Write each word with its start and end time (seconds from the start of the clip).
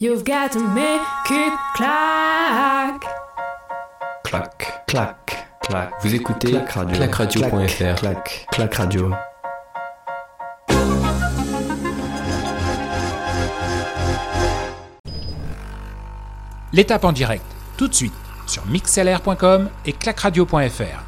You've 0.00 0.22
got 0.22 0.52
to 0.52 0.60
make 0.60 1.02
it 1.28 1.52
clack. 1.74 3.02
Clac, 4.22 4.86
clac, 4.86 5.48
clac. 5.60 5.92
Vous 6.02 6.14
écoutez 6.14 6.52
Clac 6.52 6.70
radio. 6.70 6.96
clacradio.fr. 6.96 7.94
Clac, 7.96 8.46
clac 8.52 8.74
radio. 8.76 9.12
L'étape 16.72 17.04
en 17.04 17.10
direct, 17.10 17.44
tout 17.76 17.88
de 17.88 17.94
suite, 17.94 18.12
sur 18.46 18.64
mixlr.com 18.66 19.68
et 19.84 19.92
clacradio.fr. 19.92 21.07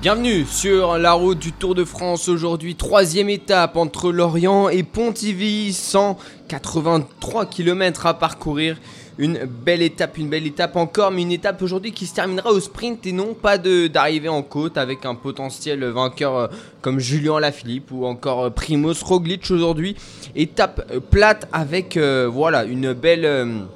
Bienvenue 0.00 0.44
sur 0.44 0.96
la 0.96 1.12
route 1.12 1.40
du 1.40 1.50
Tour 1.50 1.74
de 1.74 1.84
France 1.84 2.28
aujourd'hui, 2.28 2.76
troisième 2.76 3.28
étape 3.28 3.76
entre 3.76 4.12
Lorient 4.12 4.68
et 4.68 4.84
Pontivy, 4.84 5.72
183 5.72 7.46
km 7.46 8.06
à 8.06 8.14
parcourir. 8.14 8.76
Une 9.18 9.44
belle 9.44 9.82
étape, 9.82 10.16
une 10.16 10.28
belle 10.28 10.46
étape 10.46 10.76
encore, 10.76 11.10
mais 11.10 11.22
une 11.22 11.32
étape 11.32 11.60
aujourd'hui 11.62 11.90
qui 11.90 12.06
se 12.06 12.14
terminera 12.14 12.52
au 12.52 12.60
sprint 12.60 13.04
et 13.08 13.12
non 13.12 13.34
pas 13.34 13.58
d'arriver 13.58 14.28
en 14.28 14.42
côte 14.42 14.78
avec 14.78 15.04
un 15.04 15.16
potentiel 15.16 15.84
vainqueur 15.86 16.36
euh, 16.36 16.46
comme 16.80 17.00
Julien 17.00 17.40
Lafilippe 17.40 17.90
ou 17.90 18.06
encore 18.06 18.44
euh, 18.44 18.50
Primoz 18.50 19.02
Roglic 19.02 19.50
aujourd'hui. 19.50 19.96
Étape 20.36 20.92
plate 21.10 21.48
avec 21.52 21.96
euh, 21.96 22.28
voilà 22.32 22.62
une 22.62 22.92
belle 22.92 23.66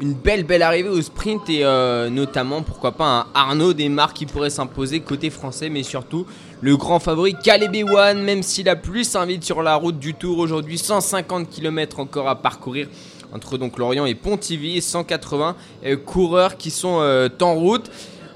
une 0.00 0.12
belle 0.12 0.44
belle 0.44 0.62
arrivée 0.62 0.88
au 0.88 1.02
sprint 1.02 1.48
et 1.50 1.64
euh, 1.64 2.08
notamment 2.08 2.62
pourquoi 2.62 2.92
pas 2.92 3.04
un 3.04 3.26
Arnaud 3.34 3.72
Desmar 3.72 4.14
qui 4.14 4.26
pourrait 4.26 4.50
s'imposer 4.50 5.00
côté 5.00 5.28
français 5.30 5.68
mais 5.68 5.82
surtout 5.82 6.26
le 6.60 6.76
grand 6.76 7.00
favori 7.00 7.34
Caleb 7.42 7.74
Ewan 7.74 8.22
même 8.22 8.42
si 8.42 8.62
la 8.62 8.76
pluie 8.76 9.04
s'invite 9.04 9.42
sur 9.42 9.62
la 9.62 9.74
route 9.74 9.98
du 9.98 10.14
Tour 10.14 10.38
aujourd'hui 10.38 10.78
150 10.78 11.50
km 11.50 11.98
encore 11.98 12.28
à 12.28 12.36
parcourir 12.40 12.88
entre 13.32 13.58
donc 13.58 13.78
Lorient 13.78 14.06
et 14.06 14.14
Pontivy 14.14 14.80
180 14.80 15.56
euh, 15.84 15.96
coureurs 15.96 16.56
qui 16.56 16.70
sont 16.70 16.98
euh, 17.00 17.28
en 17.40 17.54
route. 17.54 17.90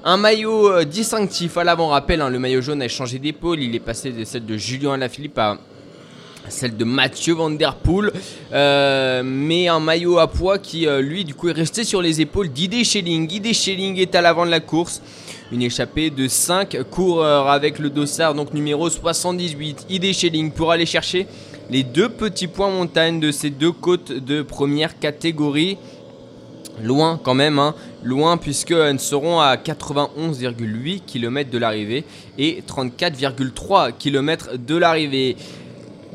Un 0.05 0.17
maillot 0.17 0.83
distinctif 0.83 1.55
à 1.57 1.63
l'avant 1.63 1.87
rappel 1.87 2.19
hein, 2.19 2.29
le 2.29 2.37
maillot 2.37 2.61
jaune 2.61 2.81
a 2.81 2.89
changé 2.89 3.19
d'épaule 3.19 3.61
il 3.61 3.73
est 3.73 3.79
passé 3.79 4.11
de 4.11 4.25
celle 4.25 4.45
de 4.45 4.57
Julien 4.57 4.97
Lafilippe 4.97 5.37
à 5.37 5.57
celle 6.49 6.77
de 6.77 6.83
Mathieu 6.83 7.33
Van 7.33 7.49
Der 7.49 7.75
Poel, 7.75 8.11
euh, 8.51 9.21
mais 9.23 9.67
un 9.67 9.79
maillot 9.79 10.19
à 10.19 10.27
poids 10.27 10.59
qui, 10.59 10.87
euh, 10.87 11.01
lui, 11.01 11.25
du 11.25 11.33
coup, 11.33 11.49
est 11.49 11.53
resté 11.53 11.83
sur 11.83 12.01
les 12.01 12.21
épaules 12.21 12.49
d'Ide 12.49 12.83
Schelling. 12.83 13.31
Ide 13.31 13.53
Schelling 13.53 13.97
est 13.97 14.15
à 14.15 14.21
l'avant 14.21 14.45
de 14.45 14.51
la 14.51 14.59
course. 14.59 15.01
Une 15.51 15.61
échappée 15.61 16.09
de 16.09 16.27
5 16.27 16.83
coureurs 16.89 17.49
avec 17.49 17.79
le 17.79 17.89
dossard, 17.89 18.33
donc 18.33 18.53
numéro 18.53 18.89
78. 18.89 19.85
Ide 19.89 20.13
Schelling 20.13 20.51
pour 20.51 20.71
aller 20.71 20.85
chercher 20.85 21.27
les 21.69 21.83
deux 21.83 22.09
petits 22.09 22.47
points 22.47 22.69
montagne 22.69 23.19
de 23.19 23.31
ces 23.31 23.49
deux 23.49 23.71
côtes 23.71 24.11
de 24.11 24.41
première 24.41 24.99
catégorie. 24.99 25.77
Loin 26.81 27.19
quand 27.23 27.35
même, 27.35 27.59
hein, 27.59 27.75
loin 28.03 28.37
puisqu'elles 28.37 28.99
seront 28.99 29.39
à 29.39 29.55
91,8 29.57 31.01
km 31.05 31.51
de 31.51 31.57
l'arrivée 31.59 32.03
et 32.39 32.63
34,3 32.67 33.91
km 33.97 34.57
de 34.57 34.75
l'arrivée. 34.75 35.37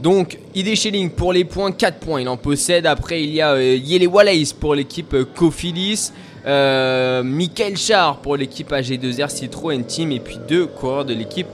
Donc, 0.02 0.38
ID 0.54 0.76
Schelling 0.76 1.10
pour 1.10 1.32
les 1.32 1.44
points, 1.44 1.72
4 1.72 1.98
points, 1.98 2.20
il 2.20 2.28
en 2.28 2.36
possède. 2.36 2.86
Après, 2.86 3.22
il 3.22 3.30
y 3.34 3.40
a 3.40 3.52
euh, 3.52 3.76
Yele 3.76 4.06
Wallace 4.06 4.52
pour 4.52 4.74
l'équipe 4.74 5.12
euh, 5.14 5.24
Cofidis, 5.24 6.12
euh, 6.46 7.22
Michael 7.24 7.76
Char 7.76 8.18
pour 8.18 8.36
l'équipe 8.36 8.70
AG2R 8.70 9.28
Citroën 9.28 9.84
Team, 9.84 10.12
et 10.12 10.20
puis 10.20 10.38
deux 10.48 10.66
coureurs 10.66 11.04
de 11.04 11.14
l'équipe 11.14 11.48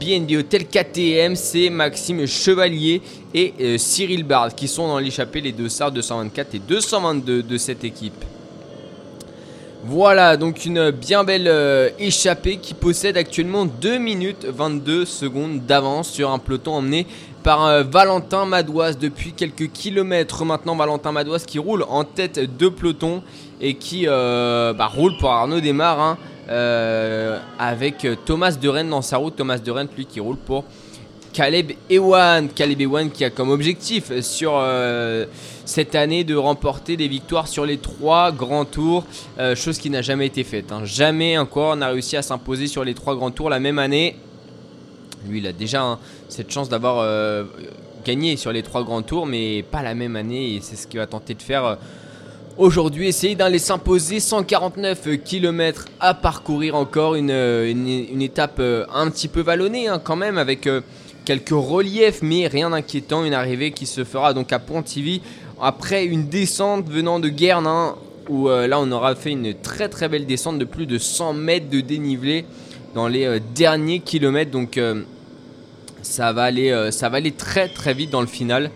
BNB 0.00 0.32
Hotel 0.38 0.66
KTM, 0.66 1.36
c'est 1.36 1.70
Maxime 1.70 2.26
Chevalier 2.26 3.02
et 3.34 3.54
euh, 3.60 3.78
Cyril 3.78 4.24
Bard 4.24 4.54
qui 4.54 4.68
sont 4.68 4.88
dans 4.88 4.98
l'échappée, 4.98 5.40
les 5.40 5.52
deux 5.52 5.68
SAR 5.68 5.92
224 5.92 6.54
et 6.54 6.58
222 6.58 7.42
de 7.42 7.56
cette 7.56 7.84
équipe. 7.84 8.24
Voilà, 9.84 10.36
donc 10.36 10.64
une 10.64 10.92
bien 10.92 11.24
belle 11.24 11.48
euh, 11.48 11.90
échappée 11.98 12.58
qui 12.58 12.72
possède 12.72 13.16
actuellement 13.16 13.66
2 13.66 13.98
minutes 13.98 14.46
22 14.46 15.04
secondes 15.04 15.66
d'avance 15.66 16.08
sur 16.08 16.30
un 16.30 16.38
peloton 16.38 16.74
emmené 16.74 17.06
par 17.42 17.84
Valentin 17.84 18.44
Madouas 18.44 18.94
depuis 18.94 19.32
quelques 19.32 19.70
kilomètres 19.72 20.44
maintenant. 20.44 20.76
Valentin 20.76 21.12
Madouas 21.12 21.44
qui 21.46 21.58
roule 21.58 21.84
en 21.88 22.04
tête 22.04 22.56
de 22.56 22.68
peloton 22.68 23.22
et 23.60 23.74
qui 23.74 24.04
euh, 24.06 24.72
bah, 24.72 24.86
roule 24.86 25.16
pour 25.18 25.30
Arnaud 25.30 25.60
Desmar 25.60 26.00
hein, 26.00 26.18
euh, 26.48 27.38
avec 27.58 28.06
Thomas 28.24 28.52
de 28.52 28.68
Rennes 28.68 28.90
dans 28.90 29.02
sa 29.02 29.16
route. 29.16 29.36
Thomas 29.36 29.58
de 29.58 29.70
Rennes, 29.70 29.88
lui 29.96 30.06
qui 30.06 30.20
roule 30.20 30.36
pour 30.36 30.64
Caleb 31.32 31.72
Ewan. 31.90 32.48
Caleb 32.48 32.80
Ewan 32.80 33.10
qui 33.10 33.24
a 33.24 33.30
comme 33.30 33.50
objectif 33.50 34.20
sur 34.20 34.52
euh, 34.56 35.26
cette 35.64 35.94
année 35.94 36.24
de 36.24 36.34
remporter 36.36 36.96
des 36.96 37.08
victoires 37.08 37.48
sur 37.48 37.64
les 37.64 37.78
trois 37.78 38.32
grands 38.32 38.64
tours, 38.64 39.04
chose 39.54 39.78
qui 39.78 39.90
n'a 39.90 40.02
jamais 40.02 40.26
été 40.26 40.44
faite. 40.44 40.72
hein. 40.72 40.82
Jamais 40.84 41.38
encore 41.38 41.74
on 41.76 41.80
a 41.80 41.88
réussi 41.88 42.16
à 42.16 42.22
s'imposer 42.22 42.66
sur 42.66 42.84
les 42.84 42.94
trois 42.94 43.14
grands 43.14 43.30
tours 43.30 43.48
la 43.50 43.60
même 43.60 43.78
année. 43.78 44.16
Lui, 45.28 45.38
il 45.38 45.46
a 45.46 45.52
déjà 45.52 45.82
hein, 45.82 45.98
cette 46.28 46.50
chance 46.50 46.68
d'avoir 46.68 46.98
euh, 46.98 47.44
gagné 48.04 48.36
sur 48.36 48.52
les 48.52 48.62
trois 48.62 48.82
grands 48.84 49.02
tours, 49.02 49.26
mais 49.26 49.62
pas 49.62 49.82
la 49.82 49.94
même 49.94 50.16
année, 50.16 50.54
et 50.54 50.60
c'est 50.60 50.76
ce 50.76 50.86
qu'il 50.86 50.98
va 51.00 51.06
tenter 51.06 51.34
de 51.34 51.42
faire. 51.42 51.64
euh, 51.64 51.74
Aujourd'hui, 52.58 53.08
essayer 53.08 53.34
d'aller 53.34 53.58
s'imposer 53.58 54.20
149 54.20 55.08
km 55.24 55.86
à 56.00 56.12
parcourir 56.12 56.74
encore 56.74 57.14
une, 57.14 57.30
euh, 57.30 58.20
étape 58.20 58.60
un 58.60 59.10
petit 59.10 59.28
peu 59.28 59.40
vallonnée 59.40 59.88
hein, 59.88 59.98
quand 60.02 60.16
même 60.16 60.36
avec 60.36 60.68
quelques 61.24 61.48
reliefs 61.50 62.20
mais 62.20 62.48
rien 62.48 62.68
d'inquiétant. 62.68 63.24
Une 63.24 63.32
arrivée 63.32 63.70
qui 63.70 63.86
se 63.86 64.04
fera 64.04 64.34
donc 64.34 64.52
à 64.52 64.58
Pontivy 64.58 65.22
après 65.62 66.04
une 66.04 66.28
descente 66.28 66.90
venant 66.90 67.20
de 67.20 67.30
Guernes 67.30 67.66
hein, 67.66 67.94
où 68.28 68.48
là 68.48 68.78
on 68.80 68.92
aura 68.92 69.14
fait 69.14 69.30
une 69.30 69.54
très 69.54 69.88
très 69.88 70.10
belle 70.10 70.26
descente 70.26 70.58
de 70.58 70.66
plus 70.66 70.84
de 70.84 70.98
100 70.98 71.32
mètres 71.32 71.70
de 71.70 71.80
dénivelé 71.80 72.44
dans 72.94 73.08
les 73.08 73.24
euh, 73.26 73.38
derniers 73.54 74.00
kilomètres. 74.00 74.50
Donc 74.50 74.78
euh, 74.78 75.02
ça 76.02 76.32
va 76.32 76.44
aller, 76.44 76.70
euh, 76.70 76.90
ça 76.90 77.08
va 77.08 77.18
aller 77.18 77.32
très 77.32 77.68
très 77.68 77.94
vite 77.94 78.10
dans 78.10 78.20
le 78.20 78.26
final, 78.26 78.70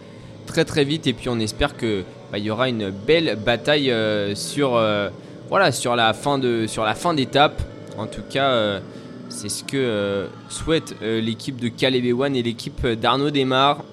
très 0.47 0.65
très 0.65 0.85
vite. 0.85 1.07
Et 1.07 1.13
puis 1.13 1.29
on 1.29 1.39
espère 1.39 1.77
que 1.77 2.05
bah, 2.33 2.39
y 2.39 2.51
aura 2.51 2.69
une 2.69 2.91
belle 2.91 3.39
bataille 3.45 3.93
sur, 4.35 4.77
la 4.77 6.13
fin 6.13 7.15
d'étape. 7.15 7.63
En 7.99 8.07
tout 8.07 8.23
cas, 8.29 8.81
c'est 9.29 9.49
ce 9.49 9.65
que 9.65 10.27
souhaite 10.49 10.95
l'équipe 11.01 11.59
de 11.59 11.69
Caleb 11.69 12.05
Ewan 12.05 12.35
et 12.35 12.43
l'équipe 12.43 12.87
d'Arnaud 12.87 13.31
Desmar, 13.31 13.85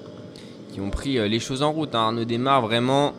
qui 0.73 0.81
ont 0.81 0.89
pris 0.89 1.29
les 1.29 1.39
choses 1.39 1.61
en 1.61 1.71
route. 1.71 1.93
hein. 1.93 1.99
Arnaud 1.99 2.25
Desmar, 2.25 2.63
vraiment, 2.63 3.13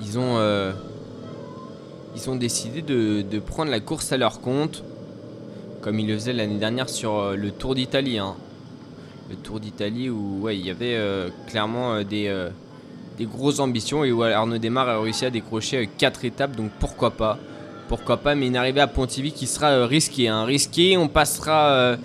ils 0.00 0.18
ont, 0.18 0.38
ils 2.16 2.30
ont 2.30 2.36
décidé 2.36 2.82
de, 2.82 3.22
de 3.22 3.38
prendre 3.38 3.70
la 3.70 3.80
course 3.80 4.12
à 4.12 4.16
leur 4.16 4.40
compte, 4.40 4.82
comme 5.80 5.98
ils 6.00 6.08
le 6.08 6.14
faisaient 6.14 6.32
l'année 6.32 6.58
dernière 6.58 6.88
sur 6.88 7.18
euh, 7.18 7.36
le 7.36 7.50
Tour 7.50 7.74
d'Italie. 7.74 8.18
hein. 8.18 8.34
Le 9.30 9.36
Tour 9.36 9.60
d'Italie 9.60 10.08
où 10.10 10.40
ouais, 10.42 10.56
il 10.58 10.66
y 10.66 10.70
avait 10.70 10.94
euh, 10.96 11.28
clairement 11.46 11.94
euh, 11.94 12.02
des, 12.02 12.34
des 13.18 13.24
grosses 13.26 13.60
ambitions 13.60 14.04
et 14.04 14.10
où 14.12 14.22
Arnaud 14.22 14.58
Desmar 14.58 14.88
a 14.88 15.00
réussi 15.00 15.26
à 15.26 15.30
décrocher 15.30 15.88
4 15.98 16.24
étapes, 16.24 16.56
donc 16.56 16.70
pourquoi 16.80 17.10
pas 17.10 17.38
Pourquoi 17.88 18.16
pas, 18.16 18.34
mais 18.34 18.46
une 18.46 18.56
arrivée 18.56 18.80
à 18.80 18.86
Pontivy 18.86 19.32
qui 19.32 19.46
sera 19.46 19.86
risquée. 19.86 20.28
hein. 20.28 20.44
Risquée, 20.44 20.96
on 20.96 21.08
passera, 21.08 21.96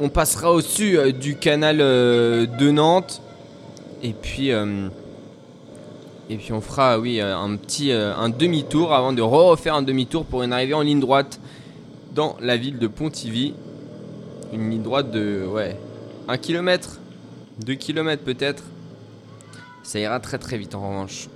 on 0.00 0.08
passera 0.08 0.52
au-dessus 0.52 0.98
du 1.12 1.36
canal 1.36 1.78
de 1.78 2.70
Nantes 2.70 3.22
et 4.02 4.12
puis... 4.12 4.50
et 6.30 6.36
puis 6.36 6.52
on 6.52 6.60
fera 6.60 6.98
oui 6.98 7.20
euh, 7.20 7.36
un 7.36 7.56
petit 7.56 7.92
euh, 7.92 8.14
un 8.16 8.28
demi-tour 8.28 8.94
avant 8.94 9.12
de 9.12 9.22
refaire 9.22 9.74
un 9.74 9.82
demi-tour 9.82 10.24
pour 10.24 10.42
une 10.42 10.52
arrivée 10.52 10.74
en 10.74 10.82
ligne 10.82 11.00
droite 11.00 11.40
dans 12.14 12.36
la 12.40 12.56
ville 12.56 12.78
de 12.78 12.86
Pontivy. 12.86 13.54
Une 14.52 14.70
ligne 14.70 14.82
droite 14.82 15.10
de 15.10 15.44
ouais 15.46 15.76
1 16.28 16.36
km, 16.38 17.00
2 17.64 17.74
km 17.74 18.22
peut-être. 18.22 18.62
Ça 19.82 19.98
ira 19.98 20.20
très 20.20 20.38
très 20.38 20.58
vite 20.58 20.74
en 20.74 20.88
revanche. 20.88 21.28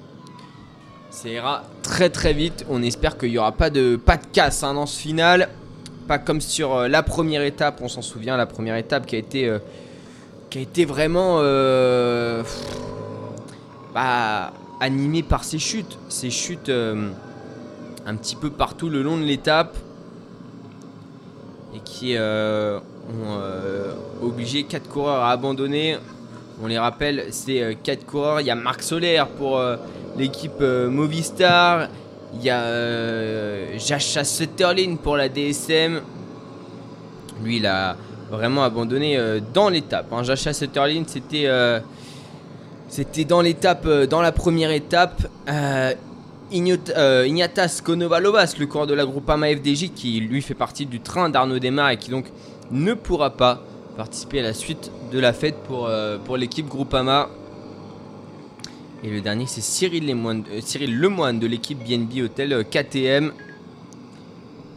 Ça 1.11 1.29
ira 1.29 1.65
très 1.83 2.11
très 2.11 2.33
vite. 2.33 2.65
On 2.69 2.83
espère 2.83 3.19
qu'il 3.19 3.31
n'y 3.31 3.39
aura 3.39 3.53
pas 3.53 3.71
de 3.71 3.97
pas 3.97 4.17
de 4.17 4.27
casse 4.33 4.63
hein, 4.63 4.75
dans 4.75 4.87
ce 4.87 5.01
final. 5.01 5.49
Pas 6.07 6.19
comme 6.19 6.41
sur 6.41 6.75
euh, 6.75 6.89
la 6.89 7.03
première 7.03 7.43
étape, 7.43 7.81
on 7.83 7.89
s'en 7.89 8.03
souvient, 8.03 8.37
la 8.37 8.47
première 8.47 8.77
étape 8.77 9.07
qui 9.07 9.17
a 9.17 9.19
été 9.19 9.57
qui 10.51 10.59
a 10.59 10.61
été 10.61 10.85
vraiment 10.85 11.41
bah, 13.93 14.53
animé 14.81 15.23
par 15.23 15.45
ces 15.45 15.59
chutes. 15.59 15.99
Ces 16.09 16.31
chutes 16.31 16.69
euh, 16.69 17.11
un 18.07 18.17
petit 18.17 18.37
peu 18.37 18.51
partout 18.51 18.89
le 18.89 19.03
long 19.03 19.17
de 19.17 19.25
l'étape. 19.25 19.77
Et 21.75 21.81
qui 21.85 22.17
euh, 22.17 22.79
ont 22.79 23.39
euh, 23.39 23.93
obligé 24.23 24.65
4 24.65 24.89
coureurs 24.89 25.23
à 25.23 25.31
abandonner. 25.31 25.97
On 26.63 26.67
les 26.67 26.79
rappelle, 26.79 27.27
c'est 27.31 27.77
4 27.83 28.07
coureurs. 28.07 28.41
Il 28.41 28.47
y 28.47 28.51
a 28.51 28.55
Marc 28.55 28.83
Solaire 28.83 29.29
pour 29.29 29.61
l'équipe 30.17 30.61
Movistar. 30.61 31.89
Il 32.35 32.43
y 32.43 32.49
a 32.49 33.77
Jacha 33.77 34.25
Sutterlin 34.25 34.97
pour 34.97 35.19
la 35.19 35.29
DSM. 35.29 36.01
Lui, 37.43 37.59
il 37.59 37.67
a, 37.67 37.95
vraiment 38.31 38.65
abandonné 38.65 39.19
dans 39.53 39.69
l'étape. 39.69 40.11
Hein. 40.13 40.23
Jacha 40.23 40.55
Sutterlin, 40.55 41.03
c'était 41.07 41.47
c'était 42.89 43.25
dans 43.25 43.41
l'étape, 43.41 43.85
euh, 43.87 44.07
dans 44.07 44.21
la 44.21 44.33
première 44.33 44.71
étape. 44.71 45.27
Euh, 45.49 45.95
euh, 46.53 47.27
Ignatas 47.27 47.81
Konovalovas, 47.83 48.55
le 48.59 48.67
coureur 48.67 48.87
de 48.87 48.95
la 48.95 49.05
Groupama 49.05 49.49
FDJ, 49.49 49.91
qui 49.95 50.21
lui 50.21 50.41
fait 50.43 50.55
partie 50.55 50.87
du 50.87 51.01
train 51.01 51.29
d'Arnaud 51.29 51.59
Desmar 51.59 51.91
et 51.91 51.97
qui 51.97 52.11
donc 52.11 52.27
ne 52.71 52.95
pourra 52.95 53.31
pas 53.31 53.63
participer 53.97 54.39
à 54.39 54.43
la 54.45 54.55
suite 54.55 54.93
de 55.11 55.19
la 55.19 55.33
fête 55.33 55.57
pour, 55.65 55.91
pour 56.25 56.37
l'équipe 56.37 56.69
Groupama. 56.69 57.29
Et 59.03 59.11
le 59.11 59.21
dernier, 59.21 59.47
c'est 59.47 59.61
Cyril, 59.61 60.07
Lemoine, 60.07 61.41
de 61.41 61.47
l'équipe 61.49 61.79
BNB 61.79 62.23
Hotel 62.23 62.65
KTM, 62.65 63.33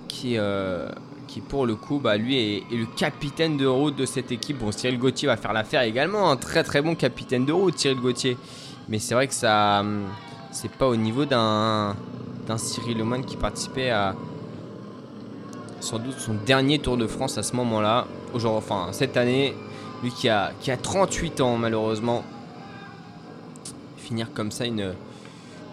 qui, 0.08 0.38
qui 1.30 1.42
pour 1.42 1.68
le 1.68 1.76
coup, 1.76 2.00
bah, 2.00 2.18
lui 2.18 2.38
est, 2.38 2.64
le 2.72 2.86
capitaine 2.88 3.56
de 3.56 3.68
route 3.68 3.96
de 3.96 4.06
cette 4.06 4.32
équipe. 4.32 4.58
Bon, 4.58 4.72
Cyril 4.72 4.98
Gauthier 4.98 5.28
va 5.28 5.38
faire 5.38 5.54
l'affaire 5.54 5.84
également, 5.84 6.32
un 6.32 6.38
très 6.38 6.64
très 6.64 6.82
bon 6.82 6.96
capitaine 6.96 7.46
de 7.46 7.54
route, 7.54 7.78
Cyril 7.78 8.00
Gauthier. 8.00 8.36
Mais 8.90 8.98
c'est 8.98 9.14
vrai 9.14 9.28
que 9.28 9.34
ça, 9.36 9.82
hum, 9.82 10.06
c'est 10.52 10.72
pas 10.72 10.88
au 10.88 10.96
niveau 10.96 11.26
d'un 11.26 11.96
d'un 12.48 12.58
Cyril 12.58 12.98
Lemoine 12.98 13.24
qui 13.24 13.38
participait 13.38 13.92
à 13.92 14.16
sans 15.80 16.00
doute 16.00 16.18
son 16.18 16.34
dernier 16.34 16.80
Tour 16.80 16.98
de 16.98 17.06
France 17.06 17.38
à 17.38 17.44
ce 17.44 17.56
moment-là. 17.58 18.08
Aujourd'hui, 18.34 18.58
enfin 18.58 18.88
cette 18.92 19.16
année, 19.16 19.54
lui 20.02 20.10
qui 20.10 20.30
a, 20.30 20.52
qui 20.60 20.72
a 20.72 20.78
38 20.78 21.42
ans 21.42 21.58
malheureusement. 21.58 22.24
Finir 23.98 24.34
comme 24.34 24.50
ça 24.50 24.66
une, 24.66 24.96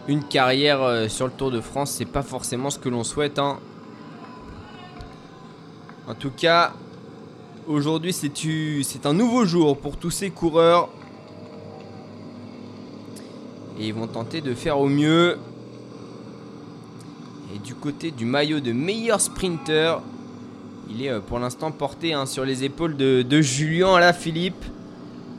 une 0.06 0.22
carrière 0.22 0.82
euh, 0.82 1.08
sur 1.08 1.24
le 1.24 1.32
Tour 1.32 1.50
de 1.50 1.62
France, 1.62 1.92
c'est 1.92 2.04
pas 2.04 2.22
forcément 2.22 2.68
ce 2.68 2.78
que 2.78 2.90
l'on 2.90 3.02
souhaite. 3.04 3.38
hein. 3.38 3.58
En 6.08 6.14
tout 6.14 6.30
cas, 6.30 6.72
aujourd'hui 7.66 8.12
c'est 8.12 9.06
un 9.06 9.12
nouveau 9.12 9.44
jour 9.44 9.76
pour 9.76 9.96
tous 9.96 10.12
ces 10.12 10.30
coureurs. 10.30 10.88
Et 13.78 13.88
ils 13.88 13.94
vont 13.94 14.06
tenter 14.06 14.40
de 14.40 14.54
faire 14.54 14.78
au 14.78 14.86
mieux. 14.86 15.36
Et 17.54 17.58
du 17.58 17.74
côté 17.74 18.12
du 18.12 18.24
maillot 18.24 18.60
de 18.60 18.72
meilleur 18.72 19.20
sprinter, 19.20 20.00
il 20.88 21.04
est 21.04 21.10
euh, 21.10 21.20
pour 21.20 21.40
l'instant 21.40 21.72
porté 21.72 22.14
hein, 22.14 22.24
sur 22.24 22.44
les 22.44 22.62
épaules 22.62 22.96
de, 22.96 23.22
de 23.22 23.40
Julien 23.40 23.94
Alaphilippe. 23.94 24.64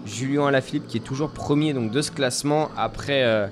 Julien 0.06 0.48
Alaphilippe 0.48 0.88
qui 0.88 0.98
est 0.98 1.02
toujours 1.02 1.30
premier 1.30 1.74
donc, 1.74 1.92
de 1.92 2.02
ce 2.02 2.12
classement 2.12 2.70
après, 2.76 3.24
euh, 3.24 3.48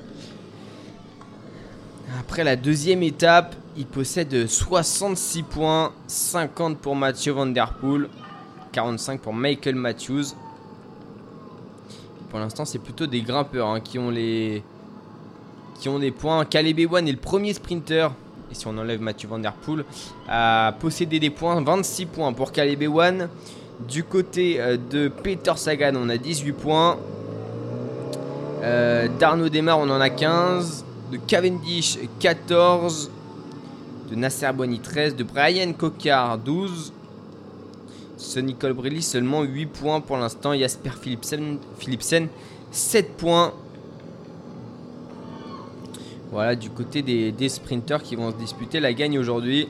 après 2.20 2.44
la 2.44 2.58
deuxième 2.58 3.04
étape. 3.04 3.56
Il 3.78 3.86
possède 3.86 4.48
66 4.48 5.44
points, 5.44 5.92
50 6.08 6.78
pour 6.78 6.96
Mathieu 6.96 7.34
Van 7.34 7.46
Der 7.46 7.74
Poel, 7.74 8.08
45 8.72 9.20
pour 9.20 9.34
Michael 9.34 9.76
Matthews. 9.76 10.24
Pour 12.30 12.40
l'instant, 12.40 12.64
c'est 12.64 12.80
plutôt 12.80 13.06
des 13.06 13.22
grimpeurs 13.22 13.68
hein, 13.68 13.82
qui 13.82 14.00
ont 14.00 14.10
les 14.10 14.64
qui 15.80 15.90
ont 15.90 16.00
des 16.00 16.12
points. 16.12 16.46
Caleb 16.46 16.80
Ewan 16.80 17.06
est 17.06 17.12
le 17.12 17.18
premier 17.18 17.54
sprinter. 17.54 18.12
Et 18.50 18.56
si 18.56 18.66
on 18.66 18.78
enlève 18.78 19.02
Mathieu 19.02 19.28
Van 19.28 19.40
Der 19.40 19.52
Poel, 19.52 19.84
à 20.30 20.74
posséder 20.80 21.20
des 21.20 21.30
points. 21.30 21.62
26 21.62 22.06
points 22.06 22.32
pour 22.32 22.54
Caleb 22.54 22.82
Ewan. 22.82 23.28
Du 23.90 24.06
côté 24.06 24.56
euh, 24.62 24.78
de 24.78 25.10
Peter 25.10 25.52
Sagan, 25.58 25.96
on 25.98 26.08
a 26.08 26.16
18 26.16 26.54
points. 26.54 26.98
Euh, 28.64 29.10
D'Arnaud 29.20 29.50
Desmar, 29.50 29.80
on 29.80 29.90
en 29.90 30.00
a 30.00 30.10
15. 30.10 30.86
De 31.12 31.18
Cavendish, 31.18 32.00
14. 32.20 33.12
Nasser 34.16 34.52
Bonny, 34.54 34.80
13. 34.80 35.16
De 35.16 35.24
Brian 35.24 35.74
Cocard, 35.74 36.38
12. 36.40 36.94
Sonny 38.18 38.56
Colbrelli, 38.56 39.02
seulement 39.02 39.44
8 39.44 39.66
points 39.68 40.02
pour 40.02 40.18
l'instant. 40.18 40.58
Jasper 40.58 40.92
Philipsen, 41.02 41.58
Philipsen 41.78 42.28
7 42.72 43.18
points. 43.18 43.54
Voilà, 46.32 46.56
du 46.56 46.70
côté 46.70 47.02
des, 47.02 47.32
des 47.32 47.50
sprinters 47.50 48.04
qui 48.04 48.16
vont 48.16 48.32
se 48.32 48.38
disputer 48.38 48.80
la 48.80 48.94
gagne 48.94 49.18
aujourd'hui. 49.18 49.68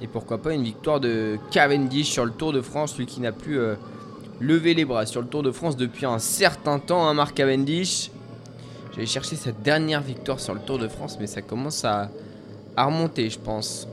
Et 0.00 0.06
pourquoi 0.06 0.38
pas 0.38 0.54
une 0.54 0.62
victoire 0.62 1.00
de 1.00 1.38
Cavendish 1.50 2.10
sur 2.10 2.24
le 2.24 2.30
Tour 2.30 2.52
de 2.52 2.60
France, 2.60 2.96
lui 2.96 3.06
qui 3.06 3.20
n'a 3.20 3.32
plus 3.32 3.58
euh, 3.58 3.74
levé 4.40 4.74
les 4.74 4.84
bras 4.84 5.06
sur 5.06 5.20
le 5.20 5.26
Tour 5.26 5.42
de 5.42 5.50
France 5.50 5.76
depuis 5.76 6.06
un 6.06 6.20
certain 6.20 6.78
temps, 6.78 7.06
hein, 7.06 7.14
Marc 7.14 7.34
Cavendish. 7.34 8.10
J'allais 8.98 9.06
chercher 9.06 9.36
sa 9.36 9.52
dernière 9.52 10.00
victoire 10.00 10.40
sur 10.40 10.54
le 10.54 10.60
Tour 10.60 10.76
de 10.80 10.88
France, 10.88 11.18
mais 11.20 11.28
ça 11.28 11.40
commence 11.40 11.84
à, 11.84 12.10
remonter, 12.76 13.30
je 13.30 13.38
pense. 13.38 13.86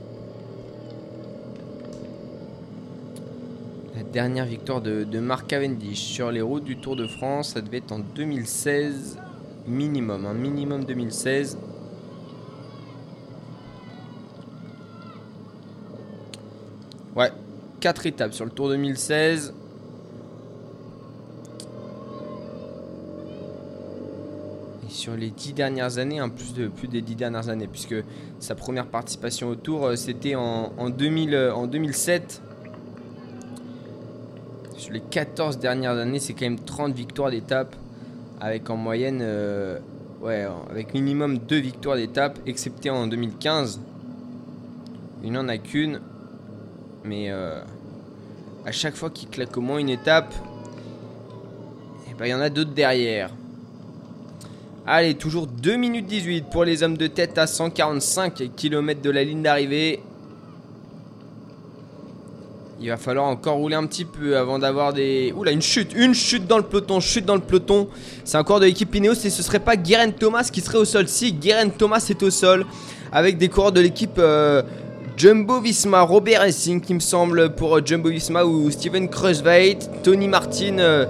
La 3.94 4.02
dernière 4.02 4.46
victoire 4.46 4.80
de, 4.80 5.20
Marc 5.20 5.46
Cavendish 5.46 6.00
sur 6.00 6.32
les 6.32 6.40
routes 6.40 6.64
du 6.64 6.76
Tour 6.76 6.96
de 6.96 7.06
France, 7.06 7.50
ça 7.50 7.60
devait 7.60 7.76
être 7.76 7.92
en 7.92 8.00
2016 8.00 9.20
minimum, 9.68 10.26
un 10.26 10.34
minimum 10.34 10.84
2016. 10.84 11.56
Ouais, 17.14 17.30
4 17.78 18.06
étapes 18.06 18.34
sur 18.34 18.44
le 18.44 18.50
Tour 18.50 18.70
2016. 18.70 19.54
Sur 25.06 25.16
les 25.16 25.30
10 25.30 25.52
dernières 25.52 25.98
années, 25.98 26.18
un 26.18 26.28
plus, 26.28 26.52
de, 26.52 26.66
plus 26.66 26.88
des 26.88 27.00
10 27.00 27.14
dernières 27.14 27.48
années, 27.48 27.68
puisque 27.68 27.94
sa 28.40 28.56
première 28.56 28.86
participation 28.86 29.46
au 29.50 29.54
Tour, 29.54 29.86
euh, 29.86 29.94
c'était 29.94 30.34
en, 30.34 30.72
en, 30.76 30.90
2000, 30.90 31.32
euh, 31.32 31.66
2007. 31.68 32.42
Sur 34.76 34.92
les 34.92 35.00
14 35.00 35.60
dernières 35.60 35.96
années, 35.96 36.18
c'est 36.18 36.32
quand 36.32 36.46
même 36.46 36.58
30 36.58 36.92
victoires 36.92 37.30
d'étape, 37.30 37.76
avec 38.40 38.68
en 38.68 38.76
moyenne, 38.76 39.20
euh, 39.22 39.78
ouais, 40.22 40.44
avec 40.70 40.92
minimum 40.92 41.38
2 41.38 41.56
victoires 41.56 41.94
d'étape, 41.94 42.40
excepté 42.44 42.90
en 42.90 43.06
2015. 43.06 43.80
Il 45.22 45.30
n'en 45.30 45.46
a 45.46 45.56
qu'une, 45.56 46.00
mais 47.04 47.30
à 47.30 48.72
chaque 48.72 48.96
fois 48.96 49.10
qu'il 49.10 49.28
claque 49.28 49.56
au 49.56 49.60
moins 49.60 49.78
une 49.78 49.88
étape, 49.88 50.34
eh 52.10 52.14
ben, 52.14 52.26
il 52.26 52.30
y 52.30 52.34
en 52.34 52.40
a 52.40 52.50
d'autres 52.50 52.74
derrière. 52.74 53.30
Allez, 54.88 55.14
toujours 55.14 55.48
2 55.48 55.74
minutes 55.74 56.06
18 56.06 56.44
pour 56.48 56.64
les 56.64 56.84
hommes 56.84 56.96
de 56.96 57.08
tête 57.08 57.38
à 57.38 57.48
145 57.48 58.54
km 58.54 59.02
de 59.02 59.10
la 59.10 59.24
ligne 59.24 59.42
d'arrivée. 59.42 60.00
Il 62.80 62.88
va 62.88 62.96
falloir 62.96 63.26
encore 63.26 63.56
rouler 63.56 63.74
un 63.74 63.84
petit 63.86 64.04
peu 64.04 64.36
avant 64.36 64.60
d'avoir 64.60 64.92
des... 64.92 65.34
Oula, 65.36 65.50
une 65.50 65.60
chute, 65.60 65.92
une 65.92 66.14
chute 66.14 66.46
dans 66.46 66.58
le 66.58 66.62
peloton, 66.62 67.00
chute 67.00 67.24
dans 67.24 67.34
le 67.34 67.40
peloton. 67.40 67.88
C'est 68.24 68.38
encore 68.38 68.60
de 68.60 68.66
l'équipe 68.66 68.94
Ineos 68.94 69.14
et 69.14 69.30
ce 69.30 69.42
serait 69.42 69.58
pas 69.58 69.74
Guerin 69.74 70.12
Thomas 70.12 70.48
qui 70.52 70.60
serait 70.60 70.78
au 70.78 70.84
sol. 70.84 71.08
Si, 71.08 71.32
Guerin 71.32 71.70
Thomas 71.70 72.06
est 72.08 72.22
au 72.22 72.30
sol 72.30 72.64
avec 73.10 73.38
des 73.38 73.48
coureurs 73.48 73.72
de 73.72 73.80
l'équipe 73.80 74.18
euh, 74.18 74.62
Jumbo 75.16 75.60
Visma, 75.60 76.02
Robert 76.02 76.42
Racing 76.42 76.80
qui 76.80 76.94
me 76.94 77.00
semble 77.00 77.56
pour 77.56 77.76
euh, 77.76 77.80
Jumbo 77.84 78.08
Visma 78.08 78.44
ou 78.44 78.70
Steven 78.70 79.08
Kruisweit, 79.08 79.78
Tony 80.04 80.28
Martin 80.28 80.78
euh, 80.78 81.06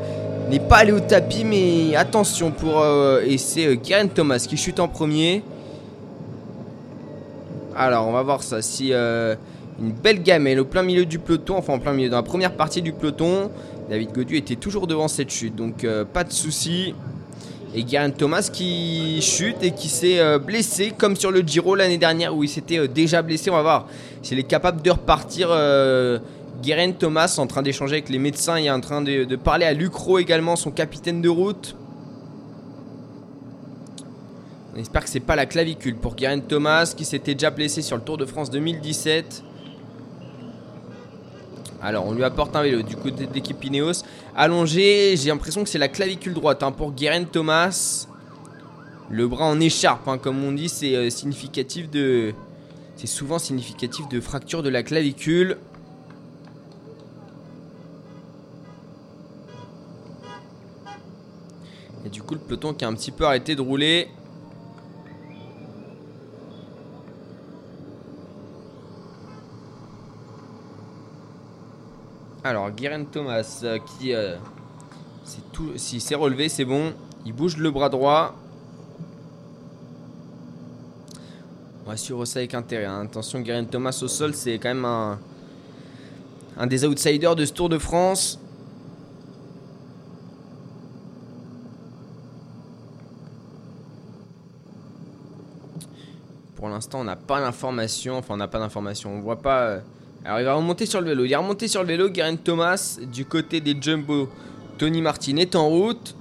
n'est 0.49 0.61
pas 0.61 0.79
allé 0.79 0.93
au 0.93 1.01
tapis 1.01 1.45
mais 1.45 1.97
attention 1.97 2.51
pour... 2.51 2.81
euh, 2.81 3.21
et 3.27 3.39
c'est 3.39 3.67
euh, 3.67 4.07
Thomas 4.15 4.45
qui 4.49 4.57
chute 4.57 4.81
en 4.81 4.89
premier. 4.89 5.43
Alors, 7.75 8.07
on 8.09 8.13
va 8.13 8.23
voir 8.23 8.43
ça. 8.43 8.63
Si... 8.63 8.93
euh, 8.93 9.35
une 9.79 9.93
belle 9.93 10.23
gamelle 10.23 10.59
au 10.61 10.65
plein 10.65 10.83
milieu 10.83 11.05
du 11.05 11.19
peloton, 11.19 11.57
enfin 11.59 11.75
en 11.75 11.79
plein 11.79 11.93
milieu, 11.93 12.09
dans 12.09 12.17
la 12.17 12.23
première 12.23 12.53
partie 12.53 12.81
du 12.81 12.93
peloton. 12.93 13.51
David 13.91 14.13
Godu 14.13 14.37
était 14.37 14.57
toujours 14.57 14.87
devant 14.87 15.07
cette 15.07 15.31
chute, 15.31 15.55
donc 15.55 15.85
euh, 15.85 16.05
pas 16.05 16.25
de 16.25 16.33
souci. 16.33 16.95
Et 17.75 17.85
Guerin 17.85 18.09
Thomas 18.09 18.49
qui 18.51 19.21
chute 19.21 19.57
et 19.61 19.73
qui 19.73 19.89
s'est 19.89 20.39
blessé, 20.39 20.95
comme 20.97 21.15
sur 21.15 21.31
le 21.31 21.41
Giro 21.41 21.75
l'année 21.75 21.99
dernière 21.99 22.35
où 22.35 22.43
il 22.43 22.49
s'était 22.49 22.89
déjà 22.89 23.21
blessé. 23.21 23.51
On 23.51 23.55
va 23.55 23.63
voir 23.63 23.87
s'il 24.23 24.39
est 24.39 24.45
capable 24.45 24.81
de 24.81 24.91
repartir. 24.91 25.49
Guerin 26.63 26.93
Thomas 26.93 27.37
en 27.39 27.47
train 27.47 27.63
d'échanger 27.63 27.95
avec 27.95 28.09
les 28.09 28.19
médecins 28.19 28.57
et 28.57 28.71
en 28.71 28.81
train 28.81 29.03
de, 29.03 29.37
parler 29.37 29.67
à 29.67 29.73
Lucro 29.73 30.19
également, 30.19 30.57
son 30.57 30.71
capitaine 30.71 31.21
de 31.21 31.29
route. 31.29 31.77
On 34.75 34.79
espère 34.79 35.05
que 35.05 35.11
c'est 35.11 35.21
pas 35.21 35.37
la 35.37 35.47
clavicule 35.47 35.97
pour 35.97 36.17
Guerin 36.17 36.41
Thomas 36.41 36.93
qui 36.97 37.05
s'était 37.05 37.35
déjà 37.35 37.51
blessé 37.51 37.83
sur 37.83 37.97
le 37.97 38.03
Tour 38.03 38.19
de 38.19 38.27
France 38.27 38.51
2017. 38.51 39.43
Alors, 41.83 42.07
on 42.07 42.13
lui 42.13 42.25
apporte 42.25 42.57
un 42.57 42.63
vélo 42.63 42.83
du 42.83 42.97
côté 42.97 43.27
de 43.27 43.33
l'équipe 43.33 43.63
Ineos. 43.63 44.03
Allongé, 44.35 45.15
j'ai 45.17 45.29
l'impression 45.29 45.63
que 45.63 45.69
c'est 45.69 45.79
la 45.79 45.89
clavicule 45.89 46.35
droite 46.35 46.63
hein, 46.63 46.73
pour 46.73 46.93
Guerin 46.93 47.25
Thomas. 47.25 48.07
Le 49.09 49.29
bras 49.29 49.47
en 49.47 49.61
écharpe, 49.61 50.09
hein, 50.09 50.19
comme 50.19 50.43
on 50.43 50.53
dit, 50.53 50.69
c'est 50.69 50.97
euh, 50.97 51.11
significatif 51.11 51.89
de. 51.91 52.35
C'est 52.97 53.07
souvent 53.07 53.39
significatif 53.39 54.09
de 54.09 54.21
fracture 54.21 54.63
de 54.63 54.69
la 54.69 54.83
clavicule. 54.83 55.59
Et 62.07 62.09
du 62.09 62.23
coup, 62.23 62.35
le 62.35 62.41
peloton 62.41 62.73
qui 62.73 62.85
a 62.85 62.89
un 62.89 62.95
petit 62.95 63.11
peu 63.11 63.25
arrêté 63.27 63.57
de 63.57 63.61
rouler. 63.61 64.07
Alors, 72.45 72.71
Guerin 72.71 73.07
Thomas 73.07 73.61
euh, 73.65 73.81
qui 73.99 74.15
euh, 74.15 74.37
s'est 75.77 76.15
relevé, 76.15 76.49
c'est 76.49 76.65
bon. 76.65 76.93
Il 77.25 77.33
bouge 77.33 77.57
le 77.57 77.73
bras 77.73 77.89
droit. 77.89 78.37
On 81.85 81.91
va 81.91 81.97
suivre 81.97 82.25
ça 82.25 82.39
avec 82.39 82.55
intérêt. 82.55 82.85
hein. 82.85 83.01
Attention, 83.01 83.41
Guerin 83.41 83.65
Thomas 83.65 83.99
au 84.01 84.07
sol, 84.07 84.33
c'est 84.33 84.61
quand 84.61 84.69
même 84.69 84.85
un, 84.85 85.19
un 86.57 86.69
des 86.69 86.85
outsiders 86.85 87.35
de 87.35 87.45
ce 87.45 87.53
Tour 87.53 87.69
de 87.69 87.79
France. 87.79 88.39
Pour 96.67 96.75
l'instant, 96.75 96.99
on 96.99 97.05
n'a 97.05 97.15
pas 97.15 97.41
d'information. 97.41 98.19
Enfin, 98.19 98.35
on 98.35 98.39
n'a 98.39 98.49
pas 98.49 98.59
d'information. 98.59 99.15
On 99.15 99.21
voit 99.21 99.41
pas. 99.41 99.61
euh, 99.67 99.81
Alors, 100.25 100.41
il 100.41 100.45
va 100.45 100.55
remonter 100.55 100.85
sur 100.85 101.01
le 101.01 101.07
vélo. 101.07 101.25
Il 101.25 101.31
est 101.31 101.37
remonté 101.37 101.69
sur 101.69 101.83
le 101.83 101.87
vélo. 101.87 102.09
Guerin 102.09 102.35
Thomas, 102.35 102.99
du 103.01 103.25
côté 103.25 103.61
des 103.61 103.81
Jumbo, 103.81 104.29
Tony 104.77 105.01
Martin 105.01 105.37
est 105.37 105.55
en 105.55 105.69
route. 105.69 106.17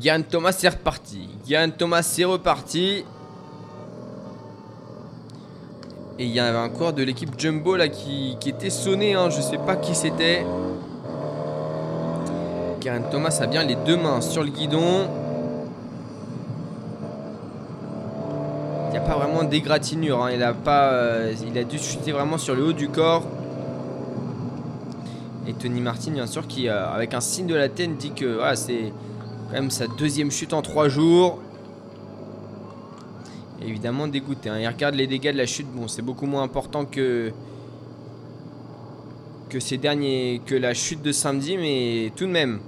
Guerin 0.00 0.22
Thomas, 0.22 0.50
c'est 0.50 0.68
reparti. 0.68 1.28
Guerin 1.46 1.70
Thomas, 1.70 2.02
c'est 2.02 2.24
reparti. 2.24 3.04
Et 6.18 6.24
il 6.24 6.32
y 6.32 6.40
avait 6.40 6.58
un 6.58 6.70
coureur 6.70 6.92
de 6.92 7.04
l'équipe 7.04 7.38
Jumbo 7.38 7.76
là 7.76 7.86
qui, 7.86 8.36
était 8.44 8.68
sonné. 8.68 9.14
Hein. 9.14 9.30
Je 9.30 9.40
sais 9.40 9.58
pas 9.58 9.76
qui 9.76 9.94
c'était. 9.94 10.44
Guerin 12.80 13.02
Thomas 13.12 13.38
a 13.40 13.46
bien 13.46 13.62
les 13.62 13.76
deux 13.76 13.96
mains 13.96 14.20
sur 14.20 14.42
le 14.42 14.50
guidon. 14.50 15.06
N'y 18.98 19.04
a 19.04 19.08
pas 19.08 19.16
vraiment 19.16 19.44
d'égratignure. 19.44 20.24
hein. 20.24 20.30
Il, 20.32 20.42
a 20.42 20.54
euh, 20.68 21.32
il 21.46 21.56
a 21.58 21.64
dû 21.64 21.78
chuter 21.78 22.12
vraiment 22.12 22.38
sur 22.38 22.54
le 22.54 22.64
haut 22.64 22.72
du 22.72 22.88
corps. 22.88 23.24
Et 25.46 25.52
Tony 25.52 25.80
Martin, 25.80 26.12
bien 26.12 26.26
sûr, 26.26 26.46
qui, 26.46 26.68
euh, 26.68 26.88
avec 26.88 27.14
un 27.14 27.20
signe 27.20 27.46
de 27.46 27.54
la 27.54 27.68
tête, 27.68 27.96
dit 27.96 28.12
que 28.12 28.40
c'est 28.54 28.92
quand 29.48 29.52
même 29.54 29.70
sa 29.70 29.86
deuxième 29.86 30.30
chute 30.30 30.52
en 30.52 30.62
trois 30.62 30.88
jours. 30.88 31.38
Évidemment 33.62 34.06
dégoûté. 34.08 34.48
hein. 34.48 34.58
Il 34.58 34.66
regarde 34.66 34.94
les 34.94 35.06
dégâts 35.06 35.32
de 35.32 35.38
la 35.38 35.46
chute. 35.46 35.66
Bon, 35.72 35.88
c'est 35.88 36.02
beaucoup 36.02 36.26
moins 36.26 36.42
important 36.42 36.84
que 36.84 37.32
que 39.48 39.60
ces 39.60 39.78
derniers, 39.78 40.42
que 40.44 40.56
la 40.56 40.74
chute 40.74 41.02
de 41.02 41.12
samedi, 41.12 41.56
mais 41.56 42.10
tout 42.16 42.26
de 42.26 42.32
même. 42.32 42.58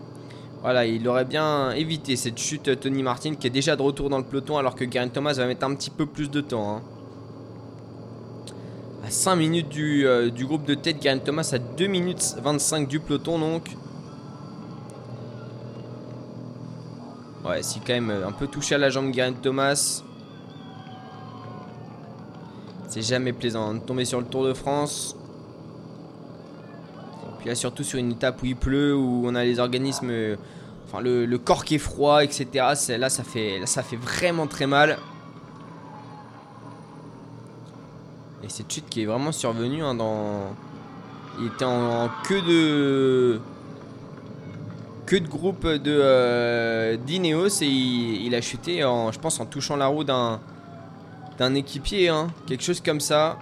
Voilà, 0.62 0.84
il 0.86 1.06
aurait 1.08 1.24
bien 1.24 1.70
évité 1.70 2.16
cette 2.16 2.38
chute 2.38 2.80
Tony 2.80 3.02
Martin 3.02 3.34
qui 3.36 3.46
est 3.46 3.50
déjà 3.50 3.76
de 3.76 3.82
retour 3.82 4.10
dans 4.10 4.18
le 4.18 4.24
peloton 4.24 4.58
alors 4.58 4.74
que 4.74 4.90
Geraint 4.90 5.08
Thomas 5.08 5.34
va 5.34 5.46
mettre 5.46 5.64
un 5.64 5.74
petit 5.74 5.90
peu 5.90 6.04
plus 6.04 6.30
de 6.30 6.40
temps. 6.40 6.76
hein. 6.76 6.82
À 9.06 9.10
5 9.10 9.36
minutes 9.36 9.68
du, 9.68 10.06
euh, 10.06 10.30
du 10.30 10.44
groupe 10.44 10.64
de 10.64 10.74
tête, 10.74 11.02
Geraint 11.02 11.18
Thomas 11.18 11.48
à 11.52 11.58
2 11.58 11.86
minutes 11.86 12.36
25 12.42 12.88
du 12.88 12.98
peloton 13.00 13.38
donc. 13.38 13.70
Ouais, 17.46 17.62
si 17.62 17.80
quand 17.80 17.94
même 17.94 18.10
un 18.10 18.32
peu 18.32 18.46
touché 18.48 18.74
à 18.74 18.78
la 18.78 18.90
jambe 18.90 19.14
Geraint 19.14 19.32
Thomas. 19.32 20.02
C'est 22.88 23.02
jamais 23.02 23.32
plaisant 23.32 23.74
de 23.74 23.78
tomber 23.80 24.04
sur 24.04 24.18
le 24.20 24.26
Tour 24.26 24.44
de 24.44 24.54
France. 24.54 25.14
Surtout 27.54 27.84
sur 27.84 27.98
une 27.98 28.12
étape 28.12 28.42
où 28.42 28.46
il 28.46 28.56
pleut, 28.56 28.94
où 28.94 29.22
on 29.26 29.34
a 29.34 29.44
les 29.44 29.58
organismes, 29.58 30.10
euh, 30.10 30.36
enfin 30.86 31.00
le, 31.00 31.26
corps 31.38 31.64
qui 31.64 31.76
est 31.76 31.78
froid, 31.78 32.22
etc. 32.22 32.46
Là, 32.98 33.08
ça 33.08 33.24
fait, 33.24 33.58
là, 33.58 33.66
ça 33.66 33.82
fait 33.82 33.96
vraiment 33.96 34.46
très 34.46 34.66
mal. 34.66 34.98
Et 38.44 38.48
cette 38.48 38.72
chute 38.72 38.88
qui 38.88 39.02
est 39.02 39.06
vraiment 39.06 39.32
survenue 39.32 39.82
hein, 39.82 39.94
dans. 39.94 40.54
Il 41.40 41.46
était 41.46 41.64
en, 41.64 42.08
queue 42.24 42.42
de. 42.42 43.40
queue 45.06 45.20
de 45.20 45.28
groupe 45.28 45.66
de 45.66 45.98
euh, 46.02 46.96
d'Ineos 46.96 47.62
et 47.62 47.66
il, 47.66 48.26
il 48.26 48.34
a 48.34 48.40
chuté, 48.40 48.84
en, 48.84 49.12
je 49.12 49.18
pense, 49.18 49.38
en 49.40 49.46
touchant 49.46 49.76
la 49.76 49.86
roue 49.86 50.04
d'un 50.04 50.40
d'un 51.38 51.54
équipier, 51.54 52.08
hein, 52.08 52.28
quelque 52.46 52.64
chose 52.64 52.80
comme 52.80 53.00
ça. 53.00 53.38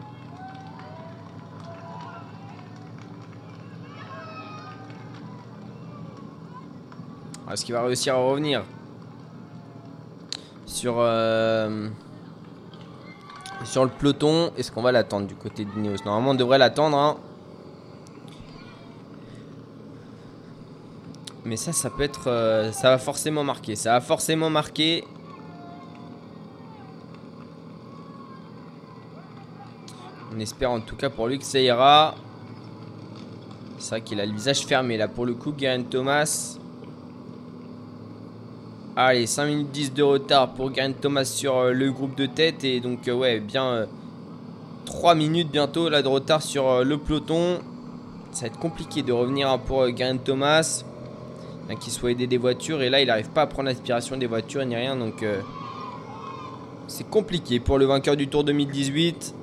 Est-ce 7.57 7.65
qu'il 7.65 7.75
va 7.75 7.81
réussir 7.81 8.15
à 8.15 8.19
revenir 8.19 8.65
sur, 10.67 10.97
euh, 10.99 11.89
sur 13.65 13.83
le 13.83 13.89
peloton 13.89 14.53
Est-ce 14.59 14.71
qu'on 14.71 14.83
va 14.83 14.93
l'attendre 14.93 15.27
du 15.27 15.35
côté 15.35 15.65
de 15.65 15.71
Neos? 15.81 16.05
Normalement, 16.05 16.33
on 16.33 16.35
devrait 16.35 16.59
l'attendre. 16.59 16.99
hein. 16.99 17.17
Mais 21.47 21.57
ça, 21.57 21.73
ça 21.73 21.89
peut 21.89 22.03
être. 22.03 22.27
euh, 22.27 22.73
ça 22.73 22.91
va 22.91 22.99
forcément 22.99 23.43
marquer. 23.43 23.75
Ça 23.75 23.93
va 23.93 24.03
forcément 24.03 24.51
marquer. 24.51 25.03
On 30.35 30.39
espère 30.41 30.73
en 30.73 30.81
tout 30.81 30.97
cas 30.97 31.09
pour 31.09 31.27
lui 31.27 31.39
que 31.39 31.45
ça 31.47 31.59
ira. 31.59 32.17
C'est 33.79 33.93
vrai 33.93 34.01
qu'il 34.03 34.21
a 34.21 34.27
le 34.27 34.33
visage 34.35 34.67
fermé 34.67 34.99
là 34.99 35.09
pour 35.09 35.25
le 35.25 35.33
coup, 35.33 35.55
Geraint 35.57 35.85
Thomas. 35.85 36.59
Allez, 38.99 39.27
5 39.27 39.45
minutes 39.45 39.71
10 39.73 39.93
de 39.93 40.03
retard 40.03 40.55
pour 40.55 40.75
Geraint 40.75 40.93
Thomas 40.93 41.27
sur 41.27 41.55
euh, 41.59 41.73
le 41.73 41.93
groupe 41.93 42.17
de 42.17 42.25
tête. 42.25 42.65
Et 42.65 42.81
donc, 42.81 43.07
euh, 43.09 43.13
ouais, 43.13 43.41
bien 43.41 43.67
euh, 43.67 43.87
3 44.87 45.15
minutes 45.15 45.51
bientôt 45.51 45.91
là 45.91 46.01
de 46.01 46.09
retard 46.09 46.41
sur 46.41 46.67
euh, 46.67 46.83
le 46.83 46.97
peloton. 46.97 47.59
Ça 48.33 48.43
va 48.43 48.47
être 48.47 48.59
compliqué 48.59 49.03
de 49.03 49.13
revenir 49.13 49.51
hein, 49.51 49.59
pour 49.59 49.83
euh, 49.83 49.91
Geraint 49.95 50.17
Thomas. 50.17 50.83
Qu'il 51.79 51.93
soit 51.93 52.13
aidé 52.13 52.27
des 52.27 52.39
voitures. 52.39 52.81
Et 52.81 52.89
là, 52.89 53.03
il 53.03 53.09
n'arrive 53.09 53.29
pas 53.29 53.43
à 53.43 53.47
prendre 53.47 53.69
l'aspiration 53.69 54.17
des 54.17 54.27
voitures 54.27 54.65
ni 54.65 54.75
rien. 54.75 54.97
Donc, 54.97 55.23
euh, 55.23 55.43
c'est 56.87 57.11
compliqué 57.11 57.61
pour 57.61 57.77
le 57.77 57.85
vainqueur 57.85 58.17
du 58.17 58.29
Tour 58.29 58.45
2018. 58.45 59.35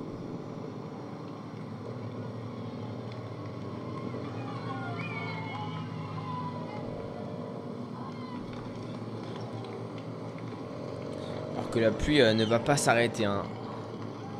La 11.80 11.90
pluie 11.90 12.20
euh, 12.20 12.34
ne 12.34 12.44
va 12.44 12.58
pas 12.58 12.76
s'arrêter. 12.76 13.24
hein. 13.24 13.42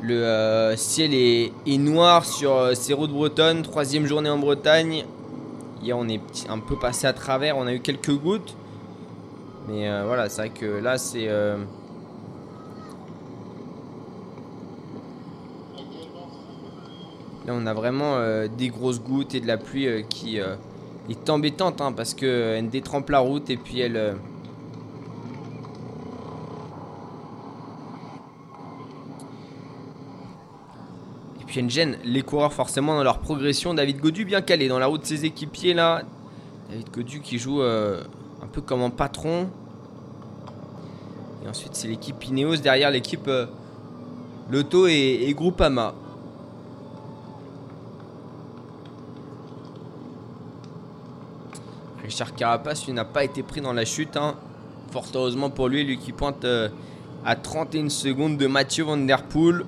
Le 0.01 0.23
euh, 0.23 0.75
ciel 0.75 1.13
est, 1.13 1.51
noir 1.77 2.25
sur 2.25 2.53
euh, 2.53 2.73
ces 2.73 2.93
routes 2.93 3.11
bretonnes. 3.11 3.63
Troisième 3.63 4.05
journée 4.05 4.29
en 4.29 4.37
Bretagne. 4.37 5.05
Hier, 5.81 5.97
on 5.97 6.07
est 6.07 6.21
un 6.49 6.59
peu 6.59 6.77
passé 6.77 7.07
à 7.07 7.13
travers. 7.13 7.57
On 7.57 7.67
a 7.67 7.73
eu 7.73 7.79
quelques 7.79 8.11
gouttes. 8.11 8.55
Mais 9.67 9.89
voilà, 10.03 10.29
c'est 10.29 10.41
vrai 10.41 10.49
que 10.49 10.65
là, 10.65 10.99
c'est. 10.99 11.25
Là, 11.25 11.57
on 17.49 17.65
a 17.65 17.73
vraiment 17.73 18.19
des 18.47 18.69
grosses 18.69 19.01
gouttes 19.01 19.33
et 19.33 19.39
de 19.39 19.47
la 19.47 19.57
pluie 19.57 20.05
qui 20.07 20.39
est 21.09 21.29
embêtante 21.29 21.81
hein, 21.81 21.91
parce 21.91 22.13
que 22.13 22.25
euh, 22.25 22.57
elle 22.57 22.69
détrempe 22.69 23.09
la 23.09 23.19
route 23.19 23.49
et 23.49 23.57
puis 23.57 23.79
elle. 23.79 24.15
Les 31.61 32.21
coureurs 32.21 32.53
forcément 32.53 32.95
dans 32.95 33.03
leur 33.03 33.19
progression. 33.19 33.73
David 33.73 33.99
Godu 33.99 34.25
bien 34.25 34.41
calé 34.41 34.67
dans 34.67 34.79
la 34.79 34.87
route 34.87 35.01
de 35.01 35.05
ses 35.05 35.25
équipiers 35.25 35.73
là. 35.73 36.03
David 36.69 36.89
Godu 36.91 37.21
qui 37.21 37.37
joue 37.37 37.61
euh, 37.61 38.03
un 38.43 38.47
peu 38.47 38.61
comme 38.61 38.81
un 38.81 38.89
patron. 38.89 39.47
Et 41.43 41.47
ensuite 41.47 41.75
c'est 41.75 41.87
l'équipe 41.87 42.23
Ineos 42.25 42.57
derrière 42.57 42.91
l'équipe 42.91 43.27
euh, 43.27 43.45
Lotto 44.49 44.87
et, 44.87 45.33
Groupama. 45.35 45.93
Richard 52.03 52.35
Carapace 52.35 52.85
lui 52.85 52.93
n'a 52.93 53.05
pas 53.05 53.23
été 53.23 53.41
pris 53.41 53.61
dans 53.61 53.73
la 53.73 53.85
chute. 53.85 54.15
hein. 54.17 54.35
Fort 54.91 55.07
heureusement 55.15 55.49
pour 55.49 55.69
lui, 55.69 55.83
lui 55.83 55.97
qui 55.97 56.11
pointe 56.11 56.45
euh, 56.45 56.69
à 57.25 57.35
31 57.35 57.89
secondes 57.89 58.37
de 58.37 58.47
Mathieu 58.47 58.83
Van 58.83 58.97
Der 58.97 59.23
Poel. 59.23 59.65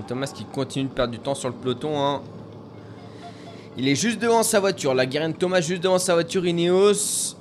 Thomas 0.00 0.30
qui 0.34 0.44
continue 0.44 0.88
de 0.88 0.92
perdre 0.94 1.12
du 1.12 1.18
temps 1.18 1.34
sur 1.34 1.48
le 1.48 1.54
peloton. 1.54 1.98
hein. 1.98 2.20
Il 3.76 3.88
est 3.88 3.96
juste 3.96 4.20
devant 4.20 4.42
sa 4.42 4.60
voiture. 4.60 4.94
Là, 4.94 5.08
Geraint 5.08 5.32
Thomas 5.32 5.60
juste 5.60 5.82
devant 5.82 5.98
sa 5.98 6.14
voiture 6.14 6.46
Ineos. 6.46 7.36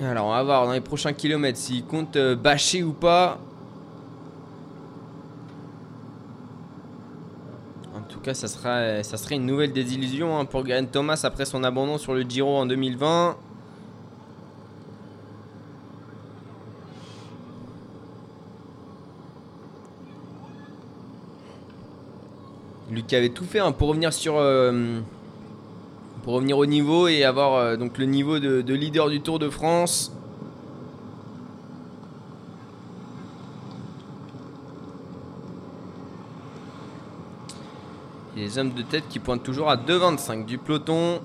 Alors, 0.00 0.26
on 0.26 0.30
va 0.30 0.42
voir 0.42 0.66
dans 0.66 0.72
les 0.72 0.80
prochains 0.80 1.12
kilomètres 1.12 1.58
s'il 1.58 1.84
compte 1.84 2.16
euh, 2.16 2.34
bâcher 2.36 2.82
ou 2.82 2.92
pas. 2.92 3.38
En 7.94 8.00
tout 8.08 8.20
cas, 8.20 8.32
ça, 8.32 8.48
sera, 8.48 9.02
serait 9.02 9.34
une 9.34 9.44
nouvelle 9.46 9.72
désillusion 9.72 10.38
hein, 10.38 10.44
pour 10.44 10.64
Geraint 10.66 10.84
Thomas 10.86 11.20
après 11.24 11.44
son 11.44 11.62
abandon 11.64 11.98
sur 11.98 12.14
le 12.14 12.22
Giro 12.22 12.56
en 12.56 12.64
2020. 12.66 13.36
Qui 23.08 23.16
avait 23.16 23.30
tout 23.30 23.44
fait 23.44 23.58
hein, 23.58 23.72
pour 23.72 23.88
revenir 23.88 24.12
sur. 24.12 24.36
euh, 24.36 25.00
pour 26.22 26.34
revenir 26.34 26.58
au 26.58 26.66
niveau 26.66 27.08
et 27.08 27.24
avoir 27.24 27.54
euh, 27.54 27.76
donc 27.76 27.96
le 27.96 28.04
niveau 28.04 28.38
de, 28.38 28.60
de 28.60 28.74
leader 28.74 29.08
du 29.08 29.20
Tour 29.20 29.38
de 29.38 29.48
France. 29.48 30.12
Les 38.36 38.58
hommes 38.58 38.72
de 38.72 38.82
tête 38.82 39.04
qui 39.08 39.18
pointent 39.18 39.42
toujours 39.42 39.68
à 39.70 39.76
2,25 39.76 40.44
du 40.44 40.58
peloton. 40.58 41.20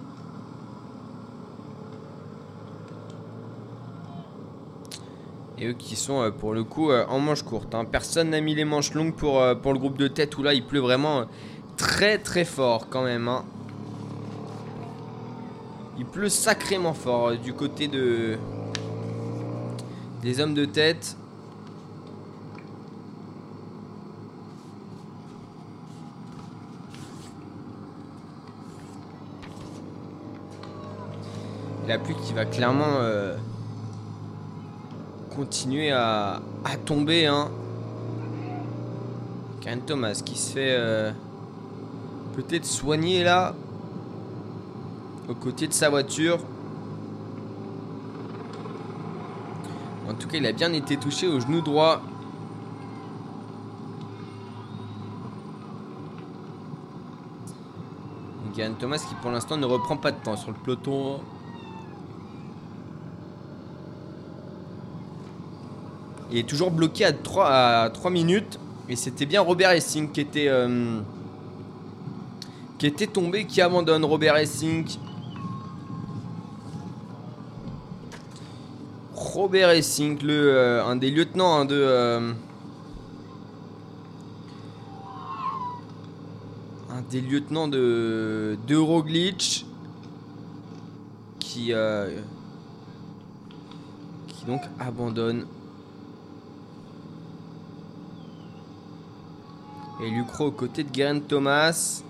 Et 5.59 5.67
eux 5.67 5.73
qui 5.73 5.95
sont 5.95 6.21
euh, 6.21 6.31
pour 6.31 6.53
le 6.53 6.63
coup 6.63 6.91
en 6.91 7.19
manche 7.19 7.43
courte. 7.43 7.75
hein. 7.75 7.85
Personne 7.85 8.29
n'a 8.31 8.41
mis 8.41 8.55
les 8.55 8.65
manches 8.65 8.93
longues 8.93 9.13
pour, 9.13 9.41
le 9.41 9.77
groupe 9.79 9.97
de 9.97 10.07
tête 10.07 10.37
où 10.37 10.43
là 10.43 10.53
il 10.53 10.65
pleut 10.65 10.79
vraiment 10.79 11.25
très 11.77 12.17
très 12.17 12.45
fort 12.45 12.87
quand 12.89 13.03
même. 13.03 13.27
hein. 13.27 13.43
Il 15.97 16.05
pleut 16.05 16.29
sacrément 16.29 16.93
fort 16.93 17.29
euh, 17.29 17.35
du 17.35 17.53
côté 17.53 17.87
de 17.87 18.37
des 20.21 20.39
hommes 20.39 20.53
de 20.53 20.65
tête. 20.65 21.17
La 31.87 31.99
pluie 31.99 32.15
qui 32.23 32.33
va 32.33 32.45
clairement 32.45 32.99
euh, 33.01 33.35
continuer 35.35 35.91
à, 35.91 36.41
tomber. 36.85 37.27
Hein. 37.27 37.51
Karen 39.61 39.81
Thomas 39.81 40.21
qui 40.25 40.37
se 40.37 40.53
fait 40.53 40.75
euh, 40.77 41.11
peut-être 42.35 42.65
soigner 42.65 43.23
là 43.23 43.53
aux 45.29 45.35
côtés 45.35 45.67
de 45.67 45.73
sa 45.73 45.89
voiture. 45.89 46.39
En 50.09 50.13
tout 50.15 50.27
cas, 50.27 50.37
il 50.37 50.45
a 50.45 50.51
bien 50.51 50.73
été 50.73 50.97
touché 50.97 51.27
au 51.27 51.39
genou 51.39 51.61
droit. 51.61 52.01
Karen 58.55 58.75
Thomas 58.75 58.97
qui 58.97 59.15
pour 59.15 59.31
l'instant 59.31 59.57
ne 59.57 59.65
reprend 59.65 59.97
pas 59.97 60.11
de 60.11 60.17
temps 60.23 60.37
sur 60.37 60.51
le 60.51 60.57
peloton. 60.57 61.19
Il 66.31 66.37
est 66.37 66.47
toujours 66.47 66.71
bloqué 66.71 67.05
à 67.05 67.13
3, 67.13 67.47
à 67.47 67.89
3 67.89 68.11
minutes. 68.11 68.59
Et 68.89 68.95
c'était 68.95 69.25
bien 69.25 69.41
Robert 69.41 69.71
Essing 69.71 70.11
qui 70.11 70.21
était, 70.21 70.47
euh, 70.47 70.99
qui 72.83 72.87
était 72.87 73.07
tombé, 73.07 73.45
qui 73.45 73.61
abandonne 73.61 74.03
Robert 74.03 74.35
Essing. 74.35 74.85
Robert 79.15 79.69
Essing, 79.69 80.21
le, 80.21 80.53
euh, 80.53 80.85
un 80.85 80.97
des 80.97 81.09
lieutenants 81.09 81.63
de... 81.63 81.75
euh, 81.75 82.33
un 86.91 87.01
des 87.09 87.21
lieutenants 87.21 87.69
de, 87.69 88.57
de 88.67 88.75
Roglic 88.75 89.65
qui, 91.39 91.71
euh, 91.71 92.19
qui 94.27 94.43
donc 94.43 94.63
abandonne. 94.77 95.45
Et 100.03 100.09
Lucro 100.09 100.47
aux 100.47 100.51
côtés 100.51 100.83
de 100.83 100.93
Geraint 100.93 101.21
Thomas. 101.21 102.03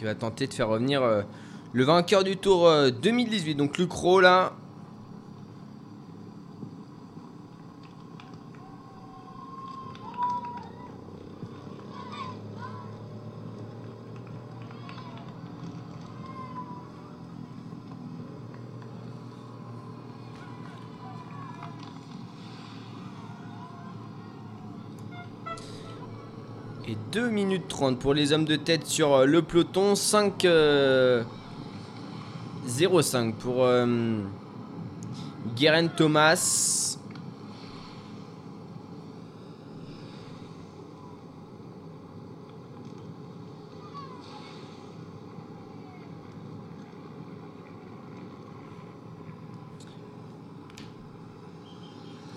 Qui 0.00 0.06
va 0.06 0.14
tenter 0.14 0.46
de 0.46 0.54
faire 0.54 0.68
revenir 0.68 1.02
euh, 1.02 1.20
le 1.74 1.84
vainqueur 1.84 2.24
du 2.24 2.38
tour 2.38 2.66
euh, 2.66 2.90
2018. 2.90 3.54
Donc 3.54 3.76
Lucro 3.76 4.18
là. 4.18 4.54
Et 26.88 26.96
2 27.12 27.28
minutes 27.28 27.59
30 27.70 27.98
pour 27.98 28.12
les 28.12 28.32
hommes 28.32 28.44
de 28.44 28.56
tête 28.56 28.86
sur 28.86 29.14
euh, 29.14 29.24
le 29.24 29.40
peloton. 29.40 29.94
5 29.94 30.44
euh, 30.44 31.22
0,5 32.68 33.32
pour 33.32 33.64
euh, 33.64 34.18
Geraint 35.56 35.86
Thomas. 35.86 36.98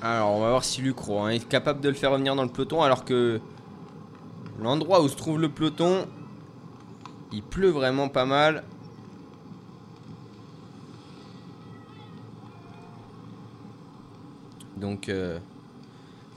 Alors, 0.01 0.31
on 0.31 0.41
va 0.41 0.49
voir 0.49 0.65
si 0.65 0.81
Lucro 0.81 1.21
hein, 1.21 1.29
est 1.29 1.47
capable 1.47 1.79
de 1.79 1.87
le 1.87 1.95
faire 1.95 2.11
revenir 2.11 2.35
dans 2.35 2.43
le 2.43 2.49
peloton 2.49 2.81
alors 2.81 3.05
que 3.05 3.39
L'endroit 4.59 5.01
où 5.01 5.07
se 5.07 5.15
trouve 5.15 5.39
le 5.39 5.49
peloton, 5.49 6.07
il 7.31 7.43
pleut 7.43 7.69
vraiment 7.69 8.09
pas 8.09 8.25
mal. 8.25 8.63
Donc 14.77 15.09
euh, 15.09 15.39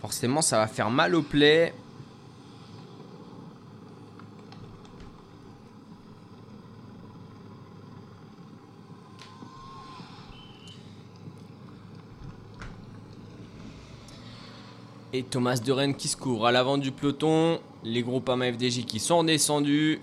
forcément 0.00 0.40
ça 0.40 0.58
va 0.58 0.66
faire 0.66 0.90
mal 0.90 1.14
au 1.14 1.22
play. 1.22 1.74
Thomas 15.22 15.56
de 15.64 15.72
Rennes 15.72 15.94
qui 15.94 16.08
se 16.08 16.16
couvre 16.16 16.46
à 16.46 16.52
l'avant 16.52 16.78
du 16.78 16.92
peloton. 16.92 17.58
Les 17.84 18.02
groupes 18.02 18.28
AMA 18.28 18.52
FDJ 18.52 18.84
qui 18.84 18.98
sont 18.98 19.24
descendus. 19.24 20.00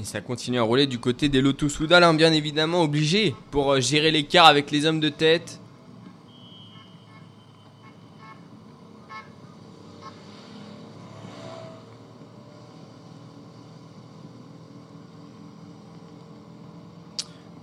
Et 0.00 0.04
ça 0.04 0.20
continue 0.20 0.58
à 0.58 0.62
rouler 0.62 0.88
du 0.88 0.98
côté 0.98 1.28
des 1.28 1.40
Lotus 1.40 1.74
Soudal, 1.74 2.02
hein, 2.02 2.12
bien 2.12 2.32
évidemment, 2.32 2.82
obligé 2.82 3.36
pour 3.52 3.72
euh, 3.72 3.80
gérer 3.80 4.10
l'écart 4.10 4.46
avec 4.46 4.72
les 4.72 4.84
hommes 4.84 4.98
de 4.98 5.08
tête. 5.08 5.61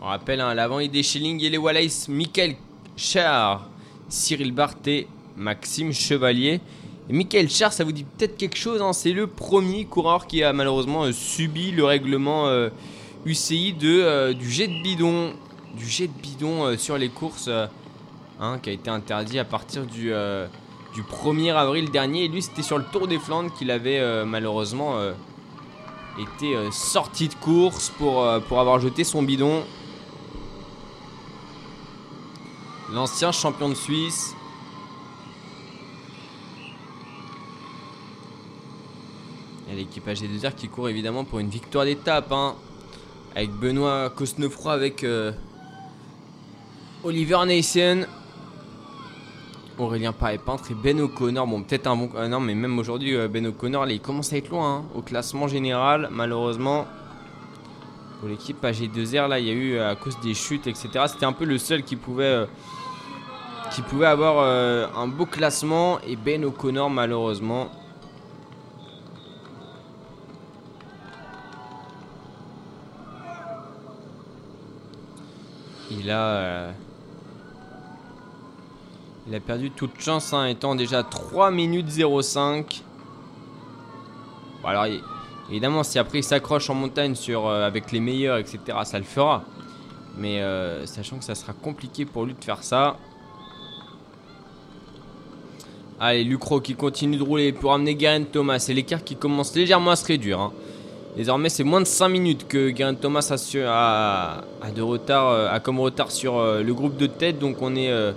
Rappelle, 0.09 0.41
hein, 0.41 0.53
l'avant, 0.55 0.79
il 0.79 1.03
Schilling 1.03 1.39
les 1.39 1.57
Wallace, 1.57 2.07
Michael 2.09 2.55
Char, 2.97 3.69
Cyril 4.09 4.51
Barthé, 4.51 5.07
Maxime 5.37 5.93
Chevalier. 5.93 6.61
Et 7.09 7.13
Michael 7.13 7.49
Char, 7.49 7.71
ça 7.71 7.83
vous 7.83 7.91
dit 7.91 8.03
peut-être 8.03 8.35
quelque 8.35 8.57
chose, 8.57 8.81
hein, 8.81 8.91
c'est 8.91 9.13
le 9.13 9.27
premier 9.27 9.85
coureur 9.85 10.25
qui 10.25 10.43
a 10.43 10.51
malheureusement 10.51 11.03
euh, 11.03 11.11
subi 11.11 11.71
le 11.71 11.85
règlement 11.85 12.47
euh, 12.47 12.69
UCI 13.25 13.73
de, 13.73 14.01
euh, 14.01 14.33
du 14.33 14.49
jet 14.49 14.67
de 14.67 14.81
bidon, 14.81 15.33
du 15.77 15.87
jet 15.87 16.07
de 16.07 16.21
bidon 16.21 16.65
euh, 16.65 16.77
sur 16.77 16.97
les 16.97 17.09
courses, 17.09 17.47
euh, 17.47 17.67
hein, 18.39 18.59
qui 18.61 18.71
a 18.71 18.73
été 18.73 18.89
interdit 18.89 19.37
à 19.37 19.45
partir 19.45 19.85
du, 19.85 20.11
euh, 20.11 20.47
du 20.95 21.03
1er 21.03 21.53
avril 21.53 21.91
dernier. 21.91 22.25
Et 22.25 22.27
lui, 22.27 22.41
c'était 22.41 22.63
sur 22.63 22.77
le 22.79 22.85
Tour 22.91 23.07
des 23.07 23.19
Flandres 23.19 23.53
qu'il 23.53 23.69
avait 23.69 23.99
euh, 23.99 24.25
malheureusement 24.25 24.97
euh, 24.97 25.13
été 26.19 26.55
euh, 26.55 26.71
sorti 26.71 27.27
de 27.27 27.35
course 27.35 27.91
pour, 27.97 28.23
euh, 28.23 28.39
pour 28.39 28.59
avoir 28.59 28.79
jeté 28.79 29.03
son 29.03 29.21
bidon. 29.21 29.63
L'ancien 32.93 33.31
champion 33.31 33.69
de 33.69 33.75
Suisse. 33.75 34.33
Il 39.67 39.73
y 39.73 39.75
a 39.75 39.79
l'équipage 39.79 40.21
des 40.21 40.27
deux 40.27 40.43
airs 40.45 40.55
qui 40.55 40.67
court 40.67 40.89
évidemment 40.89 41.23
pour 41.23 41.39
une 41.39 41.49
victoire 41.49 41.85
d'étape. 41.85 42.31
hein. 42.31 42.55
Avec 43.35 43.51
Benoît 43.51 44.09
Cosnefroy, 44.09 44.73
avec 44.73 45.03
euh, 45.03 45.31
Oliver 47.03 47.37
Nassen. 47.45 48.07
Aurélien 49.77 50.11
Paré-Peintre 50.11 50.71
et 50.71 50.73
Ben 50.73 50.99
O'Connor. 50.99 51.45
Bon, 51.47 51.61
peut-être 51.61 51.87
un 51.87 51.95
bon. 51.95 52.09
euh, 52.15 52.27
non, 52.27 52.39
mais 52.39 52.55
même 52.55 52.77
aujourd'hui, 52.79 53.15
euh, 53.15 53.27
Ben 53.27 53.45
O'Connor, 53.45 53.87
il 53.87 54.01
commence 54.01 54.33
à 54.33 54.37
être 54.37 54.49
loin 54.49 54.77
hein, 54.77 54.83
au 54.95 55.01
classement 55.01 55.47
général, 55.47 56.09
malheureusement. 56.11 56.85
Pour 58.19 58.27
l'équipe 58.27 58.61
AG2R, 58.61 59.27
là, 59.29 59.39
il 59.39 59.45
y 59.45 59.49
a 59.49 59.53
eu, 59.53 59.79
à 59.79 59.95
cause 59.95 60.19
des 60.21 60.33
chutes, 60.33 60.67
etc. 60.67 60.89
C'était 61.07 61.25
un 61.25 61.31
peu 61.31 61.45
le 61.45 61.57
seul 61.57 61.83
qui 61.83 61.95
pouvait, 61.95 62.45
qui 63.71 63.81
pouvait 63.81 64.07
avoir 64.07 64.39
euh, 64.39 64.87
un 64.95 65.07
beau 65.07 65.25
classement. 65.25 65.99
Et 66.01 66.15
Ben 66.15 66.43
O'Connor, 66.45 66.89
malheureusement. 66.89 67.69
Il 75.91 76.09
a. 76.09 76.19
euh, 76.19 76.71
il 79.27 79.35
a 79.35 79.39
perdu 79.39 79.69
toute 79.69 79.99
chance, 79.99 80.33
hein, 80.33 80.45
étant 80.47 80.73
déjà 80.73 81.03
3 81.03 81.51
minutes 81.51 81.89
05. 81.91 82.83
Bon, 84.63 84.67
alors, 84.67 84.87
évidemment, 85.51 85.83
si 85.83 85.99
après 85.99 86.19
il 86.19 86.23
s'accroche 86.23 86.67
en 86.71 86.73
montagne 86.73 87.13
sur, 87.13 87.45
euh, 87.45 87.67
avec 87.67 87.91
les 87.91 87.99
meilleurs, 87.99 88.37
etc., 88.37 88.59
ça 88.85 88.97
le 88.97 89.05
fera. 89.05 89.43
Mais 90.17 90.41
sachant 90.85 91.17
que 91.17 91.23
ça 91.23 91.33
sera 91.35 91.53
compliqué 91.53 92.03
pour 92.05 92.25
lui 92.25 92.33
de 92.33 92.43
faire 92.43 92.61
ça. 92.61 92.97
Allez, 96.01 96.23
Lucro 96.23 96.61
qui 96.61 96.75
continue 96.75 97.17
de 97.17 97.23
rouler 97.23 97.51
pour 97.51 97.73
amener 97.73 97.93
Garen 97.93 98.23
Thomas. 98.25 98.59
C'est 98.59 98.73
l'écart 98.73 99.03
qui 99.03 99.17
commence 99.17 99.53
légèrement 99.53 99.91
à 99.91 99.97
se 99.97 100.05
réduire. 100.05 100.39
hein. 100.39 100.53
Désormais, 101.17 101.49
c'est 101.49 101.65
moins 101.65 101.81
de 101.81 101.85
5 101.85 102.07
minutes 102.07 102.47
que 102.47 102.69
Garen 102.69 102.95
Thomas 102.95 103.29
a, 103.67 104.41
de 104.73 104.81
retard, 104.81 105.27
euh, 105.27 105.49
a 105.51 105.59
comme 105.59 105.81
retard 105.81 106.09
sur 106.09 106.37
euh, 106.37 106.63
le 106.63 106.73
groupe 106.73 106.95
de 106.95 107.05
tête. 107.05 107.37
Donc, 107.37 107.57
on 107.61 107.75
est 107.75 107.91
euh, 107.91 108.13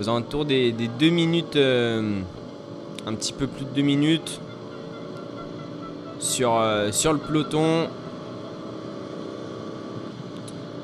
aux 0.00 0.08
alentours 0.08 0.44
des, 0.44 0.72
2 0.72 1.08
minutes, 1.10 1.56
un 1.56 3.14
petit 3.14 3.32
peu 3.32 3.46
plus 3.46 3.64
de 3.64 3.70
2 3.70 3.82
minutes 3.82 4.40
sur, 6.18 6.60
sur 6.90 7.12
le 7.12 7.20
peloton. 7.20 7.86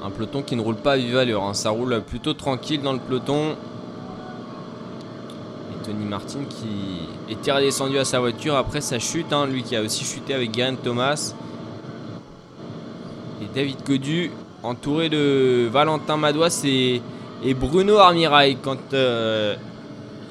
Un 0.04 0.10
peloton 0.10 0.42
qui 0.42 0.54
ne 0.54 0.60
roule 0.60 0.76
pas 0.76 0.92
à 0.92 0.96
vive 0.96 1.16
allure, 1.16 1.42
hein. 1.42 1.54
ça 1.54 1.70
roule 1.70 2.00
plutôt 2.06 2.34
tranquille 2.34 2.82
dans 2.82 2.92
le 2.92 3.00
peloton. 3.00 3.56
Martin 6.10 6.40
qui 6.48 7.32
était 7.32 7.52
redescendu 7.52 7.96
à 7.98 8.04
sa 8.04 8.18
voiture 8.18 8.56
après 8.56 8.80
sa 8.80 8.98
chute, 8.98 9.32
hein. 9.32 9.46
lui 9.46 9.62
qui 9.62 9.76
a 9.76 9.80
aussi 9.82 10.04
chuté 10.04 10.34
avec 10.34 10.50
Garen 10.50 10.76
Thomas. 10.76 11.32
Et 13.40 13.46
David 13.54 13.82
Codu 13.84 14.32
entouré 14.64 15.08
de 15.08 15.68
Valentin 15.72 16.16
Madouas 16.16 16.62
et, 16.64 17.00
Bruno 17.54 17.96
Armirail 17.98 18.56
quand 18.60 18.92
euh, 18.92 19.54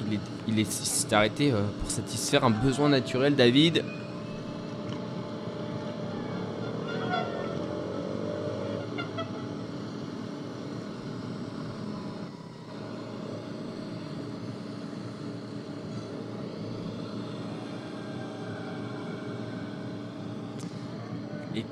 il 0.06 0.14
est- 0.14 0.20
il 0.48 0.60
est- 0.60 0.70
s'est 0.70 1.12
arrêté 1.14 1.50
euh, 1.50 1.62
pour 1.80 1.90
satisfaire 1.90 2.44
un 2.44 2.50
besoin 2.50 2.90
naturel 2.90 3.34
David. 3.34 3.82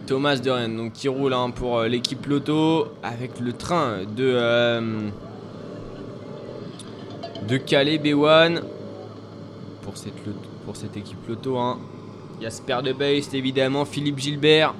Thomas 0.08 0.36
de 0.36 0.88
qui 0.88 1.06
roule 1.06 1.34
hein, 1.34 1.50
pour 1.50 1.80
euh, 1.80 1.86
l'équipe 1.86 2.24
Loto 2.24 2.88
avec 3.02 3.38
le 3.40 3.52
train 3.52 4.04
de 4.04 4.32
euh, 4.34 5.10
Calais 7.66 7.98
B1 7.98 8.62
pour 9.82 9.98
cette 9.98 10.14
pour 10.64 10.76
cette 10.76 10.96
équipe 10.96 11.18
Loto. 11.28 11.58
Hein. 11.58 11.78
Jasper 12.40 12.78
de 12.82 12.94
Beist 12.94 13.34
évidemment, 13.34 13.84
Philippe 13.84 14.18
Gilbert, 14.18 14.74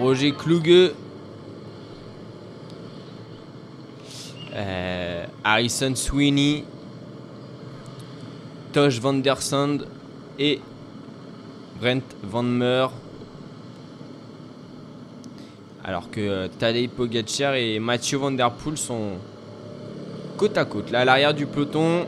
Roger 0.00 0.32
Kluge, 0.32 0.90
euh, 4.52 5.26
Harrison 5.44 5.94
Sweeney, 5.94 6.64
Tosh 8.72 8.98
Van 8.98 9.14
Der 9.14 9.40
Sand 9.40 9.86
et 10.40 10.58
Brent 11.80 12.02
Van 12.24 12.42
Meer. 12.42 12.90
Alors 15.86 16.10
que 16.10 16.20
euh, 16.20 16.48
Tadej 16.48 16.88
Pogacar 16.88 17.54
et 17.56 17.78
Mathieu 17.78 18.16
Van 18.16 18.34
Poel 18.34 18.78
sont 18.78 19.18
côte 20.38 20.56
à 20.56 20.64
côte. 20.64 20.90
Là, 20.90 21.00
à 21.00 21.04
l'arrière 21.04 21.34
du 21.34 21.44
peloton, 21.44 22.06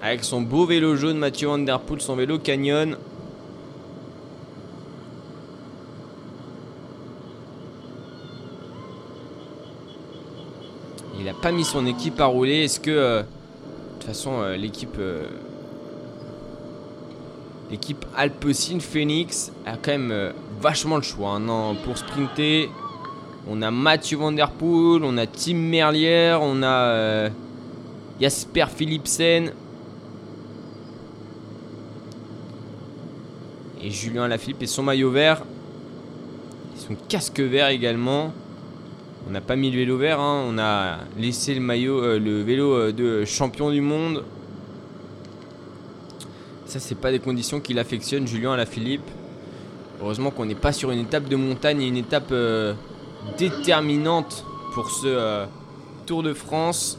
avec 0.00 0.24
son 0.24 0.40
beau 0.40 0.64
vélo 0.64 0.96
jaune, 0.96 1.18
Mathieu 1.18 1.48
Van 1.48 1.62
Poel, 1.78 2.00
son 2.00 2.16
vélo 2.16 2.38
Canyon. 2.38 2.96
Il 11.20 11.28
a 11.28 11.34
pas 11.34 11.52
mis 11.52 11.64
son 11.64 11.84
équipe 11.84 12.18
à 12.20 12.24
rouler. 12.24 12.64
Est-ce 12.64 12.80
que, 12.80 12.90
euh, 12.90 13.20
de 13.20 13.26
toute 13.98 14.04
façon, 14.04 14.40
euh, 14.40 14.56
l'équipe, 14.56 14.96
l'équipe 17.70 18.06
Alpecin 18.16 18.80
Phoenix 18.80 19.52
a 19.66 19.76
quand 19.76 19.92
même 19.92 20.32
vachement 20.62 20.96
le 20.96 21.02
choix. 21.02 21.32
hein. 21.32 21.40
Non, 21.40 21.74
pour 21.84 21.98
sprinter, 21.98 22.70
on 23.48 23.62
a 23.62 23.70
Mathieu 23.70 24.18
Van 24.18 24.34
on 24.34 25.18
a 25.18 25.26
Tim 25.26 25.54
Merlier, 25.54 26.36
on 26.40 26.62
a 26.62 26.66
euh, 26.66 27.28
Jasper 28.20 28.66
Philipsen. 28.74 29.52
Et 33.82 33.90
Julien 33.90 34.28
Lafilippe 34.28 34.62
et 34.62 34.66
son 34.66 34.82
maillot 34.82 35.10
vert. 35.10 35.42
Et 36.76 36.80
son 36.80 36.94
casque 37.08 37.40
vert 37.40 37.68
également. 37.68 38.32
On 39.26 39.30
n'a 39.30 39.40
pas 39.40 39.56
mis 39.56 39.70
le 39.70 39.78
vélo 39.78 39.96
vert, 39.96 40.20
hein, 40.20 40.44
on 40.46 40.58
a 40.58 40.98
laissé 41.18 41.54
le 41.54 41.60
maillot, 41.60 42.02
euh, 42.02 42.18
le 42.18 42.42
vélo 42.42 42.74
euh, 42.74 42.92
de 42.92 43.24
champion 43.24 43.70
du 43.70 43.80
monde. 43.80 44.24
Ça, 46.66 46.78
c'est 46.78 46.94
pas 46.94 47.10
des 47.10 47.18
conditions 47.18 47.60
qu'il 47.60 47.78
affectionne, 47.78 48.26
Julien 48.26 48.52
Alaphilippe. 48.52 49.08
Heureusement 50.00 50.30
qu'on 50.30 50.44
n'est 50.44 50.54
pas 50.54 50.72
sur 50.72 50.90
une 50.90 51.00
étape 51.00 51.28
de 51.28 51.36
montagne 51.36 51.82
et 51.82 51.88
une 51.88 51.96
étape 51.96 52.32
déterminante 53.38 54.44
pour 54.72 54.90
ce 54.90 55.06
euh, 55.06 55.46
Tour 56.06 56.22
de 56.22 56.34
France. 56.34 56.98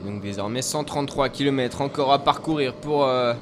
Et 0.00 0.08
donc 0.08 0.20
désormais 0.22 0.62
133 0.62 1.28
km 1.28 1.80
encore 1.80 2.12
à 2.12 2.18
parcourir 2.18 2.74
pour 2.74 3.04
euh, 3.04 3.34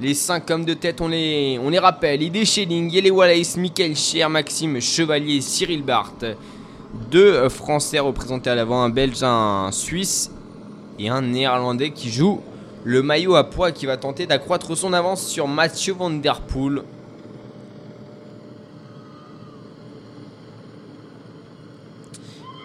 les 0.00 0.14
5 0.14 0.50
hommes 0.50 0.64
de 0.64 0.74
tête. 0.74 1.00
On 1.00 1.08
les, 1.08 1.60
on 1.62 1.68
les 1.68 1.78
rappelle. 1.78 2.22
Idé 2.22 2.44
Schelling, 2.44 2.90
Yele 2.90 3.12
Wallace, 3.12 3.56
Michael 3.56 3.94
Scher, 3.94 4.28
Maxime 4.30 4.80
Chevalier, 4.80 5.40
Cyril 5.40 5.82
Barthes. 5.82 6.26
Deux 7.10 7.32
euh, 7.32 7.48
Français 7.48 7.98
représentés 7.98 8.50
à 8.50 8.54
l'avant, 8.54 8.82
un 8.82 8.88
Belge, 8.88 9.22
un 9.22 9.70
Suisse 9.70 10.30
et 10.98 11.08
un 11.08 11.22
Néerlandais 11.22 11.90
qui 11.90 12.10
joue 12.10 12.40
le 12.84 13.02
maillot 13.02 13.34
à 13.34 13.50
poids 13.50 13.72
qui 13.72 13.84
va 13.84 13.96
tenter 13.96 14.26
d'accroître 14.26 14.76
son 14.76 14.92
avance 14.92 15.26
sur 15.26 15.48
Mathieu 15.48 15.92
Van 15.92 16.10
Der 16.10 16.40
Poel. 16.40 16.82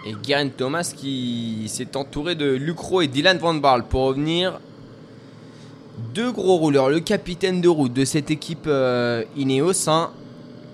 Et 0.06 0.16
Garen 0.24 0.52
Thomas 0.52 0.94
qui 0.96 1.66
s'est 1.68 1.98
entouré 1.98 2.36
de 2.36 2.52
Lucro 2.52 3.02
et 3.02 3.08
Dylan 3.08 3.38
Van 3.38 3.54
Barle 3.56 3.84
pour 3.84 4.02
revenir. 4.02 4.60
Deux 6.14 6.32
gros 6.32 6.58
rouleurs, 6.58 6.90
le 6.90 7.00
capitaine 7.00 7.62
de 7.62 7.70
route 7.70 7.94
de 7.94 8.06
cette 8.06 8.32
équipe 8.32 8.66
euh, 8.68 9.24
Ineos, 9.36 9.88
hein, 9.88 10.12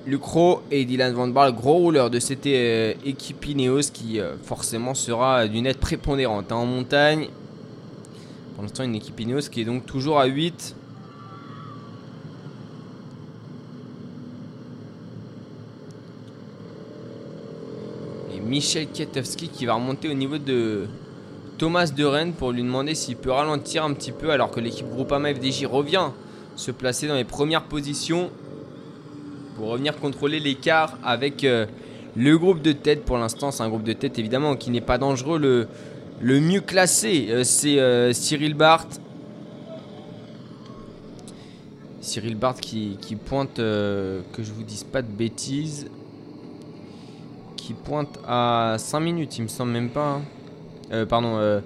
Lucro 0.06 0.62
et 0.72 0.86
Dylan 0.86 1.14
Van 1.14 1.28
Barle, 1.28 1.54
gros 1.54 1.76
rouleurs 1.76 2.10
de 2.10 2.20
cette 2.20 2.48
euh, 2.48 2.94
équipe 3.06 3.46
Ineos 3.46 3.92
qui 3.94 4.20
euh, 4.20 4.36
forcément 4.44 4.94
sera 4.94 5.48
d'une 5.48 5.66
aide 5.66 5.78
prépondérante 5.78 6.52
hein, 6.52 6.56
en 6.56 6.66
montagne. 6.66 7.28
Pour 8.58 8.64
l'instant, 8.64 8.86
une 8.86 8.96
équipe 8.96 9.20
Ineos 9.20 9.50
qui 9.52 9.62
est 9.62 9.66
donc 9.66 9.86
toujours 9.86 10.20
à 10.20 10.26
8. 10.26 10.76
Et 18.34 18.40
Michel 18.40 18.88
Kiatowski 18.88 19.50
qui 19.50 19.68
va 19.68 19.76
remonter 19.76 20.10
au 20.10 20.16
niveau 20.16 20.40
de 20.40 20.88
Thomas 21.60 21.92
de 21.96 22.04
Rennes 22.04 22.34
pour 22.34 22.52
lui 22.52 22.64
demander 22.64 22.96
s'il 22.96 23.18
peut 23.18 23.30
ralentir 23.30 23.84
un 23.84 23.94
petit 23.94 24.12
peu 24.12 24.32
alors 24.32 24.50
que 24.50 24.60
l'équipe 24.60 24.90
Groupama 24.90 25.36
FDJ 25.36 25.66
revient 25.66 26.10
se 26.56 26.72
placer 26.72 27.08
dans 27.08 27.14
les 27.14 27.26
premières 27.26 27.66
positions 27.66 28.32
pour 29.56 29.68
revenir 29.68 29.96
contrôler 30.00 30.40
l'écart 30.40 30.98
avec 31.04 31.44
euh, 31.44 31.68
le 32.16 32.36
groupe 32.40 32.64
de 32.64 32.72
tête. 32.72 33.06
Pour 33.06 33.20
l'instant, 33.20 33.52
c'est 33.52 33.62
un 33.62 33.70
groupe 33.70 33.84
de 33.84 33.94
tête 33.94 34.18
évidemment 34.18 34.56
qui 34.56 34.72
n'est 34.72 34.82
pas 34.82 34.98
dangereux. 34.98 35.38
Le, 35.38 35.68
le 36.20 36.40
mieux 36.40 36.62
classé, 36.62 37.28
euh, 37.30 37.44
c'est 37.44 37.80
euh, 37.80 38.14
Cyril 38.14 38.54
Barthes. 38.54 39.00
Cyril 42.02 42.36
Barth 42.36 42.62
qui, 42.62 42.98
qui 43.02 43.16
pointe, 43.16 43.60
euh, 43.60 44.22
que 44.34 44.42
je 44.42 44.52
vous 44.54 44.64
dise 44.64 44.84
pas 44.86 45.02
de 45.02 45.12
bêtises, 45.12 45.90
qui 47.58 47.74
pointe 47.74 48.18
à 48.26 48.76
5 48.80 49.00
minutes, 49.02 49.38
il 49.38 49.44
me 49.44 49.48
semble 49.48 49.72
même 49.72 49.90
pas. 49.90 50.14
hein. 50.16 50.22
Euh, 50.94 51.06
pardon, 51.06 51.36
euh, 51.38 51.60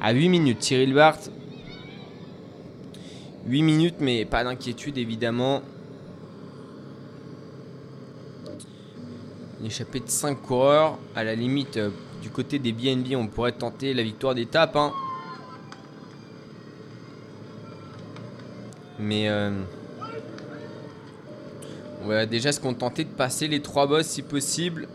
à 0.00 0.12
8 0.12 0.28
minutes. 0.28 0.62
Cyril 0.62 0.94
Barth, 0.94 1.32
8 3.48 3.62
minutes, 3.62 3.96
mais 3.98 4.24
pas 4.24 4.44
d'inquiétude 4.44 4.98
évidemment. 4.98 5.62
Une 9.60 9.66
échappée 9.66 9.98
de 9.98 10.08
5 10.08 10.40
coureurs. 10.42 10.96
À 11.16 11.24
la 11.24 11.34
limite, 11.34 11.80
du 12.22 12.30
côté 12.30 12.58
des 12.58 12.72
BNB, 12.72 13.14
on 13.16 13.26
pourrait 13.26 13.52
tenter 13.52 13.94
la 13.94 14.02
victoire 14.02 14.34
d'étape. 14.34 14.76
hein. 14.76 14.92
Mais 18.98 19.28
euh, 19.28 19.50
on 22.02 22.08
va 22.08 22.26
déjà 22.26 22.52
se 22.52 22.60
contenter 22.60 23.04
de 23.04 23.10
passer 23.10 23.48
les 23.48 23.60
trois 23.60 23.86
boss 23.86 24.06
si 24.06 24.22
possible. 24.22 24.88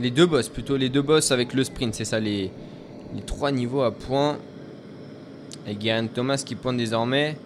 Les 0.00 0.10
deux 0.10 0.26
boss, 0.26 0.48
plutôt 0.48 0.76
les 0.76 0.88
deux 0.88 1.02
boss 1.02 1.32
avec 1.32 1.54
le 1.54 1.64
sprint, 1.64 1.94
c'est 1.94 2.04
ça, 2.04 2.20
les, 2.20 2.52
trois 3.26 3.50
niveaux 3.50 3.82
à 3.82 3.90
points. 3.90 4.38
Et 5.66 5.74
Guérin 5.74 6.06
Thomas 6.06 6.42
qui 6.44 6.54
pointe 6.54 6.76
désormais. 6.76 7.36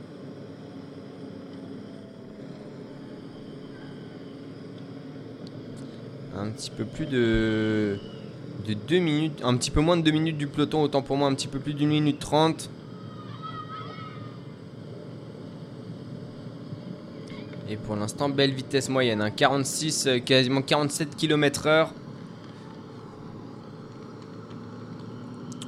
Un 6.43 6.51
petit 6.51 6.71
peu 6.71 6.85
plus 6.85 7.07
de 7.07 7.99
de 8.67 8.75
2 8.75 8.99
minutes, 8.99 9.41
un 9.45 9.57
petit 9.57 9.71
peu 9.71 9.81
moins 9.81 9.97
de 9.97 10.03
2 10.03 10.11
minutes 10.11 10.39
du 10.39 10.47
peloton, 10.47 10.83
autant 10.83 11.03
pour 11.03 11.17
moi 11.17 11.29
un 11.29 11.35
petit 11.35 11.47
peu 11.47 11.59
plus 11.61 11.75
d'une 11.75 11.91
minute 11.91 12.19
30. 12.19 12.69
Et 17.69 17.77
pour 17.77 17.95
l'instant, 17.97 18.29
belle 18.29 18.53
vitesse 18.53 18.89
moyenne, 18.89 19.21
hein, 19.21 19.31
46, 19.31 20.07
euh, 20.07 20.19
quasiment 20.19 20.63
47 20.63 21.17
km 21.17 21.67
heure. 21.67 21.91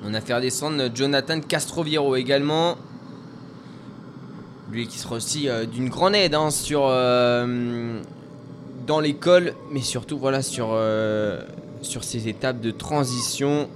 On 0.04 0.12
a 0.12 0.20
fait 0.20 0.38
descendre 0.40 0.90
Jonathan 0.92 1.40
Castroviero 1.40 2.16
également. 2.16 2.76
Lui 4.70 4.86
qui 4.88 4.98
sera 4.98 5.16
aussi 5.16 5.48
euh, 5.48 5.66
d'une 5.66 5.88
grande 5.88 6.14
aide 6.14 6.34
hein, 6.34 6.50
sur, 6.50 6.86
euh, 6.88 8.02
dans 8.86 9.00
l'école, 9.00 9.54
mais 9.70 9.80
surtout 9.80 10.18
voilà 10.18 10.42
sur, 10.42 10.68
euh, 10.72 11.42
sur 11.82 12.04
ces 12.04 12.28
étapes 12.28 12.60
de 12.60 12.70
transition. 12.70 13.68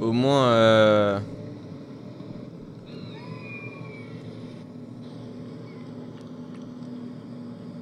Au 0.00 0.12
moins. 0.12 0.48
euh, 0.48 1.18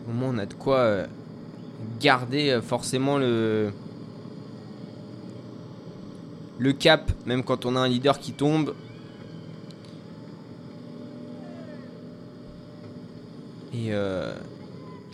Au 0.08 0.12
moins 0.12 0.30
on 0.34 0.38
a 0.38 0.46
de 0.46 0.54
quoi 0.54 0.78
euh, 0.78 1.06
garder 2.00 2.60
forcément 2.62 3.18
le. 3.18 3.72
Le 6.58 6.72
cap, 6.72 7.12
même 7.26 7.42
quand 7.42 7.66
on 7.66 7.76
a 7.76 7.80
un 7.80 7.88
leader 7.88 8.18
qui 8.18 8.32
tombe. 8.32 8.74
Et 13.74 13.92
euh, 13.92 14.32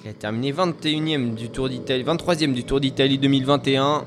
il 0.05 0.11
a 0.11 0.15
terminé 0.15 0.53
21ème 0.53 1.35
du 1.35 1.49
Tour 1.49 1.69
d'Italie, 1.69 2.03
23ème 2.03 2.55
du 2.55 2.65
Tour 2.65 2.81
d'Italie 2.81 3.19
2021. 3.19 4.05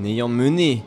En 0.00 0.04
ayant 0.04 0.28
mené 0.28 0.82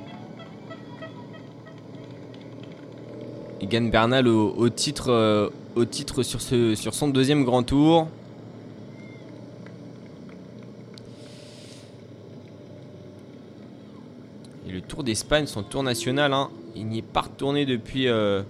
Egan 3.61 3.83
Bernal 3.83 4.27
au, 4.27 4.53
au 4.55 4.69
titre, 4.69 5.09
euh, 5.09 5.49
au 5.75 5.85
titre 5.85 6.23
sur, 6.23 6.41
ce, 6.41 6.75
sur 6.75 6.93
son 6.93 7.07
deuxième 7.07 7.45
grand 7.45 7.63
tour. 7.63 8.07
Et 14.67 14.71
le 14.71 14.81
Tour 14.81 15.03
d'Espagne, 15.03 15.45
son 15.45 15.63
tour 15.63 15.83
national, 15.83 16.33
hein, 16.33 16.49
il 16.75 16.87
n'y 16.87 16.97
est 16.99 17.01
pas 17.01 17.21
retourné 17.21 17.65
depuis, 17.65 18.07
euh, 18.07 18.41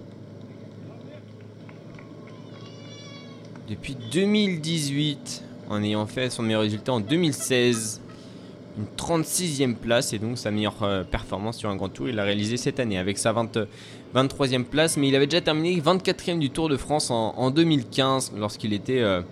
depuis 3.72 3.96
2018, 4.12 5.42
en 5.70 5.82
ayant 5.82 6.06
fait 6.06 6.28
son 6.28 6.42
meilleur 6.42 6.60
résultat 6.60 6.92
en 6.92 7.00
2016. 7.00 8.02
Une 8.78 8.84
36e 8.96 9.74
place 9.74 10.12
et 10.12 10.18
donc 10.18 10.38
sa 10.38 10.50
meilleure 10.50 10.82
euh, 10.82 11.04
performance 11.04 11.58
sur 11.58 11.70
un 11.70 11.76
grand 11.76 11.88
tour. 11.88 12.08
Il 12.08 12.16
l'a 12.16 12.24
réalisé 12.24 12.56
cette 12.58 12.80
année 12.80 12.98
avec 12.98 13.16
sa 13.16 13.32
20, 13.32 13.66
23e 14.14 14.64
place, 14.64 14.96
mais 14.98 15.08
il 15.08 15.16
avait 15.16 15.26
déjà 15.26 15.40
terminé 15.40 15.78
24e 15.80 16.38
du 16.38 16.50
Tour 16.50 16.68
de 16.68 16.76
France 16.76 17.10
en, 17.10 17.34
en 17.36 17.50
2015 17.50 18.32
lorsqu'il 18.36 18.74
était, 18.74 19.00
euh, 19.00 19.22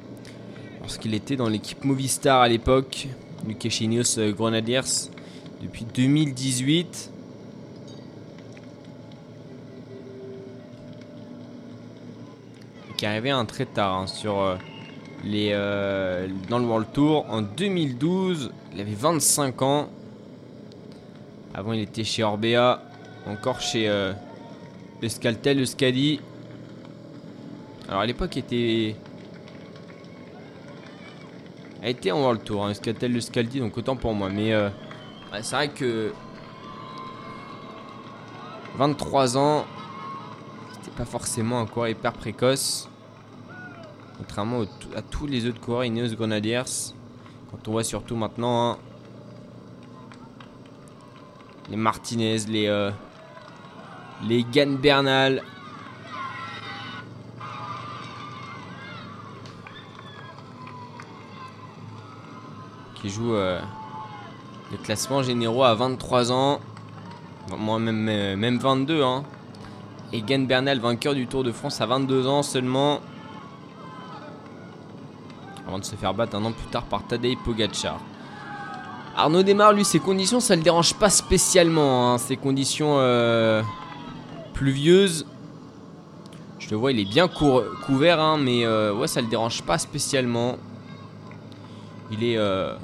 lorsqu'il 0.81 1.15
était 1.15 1.37
dans 1.37 1.49
l'équipe 1.49 1.85
Movistar 1.85 2.41
à 2.41 2.49
l'époque, 2.49 3.09
du 3.47 3.69
Ineos 3.85 4.19
euh, 4.19 4.33
Grenadiers. 4.33 4.81
Depuis 5.63 5.85
2018, 5.95 7.11
qui 13.01 13.07
est 13.07 13.09
arrivé 13.09 13.31
un 13.31 13.47
très 13.47 13.65
tard 13.65 13.97
hein, 13.97 14.07
sur 14.07 14.43
euh, 14.43 14.57
les, 15.25 15.53
euh, 15.55 16.29
dans 16.51 16.59
le 16.59 16.67
World 16.67 16.89
Tour 16.93 17.25
en 17.31 17.41
2012. 17.41 18.53
Il 18.75 18.81
avait 18.83 18.93
25 18.93 19.63
ans. 19.63 19.89
Avant, 21.55 21.73
il 21.73 21.81
était 21.81 22.05
chez 22.05 22.23
Orbea, 22.23 22.83
encore 23.27 23.63
chez 23.63 23.89
euh, 23.89 24.13
Euskaltel, 25.03 25.63
Euskadi. 25.63 26.21
Alors 27.89 28.03
à 28.03 28.07
l'époque, 28.07 28.37
il 28.37 28.41
était. 28.41 28.97
En 32.13 32.21
World 32.21 32.45
Tour, 32.45 32.67
hein, 32.67 32.73
Euskaltel, 32.73 33.17
Euskadi, 33.17 33.61
donc 33.61 33.79
autant 33.79 33.97
pour 33.97 34.13
moi. 34.13 34.29
Mais 34.29 34.53
c'est 35.41 35.57
vrai 35.57 35.69
que 35.69 36.13
23 38.77 39.39
ans, 39.39 39.65
pas 40.97 41.05
forcément 41.05 41.61
un 41.61 41.67
coureur 41.67 41.89
hyper 41.89 42.13
précoce. 42.13 42.89
Contrairement 44.19 44.63
à 44.95 45.03
tous 45.03 45.27
les 45.27 45.47
autres 45.47 45.61
coureurs 45.61 45.85
Ineos 45.85 46.15
Grenadiers. 46.15 46.63
Quand 47.51 47.69
on 47.69 47.73
voit 47.73 47.85
surtout 47.85 48.17
maintenant 48.17 48.73
hein, 48.73 48.79
les 51.71 51.77
Martinez, 51.77 52.39
les, 52.49 52.67
euh, 52.67 52.91
les 54.27 54.45
Gann 54.45 54.77
Bernal. 54.77 55.43
Qui 62.97 63.09
jouent 63.09 63.35
euh, 63.35 63.61
le 64.71 64.77
classement 64.77 65.23
généraux 65.23 65.65
à 65.65 65.75
23 65.75 66.33
ans. 66.33 66.61
Moi, 67.57 67.79
même, 67.79 68.09
euh, 68.09 68.37
même 68.37 68.59
22. 68.59 69.03
Hein. 69.03 69.25
Et 70.13 70.23
Gann 70.23 70.47
Bernal, 70.47 70.81
vainqueur 70.81 71.15
du 71.15 71.27
Tour 71.27 71.45
de 71.45 71.53
France 71.53 71.81
à 71.81 71.87
22 71.87 72.27
ans 72.27 72.43
seulement. 72.43 73.01
Avant 75.69 75.79
de 75.79 75.85
se 75.85 75.95
faire 75.95 76.15
battre 76.15 76.37
un 76.37 76.45
an 76.45 76.53
plus 76.53 76.67
tard 76.67 76.83
par 76.85 77.07
Tadej 77.07 77.37
Pogacar. 77.45 78.01
Arnaud 79.17 79.43
démarre, 79.43 79.73
lui, 79.73 79.85
ses 79.85 80.01
conditions, 80.01 80.41
ça 80.41 80.57
le 80.57 80.63
dérange 80.63 80.95
pas 80.95 81.11
spécialement. 81.11 82.13
hein. 82.15 82.19
Ces 82.19 82.37
conditions 82.37 82.97
euh, 82.99 83.63
pluvieuses. 84.55 85.27
Je 86.59 86.71
le 86.71 86.77
vois, 86.77 86.93
il 86.93 87.01
est 87.01 87.05
bien 87.09 87.29
couvert, 87.29 88.21
hein, 88.21 88.37
mais 88.39 88.65
euh, 88.65 88.93
ouais, 88.95 89.07
ça 89.07 89.21
le 89.21 89.29
dérange 89.29 89.63
pas 89.63 89.79
spécialement. 89.79 90.57
Il 92.11 92.25
est. 92.25 92.37
euh, 92.37 92.75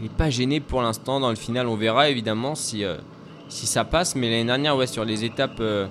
il 0.00 0.06
est 0.06 0.14
pas 0.16 0.30
gêné 0.30 0.60
pour 0.60 0.82
l'instant. 0.82 1.18
Dans 1.20 1.30
le 1.30 1.36
final, 1.36 1.66
on 1.66 1.76
verra 1.76 2.08
évidemment 2.08 2.54
si, 2.54 2.84
euh, 2.84 2.96
si 3.50 3.66
ça 3.66 3.84
passe. 3.84 4.14
Mais 4.16 4.30
l'année 4.30 4.44
dernière, 4.44 4.76
ouais, 4.76 4.86
sur 4.86 5.04
les 5.04 5.24
étapes 5.24 5.60
euh, 5.60 5.86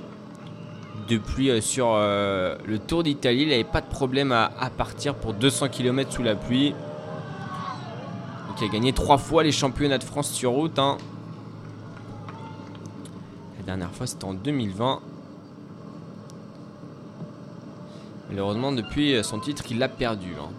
de 1.07 1.17
pluie 1.17 1.51
euh, 1.51 1.61
sur 1.61 1.91
euh, 1.93 2.55
le 2.65 2.79
Tour 2.79 3.03
d'Italie, 3.03 3.43
il 3.43 3.49
n'avait 3.49 3.63
pas 3.63 3.81
de 3.81 3.87
problème 3.89 4.31
à, 4.31 4.49
partir 4.75 5.13
pour 5.15 5.33
200 5.33 5.69
km 5.69 6.11
sous 6.11 6.23
la 6.23 6.35
pluie. 6.35 6.71
Donc 8.47 8.61
il 8.61 8.65
a 8.65 8.67
gagné 8.69 8.93
trois 8.93 9.17
fois 9.17 9.43
les 9.43 9.51
championnats 9.51 9.99
de 9.99 10.03
France 10.03 10.31
sur 10.31 10.51
route. 10.51 10.79
hein. 10.79 10.97
La 13.59 13.65
dernière 13.65 13.91
fois, 13.91 14.07
c'était 14.07 14.25
en 14.25 14.33
2020. 14.33 15.01
Malheureusement, 18.29 18.71
depuis 18.71 19.23
son 19.23 19.39
titre, 19.39 19.63
il 19.69 19.79
l'a 19.79 19.89
perdu. 19.89 20.33
hein. 20.39 20.49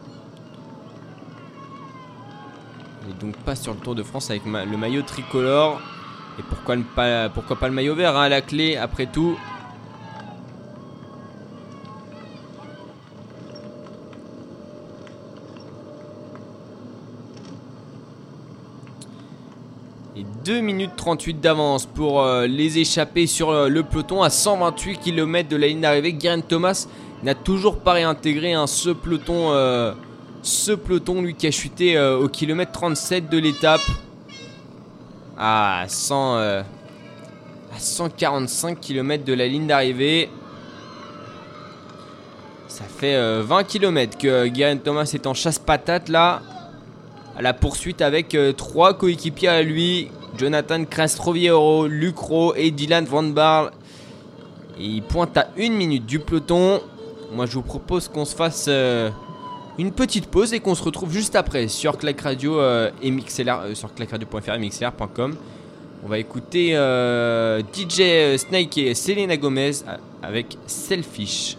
Il 3.03 3.09
n'est 3.09 3.21
donc 3.21 3.37
pas 3.39 3.57
sur 3.57 3.73
le 3.73 3.81
Tour 3.81 3.95
de 3.95 4.03
France 4.03 4.31
avec 4.31 4.45
le 4.45 4.77
maillot 4.77 5.03
tricolore. 5.03 5.81
Et 6.41 6.43
pourquoi, 6.49 6.75
pas, 6.97 7.29
pourquoi 7.29 7.57
pas 7.57 7.69
le 7.69 7.75
maillot 7.75 7.95
vert 7.95 8.17
hein, 8.17 8.23
à 8.23 8.29
la 8.31 8.41
clé, 8.41 8.75
après 8.75 9.05
tout 9.05 9.37
Et 20.17 20.25
2 20.47 20.61
minutes 20.63 20.93
38 20.97 21.43
d'avance 21.43 21.85
pour 21.85 22.23
euh, 22.23 22.47
les 22.47 22.79
échapper 22.79 23.27
sur 23.27 23.51
euh, 23.51 23.69
le 23.69 23.83
peloton 23.83 24.23
à 24.23 24.31
128 24.31 24.97
km 24.97 25.47
de 25.47 25.57
la 25.57 25.67
ligne 25.67 25.83
d'arrivée. 25.83 26.15
Guerin 26.15 26.41
Thomas 26.41 26.87
n'a 27.23 27.35
toujours 27.35 27.81
pas 27.81 27.93
réintégré 27.93 28.55
hein, 28.55 28.67
ce 28.67 28.89
peloton. 28.89 29.53
euh, 29.53 29.93
ce 30.43 30.73
peloton, 30.73 31.21
lui 31.21 31.35
qui 31.35 31.47
a 31.47 31.51
chuté 31.51 32.01
au 32.01 32.27
kilomètre 32.29 32.73
37 32.73 33.29
de 33.29 33.37
l'étape. 33.37 33.83
À 35.43 35.87
100, 35.89 36.37
euh, 36.37 36.63
145 37.79 38.79
km 38.79 39.25
de 39.25 39.33
la 39.33 39.47
ligne 39.49 39.67
d'arrivée. 39.67 40.29
Ça 42.69 42.85
fait 42.85 43.15
euh, 43.15 43.43
20 43.43 43.65
km 43.65 44.19
que 44.19 44.47
Guerin 44.49 44.77
Thomas 44.77 45.11
est 45.15 45.27
en 45.27 45.33
chasse-patate 45.33 46.11
là. 46.11 46.43
À 47.39 47.43
la 47.43 47.55
poursuite 47.55 48.03
avec 48.03 48.35
euh, 48.35 48.53
trois 48.53 48.93
coéquipiers 48.93 49.49
à 49.49 49.63
lui. 49.63 50.11
Jonathan 50.37 50.85
Castroviero, 50.85 51.87
Lucro 51.87 52.55
et 52.55 52.71
Dylan 52.71 53.07
Van 53.07 53.23
Barl. 53.23 53.71
Il 54.79 55.03
pointe 55.03 55.37
à 55.39 55.49
une 55.57 55.73
minute 55.73 56.05
du 56.05 56.19
peloton. 56.19 56.83
Moi 57.33 57.47
je 57.47 57.55
vous 57.55 57.63
propose 57.63 58.09
qu'on 58.09 58.27
se 58.27 58.37
fasse 58.37 58.67
euh, 58.69 59.09
une 59.81 59.93
petite 59.93 60.27
pause 60.27 60.53
et 60.53 60.61
qu'on 60.61 60.75
se 60.75 60.83
retrouve 60.83 61.11
juste 61.11 61.35
après 61.37 61.67
sur 61.69 61.97
Clac 61.97 62.21
Radio 62.21 62.61
euh, 62.61 62.91
et 63.03 63.09
euh, 63.09 63.13
mixlr.com. 64.59 65.37
On 66.05 66.09
va 66.09 66.19
écouter 66.19 66.77
euh, 66.77 67.63
DJ 67.73 68.37
Snake 68.39 68.77
et 68.77 68.95
Selena 68.95 69.39
Gomez 69.39 69.73
euh, 69.87 69.97
avec 70.23 70.59
Selfish. 70.67 71.57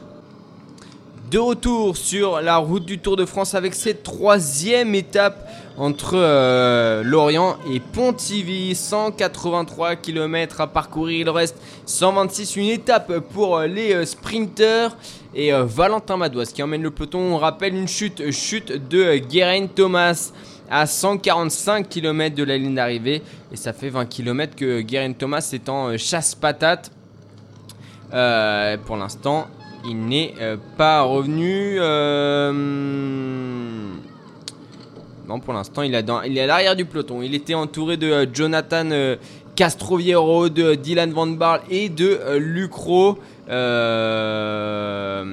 De 1.31 1.39
retour 1.39 1.97
sur 1.97 2.41
la 2.41 2.57
route 2.57 2.85
du 2.85 2.99
Tour 2.99 3.17
de 3.17 3.25
France 3.25 3.55
avec 3.55 3.73
cette 3.73 4.03
troisième 4.03 4.93
étape 4.93 5.47
entre 5.77 6.13
euh, 6.15 7.03
Lorient 7.03 7.57
et 7.69 7.79
Pontivy. 7.79 8.75
183 8.75 9.95
km 9.95 10.61
à 10.61 10.67
parcourir, 10.67 11.19
il 11.21 11.29
reste 11.29 11.57
126. 11.85 12.55
Une 12.55 12.67
étape 12.67 13.19
pour 13.33 13.57
euh, 13.57 13.67
les 13.67 13.93
euh, 13.93 14.05
sprinters 14.05 14.95
et 15.33 15.51
Valentin 15.53 16.17
Madouas 16.17 16.51
qui 16.53 16.61
emmène 16.61 16.83
le 16.83 16.91
peloton. 16.91 17.19
On 17.19 17.37
rappelle 17.37 17.73
une 17.73 17.87
chute, 17.87 18.31
chute 18.31 18.89
de 18.89 19.15
Guérin 19.15 19.67
Thomas 19.67 20.33
à 20.69 20.85
145 20.85 21.87
km 21.87 22.35
de 22.35 22.43
la 22.43 22.57
ligne 22.57 22.75
d'arrivée. 22.75 23.21
Et 23.51 23.55
ça 23.55 23.71
fait 23.71 23.89
20 23.89 24.05
km 24.07 24.55
que 24.55 24.81
Guérin 24.81 25.13
Thomas 25.13 25.49
est 25.53 25.69
en 25.69 25.97
chasse-patate. 25.97 26.91
Pour 28.09 28.97
l'instant, 28.97 29.47
il 29.85 30.05
n'est 30.05 30.33
pas 30.75 31.03
revenu. 31.03 31.79
Euh, 35.35 35.39
pour 35.39 35.53
l'instant, 35.53 35.81
il, 35.81 35.93
est 35.95 36.39
à 36.41 36.47
l'arrière 36.47 36.75
du 36.75 36.85
peloton. 36.85 37.21
Il 37.21 37.33
était 37.35 37.53
entouré 37.53 37.97
de 37.97 38.07
euh, 38.11 38.25
Jonathan 38.31 38.89
euh, 38.91 39.15
Castroviero, 39.55 40.49
de 40.49 40.75
Dylan 40.75 41.11
Van 41.11 41.27
Barl 41.27 41.61
et 41.69 41.89
de 41.89 42.19
euh, 42.21 42.39
Lucro. 42.39 43.17
euh, 43.49 45.23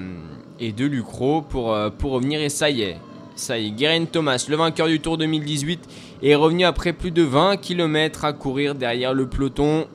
Et 0.61 0.73
de 0.73 0.85
Lucro 0.87 1.43
pour, 1.43 1.73
euh, 1.73 1.91
pour 1.91 2.13
revenir. 2.13 2.41
Et 2.41 2.49
ça 2.49 2.69
y 2.71 2.83
est. 2.83 2.97
Ça 3.37 3.57
y 3.59 3.69
est, 3.69 3.71
Guerin 3.71 4.05
Thomas, 4.07 4.45
le 4.49 4.57
vainqueur 4.57 4.89
du 4.89 4.99
Tour 5.01 5.17
2018, 5.19 5.81
est 6.25 6.35
revenu 6.35 6.65
après 6.65 6.93
plus 6.93 7.13
de 7.13 7.23
20 7.23 7.57
km 7.59 8.25
à 8.25 8.33
courir 8.33 8.75
derrière 8.75 9.15
le 9.15 9.27
peloton. 9.29 9.87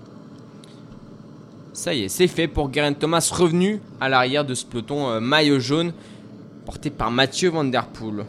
Ça 1.74 1.94
y 1.94 2.04
est, 2.04 2.08
c'est 2.08 2.28
fait 2.28 2.48
pour 2.48 2.72
Geraint 2.72 2.94
Thomas, 2.94 3.28
revenu 3.34 3.82
à 4.00 4.08
l'arrière 4.08 4.46
de 4.46 4.54
ce 4.54 4.64
peloton 4.64 5.10
euh, 5.10 5.20
maillot 5.20 5.60
jaune, 5.60 5.92
porté 6.66 6.90
par 6.92 7.12
Mathieu 7.12 7.50
Van 7.50 7.64
Der 7.66 7.88
Poel. 7.88 8.26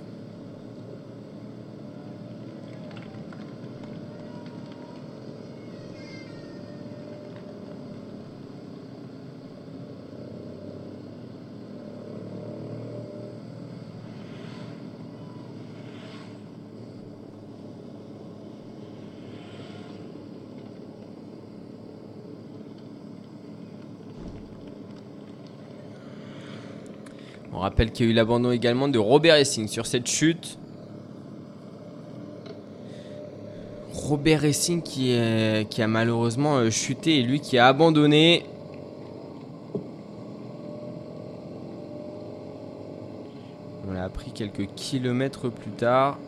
Rappelle 27.65 27.91
qu'il 27.93 28.07
y 28.07 28.09
a 28.09 28.13
eu 28.13 28.15
l'abandon 28.15 28.51
également 28.51 28.89
de 28.89 28.99
Robert 28.99 29.35
Racing 29.35 29.69
sur 29.69 29.87
cette 29.87 30.07
chute. 30.07 30.59
Robert 33.93 34.43
Racing 34.43 34.83
qui, 34.83 35.17
qui 35.71 35.83
a 35.83 35.89
malheureusement 35.89 36.59
euh, 36.59 36.71
chuté 36.71 37.19
et 37.19 37.23
lui 37.23 37.41
qui 37.41 37.57
a 37.57 37.67
abandonné. 37.67 38.45
On 43.89 43.93
l'a 43.93 44.05
appris 44.05 44.31
quelques 44.33 44.67
kilomètres 44.75 45.49
plus 45.49 45.71
tard. 45.71 46.19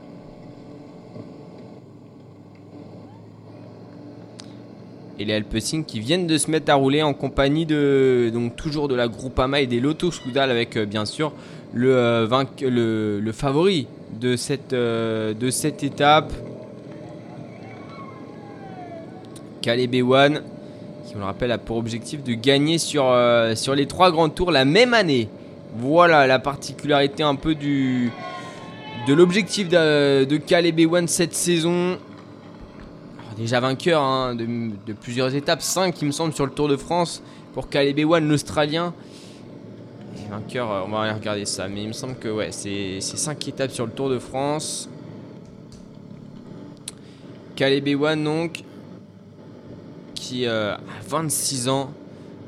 Et 5.18 5.24
les 5.24 5.32
Alpecin 5.32 5.82
qui 5.82 6.00
viennent 6.00 6.26
de 6.26 6.36
se 6.36 6.50
mettre 6.50 6.70
à 6.70 6.74
rouler 6.74 7.02
en 7.02 7.14
compagnie 7.14 7.64
de 7.64 8.30
donc 8.32 8.54
toujours 8.54 8.86
de 8.86 8.94
la 8.94 9.08
Groupama 9.08 9.60
et 9.60 9.66
des 9.66 9.80
Lotto 9.80 10.10
Soudal 10.10 10.50
avec 10.50 10.76
euh, 10.76 10.84
bien 10.84 11.06
sûr 11.06 11.32
le, 11.72 11.96
euh, 11.96 12.44
le, 12.60 13.20
le 13.20 13.32
favori 13.32 13.86
de 14.20 14.36
cette, 14.36 14.74
euh, 14.74 15.32
de 15.32 15.48
cette 15.48 15.82
étape. 15.82 16.32
Caleb 19.62 19.94
Ewan 19.94 20.42
qui 21.06 21.14
on 21.16 21.20
le 21.20 21.24
rappelle 21.24 21.50
a 21.50 21.58
pour 21.58 21.78
objectif 21.78 22.22
de 22.22 22.34
gagner 22.34 22.76
sur, 22.76 23.06
sur 23.54 23.74
les 23.74 23.86
trois 23.86 24.10
grands 24.10 24.28
tours 24.28 24.50
la 24.50 24.64
même 24.66 24.92
année. 24.92 25.28
Voilà 25.78 26.26
la 26.26 26.38
particularité 26.38 27.22
un 27.22 27.36
peu 27.36 27.54
du 27.54 28.10
de 29.08 29.14
l'objectif 29.14 29.68
de, 29.68 30.24
de 30.24 30.36
Caleb 30.36 30.78
Ewan 30.78 31.08
cette 31.08 31.34
saison. 31.34 31.96
Déjà 33.36 33.60
vainqueur 33.60 34.02
hein, 34.02 34.34
de, 34.34 34.92
plusieurs 34.94 35.34
étapes, 35.34 35.60
5 35.60 36.00
il 36.00 36.06
me 36.06 36.10
semble 36.12 36.32
sur 36.32 36.46
le 36.46 36.52
Tour 36.52 36.68
de 36.68 36.76
France 36.76 37.22
pour 37.52 37.68
Caleb 37.68 37.98
Ewan 37.98 38.26
l'Australien. 38.26 38.94
Vainqueur, 40.30 40.70
euh, 40.72 40.82
on 40.86 40.90
va 40.90 41.12
regarder 41.12 41.44
ça, 41.44 41.68
mais 41.68 41.82
il 41.82 41.88
me 41.88 41.92
semble 41.92 42.16
que 42.16 42.28
ouais, 42.28 42.50
c'est 42.50 43.00
5 43.00 43.48
étapes 43.48 43.70
sur 43.70 43.84
le 43.86 43.92
Tour 43.92 44.08
de 44.08 44.18
France. 44.18 44.88
Caleb 47.54 47.86
Ewan 47.88 48.22
donc, 48.24 48.62
qui 50.14 50.46
euh, 50.46 50.74
à 50.74 50.78
26 51.06 51.68
ans 51.68 51.92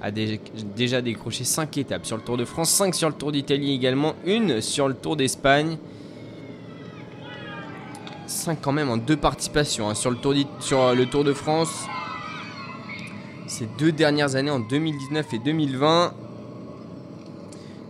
a 0.01 0.11
dé- 0.11 0.41
déjà 0.77 1.01
décroché 1.03 1.45
5 1.45 1.77
étapes 1.79 2.07
sur 2.07 2.17
le 2.17 2.23
Tour 2.23 2.37
de 2.39 2.45
France, 2.47 2.71
5 2.71 2.95
sur 2.95 3.09
le 3.09 3.15
Tour 3.15 3.33
d'Italie 3.33 3.75
également, 3.75 4.15
une 4.25 4.61
sur 4.63 4.89
le 4.89 4.95
Tour 4.95 5.17
d'Espagne. 5.17 5.77
5 8.29 8.59
quand 8.61 8.73
même 8.73 8.91
en 8.91 8.97
deux 8.97 9.17
participations 9.17 9.89
hein, 9.89 9.95
sur, 9.95 10.13
euh, 10.13 10.95
le 10.95 11.07
Tour 11.07 11.25
de 11.25 11.33
France. 11.33 11.87
Ces 13.47 13.67
deux 13.79 13.93
dernières 13.93 14.37
années 14.37 14.51
en 14.51 14.61
2019 14.61 15.35
et 15.35 15.39
2020. 15.39 16.13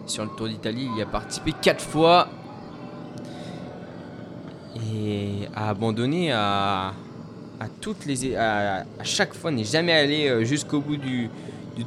Sur 0.07 0.25
le 0.25 0.31
Tour 0.31 0.49
d'Italie, 0.49 0.89
il 0.97 1.03
a 1.03 1.07
participé 1.07 1.53
4 1.61 1.85
fois. 1.85 2.29
Et 4.95 5.49
a 5.57 5.71
abandonné 5.71 6.31
à, 6.31 6.93
toutes 7.81 8.07
les 8.07 8.37
à, 8.37 8.85
à 8.99 9.05
chaque 9.05 9.35
fois 9.35 9.51
n'est 9.51 9.65
jamais 9.65 9.93
allé 9.93 10.29
euh, 10.29 10.45
jusqu'au 10.45 10.81
bout 10.81 10.97
du, 10.97 11.29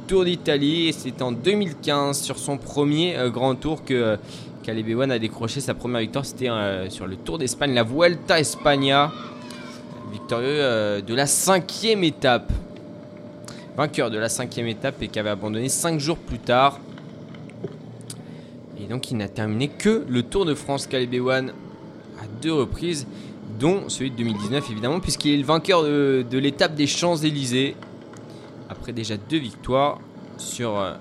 Tour 0.06 0.24
d'Italie 0.24 0.94
c'est 0.96 1.20
en 1.20 1.32
2015 1.32 2.20
sur 2.20 2.38
son 2.38 2.56
premier 2.56 3.16
euh, 3.16 3.28
grand 3.30 3.54
tour 3.54 3.84
que 3.84 4.18
Caleb 4.62 4.88
Ewan 4.88 5.10
a 5.10 5.18
décroché 5.18 5.60
sa 5.60 5.74
première 5.74 6.00
victoire 6.00 6.24
c'était 6.24 6.48
euh, 6.48 6.88
sur 6.88 7.06
le 7.06 7.16
Tour 7.16 7.38
d'Espagne 7.38 7.74
la 7.74 7.82
Vuelta 7.82 8.38
España. 8.38 9.12
Victorieux 10.12 10.46
euh, 10.48 11.00
de 11.00 11.14
la 11.14 11.26
cinquième 11.26 12.04
étape. 12.04 12.52
Vainqueur 13.76 14.10
de 14.10 14.18
la 14.18 14.28
cinquième 14.28 14.68
étape 14.68 15.02
et 15.02 15.08
qui 15.08 15.18
avait 15.18 15.30
abandonné 15.30 15.68
5 15.68 15.98
jours 15.98 16.18
plus 16.18 16.38
tard. 16.38 16.78
Et 18.78 18.84
donc 18.84 19.10
il 19.10 19.16
n'a 19.16 19.28
terminé 19.28 19.68
que 19.68 20.04
le 20.08 20.22
Tour 20.22 20.44
de 20.44 20.54
France 20.54 20.86
Caleb 20.86 21.12
Ewan 21.14 21.52
à 22.20 22.26
deux 22.40 22.52
reprises 22.52 23.06
dont 23.58 23.88
celui 23.88 24.10
de 24.10 24.16
2019 24.16 24.70
évidemment, 24.70 25.00
puisqu'il 25.00 25.34
est 25.34 25.38
le 25.38 25.44
vainqueur 25.44 25.82
de, 25.82 26.38
l'étape 26.38 26.74
des 26.74 26.86
Champs-Élysées, 26.86 27.76
après 28.68 28.92
déjà 28.92 29.16
deux 29.16 29.38
victoires 29.38 29.98
sur, 30.36 30.78
euh, 30.78 30.94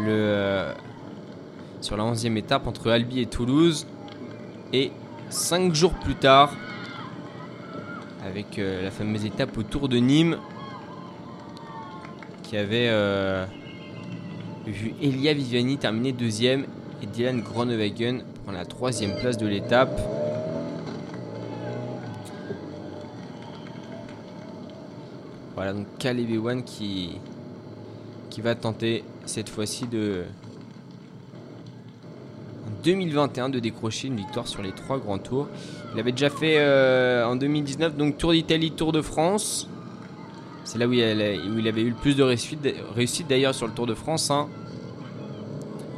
le, 0.00 0.72
sur 1.86 1.96
la 1.96 2.02
11e 2.02 2.36
étape 2.36 2.66
entre 2.66 2.90
Albi 2.90 3.20
et 3.20 3.26
Toulouse, 3.26 3.86
et 4.72 4.90
cinq 5.30 5.72
jours 5.72 5.94
plus 5.94 6.16
tard, 6.16 6.52
avec 8.26 8.58
euh, 8.58 8.82
la 8.82 8.90
fameuse 8.90 9.24
étape 9.24 9.56
autour 9.56 9.88
de 9.88 9.98
Nîmes, 9.98 10.36
qui 12.42 12.56
avait 12.56 12.88
euh, 12.88 13.46
vu 14.66 14.94
Elia 15.00 15.32
Viviani 15.32 15.78
terminer 15.78 16.10
deuxième 16.10 16.66
et 17.04 17.06
Dylan 17.06 17.40
Groenewegen 17.40 18.24
prendre 18.42 18.58
la 18.58 18.64
troisième 18.64 19.16
place 19.20 19.38
de 19.38 19.46
l'étape. 19.46 20.00
Voilà, 25.54 25.72
donc 25.72 25.86
Caleb 26.00 26.30
Ewan 26.30 26.64
qui, 26.64 27.20
qui 28.28 28.40
va 28.40 28.56
tenter 28.56 29.04
cette 29.24 29.48
fois-ci 29.48 29.86
de. 29.86 30.24
En 32.86 32.90
2021 32.90 33.48
de 33.48 33.58
décrocher 33.58 34.06
une 34.06 34.14
victoire 34.14 34.46
sur 34.46 34.62
les 34.62 34.70
trois 34.70 34.98
grands 34.98 35.18
tours. 35.18 35.48
Il 35.92 35.98
avait 35.98 36.12
déjà 36.12 36.30
fait 36.30 36.58
euh, 36.58 37.26
en 37.26 37.34
2019 37.34 37.96
donc 37.96 38.16
Tour 38.16 38.30
d'Italie, 38.30 38.70
Tour 38.70 38.92
de 38.92 39.02
France. 39.02 39.68
C'est 40.62 40.78
là 40.78 40.86
où 40.86 40.92
il, 40.92 41.00
où 41.02 41.58
il, 41.58 41.66
avait 41.66 41.80
eu 41.80 41.88
le 41.88 41.96
plus 41.96 42.14
de 42.14 42.22
réussite, 42.22 43.26
d'ailleurs 43.28 43.56
sur 43.56 43.66
le 43.66 43.72
Tour 43.72 43.88
de 43.88 43.94
France. 43.94 44.30
hein. 44.30 44.46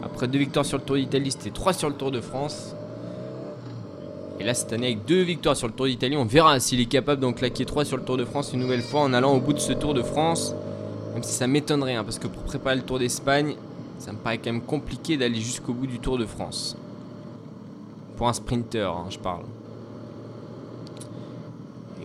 Après 0.02 0.28
deux 0.28 0.38
victoires 0.38 0.64
sur 0.64 0.78
le 0.78 0.82
Tour 0.82 0.96
d'Italie, 0.96 1.30
c'était 1.30 1.50
trois 1.50 1.74
sur 1.74 1.90
le 1.90 1.94
Tour 1.94 2.10
de 2.10 2.22
France. 2.22 2.74
Et 4.40 4.44
là, 4.44 4.54
cette 4.54 4.72
année, 4.72 4.86
avec 4.86 5.04
deux 5.04 5.20
victoires 5.20 5.58
sur 5.58 5.66
le 5.66 5.74
Tour 5.74 5.86
d'Italie, 5.86 6.16
on 6.16 6.24
verra 6.24 6.58
s'il 6.58 6.80
est 6.80 6.86
capable 6.86 7.20
d'en 7.20 7.34
claquer 7.34 7.66
trois 7.66 7.84
sur 7.84 7.98
le 7.98 8.02
Tour 8.02 8.16
de 8.16 8.24
France 8.24 8.54
une 8.54 8.60
nouvelle 8.60 8.80
fois 8.82 9.02
en 9.02 9.12
allant 9.12 9.34
au 9.34 9.40
bout 9.40 9.52
de 9.52 9.58
ce 9.58 9.74
Tour 9.74 9.92
de 9.92 10.02
France. 10.02 10.54
Même 11.12 11.22
si 11.22 11.34
ça 11.34 11.46
m'étonnerait, 11.46 11.96
hein, 11.96 12.04
parce 12.04 12.18
que 12.18 12.28
pour 12.28 12.44
préparer 12.44 12.76
le 12.76 12.82
Tour 12.82 12.98
d'Espagne, 12.98 13.56
ça 13.98 14.12
me 14.12 14.18
paraît 14.18 14.38
quand 14.38 14.52
même 14.52 14.62
compliqué 14.62 15.16
d'aller 15.16 15.40
jusqu'au 15.40 15.72
bout 15.72 15.86
du 15.86 15.98
Tour 15.98 16.18
de 16.18 16.26
France. 16.26 16.76
Pour 18.16 18.28
un 18.28 18.32
sprinter, 18.32 18.90
hein, 18.90 19.06
je 19.10 19.18
parle. 19.18 19.42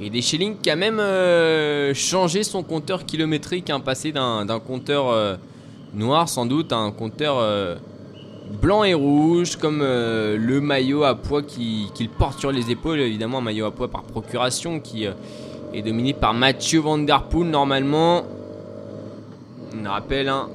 Et 0.01 0.09
Deschelling 0.09 0.57
qui 0.57 0.69
a 0.69 0.75
même 0.75 0.99
euh, 0.99 1.93
changé 1.93 2.43
son 2.43 2.63
compteur 2.63 3.05
kilométrique, 3.05 3.69
hein, 3.69 3.79
passé 3.79 4.11
d'un 4.11 4.59
compteur 4.65 5.09
euh, 5.09 5.35
noir 5.93 6.27
sans 6.29 6.45
doute 6.45 6.73
à 6.73 6.77
un 6.77 6.91
compteur 6.91 7.37
euh, 7.37 7.75
blanc 8.61 8.83
et 8.83 8.95
rouge, 8.95 9.55
comme 9.55 9.79
le 9.81 10.59
maillot 10.59 11.03
à 11.03 11.15
poids 11.15 11.43
qu'il 11.43 12.09
porte 12.17 12.39
sur 12.39 12.51
les 12.51 12.71
épaules, 12.71 12.99
évidemment 12.99 13.37
un 13.37 13.41
maillot 13.41 13.65
à 13.65 13.71
poids 13.71 13.87
par 13.87 14.03
procuration 14.03 14.79
qui 14.79 15.05
est 15.05 15.81
dominé 15.81 16.13
par 16.13 16.33
Mathieu 16.33 16.79
Van 16.79 16.97
Der 16.97 17.23
Poel 17.23 17.49
normalement. 17.49 18.23
On 19.79 19.89
rappelle, 19.89 20.29
hein. 20.29 20.49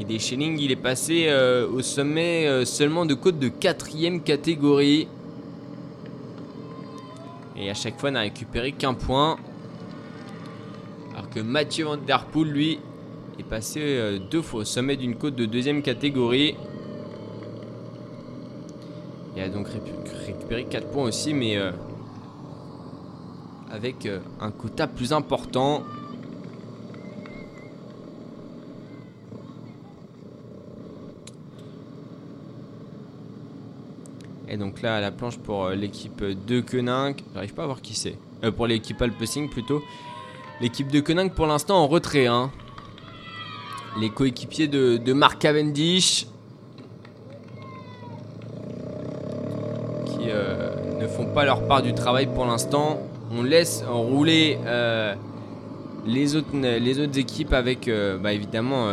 Et 0.00 0.04
Deschelling, 0.04 0.58
il 0.58 0.72
est 0.72 0.76
passé 0.76 1.32
au 1.72 1.80
sommet 1.82 2.64
seulement 2.64 3.06
de 3.06 3.14
côte 3.14 3.38
de 3.38 3.48
4ème 3.48 4.22
catégorie. 4.22 5.06
Et 7.56 7.70
à 7.70 7.74
chaque 7.74 7.98
fois 7.98 8.10
n'a 8.10 8.20
récupéré 8.20 8.72
qu'un 8.72 8.94
point. 8.94 9.36
Alors 11.12 11.30
que 11.30 11.40
Mathieu 11.40 11.84
Van 11.84 11.96
Der 11.96 12.26
Poel, 12.26 12.50
lui, 12.50 12.80
est 13.38 13.44
passé 13.44 13.80
euh, 13.80 14.18
deux 14.18 14.42
fois 14.42 14.60
au 14.60 14.64
sommet 14.64 14.96
d'une 14.96 15.16
côte 15.16 15.36
de 15.36 15.46
deuxième 15.46 15.82
catégorie. 15.82 16.56
Il 19.36 19.42
a 19.42 19.48
donc 19.48 19.68
récupéré 20.26 20.64
4 20.64 20.88
points 20.88 21.04
aussi, 21.04 21.34
mais 21.34 21.56
euh, 21.56 21.70
avec 23.70 24.06
euh, 24.06 24.20
un 24.40 24.50
quota 24.50 24.86
plus 24.86 25.12
important. 25.12 25.82
Et 34.48 34.56
donc 34.56 34.82
là, 34.82 35.00
la 35.00 35.10
planche 35.10 35.38
pour 35.38 35.70
l'équipe 35.70 36.22
de 36.22 36.60
Koenig. 36.60 37.16
J'arrive 37.34 37.54
pas 37.54 37.62
à 37.62 37.66
voir 37.66 37.80
qui 37.80 37.94
c'est. 37.94 38.16
pour 38.56 38.66
l'équipe 38.66 39.00
Alpecin 39.00 39.46
plutôt. 39.46 39.82
L'équipe 40.60 40.90
de 40.90 41.00
Koenig 41.00 41.32
pour 41.32 41.46
l'instant 41.46 41.78
en 41.82 41.86
retrait. 41.86 42.26
Hein 42.26 42.50
les 43.98 44.10
coéquipiers 44.10 44.68
de, 44.68 45.12
Mark 45.12 45.40
Cavendish 45.40 46.26
qui 50.06 50.28
euh, 50.28 50.98
ne 51.00 51.06
font 51.06 51.26
pas 51.26 51.44
leur 51.44 51.66
part 51.66 51.82
du 51.82 51.94
travail 51.94 52.26
pour 52.26 52.46
l'instant. 52.46 53.00
On 53.30 53.42
laisse 53.42 53.84
rouler 53.88 54.58
euh, 54.66 55.14
les, 56.06 56.36
autres, 56.36 57.18
équipes 57.18 57.52
avec 57.52 57.88
euh, 57.88 58.18
bah, 58.18 58.32
évidemment 58.32 58.90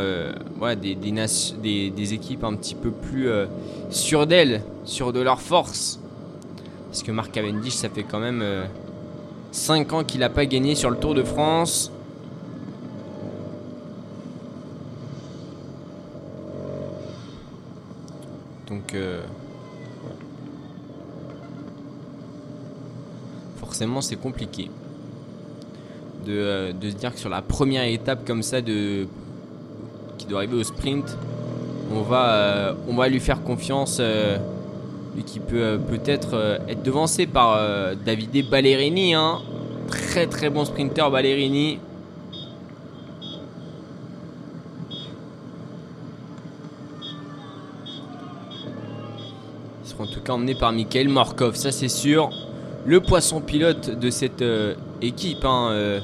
des, 0.82 0.96
des, 0.96 2.14
équipes 2.14 2.44
un 2.44 2.56
petit 2.56 2.76
peu 2.76 2.92
plus 2.92 3.30
sûres 3.90 4.28
d'elles, 4.28 4.64
sûres 4.86 5.14
de 5.14 5.22
leur 5.22 5.42
force. 5.42 6.00
Parce 6.90 7.04
que 7.04 7.12
Mark 7.12 7.32
Cavendish, 7.32 7.74
ça 7.74 7.90
fait 7.90 8.04
quand 8.04 8.20
même 8.20 8.44
5 9.52 9.94
ans 9.94 10.04
qu'il 10.04 10.20
n'a 10.20 10.30
pas 10.30 10.46
gagné 10.46 10.76
sur 10.76 10.90
le 10.90 10.98
Tour 10.98 11.14
de 11.14 11.24
France. 11.24 11.92
Donc 18.68 18.96
forcément 23.58 24.02
c'est 24.02 24.16
compliqué 24.16 24.70
euh, 26.28 26.72
de, 26.74 26.90
se 26.90 26.96
dire 26.96 27.14
que 27.14 27.20
sur 27.20 27.30
la 27.30 27.42
première 27.42 27.84
étape 27.84 28.26
comme 28.26 28.44
ça 28.44 28.62
de 28.62 29.08
qui 30.18 30.26
doit 30.28 30.40
arriver 30.40 30.58
au 30.58 30.64
sprint, 30.64 31.18
on 31.94 32.02
va, 32.02 32.34
euh, 32.34 32.74
on 32.88 32.96
va 32.96 33.08
lui 33.08 33.20
faire 33.20 33.44
confiance. 33.44 33.98
Euh, 34.00 34.38
lui 35.16 35.24
qui 35.24 35.40
peut 35.40 35.78
peut-être 35.90 36.62
être 36.70 36.84
devancé 36.84 37.26
par 37.26 37.60
Davide 38.06 38.50
Ballerini. 38.50 39.14
Hein. 39.14 39.40
Très 39.90 40.26
très 40.26 40.50
bon 40.50 40.64
sprinter 40.64 41.10
Ballerini. 41.12 41.80
en 50.02 50.08
tout 50.08 50.22
cas 50.22 50.34
emmené 50.34 50.56
par 50.56 50.72
Mikhail 50.72 51.08
Morkov, 51.08 51.56
ça 51.56 51.72
c'est 51.72 51.88
sûr. 51.88 52.32
Le 52.84 53.00
poisson 53.00 53.42
pilote 53.42 54.00
de 54.00 54.10
cette 54.10 54.42
euh, 54.42 54.74
équipe 55.04 55.46
hein, 55.46 55.70
euh, 55.72 56.00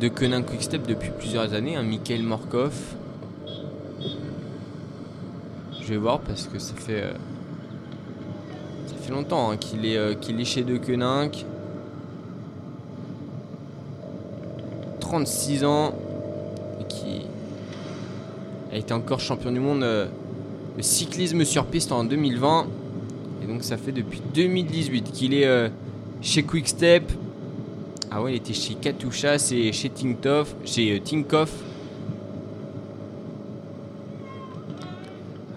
de 0.00 0.08
Quick 0.08 0.44
Quickstep 0.44 0.84
depuis 0.84 1.10
plusieurs 1.16 1.54
années, 1.54 1.76
hein, 1.76 1.84
Mikhail 1.84 2.22
Morkov. 2.22 2.74
Je 5.80 5.86
vais 5.86 5.96
voir 5.96 6.18
parce 6.18 6.48
que 6.48 6.58
ça 6.58 6.74
fait 6.74 7.02
euh, 7.02 7.12
ça 8.88 8.94
fait 9.00 9.12
longtemps 9.12 9.52
hein, 9.52 9.56
qu'il 9.56 9.86
est 9.86 10.20
qu'il 10.20 10.40
est 10.40 10.44
chez 10.44 10.64
De 10.64 10.76
Koenig. 10.78 11.44
36 14.98 15.64
ans 15.64 15.94
et 16.80 16.84
qui 16.88 17.20
a 18.72 18.76
été 18.78 18.92
encore 18.92 19.20
champion 19.20 19.52
du 19.52 19.60
monde 19.60 19.82
de 19.82 20.08
cyclisme 20.80 21.44
sur 21.44 21.66
piste 21.66 21.92
en 21.92 22.02
2020 22.02 22.66
donc 23.46 23.62
ça 23.62 23.76
fait 23.76 23.92
depuis 23.92 24.20
2018 24.34 25.12
qu'il 25.12 25.32
est 25.32 25.70
chez 26.20 26.42
Quickstep. 26.42 27.10
Ah 28.10 28.22
ouais, 28.22 28.32
il 28.32 28.36
était 28.36 28.54
chez 28.54 28.74
Katusha, 28.74 29.38
c'est 29.38 29.72
chez 29.72 29.90
Tinkoff, 29.90 30.54
chez 30.64 30.96
euh, 30.96 31.00
Tinkoff. 31.00 31.52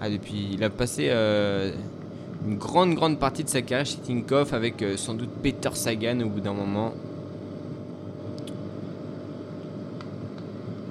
Ah, 0.00 0.08
depuis, 0.10 0.50
il 0.54 0.64
a 0.64 0.70
passé 0.70 1.08
euh, 1.10 1.72
une 2.46 2.56
grande, 2.56 2.94
grande 2.94 3.18
partie 3.18 3.44
de 3.44 3.48
sa 3.48 3.62
carrière 3.62 3.86
chez 3.86 3.98
Tinkoff 3.98 4.52
avec 4.52 4.84
sans 4.96 5.14
doute 5.14 5.30
Peter 5.42 5.70
Sagan 5.74 6.20
au 6.20 6.28
bout 6.28 6.40
d'un 6.40 6.54
moment. 6.54 6.92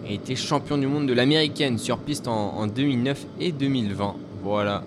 Il 0.09 0.15
été 0.15 0.35
champion 0.35 0.75
du 0.79 0.87
monde 0.87 1.05
de 1.05 1.13
l'américaine 1.13 1.77
sur 1.77 1.99
piste 1.99 2.27
en, 2.27 2.57
en 2.57 2.65
2009 2.65 3.27
et 3.39 3.51
2020. 3.51 4.15
Voilà. 4.41 4.83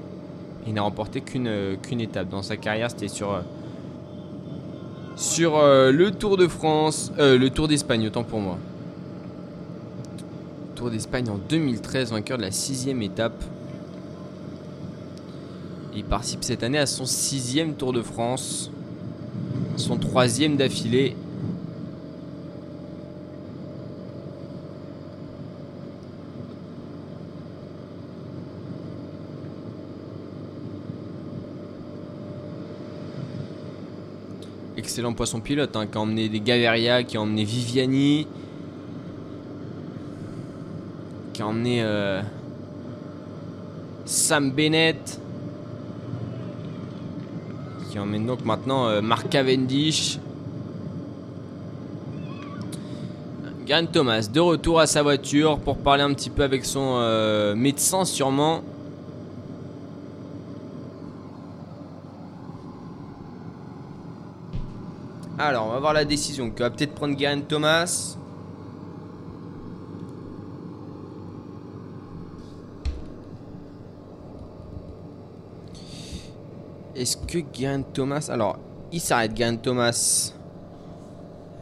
Il 0.66 0.74
n'a 0.74 0.82
remporté 0.82 1.20
qu'une 1.20 1.46
euh, 1.46 1.76
qu'une 1.76 2.00
étape 2.00 2.28
dans 2.28 2.42
sa 2.42 2.56
carrière. 2.56 2.90
C'était 2.90 3.06
sur, 3.06 3.30
euh, 3.30 3.42
sur 5.16 5.56
euh, 5.56 5.92
le 5.92 6.10
Tour 6.10 6.36
de 6.36 6.48
France, 6.48 7.12
le 7.18 7.48
Tour 7.48 7.68
d'Espagne, 7.68 8.06
autant 8.06 8.24
pour 8.24 8.40
moi. 8.40 8.58
Tour 10.74 10.90
d'Espagne 10.90 11.28
en 11.28 11.38
2013, 11.48 12.10
vainqueur 12.10 12.38
de 12.38 12.42
la 12.42 12.50
sixième 12.50 13.02
étape. 13.02 13.44
Il 15.94 16.04
participe 16.04 16.42
cette 16.42 16.62
année 16.62 16.78
à 16.78 16.86
son 16.86 17.04
sixième 17.04 17.74
Tour 17.74 17.92
de 17.92 18.02
France, 18.02 18.70
son 19.76 19.96
troisième 19.98 20.56
d'affilée 20.56 21.16
excellent 34.82 35.12
poisson 35.12 35.38
pilote 35.38 35.76
hein, 35.76 35.86
qui 35.86 35.96
a 35.96 36.00
emmené 36.00 36.28
des 36.28 36.40
Gaviria, 36.40 37.04
qui 37.04 37.16
a 37.16 37.20
emmené 37.20 37.44
Viviani, 37.44 38.26
qui 41.32 41.40
a 41.40 41.46
emmené 41.46 41.82
euh, 41.84 42.20
Sam 44.04 44.50
Bennett, 44.50 45.20
qui 47.90 47.98
emmène 48.00 48.26
donc 48.26 48.44
maintenant 48.44 48.88
euh, 48.88 49.00
Mark 49.00 49.28
Cavendish. 49.28 50.18
Garen 53.64 53.86
Thomas 53.86 54.28
de 54.32 54.40
retour 54.40 54.80
à 54.80 54.88
sa 54.88 55.04
voiture 55.04 55.60
pour 55.60 55.76
parler 55.76 56.02
un 56.02 56.12
petit 56.12 56.28
peu 56.28 56.42
avec 56.42 56.64
son 56.64 56.96
euh, 56.96 57.54
médecin 57.54 58.04
sûrement. 58.04 58.62
Alors, 65.44 65.66
on 65.66 65.70
va 65.70 65.80
voir 65.80 65.92
la 65.92 66.04
décision. 66.04 66.52
Que 66.52 66.62
va 66.62 66.70
peut-être 66.70 66.94
prendre 66.94 67.16
Garen 67.16 67.42
Thomas. 67.42 68.16
Est-ce 76.94 77.16
que 77.16 77.38
Garen 77.38 77.82
Thomas... 77.82 78.28
Alors, 78.30 78.56
il 78.92 79.00
s'arrête 79.00 79.34
Garen 79.34 79.58
Thomas. 79.58 80.32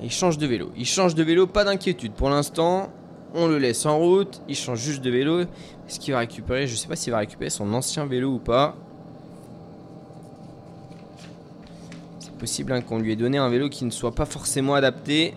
Il 0.03 0.11
change 0.11 0.37
de 0.37 0.47
vélo. 0.47 0.73
Il 0.77 0.85
change 0.85 1.15
de 1.15 1.23
vélo, 1.23 1.47
pas 1.47 1.65
d'inquiétude 1.65 2.13
pour 2.13 2.29
l'instant. 2.29 2.91
On 3.35 3.49
le 3.49 3.57
laisse 3.57 3.87
en 3.87 3.97
route. 3.99 4.43
Il 4.47 4.57
change 4.57 4.81
juste 4.81 5.01
de 5.01 5.11
vélo. 5.11 5.41
Est-ce 5.41 5.99
qu'il 5.99 6.13
va 6.13 6.19
récupérer? 6.19 6.67
Je 6.67 6.73
ne 6.73 6.77
sais 6.77 6.87
pas 6.87 6.97
s'il 6.97 7.13
va 7.13 7.21
récupérer 7.21 7.49
son 7.49 7.73
ancien 7.73 8.05
vélo 8.05 8.35
ou 8.35 8.41
pas. 8.41 8.77
Possible 12.41 12.73
hein, 12.73 12.81
qu'on 12.81 12.99
lui 12.99 13.13
ait 13.13 13.17
donné 13.17 13.37
un 13.37 13.51
vélo 13.51 13.69
qui 13.69 13.85
ne 13.85 13.91
soit 13.91 14.15
pas 14.15 14.25
forcément 14.25 14.75
adapté. 14.75 15.35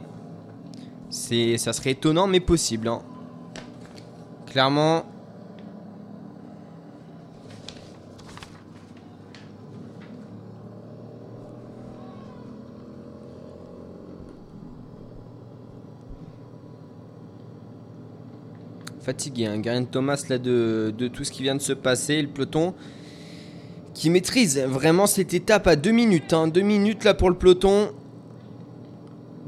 C'est, 1.10 1.58
ça 1.58 1.74
serait 1.74 1.91
étonnant, 1.91 2.28
mais 2.28 2.39
possible. 2.39 2.88
hein. 2.88 3.01
Clairement. 4.47 5.04
Fatigué, 19.01 19.47
hein. 19.47 19.62
Geraint 19.62 19.84
Thomas 19.84 20.24
là 20.30 20.38
de, 20.38 20.93
de 20.97 21.10
tout 21.10 21.26
ce 21.26 21.32
qui 21.32 21.43
vient 21.43 21.56
de 21.56 21.62
se 21.62 21.74
passer, 21.74 22.22
le 22.22 22.30
peloton 22.30 22.74
qui 23.94 24.10
maîtrise 24.10 24.60
vraiment 24.60 25.06
cette 25.06 25.34
étape 25.34 25.68
à 25.68 25.76
2 25.76 25.91
minutes. 25.91 26.34
2 26.34 26.62
minutes 26.62 27.04
là 27.04 27.14
pour 27.14 27.30
le 27.30 27.36
peloton. 27.36 27.89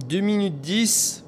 2 0.07 0.19
minutes 0.19 0.61
10. 0.61 1.23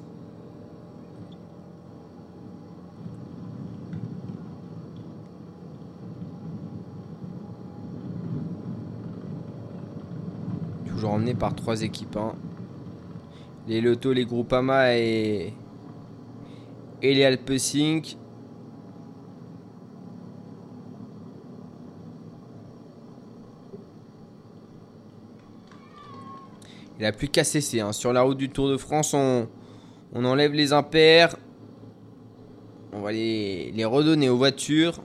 Toujours 10.87 11.11
emmené 11.11 11.33
par 11.33 11.53
trois 11.55 11.81
équipes. 11.81 12.17
hein. 12.17 12.33
Les 13.67 13.81
Lotto, 13.81 14.13
les 14.13 14.25
Groupama 14.25 14.95
et, 14.95 15.53
et 17.01 17.13
les 17.13 17.25
Alpesync. 17.25 18.17
Il 26.99 27.05
a 27.05 27.11
plus 27.11 27.27
qu'à 27.27 27.43
cesser. 27.43 27.79
hein. 27.79 27.91
Sur 27.91 28.13
la 28.13 28.21
route 28.21 28.37
du 28.37 28.49
Tour 28.49 28.69
de 28.69 28.77
France, 28.77 29.13
on, 29.13 29.47
enlève 30.13 30.53
les 30.53 30.73
impairs. 30.73 31.35
On 32.93 33.01
va 33.01 33.11
les, 33.11 33.85
redonner 33.85 34.29
aux 34.29 34.37
voitures. 34.37 34.99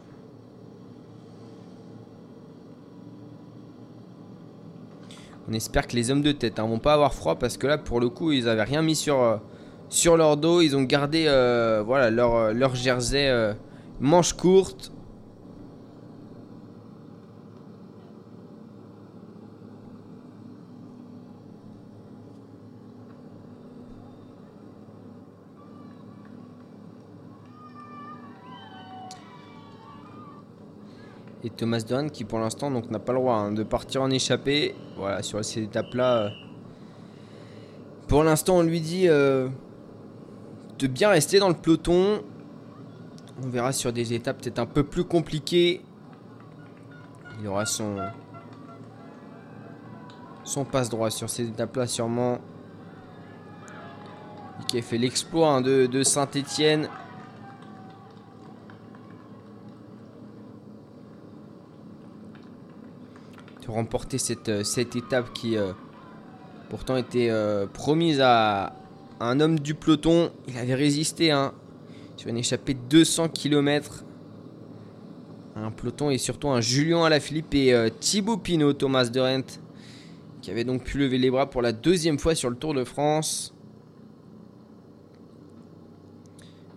On 5.48 5.52
espère 5.52 5.86
que 5.86 5.96
les 5.96 6.10
hommes 6.10 6.22
de 6.22 6.32
tête 6.32 6.58
ne 6.58 6.62
vont 6.62 6.78
pas 6.78 6.94
avoir 6.94 7.12
froid 7.12 7.38
parce 7.38 7.58
que 7.58 7.66
là, 7.66 7.76
pour 7.76 8.00
le 8.00 8.08
coup, 8.08 8.32
ils 8.32 8.48
avaient 8.48 8.62
rien 8.62 8.80
mis 8.80 8.96
sur, 8.96 9.20
euh, 9.20 9.36
sur 9.90 10.16
leur 10.16 10.38
dos. 10.38 10.62
Ils 10.62 10.76
ont 10.76 10.82
gardé 10.82 11.24
euh, 11.26 11.82
voilà, 11.84 12.10
leur, 12.10 12.34
euh, 12.34 12.74
jersey 12.74 13.54
manche 14.00 14.32
courte. 14.32 14.92
Et 31.44 31.50
Thomas 31.50 31.84
Dohan 31.86 32.08
qui 32.08 32.24
pour 32.24 32.38
l'instant 32.38 32.70
n'a 32.70 32.98
pas 32.98 33.12
le 33.12 33.18
droit 33.18 33.34
hein, 33.34 33.52
de 33.52 33.62
partir 33.64 34.02
en 34.02 34.10
échappée. 34.10 34.74
Voilà, 34.96 35.22
sur 35.22 35.44
cette 35.44 35.64
étape-là. 35.64 36.26
euh, 36.26 36.30
Pour 38.06 38.22
l'instant, 38.22 38.58
on 38.58 38.62
lui 38.62 38.80
dit 38.80 39.08
euh, 39.08 39.48
de 40.78 40.86
bien 40.86 41.08
rester 41.08 41.40
dans 41.40 41.48
le 41.48 41.54
peloton. 41.54 42.22
On 43.44 43.48
verra 43.48 43.72
sur 43.72 43.92
des 43.92 44.12
étapes 44.12 44.40
peut-être 44.40 44.60
un 44.60 44.66
peu 44.66 44.84
plus 44.84 45.04
compliquées. 45.04 45.82
Il 47.40 47.48
aura 47.48 47.66
son 47.66 47.96
son 50.44 50.64
passe 50.64 50.88
droit 50.90 51.10
sur 51.10 51.28
ces 51.28 51.48
étapes-là 51.48 51.86
sûrement. 51.86 52.38
Qui 54.68 54.78
a 54.78 54.82
fait 54.82 54.98
l'exploit 54.98 55.48
hein, 55.54 55.60
de, 55.60 55.86
de 55.86 56.02
Saint-Étienne. 56.04 56.88
Remporter 63.72 64.18
cette, 64.18 64.48
euh, 64.48 64.64
cette 64.64 64.96
étape 64.96 65.32
qui 65.32 65.56
euh, 65.56 65.72
pourtant 66.70 66.96
était 66.96 67.28
euh, 67.30 67.66
promise 67.66 68.20
à 68.20 68.74
un 69.20 69.40
homme 69.40 69.58
du 69.58 69.74
peloton. 69.74 70.30
Il 70.48 70.56
avait 70.58 70.74
résisté 70.74 71.30
hein, 71.30 71.52
sur 72.16 72.28
une 72.28 72.38
échappée 72.38 72.74
de 72.74 72.80
200 72.88 73.28
km. 73.28 74.04
Un 75.56 75.70
peloton 75.70 76.10
et 76.10 76.18
surtout 76.18 76.48
un 76.48 76.60
Julien 76.60 77.04
Alaphilippe 77.04 77.54
et 77.54 77.90
Thibaut 78.00 78.38
Pinot, 78.38 78.72
Thomas 78.72 79.04
de 79.04 79.42
qui 80.40 80.50
avait 80.50 80.64
donc 80.64 80.82
pu 80.82 80.98
lever 80.98 81.18
les 81.18 81.30
bras 81.30 81.50
pour 81.50 81.60
la 81.60 81.72
deuxième 81.72 82.18
fois 82.18 82.34
sur 82.34 82.48
le 82.48 82.56
Tour 82.56 82.72
de 82.72 82.84
France. 82.84 83.54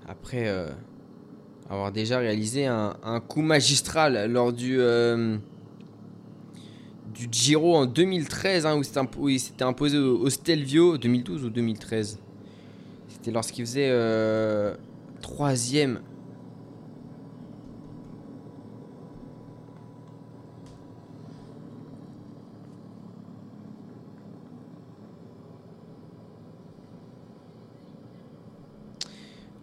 Après 0.07 0.53
avoir 1.69 1.93
déjà 1.93 2.19
réalisé 2.19 2.65
un, 2.67 3.21
coup 3.27 3.41
magistral 3.41 4.29
lors 4.29 4.51
du, 4.51 4.77
du 7.16 7.28
Giro 7.32 7.76
en 7.76 7.86
2013, 7.86 8.66
hein, 8.66 8.80
où 9.18 9.30
il 9.30 9.39
s'était 9.39 9.63
imposé 9.63 9.97
au, 9.97 10.30
Stelvio, 10.30 10.97
2012 10.97 11.45
ou 11.45 11.49
2013. 11.49 12.20
C'était 13.07 13.32
lorsqu'il 13.32 13.66
faisait 13.66 13.89
euh, 13.89 14.76
troisième. 15.22 16.01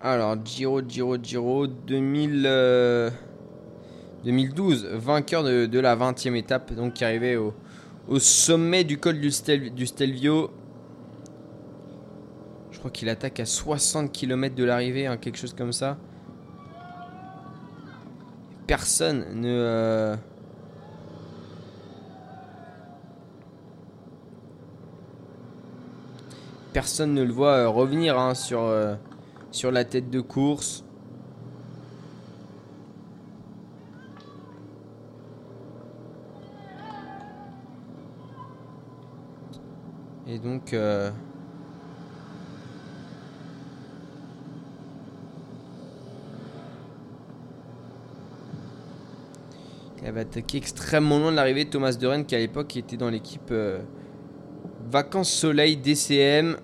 Alors, 0.00 0.36
Giro, 0.44 0.80
Giro, 0.80 1.16
Giro, 1.22 1.66
2000, 1.68 2.42
euh, 2.44 3.10
2012, 4.24 4.86
vainqueur 4.86 5.42
de, 5.44 5.78
la 5.78 5.96
20e 5.96 6.34
étape, 6.34 6.72
donc 6.74 6.94
qui 6.94 7.04
arrivait 7.04 7.36
au, 7.36 7.54
au 8.08 8.18
sommet 8.18 8.84
du 8.84 8.98
col 8.98 9.20
du, 9.20 9.30
Stel- 9.30 9.74
du 9.74 9.86
Stelvio. 9.86 10.50
Je 12.70 12.78
crois 12.78 12.90
qu'il 12.90 13.08
attaque 13.08 13.40
à 13.40 13.46
60 13.46 14.12
km 14.12 14.54
de 14.54 14.64
l'arrivée, 14.64 15.06
hein, 15.06 15.16
quelque 15.16 15.38
chose 15.38 15.54
comme 15.54 15.72
ça. 15.72 15.98
Personne 18.66 19.24
ne... 19.34 19.48
euh, 19.48 20.16
Personne 26.72 27.12
ne 27.12 27.22
le 27.22 27.32
voit 27.32 27.56
euh, 27.56 27.68
revenir 27.68 28.18
hein, 28.18 28.32
euh, 28.52 28.94
sur 29.50 29.70
la 29.70 29.84
tête 29.84 30.10
de 30.10 30.20
course. 30.20 30.84
Et 40.32 40.38
donc... 40.38 40.72
euh, 40.72 41.10
Il 50.00 50.08
avait 50.08 50.20
attaqué 50.22 50.56
extrêmement 50.56 51.18
loin 51.18 51.30
de 51.30 51.36
l'arrivée 51.36 51.64
de 51.64 51.70
Thomas 51.70 51.92
de 51.92 52.06
Rennes 52.06 52.24
qui 52.24 52.34
à 52.34 52.38
l'époque 52.38 52.76
était 52.76 52.96
dans 52.96 53.08
l'équipe 53.08 53.50
euh, 53.52 53.82
Vacances 54.90 55.30
Soleil 55.30 55.76
DCM. 55.76 56.56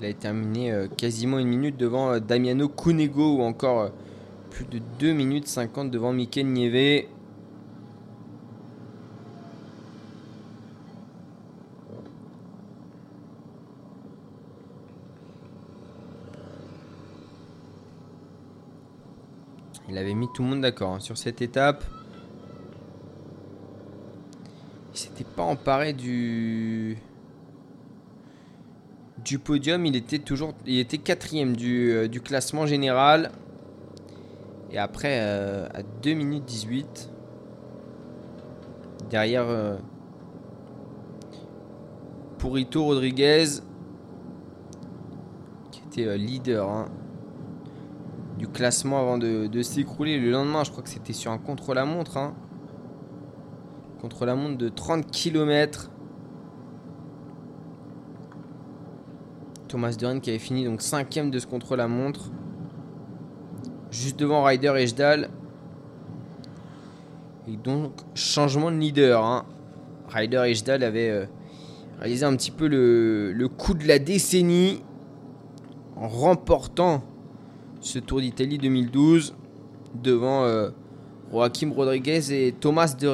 Il 0.00 0.06
a 0.06 0.12
terminé 0.14 0.72
euh, 0.72 0.88
quasiment 0.88 1.38
une 1.38 1.46
minute 1.46 1.76
devant 1.76 2.10
euh, 2.10 2.18
Damiano 2.20 2.68
Cunego 2.68 3.36
ou 3.36 3.42
encore 3.42 3.90
plus 4.50 4.64
de 4.64 4.80
2 4.98 5.12
minutes 5.12 5.46
50 5.46 5.90
devant 5.90 6.12
Mikel 6.12 6.46
Nieve. 6.46 7.06
Il 19.96 20.00
avait 20.00 20.12
mis 20.12 20.28
tout 20.34 20.42
le 20.42 20.50
monde 20.50 20.60
d'accord 20.60 20.92
hein, 20.92 21.00
sur 21.00 21.16
cette 21.16 21.40
étape. 21.40 21.82
Il 24.92 24.98
s'était 24.98 25.24
pas 25.24 25.42
emparé 25.42 25.94
du 25.94 26.98
podium. 29.42 29.86
Il 29.86 29.96
était 29.96 30.18
toujours, 30.18 30.52
il 30.66 30.80
était 30.80 30.98
quatrième 30.98 31.56
du, 31.56 31.92
euh, 31.92 32.08
classement 32.08 32.66
général. 32.66 33.30
Et 34.70 34.76
après, 34.76 35.18
euh, 35.22 35.66
à 35.72 35.82
2 35.82 36.12
minutes 36.12 36.44
18, 36.44 37.10
derrière 39.08 39.46
euh, 39.48 39.78
Purito 42.36 42.84
Rodriguez, 42.84 43.46
qui 45.70 45.80
était 45.86 46.06
euh, 46.06 46.18
leader 46.18 46.68
hein, 46.68 46.90
du 48.38 48.48
classement 48.48 49.00
avant 49.00 49.18
de, 49.18 49.62
s'écrouler. 49.62 50.18
Le 50.18 50.30
lendemain, 50.30 50.64
je 50.64 50.70
crois 50.70 50.82
que 50.82 50.88
c'était 50.88 51.12
sur 51.12 51.30
un 51.30 51.38
contre-la-montre. 51.38 52.16
hein. 52.16 52.34
Contre-la-montre 54.00 54.58
de 54.58 54.68
30 54.68 55.10
km. 55.10 55.90
Thomas 59.68 59.92
Duren 59.92 60.20
qui 60.20 60.30
avait 60.30 60.38
fini 60.38 60.64
donc 60.64 60.82
cinquième 60.82 61.30
de 61.30 61.38
ce 61.38 61.46
contre-la-montre. 61.46 62.30
Juste 63.90 64.18
devant 64.18 64.44
Ryder 64.44 64.74
et. 64.78 65.28
Et 67.48 67.56
donc, 67.56 67.92
changement 68.14 68.70
de 68.70 68.76
leader. 68.76 69.24
Hein. 69.24 69.44
Ryder 70.08 70.42
et 70.46 70.54
Jdal 70.54 70.82
avaient 70.82 71.10
euh, 71.10 71.26
réalisé 72.00 72.24
un 72.24 72.36
petit 72.36 72.50
peu 72.50 72.68
le 72.68 73.48
coup 73.48 73.74
de 73.74 73.86
la 73.86 73.98
décennie 73.98 74.82
en 75.96 76.08
remportant 76.08 77.02
ce 77.86 78.00
Tour 78.00 78.20
d'Italie 78.20 78.58
2012 78.58 79.36
devant 79.94 80.42
euh, 80.42 80.70
Joaquim 81.30 81.72
Rodriguez 81.72 82.32
et 82.32 82.52
Thomas 82.52 82.96
de. 82.98 83.06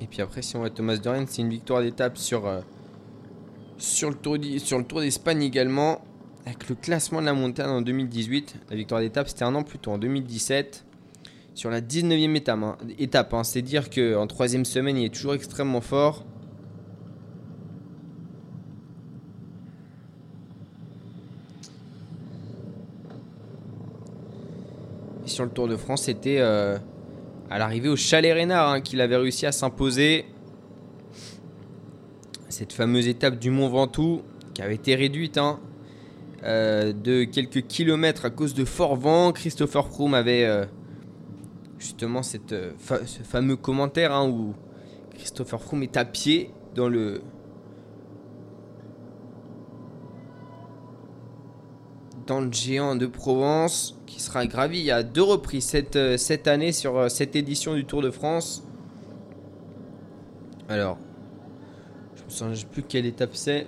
Et 0.00 0.06
puis 0.06 0.22
après, 0.22 0.40
si 0.40 0.56
on 0.56 0.60
voit 0.60 0.70
Thomas 0.70 0.96
de 0.96 1.02
c'est 1.28 1.42
une 1.42 1.50
victoire 1.50 1.82
d'étape 1.82 2.16
sur, 2.16 2.46
euh, 2.46 2.62
sur 3.76 4.08
le 4.08 4.16
Tour 4.16 5.00
d'Espagne 5.00 5.42
également. 5.42 6.00
Avec 6.44 6.68
le 6.68 6.74
classement 6.74 7.20
de 7.20 7.26
la 7.26 7.34
montagne 7.34 7.68
en 7.68 7.82
2018, 7.82 8.56
la 8.70 8.76
victoire 8.76 9.00
d'étape 9.00 9.28
c'était 9.28 9.44
un 9.44 9.54
an 9.54 9.62
plus 9.62 9.78
tôt, 9.78 9.92
en 9.92 9.98
2017, 9.98 10.84
sur 11.54 11.70
la 11.70 11.80
19e 11.80 12.34
étape. 12.98 13.32
hein, 13.32 13.38
hein. 13.38 13.44
C'est 13.44 13.62
dire 13.62 13.90
qu'en 13.90 14.26
troisième 14.26 14.64
semaine, 14.64 14.96
il 14.96 15.04
est 15.04 15.14
toujours 15.14 15.34
extrêmement 15.34 15.80
fort. 15.80 16.24
Et 25.24 25.28
sur 25.28 25.44
le 25.44 25.50
Tour 25.50 25.68
de 25.68 25.76
France, 25.76 26.02
c'était 26.04 26.38
euh, 26.40 26.76
à 27.50 27.58
l'arrivée 27.58 27.88
au 27.88 27.96
Chalet 27.96 28.34
Reynard 28.34 28.68
hein, 28.68 28.80
qu'il 28.80 29.00
avait 29.00 29.16
réussi 29.16 29.46
à 29.46 29.52
s'imposer. 29.52 30.24
Cette 32.48 32.72
fameuse 32.72 33.06
étape 33.06 33.38
du 33.38 33.50
Mont 33.50 33.68
Ventoux 33.68 34.22
qui 34.54 34.60
avait 34.62 34.74
été 34.74 34.94
réduite 34.94 35.38
hein, 35.38 35.60
euh, 36.44 36.92
de 36.92 37.22
quelques 37.22 37.68
kilomètres 37.68 38.24
à 38.24 38.30
cause 38.30 38.52
de 38.54 38.64
fort 38.64 38.96
vent. 38.96 39.30
Christopher 39.30 39.86
Froome 39.86 40.14
avait 40.14 40.44
euh, 40.44 40.64
justement 41.78 42.24
cette, 42.24 42.50
euh, 42.50 42.72
ce 43.06 43.22
fameux 43.22 43.54
commentaire 43.54 44.12
hein, 44.12 44.28
où 44.28 44.54
Christopher 45.14 45.62
Froome 45.62 45.84
est 45.84 45.96
à 45.96 46.04
pied 46.04 46.50
dans 46.74 46.88
le 46.88 47.22
dans 52.26 52.40
le 52.40 52.52
géant 52.52 52.96
de 52.96 53.06
Provence 53.06 53.96
qui 54.06 54.20
sera 54.20 54.46
gravi 54.46 54.90
à 54.90 55.04
deux 55.04 55.22
reprises 55.22 55.64
cette, 55.64 56.48
année 56.48 56.72
sur 56.72 57.10
cette 57.10 57.36
édition 57.36 57.74
du 57.74 57.84
Tour 57.84 58.02
de 58.02 58.10
France. 58.10 58.64
Alors, 60.68 60.98
je 62.16 62.24
me 62.24 62.30
souviens 62.30 62.68
plus 62.70 62.82
quelle 62.82 63.06
étape 63.06 63.34
c'est. 63.34 63.66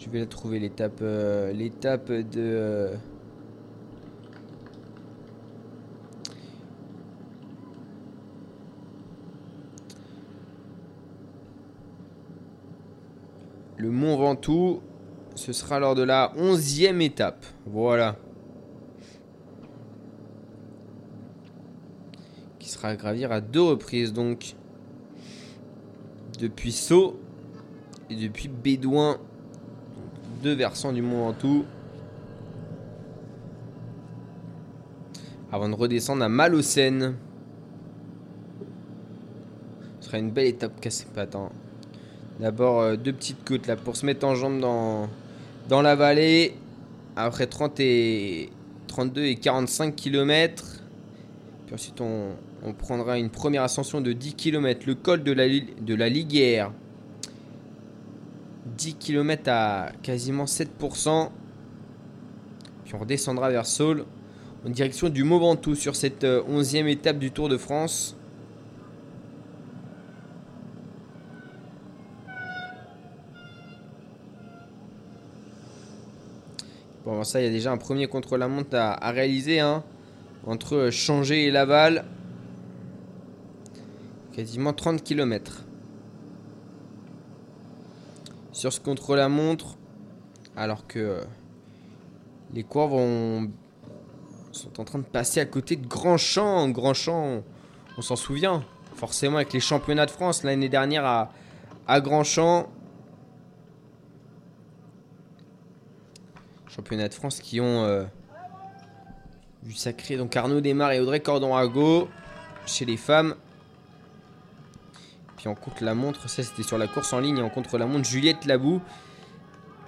Je 0.00 0.08
vais 0.08 0.24
trouver 0.24 0.58
l'étape 0.58 1.00
euh, 1.02 1.52
l'étape 1.52 2.10
de 2.10 2.24
euh, 2.38 2.96
le 13.76 13.90
Mont 13.90 14.16
Ventoux. 14.16 14.80
Ce 15.34 15.52
sera 15.52 15.78
lors 15.78 15.94
de 15.94 16.02
la 16.02 16.32
onzième 16.36 17.02
étape. 17.02 17.44
Voilà. 17.66 18.16
Qui 22.58 22.70
sera 22.70 22.88
à 22.88 22.96
gravir 22.96 23.32
à 23.32 23.42
deux 23.42 23.62
reprises 23.62 24.14
donc. 24.14 24.56
Depuis 26.38 26.72
Sceaux 26.72 27.20
et 28.08 28.16
depuis 28.16 28.48
Bédouin. 28.48 29.20
Deux 30.42 30.54
versants 30.54 30.92
du 30.92 31.02
Mont 31.02 31.26
Ventoux. 31.26 31.66
Avant 35.52 35.68
de 35.68 35.74
redescendre 35.74 36.22
à 36.22 36.30
Malocène. 36.30 37.16
Ce 40.00 40.06
sera 40.06 40.18
une 40.18 40.30
belle 40.30 40.46
étape 40.46 40.80
cassée 40.80 41.06
pattes. 41.14 41.36
hein. 41.36 41.50
D'abord 42.38 42.80
euh, 42.80 42.96
deux 42.96 43.12
petites 43.12 43.44
côtes 43.44 43.66
là 43.66 43.76
pour 43.76 43.96
se 43.96 44.06
mettre 44.06 44.26
en 44.26 44.34
jambe 44.34 44.60
dans, 44.60 45.82
la 45.82 45.94
vallée. 45.94 46.54
Après 47.16 47.46
30 47.46 47.78
et 47.80 48.50
32 48.86 49.24
et 49.24 49.34
45 49.36 49.94
km. 49.94 50.80
Puis 51.66 51.74
ensuite 51.74 52.00
on, 52.00 52.32
prendra 52.78 53.18
une 53.18 53.28
première 53.28 53.62
ascension 53.62 54.00
de 54.00 54.14
10 54.14 54.36
km. 54.36 54.84
Le 54.86 54.94
col 54.94 55.22
de 55.22 55.32
la, 55.32 55.48
de 55.48 55.94
la. 55.94 56.08
10 58.80 58.94
km 58.94 59.42
à 59.48 59.92
quasiment 60.02 60.46
7%. 60.46 61.28
Puis 62.84 62.94
on 62.94 62.98
redescendra 62.98 63.50
vers 63.50 63.66
Saul 63.66 64.06
en 64.66 64.70
direction 64.70 65.10
du 65.10 65.22
Mont 65.22 65.38
Ventoux 65.38 65.74
sur 65.74 65.94
cette 65.94 66.24
euh, 66.24 66.42
11e 66.44 66.86
étape 66.86 67.18
du 67.18 67.30
Tour 67.30 67.50
de 67.50 67.58
France. 67.58 68.16
Bon, 77.04 77.22
ça, 77.22 77.40
il 77.40 77.44
y 77.44 77.48
a 77.48 77.50
déjà 77.50 77.72
un 77.72 77.76
premier 77.76 78.06
contre-la-montre 78.06 78.76
à, 78.76 79.10
réaliser 79.10 79.60
hein, 79.60 79.84
entre 80.46 80.76
euh, 80.76 80.90
Changer 80.90 81.44
et 81.44 81.50
Laval. 81.50 82.04
Quasiment 84.32 84.72
30 84.72 85.02
km. 85.02 85.64
Sur 88.52 88.72
ce 88.72 88.80
contre-la-montre, 88.80 89.78
alors 90.56 90.86
que 90.86 90.98
euh, 90.98 91.20
les 92.52 92.64
coureurs 92.64 92.90
sont 94.50 94.80
en 94.80 94.84
train 94.84 94.98
de 94.98 95.04
passer 95.04 95.40
à 95.40 95.46
côté 95.46 95.76
de 95.76 95.86
Grandchamp. 95.86 96.68
Grandchamp, 96.68 97.24
on, 97.24 97.44
on 97.96 98.02
s'en 98.02 98.16
souvient, 98.16 98.64
forcément 98.96 99.36
avec 99.36 99.52
les 99.52 99.60
championnats 99.60 100.06
de 100.06 100.10
France 100.10 100.42
l'année 100.42 100.68
dernière 100.68 101.04
à, 101.06 101.32
à 101.86 102.00
Grandchamp. 102.00 102.68
Championnats 106.66 107.08
de 107.08 107.14
France 107.14 107.40
qui 107.40 107.60
ont 107.60 107.84
euh, 107.84 108.04
vu 109.62 109.74
sacré 109.74 110.16
donc 110.16 110.36
Arnaud 110.36 110.60
Desmar 110.60 110.92
et 110.92 111.00
Audrey 111.00 111.20
Cordon-Rago 111.20 112.08
chez 112.66 112.84
les 112.84 112.96
femmes. 112.96 113.36
Puis 115.40 115.48
en 115.48 115.54
contre-la-montre, 115.54 116.28
ça 116.28 116.42
c'était 116.42 116.62
sur 116.62 116.76
la 116.76 116.86
course 116.86 117.14
en 117.14 117.20
ligne, 117.20 117.38
et 117.38 117.42
en 117.42 117.48
contre-la-montre, 117.48 118.06
Juliette 118.06 118.44
Labou 118.44 118.82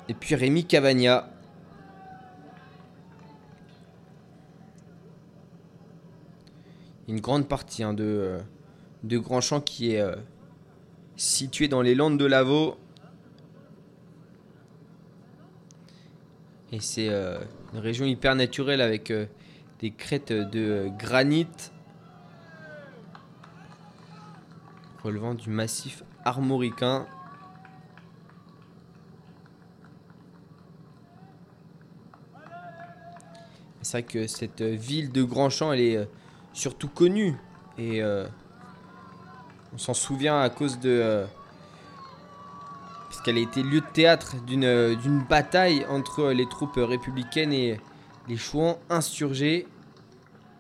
et 0.09 0.15
puis 0.15 0.35
Rémi 0.35 0.65
Cavagna. 0.65 1.29
Une 7.07 7.21
grande 7.21 7.47
partie 7.49 7.83
hein, 7.83 7.93
de, 7.93 8.03
euh, 8.03 8.41
de 9.03 9.19
Grandchamp 9.19 9.61
qui 9.61 9.93
est 9.93 10.01
euh, 10.01 10.17
située 11.17 11.69
dans 11.69 11.83
les 11.83 11.95
Landes 11.95 12.17
de 12.17 12.25
Lavaux. 12.25 12.79
Et 16.73 16.81
c'est 16.81 17.11
euh, 17.11 17.39
une 17.75 17.81
région 17.81 18.07
hyper 18.07 18.35
naturelle 18.37 18.81
avec 18.81 19.13
des 19.81 19.91
crêtes 19.91 20.33
de 20.33 20.89
granit 20.99 21.47
relevant 25.03 25.35
du 25.35 25.51
massif 25.51 26.03
armoricain. 26.25 27.07
C'est 33.83 33.99
vrai 33.99 34.03
que 34.05 34.27
cette 34.27 34.61
euh, 34.61 34.77
ville 34.77 35.11
de 35.11 35.23
Grandchamp, 35.23 35.73
elle 35.73 35.81
est 35.81 35.97
euh, 35.97 36.05
surtout 36.53 36.89
connue. 36.89 37.35
Et 37.79 38.03
euh, 38.03 38.27
on 39.75 39.79
s'en 39.79 39.95
souvient 39.95 40.41
à 40.41 40.49
cause 40.51 40.79
de... 40.79 40.91
euh, 40.91 41.27
parce 43.09 43.23
qu'elle 43.23 43.37
a 43.37 43.41
été 43.41 43.63
lieu 43.63 43.81
de 43.81 43.87
théâtre 43.93 44.37
d'une 44.47 45.23
bataille 45.29 45.85
entre 45.91 46.31
les 46.31 46.49
troupes 46.49 46.77
républicaines 46.77 47.53
et 47.53 47.81
les 48.29 48.37
chouans 48.37 48.79
insurgés. 48.89 49.67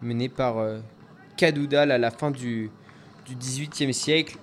mené 0.02 0.28
par 0.28 0.58
euh, 0.58 0.80
Cadoudal 1.36 1.90
à 1.92 1.98
la 1.98 2.10
fin 2.10 2.30
du, 2.30 2.70
du 3.26 3.36
18e 3.36 3.92
siècle. 3.92 4.36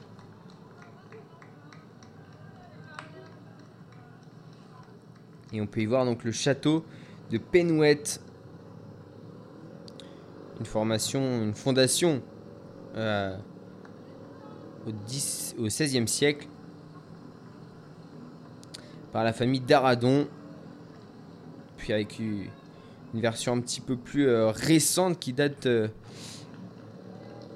Et 5.52 5.62
on 5.62 5.68
peut 5.68 5.82
y 5.82 5.86
voir 5.86 6.06
donc 6.06 6.24
le 6.24 6.32
château 6.32 6.86
de 7.32 7.38
Penouette. 7.38 8.22
Une 10.60 10.66
formation, 10.66 11.44
une 11.44 11.54
fondation 11.54 12.22
euh, 12.96 13.38
au, 14.86 14.92
10, 14.92 15.56
au 15.58 15.68
16e 15.68 16.06
siècle 16.08 16.48
par 19.12 19.24
la 19.24 19.34
famille 19.34 19.62
d'Aradon. 19.62 20.28
Puis 21.78 21.94
avec 21.94 22.20
une, 22.20 22.48
une 23.14 23.22
version 23.22 23.54
un 23.54 23.62
petit 23.62 23.82
peu 23.82 23.96
plus 23.96 24.28
euh, 24.28 24.52
récente 24.52 25.20
qui 25.20 25.34
date 25.34 25.66
euh, 25.66 25.88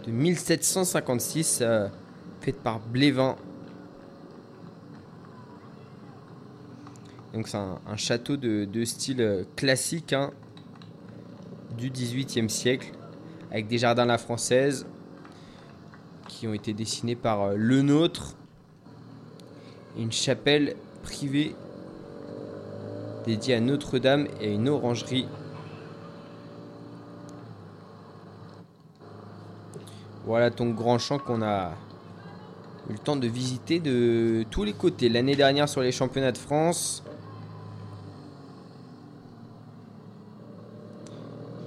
de 0.06 0.12
1756, 0.12 1.60
euh, 1.62 1.88
faite 2.42 2.58
par 2.62 2.80
Blévin. 2.80 3.36
Donc 7.34 7.48
c'est 7.48 7.58
un, 7.58 7.80
château 7.98 8.38
de, 8.38 8.86
style 8.86 9.22
euh, 9.22 9.44
classique 9.56 10.14
hein, 10.14 10.32
du 11.78 11.90
18e 11.90 12.50
siècle, 12.50 12.92
avec 13.50 13.68
des 13.68 13.78
jardins 13.78 14.04
à 14.04 14.08
la 14.08 14.18
française 14.18 14.86
qui 16.28 16.48
ont 16.48 16.54
été 16.54 16.74
dessinés 16.74 17.16
par 17.16 17.42
euh, 17.42 17.54
Le 17.56 17.82
Nôtre 17.82 18.36
une 19.98 20.12
chapelle 20.12 20.76
privée 21.04 21.56
dédiée 23.26 23.56
à 23.56 23.60
Notre-Dame 23.60 24.28
et 24.42 24.48
à 24.48 24.52
une 24.52 24.68
orangerie. 24.68 25.28
Voilà 30.26 30.52
ton 30.52 30.70
grand 30.70 31.00
champ 31.00 31.20
qu'on 31.20 31.42
a 31.42 31.72
eu 32.90 32.94
le 32.94 32.98
temps 32.98 33.18
de 33.18 33.28
visiter 33.28 33.80
de 33.80 34.46
tous 34.50 34.64
les 34.64 34.72
côtés. 34.72 35.10
L'année 35.10 35.36
dernière 35.36 35.68
sur 35.68 35.82
les 35.82 35.92
championnats 35.92 36.32
de 36.32 36.38
France. 36.38 37.04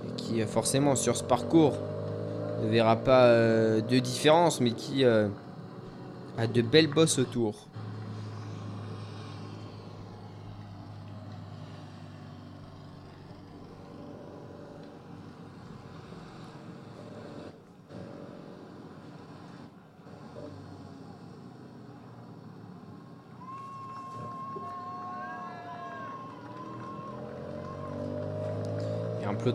Et 0.08 0.16
qui 0.16 0.40
euh, 0.40 0.46
forcément 0.46 0.96
sur 0.96 1.16
ce 1.16 1.24
parcours 1.24 1.74
ne 2.62 2.68
verra 2.70 2.96
pas 2.96 3.24
euh, 3.26 3.82
de 3.82 3.98
différence, 3.98 4.62
mais 4.62 4.72
qui 4.72 5.04
euh, 5.04 5.28
a 6.38 6.46
de 6.46 6.62
belles 6.62 6.90
bosses 6.90 7.18
autour. 7.18 7.65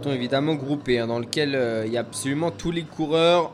Évidemment 0.09 0.55
groupé 0.55 0.99
hein, 0.99 1.07
dans 1.07 1.19
lequel 1.19 1.53
euh, 1.55 1.85
il 1.85 1.91
y 1.91 1.97
a 1.97 2.01
absolument 2.01 2.49
tous 2.51 2.71
les 2.71 2.83
coureurs. 2.83 3.51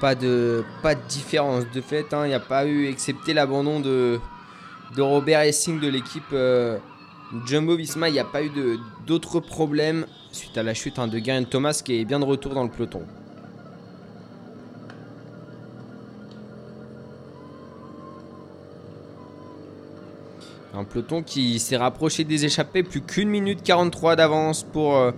Pas 0.00 0.14
de, 0.14 0.64
pas 0.82 0.94
de 0.94 1.00
différence 1.08 1.64
de 1.72 1.80
fait, 1.80 2.12
hein, 2.12 2.26
il 2.26 2.28
n'y 2.28 2.34
a 2.34 2.40
pas 2.40 2.66
eu, 2.66 2.88
excepté 2.88 3.32
l'abandon 3.32 3.80
de, 3.80 4.20
Robert 4.98 5.40
Hessing 5.40 5.80
de 5.80 5.88
l'équipe 5.88 6.22
euh, 6.34 6.78
Jumbo 7.46 7.74
Visma, 7.74 8.10
il 8.10 8.12
n'y 8.12 8.18
a 8.18 8.24
pas 8.24 8.42
eu 8.42 8.50
d'autres 9.06 9.40
problèmes 9.40 10.06
suite 10.30 10.58
à 10.58 10.62
la 10.62 10.74
chute 10.74 10.98
hein, 10.98 11.06
de 11.06 11.18
Geraint 11.18 11.44
Thomas 11.44 11.80
qui 11.82 12.00
est 12.00 12.04
bien 12.04 12.20
de 12.20 12.24
retour 12.24 12.54
dans 12.54 12.64
le 12.64 12.68
peloton. 12.68 13.02
Un 20.84 20.86
peloton 20.86 21.22
qui 21.22 21.58
s'est 21.60 21.78
rapproché 21.78 22.24
des 22.24 22.44
échappés, 22.44 22.82
plus 22.82 23.00
qu'une 23.00 23.30
minute 23.30 23.62
43 23.62 24.16
d'avance 24.16 24.64
pour 24.64 24.96
euh, 24.96 25.12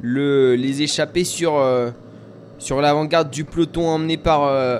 le, 0.00 0.54
les 0.54 0.82
échappés 0.82 1.24
sur, 1.24 1.56
euh, 1.56 1.90
sur 2.60 2.80
l'avant-garde 2.80 3.28
du 3.28 3.42
peloton 3.42 3.88
emmené 3.88 4.16
par 4.16 4.44
euh, 4.44 4.78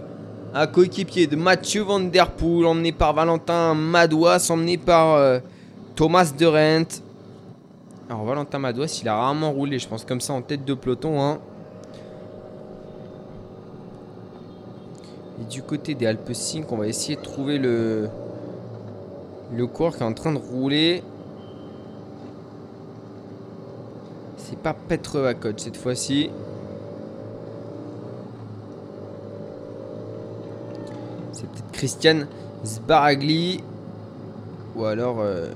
un 0.54 0.68
coéquipier 0.68 1.26
de 1.26 1.34
Mathieu 1.34 1.82
Van 1.82 1.98
Der 1.98 2.30
Poel, 2.30 2.66
emmené 2.66 2.92
par 2.92 3.14
Valentin 3.14 3.74
Madouas, 3.74 4.48
emmené 4.48 4.78
par 4.78 5.40
Thomas 5.96 6.32
De 6.38 6.46
Rent. 6.46 7.02
Alors 8.08 8.24
Valentin 8.24 8.60
Madouas, 8.60 9.00
il 9.02 9.08
a 9.08 9.16
rarement 9.16 9.50
roulé, 9.50 9.80
je 9.80 9.88
pense, 9.88 10.04
comme 10.04 10.20
ça 10.20 10.34
en 10.34 10.42
tête 10.42 10.64
de 10.64 10.74
peloton. 10.74 11.20
hein. 11.20 11.40
Et 15.42 15.52
du 15.52 15.62
côté 15.62 15.96
des 15.96 16.06
Alpes 16.06 16.32
5, 16.32 16.70
on 16.70 16.76
va 16.76 16.86
essayer 16.86 17.16
de 17.16 17.22
trouver 17.22 17.58
le, 17.58 18.08
le 19.52 19.66
coureur 19.66 19.96
qui 19.96 20.02
est 20.02 20.06
en 20.06 20.12
train 20.12 20.32
de 20.32 20.38
rouler. 20.38 21.02
C'est 24.36 24.58
pas 24.58 24.74
Petre 24.74 25.18
Vakot 25.20 25.56
cette 25.56 25.76
fois-ci. 25.76 26.30
C'est 31.32 31.48
peut-être 31.50 31.72
Christian 31.72 32.20
Sbaragli. 32.64 33.62
Ou 34.76 34.84
alors 34.84 35.20
euh, 35.20 35.50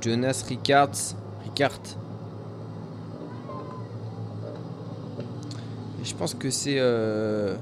Jonas 0.00 0.44
Rickards. 0.48 1.14
Ricard. 1.44 1.80
Je 6.02 6.14
pense 6.14 6.34
que 6.34 6.50
c'est 6.50 6.76
euh, 6.78 7.56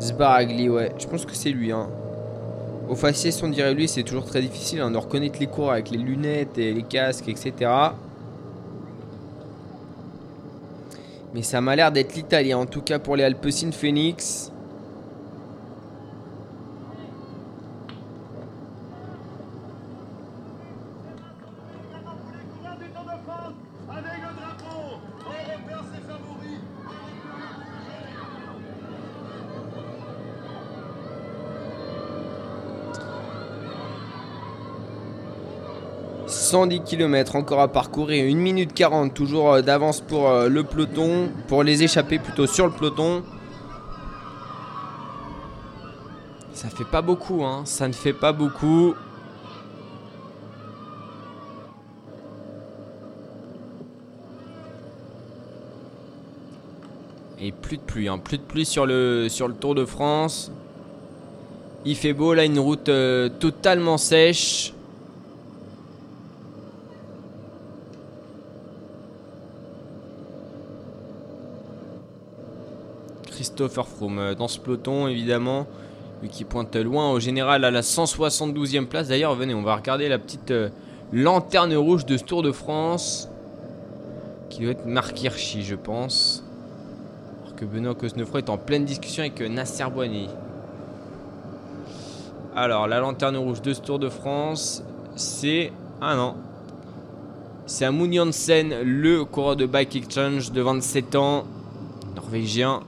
ouais. 0.00 0.92
Je 0.98 1.06
pense 1.06 1.26
que 1.26 1.34
c'est 1.34 1.50
lui, 1.50 1.72
hein. 1.72 1.88
Au 2.88 2.94
faciès, 2.94 3.42
on 3.42 3.48
dirait 3.48 3.74
lui, 3.74 3.88
c'est 3.88 4.04
toujours 4.04 4.26
très 4.26 4.40
difficile 4.40 4.80
hein, 4.80 4.90
de 4.92 4.96
reconnaître 4.96 5.40
les 5.40 5.48
cours 5.48 5.72
avec 5.72 5.90
les 5.90 5.98
lunettes 5.98 6.56
et 6.56 6.72
les 6.72 6.84
casques, 6.84 7.28
etc. 7.28 7.70
Mais 11.34 11.42
ça 11.42 11.60
m'a 11.60 11.74
l'air 11.74 11.90
d'être 11.90 12.14
l'italien, 12.14 12.58
en 12.58 12.66
tout 12.66 12.82
cas 12.82 12.98
pour 12.98 13.16
les 13.16 13.24
Alpecin 13.24 13.72
Phoenix. 13.72 14.52
110 36.46 36.82
km 36.82 37.34
encore 37.34 37.60
à 37.60 37.66
parcourir, 37.66 38.24
1 38.32 38.36
minute 38.36 38.72
40 38.72 39.12
toujours 39.12 39.54
euh, 39.54 39.62
d'avance 39.62 40.00
pour 40.00 40.28
euh, 40.28 40.48
le 40.48 40.62
peloton, 40.62 41.28
pour 41.48 41.64
les 41.64 41.82
échapper 41.82 42.20
plutôt 42.20 42.46
sur 42.46 42.66
le 42.66 42.72
peloton. 42.72 43.24
Ça 46.52 46.68
fait 46.68 46.84
pas 46.84 47.02
beaucoup, 47.02 47.44
hein, 47.44 47.62
ça 47.64 47.88
ne 47.88 47.92
fait 47.92 48.12
pas 48.12 48.32
beaucoup. 48.32 48.94
Et 57.40 57.50
plus 57.50 57.76
de 57.76 57.82
pluie, 57.82 58.08
hein, 58.08 58.18
plus 58.18 58.38
de 58.38 58.44
pluie 58.44 58.64
sur 58.64 58.86
le, 58.86 59.26
Tour 59.60 59.74
de 59.74 59.84
France. 59.84 60.52
Il 61.84 61.96
fait 61.96 62.12
beau, 62.12 62.34
là 62.34 62.44
une 62.44 62.60
route 62.60 62.88
euh, 62.88 63.28
totalement 63.28 63.98
sèche. 63.98 64.75
Christopher 73.36 73.86
Froome. 73.86 74.18
Euh, 74.18 74.34
dans 74.34 74.48
ce 74.48 74.58
peloton 74.58 75.08
évidemment 75.08 75.66
lui 76.22 76.30
qui 76.30 76.44
pointe 76.44 76.74
loin 76.74 77.10
au 77.10 77.20
général 77.20 77.66
à 77.66 77.70
la 77.70 77.82
172e 77.82 78.86
place. 78.86 79.08
D'ailleurs 79.08 79.34
venez 79.34 79.52
on 79.52 79.62
va 79.62 79.76
regarder 79.76 80.08
la 80.08 80.18
petite 80.18 80.50
euh, 80.50 80.70
lanterne 81.12 81.74
rouge 81.74 82.06
de 82.06 82.16
ce 82.16 82.24
Tour 82.24 82.42
de 82.42 82.50
France 82.50 83.28
qui 84.48 84.62
doit 84.62 84.70
être 84.70 84.86
Marc 84.86 85.22
Hirschi 85.22 85.62
je 85.62 85.74
pense. 85.74 86.44
Alors 87.42 87.56
que 87.56 87.66
Benoît 87.66 87.94
Cosnefroy 87.94 88.38
est 88.40 88.48
en 88.48 88.56
pleine 88.56 88.86
discussion 88.86 89.22
avec 89.22 89.38
euh, 89.42 89.48
Nasser 89.50 89.84
Boigny 89.92 90.30
alors 92.54 92.86
la 92.86 93.00
lanterne 93.00 93.36
rouge 93.36 93.60
de 93.60 93.74
ce 93.74 93.82
Tour 93.82 93.98
de 93.98 94.08
France 94.08 94.82
c'est 95.14 95.72
ah 96.00 96.16
non 96.16 96.36
c'est 97.66 97.84
Amund 97.84 98.14
Janssen 98.14 98.80
le 98.82 99.26
coureur 99.26 99.56
de 99.56 99.66
Bike 99.66 99.94
Exchange 99.94 100.52
de 100.52 100.62
27 100.62 101.16
ans 101.16 101.44
norvégien 102.14 102.80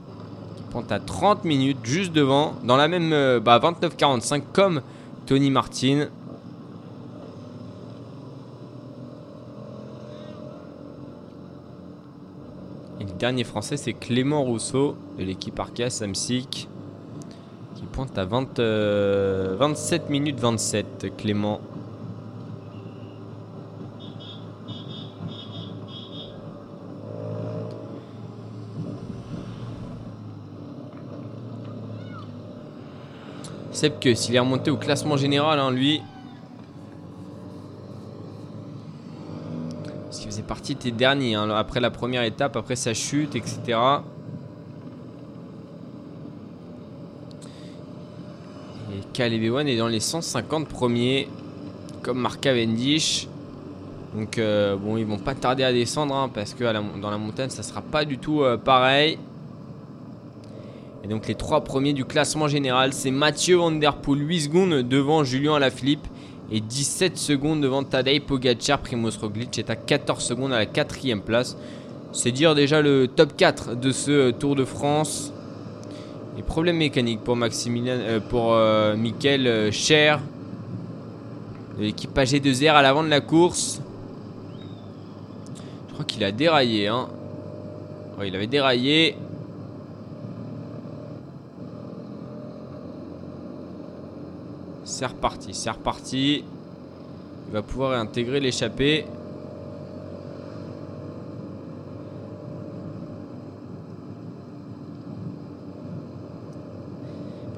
pointe 0.69 0.91
à 0.91 0.99
30 0.99 1.43
minutes 1.45 1.79
juste 1.83 2.13
devant, 2.13 2.53
dans 2.63 2.77
la 2.77 2.87
même 2.87 3.11
euh, 3.13 3.39
bah, 3.39 3.59
29-45 3.59 4.43
comme 4.53 4.81
Tony 5.25 5.51
Martin. 5.51 6.07
Et 12.99 13.03
le 13.03 13.11
dernier 13.17 13.43
français, 13.43 13.77
c'est 13.77 13.93
Clément 13.93 14.43
Rousseau 14.43 14.95
de 15.17 15.23
l'équipe 15.23 15.59
Arkea 15.59 15.89
Samsic 15.89 16.67
qui 17.75 17.85
pointe 17.85 18.17
à 18.17 18.25
20, 18.25 18.59
euh, 18.59 19.55
27 19.57 20.09
minutes 20.09 20.39
27. 20.39 21.15
Clément. 21.17 21.61
Seb 33.79 33.97
que 33.97 34.13
s'il 34.13 34.35
est 34.35 34.39
remonté 34.39 34.71
au 34.71 34.75
classement 34.75 35.15
général, 35.15 35.57
hein, 35.57 35.71
lui. 35.71 36.01
Parce 40.03 40.19
qu'il 40.19 40.29
faisait 40.29 40.41
partie 40.41 40.75
des 40.75 40.91
derniers, 40.91 41.35
hein, 41.35 41.49
après 41.51 41.79
la 41.79 41.89
première 41.89 42.23
étape, 42.23 42.57
après 42.57 42.75
sa 42.75 42.93
chute, 42.93 43.37
etc. 43.37 43.79
Et 48.91 48.99
Caleb 49.13 49.43
Ewan 49.43 49.65
est 49.65 49.77
dans 49.77 49.87
les 49.87 50.01
150 50.01 50.67
premiers, 50.67 51.29
comme 52.01 52.19
Mark 52.19 52.41
Cavendish. 52.41 53.29
Donc 54.13 54.39
euh, 54.39 54.75
bon, 54.75 54.97
ils 54.97 55.05
vont 55.05 55.19
pas 55.19 55.35
tarder 55.35 55.63
à 55.63 55.71
descendre, 55.71 56.15
hein, 56.15 56.29
parce 56.33 56.53
que 56.53 56.65
dans 56.99 57.11
la 57.11 57.17
montagne, 57.17 57.49
ça 57.49 57.63
sera 57.63 57.81
pas 57.81 58.03
du 58.03 58.17
tout 58.17 58.41
euh, 58.41 58.57
pareil. 58.57 59.17
Et 61.03 61.07
donc 61.07 61.27
les 61.27 61.35
trois 61.35 61.63
premiers 61.63 61.93
du 61.93 62.05
classement 62.05 62.47
général, 62.47 62.93
c'est 62.93 63.11
Mathieu 63.11 63.55
Van 63.55 63.71
Der 63.71 63.95
Poel, 63.95 64.27
8 64.27 64.41
secondes 64.41 64.73
devant 64.87 65.23
Julien 65.23 65.55
Alaphilippe 65.55 66.07
et 66.51 66.59
17 66.59 67.17
secondes 67.17 67.61
devant 67.61 67.83
Tadej 67.83 68.21
Pogacar. 68.21 68.79
Primoz 68.79 69.17
Roglic 69.17 69.57
est 69.57 69.69
à 69.69 69.75
14 69.75 70.23
secondes 70.23 70.51
à 70.53 70.57
la 70.57 70.65
quatrième 70.65 71.21
place. 71.21 71.57
C'est 72.11 72.31
dire 72.31 72.55
déjà 72.55 72.81
le 72.81 73.07
top 73.07 73.37
4 73.37 73.75
de 73.75 73.91
ce 73.91 74.11
euh, 74.11 74.31
Tour 74.31 74.55
de 74.55 74.65
France. 74.65 75.31
Et 76.37 76.41
problème 76.41 76.77
mécanique 76.77 77.21
pour 77.21 77.35
Maximilien, 77.35 77.97
euh, 77.97 78.19
pour 78.19 78.53
euh, 78.53 78.95
Michael 78.95 79.71
Cher 79.71 80.19
de 81.77 81.83
l'équipe 81.83 82.15
AG2R 82.17 82.71
à 82.71 82.81
l'avant 82.81 83.03
de 83.03 83.09
la 83.09 83.21
course. 83.21 83.81
Je 85.87 85.93
crois 85.93 86.05
qu'il 86.05 86.23
a 86.23 86.31
déraillé. 86.31 86.87
Hein. 86.87 87.07
Il 88.25 88.35
avait 88.35 88.47
déraillé. 88.47 89.15
C'est 94.99 95.05
reparti, 95.05 95.53
c'est 95.53 95.69
reparti. 95.69 96.43
Il 97.47 97.53
va 97.53 97.61
pouvoir 97.61 97.97
intégrer 97.97 98.41
l'échappée. 98.41 99.05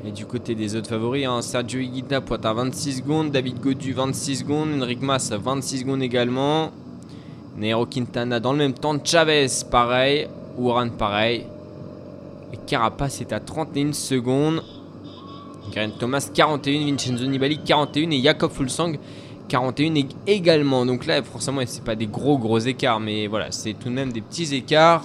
Et 0.06 0.12
du 0.12 0.28
côté 0.28 0.54
des 0.54 0.76
autres 0.76 0.90
favoris, 0.90 1.26
hein, 1.26 1.42
Sergio 1.42 1.80
Higuita 1.80 2.22
pointe 2.22 2.46
à 2.46 2.54
26 2.54 2.98
secondes, 2.98 3.32
David 3.32 3.60
Godu 3.60 3.94
26 3.94 4.36
secondes, 4.36 4.80
Enric 4.80 5.02
Mas 5.02 5.32
à 5.32 5.38
26 5.38 5.80
secondes 5.80 6.04
également. 6.04 6.70
Nairo 7.58 7.88
Quintana 7.88 8.40
dans 8.40 8.52
le 8.52 8.60
même 8.60 8.76
temps, 8.76 9.04
Chavez 9.04 9.48
pareil, 9.72 10.28
Ouran 10.60 10.90
pareil. 10.90 11.48
Et 12.54 12.58
Carapace 12.68 13.20
est 13.20 13.34
à 13.34 13.40
31 13.40 13.94
secondes. 13.94 14.62
Geraint 15.74 15.92
Thomas 15.98 16.30
41, 16.34 16.86
Vincenzo 16.86 17.26
Nibali 17.26 17.60
41 17.60 18.10
et 18.12 18.22
Jakob 18.22 18.52
Fulsang 18.52 18.94
41 19.48 19.94
ég- 19.96 20.10
également. 20.28 20.86
Donc 20.86 21.06
là, 21.06 21.22
forcément, 21.24 21.62
c'est 21.66 21.84
pas 21.84 21.96
des 21.96 22.08
gros 22.08 22.38
gros 22.38 22.60
écarts, 22.60 23.00
mais 23.00 23.28
voilà, 23.28 23.52
c'est 23.52 23.74
tout 23.74 23.90
de 23.90 23.94
même 23.94 24.12
des 24.12 24.22
petits 24.22 24.54
écarts. 24.56 25.04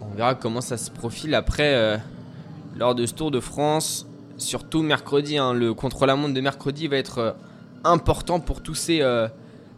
On 0.00 0.14
verra 0.14 0.34
comment 0.34 0.60
ça 0.60 0.76
se 0.76 0.90
profile 0.90 1.34
après 1.34 1.74
euh, 1.74 1.96
lors 2.76 2.94
de 2.94 3.06
ce 3.06 3.14
Tour 3.14 3.30
de 3.30 3.40
France. 3.40 4.06
Surtout 4.36 4.82
mercredi, 4.82 5.38
hein, 5.38 5.52
le 5.52 5.74
contre-la-montre 5.74 6.34
de 6.34 6.40
mercredi 6.40 6.88
va 6.88 6.96
être 6.96 7.18
euh, 7.18 7.32
important 7.84 8.40
pour 8.40 8.62
tous 8.62 8.74
ces, 8.74 9.00
euh, 9.00 9.28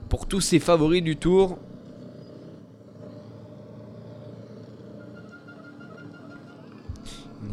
pour 0.09 0.27
tous 0.27 0.41
ces 0.41 0.59
favoris 0.59 1.03
du 1.03 1.17
Tour. 1.17 1.59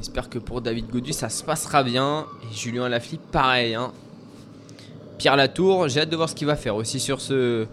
On 0.03 0.05
espère 0.05 0.29
que 0.29 0.37
pour 0.37 0.59
David 0.59 0.89
Godu 0.89 1.13
ça 1.13 1.29
se 1.29 1.45
passera 1.45 1.81
bien. 1.81 2.25
Et 2.43 2.53
Julien 2.53 2.89
Lafilippe 2.89 3.31
pareil. 3.31 3.73
hein. 3.73 3.93
Pierre 5.17 5.37
Latour, 5.37 5.87
j'ai 5.87 6.01
hâte 6.01 6.09
de 6.09 6.17
voir 6.17 6.27
ce 6.27 6.35
qu'il 6.35 6.45
va 6.45 6.57
faire 6.57 6.75
aussi 6.75 6.99
sur 6.99 7.21
ce 7.21 7.65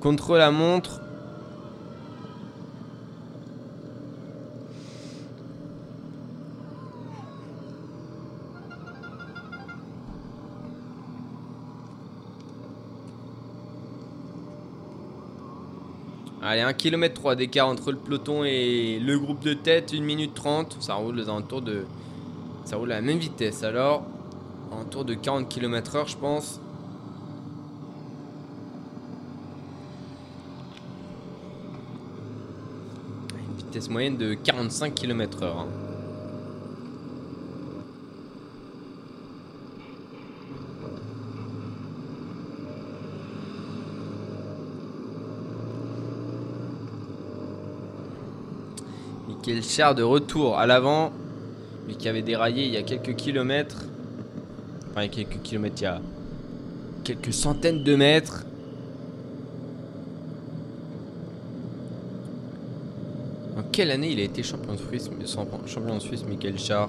contre-la-montre. 0.00 1.00
Allez, 16.50 16.62
1 16.62 16.72
km 16.72 17.14
3 17.14 17.36
d'écart 17.36 17.68
entre 17.68 17.92
le 17.92 17.96
peloton 17.96 18.42
et 18.42 18.98
le 18.98 19.16
groupe 19.20 19.38
de 19.44 19.54
tête, 19.54 19.92
1 19.94 20.00
minute 20.00 20.34
30. 20.34 20.78
Ça 20.80 20.94
roule 20.94 21.20
aux 21.20 21.28
alentours 21.28 21.62
de. 21.62 21.84
Ça 22.64 22.74
roule 22.74 22.90
à 22.90 22.96
la 22.96 23.02
même 23.02 23.18
vitesse 23.18 23.62
alors. 23.62 24.02
En 24.72 24.84
tour 24.84 25.04
de 25.04 25.14
40 25.14 25.48
km/h, 25.48 26.08
je 26.08 26.16
pense. 26.16 26.60
Une 33.48 33.56
vitesse 33.56 33.88
moyenne 33.88 34.16
de 34.16 34.34
45 34.34 34.92
km/h. 34.92 35.44
hein. 35.44 35.89
Michael 49.50 49.68
Char 49.68 49.94
de 49.96 50.04
retour 50.04 50.58
à 50.58 50.66
l'avant. 50.66 51.10
Lui 51.88 51.96
qui 51.96 52.08
avait 52.08 52.22
déraillé 52.22 52.66
il 52.66 52.72
y 52.72 52.76
a 52.76 52.82
quelques 52.82 53.16
kilomètres. 53.16 53.84
Enfin, 54.90 55.02
il 55.02 55.06
y 55.06 55.08
a 55.08 55.24
quelques 55.24 55.42
kilomètres, 55.42 55.76
il 55.80 55.84
y 55.84 55.86
a 55.86 56.00
quelques 57.02 57.32
centaines 57.32 57.82
de 57.82 57.96
mètres. 57.96 58.44
En 63.58 63.62
quelle 63.72 63.90
année 63.90 64.12
il 64.12 64.20
a 64.20 64.22
été 64.22 64.44
champion 64.44 64.74
de 64.74 64.78
Suisse, 64.78 65.10
champion 65.66 65.96
de 65.96 66.00
Suisse 66.00 66.24
Michael 66.24 66.56
Char 66.56 66.88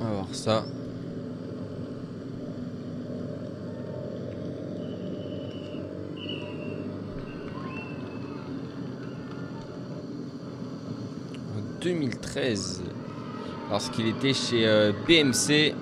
On 0.00 0.04
va 0.04 0.10
voir 0.10 0.26
ça. 0.32 0.64
En 11.56 11.75
2013, 11.86 12.82
lorsqu'il 13.70 14.08
était 14.08 14.34
chez 14.34 14.66
BMC. 15.06 15.74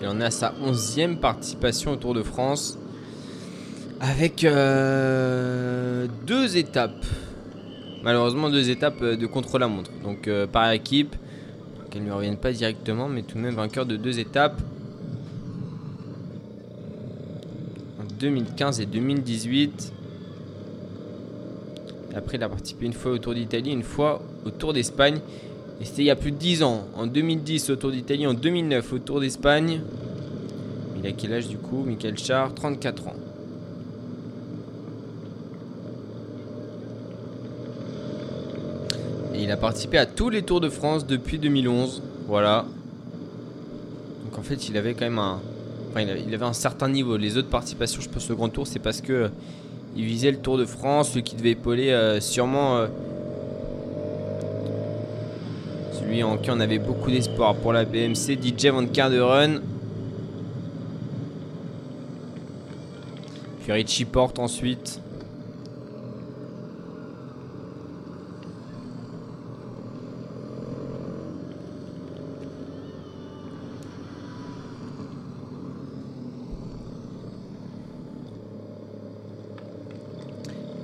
Il 0.00 0.08
en 0.08 0.18
est 0.18 0.24
à 0.24 0.30
sa 0.30 0.52
11e 0.52 1.16
participation 1.16 1.92
au 1.92 1.96
Tour 1.96 2.14
de 2.14 2.22
France. 2.22 2.78
Avec 4.00 4.44
euh, 4.44 6.06
deux 6.26 6.56
étapes. 6.56 7.04
Malheureusement, 8.02 8.48
deux 8.48 8.70
étapes 8.70 9.02
euh, 9.02 9.16
de 9.16 9.26
contre-la-montre. 9.26 9.90
Donc 10.02 10.26
euh, 10.26 10.46
par 10.46 10.70
équipe. 10.70 11.16
Qu'elles 11.90 12.02
ne 12.02 12.06
lui 12.06 12.14
reviennent 12.14 12.38
pas 12.38 12.52
directement, 12.52 13.08
mais 13.08 13.22
tout 13.22 13.36
de 13.36 13.42
même 13.42 13.56
vainqueur 13.56 13.84
de 13.84 13.96
deux 13.96 14.20
étapes. 14.20 14.58
En 17.98 18.06
2015 18.20 18.80
et 18.80 18.86
2018. 18.86 19.92
Et 22.12 22.16
après, 22.16 22.36
il 22.36 22.42
a 22.42 22.48
participé 22.48 22.86
une 22.86 22.92
fois 22.92 23.12
au 23.12 23.18
Tour 23.18 23.34
d'Italie, 23.34 23.72
une 23.72 23.82
fois 23.82 24.22
au 24.44 24.50
Tour 24.50 24.72
d'Espagne. 24.72 25.20
Et 25.80 25.84
c'était 25.84 26.02
il 26.02 26.06
y 26.06 26.10
a 26.10 26.16
plus 26.16 26.32
de 26.32 26.36
10 26.36 26.62
ans. 26.62 26.86
En 26.94 27.06
2010 27.06 27.70
au 27.70 27.76
Tour 27.76 27.90
d'Italie, 27.90 28.26
en 28.26 28.34
2009 28.34 28.92
au 28.92 28.98
Tour 28.98 29.20
d'Espagne. 29.20 29.80
Il 30.98 31.06
a 31.06 31.12
quel 31.12 31.32
âge 31.32 31.48
du 31.48 31.56
coup 31.56 31.82
Michael 31.86 32.18
Char? 32.18 32.54
34 32.54 33.08
ans. 33.08 33.14
Et 39.34 39.44
il 39.44 39.50
a 39.50 39.56
participé 39.56 39.96
à 39.96 40.04
tous 40.04 40.28
les 40.28 40.42
Tours 40.42 40.60
de 40.60 40.68
France 40.68 41.06
depuis 41.06 41.38
2011. 41.38 42.02
Voilà. 42.26 42.66
Donc 44.24 44.38
en 44.38 44.42
fait, 44.42 44.68
il 44.68 44.76
avait 44.76 44.92
quand 44.92 45.06
même 45.06 45.18
un, 45.18 45.40
il 45.98 46.34
avait, 46.34 46.44
un 46.44 46.52
certain 46.52 46.88
niveau. 46.88 47.16
Les 47.16 47.36
autres 47.36 47.48
participations, 47.48 48.00
je 48.00 48.08
pense, 48.08 48.30
au 48.30 48.36
Grand 48.36 48.48
Tour, 48.48 48.66
c'est 48.66 48.78
parce 48.78 49.00
que 49.00 49.12
euh, 49.12 49.28
il 49.96 50.04
visait 50.04 50.30
le 50.30 50.38
Tour 50.38 50.56
de 50.56 50.64
France, 50.64 51.10
celui 51.10 51.22
qui 51.22 51.34
devait 51.34 51.50
épauler 51.50 51.90
euh, 51.90 52.20
sûrement 52.20 52.76
euh, 52.76 52.86
celui 55.98 56.22
en 56.22 56.36
qui 56.36 56.50
on 56.50 56.60
avait 56.60 56.78
beaucoup 56.78 57.10
d'espoir 57.10 57.56
pour 57.56 57.72
la 57.72 57.84
BMC, 57.84 58.38
DJ 58.40 58.66
Van 58.66 58.86
Karderen. 58.86 59.60
Puis 63.62 63.72
Richie 63.72 64.04
Porte 64.04 64.38
ensuite. 64.38 65.00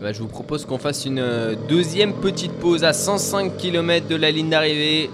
Bah, 0.06 0.12
je 0.12 0.20
vous 0.20 0.28
propose 0.28 0.64
qu'on 0.66 0.78
fasse 0.78 1.04
une 1.04 1.18
euh, 1.18 1.56
deuxième 1.68 2.12
petite 2.12 2.52
pause 2.52 2.84
à 2.84 2.92
105 2.92 3.56
km 3.56 4.06
de 4.06 4.14
la 4.14 4.30
ligne 4.30 4.50
d'arrivée. 4.50 5.10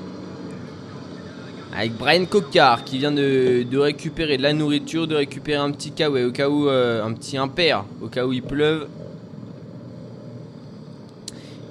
Avec 1.75 1.95
Brian 1.95 2.27
Cocard 2.27 2.85
qui 2.85 2.99
vient 2.99 3.11
de, 3.11 3.79
récupérer 3.79 4.37
de 4.37 4.43
la 4.43 4.53
nourriture, 4.53 5.07
de 5.07 5.15
récupérer 5.15 5.57
un 5.57 5.71
petit 5.71 5.93
kawaii 5.93 6.27
au 6.27 6.31
cas 6.31 6.51
où, 6.51 6.69
euh, 6.69 7.03
un 7.03 7.15
petit 7.15 7.39
impair, 7.39 7.87
au 8.03 8.09
cas 8.09 8.27
où 8.27 8.35
il 8.35 8.43
pleuve. 8.43 8.87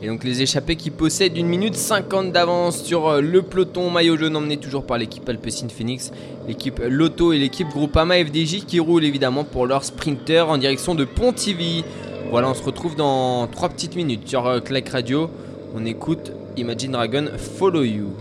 Et 0.02 0.08
donc 0.08 0.24
les 0.24 0.42
échappés 0.42 0.76
qui 0.76 0.90
possèdent 0.90 1.38
une 1.38 1.46
minute 1.46 1.76
50 1.76 2.32
d'avance 2.32 2.84
sur 2.84 3.08
euh, 3.08 3.22
le 3.22 3.44
peloton 3.44 3.92
maillot 3.92 4.18
jaune 4.18 4.36
emmené 4.36 4.58
toujours 4.58 4.84
par 4.84 4.98
l'équipe 4.98 5.30
Alpecin 5.30 5.68
Phoenix, 5.70 6.12
l'équipe 6.48 6.82
Lotto 6.84 7.34
et 7.34 7.38
l'équipe 7.38 7.68
Groupama 7.68 8.16
FDJ 8.16 8.66
qui 8.66 8.80
roulent 8.80 9.06
évidemment 9.06 9.44
pour 9.44 9.68
leur 9.68 9.84
sprinter 9.84 10.50
en 10.50 10.58
direction 10.58 10.96
de 10.96 11.06
Pontivy. 11.06 11.84
Voilà, 12.32 12.48
on 12.48 12.54
se 12.54 12.64
retrouve 12.64 12.96
dans 12.96 13.46
3 13.48 13.68
petites 13.68 13.98
minutes 13.98 14.26
sur 14.26 14.48
euh, 14.48 14.62
Clack 14.62 14.88
Radio. 14.88 15.30
On 15.76 15.86
écoute 15.86 16.32
Imagine 16.56 16.94
Dragon 16.94 17.26
Follow. 17.38 17.84
You 17.84 18.12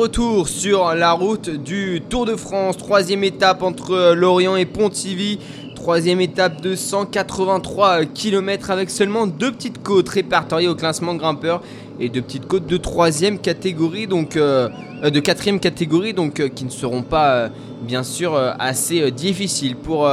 retour 0.00 0.48
sur 0.48 0.94
la 0.94 1.12
route 1.12 1.50
du 1.50 2.00
Tour 2.08 2.24
de 2.24 2.34
France, 2.34 2.78
troisième 2.78 3.22
étape 3.22 3.62
entre 3.62 4.14
Lorient 4.14 4.56
et 4.56 4.64
Pontivy. 4.64 5.38
Troisième 5.74 6.22
étape 6.22 6.62
de 6.62 6.74
183 6.74 8.06
km 8.06 8.70
avec 8.70 8.88
seulement 8.88 9.26
deux 9.26 9.52
petites 9.52 9.82
côtes 9.82 10.08
répertoriées 10.08 10.68
au 10.68 10.74
classement 10.74 11.14
grimpeur 11.16 11.60
et 11.98 12.08
deux 12.08 12.22
petites 12.22 12.46
côtes 12.46 12.66
de 12.66 12.78
troisième 12.78 13.38
catégorie, 13.38 14.06
donc 14.06 14.36
euh, 14.36 14.70
de 15.04 15.20
quatrième 15.20 15.60
catégorie, 15.60 16.14
donc 16.14 16.40
euh, 16.40 16.48
qui 16.48 16.64
ne 16.64 16.70
seront 16.70 17.02
pas 17.02 17.32
euh, 17.32 17.48
bien 17.82 18.02
sûr 18.02 18.34
assez 18.58 19.10
difficiles 19.10 19.76
pour 19.76 20.10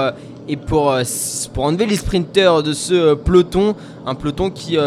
et 0.50 0.58
pour, 0.58 0.94
pour 1.54 1.64
enlever 1.64 1.86
les 1.86 1.96
sprinteurs 1.96 2.62
de 2.62 2.74
ce 2.74 3.14
peloton, 3.14 3.74
un 4.06 4.16
peloton 4.16 4.50
qui 4.50 4.78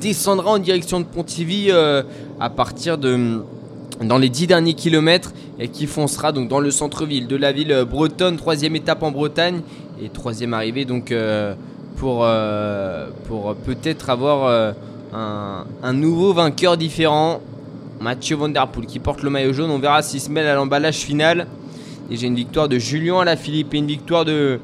descendra 0.00 0.52
en 0.52 0.58
direction 0.58 1.00
de 1.00 1.06
Pontivy 1.06 1.70
à 1.72 2.50
partir 2.50 2.98
de 2.98 3.42
dans 4.02 4.18
les 4.18 4.28
10 4.28 4.48
derniers 4.48 4.74
kilomètres 4.74 5.32
et 5.58 5.68
qui 5.68 5.86
foncera 5.86 6.32
donc 6.32 6.48
dans 6.48 6.60
le 6.60 6.70
centre-ville 6.70 7.26
de 7.26 7.36
la 7.36 7.52
ville 7.52 7.72
euh, 7.72 7.84
bretonne, 7.84 8.36
troisième 8.36 8.76
étape 8.76 9.02
en 9.02 9.10
Bretagne 9.10 9.60
et 10.02 10.08
troisième 10.08 10.54
arrivée 10.54 10.84
donc 10.84 11.12
euh, 11.12 11.54
pour, 11.96 12.24
euh, 12.24 13.08
pour 13.28 13.54
peut-être 13.54 14.10
avoir 14.10 14.74
un, 15.12 15.64
un 15.82 15.92
nouveau 15.92 16.32
vainqueur 16.32 16.76
différent. 16.76 17.40
Mathieu 18.00 18.36
Van 18.36 18.48
Der 18.48 18.66
Poel 18.66 18.86
qui 18.86 18.98
porte 18.98 19.22
le 19.22 19.30
maillot 19.30 19.52
jaune, 19.52 19.70
on 19.70 19.78
verra 19.78 20.02
s'il 20.02 20.20
se 20.20 20.30
mêle 20.30 20.46
à 20.46 20.56
l'emballage 20.56 20.96
final. 20.96 21.46
Déjà 22.10 22.26
une 22.26 22.34
victoire 22.34 22.68
de 22.68 22.78
Julien 22.78 23.20
Alaphilippe 23.20 23.72
et 23.74 23.78
une 23.78 23.86
victoire 23.86 24.24
de, 24.24 24.58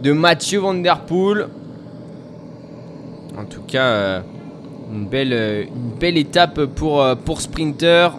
de 0.00 0.12
Mathieu 0.12 0.60
Van 0.60 0.74
Der 0.74 1.00
Poel. 1.00 1.48
En 3.36 3.44
tout 3.44 3.62
cas, 3.62 4.22
une, 4.92 5.06
belle, 5.06 5.68
une 5.68 5.98
belle 5.98 6.16
étape 6.16 6.64
pour, 6.66 7.04
pour 7.24 7.40
Sprinter. 7.40 8.10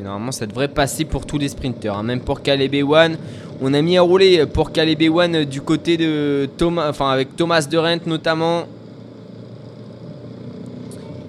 Normalement, 0.00 0.32
ça 0.32 0.46
devrait 0.46 0.68
passer 0.68 1.04
pour 1.04 1.26
tous 1.26 1.38
les 1.38 1.48
sprinters. 1.48 1.94
hein. 1.94 2.02
Même 2.02 2.20
pour 2.20 2.42
Caleb 2.42 2.74
Ewan. 2.74 3.16
On 3.60 3.74
a 3.74 3.82
mis 3.82 3.98
à 3.98 4.02
rouler 4.02 4.46
pour 4.46 4.72
Caleb 4.72 5.02
Ewan 5.02 5.44
du 5.44 5.60
côté 5.60 5.96
de 5.96 6.48
Thomas, 6.56 6.88
enfin 6.88 7.10
avec 7.10 7.36
Thomas 7.36 7.66
de 7.70 7.76
Rent 7.76 8.06
notamment. 8.06 8.64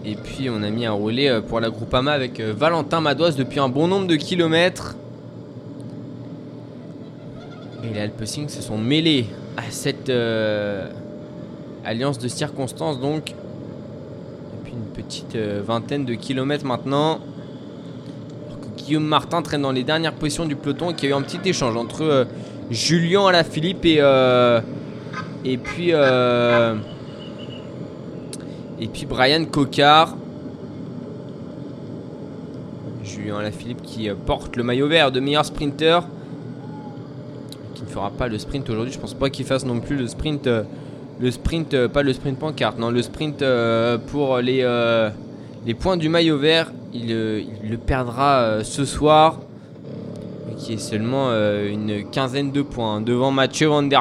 Et 0.06 0.16
puis 0.16 0.50
on 0.50 0.64
a 0.64 0.70
mis 0.70 0.86
à 0.86 0.92
rouler 0.92 1.28
euh, 1.28 1.42
pour 1.42 1.60
la 1.60 1.70
Groupama 1.70 2.14
avec 2.14 2.40
euh, 2.40 2.54
Valentin 2.58 3.02
Madoise 3.02 3.36
depuis 3.36 3.60
un 3.60 3.70
bon 3.70 3.88
nombre 3.88 4.08
de 4.08 4.16
kilomètres. 4.16 4.96
Et 7.84 7.94
les 7.94 8.00
Alpecin 8.00 8.48
se 8.48 8.62
sont 8.62 8.78
mêlés 8.78 9.26
à 9.58 9.64
cette 9.70 10.10
euh, 10.10 10.88
alliance 11.84 12.18
de 12.18 12.28
circonstances 12.30 13.00
donc. 13.00 13.36
Depuis 14.60 14.74
une 14.74 15.04
petite 15.04 15.36
euh, 15.36 15.62
vingtaine 15.66 16.06
de 16.06 16.14
kilomètres 16.14 16.66
maintenant. 16.66 17.20
Guillaume 18.92 19.08
Martin 19.08 19.42
traîne 19.42 19.62
dans 19.62 19.72
les 19.72 19.86
dernières 19.86 20.12
positions 20.12 20.46
du 20.46 20.58
peloton 20.58 20.92
et 20.92 20.94
qu'il 20.94 21.08
a 21.08 21.12
eu 21.12 21.16
un 21.16 21.22
petit 21.22 21.39
échange 21.46 21.78
entre 21.78 22.04
euh, 22.04 22.26
Julien 22.70 23.26
Alaphilippe 23.26 23.86
et, 23.86 24.00
euh, 24.02 24.60
et 25.46 25.58
puis. 25.58 25.94
euh, 25.94 26.76
et 28.82 28.88
puis 28.88 29.06
Brian 29.06 29.46
Cocard. 29.46 30.18
Julien 33.06 33.38
Alaphilippe 33.38 33.82
qui 33.82 34.10
porte 34.26 34.58
le 34.58 34.64
maillot 34.64 34.89
vert 34.89 35.10
de 35.10 35.22
meilleur 35.22 35.46
sprinter. 35.46 36.02
Qui 37.74 37.84
ne 37.84 37.88
fera 37.88 38.10
pas 38.10 38.28
le 38.28 38.38
sprint 38.39 38.70
aujourd'hui. 38.70 38.92
Je 38.92 39.00
pense 39.00 39.14
pas 39.14 39.30
qu'il 39.30 39.46
fasse 39.46 39.66
non 39.66 39.80
plus 39.80 39.96
le 39.96 40.08
sprint. 40.08 40.50
le 41.18 41.32
sprint, 41.32 41.88
pas 41.88 42.04
le 42.04 42.12
sprint 42.12 42.38
pancarte, 42.38 42.78
non, 42.78 42.92
le 42.92 43.02
sprint 43.02 43.42
pour 44.08 44.39
les, 44.39 44.66
les 45.66 45.74
points 45.74 45.97
du 45.97 46.09
maillot 46.09 46.38
vert. 46.38 46.72
Il, 46.93 47.12
euh, 47.12 47.41
le 47.64 47.78
perdra 47.78 48.41
euh, 48.41 48.64
ce 48.64 48.86
soir. 48.86 49.39
Qui 50.57 50.74
est 50.74 50.78
seulement 50.78 51.30
euh, 51.30 51.72
une 51.72 52.07
quinzaine 52.12 52.51
de 52.51 52.62
points 52.62 52.97
hein, 52.97 53.01
devant 53.01 53.32
Mathieu 53.32 53.68
Van. 53.68 53.82
Il 53.82 53.97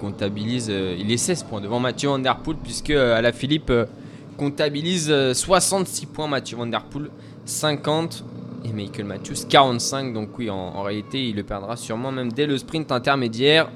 comptabilise, 0.00 0.68
il 0.68 1.12
est 1.12 1.16
16 1.16 1.44
points 1.44 1.60
devant 1.60 1.78
Mathieu 1.78 2.08
Van 2.08 2.18
Der 2.18 2.38
Poel 2.38 2.56
puisque 2.60 2.90
Alaphilippe 2.90 3.70
euh, 3.70 3.84
comptabilise 4.36 5.08
euh, 5.12 5.34
66 5.34 6.06
points 6.06 6.26
Mathieu 6.26 6.56
Van 6.56 6.66
Der 6.66 6.82
Poel 6.82 7.10
50 7.44 8.24
et 8.64 8.72
Michael 8.72 9.04
Matthews 9.04 9.46
45 9.48 10.12
donc 10.12 10.36
oui 10.38 10.50
en 10.50 10.82
réalité 10.82 11.28
il 11.28 11.36
le 11.36 11.44
perdra 11.44 11.76
sûrement 11.76 12.10
même 12.10 12.32
dès 12.32 12.46
le 12.46 12.58
sprint 12.58 12.90
intermédiaire 12.90 13.70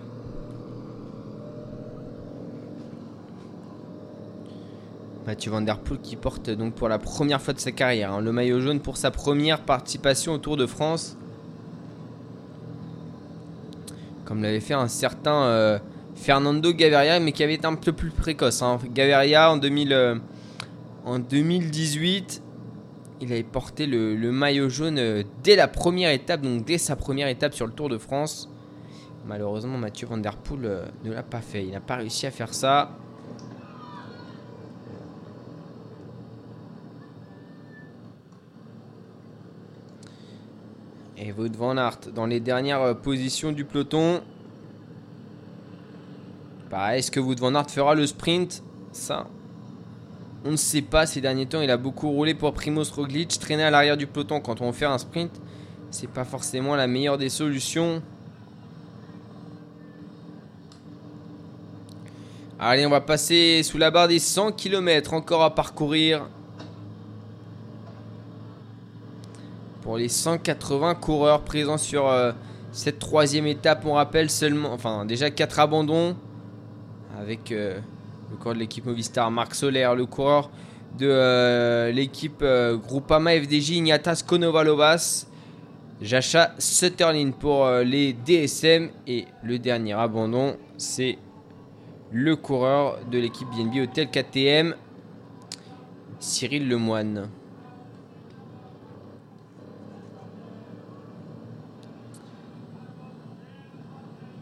Mathieu 5.26 5.50
Van 5.50 5.60
Der 5.60 5.78
Poel 5.78 6.00
qui 6.00 6.16
porte 6.16 6.50
donc 6.50 6.74
pour 6.74 6.88
la 6.88 6.98
première 6.98 7.42
fois 7.42 7.52
de 7.54 7.58
sa 7.58 7.72
carrière 7.72 8.12
hein, 8.12 8.20
le 8.20 8.32
maillot 8.32 8.60
jaune 8.60 8.80
pour 8.80 8.96
sa 8.96 9.10
première 9.10 9.60
participation 9.62 10.34
au 10.34 10.38
Tour 10.38 10.56
de 10.56 10.66
France 10.66 11.16
comme 14.26 14.42
l'avait 14.42 14.60
fait 14.60 14.74
un 14.74 14.88
certain 14.88 15.44
euh, 15.44 15.78
Fernando 16.16 16.72
Gaviria, 16.72 17.20
mais 17.20 17.32
qui 17.32 17.42
avait 17.42 17.54
été 17.54 17.66
un 17.66 17.76
peu 17.76 17.92
plus 17.92 18.10
précoce. 18.10 18.60
hein. 18.60 18.78
Gaviria, 18.92 19.50
en, 19.50 19.56
2000, 19.56 19.92
euh, 19.92 20.16
2018, 21.30 22.42
il 23.20 23.32
avait 23.32 23.42
porté 23.42 23.86
le, 23.86 24.16
maillot 24.32 24.68
jaune 24.68 24.98
euh, 24.98 25.22
dès 25.42 25.56
la 25.56 25.68
première 25.68 26.10
étape, 26.10 26.42
donc 26.42 26.64
dès 26.64 26.78
sa 26.78 26.96
première 26.96 27.28
étape 27.28 27.54
sur 27.54 27.66
le 27.66 27.72
Tour 27.72 27.88
de 27.88 27.96
France. 27.96 28.50
Malheureusement, 29.26 29.78
Mathieu 29.78 30.06
Van 30.06 30.18
Der 30.18 30.36
Poel 30.36 30.82
ne 31.04 31.12
l'a 31.12 31.22
pas 31.22 31.40
fait. 31.40 31.64
Il 31.64 31.72
n'a 31.72 31.80
pas 31.80 31.96
réussi 31.96 32.26
à 32.26 32.30
faire 32.30 32.54
ça. 32.54 32.90
Et 41.18 41.32
Wout 41.32 41.56
Van 41.56 41.76
Aert 41.78 41.98
dans 42.14 42.26
les 42.26 42.40
dernières 42.40 42.82
euh, 42.82 42.94
positions 42.94 43.52
du 43.52 43.64
peloton. 43.64 44.20
Pareil, 46.68 46.98
est-ce 46.98 47.10
que 47.10 47.20
Wout 47.20 47.36
Van 47.38 47.54
Aert 47.54 47.70
fera 47.70 47.94
le 47.94 48.06
sprint? 48.06 48.62
Ça, 48.92 49.26
on 50.44 50.52
ne 50.52 50.56
sait 50.56 50.82
pas. 50.82 51.06
Ces 51.06 51.20
derniers 51.20 51.46
temps, 51.46 51.60
il 51.60 51.70
a 51.70 51.76
beaucoup 51.76 52.10
roulé 52.10 52.34
pour 52.34 52.52
Primoz 52.52 52.90
Roglic. 52.92 53.38
Traîner 53.38 53.64
à 53.64 53.70
l'arrière 53.70 53.96
du 53.96 54.06
peloton 54.06 54.40
quand 54.40 54.60
on 54.60 54.72
fait 54.72 54.84
un 54.84 54.98
sprint, 54.98 55.32
c'est 55.90 56.10
pas 56.10 56.24
forcément 56.24 56.76
la 56.76 56.86
meilleure 56.86 57.18
des 57.18 57.30
solutions. 57.30 58.02
Allez, 62.58 62.86
on 62.86 62.90
va 62.90 63.00
passer 63.00 63.62
sous 63.62 63.76
la 63.76 63.90
barre 63.90 64.08
des 64.08 64.18
100 64.18 64.52
km 64.52 65.14
encore 65.14 65.42
à 65.42 65.54
parcourir. 65.54 66.28
Pour 69.86 69.98
les 69.98 70.08
180 70.08 70.96
coureurs 70.96 71.42
présents 71.42 71.78
sur 71.78 72.08
euh, 72.08 72.32
cette 72.72 72.98
troisième 72.98 73.46
étape, 73.46 73.86
on 73.86 73.92
rappelle 73.92 74.30
seulement, 74.30 74.72
enfin 74.72 75.04
déjà 75.04 75.30
4 75.30 75.60
abandons 75.60 76.16
avec 77.16 77.52
euh, 77.52 77.78
le 78.32 78.36
coureur 78.36 78.54
de 78.54 78.58
l'équipe 78.58 78.84
Movistar, 78.84 79.30
Marc 79.30 79.54
Soler, 79.54 79.88
le 79.96 80.04
coureur 80.06 80.50
de 80.98 81.06
euh, 81.08 81.92
l'équipe 81.92 82.44
Groupama 82.82 83.40
FDJ, 83.40 83.76
Ignatas 83.76 84.24
Konovalovas, 84.26 85.28
Jacha 86.02 86.50
Sutterlin 86.58 87.30
pour 87.30 87.70
les 87.70 88.12
DSM 88.12 88.90
et 89.06 89.26
le 89.44 89.60
dernier 89.60 89.92
abandon, 89.92 90.56
c'est 90.78 91.16
le 92.10 92.34
coureur 92.34 92.98
de 93.08 93.18
l'équipe 93.18 93.46
BNB 93.56 93.84
Hotel 93.84 94.10
KTM, 94.10 94.74
Cyril 96.18 96.68
Lemoine. 96.68 97.28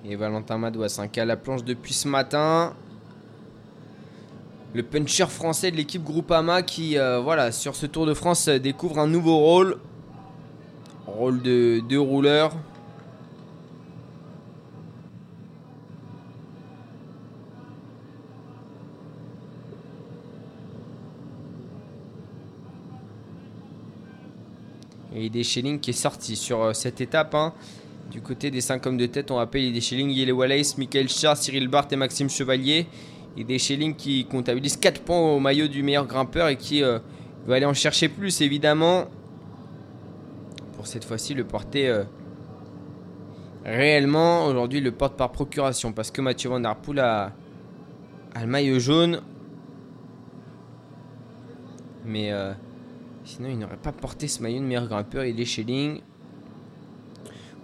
Et 0.06 0.16
Valentin 0.16 0.58
Madouas, 0.58 0.98
un 0.98 1.08
cas 1.08 1.22
à 1.22 1.24
la 1.24 1.36
planche 1.38 1.64
depuis 1.64 1.94
ce 1.94 2.08
matin. 2.08 2.74
Le 4.74 4.82
puncher 4.82 5.26
français 5.28 5.70
de 5.70 5.76
l'équipe 5.76 6.04
Groupama 6.04 6.62
qui, 6.62 6.98
euh, 6.98 7.20
voilà, 7.20 7.52
sur 7.52 7.74
ce 7.74 7.86
Tour 7.86 8.04
de 8.04 8.12
France, 8.12 8.48
euh, 8.48 8.58
découvre 8.58 8.98
un 8.98 9.06
nouveau 9.06 9.38
rôle. 9.38 9.78
Rôle 11.06 11.40
de, 11.40 11.96
rouleur. 11.96 12.52
Et 25.14 25.30
Deschelling 25.30 25.80
qui 25.80 25.90
est 25.90 25.94
sorti 25.94 26.36
sur 26.36 26.62
euh, 26.62 26.72
cette 26.74 27.00
étape. 27.00 27.34
hein. 27.34 27.54
Du 28.14 28.20
côté 28.20 28.52
des 28.52 28.60
5 28.60 28.86
hommes 28.86 28.96
de 28.96 29.06
tête, 29.06 29.32
on 29.32 29.34
rappelle 29.34 29.72
Deschelling, 29.72 30.08
Yele 30.08 30.32
Wallace, 30.32 30.78
Michael 30.78 31.08
Char, 31.08 31.36
Cyril 31.36 31.66
Barth 31.66 31.92
et 31.92 31.96
Maxime 31.96 32.30
Chevalier. 32.30 32.86
Et 33.36 33.42
Deschelling 33.42 33.96
qui 33.96 34.24
comptabilise 34.26 34.76
4 34.76 35.00
points 35.02 35.18
au 35.18 35.40
maillot 35.40 35.66
du 35.66 35.82
meilleur 35.82 36.06
grimpeur 36.06 36.46
et 36.46 36.56
qui 36.56 36.84
euh, 36.84 37.00
va 37.44 37.56
aller 37.56 37.66
en 37.66 37.74
chercher 37.74 38.08
plus 38.08 38.40
évidemment. 38.40 39.06
Pour 40.76 40.86
cette 40.86 41.04
fois-ci 41.04 41.34
le 41.34 41.42
porter 41.42 41.88
euh, 41.88 42.04
réellement. 43.64 44.46
Aujourd'hui 44.46 44.78
il 44.78 44.84
le 44.84 44.92
porte 44.92 45.16
par 45.16 45.32
procuration 45.32 45.92
parce 45.92 46.12
que 46.12 46.20
Mathieu 46.20 46.50
Van 46.50 46.60
Der 46.60 46.76
a, 46.98 47.32
le 48.40 48.46
maillot 48.46 48.78
jaune. 48.78 49.22
Mais 52.04 52.30
euh, 52.30 52.52
sinon 53.24 53.48
il 53.50 53.58
n'aurait 53.58 53.76
pas 53.76 53.90
porté 53.90 54.28
ce 54.28 54.40
maillot 54.40 54.60
de 54.60 54.66
meilleur 54.66 54.86
grimpeur 54.86 55.24
et 55.24 55.32
Deschelling. 55.32 56.00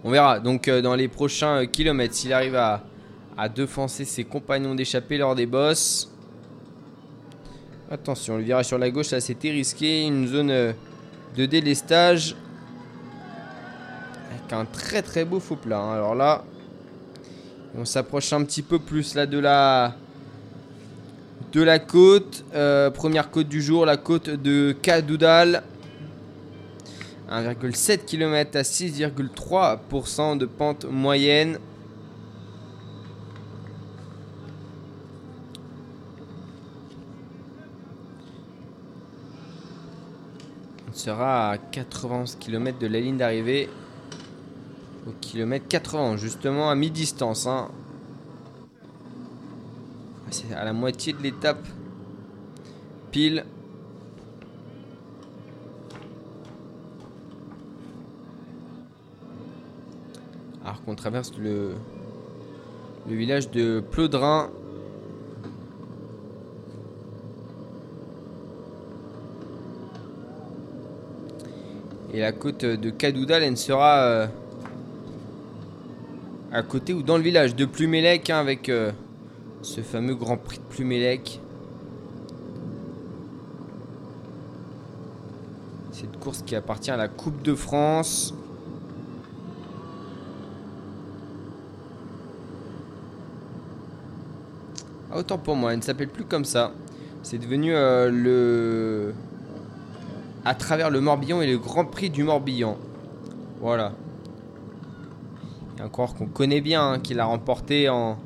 On 0.03 0.09
verra 0.09 0.39
donc 0.39 0.67
euh, 0.67 0.81
dans 0.81 0.95
les 0.95 1.07
prochains 1.07 1.61
euh, 1.61 1.65
kilomètres 1.65 2.15
s'il 2.15 2.33
arrive 2.33 2.55
à, 2.55 2.81
à 3.37 3.47
ses 3.87 4.23
compagnons 4.23 4.73
d'échappée 4.73 5.19
lors 5.19 5.35
des 5.35 5.45
bosses. 5.45 6.11
Attention, 7.91 8.37
le 8.37 8.43
virage 8.43 8.65
sur 8.65 8.79
la 8.79 8.89
gauche, 8.89 9.11
là 9.11 9.19
c'était 9.19 9.51
risqué. 9.51 10.07
Une 10.07 10.25
zone 10.25 10.49
euh, 10.49 10.73
de 11.37 11.45
délestage. 11.45 12.35
Avec 14.31 14.53
un 14.53 14.65
très 14.65 15.03
très 15.03 15.23
beau 15.23 15.39
faux 15.39 15.55
plat. 15.55 15.79
hein. 15.79 15.93
Alors 15.93 16.15
là, 16.15 16.43
on 17.77 17.85
s'approche 17.85 18.33
un 18.33 18.43
petit 18.43 18.63
peu 18.63 18.79
plus 18.79 19.13
là 19.13 19.27
de 19.27 19.37
la, 19.37 19.93
de 21.53 21.61
la 21.61 21.77
côte. 21.77 22.43
Première 22.95 23.29
côte 23.29 23.47
du 23.47 23.61
jour, 23.61 23.85
la 23.85 23.97
côte 23.97 24.29
de 24.29 24.71
Cadoudal. 24.81 25.61
1,7 27.31 28.03
km 28.05 28.57
à 28.57 28.61
6,3% 28.61 30.37
de 30.37 30.45
pente 30.45 30.83
moyenne. 30.83 31.59
On 40.89 40.93
sera 40.93 41.51
à 41.51 41.57
91 41.57 42.35
km 42.35 42.77
de 42.77 42.87
la 42.87 42.99
ligne 42.99 43.15
d'arrivée. 43.15 43.69
Au 45.07 45.11
kilomètre 45.21 45.67
80, 45.69 46.17
justement 46.17 46.69
à 46.69 46.75
mi-distance. 46.75 47.47
hein. 47.47 47.69
C'est 50.29 50.53
à 50.53 50.65
la 50.65 50.73
moitié 50.73 51.13
de 51.13 51.21
l'étape. 51.21 51.65
Pile. 53.11 53.45
Alors 60.63 60.83
qu'on 60.83 60.95
traverse 60.95 61.33
le, 61.37 61.71
le 63.09 63.15
village 63.15 63.49
de 63.49 63.79
Plodrin. 63.79 64.49
Et 72.13 72.19
la 72.19 72.31
côte 72.31 72.65
de 72.65 72.89
Cadoudal, 72.89 73.41
elle 73.41 73.57
sera 73.57 74.03
euh, 74.03 74.27
à 76.51 76.61
côté 76.61 76.93
ou 76.93 77.03
dans 77.03 77.17
le 77.17 77.23
village 77.23 77.55
de 77.55 77.65
Plumélec, 77.65 78.29
hein, 78.29 78.37
avec 78.37 78.67
euh, 78.67 78.91
ce 79.61 79.81
fameux 79.81 80.15
Grand 80.15 80.37
Prix 80.37 80.57
de 80.57 80.63
Plumélec. 80.63 81.39
Cette 85.93 86.19
course 86.19 86.43
qui 86.43 86.55
appartient 86.55 86.91
à 86.91 86.97
la 86.97 87.07
Coupe 87.07 87.41
de 87.43 87.55
France. 87.55 88.33
Autant 95.21 95.37
pour 95.37 95.55
moi, 95.55 95.71
elle 95.71 95.79
ne 95.79 95.83
s'appelle 95.83 96.09
plus 96.09 96.25
comme 96.25 96.45
ça. 96.45 96.73
C'est 97.23 97.37
devenu 97.37 97.73
euh, 97.73 98.09
le. 98.11 99.13
À 100.43 100.55
travers 100.55 100.89
le 100.89 100.99
Morbihan 100.99 101.41
et 101.41 101.47
le 101.47 101.57
Grand 101.57 101.85
Prix 101.85 102.09
du 102.09 102.23
Morbihan. 102.23 102.77
Voilà. 103.61 103.93
Et 105.79 105.83
encore 105.83 106.15
qu'on 106.15 106.25
connaît 106.25 106.61
bien, 106.61 106.93
hein, 106.93 106.99
qu'il 106.99 107.19
a 107.19 107.25
remporté 107.25 107.87
en 107.89 108.17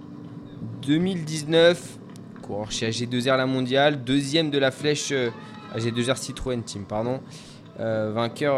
2019. 0.83 1.99
Coureur 2.41 2.71
chez 2.71 2.89
AG2R 2.89 3.37
la 3.37 3.45
mondiale. 3.45 4.03
Deuxième 4.03 4.49
de 4.49 4.57
la 4.57 4.71
flèche 4.71 5.11
euh, 5.11 5.29
AG2R 5.75 6.15
Citroën 6.15 6.63
Team, 6.63 6.85
pardon. 6.85 7.19
Euh, 7.81 8.11
vainqueur 8.15 8.57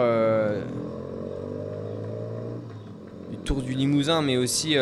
du 3.31 3.37
Tour 3.37 3.63
du 3.63 3.73
Limousin, 3.73 4.21
mais 4.21 4.37
aussi 4.37 4.75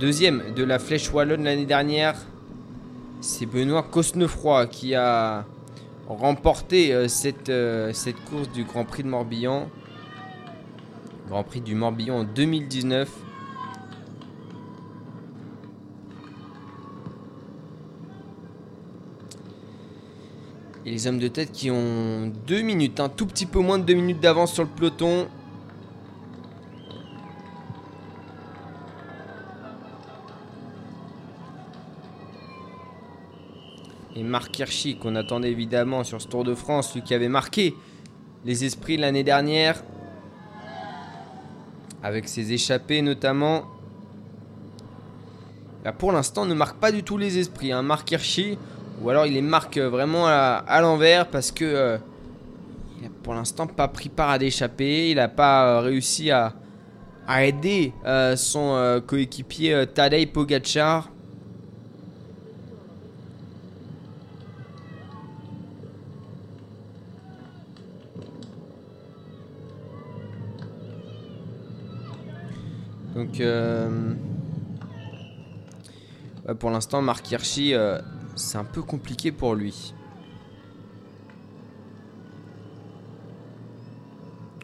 deuxième 0.00 0.54
de 0.54 0.64
la 0.64 0.78
flèche 0.78 1.12
wallonne 1.12 1.44
l'année 1.44 1.66
dernière. 1.66 2.16
C'est 3.20 3.46
Benoît 3.46 3.82
Cosnefroy 3.82 4.66
qui 4.66 4.94
a 4.94 5.44
remporté 6.08 6.92
euh, 6.92 7.06
cette, 7.06 7.50
euh, 7.50 7.92
cette 7.92 8.22
course 8.24 8.50
du 8.50 8.64
Grand 8.64 8.84
Prix 8.84 9.02
de 9.02 9.08
Morbihan. 9.08 9.68
Grand 11.28 11.44
Prix 11.44 11.60
du 11.60 11.74
Morbihan 11.74 12.20
en 12.20 12.24
2019. 12.24 13.08
Et 20.86 20.90
les 20.90 21.06
hommes 21.06 21.18
de 21.18 21.28
tête 21.28 21.52
qui 21.52 21.70
ont 21.70 22.32
deux 22.46 22.62
minutes, 22.62 22.98
un 23.00 23.10
tout 23.10 23.26
petit 23.26 23.46
peu 23.46 23.60
moins 23.60 23.78
de 23.78 23.84
deux 23.84 23.94
minutes 23.94 24.20
d'avance 24.20 24.54
sur 24.54 24.64
le 24.64 24.68
peloton. 24.70 25.28
Et 34.20 34.22
Marc 34.22 34.58
Hirschi, 34.58 34.98
qu'on 34.98 35.16
attendait 35.16 35.50
évidemment 35.50 36.04
sur 36.04 36.20
ce 36.20 36.28
Tour 36.28 36.44
de 36.44 36.54
France, 36.54 36.94
lui 36.94 37.00
qui 37.00 37.14
avait 37.14 37.30
marqué 37.30 37.74
les 38.44 38.66
esprits 38.66 38.98
l'année 38.98 39.22
dernière, 39.22 39.82
avec 42.02 42.28
ses 42.28 42.52
échappées 42.52 43.00
notamment. 43.00 43.64
Pour 45.96 46.12
l'instant, 46.12 46.44
ne 46.44 46.52
marque 46.52 46.76
pas 46.76 46.92
du 46.92 47.02
tout 47.02 47.16
les 47.16 47.38
esprits. 47.38 47.72
Hein. 47.72 47.80
Marc 47.80 48.10
Hirschi, 48.10 48.58
ou 49.00 49.08
alors 49.08 49.24
il 49.24 49.32
les 49.32 49.40
marque 49.40 49.78
euh, 49.78 49.88
vraiment 49.88 50.26
à, 50.26 50.80
l'envers 50.82 51.28
parce 51.28 51.50
que 51.50 51.64
euh, 51.64 51.96
il 53.00 53.06
a 53.06 53.10
pour 53.22 53.32
l'instant 53.32 53.66
pas 53.66 53.88
pris 53.88 54.10
part 54.10 54.28
à 54.28 54.38
d'échappées. 54.38 55.08
Il 55.08 55.16
n'a 55.16 55.28
pas 55.28 55.64
euh, 55.64 55.80
réussi 55.80 56.30
à, 56.30 56.52
aider 57.38 57.94
euh, 58.04 58.36
son 58.36 58.74
euh, 58.74 59.00
coéquipier 59.00 59.72
euh, 59.72 59.86
Tadej 59.86 60.30
Pogacar. 60.30 61.08
Donc, 73.20 73.38
euh, 73.40 74.14
pour 76.58 76.70
l'instant, 76.70 77.02
Marc 77.02 77.30
Hirschi, 77.30 77.74
euh, 77.74 77.98
c'est 78.34 78.56
un 78.56 78.64
peu 78.64 78.80
compliqué 78.80 79.30
pour 79.30 79.54
lui. 79.54 79.92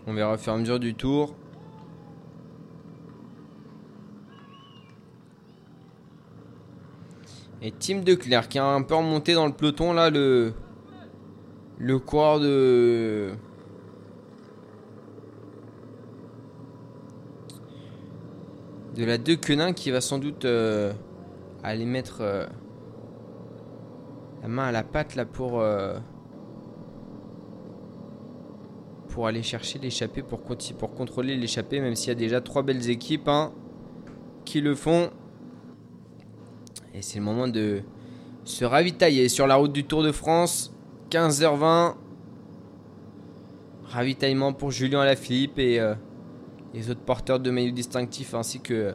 On 0.07 0.15
verra 0.15 0.33
au 0.33 0.39
fur 0.39 0.55
et 0.55 0.57
à 0.57 0.59
mesure 0.59 0.81
du 0.81 0.95
tour. 0.95 1.35
Et 7.61 7.73
Tim 7.73 7.99
Declerc 7.99 8.49
qui 8.49 8.59
a 8.59 8.65
un 8.65 8.81
peu 8.81 8.95
remonté 8.95 9.35
dans 9.35 9.45
le 9.45 9.53
peloton 9.53 9.93
là, 9.93 10.09
le, 10.09 10.55
le 11.77 11.99
coureur 11.99 12.41
de. 12.41 13.35
De 18.97 19.05
la 19.05 19.19
De 19.19 19.35
Quenin 19.35 19.75
qui 19.75 19.91
va 19.91 20.01
sans 20.01 20.19
doute 20.19 20.47
euh, 20.47 20.91
aller 21.63 21.85
mettre 21.85 22.23
euh, 22.23 22.47
la 24.41 24.49
main 24.49 24.65
à 24.65 24.73
la 24.73 24.83
patte 24.83 25.17
là 25.17 25.27
pour. 25.27 25.61
euh, 25.61 25.99
pour 29.11 29.27
aller 29.27 29.43
chercher 29.43 29.79
l'échappée, 29.79 30.23
pour, 30.23 30.43
contrôler 30.95 31.37
l'échappée, 31.37 31.81
même 31.81 31.95
s'il 31.95 32.09
y 32.09 32.13
a 32.13 32.15
déjà 32.15 32.43
trois 32.43 32.63
belles 32.63 32.91
équipes 32.91 33.29
hein, 33.29 33.51
qui 34.45 34.61
le 34.61 34.75
font. 34.75 35.09
Et 36.93 37.01
c'est 37.01 37.19
le 37.19 37.25
moment 37.25 37.49
de 37.49 37.81
se 38.45 38.67
ravitailler 38.67 39.31
sur 39.31 39.47
la 39.47 39.55
route 39.55 39.73
du 39.73 39.85
Tour 39.85 40.03
de 40.03 40.13
France. 40.13 40.71
15h20. 41.11 41.95
Ravitaillement 43.85 44.53
pour 44.53 44.71
Julien 44.71 45.01
Alaphilippe 45.01 45.59
et 45.59 45.81
les 46.77 46.91
autres 46.91 47.01
porteurs 47.01 47.41
de 47.41 47.51
maillots 47.51 47.73
distinctifs 47.73 48.35
ainsi 48.35 48.61
que 48.61 48.95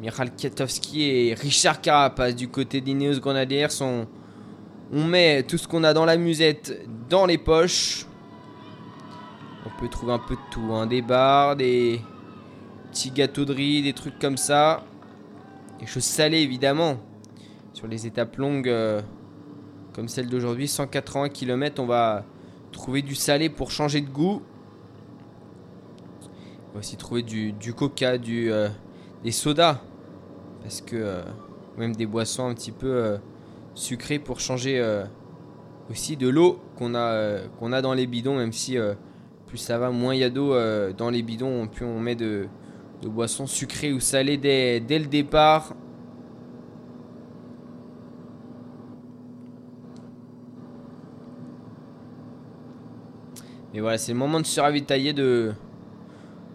Michal 0.00 0.30
Kwiatkowski 0.36 1.02
et 1.02 1.34
Richard 1.34 1.80
Carapace 1.80 2.36
du 2.36 2.48
côté 2.48 2.82
d'Ineos 2.82 3.20
Grenadiers. 3.20 3.68
On, 3.80 4.06
on 4.92 5.04
met 5.04 5.42
tout 5.44 5.56
ce 5.56 5.66
qu'on 5.66 5.82
a 5.82 5.94
dans 5.94 6.04
la 6.04 6.18
musette 6.18 6.86
dans 7.08 7.24
les 7.24 7.38
poches. 7.38 8.04
On 9.64 9.80
peut 9.80 9.88
trouver 9.88 10.12
un 10.12 10.18
peu 10.18 10.34
de 10.34 10.40
tout, 10.50 10.74
hein, 10.74 10.86
des 10.86 11.00
bars, 11.00 11.56
des 11.56 12.02
petits 12.90 13.10
gâteaux 13.10 13.46
de 13.46 13.54
riz, 13.54 13.82
des 13.82 13.94
trucs 13.94 14.18
comme 14.18 14.36
ça. 14.36 14.84
Des 15.80 15.86
choses 15.86 16.04
salées 16.04 16.40
évidemment. 16.40 16.98
Sur 17.72 17.86
les 17.86 18.06
étapes 18.06 18.36
longues 18.36 18.68
euh, 18.68 19.00
comme 19.94 20.08
celle 20.08 20.28
d'aujourd'hui, 20.28 20.68
180 20.68 21.30
km, 21.30 21.82
on 21.82 21.86
va 21.86 22.26
trouver 22.72 23.00
du 23.00 23.14
salé 23.14 23.48
pour 23.48 23.70
changer 23.70 24.02
de 24.02 24.10
goût. 24.10 24.42
Va 26.76 26.80
aussi 26.80 26.98
trouver 26.98 27.22
du, 27.22 27.52
du 27.52 27.72
coca, 27.72 28.18
du, 28.18 28.52
euh, 28.52 28.68
des 29.24 29.30
sodas. 29.30 29.80
Parce 30.60 30.82
que 30.82 30.94
euh, 30.94 31.22
même 31.78 31.96
des 31.96 32.04
boissons 32.04 32.46
un 32.46 32.52
petit 32.52 32.70
peu 32.70 32.86
euh, 32.86 33.16
sucrées 33.72 34.18
pour 34.18 34.40
changer 34.40 34.84
aussi 35.90 36.18
de 36.18 36.28
l'eau 36.28 36.60
qu'on 36.76 36.94
a, 36.94 37.38
a 37.62 37.80
dans 37.80 37.94
les 37.94 38.06
bidons, 38.06 38.36
même 38.36 38.52
si 38.52 38.76
plus 39.46 39.56
ça 39.56 39.78
va, 39.78 39.90
moins 39.90 40.14
il 40.14 40.20
y 40.20 40.24
a 40.24 40.28
d'eau 40.28 40.54
dans 40.92 41.08
les 41.08 41.22
bidons, 41.22 41.66
plus 41.66 41.86
on 41.86 41.98
met 41.98 42.14
de, 42.14 42.46
de 43.00 43.08
boissons 43.08 43.46
sucrées 43.46 43.94
ou 43.94 44.00
salées 44.00 44.36
dès, 44.36 44.80
dès 44.80 44.98
le 44.98 45.06
départ. 45.06 45.74
Mais 53.72 53.80
voilà, 53.80 53.96
c'est 53.96 54.12
le 54.12 54.18
moment 54.18 54.40
de 54.40 54.46
se 54.46 54.60
ravitailler, 54.60 55.14
de, 55.14 55.54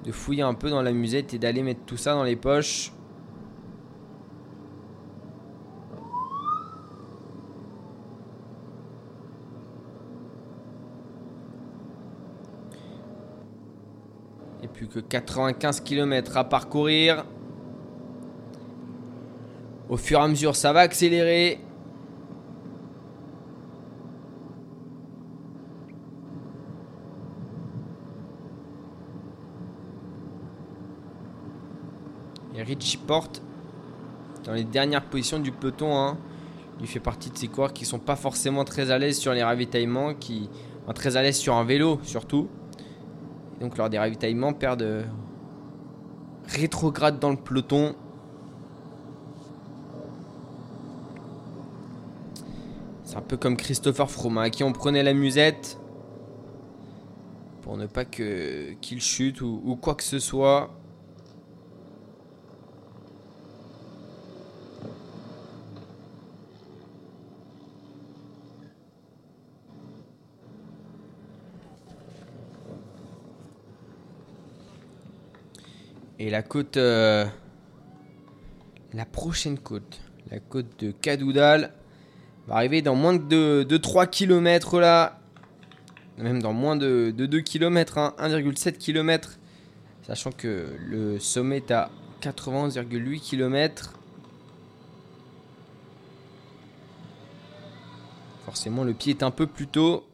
de 0.03 0.11
fouiller 0.11 0.43
un 0.43 0.53
peu 0.53 0.69
dans 0.69 0.81
la 0.81 0.91
musette 0.91 1.33
et 1.33 1.39
d'aller 1.39 1.63
mettre 1.63 1.81
tout 1.85 1.97
ça 1.97 2.13
dans 2.13 2.23
les 2.23 2.35
poches. 2.35 2.91
Et 14.63 14.67
plus 14.67 14.87
que 14.87 14.99
95 14.99 15.81
km 15.81 16.37
à 16.37 16.43
parcourir. 16.43 17.25
Au 19.89 19.97
fur 19.97 20.19
et 20.19 20.23
à 20.23 20.27
mesure, 20.27 20.55
ça 20.55 20.71
va 20.71 20.81
accélérer. 20.81 21.59
Richie 32.76 32.98
Porte, 32.98 33.41
dans 34.45 34.53
les 34.53 34.64
dernières 34.64 35.03
positions 35.03 35.39
du 35.39 35.52
peloton, 35.52 35.95
hein, 35.95 36.18
il 36.80 36.88
fait 36.88 36.99
partie 36.99 37.30
de 37.30 37.38
ces 37.38 37.48
coureurs 37.48 37.73
qui 37.73 37.85
sont 37.85 37.99
pas 37.99 38.15
forcément 38.15 38.64
très 38.64 38.91
à 38.91 38.98
l'aise 38.98 39.18
sur 39.18 39.34
les 39.34 39.43
ravitaillements, 39.43 40.14
qui 40.14 40.49
sont 40.88 40.93
très 40.93 41.18
à 41.18 41.22
l'aise 41.22 41.38
sur 41.38 41.56
un 41.56 41.64
vélo 41.64 41.99
surtout. 42.03 42.48
Et 43.57 43.64
donc 43.64 43.77
lors 43.77 43.89
des 43.89 43.99
ravitaillements, 43.99 44.53
perdent 44.53 44.81
euh, 44.81 45.03
rétrograde 46.48 47.19
dans 47.19 47.30
le 47.30 47.35
peloton. 47.35 47.93
C'est 53.03 53.18
un 53.18 53.22
peu 53.22 53.35
comme 53.35 53.57
Christopher 53.57 54.10
Froome, 54.10 54.38
hein, 54.38 54.43
à 54.43 54.49
qui 54.49 54.64
on 54.64 54.72
prenait 54.72 55.03
la 55.03 55.14
musette 55.14 55.77
pour 57.61 57.76
ne 57.77 57.85
pas 57.85 58.06
que 58.06 58.72
qu'il 58.81 59.02
chute 59.02 59.41
ou, 59.41 59.61
ou 59.65 59.76
quoi 59.76 59.95
que 59.95 60.03
ce 60.03 60.19
soit. 60.19 60.72
Et 76.22 76.30
la 76.30 76.43
côte. 76.43 76.77
euh, 76.77 77.26
la 78.93 79.06
prochaine 79.06 79.57
côte, 79.57 79.99
la 80.30 80.39
côte 80.39 80.68
de 80.77 80.91
Cadoudal, 80.91 81.73
va 82.48 82.57
arriver 82.57 82.84
dans 82.84 82.93
moins 82.93 83.15
de, 83.15 83.64
de 83.64 83.77
3 83.77 84.06
km 84.06 84.80
là. 84.80 85.19
Même 86.19 86.39
dans 86.39 86.53
moins 86.53 86.76
de, 86.76 87.11
de 87.18 87.26
2 87.26 87.41
km, 87.41 87.98
1,7 88.19 88.73
km. 88.73 89.39
Sachant 90.06 90.31
que 90.31 90.68
le 90.85 91.18
sommet 91.18 91.57
est 91.57 91.72
à 91.72 91.89
80,8 92.22 93.19
km. 93.19 93.93
Forcément, 98.45 98.84
le 98.84 98.93
pied 98.93 99.14
est 99.14 99.23
un 99.23 99.31
peu 99.31 99.48
plus 99.48 99.65
tôt. 99.65 100.06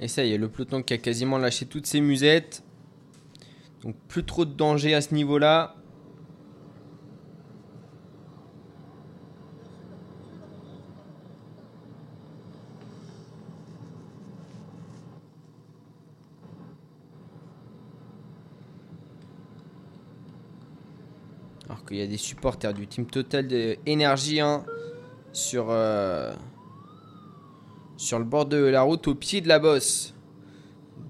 Et 0.00 0.06
ça 0.06 0.24
y 0.24 0.32
est, 0.32 0.38
le 0.38 0.48
peloton 0.48 0.82
qui 0.82 0.94
a 0.94 0.98
quasiment 0.98 1.38
lâché 1.38 1.66
toutes 1.66 1.86
ses 1.86 2.00
musettes. 2.00 2.62
Donc 3.82 3.96
plus 4.08 4.24
trop 4.24 4.44
de 4.44 4.52
danger 4.52 4.94
à 4.94 5.00
ce 5.00 5.14
niveau-là. 5.14 5.74
Alors 21.68 21.84
qu'il 21.84 21.96
y 21.96 22.02
a 22.02 22.06
des 22.06 22.16
supporters 22.16 22.72
du 22.72 22.86
team 22.86 23.06
Total 23.06 23.46
de 23.46 23.76
hein, 24.40 24.64
sur, 25.32 25.66
euh, 25.70 26.32
sur 27.98 28.18
le 28.18 28.24
bord 28.24 28.46
de 28.46 28.56
la 28.56 28.82
route 28.82 29.08
au 29.08 29.14
pied 29.14 29.40
de 29.40 29.48
la 29.48 29.58
bosse 29.58 30.14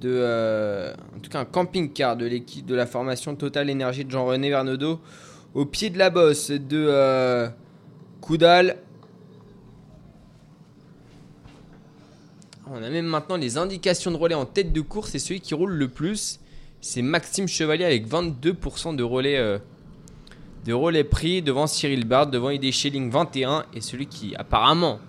de 0.00 0.10
euh, 0.10 0.94
en 1.14 1.20
tout 1.20 1.30
cas 1.30 1.40
un 1.40 1.44
camping-car 1.44 2.16
de 2.16 2.24
l'équipe 2.24 2.64
de 2.64 2.74
la 2.74 2.86
formation 2.86 3.36
Total 3.36 3.68
Énergie 3.68 4.04
de 4.04 4.10
Jean-René 4.10 4.48
Vernodo 4.48 4.98
au 5.54 5.66
pied 5.66 5.90
de 5.90 5.98
la 5.98 6.08
bosse 6.08 6.50
de 6.50 6.86
euh, 6.88 7.48
Coudal. 8.22 8.78
On 12.70 12.82
a 12.82 12.90
même 12.90 13.06
maintenant 13.06 13.36
les 13.36 13.58
indications 13.58 14.10
de 14.10 14.16
relais 14.16 14.34
en 14.34 14.46
tête 14.46 14.72
de 14.72 14.80
course 14.80 15.14
et 15.14 15.18
celui 15.18 15.40
qui 15.40 15.54
roule 15.54 15.72
le 15.72 15.88
plus, 15.88 16.40
c'est 16.80 17.02
Maxime 17.02 17.48
Chevalier 17.48 17.84
avec 17.84 18.08
22% 18.08 18.96
de 18.96 19.02
relais 19.02 19.36
euh, 19.36 19.58
de 20.64 20.72
relais 20.72 21.04
pris 21.04 21.42
devant 21.42 21.66
Cyril 21.66 22.06
Bard, 22.06 22.28
devant 22.28 22.50
ID 22.50 22.72
Schelling 22.72 23.10
21 23.10 23.66
et 23.74 23.80
celui 23.82 24.06
qui 24.06 24.34
apparemment 24.36 25.00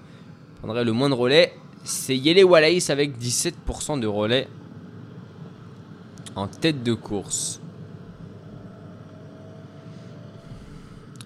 prendrait 0.61 0.83
le 0.83 0.91
moins 0.91 1.09
de 1.09 1.15
relais, 1.15 1.53
c'est 1.83 2.17
Yele 2.17 2.43
Wallace 2.43 2.89
avec 2.89 3.17
17% 3.19 3.99
de 3.99 4.07
relais 4.07 4.47
en 6.35 6.47
tête 6.47 6.83
de 6.83 6.93
course. 6.93 7.59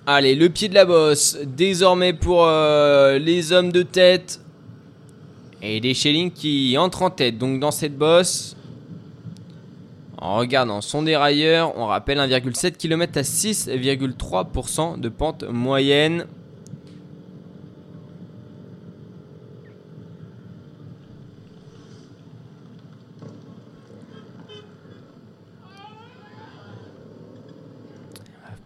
Allez, 0.05 0.35
le 0.35 0.49
pied 0.49 0.67
de 0.67 0.73
la 0.73 0.83
bosse, 0.83 1.37
désormais 1.45 2.11
pour 2.11 2.45
euh, 2.45 3.17
les 3.19 3.53
hommes 3.53 3.71
de 3.71 3.83
tête. 3.83 4.41
Et 5.61 5.79
des 5.79 5.93
Schelling 5.93 6.29
qui 6.29 6.75
entrent 6.77 7.03
en 7.03 7.09
tête, 7.09 7.37
donc 7.37 7.61
dans 7.61 7.71
cette 7.71 7.97
bosse. 7.97 8.57
En 10.17 10.37
regardant 10.37 10.81
son 10.81 11.03
dérailleur, 11.03 11.77
on 11.77 11.85
rappelle 11.85 12.17
1,7 12.17 12.75
km 12.75 13.17
à 13.17 13.21
6,3% 13.21 14.99
de 14.99 15.09
pente 15.09 15.43
moyenne. 15.43 16.25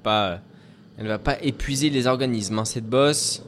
Pas, 0.08 0.40
elle 0.98 1.04
ne 1.04 1.10
va 1.10 1.20
pas 1.20 1.38
épuiser 1.42 1.90
les 1.90 2.08
organismes, 2.08 2.60
hein, 2.60 2.66
cette 2.66 2.86
bosse. 2.86 3.44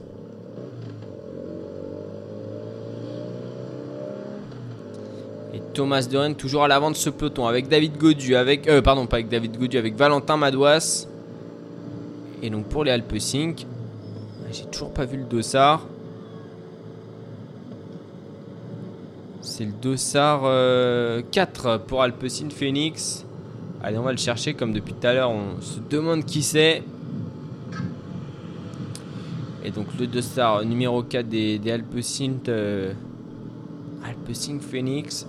Et 5.54 5.62
Thomas 5.74 6.06
Doren 6.12 6.36
toujours 6.36 6.66
à 6.66 6.68
l'avant 6.68 6.92
de 6.92 6.98
ce 6.98 7.10
peloton 7.10 7.48
avec 7.48 7.70
David 7.70 7.98
Godu, 7.98 8.36
avec 8.36 8.68
euh, 8.68 8.82
pardon 8.82 9.08
pas 9.08 9.18
avec 9.18 9.30
David 9.30 9.58
Godu, 9.58 9.78
avec 9.78 9.96
Valentin 9.96 10.36
Madouas. 10.36 11.08
Et 12.44 12.50
donc 12.50 12.66
pour 12.66 12.84
les 12.84 12.92
Alpesink, 12.92 13.66
j'ai 14.52 14.66
toujours 14.66 14.92
pas 14.92 15.06
vu 15.06 15.16
le 15.16 15.24
dossard. 15.24 15.88
C'est 19.42 19.64
le 19.64 19.72
dossard 19.82 20.42
euh, 20.44 21.22
4 21.32 21.78
pour 21.88 22.04
Alpecin 22.04 22.50
Phoenix. 22.50 23.26
Allez, 23.82 23.98
on 23.98 24.02
va 24.02 24.12
le 24.12 24.18
chercher 24.18 24.54
comme 24.56 24.74
depuis 24.74 24.94
tout 24.94 25.08
à 25.08 25.14
l'heure. 25.14 25.32
On 25.32 25.62
se 25.62 25.80
demande 25.90 26.26
qui 26.26 26.44
c'est. 26.44 26.84
Et 29.64 29.72
donc 29.72 29.88
le 29.98 30.08
dossard 30.08 30.66
numéro 30.66 31.02
4 31.04 31.28
des, 31.28 31.60
des 31.60 31.72
Alpecin 31.72 32.34
euh, 32.50 32.94
Phoenix. 34.60 35.28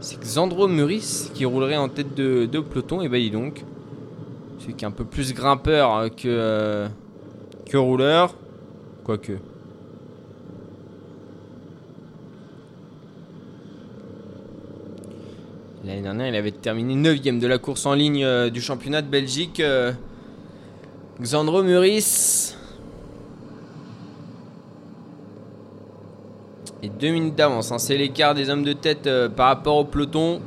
C'est 0.00 0.18
Xandro 0.18 0.66
Muris 0.66 1.30
qui 1.34 1.44
roulerait 1.44 1.76
en 1.76 1.88
tête 1.88 2.14
de, 2.14 2.46
peloton. 2.60 3.00
Et 3.00 3.08
bah, 3.08 3.18
dis 3.18 3.30
donc. 3.30 3.64
Celui 4.58 4.74
qui 4.74 4.84
est 4.84 4.88
un 4.88 4.92
peu 4.92 5.04
plus 5.04 5.32
grimpeur 5.32 5.94
euh, 5.94 6.08
que, 6.08 6.26
euh, 6.26 6.88
que 7.66 7.76
rouleur. 7.76 8.34
Quoique. 9.04 9.38
L'année 15.82 16.02
dernière, 16.02 16.28
il 16.28 16.36
avait 16.36 16.50
terminé 16.50 16.94
9ème 16.94 17.38
de 17.38 17.46
la 17.46 17.56
course 17.56 17.86
en 17.86 17.94
ligne 17.94 18.22
euh, 18.22 18.50
du 18.50 18.60
championnat 18.60 19.00
de 19.00 19.08
Belgique. 19.08 19.60
euh, 19.60 19.92
Xandro 21.22 21.62
Muris. 21.62 22.54
Et 26.82 26.90
2 26.90 27.10
minutes 27.10 27.34
d'avance, 27.34 27.72
hein, 27.72 27.78
c'est 27.78 27.96
l'écart 27.96 28.34
des 28.34 28.50
hommes 28.50 28.62
de 28.62 28.74
tête 28.74 29.06
euh, 29.06 29.30
par 29.30 29.46
rapport 29.46 29.76
au 29.76 29.84
peloton. 29.84 30.42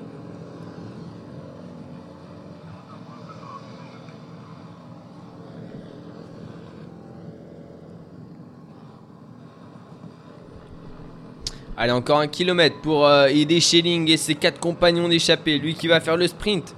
Allez, 11.76 11.91
encore 11.91 12.20
un 12.20 12.28
kilomètre 12.28 12.82
pour 12.82 13.08
euh, 13.08 13.26
aider 13.26 13.60
Schelling 13.60 14.08
et 14.12 14.18
ses 14.18 14.36
quatre 14.36 14.60
compagnons 14.60 15.10
d'échappée. 15.10 15.58
Lui 15.58 15.74
qui 15.74 15.88
va 15.88 16.00
faire 16.00 16.18
le 16.18 16.28
sprint 16.28 16.76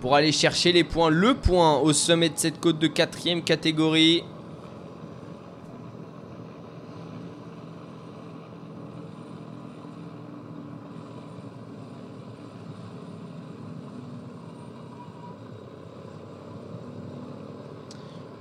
pour 0.00 0.16
aller 0.16 0.32
chercher 0.32 0.72
les 0.72 0.82
points. 0.82 1.10
Le 1.10 1.34
point 1.34 1.76
au 1.78 1.92
sommet 1.92 2.30
de 2.30 2.38
cette 2.38 2.58
côte 2.58 2.78
de 2.78 2.86
quatrième 2.86 3.42
catégorie. 3.42 4.24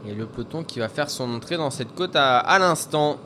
Et 0.08 0.16
le 0.16 0.26
peloton 0.26 0.64
qui 0.64 0.80
va 0.80 0.88
faire 0.88 1.10
son 1.10 1.30
entrée 1.34 1.58
dans 1.58 1.72
cette 1.72 1.94
côte 1.94 2.16
à, 2.16 2.38
à 2.38 2.58
l'instant. 2.58 3.20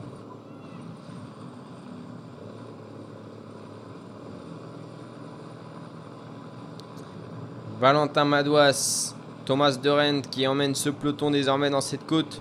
Valentin 7.84 8.24
Madouas 8.24 9.14
Thomas 9.44 9.76
Durant 9.76 10.22
qui 10.22 10.46
emmène 10.46 10.74
ce 10.74 10.88
peloton 10.88 11.30
désormais 11.30 11.68
dans 11.68 11.82
cette 11.82 12.06
côte 12.06 12.40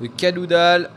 de 0.00 0.08
Cadoudal. 0.08 0.90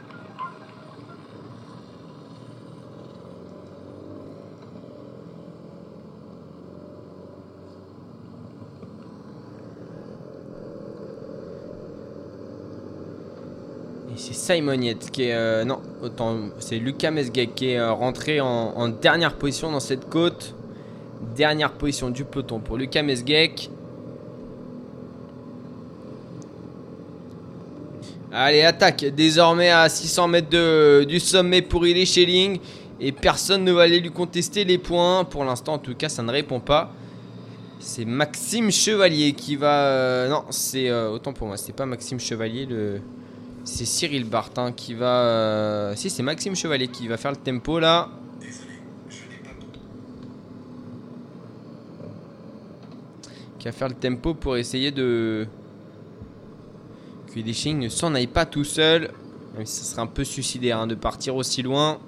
Et 14.12 14.18
c'est 14.18 14.34
Simon 14.34 14.82
Yates 14.82 15.12
qui 15.12 15.26
est. 15.26 15.36
euh, 15.36 15.64
non, 15.66 15.82
autant. 16.02 16.36
C'est 16.58 16.80
Lucas 16.80 17.12
Mesgek 17.12 17.54
qui 17.54 17.74
est 17.74 17.78
euh, 17.78 17.94
rentré 17.94 18.42
en, 18.42 18.48
en 18.48 18.88
dernière 18.88 19.36
position 19.36 19.72
dans 19.72 19.80
cette 19.80 20.10
côte. 20.10 20.56
Dernière 21.38 21.72
position 21.74 22.10
du 22.10 22.26
peloton 22.26 22.60
pour 22.60 22.78
Lucas 22.78 23.04
Mesgek. 23.04 23.70
Allez, 28.32 28.64
attaque 28.64 29.06
désormais 29.16 29.70
à 29.70 29.88
600 29.88 30.28
mètres 30.28 31.04
du 31.06 31.20
sommet 31.20 31.62
pour 31.62 31.86
Ilé 31.86 32.06
Schelling. 32.08 32.58
Et 33.00 33.12
personne 33.12 33.64
ne 33.64 33.72
va 33.72 33.84
aller 33.84 34.00
lui 34.00 34.10
contester 34.10 34.64
les 34.66 34.80
points. 34.80 35.24
Pour 35.26 35.46
l'instant, 35.46 35.74
en 35.74 35.78
tout 35.78 35.94
cas, 35.94 36.10
ça 36.10 36.24
ne 36.24 36.32
répond 36.32 36.60
pas. 36.60 36.92
C'est 37.80 38.06
Maxime 38.06 38.72
Chevalier 38.72 39.34
qui 39.34 39.56
va. 39.56 39.86
euh, 39.86 40.30
non, 40.30 40.44
c'est. 40.50 40.90
euh, 40.90 41.12
autant 41.12 41.34
pour 41.34 41.46
moi, 41.46 41.58
c'est 41.58 41.76
pas 41.76 41.86
Maxime 41.86 42.20
Chevalier. 42.20 42.68
C'est 43.64 43.86
Cyril 43.86 44.24
Bartin 44.24 44.72
qui 44.72 44.96
va. 44.96 45.06
euh, 45.22 45.94
Si, 45.96 46.10
c'est 46.10 46.24
Maxime 46.24 46.56
Chevalier 46.56 46.88
qui 46.88 47.08
va 47.08 47.18
faire 47.18 47.32
le 47.32 47.38
tempo 47.38 47.80
là. 47.80 48.10
Faire 53.72 53.90
le 53.90 53.96
tempo 53.96 54.34
pour 54.34 54.56
essayer 54.56 54.92
de. 54.92 55.46
Que 57.34 57.40
Desching 57.42 57.80
ne 57.80 57.90
s'en 57.90 58.16
aille 58.16 58.28
pas 58.28 58.46
tout 58.46 58.64
seul. 58.64 59.12
Même 59.56 59.66
si 59.66 59.84
ça 59.84 59.92
serait 59.92 60.02
un 60.02 60.08
peu 60.08 60.24
suicidaire 60.24 60.80
hein, 60.80 60.88
de 60.88 60.96
partir 60.96 61.36
aussi 61.36 61.62
loin. 61.64 62.00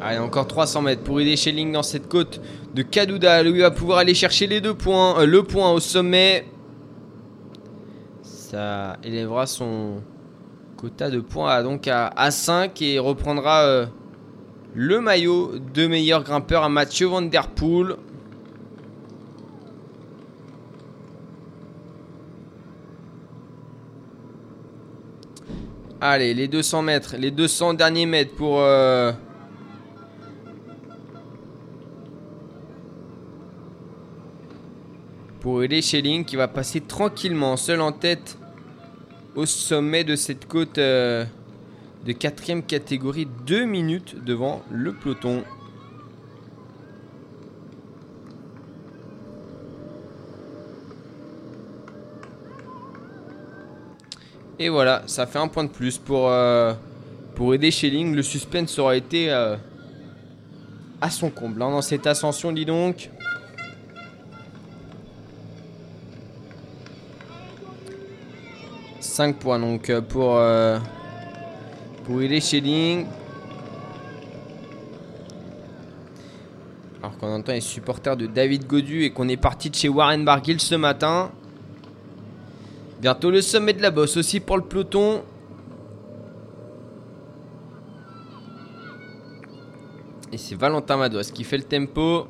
Allez, 0.00 0.18
encore 0.18 0.46
300 0.46 0.82
mètres 0.82 1.02
pour 1.02 1.20
aider 1.20 1.36
Schelling 1.36 1.72
dans 1.72 1.82
cette 1.82 2.08
côte 2.08 2.40
de 2.74 2.82
Kadouda. 2.82 3.42
Lui 3.42 3.60
va 3.60 3.70
pouvoir 3.70 3.98
aller 3.98 4.14
chercher 4.14 4.46
les 4.46 4.60
deux 4.60 4.74
points. 4.74 5.20
euh, 5.20 5.26
le 5.26 5.42
point 5.42 5.72
au 5.72 5.80
sommet. 5.80 6.46
Ça 8.22 8.96
élèvera 9.02 9.46
son 9.46 10.02
quota 10.84 11.08
de 11.08 11.20
points 11.20 11.50
à, 11.50 11.62
donc 11.62 11.88
à, 11.88 12.08
à 12.08 12.30
5 12.30 12.82
et 12.82 12.98
reprendra 12.98 13.62
euh, 13.62 13.86
le 14.74 15.00
maillot 15.00 15.52
de 15.58 15.86
meilleur 15.86 16.22
grimpeur 16.22 16.62
à 16.62 16.68
Mathieu 16.68 17.06
Van 17.06 17.22
Der 17.22 17.48
Poel. 17.48 17.96
Allez, 26.02 26.34
les 26.34 26.48
200 26.48 26.82
mètres, 26.82 27.16
les 27.18 27.30
200 27.30 27.74
derniers 27.74 28.04
mètres 28.04 28.34
pour... 28.36 28.60
euh, 28.60 29.12
pour 35.40 35.62
aider 35.62 35.80
Schelling 35.80 36.26
qui 36.26 36.36
va 36.36 36.46
passer 36.46 36.82
tranquillement, 36.82 37.56
seul 37.56 37.80
en 37.80 37.92
tête 37.92 38.36
au 39.34 39.46
sommet 39.46 40.04
de 40.04 40.16
cette 40.16 40.46
côte 40.46 40.78
euh, 40.78 41.24
de 42.04 42.12
quatrième 42.12 42.62
catégorie, 42.62 43.26
deux 43.46 43.64
minutes 43.64 44.22
devant 44.24 44.62
le 44.70 44.92
peloton. 44.92 45.42
Et 54.58 54.68
voilà, 54.68 55.02
ça 55.06 55.26
fait 55.26 55.38
un 55.38 55.48
point 55.48 55.64
de 55.64 55.68
plus 55.68 55.98
pour, 55.98 56.28
euh, 56.28 56.74
aider 57.52 57.70
Schelling. 57.70 58.14
Le 58.14 58.22
suspense 58.22 58.78
aura 58.78 58.96
été 58.96 59.30
euh, 59.32 59.56
à 61.00 61.10
son 61.10 61.30
comble 61.30 61.60
hein, 61.62 61.70
dans 61.70 61.82
cette 61.82 62.06
ascension, 62.06 62.52
dis 62.52 62.64
donc. 62.64 63.10
«5 69.14 69.36
points 69.36 69.60
donc 69.60 69.90
euh, 69.90 70.00
pour, 70.00 70.38
euh, 70.38 70.76
pour 72.02 72.20
aider 72.20 72.40
Schelling. 72.40 73.06
Alors 77.00 77.16
qu'on 77.18 77.32
entend 77.32 77.52
les 77.52 77.60
supporters 77.60 78.16
de 78.16 78.26
David 78.26 78.66
Godu 78.66 79.04
et 79.04 79.10
qu'on 79.10 79.28
est 79.28 79.36
parti 79.36 79.70
de 79.70 79.76
chez 79.76 79.88
Warren 79.88 80.24
Barguil 80.24 80.58
ce 80.58 80.74
matin. 80.74 81.30
Bientôt 83.00 83.30
le 83.30 83.40
sommet 83.40 83.72
de 83.72 83.82
la 83.82 83.92
bosse 83.92 84.16
aussi 84.16 84.40
pour 84.40 84.56
le 84.56 84.64
peloton. 84.64 85.22
Et 90.32 90.38
c'est 90.38 90.56
Valentin 90.56 90.96
Madois 90.96 91.22
qui 91.22 91.44
fait 91.44 91.58
le 91.58 91.62
tempo. 91.62 92.26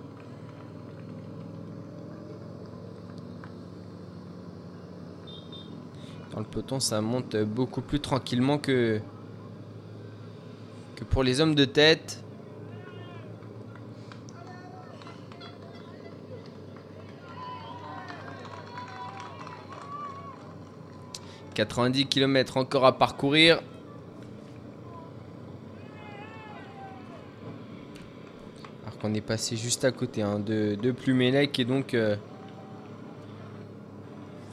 Dans 6.35 6.40
le 6.40 6.47
peloton, 6.47 6.81
ça 6.81 7.01
monte 7.01 7.36
beaucoup 7.36 7.81
plus 7.81 8.01
tranquillement 8.01 8.59
que, 8.59 9.01
que 10.97 11.05
pour 11.05 11.23
les 11.23 11.40
hommes 11.40 11.55
de 11.55 11.65
tête. 11.65 12.20
«90 21.55 22.06
km 22.06 22.56
encore 22.56 22.85
à 22.85 22.98
parcourir. 22.98 23.62
Alors 28.82 28.98
qu'on 28.98 29.15
est 29.15 29.20
passé 29.20 29.56
juste 29.56 29.85
à 29.85 29.93
côté 29.93 30.23
hein, 30.23 30.40
de, 30.40 30.74
de 30.74 30.93
et 31.61 31.65
donc 31.65 31.94
euh, 31.94 32.16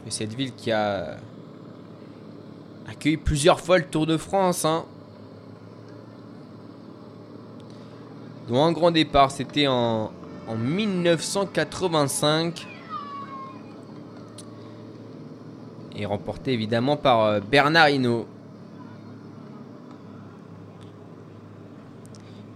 de 0.06 0.12
cette 0.12 0.36
ville 0.36 0.54
qui 0.54 0.72
a 0.72 1.18
accueilli 2.92 3.18
plusieurs 3.18 3.60
fois 3.60 3.78
le 3.78 3.84
Tour 3.86 4.06
de 4.06 4.16
France. 4.18 4.66
Hein. 4.66 4.86
Dont 8.48 8.64
un 8.64 8.72
grand 8.72 8.92
départ, 8.92 9.32
c'était 9.32 9.68
en, 9.68 10.12
en 10.48 10.56
1985. 10.56 12.68
Et 15.96 16.06
remporté 16.06 16.54
évidemment 16.54 16.98
par 16.98 17.24
euh, 17.24 17.40
Bernard 17.40 17.90
Hinault. 17.90 18.28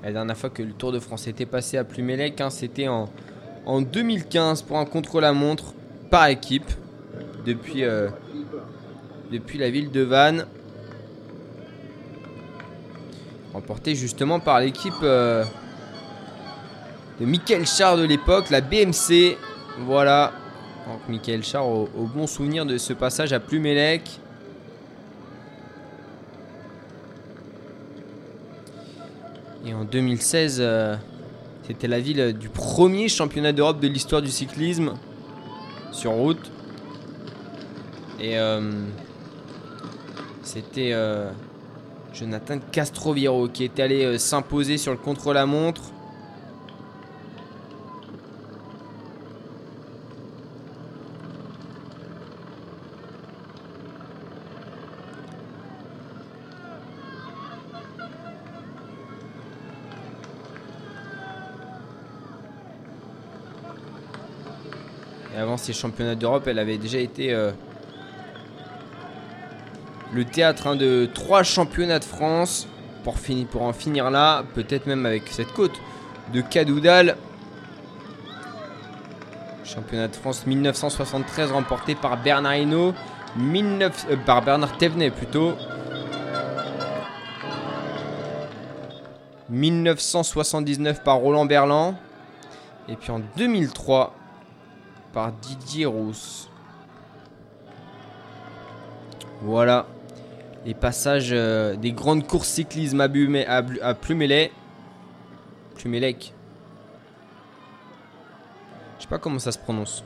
La 0.03 0.11
dernière 0.11 0.37
fois 0.37 0.51
que 0.51 0.61
le 0.61 0.73
Tour 0.73 0.91
de 0.91 0.99
France 0.99 1.25
était 1.27 1.47
passé 1.47 1.77
à 1.77 1.83
Plumelec, 1.83 2.39
hein, 2.41 2.49
c'était 2.49 2.87
en, 2.87 3.09
en 3.65 3.81
2015 3.81 4.63
pour 4.63 4.77
un 4.77 4.85
contre-la-montre 4.85 5.73
par 6.11 6.27
équipe 6.27 6.69
depuis, 7.45 7.83
euh, 7.83 8.09
depuis 9.31 9.57
la 9.57 9.69
ville 9.69 9.91
de 9.91 10.01
Vannes. 10.01 10.45
Remporté 13.53 13.95
justement 13.95 14.39
par 14.39 14.59
l'équipe 14.59 14.93
euh, 15.03 15.43
de 17.19 17.25
Michael 17.25 17.65
Char 17.65 17.97
de 17.97 18.03
l'époque, 18.03 18.49
la 18.49 18.61
BMC. 18.61 19.37
Voilà. 19.79 20.33
Donc 20.87 20.99
Michael 21.07 21.43
Char 21.43 21.67
au, 21.67 21.87
bon 22.13 22.27
souvenir 22.27 22.65
de 22.65 22.77
ce 22.77 22.93
passage 22.93 23.33
à 23.33 23.39
Plumelec. 23.39 24.19
Et 29.65 29.73
en 29.73 29.83
2016, 29.83 30.57
euh, 30.59 30.95
c'était 31.65 31.87
la 31.87 31.99
ville 31.99 32.33
du 32.33 32.49
premier 32.49 33.09
championnat 33.09 33.51
d'Europe 33.51 33.79
de 33.79 33.87
l'histoire 33.87 34.21
du 34.21 34.29
cyclisme 34.29 34.93
sur 35.91 36.11
route. 36.11 36.51
Et 38.19 38.37
euh, 38.37 38.61
c'était 40.45 40.91
euh, 40.93 41.31
Jonathan 42.13 42.59
Castroviro 42.71 43.47
qui 43.47 43.63
est 43.63 43.79
allé 43.79 44.05
euh, 44.05 44.17
s'imposer 44.17 44.77
sur 44.77 44.91
le 44.91 44.97
contre-la-montre. 44.97 45.81
Et 65.33 65.37
avant 65.37 65.57
ces 65.57 65.73
championnats 65.73 66.15
d'Europe, 66.15 66.47
elle 66.47 66.59
avait 66.59 66.77
déjà 66.77 66.99
été 66.99 67.33
euh, 67.33 67.51
le 70.15 70.23
théâtre 70.23 70.67
hein, 70.67 70.75
de 70.77 71.09
trois 71.13 71.43
championnats 71.43 71.99
de 71.99 72.05
France. 72.05 72.67
pour, 73.03 73.19
finir, 73.19 73.47
en 73.59 73.73
finir 73.73 74.09
là, 74.09 74.43
peut-être 74.55 74.87
même 74.87 75.05
avec 75.05 75.27
cette 75.27 75.51
côte 75.51 75.79
de 76.33 76.41
Cadoudal. 76.41 77.17
Championnat 79.65 80.07
de 80.07 80.15
France 80.15 80.47
1973 80.47 81.51
remporté 81.51 81.95
par 81.95 82.17
Bernard 82.17 82.55
Hinault, 82.55 82.93
19 83.35 84.07
euh, 84.09 84.15
par 84.25 84.41
Bernard 84.41 84.77
Thévenet 84.77 85.11
plutôt. 85.11 85.53
1979 89.49 91.03
par 91.03 91.17
Roland 91.17 91.45
Berland. 91.45 91.95
Et 92.87 92.95
puis 92.95 93.11
en 93.11 93.19
2003 93.35 94.15
par 95.11 95.33
Didier 95.33 95.85
Rousse. 95.85 96.49
Voilà. 99.41 99.87
Les 100.65 100.73
passages 100.73 101.29
euh, 101.31 101.75
des 101.75 101.91
grandes 101.91 102.25
courses 102.25 102.47
cyclisme 102.47 102.99
à, 102.99 103.07
à, 103.83 103.93
Plumelec. 103.93 104.51
Plumelec. 105.75 106.33
Je 108.97 109.03
sais 109.03 109.07
pas 109.07 109.19
comment 109.19 109.37
ça 109.37 109.51
se 109.51 109.59
prononce. 109.59 110.03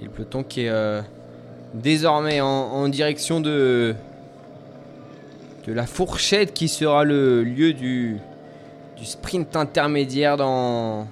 Et 0.00 0.04
le 0.04 0.10
peloton 0.10 0.44
qui 0.44 0.62
est 0.62 0.70
euh, 0.70 1.02
désormais 1.74 2.40
en 2.40 2.88
direction 2.88 3.40
de, 3.40 3.94
de 5.66 5.72
la 5.72 5.86
fourchette 5.86 6.52
qui 6.52 6.68
sera 6.68 7.04
le 7.04 7.42
lieu 7.42 7.72
du, 7.72 8.18
sprint 9.02 9.54
intermédiaire 9.56 10.36
dans, 10.36 11.06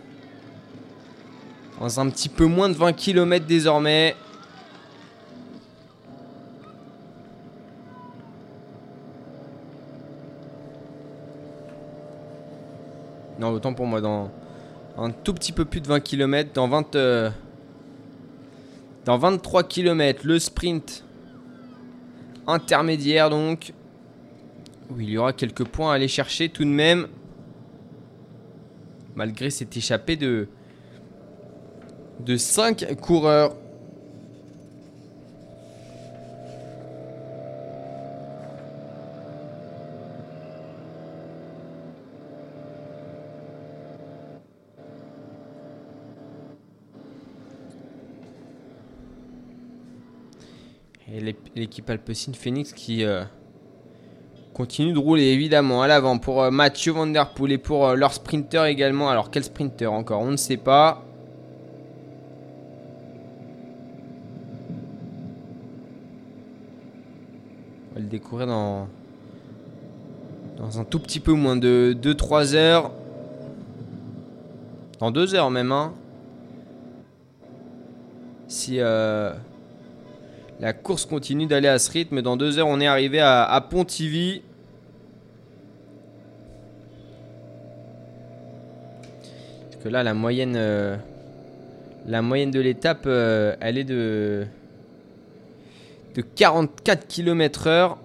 dans 1.79 2.01
un 2.01 2.09
petit 2.09 2.29
peu 2.29 2.47
moins 2.47 2.69
de 2.69 2.75
20 2.75 2.93
km 2.95 3.47
désormais. 3.47 4.17
Non, 13.39 13.51
autant 13.51 13.75
pour 13.75 13.87
moi, 13.87 14.01
dans 14.01 14.31
un 14.97 15.11
tout 15.11 15.35
petit 15.35 15.53
peu 15.53 15.65
plus 15.65 15.81
de 15.81 15.89
20 15.89 16.01
km, 16.01 16.51
dans 16.55 16.69
20... 16.69 16.95
euh, 16.95 17.31
dans 19.05 19.19
23 19.19 19.65
km, 19.65 20.21
le 20.25 20.39
sprint 20.39 21.05
intermédiaire 22.47 23.29
donc. 23.31 23.73
Il 24.99 25.11
y 25.11 25.19
aura 25.19 25.33
quelques 25.33 25.65
points 25.65 25.93
à 25.93 25.95
aller 25.97 26.09
chercher 26.09 26.49
tout 26.49 26.65
de 26.65 26.69
même. 26.69 27.09
Malgré 29.15 29.51
cette 29.51 29.77
échappée 29.77 30.17
de, 30.17 30.49
de 32.21 32.37
5 32.37 32.97
coureurs. 33.01 33.57
Et 51.15 51.21
l'équipe 51.55 51.91
Alpecin 51.91 52.33
Phoenix 52.33 52.73
qui 52.73 53.05
euh, 53.05 53.25
continue 54.53 54.93
de 54.93 54.99
rouler 54.99 55.25
évidemment 55.25 55.83
à 55.83 55.89
l'avant 55.89 56.19
pour 56.19 56.43
euh, 56.43 56.51
Mathieu 56.51 56.93
Van 56.93 57.07
Der 57.07 57.31
Poel 57.31 57.53
et 57.53 57.59
pour 57.59 57.89
euh, 57.89 57.95
leur 57.95 58.13
sprinter 58.13 58.67
également. 58.67 59.09
Alors 59.09 59.31
quel 59.31 59.45
sprinter 59.45 59.87
encore? 59.87 60.21
On 60.21 60.31
ne 60.31 60.37
sait 60.37 60.57
pas. 60.57 61.03
On 67.91 67.95
va 67.95 68.01
le 68.01 68.07
découvrir 68.07 68.47
dans, 68.47 68.89
dans 70.59 70.81
un 70.81 70.85
tout 70.85 70.99
petit 70.99 71.21
peu 71.21 71.33
moins 71.33 71.57
de 71.57 71.97
2-3 72.01 72.55
heures. 72.55 72.91
Dans 75.01 75.11
2 75.11 75.35
heures 75.35 75.51
même. 75.51 75.73
Hein. 75.73 75.93
Si... 78.49 78.77
euh, 78.81 79.33
la 80.63 80.73
course 80.73 81.07
continue 81.07 81.47
d'aller 81.47 81.67
à 81.67 81.81
ce 81.81 81.91
rythme. 81.91 82.23
Dans 82.23 82.37
deux 82.37 82.61
heures, 82.61 82.69
on 82.69 82.81
est 82.81 82.87
arrivé 82.87 83.19
à, 83.19 83.67
Pontivy. 83.69 84.43
Parce 89.65 89.83
que 89.83 89.89
là, 89.89 90.05
la 90.05 90.15
moyenne, 90.15 90.55
euh, 90.55 90.97
la 92.07 92.23
moyenne 92.23 92.53
de 92.53 92.61
l'étape, 92.61 93.03
euh, 93.07 93.57
elle 93.61 93.77
est 93.77 93.83
de, 93.83 94.47
de 96.15 96.23
44 96.23 97.09
km/h. 97.09 97.97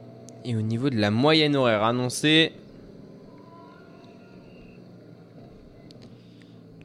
Et 0.44 0.56
au 0.56 0.62
niveau 0.62 0.90
de 0.90 0.98
la 0.98 1.12
moyenne 1.12 1.56
horaire 1.56 1.84
annoncée, 1.84 2.54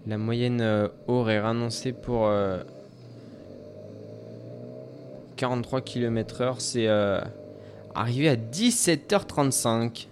la 0.06 0.18
moyenne 0.18 0.60
euh, 0.60 0.88
horaire 1.08 1.46
annoncée 1.46 1.92
pour 1.92 2.30
43 5.42 5.80
km/h, 5.80 6.54
c'est 6.58 6.86
euh, 6.86 7.20
arrivé 7.96 8.28
à 8.28 8.36
17h35. 8.36 10.06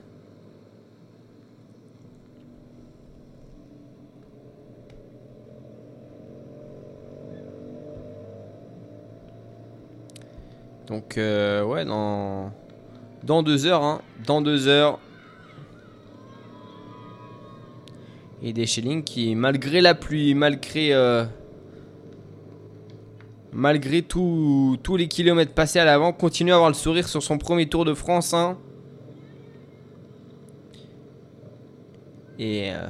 Donc, 10.88 11.16
euh, 11.16 11.62
ouais, 11.62 11.84
dans, 11.84 12.50
dans 13.22 13.44
deux 13.44 13.66
heures, 13.66 13.84
hein, 13.84 14.02
dans 14.26 14.42
deux 14.42 14.66
heures. 14.66 14.98
Et 18.42 18.52
des 18.52 18.66
Schelling 18.66 19.04
qui, 19.04 19.36
malgré 19.36 19.80
la 19.80 19.94
pluie, 19.94 20.34
malgré 20.34 20.92
euh, 20.92 21.24
malgré 23.52 24.02
tous 24.02 24.78
les 24.96 25.08
kilomètres 25.08 25.54
passés 25.54 25.78
à 25.78 25.84
l'avant, 25.84 26.12
continue 26.12 26.52
à 26.52 26.56
avoir 26.56 26.70
le 26.70 26.74
sourire 26.74 27.08
sur 27.08 27.22
son 27.22 27.38
premier 27.38 27.68
Tour 27.68 27.84
de 27.84 27.94
France. 27.94 28.34
hein. 28.34 28.56
Et 32.38 32.72
euh, 32.72 32.86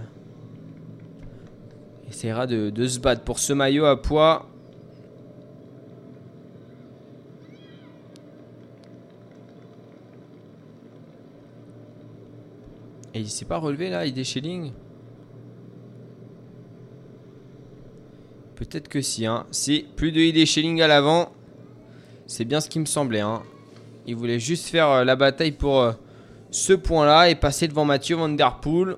essaiera 2.09 2.47
de, 2.47 2.87
se 2.87 3.01
battre 3.01 3.23
pour 3.25 3.39
ce 3.39 3.53
maillot 3.53 3.85
à 3.85 4.01
poids. 4.01 4.47
Et 13.13 13.21
il 13.21 13.29
s'est 13.29 13.45
pas 13.45 13.59
relevé 13.59 13.91
là, 13.91 14.07
Ide 14.07 14.23
Schelling 14.23 14.73
Peut-être 18.61 18.89
que 18.89 19.01
si, 19.01 19.25
hein. 19.25 19.47
Si, 19.51 19.87
plus 19.97 20.13
de 20.13 20.21
ID 20.21 20.45
Schelling 20.45 20.83
à 20.83 20.87
l'avant. 20.87 21.33
C'est 22.27 22.45
bien 22.45 22.61
ce 22.61 22.69
qui 22.69 22.79
me 22.79 22.85
semblait, 22.85 23.21
hein. 23.21 23.43
Il 24.07 24.17
voulait 24.17 24.39
juste 24.39 24.69
faire 24.69 24.91
euh, 24.91 25.05
la 25.05 25.17
bataille 25.17 25.53
pour 25.53 25.81
euh, 25.81 25.93
ce 26.51 26.75
point-là 26.75 27.31
et 27.31 27.37
passer 27.37 27.69
devant 27.69 27.87
Mathieu 27.87 28.17
Van 28.17 28.29
Der 28.29 28.61
Poel. 28.61 28.97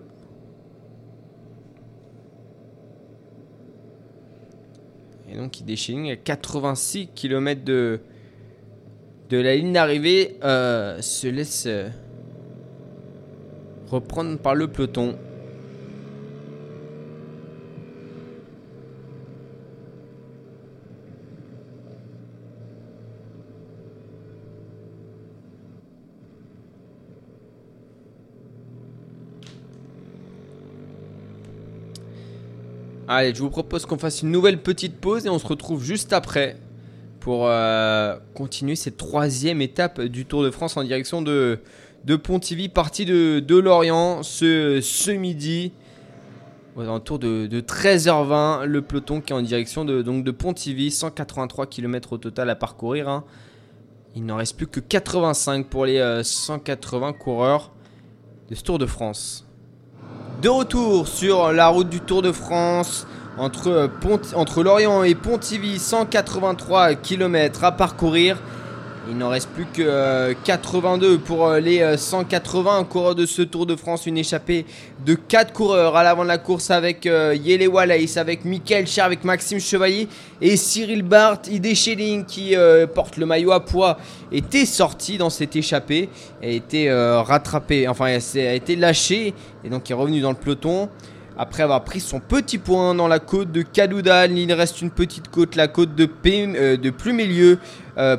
Et 5.30 5.36
donc, 5.36 5.60
ID 5.60 5.76
Schelling 5.76 6.10
à 6.10 6.16
86 6.16 7.10
km 7.14 7.62
de, 7.64 8.00
la 9.30 9.54
ligne 9.54 9.72
d'arrivée 9.72 10.38
euh, 10.42 11.00
se 11.00 11.28
laisse 11.28 11.68
reprendre 13.88 14.38
par 14.38 14.56
le 14.56 14.66
peloton. 14.66 15.16
Allez, 33.08 33.34
je 33.34 33.40
vous 33.42 33.50
propose 33.50 33.84
qu'on 33.84 33.98
fasse 33.98 34.22
une 34.22 34.30
nouvelle 34.30 34.62
petite 34.62 34.96
pause 35.00 35.26
et 35.26 35.28
on 35.28 35.38
se 35.38 35.46
retrouve 35.46 35.82
juste 35.82 36.12
après 36.12 36.56
pour 37.20 37.46
euh, 37.46 38.16
continuer 38.34 38.76
cette 38.76 38.96
troisième 38.96 39.60
étape 39.60 40.00
du 40.02 40.24
Tour 40.24 40.42
de 40.42 40.50
France 40.50 40.76
en 40.76 40.84
direction 40.84 41.20
de, 41.22 41.58
de 42.04 42.16
Pontivy, 42.16 42.68
partie 42.68 43.04
de, 43.04 43.40
de 43.40 43.56
Lorient 43.56 44.22
ce, 44.22 44.80
ce 44.80 45.10
midi. 45.10 45.72
Aux 46.74 46.80
alentours 46.82 47.18
de, 47.18 47.46
de 47.46 47.60
13h20, 47.60 48.64
le 48.64 48.80
peloton 48.80 49.20
qui 49.20 49.32
est 49.32 49.36
en 49.36 49.42
direction 49.42 49.84
de, 49.84 50.00
donc 50.00 50.24
de 50.24 50.30
Pontivy, 50.30 50.90
183 50.90 51.66
km 51.66 52.14
au 52.14 52.18
total 52.18 52.48
à 52.48 52.54
parcourir. 52.54 53.08
hein. 53.08 53.24
Il 54.14 54.24
n'en 54.24 54.36
reste 54.36 54.56
plus 54.56 54.66
que 54.66 54.80
85 54.80 55.66
pour 55.66 55.84
les 55.86 55.98
euh, 55.98 56.22
180 56.22 57.12
coureurs 57.14 57.72
de 58.48 58.54
ce 58.54 58.62
Tour 58.62 58.78
de 58.78 58.86
France. 58.86 59.46
De 60.40 60.48
retour 60.48 61.06
sur 61.06 61.52
la 61.52 61.68
route 61.68 61.88
du 61.88 62.00
Tour 62.00 62.22
de 62.22 62.32
France 62.32 63.06
entre, 63.38 63.68
euh, 63.68 64.62
Lorient 64.62 65.04
et 65.04 65.14
Pontivy, 65.14 65.78
183 65.78 66.94
km 66.94 67.64
à 67.64 67.72
parcourir. 67.72 68.38
Il 69.08 69.18
n'en 69.18 69.30
reste 69.30 69.48
plus 69.48 69.66
que 69.66 69.82
euh, 69.82 70.32
82 70.44 71.18
pour 71.18 71.46
euh, 71.46 71.58
les 71.58 71.80
euh, 71.80 71.96
180 71.96 72.84
coureurs 72.84 73.16
de 73.16 73.26
ce 73.26 73.42
Tour 73.42 73.66
de 73.66 73.74
France. 73.74 74.06
Une 74.06 74.16
échappée 74.16 74.64
de 75.04 75.14
4 75.14 75.52
coureurs 75.52 75.96
à 75.96 76.04
l'avant 76.04 76.22
de 76.22 76.28
la 76.28 76.38
course 76.38 76.70
avec 76.70 77.06
euh, 77.06 77.34
Yele 77.34 77.66
Wallace, 77.68 78.16
avec 78.16 78.44
Michael 78.44 78.86
Cher, 78.86 79.04
avec 79.04 79.24
Maxime 79.24 79.58
Chevalier 79.58 80.08
et 80.40 80.56
Cyril 80.56 81.02
Barth. 81.02 81.48
Ide 81.48 81.74
Schelling 81.74 82.24
qui 82.24 82.54
euh, 82.54 82.86
porte 82.86 83.16
le 83.16 83.26
maillot 83.26 83.50
à 83.50 83.64
poids 83.64 83.98
était 84.30 84.66
sorti 84.66 85.18
dans 85.18 85.30
cette 85.30 85.56
échappée 85.56 86.08
et 86.40 86.46
a 86.46 86.50
été 86.50 86.88
euh, 86.88 87.20
rattrapé, 87.22 87.88
enfin 87.88 88.06
a 88.06 88.54
été 88.54 88.76
lâché 88.76 89.34
et 89.64 89.68
donc 89.68 89.90
est 89.90 89.94
revenu 89.94 90.20
dans 90.20 90.30
le 90.30 90.36
peloton. 90.36 90.88
Après 91.42 91.64
avoir 91.64 91.82
pris 91.82 91.98
son 91.98 92.20
petit 92.20 92.56
point 92.56 92.94
dans 92.94 93.08
la 93.08 93.18
côte 93.18 93.50
de 93.50 93.62
Cadoudal, 93.62 94.38
il 94.38 94.52
reste 94.52 94.80
une 94.80 94.92
petite 94.92 95.26
côte, 95.26 95.56
la 95.56 95.66
côte 95.66 95.92
de, 95.96 96.06
P- 96.06 96.46
euh, 96.54 96.76
de 96.76 96.92
euh, 97.98 98.16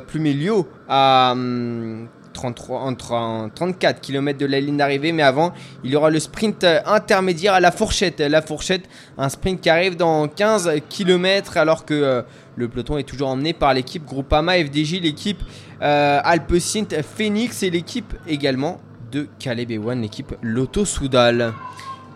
à 0.90 1.32
hum, 1.32 2.06
33, 2.34 2.80
entre, 2.80 3.12
en 3.12 3.48
34 3.48 4.02
km 4.02 4.38
de 4.38 4.44
la 4.44 4.60
ligne 4.60 4.76
d'arrivée. 4.76 5.12
Mais 5.12 5.22
avant, 5.22 5.54
il 5.82 5.90
y 5.90 5.96
aura 5.96 6.10
le 6.10 6.20
sprint 6.20 6.64
euh, 6.64 6.80
intermédiaire 6.84 7.54
à 7.54 7.60
la 7.60 7.72
fourchette. 7.72 8.20
La 8.20 8.42
fourchette, 8.42 8.90
un 9.16 9.30
sprint 9.30 9.62
qui 9.62 9.70
arrive 9.70 9.96
dans 9.96 10.28
15 10.28 10.70
km 10.90 11.56
alors 11.56 11.86
que 11.86 12.22
le 12.56 12.68
peloton 12.68 12.98
est 12.98 13.04
toujours 13.04 13.28
emmené 13.28 13.54
par 13.54 13.72
l'équipe 13.72 14.04
Groupama 14.04 14.52
FDJ, 14.58 15.00
l'équipe 15.00 15.40
euh, 15.80 16.20
Alpecin 16.22 16.84
Phoenix 17.02 17.62
et 17.62 17.70
l'équipe 17.70 18.12
également 18.28 18.82
de 19.10 19.28
Caleb 19.38 19.70
Ewan, 19.70 20.02
l'équipe 20.02 20.34
Lotto 20.42 20.84
Soudal. 20.84 21.54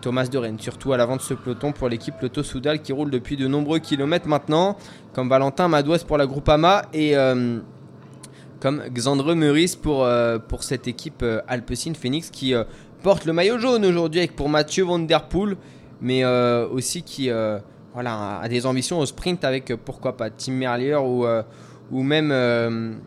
Thomas 0.01 0.27
de 0.27 0.37
Rennes, 0.37 0.59
surtout 0.59 0.93
à 0.93 0.97
l'avant 0.97 1.17
de 1.17 1.21
ce 1.21 1.33
peloton 1.33 1.71
pour 1.71 1.89
l'équipe 1.89 2.15
Lotto 2.21 2.43
Soudal 2.43 2.81
qui 2.81 2.93
roule 2.93 3.11
depuis 3.11 3.37
de 3.37 3.47
nombreux 3.47 3.79
kilomètres 3.79 4.27
maintenant, 4.27 4.77
comme 5.13 5.29
Valentin 5.29 5.67
Madouas 5.67 6.03
pour 6.07 6.17
la 6.17 6.25
Groupama 6.25 6.83
et 6.93 7.17
euh, 7.17 7.59
comme 8.59 8.83
Xandre 8.89 9.35
Meurice 9.35 9.75
pour, 9.75 10.03
euh, 10.03 10.37
pour 10.37 10.63
cette 10.63 10.87
équipe 10.87 11.23
euh, 11.23 11.41
Alpecin 11.47 11.93
Phoenix 11.93 12.29
qui 12.29 12.53
euh, 12.53 12.63
porte 13.03 13.25
le 13.25 13.33
maillot 13.33 13.57
jaune 13.57 13.85
aujourd'hui 13.85 14.19
avec 14.19 14.35
pour 14.35 14.49
Mathieu 14.49 14.83
Van 14.83 14.99
Der 14.99 15.27
Poel, 15.27 15.55
mais 16.01 16.25
aussi 16.25 17.03
qui 17.03 17.29
a 17.29 17.61
des 18.49 18.65
ambitions 18.65 18.99
au 18.99 19.05
sprint 19.05 19.43
avec 19.43 19.73
pourquoi 19.85 20.15
pas 20.15 20.29
Tim 20.29 20.53
Merlier 20.53 20.95
ou, 20.95 21.25
ou 21.91 22.03
même 22.03 22.99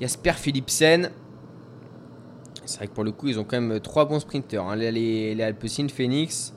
Jasper 0.00 0.32
Philipsen. 0.32 1.10
C'est 2.72 2.78
vrai 2.78 2.86
que 2.88 2.94
pour 2.94 3.04
le 3.04 3.12
coup, 3.12 3.28
ils 3.28 3.38
ont 3.38 3.44
quand 3.44 3.60
même 3.60 3.80
trois 3.80 4.06
bons 4.06 4.20
sprinteurs. 4.20 4.66
hein. 4.66 4.76
Les, 4.76 4.90
les, 4.90 5.34
Phoenix. 5.90 6.54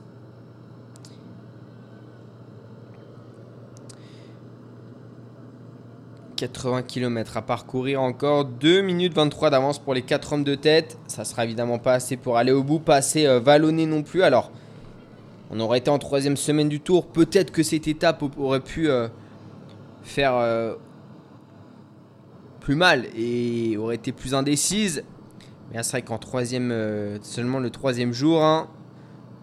«80 6.37 6.83
km 6.83 7.35
à 7.35 7.41
parcourir 7.41 8.01
encore, 8.01 8.45
2 8.45 8.79
minutes 8.81 9.13
23 9.13 9.49
d'avance 9.49 9.77
pour 9.77 9.93
les 9.93 10.03
4 10.03 10.31
hommes 10.31 10.45
de 10.45 10.55
tête. 10.55 10.97
Ça 11.07 11.25
sera 11.25 11.43
évidemment 11.43 11.79
pas 11.79 11.93
assez 11.95 12.15
pour 12.15 12.37
aller 12.37 12.53
au 12.53 12.63
bout, 12.63 12.79
pas 12.79 12.95
assez 12.95 13.25
euh, 13.25 13.41
vallonné 13.41 13.85
non 13.85 14.01
plus. 14.01 14.23
Alors, 14.23 14.51
on 15.51 15.59
aurait 15.59 15.79
été 15.79 15.89
en 15.89 15.99
troisième 15.99 16.37
semaine 16.37 16.69
du 16.69 16.79
tour. 16.79 17.07
Peut-être 17.07 17.51
que 17.51 17.61
cette 17.61 17.89
étape 17.89 18.23
au- 18.23 18.31
aurait 18.37 18.61
pu 18.61 18.89
euh, 18.89 19.09
faire 20.03 20.35
euh, 20.35 20.75
plus 22.61 22.75
mal 22.75 23.05
et 23.17 23.75
aurait 23.75 23.95
été 23.95 24.13
plus 24.13 24.33
indécise. 24.33 25.03
Mais 25.71 25.81
c'est 25.83 25.91
vrai 25.91 26.01
qu'en 26.03 26.17
troisième, 26.17 26.71
euh, 26.71 27.17
seulement 27.21 27.59
le 27.59 27.69
troisième 27.69 28.13
jour, 28.13 28.43
hein, 28.43 28.67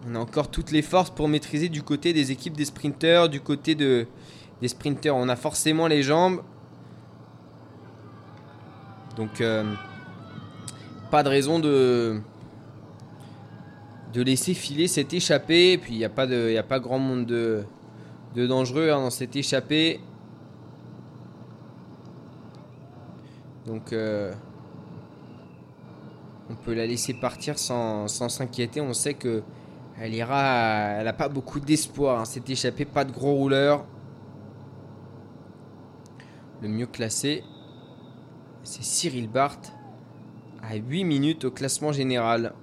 on 0.07 0.15
a 0.15 0.19
encore 0.19 0.49
toutes 0.49 0.71
les 0.71 0.81
forces 0.81 1.09
pour 1.09 1.27
maîtriser 1.27 1.69
du 1.69 1.83
côté 1.83 2.13
des 2.13 2.31
équipes 2.31 2.55
des 2.57 2.65
sprinteurs, 2.65 3.29
du 3.29 3.39
côté 3.41 3.75
de, 3.75 4.07
des 4.61 4.67
sprinteurs. 4.67 5.15
On 5.15 5.29
a 5.29 5.35
forcément 5.35 5.87
les 5.87 6.01
jambes. 6.03 6.41
Donc, 9.15 9.41
euh, 9.41 9.63
pas 11.11 11.23
de 11.23 11.29
raison 11.29 11.59
de, 11.59 12.19
de 14.13 14.21
laisser 14.23 14.53
filer 14.53 14.87
cette 14.87 15.13
échappée. 15.13 15.73
Et 15.73 15.77
puis, 15.77 15.93
il 15.93 15.97
n'y 15.97 16.05
a, 16.05 16.09
pas 16.09 16.25
de- 16.25 16.55
a 16.57 16.63
pas 16.63 16.79
grand 16.79 16.99
monde 16.99 17.25
de, 17.25 17.63
de 18.35 18.47
dangereux 18.47 18.89
hein, 18.89 19.01
dans 19.01 19.09
cette 19.11 19.35
échappée. 19.35 19.99
Donc, 23.67 23.93
euh, 23.93 24.33
on 26.53 26.63
peut 26.63 26.73
la 26.73 26.85
laisser 26.85 27.13
partir 27.13 27.57
sans 27.57 28.07
s'inquiéter. 28.07 28.79
On 28.79 28.93
sait 28.93 29.15
que 29.15 29.43
elle 29.99 30.13
ira. 30.13 30.97
Elle 30.97 31.05
n'a 31.05 31.13
pas 31.13 31.29
beaucoup 31.29 31.59
d'espoir. 31.59 32.19
hein, 32.19 32.25
cette 32.25 32.49
échappée, 32.49 32.85
pas 32.85 33.05
de 33.05 33.11
gros 33.11 33.33
rouleurs. 33.33 33.85
Le 36.61 36.69
mieux 36.69 36.87
classé, 36.87 37.43
c'est 38.63 38.83
Cyril 38.83 39.27
Barth 39.27 39.73
à 40.61 40.75
8 40.75 41.03
minutes 41.03 41.45
au 41.45 41.51
classement 41.51 41.91
général. 41.91 42.53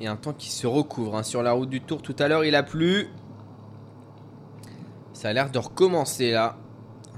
Et 0.00 0.06
un 0.06 0.16
temps 0.16 0.32
qui 0.32 0.50
se 0.50 0.66
recouvre 0.66 1.16
hein. 1.16 1.22
sur 1.22 1.42
la 1.42 1.52
route 1.52 1.68
du 1.68 1.80
Tour. 1.80 2.02
Tout 2.02 2.14
à 2.18 2.28
l'heure, 2.28 2.44
il 2.44 2.54
a 2.54 2.62
plu. 2.62 3.08
Ça 5.12 5.28
a 5.28 5.32
l'air 5.32 5.50
de 5.50 5.58
recommencer 5.58 6.30
là. 6.30 6.56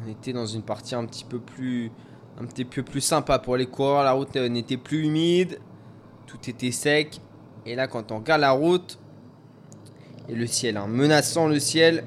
On 0.03 0.11
était 0.11 0.33
dans 0.33 0.47
une 0.47 0.63
partie 0.63 0.95
un 0.95 1.05
petit 1.05 1.25
peu 1.25 1.39
plus, 1.39 1.93
un 2.41 2.47
petit 2.47 2.65
peu 2.65 2.83
plus 2.83 3.03
sympa 3.03 3.39
pour 3.39 3.57
les 3.57 3.67
coureurs. 3.67 4.03
La 4.03 4.13
route 4.13 4.35
n'était 4.35 4.79
plus 4.79 5.05
humide, 5.05 5.59
tout 6.27 6.39
était 6.49 6.73
sec. 6.73 7.21
Et 7.67 7.75
là, 7.75 7.87
quand 7.87 8.11
on 8.13 8.19
regarde 8.19 8.41
la 8.41 8.53
route 8.53 8.99
et 10.29 10.35
le 10.35 10.47
ciel, 10.47 10.79
hein, 10.79 10.87
menaçant 10.87 11.47
le 11.47 11.61
ciel, 11.61 12.05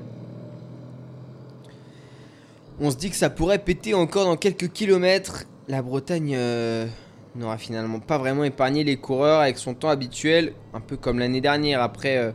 on 2.79 2.89
se 2.89 2.97
dit 2.97 3.11
que 3.11 3.15
ça 3.15 3.29
pourrait 3.29 3.59
péter 3.59 3.93
encore 3.93 4.25
dans 4.25 4.37
quelques 4.37 4.71
kilomètres. 4.71 5.43
La 5.67 5.83
Bretagne 5.83 6.33
euh, 6.35 6.87
n'aura 7.35 7.57
finalement 7.57 7.99
pas 7.99 8.17
vraiment 8.17 8.43
épargné 8.43 8.83
les 8.83 8.97
coureurs 8.97 9.41
avec 9.41 9.57
son 9.57 9.73
temps 9.73 9.89
habituel, 9.89 10.53
un 10.73 10.79
peu 10.79 10.97
comme 10.97 11.19
l'année 11.19 11.41
dernière 11.41 11.81
après, 11.81 12.17
euh, 12.17 12.31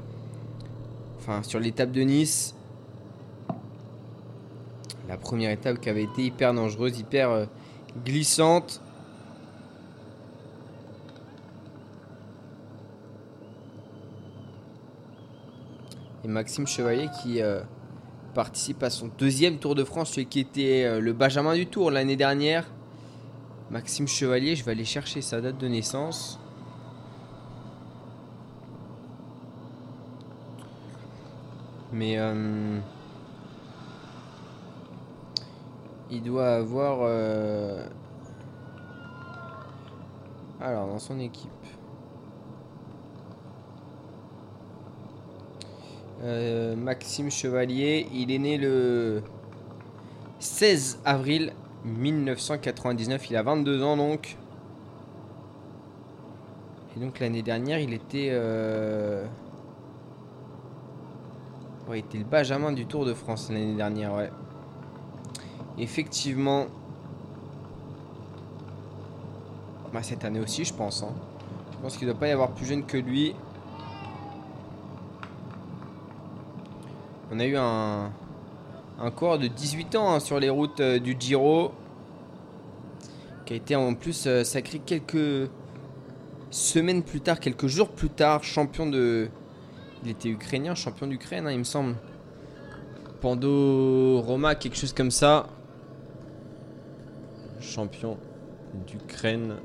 enfin 1.18 1.42
sur 1.42 1.60
l'étape 1.60 1.92
de 1.92 2.02
Nice. 2.02 2.54
La 5.08 5.16
première 5.16 5.50
étape 5.50 5.80
qui 5.80 5.88
avait 5.88 6.02
été 6.02 6.24
hyper 6.24 6.52
dangereuse, 6.52 6.98
hyper 6.98 7.30
euh, 7.30 7.46
glissante. 8.04 8.82
Et 16.24 16.28
Maxime 16.28 16.66
Chevalier 16.66 17.08
qui 17.22 17.40
euh, 17.40 17.60
participe 18.34 18.82
à 18.82 18.90
son 18.90 19.08
deuxième 19.16 19.58
Tour 19.58 19.74
de 19.74 19.84
France, 19.84 20.10
celui 20.10 20.26
qui 20.26 20.40
était 20.40 21.00
le 21.00 21.12
Benjamin 21.12 21.54
du 21.54 21.66
Tour 21.66 21.90
l'année 21.90 22.16
dernière. 22.16 22.66
Maxime 23.70 24.08
Chevalier, 24.08 24.56
je 24.56 24.64
vais 24.64 24.72
aller 24.72 24.84
chercher 24.84 25.20
sa 25.20 25.40
date 25.40 25.58
de 25.58 25.68
naissance. 25.68 26.38
Mais 31.92 32.18
euh, 32.18 32.78
il 36.10 36.22
doit 36.22 36.54
avoir. 36.56 36.98
euh, 37.02 37.86
Alors, 40.60 40.86
dans 40.88 40.98
son 40.98 41.18
équipe. 41.20 41.50
Euh, 46.22 46.74
Maxime 46.74 47.30
Chevalier, 47.30 48.08
il 48.12 48.32
est 48.32 48.38
né 48.38 48.56
le 48.58 49.22
16 50.40 50.98
avril 51.04 51.52
1999. 51.84 53.30
Il 53.30 53.36
a 53.36 53.42
22 53.42 53.82
ans 53.82 53.96
donc. 53.96 54.36
Et 56.96 57.00
donc 57.00 57.20
l'année 57.20 57.42
dernière, 57.42 57.78
il 57.78 57.92
était. 57.92 58.28
euh, 58.32 59.24
Ouais, 61.88 62.00
il 62.00 62.04
était 62.04 62.18
le 62.18 62.24
Benjamin 62.24 62.72
du 62.72 62.84
Tour 62.86 63.06
de 63.06 63.14
France 63.14 63.48
l'année 63.50 63.74
dernière, 63.74 64.12
ouais. 64.14 64.30
Effectivement. 65.78 66.66
Bah, 69.92 70.02
cette 70.02 70.24
année 70.24 70.40
aussi, 70.40 70.64
je 70.66 70.74
pense. 70.74 71.02
hein. 71.02 71.14
Je 71.72 71.78
pense 71.78 71.96
qu'il 71.96 72.06
ne 72.06 72.12
doit 72.12 72.20
pas 72.20 72.28
y 72.28 72.32
avoir 72.32 72.50
plus 72.50 72.66
jeune 72.66 72.84
que 72.84 72.98
lui. 72.98 73.34
On 77.32 77.40
a 77.40 77.46
eu 77.46 77.56
un, 77.56 78.10
un 79.00 79.10
coureur 79.10 79.38
de 79.38 79.46
18 79.46 79.96
ans 79.96 80.12
hein, 80.12 80.20
sur 80.20 80.40
les 80.40 80.50
routes 80.50 80.80
euh, 80.80 80.98
du 80.98 81.16
Giro. 81.18 81.72
Qui 83.44 83.54
a 83.54 83.56
été 83.56 83.76
en 83.76 83.94
plus 83.94 84.26
euh, 84.26 84.44
sacré 84.44 84.78
quelques 84.78 85.48
semaines 86.50 87.02
plus 87.02 87.20
tard, 87.20 87.40
quelques 87.40 87.66
jours 87.66 87.90
plus 87.90 88.10
tard, 88.10 88.44
champion 88.44 88.86
de. 88.86 89.28
Il 90.04 90.10
était 90.10 90.28
ukrainien, 90.28 90.74
champion 90.74 91.06
d'Ukraine, 91.06 91.46
hein, 91.46 91.52
il 91.52 91.58
me 91.58 91.64
semble. 91.64 91.94
Pandoroma, 93.20 94.54
quelque 94.54 94.76
chose 94.76 94.92
comme 94.92 95.10
ça. 95.10 95.48
Champion 97.60 98.16
d'Ukraine. 98.86 99.56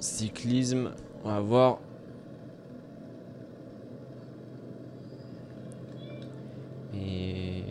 Cyclisme, 0.00 0.90
on 1.24 1.28
va 1.28 1.40
voir. 1.40 1.78
Et. 7.04 7.64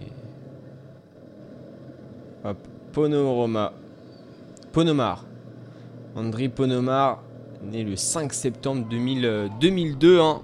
Hop, 2.43 2.57
Ponoroma. 2.91 3.73
Ponomar. 4.71 5.25
Andriy 6.15 6.49
Ponomar, 6.49 7.23
né 7.63 7.83
le 7.83 7.95
5 7.95 8.33
septembre 8.33 8.85
2000, 8.89 9.25
euh, 9.25 9.47
2002. 9.59 10.19
Hein. 10.19 10.41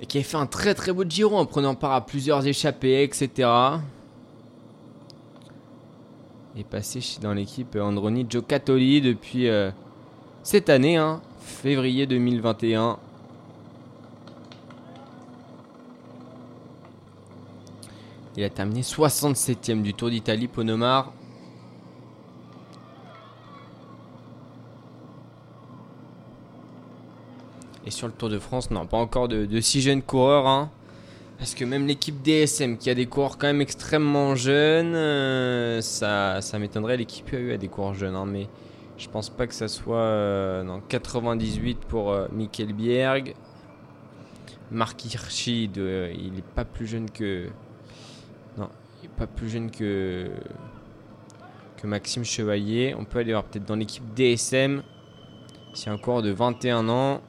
Et 0.00 0.06
qui 0.06 0.18
a 0.18 0.22
fait 0.22 0.36
un 0.36 0.46
très 0.46 0.74
très 0.74 0.92
beau 0.92 1.04
Giro 1.08 1.36
en 1.36 1.46
prenant 1.46 1.74
part 1.74 1.92
à 1.92 2.04
plusieurs 2.04 2.46
échappées, 2.46 3.02
etc. 3.02 3.48
Est 6.56 6.64
passé 6.64 7.00
dans 7.22 7.32
l'équipe 7.32 7.76
Androni 7.76 8.26
Giocattoli 8.28 9.00
depuis 9.00 9.48
euh, 9.48 9.70
cette 10.42 10.68
année, 10.68 10.96
hein, 10.96 11.22
février 11.38 12.06
2021. 12.06 12.98
Il 18.40 18.44
a 18.44 18.48
terminé 18.48 18.80
67ème 18.80 19.82
du 19.82 19.92
Tour 19.92 20.08
d'Italie, 20.08 20.48
Ponomar. 20.48 21.12
Et 27.86 27.90
sur 27.90 28.06
le 28.06 28.12
Tour 28.12 28.28
de 28.28 28.38
France, 28.38 28.70
non, 28.70 28.86
pas 28.86 28.98
encore 28.98 29.28
de, 29.28 29.46
de 29.46 29.60
si 29.60 29.80
jeunes 29.80 30.02
coureurs. 30.02 30.46
hein. 30.46 30.70
Parce 31.38 31.54
que 31.54 31.64
même 31.64 31.86
l'équipe 31.86 32.20
DSM, 32.22 32.76
qui 32.76 32.90
a 32.90 32.94
des 32.94 33.06
coureurs 33.06 33.38
quand 33.38 33.46
même 33.46 33.60
extrêmement 33.62 34.34
jeunes, 34.34 34.94
euh, 34.94 35.80
ça, 35.80 36.40
ça 36.42 36.58
m'étonnerait. 36.58 36.98
L'équipe 36.98 37.30
UAE 37.32 37.54
a 37.54 37.56
des 37.56 37.68
coureurs 37.68 37.94
jeunes, 37.94 38.14
hein, 38.14 38.26
mais 38.26 38.48
je 38.98 39.08
pense 39.08 39.30
pas 39.30 39.46
que 39.46 39.54
ça 39.54 39.68
soit 39.68 39.96
euh, 39.96 40.62
non, 40.62 40.80
98 40.88 41.78
pour 41.80 42.10
euh, 42.12 42.26
Mikkel 42.32 42.72
Bjerg. 42.74 43.34
Mark 44.70 45.02
Hirschi, 45.04 45.68
de- 45.68 46.10
il 46.14 46.38
est 46.38 46.44
pas 46.54 46.64
plus 46.64 46.86
jeune 46.86 47.10
que. 47.10 47.48
Pas 49.20 49.26
plus 49.26 49.50
jeune 49.50 49.70
que. 49.70 50.30
que 51.76 51.86
Maxime 51.86 52.24
Chevalier. 52.24 52.94
On 52.98 53.04
peut 53.04 53.18
aller 53.18 53.32
voir 53.32 53.44
peut-être 53.44 53.66
dans 53.66 53.76
l'équipe 53.76 54.02
DSM. 54.14 54.82
C'est 55.74 55.90
un 55.90 55.98
coureur 55.98 56.22
de 56.22 56.30
21 56.30 56.88
ans. 56.88 57.20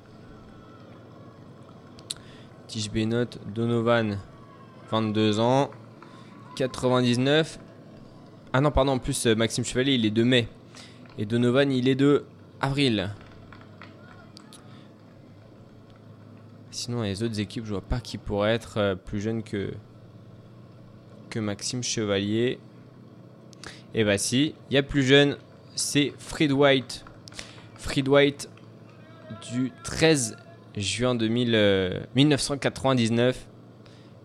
Tige 2.68 2.90
Benot, 2.90 3.26
Donovan, 3.54 4.20
22 4.90 5.42
ans. 5.42 5.70
99. 6.56 7.60
Ah 8.54 8.62
non, 8.62 8.72
pardon, 8.72 8.94
en 8.94 8.98
plus, 8.98 9.28
euh, 9.28 9.36
Maxime 9.36 9.66
Chevalier, 9.66 9.96
il 9.96 10.06
est 10.06 10.12
de 10.12 10.24
mai. 10.24 10.48
Et 11.18 11.26
Donovan, 11.26 11.70
il 11.74 11.90
est 11.90 11.96
de 11.96 12.24
avril. 12.62 13.14
Sinon, 16.70 17.02
les 17.02 17.22
autres 17.22 17.42
équipes, 17.42 17.66
je 17.66 17.72
vois 17.72 17.82
pas 17.82 18.00
qui 18.00 18.18
pourrait 18.18 18.54
être 18.54 18.78
euh, 18.78 18.96
plus 18.96 19.20
jeune 19.20 19.44
que, 19.44 19.74
Maxime 21.40 21.84
Chevalier. 21.84 22.60
Et 23.94 24.04
bah 24.04 24.18
si, 24.18 24.56
il 24.70 24.74
y 24.74 24.78
a 24.78 24.84
plus 24.84 25.04
jeune, 25.04 25.38
c'est 25.76 26.14
Fred 26.18 26.52
White. 26.52 27.06
Fred 27.76 28.08
White 28.08 28.50
du 29.52 29.72
13 29.84 30.38
juin 30.76 31.16
2000, 31.16 31.52
euh, 31.54 32.00
1999. 32.16 33.48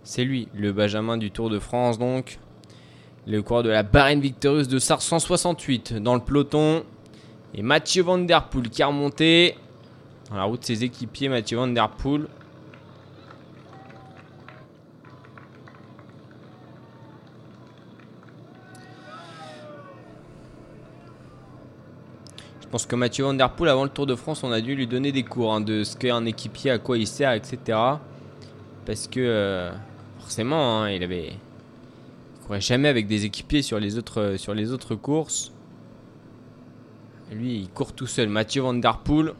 C'est 0.04 0.24
lui, 0.24 0.48
le 0.54 0.72
Benjamin 0.72 1.16
du 1.16 1.30
Tour 1.30 1.50
de 1.50 1.58
France 1.58 1.98
donc. 1.98 2.38
Le 3.26 3.42
coureur 3.42 3.64
de 3.64 3.70
la 3.70 3.82
Bahreïn 3.82 4.20
Victorieuse 4.20 4.68
de 4.68 4.78
SAR 4.78 5.02
168 5.02 5.94
dans 5.94 6.14
le 6.14 6.20
peloton. 6.20 6.84
Et 7.54 7.62
Mathieu 7.62 8.04
Van 8.04 8.18
Der 8.18 8.48
Poel 8.48 8.68
qui 8.68 8.82
a 8.82 8.86
remonté. 8.86 9.56
Dans 10.30 10.36
la 10.36 10.44
route 10.44 10.64
ses 10.64 10.84
équipiers, 10.84 11.28
Mathieu 11.28 11.56
Van 11.56 11.66
Der 11.66 11.88
Poel. 11.90 12.28
Pense 22.76 22.84
que 22.84 22.94
Mathieu 22.94 23.24
Van 23.24 23.32
Der 23.32 23.48
Poel, 23.48 23.70
avant 23.70 23.84
le 23.84 23.88
Tour 23.88 24.04
de 24.04 24.14
France, 24.14 24.44
on 24.44 24.52
a 24.52 24.60
dû 24.60 24.74
lui 24.74 24.86
donner 24.86 25.10
des 25.10 25.22
cours 25.22 25.54
hein, 25.54 25.62
de 25.62 25.82
ce 25.82 25.96
qu'est 25.96 26.10
un 26.10 26.26
équipier, 26.26 26.70
à 26.70 26.78
quoi 26.78 26.98
il 26.98 27.06
sert, 27.06 27.32
etc. 27.32 27.58
Parce 28.84 29.08
que 29.08 29.18
euh, 29.18 29.72
forcément, 30.20 30.82
hein, 30.82 30.90
il 30.90 31.02
avait, 31.02 31.28
il 31.28 32.46
courait 32.46 32.60
jamais 32.60 32.88
avec 32.88 33.06
des 33.06 33.24
équipiers 33.24 33.62
sur 33.62 33.80
les 33.80 33.96
autres, 33.96 34.34
sur 34.36 34.52
les 34.52 34.72
autres 34.72 34.94
courses. 34.94 35.54
Lui, 37.32 37.60
il 37.60 37.70
court 37.70 37.94
tout 37.94 38.06
seul. 38.06 38.28
Mathieu 38.28 38.60
Van 38.60 38.74
Der 38.74 38.98
Poel. 38.98 39.32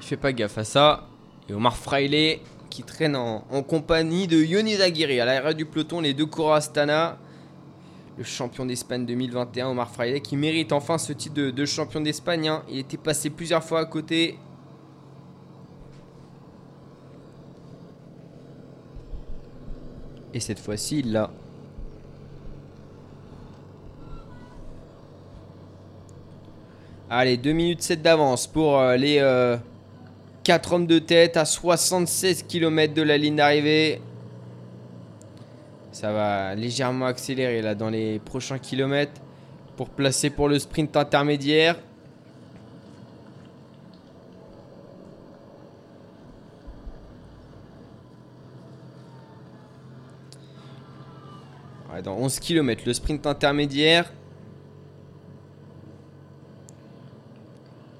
Il 0.00 0.04
fait 0.04 0.18
pas 0.18 0.34
gaffe 0.34 0.58
à 0.58 0.64
ça. 0.64 1.06
Et 1.48 1.54
Omar 1.54 1.78
Fraile 1.78 2.40
qui 2.68 2.82
traîne 2.82 3.16
en, 3.16 3.46
en 3.50 3.62
compagnie 3.62 4.26
de 4.26 4.36
Yoni 4.36 4.74
Aguirre. 4.82 5.22
À 5.22 5.24
l'arrière 5.24 5.54
du 5.54 5.64
peloton, 5.64 6.02
les 6.02 6.12
deux 6.12 6.26
coureurs 6.26 6.56
Astana. 6.56 7.16
Le 8.18 8.24
champion 8.24 8.66
d'Espagne 8.66 9.06
2021, 9.06 9.68
Omar 9.68 9.88
Fraile, 9.88 10.20
qui 10.20 10.36
mérite 10.36 10.72
enfin 10.72 10.98
ce 10.98 11.12
titre 11.12 11.36
de, 11.36 11.64
champion 11.64 12.00
d'Espagne. 12.00 12.48
hein. 12.48 12.64
Il 12.68 12.78
était 12.78 12.96
passé 12.96 13.30
plusieurs 13.30 13.62
fois 13.62 13.78
à 13.78 13.84
côté. 13.84 14.36
Et 20.34 20.40
cette 20.40 20.58
fois-ci, 20.58 20.98
il 20.98 21.12
l'a. 21.12 21.30
Allez, 27.08 27.36
2 27.36 27.52
minutes 27.52 27.82
7 27.82 28.02
d'avance 28.02 28.48
pour 28.48 28.80
euh, 28.80 28.96
les 28.96 29.56
4 30.42 30.72
hommes 30.72 30.86
de 30.88 30.98
tête 30.98 31.36
à 31.36 31.44
76 31.44 32.42
km 32.48 32.94
de 32.94 33.02
la 33.02 33.16
ligne 33.16 33.36
d'arrivée. 33.36 34.00
Ça 35.98 36.12
va 36.12 36.54
légèrement 36.54 37.06
accélérer 37.06 37.60
là 37.60 37.74
dans 37.74 37.90
les 37.90 38.20
prochains 38.20 38.60
kilomètres 38.60 39.20
pour 39.76 39.90
placer 39.90 40.30
pour 40.30 40.48
le 40.48 40.60
sprint 40.60 40.96
intermédiaire. 40.96 41.74
Dans 52.04 52.14
11 52.14 52.38
km, 52.38 52.82
le 52.86 52.92
sprint 52.92 53.26
intermédiaire. 53.26 54.12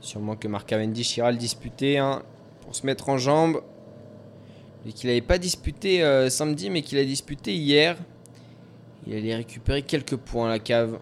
Sûrement 0.00 0.36
que 0.36 0.46
Marc 0.46 0.68
Cavendish 0.68 1.16
ira 1.16 1.32
le 1.32 1.36
disputer 1.36 1.98
hein, 1.98 2.22
pour 2.60 2.76
se 2.76 2.86
mettre 2.86 3.08
en 3.08 3.18
jambe. 3.18 3.60
Et 4.86 4.92
qu'il 4.92 5.08
n'avait 5.08 5.20
pas 5.20 5.38
disputé 5.38 6.02
euh, 6.02 6.30
samedi, 6.30 6.70
mais 6.70 6.82
qu'il 6.82 6.98
a 6.98 7.04
disputé 7.04 7.54
hier. 7.54 7.96
Il 9.06 9.14
allait 9.14 9.34
récupérer 9.34 9.82
quelques 9.82 10.16
points 10.16 10.46
à 10.46 10.50
la 10.50 10.58
cave. 10.58 10.98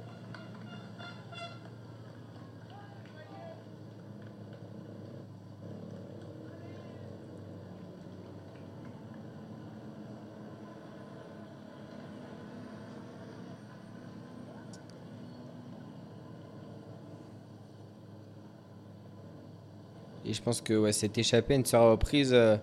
Et 20.26 20.32
je 20.32 20.42
pense 20.42 20.60
que 20.60 20.74
ouais, 20.74 20.92
cette 20.92 21.16
échappée 21.18 21.56
ne 21.56 21.64
sera 21.64 21.90
reprise 21.90 22.32
euh, 22.32 22.56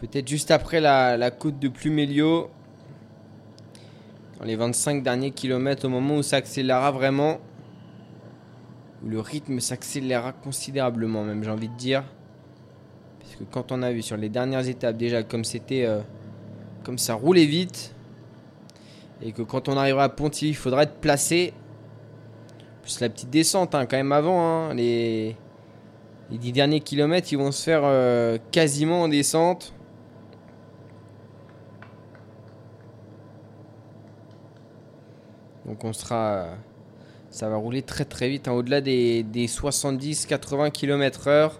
peut-être 0.00 0.26
juste 0.28 0.50
après 0.50 0.80
la, 0.80 1.16
la 1.16 1.30
côte 1.30 1.58
de 1.58 1.68
Plumelio. 1.68 2.50
Dans 4.38 4.46
les 4.46 4.56
25 4.56 5.02
derniers 5.02 5.32
kilomètres, 5.32 5.84
au 5.84 5.90
moment 5.90 6.16
où 6.16 6.22
ça 6.22 6.36
accélérera 6.36 6.90
vraiment. 6.90 7.38
Où 9.04 9.08
le 9.08 9.20
rythme 9.20 9.60
s'accélérera 9.60 10.32
considérablement, 10.32 11.22
même 11.24 11.44
j'ai 11.44 11.50
envie 11.50 11.68
de 11.68 11.76
dire. 11.76 12.04
Parce 13.20 13.36
que 13.36 13.44
quand 13.44 13.72
on 13.72 13.82
a 13.82 13.92
vu 13.92 14.00
sur 14.02 14.16
les 14.16 14.28
dernières 14.30 14.66
étapes, 14.66 14.96
déjà 14.96 15.22
comme 15.22 15.44
c'était. 15.44 15.84
euh, 15.84 16.00
comme 16.84 16.96
ça 16.98 17.12
roulait 17.14 17.44
vite. 17.44 17.94
Et 19.22 19.32
que 19.32 19.42
quand 19.42 19.68
on 19.68 19.76
arrivera 19.76 20.04
à 20.04 20.08
Pontivy, 20.08 20.50
il 20.52 20.54
faudra 20.56 20.84
être 20.84 20.94
placé. 20.94 21.52
Plus 22.82 23.00
la 23.00 23.10
petite 23.10 23.28
descente, 23.28 23.74
hein, 23.74 23.84
quand 23.84 23.98
même 23.98 24.12
avant. 24.12 24.40
hein, 24.40 24.74
les. 24.74 25.36
Les 26.30 26.38
10 26.38 26.52
derniers 26.52 26.80
kilomètres, 26.80 27.32
ils 27.32 27.36
vont 27.38 27.50
se 27.50 27.62
faire 27.64 27.80
euh, 27.84 28.38
quasiment 28.52 29.02
en 29.02 29.08
descente. 29.08 29.74
Donc 35.80 35.88
on 35.88 35.92
sera 35.94 36.32
euh, 36.32 36.54
Ça 37.30 37.48
va 37.48 37.56
rouler 37.56 37.80
très 37.80 38.04
très 38.04 38.28
vite, 38.28 38.48
hein, 38.48 38.52
au-delà 38.52 38.82
des, 38.82 39.22
des 39.22 39.46
70-80 39.46 40.70
km/h. 40.72 41.52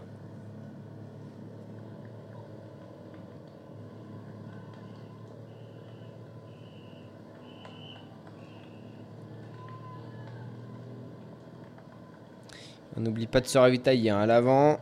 On 12.99 13.01
n'oublie 13.01 13.27
pas 13.27 13.41
de 13.41 13.47
se 13.47 13.57
ravitailler 13.57 14.11
hein, 14.11 14.19
à 14.19 14.27
l'avant. 14.27 14.79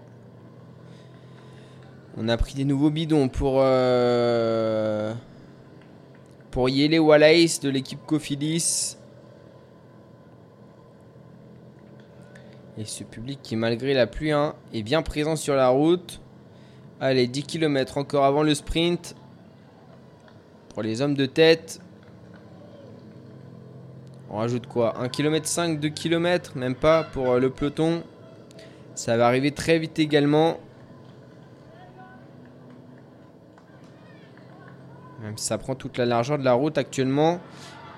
On 2.17 2.29
a 2.29 2.37
pris 2.37 2.55
des 2.55 2.65
nouveaux 2.65 2.91
bidons 2.91 3.29
pour 3.29 3.59
euh, 3.59 5.15
pour 6.51 6.69
Yele 6.69 6.99
Wallace 6.99 7.61
de 7.61 7.71
l'équipe 7.71 8.05
Cofidis. 8.05 8.98
Et 12.79 12.85
ce 12.85 13.03
public 13.03 13.41
qui 13.43 13.57
malgré 13.57 13.93
la 13.93 14.07
pluie 14.07 14.31
hein, 14.31 14.55
est 14.73 14.85
bien 14.85 15.03
présent 15.03 15.35
sur 15.35 15.57
la 15.57 15.69
route. 15.69 16.21
Allez, 17.01 17.27
10 17.27 17.43
km 17.43 17.99
encore 17.99 18.25
avant 18.25 18.45
le 18.45 18.55
sprint. 18.55 19.17
Pour 20.69 20.85
les 20.85 21.03
hommes 21.03 21.15
de 21.15 21.27
tête. 21.27 21.81
On 24.31 24.37
rajoute 24.37 24.69
quoi? 24.69 24.97
1 25.01 25.09
km 25.09 25.45
5, 25.45 25.81
2 25.81 25.89
km 25.89 26.57
Même 26.57 26.77
pas 26.77 27.03
pour 27.03 27.33
euh, 27.33 27.41
le 27.41 27.51
peloton. 27.51 28.05
Ça 28.95 29.17
va 29.17 29.27
arriver 29.27 29.51
très 29.51 29.81
vite 29.81 29.99
également. 29.99 30.61
Même 35.21 35.37
si 35.37 35.47
ça 35.47 35.59
prend 35.59 35.75
toute 35.75 35.99
la 35.99 36.07
largeur 36.07 36.39
de 36.39 36.45
la 36.45 36.53
route 36.53 36.79
actuellement. 36.79 37.41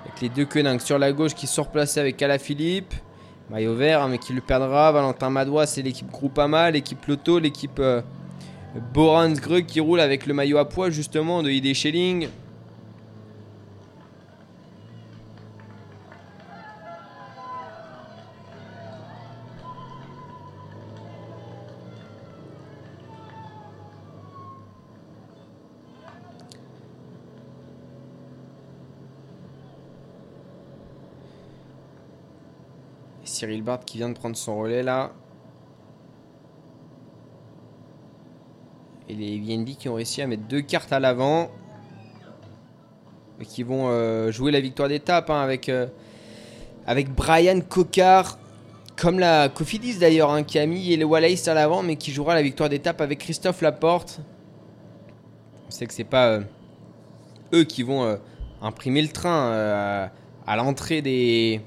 Avec 0.05 0.23
les 0.23 0.29
deux 0.31 0.47
quenins 0.47 0.79
sur 0.79 0.99
la 0.99 1.13
gauche 1.13 1.35
qui 1.35 1.47
sont 1.47 1.65
replacés 1.65 2.01
avec 2.01 2.23
Alaphilippe. 2.23 2.95
Maillot 3.51 3.75
vert, 3.75 4.03
hein, 4.03 4.09
mais 4.09 4.19
qui 4.19 4.33
le 4.33 4.41
perdra. 4.41 4.93
Valentin 4.93 5.29
Madois, 5.29 5.67
c'est 5.67 5.83
l'équipe 5.83 6.09
Groupama, 6.09 6.71
l'équipe 6.71 7.05
Lotto, 7.07 7.41
l'équipe 7.41 7.81
euh, 7.81 8.01
Borans 8.95 9.35
qui 9.67 9.81
roule 9.81 9.99
avec 9.99 10.27
le 10.27 10.35
maillot 10.35 10.59
à 10.59 10.69
poids 10.69 10.91
justement 10.91 11.43
de 11.43 11.51
ID 11.51 11.75
Schelling. 11.75 12.29
Cyril 33.41 33.63
Barth 33.63 33.87
qui 33.87 33.97
vient 33.97 34.11
de 34.11 34.15
prendre 34.15 34.37
son 34.37 34.59
relais 34.59 34.83
là. 34.83 35.13
Et 39.09 39.15
les 39.15 39.39
VND 39.39 39.77
qui 39.79 39.89
ont 39.89 39.95
réussi 39.95 40.21
à 40.21 40.27
mettre 40.27 40.43
deux 40.43 40.61
cartes 40.61 40.93
à 40.93 41.01
l'avant. 41.01 41.51
Et 43.41 43.47
qui 43.47 43.63
vont 43.63 43.89
euh, 43.89 44.31
jouer 44.31 44.53
la 44.53 44.61
victoire 44.61 44.91
d'étape 44.91 45.31
hein, 45.31 45.41
avec, 45.41 45.71
euh, 45.71 45.87
avec 46.87 47.11
Brian 47.15 47.61
Cocard. 47.67 48.39
Comme 48.99 49.19
la 49.19 49.49
Cofidis 49.49 49.97
d'ailleurs, 49.97 50.31
hein, 50.31 50.43
qui 50.43 50.59
a 50.59 50.67
mis 50.67 50.95
le 50.95 51.07
Wallace 51.07 51.49
à 51.49 51.55
l'avant, 51.55 51.83
mais 51.83 51.97
qui 51.97 52.13
jouera 52.13 52.35
la 52.35 52.43
victoire 52.43 52.69
d'étape 52.69 53.01
avec 53.01 53.21
Christophe 53.21 53.63
Laporte. 53.63 54.21
On 55.67 55.71
sait 55.71 55.87
que 55.87 55.95
c'est 55.95 56.05
pas 56.05 56.27
euh, 56.27 56.41
eux 57.55 57.65
qui 57.65 57.85
vont 57.85 58.19
imprimer 58.61 59.01
le 59.01 59.09
train 59.09 60.11
à 60.47 60.57
l'entrée 60.57 61.01
des. 61.01 61.63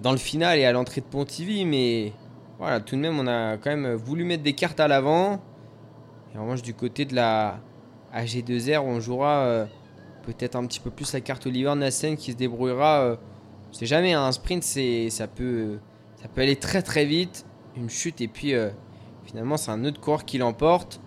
Dans 0.00 0.12
le 0.12 0.18
final 0.18 0.58
et 0.58 0.64
à 0.64 0.72
l'entrée 0.72 1.00
de 1.00 1.06
Pontivy, 1.06 1.64
mais 1.64 2.12
voilà, 2.58 2.80
tout 2.80 2.96
de 2.96 3.00
même, 3.00 3.18
on 3.18 3.26
a 3.26 3.56
quand 3.56 3.70
même 3.70 3.94
voulu 3.94 4.24
mettre 4.24 4.42
des 4.42 4.54
cartes 4.54 4.80
à 4.80 4.88
l'avant. 4.88 5.40
Et 6.34 6.38
en 6.38 6.42
revanche, 6.42 6.62
du 6.62 6.74
côté 6.74 7.04
de 7.04 7.14
la 7.14 7.60
AG2R, 8.14 8.80
on 8.80 9.00
jouera 9.00 9.40
euh, 9.40 9.66
peut-être 10.26 10.56
un 10.56 10.66
petit 10.66 10.80
peu 10.80 10.90
plus 10.90 11.12
la 11.12 11.20
carte 11.20 11.46
Oliver 11.46 11.74
Nassen 11.74 12.16
qui 12.16 12.32
se 12.32 12.36
débrouillera. 12.36 13.00
euh, 13.00 13.16
sait 13.72 13.86
jamais, 13.86 14.12
hein, 14.12 14.22
un 14.22 14.32
sprint, 14.32 14.62
c'est, 14.62 15.10
ça, 15.10 15.26
peut, 15.26 15.78
ça 16.20 16.28
peut 16.28 16.40
aller 16.40 16.56
très 16.56 16.82
très 16.82 17.04
vite. 17.04 17.46
Une 17.76 17.90
chute, 17.90 18.20
et 18.20 18.28
puis 18.28 18.54
euh, 18.54 18.70
finalement, 19.24 19.56
c'est 19.56 19.70
un 19.70 19.84
autre 19.84 20.00
coureur 20.00 20.24
qui 20.24 20.38
l'emporte. 20.38 21.00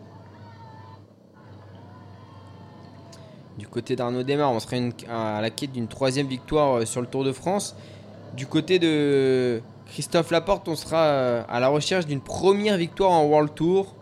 Du 3.58 3.68
côté 3.68 3.96
d'Arnaud 3.96 4.24
Desmar, 4.24 4.52
on 4.52 4.60
serait 4.60 4.90
à 5.10 5.42
la 5.42 5.50
quête 5.50 5.74
d'une 5.74 5.88
troisième 5.88 6.28
victoire 6.28 6.78
euh, 6.78 6.86
sur 6.86 7.02
le 7.02 7.08
Tour 7.08 7.24
de 7.24 7.32
France. 7.32 7.76
Du 8.34 8.46
côté 8.46 8.80
de 8.80 9.62
Christophe 9.88 10.32
Laporte, 10.32 10.68
on 10.68 10.76
sera 10.76 11.04
euh, 11.04 11.44
à 11.50 11.60
la 11.60 11.68
recherche 11.68 12.06
d'une 12.06 12.22
première 12.22 12.78
victoire 12.78 13.12
en 13.12 13.26
World 13.26 13.54
Tour. 13.56 13.96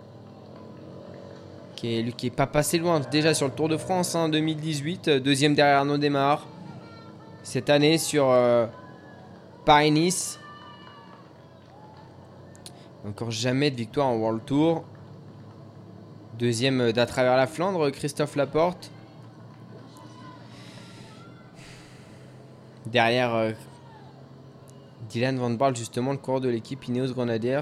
Qui 1.75 1.99
est, 1.99 2.29
pas 2.35 2.47
passé 2.47 2.79
loin 2.79 2.99
déjà 2.99 3.35
sur 3.35 3.45
le 3.45 3.53
Tour 3.53 3.69
de 3.69 3.77
France 3.77 4.15
en 4.15 4.29
2018, 4.29 5.07
euh, 5.07 5.19
deuxième 5.19 5.53
derrière 5.53 5.77
Arnaud 5.77 5.97
Desmar. 5.97 6.45
Cette 7.43 7.69
année 7.69 7.97
sur 7.97 8.29
euh, 8.29 8.65
Paris-Nice. 9.63 10.39
Encore 13.07 13.31
jamais 13.31 13.71
de 13.71 13.75
victoire 13.77 14.07
en 14.07 14.15
World 14.15 14.43
Tour. 14.45 14.83
Deuxième 16.37 16.91
d'à 16.91 17.05
travers 17.05 17.37
la 17.37 17.47
Flandre, 17.47 17.89
Christophe 17.91 18.35
Laporte. 18.35 18.91
Derrière 22.87 23.53
Dylan 25.09 25.38
Van 25.38 25.49
Barle, 25.51 25.75
justement, 25.75 26.11
le 26.11 26.17
coureur 26.17 26.41
de 26.41 26.49
l'équipe 26.49 26.85
Ineos 26.88 27.13
Grenadiers. 27.13 27.61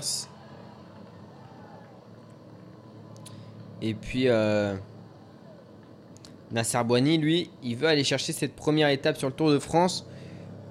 Et 3.82 3.94
puis 3.94 4.30
euh, 4.30 4.76
Nasser 6.52 6.84
Boigny, 6.84 7.18
lui, 7.18 7.50
il 7.62 7.76
veut 7.76 7.88
aller 7.88 8.04
chercher 8.04 8.34
cette 8.34 8.56
première 8.56 8.90
étape 8.90 9.18
sur 9.18 9.28
le 9.28 9.34
Tour 9.34 9.52
de 9.52 9.60
France 9.60 10.08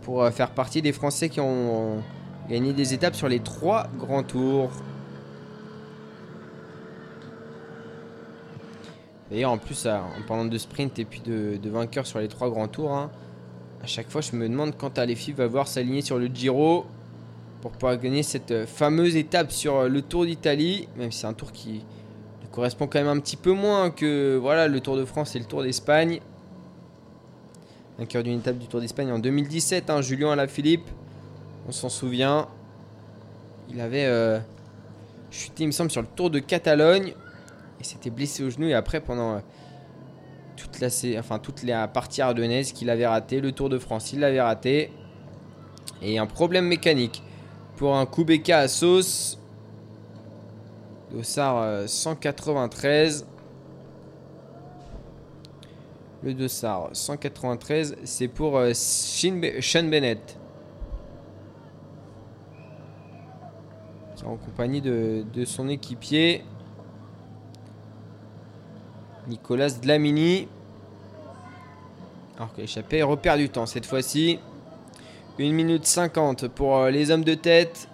pour 0.02 0.22
euh, 0.22 0.30
faire 0.30 0.50
partie 0.50 0.82
des 0.82 0.92
Français 0.92 1.28
qui 1.28 1.40
ont 1.40 2.02
gagné 2.48 2.72
des 2.72 2.94
étapes 2.94 3.14
sur 3.14 3.28
les 3.28 3.40
trois 3.40 3.86
grands 3.98 4.22
tours. 4.22 4.70
D'ailleurs, 9.30 9.50
en 9.50 9.58
plus, 9.58 9.86
euh, 9.86 9.96
en 9.96 10.22
parlant 10.26 10.44
de 10.44 10.58
sprint 10.58 10.98
et 10.98 11.04
puis 11.04 11.20
de, 11.20 11.58
vainqueurs 11.64 12.06
sur 12.06 12.18
les 12.18 12.28
trois 12.28 12.50
grands 12.50 12.68
tours, 12.68 12.92
hein, 12.92 13.10
à 13.84 13.86
chaque 13.86 14.08
fois, 14.08 14.22
je 14.22 14.34
me 14.34 14.48
demande 14.48 14.74
quand 14.78 14.98
Alefi 14.98 15.32
va 15.32 15.46
voir 15.46 15.68
s'aligner 15.68 16.00
sur 16.00 16.18
le 16.18 16.28
Giro 16.28 16.86
pour 17.60 17.70
pouvoir 17.72 17.98
gagner 17.98 18.22
cette 18.22 18.50
euh, 18.50 18.66
fameuse 18.66 19.14
étape 19.14 19.52
sur 19.52 19.76
euh, 19.76 19.88
le 19.88 20.00
Tour 20.00 20.24
d'Italie, 20.24 20.88
même 20.96 21.12
si 21.12 21.18
c'est 21.18 21.26
un 21.26 21.34
tour 21.34 21.52
qui 21.52 21.84
correspond 22.50 22.86
quand 22.86 22.98
même 22.98 23.08
un 23.08 23.20
petit 23.20 23.36
peu 23.36 23.52
moins 23.52 23.90
que 23.90 24.38
voilà 24.40 24.68
le 24.68 24.80
Tour 24.80 24.96
de 24.96 25.04
France 25.04 25.36
et 25.36 25.38
le 25.38 25.44
Tour 25.44 25.62
d'Espagne. 25.62 26.20
Vainqueur 27.98 28.22
d'une 28.22 28.38
étape 28.38 28.56
du 28.56 28.68
Tour 28.68 28.80
d'Espagne 28.80 29.12
en 29.12 29.18
2017, 29.18 29.90
hein, 29.90 30.00
Julien 30.00 30.30
Alaphilippe, 30.30 30.88
on 31.68 31.72
s'en 31.72 31.90
souvient. 31.90 32.48
Il 33.68 33.82
avait 33.82 34.06
euh, 34.06 34.38
chuté, 35.30 35.64
il 35.64 35.66
me 35.66 35.72
semble, 35.72 35.90
sur 35.90 36.00
le 36.00 36.08
Tour 36.16 36.30
de 36.30 36.38
Catalogne 36.38 37.12
et 37.78 37.84
s'était 37.84 38.10
blessé 38.10 38.44
au 38.44 38.48
genou 38.48 38.66
et 38.66 38.74
après 38.74 39.00
pendant 39.00 39.42
toute 40.56 40.80
la, 40.80 40.88
enfin, 41.18 41.38
toute 41.38 41.62
la 41.62 41.88
partie 41.88 42.22
ardennaise 42.22 42.72
qu'il 42.72 42.90
avait 42.90 43.06
raté. 43.06 43.40
Le 43.40 43.52
Tour 43.52 43.68
de 43.68 43.78
France, 43.78 44.12
il 44.12 44.20
l'avait 44.20 44.40
raté. 44.40 44.90
Et 46.02 46.18
un 46.18 46.26
problème 46.26 46.66
mécanique 46.66 47.22
pour 47.76 47.96
un 47.96 48.06
Kubeka 48.06 48.58
à 48.58 48.68
sauce. 48.68 49.38
Dossard 51.12 51.58
euh, 51.58 51.86
193. 51.86 53.26
Le 56.22 56.34
Dossard 56.34 56.90
193, 56.92 57.96
c'est 58.04 58.28
pour 58.28 58.56
euh, 58.56 58.72
Sean 58.74 59.88
Bennett. 59.88 60.38
En 64.24 64.36
compagnie 64.36 64.80
de 64.80 65.44
son 65.44 65.68
équipier. 65.68 66.44
Nicolas 69.28 69.70
Dlamini. 69.70 70.48
Alors 72.36 72.52
que 72.52 72.60
l'échappée 72.60 73.02
repère 73.02 73.36
du 73.36 73.48
temps 73.48 73.66
cette 73.66 73.86
fois-ci. 73.86 74.38
1 75.38 75.50
minute 75.50 75.86
50 75.86 76.48
pour 76.48 76.76
euh, 76.76 76.90
les 76.90 77.10
hommes 77.10 77.24
de 77.24 77.34
tête. 77.34 77.88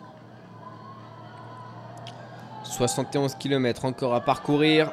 71 2.65 3.35
km 3.35 3.85
encore 3.85 4.15
à 4.15 4.20
parcourir. 4.20 4.93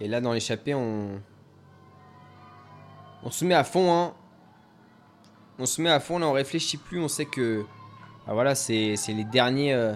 Et 0.00 0.08
là, 0.08 0.20
dans 0.20 0.32
l'échappée, 0.32 0.74
on... 0.74 1.20
On 3.24 3.30
se 3.30 3.44
met 3.44 3.54
à 3.54 3.64
fond, 3.64 3.92
hein. 3.92 4.14
On 5.58 5.66
se 5.66 5.82
met 5.82 5.90
à 5.90 5.98
fond, 5.98 6.18
là, 6.20 6.26
on 6.28 6.32
réfléchit 6.32 6.76
plus. 6.76 7.00
On 7.00 7.08
sait 7.08 7.24
que. 7.24 7.64
Ah, 8.26 8.32
voilà, 8.34 8.54
c'est 8.54 8.94
les 9.08 9.24
derniers. 9.24 9.72
euh, 9.74 9.94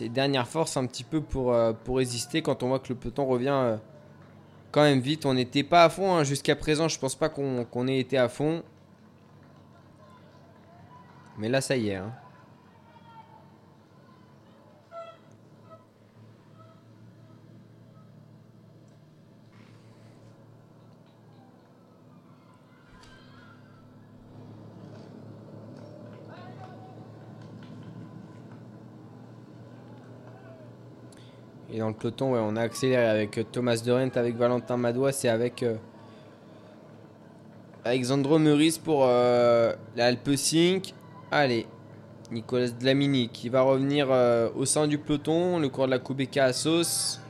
les 0.00 0.08
dernières 0.08 0.46
forces 0.48 0.76
un 0.76 0.86
petit 0.86 1.04
peu 1.04 1.20
pour, 1.20 1.52
euh, 1.52 1.72
pour 1.72 1.96
résister 1.96 2.40
quand 2.40 2.62
on 2.62 2.68
voit 2.68 2.78
que 2.78 2.88
le 2.88 2.94
peloton 2.94 3.26
revient 3.26 3.48
euh, 3.50 3.76
quand 4.70 4.82
même 4.82 5.00
vite. 5.00 5.26
On 5.26 5.34
n'était 5.34 5.64
pas 5.64 5.84
à 5.84 5.88
fond 5.88 6.14
hein, 6.14 6.24
jusqu'à 6.24 6.54
présent. 6.54 6.88
Je 6.88 6.98
pense 6.98 7.16
pas 7.16 7.28
qu'on 7.28 7.64
qu'on 7.64 7.88
ait 7.88 7.98
été 7.98 8.16
à 8.16 8.28
fond. 8.28 8.62
Mais 11.36 11.48
là, 11.48 11.60
ça 11.60 11.76
y 11.76 11.88
est. 11.88 11.96
hein. 11.96 12.12
Et 31.74 31.78
dans 31.78 31.88
le 31.88 31.94
peloton, 31.94 32.34
ouais, 32.34 32.40
on 32.40 32.54
a 32.54 32.60
accéléré 32.60 33.04
avec 33.04 33.36
euh, 33.36 33.42
Thomas 33.50 33.82
Dorent, 33.84 34.10
avec 34.14 34.36
Valentin 34.36 34.76
Madouas 34.76 35.20
et 35.24 35.28
avec 35.28 35.64
euh, 35.64 35.74
Alexandro 37.84 38.38
Meurice 38.38 38.78
pour 38.78 39.04
euh, 39.04 39.72
la 39.96 40.06
Alpecin. 40.06 40.78
Allez, 41.32 41.66
Nicolas 42.30 42.68
Dlamini 42.68 43.28
qui 43.28 43.48
va 43.48 43.62
revenir 43.62 44.06
euh, 44.12 44.50
au 44.54 44.64
sein 44.66 44.86
du 44.86 44.98
peloton, 44.98 45.58
le 45.58 45.68
cours 45.68 45.86
de 45.86 45.90
la 45.90 45.98
Kubeka 45.98 46.44
à 46.44 46.52
sauce. 46.52 47.20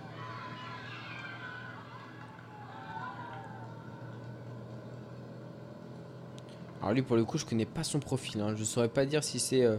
Alors 6.82 6.92
lui 6.92 7.00
pour 7.00 7.16
le 7.16 7.24
coup 7.24 7.38
je 7.38 7.46
connais 7.46 7.64
pas 7.64 7.82
son 7.82 7.98
profil, 7.98 8.42
hein. 8.42 8.52
je 8.54 8.62
saurais 8.62 8.90
pas 8.90 9.06
dire 9.06 9.24
si 9.24 9.38
c'est 9.38 9.64
euh, 9.64 9.78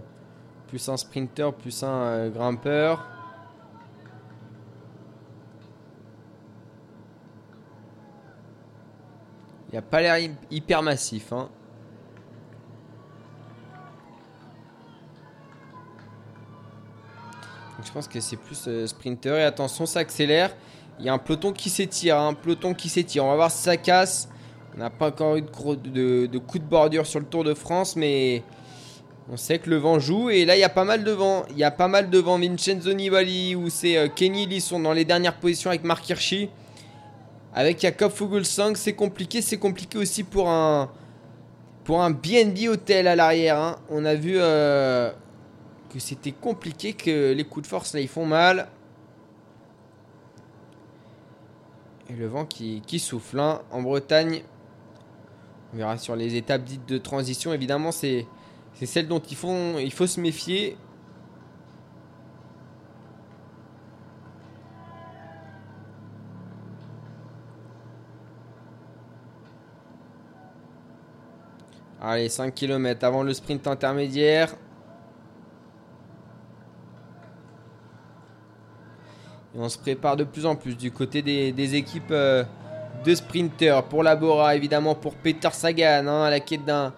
plus 0.69 0.89
un 0.89 0.97
sprinter, 0.97 1.53
plus 1.53 1.83
un 1.83 2.29
grimpeur. 2.29 3.14
Il 9.76 9.80
a 9.80 9.81
pas 9.81 9.99
l'air 9.99 10.18
hy- 10.18 10.31
hyper 10.52 10.81
massif. 10.81 11.34
Hein. 11.34 11.49
Je 17.85 17.91
pense 17.91 18.07
que 18.07 18.22
c'est 18.22 18.38
plus 18.38 18.64
euh, 18.69 18.88
sprinter. 18.88 19.38
Et 19.38 19.43
attention, 19.43 19.85
ça 19.85 19.99
accélère. 19.99 20.56
Il 20.99 21.06
y 21.06 21.10
a 21.10 21.14
un 21.14 21.18
peloton 21.18 21.52
qui 21.52 21.69
s'étire. 21.69 22.18
Un 22.18 22.34
peloton 22.34 22.73
qui 22.73 22.88
s'étire. 22.88 23.26
On 23.26 23.30
va 23.31 23.35
voir 23.35 23.52
si 23.52 23.61
ça 23.64 23.76
casse. 23.76 24.30
On 24.76 24.80
n'a 24.80 24.89
pas 24.89 25.07
encore 25.10 25.35
eu 25.35 25.41
de 25.41 26.38
coup 26.38 26.57
de 26.57 26.64
bordure 26.64 27.06
sur 27.06 27.19
le 27.19 27.26
Tour 27.26 27.43
de 27.43 27.53
France. 27.53 27.97
Mais 27.97 28.43
on 29.30 29.35
sait 29.35 29.60
que 29.60 29.69
le 29.69 29.76
vent 29.76 29.99
joue. 29.99 30.30
Et 30.30 30.45
là, 30.45 30.56
il 30.56 30.60
y 30.61 30.64
a 30.64 30.69
pas 30.69 30.85
mal 30.85 31.03
de 31.03 31.11
vent. 31.11 31.43
Il 31.49 31.57
y 31.57 31.65
a 31.65 31.72
pas 31.72 31.89
mal 31.89 32.10
de 32.10 32.18
vent. 32.18 32.39
Vincenzo 32.39 32.93
Nibali 32.93 33.56
ou 33.56 33.69
c'est 33.69 33.97
euh, 33.97 34.07
Kenny 34.07 34.45
Lee 34.45 34.61
sont 34.61 34.80
dans 34.80 34.93
les 34.93 35.03
dernières 35.03 35.35
positions 35.35 35.69
avec 35.69 35.84
Mark 35.84 36.07
Hirschi. 36.07 36.49
Avec 37.57 37.80
Jakob 37.80 38.11
Fuglsang, 38.11 38.76
c'est 38.76 38.94
compliqué. 38.94 39.41
C'est 39.41 39.57
compliqué 39.57 39.98
aussi 39.98 40.23
pour 40.23 40.49
un 40.49 40.91
pour 41.86 42.02
un 42.02 42.11
BNB 42.11 42.68
hôtel 42.68 43.07
à 43.07 43.15
l'arrière. 43.15 43.57
hein. 43.60 43.77
On 43.90 44.03
a 44.03 44.15
vu 44.15 44.34
euh, 44.38 45.11
que 45.90 45.99
c'était 45.99 46.34
compliqué, 46.34 46.94
que 46.94 47.32
les 47.32 47.44
coups 47.45 47.64
de 47.64 47.69
force 47.69 47.94
là 47.94 48.02
ils 48.02 48.10
font 48.10 48.26
mal. 48.26 48.68
Et 52.10 52.14
le 52.14 52.27
vent 52.27 52.45
qui, 52.45 52.82
qui 52.86 52.99
souffle 52.99 53.40
hein. 53.40 53.61
en 53.72 53.82
Bretagne. 53.82 54.44
On 55.73 55.77
verra 55.77 55.98
sur 55.98 56.15
les 56.15 56.36
étapes 56.36 56.64
dites 56.64 56.88
de 56.88 56.98
transition. 56.98 57.53
Évidemment, 57.53 57.91
c'est 57.91 58.27
celle 58.84 59.07
dont 59.07 59.19
il 59.19 59.38
faut, 59.38 59.80
il 59.80 59.94
faut 59.94 60.07
se 60.07 60.19
méfier. 60.19 60.77
Allez, 72.07 72.30
5 72.30 72.53
km 72.53 73.03
avant 73.03 73.23
le 73.23 73.34
sprint 73.34 73.65
intermédiaire. 73.65 74.53
Et 79.56 79.57
on 79.57 79.68
se 79.68 79.80
prépare 79.80 80.15
de 80.15 80.23
plus 80.23 80.45
en 80.45 80.56
plus 80.56 80.77
du 80.77 80.91
côté 80.91 81.23
des, 81.23 81.76
équipes 81.76 82.11
euh, 82.11 82.44
de 83.03 83.15
sprinters. 83.15 83.82
Pour 83.86 84.03
la 84.03 84.15
Bora, 84.15 84.56
évidemment, 84.56 84.94
pour 84.94 85.15
Peter 85.15 85.49
Sagan, 85.52 86.06
hein, 86.06 86.23
à 86.26 86.30
la 86.30 86.40
quête 86.40 86.64
d'un 86.64 86.94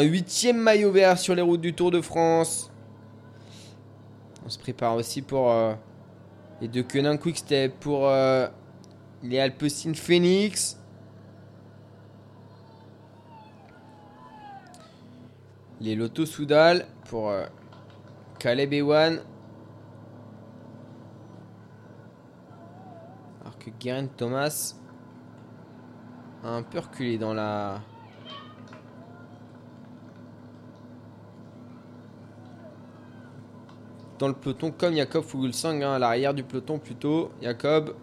huitième 0.00 0.58
maillot 0.58 0.90
vert 0.90 1.16
sur 1.18 1.36
les 1.36 1.42
routes 1.42 1.60
du 1.60 1.72
Tour 1.72 1.92
de 1.92 2.00
France. 2.00 2.68
On 4.44 4.48
se 4.48 4.58
prépare 4.58 4.96
aussi 4.96 5.22
pour 5.22 5.52
euh, 5.52 5.74
les 6.60 6.66
deux 6.66 6.82
Kenin 6.82 7.16
Quickstep, 7.16 7.78
pour 7.78 8.08
euh, 8.08 8.48
les 9.22 9.38
Alpecin 9.38 9.94
Phoenix. 9.94 10.77
Les 15.80 15.94
Lotto 15.94 16.26
Soudal 16.26 16.86
pour 17.08 17.30
euh, 17.30 17.46
Caleb 18.40 18.72
Ewan. 18.72 19.20
Alors 23.40 23.58
que 23.58 23.70
Guerin 23.78 24.08
Thomas 24.08 24.74
a 26.42 26.48
un 26.48 26.62
peu 26.64 26.80
reculé 26.80 27.16
dans 27.16 27.32
la. 27.32 27.80
Dans 34.18 34.26
le 34.26 34.34
peloton, 34.34 34.72
comme 34.72 34.96
Jacob 34.96 35.22
Fuglsang, 35.22 35.80
hein, 35.80 35.92
à 35.92 35.98
l'arrière 36.00 36.34
du 36.34 36.42
peloton 36.42 36.80
plutôt. 36.80 37.30
Jacob, 37.40 37.94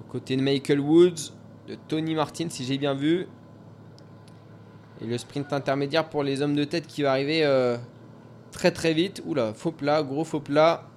aux 0.00 0.10
côtés 0.10 0.36
de 0.36 0.42
Michael 0.42 0.80
Woods, 0.80 1.30
de 1.68 1.76
Tony 1.86 2.16
Martin, 2.16 2.48
si 2.50 2.64
j'ai 2.64 2.78
bien 2.78 2.94
vu. 2.94 3.28
Et 5.00 5.06
le 5.06 5.18
sprint 5.18 5.52
intermédiaire 5.52 6.08
pour 6.08 6.22
les 6.22 6.40
hommes 6.40 6.54
de 6.54 6.64
tête 6.64 6.86
qui 6.86 7.02
va 7.02 7.10
arriver 7.10 7.44
euh, 7.44 7.76
très 8.52 8.70
très 8.70 8.94
vite. 8.94 9.22
Oula, 9.26 9.52
faux 9.52 9.72
plat, 9.72 10.02
gros 10.02 10.24
faux 10.24 10.40
plat. 10.40 10.88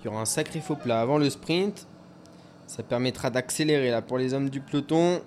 Il 0.00 0.08
y 0.08 0.10
aura 0.10 0.20
un 0.20 0.26
sacré 0.26 0.60
faux 0.60 0.76
plat 0.76 1.00
avant 1.00 1.16
le 1.16 1.30
sprint. 1.30 1.86
Ça 2.66 2.82
permettra 2.82 3.30
d'accélérer 3.30 3.90
là 3.90 4.02
pour 4.02 4.18
les 4.18 4.34
hommes 4.34 4.50
du 4.50 4.60
peloton. 4.60 5.22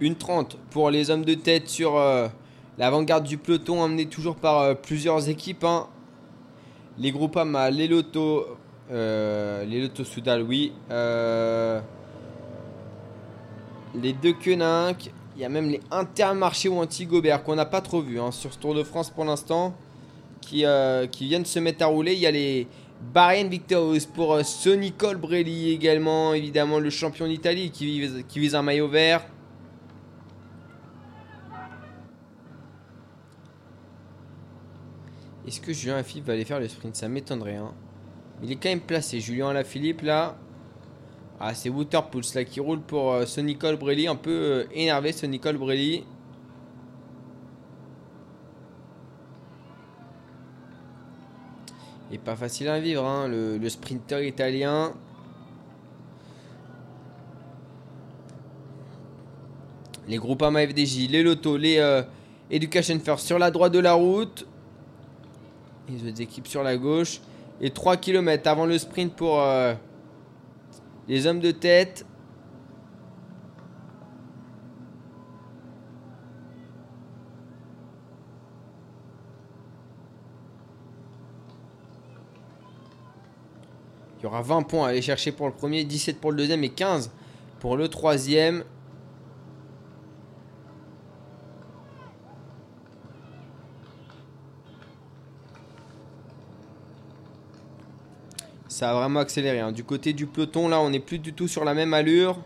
Une 0.00 0.14
30 0.14 0.56
pour 0.70 0.90
les 0.90 1.10
hommes 1.10 1.24
de 1.24 1.34
tête 1.34 1.68
sur 1.68 1.96
euh, 1.96 2.28
l'avant-garde 2.78 3.24
du 3.24 3.36
peloton, 3.36 3.82
emmené 3.82 4.06
toujours 4.06 4.36
par 4.36 4.60
euh, 4.60 4.74
plusieurs 4.74 5.28
équipes. 5.28 5.64
hein. 5.64 5.88
Les 6.98 7.10
Groupama, 7.10 7.70
les 7.70 7.88
Lotto, 7.88 8.46
euh, 8.90 9.64
les 9.64 9.82
Lotto 9.82 10.04
Soudal, 10.04 10.42
oui. 10.42 10.72
euh, 10.90 11.80
les 13.94 14.12
deux 14.12 14.32
Koenig. 14.32 15.12
Il 15.36 15.42
y 15.42 15.44
a 15.44 15.48
même 15.48 15.68
les 15.68 15.80
Intermarché 15.90 16.68
ou 16.68 16.78
Anti-Gobert 16.80 17.42
qu'on 17.44 17.54
n'a 17.54 17.66
pas 17.66 17.80
trop 17.80 18.00
vu 18.00 18.20
hein, 18.20 18.30
sur 18.32 18.52
ce 18.52 18.58
Tour 18.58 18.74
de 18.74 18.82
France 18.82 19.10
pour 19.10 19.24
l'instant. 19.24 19.74
Qui, 20.40 20.64
viennent 21.26 21.44
se 21.44 21.58
mettre 21.58 21.84
à 21.84 21.86
rouler. 21.86 22.14
Il 22.14 22.20
y 22.20 22.26
a 22.26 22.30
les 22.30 22.66
Bahrain 23.12 23.44
Victorious 23.48 24.06
pour 24.14 24.40
Sonny 24.44 24.92
Colbrelli 24.92 25.72
également. 25.72 26.32
Évidemment, 26.32 26.78
le 26.78 26.88
champion 26.90 27.26
d'Italie 27.26 27.70
qui 27.70 28.14
vise 28.34 28.54
un 28.54 28.62
maillot 28.62 28.88
vert. 28.88 29.24
Est-ce 35.48 35.62
que 35.62 35.72
Julien 35.72 36.02
Philippe 36.02 36.26
va 36.26 36.34
aller 36.34 36.44
faire 36.44 36.60
le 36.60 36.68
sprint? 36.68 36.94
Ça 36.94 37.08
m'étonnerait. 37.08 37.56
Hein. 37.56 37.72
Il 38.42 38.52
est 38.52 38.56
quand 38.56 38.68
même 38.68 38.82
placé. 38.82 39.18
Julien 39.18 39.48
Alaphilippe 39.48 40.02
là. 40.02 40.36
Ah, 41.40 41.54
c'est 41.54 41.70
Waterpulse 41.70 42.34
là 42.34 42.44
qui 42.44 42.60
roule 42.60 42.82
pour 42.82 43.14
euh, 43.14 43.24
Sonny 43.24 43.56
Colbrelli. 43.56 44.08
Un 44.08 44.14
peu 44.14 44.30
euh, 44.30 44.64
énervé, 44.74 45.10
Sonny 45.10 45.40
Colbrelli. 45.40 46.04
Et 52.12 52.18
pas 52.18 52.36
facile 52.36 52.68
à 52.68 52.78
vivre, 52.78 53.06
hein, 53.06 53.26
le, 53.26 53.66
sprinter 53.70 54.26
italien. 54.26 54.92
Les 60.08 60.18
Groupama 60.18 60.66
FDJ, 60.66 61.08
les 61.08 61.22
Lotto, 61.22 61.56
les 61.56 61.78
euh, 61.78 62.02
Education 62.50 63.00
First 63.00 63.26
sur 63.26 63.38
la 63.38 63.50
droite 63.50 63.72
de 63.72 63.78
la 63.78 63.94
route. 63.94 64.46
Les 65.88 66.08
autres 66.08 66.20
équipes 66.20 66.46
sur 66.46 66.62
la 66.62 66.76
gauche. 66.76 67.20
Et 67.60 67.70
3 67.70 67.96
km 67.96 68.48
avant 68.48 68.66
le 68.66 68.78
sprint 68.78 69.14
pour 69.14 69.40
euh, 69.40 69.74
les 71.08 71.26
hommes 71.26 71.40
de 71.40 71.50
tête. 71.50 72.04
Il 84.18 84.24
y 84.24 84.26
aura 84.26 84.42
20 84.42 84.62
points 84.62 84.86
à 84.86 84.90
aller 84.90 85.02
chercher 85.02 85.30
pour 85.30 85.46
le 85.46 85.52
premier, 85.52 85.84
17 85.84 86.20
pour 86.20 86.32
le 86.32 86.36
deuxième 86.36 86.64
et 86.64 86.70
15 86.70 87.10
pour 87.60 87.76
le 87.76 87.88
troisième. 87.88 88.64
Ça 98.78 98.90
a 98.90 98.94
vraiment 98.94 99.18
accéléré. 99.18 99.58
hein. 99.58 99.72
Du 99.72 99.82
côté 99.82 100.12
du 100.12 100.26
peloton, 100.26 100.68
là, 100.68 100.78
on 100.80 100.90
n'est 100.90 101.00
plus 101.00 101.18
du 101.18 101.32
tout 101.32 101.48
sur 101.48 101.64
la 101.64 101.74
même 101.74 101.92
allure. 101.94 102.38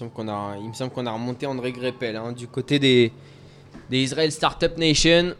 Il 0.00 0.04
me 0.04 0.72
semble 0.72 0.92
qu'on 0.92 1.06
a, 1.06 1.12
remonté 1.12 1.44
André 1.44 1.72
Greppel 1.72 2.14
hein, 2.14 2.30
du 2.30 2.46
côté 2.46 2.78
des, 2.78 3.12
des 3.90 3.98
Israel 3.98 4.30
Startup 4.30 4.78
Nation. 4.78 5.34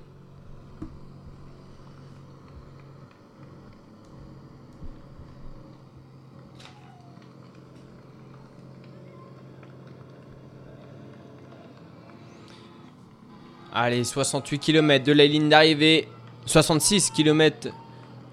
Allez, 13.81 14.03
68 14.03 14.59
km 14.59 15.05
de 15.05 15.13
la 15.13 15.25
ligne 15.25 15.49
d'arrivée. 15.49 16.09
66 16.47 17.13
km 17.13 17.69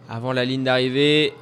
avant 0.10 0.34
la 0.34 0.44
ligne 0.44 0.64
d'arrivée. 0.64 1.36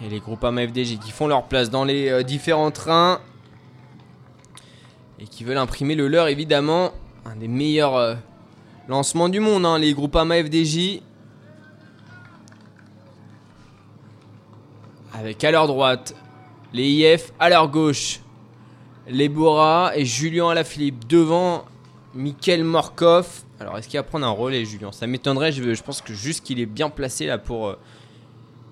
Et 0.00 0.08
les 0.08 0.20
groupes 0.20 0.46
FDJ 0.46 1.00
qui 1.00 1.10
font 1.10 1.26
leur 1.26 1.42
place 1.48 1.70
dans 1.70 1.82
les 1.82 2.08
euh, 2.08 2.22
différents 2.22 2.70
trains. 2.70 3.20
Et 5.18 5.26
qui 5.26 5.42
veulent 5.42 5.58
imprimer 5.58 5.96
le 5.96 6.06
leur, 6.06 6.28
évidemment. 6.28 6.92
Un 7.24 7.34
des 7.34 7.48
meilleurs 7.48 7.96
euh, 7.96 8.14
lancements 8.86 9.28
du 9.28 9.40
monde, 9.40 9.66
hein, 9.66 9.76
les 9.76 9.92
groupes 9.92 10.16
FDJ. 10.16 11.00
Avec 15.14 15.42
à 15.42 15.50
leur 15.50 15.66
droite 15.66 16.14
les 16.72 16.88
IF, 16.88 17.32
à 17.40 17.48
leur 17.48 17.66
gauche 17.66 18.20
les 19.08 19.28
Bora 19.28 19.90
et 19.96 20.04
Julien 20.04 20.50
Alaphilippe 20.50 21.08
devant 21.08 21.64
Mikel 22.14 22.64
Morkov. 22.64 23.42
Alors, 23.60 23.76
est-ce 23.78 23.88
qu'il 23.88 23.98
va 23.98 24.04
prendre 24.04 24.26
un 24.26 24.30
relais, 24.30 24.64
Julien? 24.64 24.92
Ça 24.92 25.06
m'étonnerait. 25.06 25.52
Je, 25.52 25.82
pense 25.82 26.00
que 26.00 26.14
juste 26.14 26.44
qu'il 26.44 26.60
est 26.60 26.66
bien 26.66 26.90
placé 26.90 27.26
là 27.26 27.38
pour, 27.38 27.68
euh, 27.68 27.78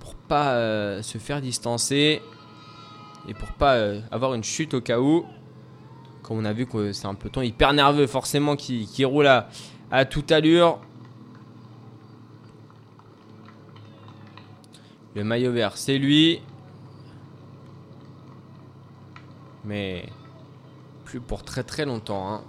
pour 0.00 0.14
pas 0.14 0.52
euh, 0.54 1.02
se 1.02 1.18
faire 1.18 1.40
distancer 1.40 2.22
et 3.28 3.34
pour 3.34 3.52
pas 3.52 3.74
euh, 3.74 4.00
avoir 4.10 4.34
une 4.34 4.44
chute 4.44 4.74
au 4.74 4.80
cas 4.80 5.00
où. 5.00 5.26
Comme 6.22 6.38
on 6.38 6.44
a 6.44 6.52
vu 6.52 6.66
que 6.66 6.92
c'est 6.92 7.06
un 7.06 7.14
peloton 7.14 7.42
hyper 7.42 7.72
nerveux, 7.72 8.06
forcément, 8.06 8.54
qui, 8.54 8.86
qui 8.86 9.04
roule 9.04 9.26
à, 9.26 9.48
à 9.90 10.04
toute 10.04 10.30
allure. 10.30 10.78
Le 15.14 15.24
maillot 15.24 15.52
vert, 15.52 15.76
c'est 15.76 15.98
lui. 15.98 16.40
Mais 19.64 20.06
plus 21.04 21.20
pour 21.20 21.42
très 21.42 21.64
très 21.64 21.84
longtemps. 21.84 22.32
Hein. 22.32 22.42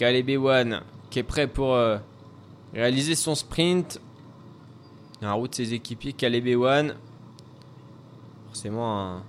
Caleb 0.00 0.30
Ewan 0.30 0.80
qui 1.10 1.18
est 1.18 1.22
prêt 1.22 1.46
pour 1.46 1.74
euh, 1.74 1.98
réaliser 2.72 3.14
son 3.14 3.34
sprint. 3.34 4.00
En 5.22 5.36
route 5.36 5.54
ses 5.54 5.74
équipiers, 5.74 6.14
Caleb 6.14 6.46
Ewan. 6.46 6.94
Forcément 8.46 9.20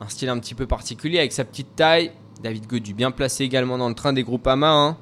un, 0.00 0.08
style 0.08 0.28
un 0.28 0.40
petit 0.40 0.56
peu 0.56 0.66
particulier 0.66 1.20
avec 1.20 1.30
sa 1.30 1.44
petite 1.44 1.76
taille. 1.76 2.10
David 2.42 2.66
Godu 2.66 2.94
bien 2.94 3.12
placé 3.12 3.44
également 3.44 3.78
dans 3.78 3.88
le 3.88 3.94
train 3.94 4.12
des 4.12 4.24
groupes 4.24 4.44
AMA. 4.48 4.68
hein. 4.68 4.96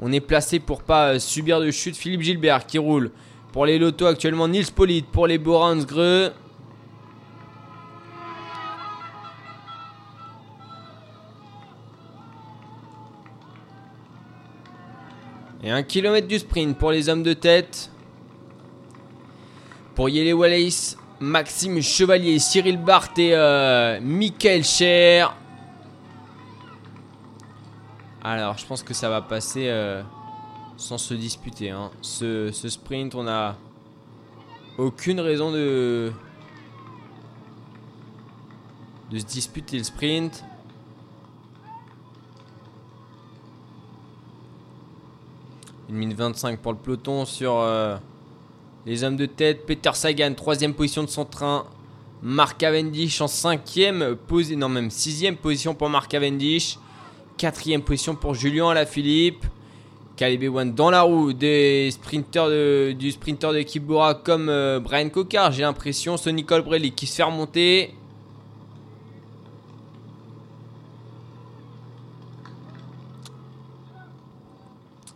On 0.00 0.10
est 0.10 0.18
placé 0.18 0.58
pour 0.58 0.82
pas 0.82 1.10
euh, 1.10 1.18
subir 1.20 1.60
de 1.60 1.70
chute. 1.70 1.96
Philippe 1.96 2.22
Gilbert 2.22 2.66
qui 2.66 2.78
roule 2.78 3.12
pour 3.52 3.66
les 3.66 3.78
lotos 3.78 4.06
actuellement. 4.06 4.48
Nils 4.48 4.72
Polite 4.72 5.06
pour 5.06 5.28
les 5.28 5.38
Boransgreux. 5.38 6.32
Et 15.64 15.70
un 15.70 15.82
kilomètre 15.82 16.28
du 16.28 16.38
sprint 16.38 16.76
pour 16.76 16.90
les 16.90 17.08
hommes 17.08 17.22
de 17.22 17.32
tête. 17.32 17.90
Pour 19.94 20.10
Yele 20.10 20.34
Wallace, 20.34 20.98
Maxime 21.20 21.80
Chevalier, 21.80 22.38
Cyril 22.38 22.76
Barthes 22.76 23.18
et 23.18 23.34
euh, 23.34 23.98
Michael 24.02 24.62
Cher. 24.62 25.34
Alors, 28.22 28.58
je 28.58 28.66
pense 28.66 28.82
que 28.82 28.92
ça 28.92 29.08
va 29.08 29.22
passer 29.22 29.68
euh, 29.68 30.02
sans 30.76 30.98
se 30.98 31.14
disputer. 31.14 31.70
hein. 31.70 31.90
Ce, 32.02 32.50
ce 32.52 32.68
sprint, 32.68 33.14
on 33.14 33.26
a 33.26 33.56
aucune 34.76 35.20
raison 35.20 35.50
de 35.50 36.12
de 39.10 39.18
se 39.18 39.24
disputer 39.24 39.78
le 39.78 39.84
sprint. 39.84 40.44
Une 45.94 46.00
minute 46.00 46.18
25 46.18 46.58
pour 46.58 46.72
le 46.72 46.78
peloton 46.78 47.24
sur 47.24 47.60
euh, 47.60 47.96
les 48.84 49.04
hommes 49.04 49.14
de 49.16 49.26
tête. 49.26 49.64
Peter 49.64 49.92
Sagan, 49.94 50.34
troisième 50.34 50.74
position 50.74 51.04
de 51.04 51.08
son 51.08 51.24
train. 51.24 51.66
Mark 52.20 52.58
Cavendish 52.58 53.20
en 53.20 53.28
cinquième 53.28 54.16
position, 54.26 54.58
non 54.58 54.68
même 54.68 54.90
sixième 54.90 55.36
position 55.36 55.72
pour 55.72 55.88
Mark 55.88 56.10
Cavendish. 56.10 56.78
Quatrième 57.36 57.80
position 57.82 58.16
pour 58.16 58.34
Julien 58.34 58.70
Alaphilippe. 58.70 59.44
Caleb 60.16 60.42
Ewan 60.42 60.74
dans 60.74 60.90
la 60.90 61.02
roue 61.02 61.32
des 61.32 61.92
sprinters 61.92 62.48
de- 62.48 62.92
du 62.98 63.12
sprinter 63.12 63.52
de 63.52 63.78
Bora 63.78 64.14
comme 64.14 64.48
euh, 64.48 64.80
Brian 64.80 65.10
Cocard, 65.10 65.52
j'ai 65.52 65.62
l'impression. 65.62 66.16
Sonny 66.16 66.44
Colbrelli 66.44 66.90
qui 66.90 67.06
se 67.06 67.14
fait 67.14 67.22
remonter. 67.22 67.94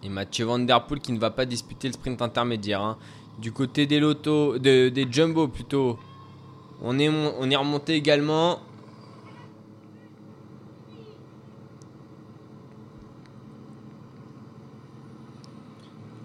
Mathieu 0.09 0.45
Van 0.47 0.59
Der 0.59 0.85
Poel 0.87 1.01
qui 1.01 1.13
ne 1.13 1.19
va 1.19 1.31
pas 1.31 1.45
disputer 1.47 1.89
le 1.89 1.95
sprint 1.95 2.21
intermédiaire. 2.23 2.83
hein. 2.83 2.97
Du 3.39 3.53
côté 3.53 3.87
des 3.87 4.01
lotos, 4.01 4.59
de- 4.59 4.89
des 4.89 5.07
jumbo 5.11 5.47
plutôt, 5.49 5.99
on 6.83 6.99
est, 6.99 7.09
on 7.09 7.51
est 7.51 7.57
remonté 7.57 7.95
également. 7.95 8.59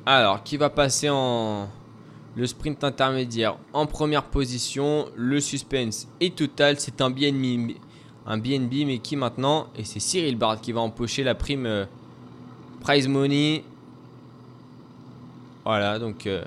Alors, 0.06 0.44
qui 0.44 0.58
va 0.58 0.70
passer 0.70 1.10
en 1.10 1.70
le 2.36 2.48
sprint 2.48 2.84
intermédiaire 2.84 3.58
en 3.74 3.86
première 3.86 4.24
position? 4.26 5.06
Le 5.16 5.40
suspense 5.40 6.08
est 6.20 6.36
total. 6.36 6.80
C'est 6.80 7.00
un 7.02 7.10
BNB, 7.10 7.76
un 8.26 8.38
BNB, 8.38 8.86
mais 8.86 8.98
qui 9.00 9.16
maintenant? 9.16 9.68
Et 9.78 9.84
c'est 9.86 10.00
Cyril 10.00 10.36
Bard 10.38 10.60
qui 10.60 10.72
va 10.72 10.82
empocher 10.82 11.24
la 11.24 11.36
prime 11.36 11.66
euh, 11.66 11.86
prize 12.82 13.08
money. 13.08 13.64
Voilà, 15.66 15.98
donc 15.98 16.28
euh, 16.28 16.44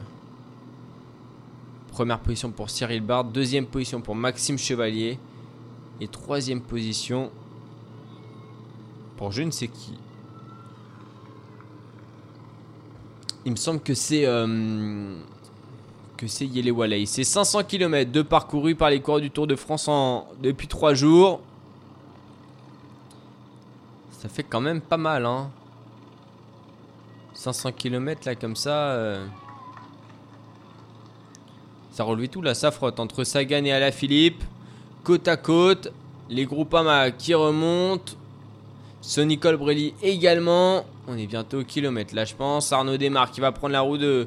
première 1.93 2.19
position 2.19 2.51
pour 2.51 2.69
Cyril 2.69 3.01
Bard, 3.01 3.25
deuxième 3.25 3.67
position 3.67 4.03
pour 4.03 4.15
Maxime 4.15 4.59
Chevalier 4.59 5.19
et 6.01 6.09
troisième 6.09 6.61
position 6.61 7.31
pour 9.17 9.33
je 9.33 9.43
ne 9.43 9.51
sais 9.51 9.69
qui. 9.69 9.95
Il 13.47 13.53
me 13.53 13.57
semble 13.57 13.81
que 13.81 13.95
c'est 13.95 14.27
euh, 14.27 15.17
que 16.19 16.27
c'est 16.27 16.47
Yele 16.47 16.73
Walei. 16.73 17.07
C'est 17.07 17.25
500 17.25 17.65
km 17.65 18.11
de 18.11 18.23
parcouru 18.23 18.75
par 18.75 18.91
les 18.91 19.01
coureurs 19.01 19.21
du 19.21 19.31
Tour 19.31 19.47
de 19.47 19.57
France 19.57 19.89
en, 19.89 20.27
depuis 20.43 20.67
3 20.67 20.95
jours. 20.95 21.41
Ça 24.11 24.29
fait 24.29 24.43
quand 24.43 24.61
même 24.61 24.81
pas 24.81 24.97
mal, 24.97 25.25
hein. 25.25 25.51
500 27.37 27.73
km 27.73 28.23
là 28.27 28.35
comme 28.35 28.57
ça. 28.57 28.93
euh, 28.93 29.25
Ça 31.93 32.05
relevait 32.05 32.29
tout 32.29 32.43
là, 32.43 32.55
ça 32.55 32.71
frotte 32.71 32.99
entre 32.99 33.25
Sagan 33.25 33.65
et 33.65 33.73
Alaphilippe. 33.73 34.43
Côte 35.05 35.29
à 35.29 35.37
côte. 35.37 35.93
Les 36.29 36.45
Groupama 36.45 37.13
qui 37.13 37.35
remontent. 37.35 38.15
Sonny 39.01 39.39
Colbrelli 39.39 39.95
également. 40.03 40.85
On 41.07 41.17
est 41.17 41.27
bientôt 41.27 41.61
au 41.61 41.65
kilomètre 41.65 42.15
là, 42.15 42.25
je 42.25 42.35
pense. 42.35 42.73
Arnaud 42.73 42.97
Desmar 42.97 43.31
qui 43.31 43.41
va 43.41 43.53
prendre 43.53 43.73
la 43.73 43.83
roue 43.83 43.99
de 43.99 44.27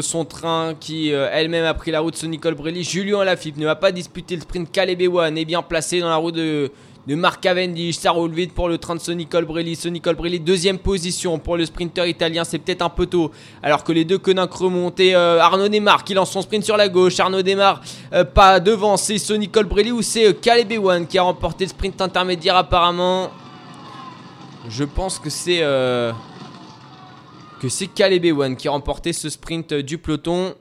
son 0.00 0.24
train 0.24 0.74
qui 0.74 1.12
euh, 1.12 1.28
elle-même 1.30 1.64
a 1.66 1.74
pris 1.74 1.90
la 1.90 2.00
route 2.00 2.20
de 2.20 2.26
Nicole 2.26 2.54
Brelli. 2.54 2.82
Julien 2.82 3.22
Lafilippe 3.24 3.58
ne 3.58 3.66
va 3.66 3.76
pas 3.76 3.92
disputer 3.92 4.36
le 4.36 4.42
sprint. 4.42 4.72
Caleb 4.72 5.02
Ewan 5.02 5.36
est 5.36 5.44
bien 5.44 5.60
placé 5.62 6.00
dans 6.00 6.08
la 6.08 6.16
roue 6.16 6.32
de, 6.32 6.72
de 7.06 7.14
Marc 7.14 7.40
Cavendish. 7.42 7.96
Ça 7.98 8.10
roule 8.10 8.32
vite 8.32 8.52
pour 8.52 8.68
le 8.68 8.78
train 8.78 8.94
de 8.94 9.00
Sonny 9.00 9.26
Colbrelli. 9.26 9.76
Sonny 9.76 10.00
Colbrelli, 10.00 10.40
deuxième 10.40 10.78
position 10.78 11.38
pour 11.38 11.56
le 11.56 11.64
sprinter 11.64 12.06
italien. 12.08 12.44
C'est 12.44 12.58
peut-être 12.58 12.82
un 12.82 12.88
peu 12.88 13.06
tôt. 13.06 13.30
Alors 13.62 13.84
que 13.84 13.92
les 13.92 14.04
deux 14.04 14.18
Koninck 14.18 14.52
remontent. 14.52 15.02
Et 15.02 15.14
euh, 15.14 15.40
Arnaud 15.40 15.68
Desmar 15.68 16.04
qui 16.04 16.14
lance 16.14 16.30
son 16.30 16.42
sprint 16.42 16.64
sur 16.64 16.76
la 16.76 16.88
gauche. 16.88 17.20
Arnaud 17.20 17.42
Desmar 17.42 17.80
euh, 18.12 18.24
pas 18.24 18.58
devant. 18.60 18.96
C'est 18.96 19.18
Sonny 19.18 19.48
Colbrelli 19.48 19.92
ou 19.92 20.02
c'est 20.02 20.26
euh, 20.26 20.32
Caleb 20.32 20.72
qui 21.08 21.18
a 21.18 21.22
remporté 21.22 21.64
le 21.64 21.70
sprint 21.70 22.00
intermédiaire 22.00 22.56
apparemment. 22.56 23.30
Je 24.68 24.84
pense 24.84 25.18
que 25.18 25.30
c'est. 25.30 25.62
euh, 25.62 26.12
que 27.60 27.68
c'est 27.68 27.86
Caleb 27.86 28.24
Ewan 28.24 28.56
qui 28.56 28.68
a 28.68 28.72
remporté 28.72 29.12
ce 29.12 29.30
sprint 29.30 29.72
du 29.72 29.96
peloton. 29.98 30.54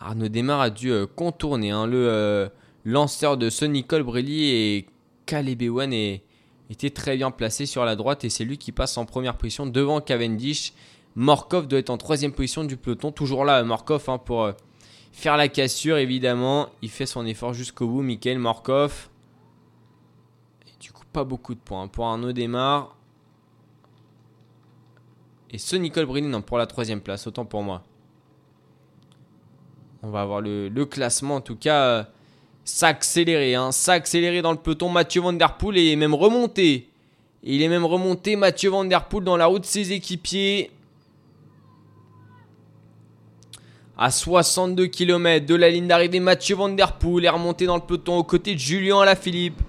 Arnaud 0.00 0.28
Desmar 0.28 0.60
a 0.60 0.70
dû 0.70 0.92
contourner 1.14 1.70
hein, 1.70 1.86
le 1.86 2.50
lanceur 2.84 3.36
de 3.36 3.50
Sonny 3.50 3.84
Colbrelli 3.84 4.50
et 4.50 4.86
Caleb 5.26 5.62
Ewan 5.62 5.92
était 6.70 6.90
très 6.90 7.16
bien 7.16 7.30
placé 7.30 7.66
sur 7.66 7.84
la 7.84 7.96
droite 7.96 8.24
et 8.24 8.30
c'est 8.30 8.44
lui 8.44 8.58
qui 8.58 8.72
passe 8.72 8.96
en 8.98 9.06
première 9.06 9.36
position 9.36 9.66
devant 9.66 10.00
Cavendish. 10.00 10.72
Morkov 11.16 11.68
doit 11.68 11.78
être 11.78 11.90
en 11.90 11.96
troisième 11.98 12.32
position 12.32 12.64
du 12.64 12.76
peloton. 12.76 13.12
Toujours 13.12 13.44
là, 13.44 13.62
Morkov 13.62 14.04
hein, 14.08 14.18
pour 14.18 14.44
euh, 14.44 14.52
faire 15.12 15.36
la 15.36 15.48
cassure 15.48 15.96
évidemment. 15.96 16.68
Il 16.82 16.90
fait 16.90 17.06
son 17.06 17.24
effort 17.24 17.54
jusqu'au 17.54 17.86
bout, 17.86 18.02
Michael 18.02 18.38
Morkov. 18.38 19.08
Et 20.66 20.72
du 20.80 20.92
coup, 20.92 21.04
pas 21.12 21.24
beaucoup 21.24 21.54
de 21.54 21.60
points 21.60 21.86
pour 21.88 22.06
Arnaud 22.06 22.32
Desmar. 22.32 22.96
Et 25.50 25.58
Sonny 25.58 25.92
Colbrelli, 25.92 26.26
non, 26.26 26.42
pour 26.42 26.58
la 26.58 26.66
troisième 26.66 27.00
place, 27.00 27.28
autant 27.28 27.44
pour 27.44 27.62
moi. 27.62 27.84
On 30.02 30.10
va 30.10 30.22
avoir 30.22 30.40
le, 30.40 30.68
le 30.68 30.84
classement, 30.84 31.36
en 31.36 31.40
tout 31.40 31.54
cas, 31.54 31.84
euh, 31.84 32.04
s'accélérer, 32.64 33.54
hein, 33.54 33.72
s'accélérer 33.72 34.42
dans 34.42 34.52
le 34.52 34.58
peloton. 34.58 34.88
Mathieu 34.88 35.20
Van 35.20 35.32
Der 35.32 35.54
est 35.74 35.96
même 35.96 36.14
remonté. 36.14 36.88
Il 37.42 37.60
est 37.60 37.68
même 37.68 37.84
remonté, 37.84 38.36
Mathieu 38.36 38.70
Van 38.70 38.84
dans 38.84 39.36
la 39.36 39.46
route 39.46 39.62
de 39.62 39.66
ses 39.66 39.92
équipiers. 39.92 40.70
À 43.96 44.10
62 44.10 44.86
km 44.86 45.46
de 45.46 45.54
la 45.54 45.70
ligne 45.70 45.86
d'arrivée, 45.86 46.20
Mathieu 46.20 46.56
Van 46.56 46.74
est 46.76 47.28
remonté 47.28 47.66
dans 47.66 47.76
le 47.76 47.82
peloton 47.82 48.16
aux 48.16 48.24
côtés 48.24 48.54
de 48.54 48.58
Julien 48.58 49.00
Alaphilippe. 49.00 49.60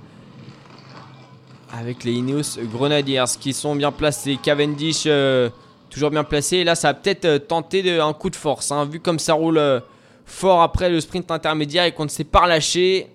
Avec 1.77 2.05
les 2.05 2.13
Ineos 2.13 2.57
Grenadiers 2.71 3.25
qui 3.39 3.51
sont 3.51 3.75
bien 3.75 3.91
placés. 3.91 4.39
Cavendish 4.41 5.03
euh, 5.05 5.49
toujours 5.89 6.09
bien 6.09 6.23
placé. 6.23 6.57
Et 6.57 6.63
là, 6.63 6.75
ça 6.75 6.89
va 6.89 6.93
peut-être 6.93 7.25
euh, 7.25 7.39
tenter 7.39 7.99
un 7.99 8.13
coup 8.13 8.29
de 8.29 8.35
force. 8.35 8.71
hein, 8.71 8.85
vu 8.85 9.01
comme 9.01 9.19
ça 9.19 9.33
roule 9.33 9.57
euh, 9.57 9.81
fort 10.25 10.61
après 10.61 10.89
le 10.89 10.99
sprint 10.99 11.31
intermédiaire 11.31 11.85
et 11.85 11.93
qu'on 11.93 12.03
ne 12.03 12.09
s'est 12.09 12.23
pas 12.23 12.41
relâché. 12.41 13.07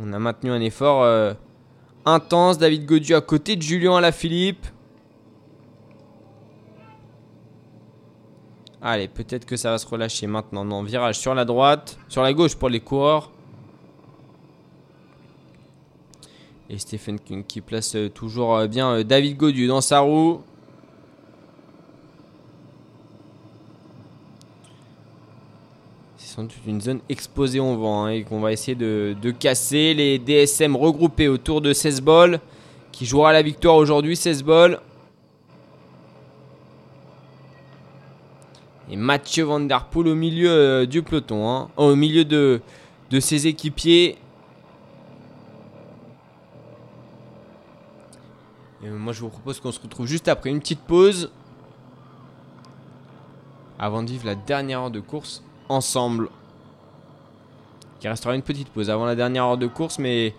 On 0.00 0.12
a 0.12 0.18
maintenu 0.18 0.50
un 0.50 0.60
effort 0.60 1.02
euh, 1.02 1.34
intense. 2.04 2.58
David 2.58 2.86
Godieu 2.86 3.16
à 3.16 3.20
côté 3.20 3.56
de 3.56 3.62
Julien 3.62 3.96
Alaphilippe. 3.96 4.66
Allez, 8.80 9.08
peut-être 9.08 9.44
que 9.44 9.56
ça 9.56 9.72
va 9.72 9.78
se 9.78 9.86
relâcher 9.86 10.28
maintenant. 10.28 10.64
Non, 10.64 10.84
virage 10.84 11.18
sur 11.18 11.34
la 11.34 11.44
droite, 11.44 11.98
sur 12.08 12.22
la 12.22 12.32
gauche 12.32 12.54
pour 12.54 12.68
les 12.68 12.78
coureurs. 12.78 13.32
Et 16.70 16.78
Stephen 16.78 17.18
King 17.18 17.44
qui 17.44 17.60
place 17.60 17.96
euh, 17.96 18.08
toujours 18.08 18.54
euh, 18.54 18.66
bien 18.68 19.02
David 19.02 19.36
Godieu 19.36 19.66
dans 19.66 19.80
sa 19.80 20.00
roue. 20.00 20.42
C'est 26.38 26.44
doute 26.44 26.66
une 26.68 26.80
zone 26.80 27.00
exposée 27.08 27.58
au 27.58 27.76
vent 27.76 28.04
hein, 28.04 28.10
et 28.10 28.22
qu'on 28.22 28.38
va 28.38 28.52
essayer 28.52 28.76
de, 28.76 29.16
de 29.20 29.30
casser. 29.32 29.92
Les 29.92 30.20
DSM 30.20 30.76
regroupés 30.76 31.26
autour 31.26 31.60
de 31.60 31.72
16 31.72 32.00
balles 32.00 32.38
qui 32.92 33.06
jouera 33.06 33.32
la 33.32 33.42
victoire 33.42 33.74
aujourd'hui. 33.74 34.14
16 34.14 34.44
balles. 34.44 34.80
Et 38.88 38.94
Mathieu 38.94 39.42
Van 39.42 39.58
Der 39.58 39.86
Poel 39.86 40.06
au 40.06 40.14
milieu 40.14 40.48
euh, 40.48 40.86
du 40.86 41.02
peloton, 41.02 41.50
hein. 41.50 41.70
au 41.76 41.96
milieu 41.96 42.24
de, 42.24 42.60
de 43.10 43.18
ses 43.18 43.48
équipiers. 43.48 44.16
Et 48.84 48.86
euh, 48.86 48.96
moi 48.96 49.12
je 49.12 49.22
vous 49.22 49.28
propose 49.28 49.58
qu'on 49.58 49.72
se 49.72 49.80
retrouve 49.80 50.06
juste 50.06 50.28
après 50.28 50.50
une 50.50 50.60
petite 50.60 50.82
pause. 50.82 51.32
Avant 53.76 54.04
de 54.04 54.10
vivre 54.10 54.26
la 54.26 54.36
dernière 54.36 54.82
heure 54.82 54.90
de 54.92 55.00
course 55.00 55.42
ensemble. 55.68 56.28
Il 58.02 58.08
restera 58.08 58.34
une 58.34 58.42
petite 58.42 58.68
pause 58.68 58.90
avant 58.90 59.06
la 59.06 59.14
dernière 59.16 59.44
heure 59.44 59.58
de 59.58 59.66
course, 59.66 59.98
mais 59.98 60.34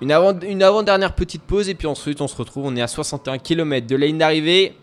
une 0.00 0.12
avant- 0.12 0.38
une 0.40 0.62
avant-dernière 0.62 1.14
petite 1.14 1.42
pause. 1.42 1.68
Et 1.68 1.74
puis 1.74 1.86
ensuite 1.86 2.20
on 2.20 2.28
se 2.28 2.36
retrouve. 2.36 2.66
On 2.66 2.76
est 2.76 2.82
à 2.82 2.88
61 2.88 3.38
km 3.38 3.86
de 3.86 3.96
la 3.96 4.06
ligne 4.06 4.18
d'arrivée. 4.18 4.74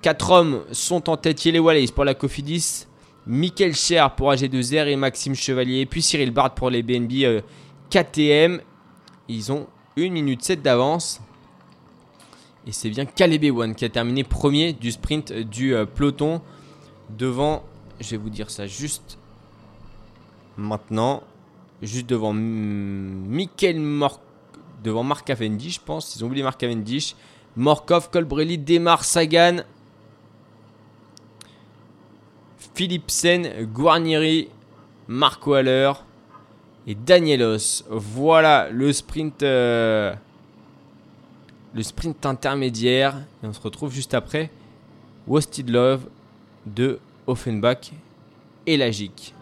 Quatre 0.00 0.30
hommes 0.30 0.62
sont 0.72 1.08
en 1.10 1.16
tête. 1.16 1.44
Yele 1.44 1.60
Wallace 1.60 1.90
pour 1.90 2.04
la 2.04 2.14
Cofidis. 2.14 2.86
Michael 3.26 3.74
Cher 3.74 4.14
pour 4.16 4.32
AG2R 4.32 4.88
et 4.88 4.96
Maxime 4.96 5.34
Chevalier. 5.34 5.86
Puis 5.86 6.02
Cyril 6.02 6.32
Bard 6.32 6.54
pour 6.54 6.70
les 6.70 6.82
BNB 6.82 7.12
euh, 7.24 7.40
KTM. 7.90 8.60
Ils 9.28 9.52
ont 9.52 9.66
1 9.96 10.10
minute 10.10 10.42
7 10.42 10.60
d'avance. 10.62 11.20
Et 12.66 12.72
c'est 12.72 12.90
bien 12.90 13.04
Caleb 13.04 13.44
Ewan 13.44 13.74
qui 13.74 13.84
a 13.84 13.88
terminé 13.88 14.24
premier 14.24 14.72
du 14.72 14.90
sprint 14.92 15.32
du 15.32 15.74
euh, 15.74 15.84
peloton. 15.84 16.40
Devant, 17.10 17.62
je 18.02 18.10
vais 18.10 18.16
vous 18.16 18.30
dire 18.30 18.50
ça 18.50 18.66
juste 18.66 19.18
maintenant. 20.56 21.22
Juste 21.80 22.08
devant 22.08 22.32
Michael 22.32 23.80
Mor 23.80 24.20
devant 24.82 25.02
Mark 25.02 25.26
Cavendish, 25.26 25.76
je 25.76 25.80
pense. 25.80 26.16
Ils 26.16 26.24
ont 26.24 26.26
oublié 26.26 26.42
Mark 26.42 26.58
Cavendish. 26.58 27.14
Morkov, 27.56 28.10
Colbrelli, 28.10 28.58
Demar, 28.58 29.04
Sagan. 29.04 29.58
Philipsen, 32.74 33.66
Guarnieri, 33.72 34.48
Mark 35.06 35.46
Waller 35.46 35.92
et 36.86 36.94
Danielos. 36.94 37.84
Voilà 37.90 38.70
le 38.70 38.92
sprint, 38.92 39.42
euh, 39.42 40.14
le 41.74 41.82
sprint 41.82 42.24
intermédiaire. 42.24 43.16
Et 43.42 43.46
on 43.46 43.52
se 43.52 43.60
retrouve 43.60 43.92
juste 43.92 44.14
après 44.14 44.50
Wasted 45.26 45.68
Love 45.68 46.06
de 46.64 46.98
Offenbach 47.32 47.92
et 48.66 48.76
Lagic. 48.76 49.34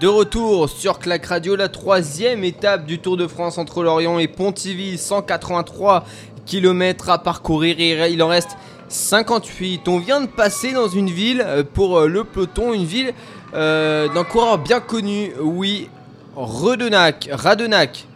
De 0.00 0.06
retour 0.06 0.68
sur 0.68 0.98
Clac 0.98 1.26
Radio, 1.26 1.56
la 1.56 1.68
troisième 1.68 2.44
étape 2.44 2.86
du 2.86 2.98
Tour 3.00 3.16
de 3.16 3.26
France 3.26 3.58
entre 3.58 3.82
Lorient 3.82 4.18
et 4.18 4.28
Pontivy, 4.28 4.98
183 4.98 6.04
km 6.46 7.08
à 7.08 7.18
parcourir 7.18 7.80
et 7.80 8.12
il 8.12 8.22
en 8.22 8.28
reste 8.28 8.56
58. 8.88 9.88
On 9.88 9.98
vient 9.98 10.20
de 10.20 10.26
passer 10.26 10.72
dans 10.72 10.88
une 10.88 11.08
ville 11.10 11.42
euh, 11.44 11.64
pour 11.64 11.98
euh, 11.98 12.06
le 12.06 12.24
peloton, 12.24 12.72
une 12.74 12.84
ville 12.84 13.12
euh, 13.54 14.12
d'un 14.12 14.24
coureur 14.24 14.58
bien 14.58 14.80
connu, 14.80 15.32
oui, 15.40 15.88
Redenac, 16.36 17.28
Radenac. 17.32 18.06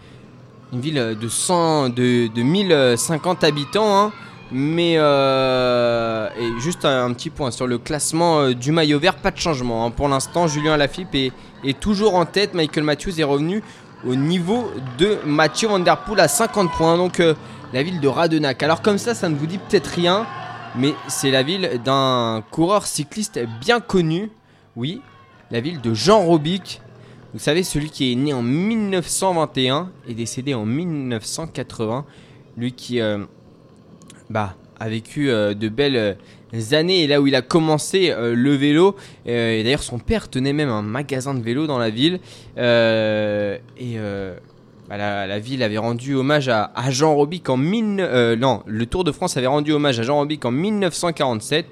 Une 0.73 0.81
ville 0.81 1.17
de, 1.21 1.29
100, 1.29 1.89
de, 1.89 2.29
de 2.29 2.43
1050 2.43 3.45
habitants, 3.45 3.99
hein. 3.99 4.13
Mais 4.53 4.95
euh, 4.97 6.29
et 6.39 6.61
juste 6.61 6.85
un, 6.85 7.13
petit 7.15 7.31
point 7.31 7.51
sur 7.51 7.67
le 7.67 7.79
classement 7.79 8.41
euh, 8.41 8.55
du 8.55 8.71
maillot 8.71 8.99
vert, 8.99 9.17
pas 9.17 9.31
de 9.31 9.39
changement. 9.39 9.87
hein. 9.87 9.91
Pour 9.91 10.09
l'instant, 10.09 10.47
Julien 10.47 10.79
est, 10.79 11.33
est 11.65 11.81
toujours 11.81 12.15
en 12.15 12.27
tête. 12.27 12.53
Michael 12.53 12.85
Matthews 12.85 13.19
est 13.19 13.25
revenu 13.25 13.63
au 14.07 14.15
niveau 14.15 14.71
de 14.99 15.19
Mathieu 15.25 15.69
Van 15.69 15.79
Der 15.79 15.99
Poel 16.05 16.21
à 16.21 16.29
50 16.29 16.71
points. 16.73 16.97
Donc 16.97 17.21
euh, 17.21 17.35
la 17.73 17.83
ville 17.83 18.01
de 18.01 18.09
Radenac. 18.09 18.63
Alors 18.63 18.83
comme 18.83 18.99
ça, 18.99 19.15
ça 19.15 19.29
ne 19.29 19.35
vous 19.35 19.47
dit 19.47 19.59
peut-être 19.59 19.87
rien, 19.87 20.27
mais 20.77 20.95
c'est 21.09 21.31
la 21.31 21.43
ville 21.43 21.81
d'un 21.85 22.43
coureur 22.51 22.87
cycliste 22.87 23.41
bien 23.61 23.81
connu. 23.81 24.31
Oui, 24.77 25.01
la 25.51 25.61
ville 25.61 25.81
de 25.81 25.95
Jean 25.95 26.21
Robic. 26.21 26.81
Vous 27.33 27.39
savez, 27.39 27.63
celui 27.63 27.89
qui 27.89 28.13
est 28.13 28.15
né 28.15 28.35
en 28.35 28.43
1921 28.43 29.91
et 30.07 30.13
décédé 30.15 30.53
en 30.53 30.67
1980. 30.67 32.05
Lui 32.59 32.73
qui 32.73 33.01
euh, 33.01 33.25
bah, 34.33 34.57
a 34.81 34.89
vécu 34.89 35.31
euh, 35.31 35.53
de 35.55 35.69
belles 35.69 35.97
euh, 35.97 36.75
années 36.75 37.03
et 37.03 37.07
là 37.07 37.21
où 37.21 37.27
il 37.27 37.35
a 37.35 37.43
commencé 37.43 38.11
euh, 38.11 38.35
le 38.35 38.55
vélo. 38.55 38.97
Et 39.27 39.63
d'ailleurs, 39.63 39.83
son 39.83 39.99
père 39.99 40.31
tenait 40.31 40.55
même 40.55 40.71
un 40.71 40.83
magasin 40.83 41.35
de 41.35 41.43
vélo 41.43 41.67
dans 41.67 41.79
la 41.79 41.91
ville. 41.91 42.19
Et 42.57 42.61
bah, 44.89 44.97
la, 44.97 45.39
ville 45.39 45.63
avait 45.63 45.79
rendu 45.79 46.15
hommage 46.15 46.49
à, 46.49 46.73
Jean 46.89 47.15
Robic 47.15 47.49
en 47.49 47.59
non, 47.59 48.63
le 48.67 48.87
Tour 48.87 49.05
de 49.05 49.13
France 49.13 49.37
avait 49.37 49.47
rendu 49.47 49.73
hommage 49.73 50.01
à 50.01 50.03
Jean 50.03 50.17
Robic 50.17 50.45
en 50.45 50.51
1947. 50.51 51.67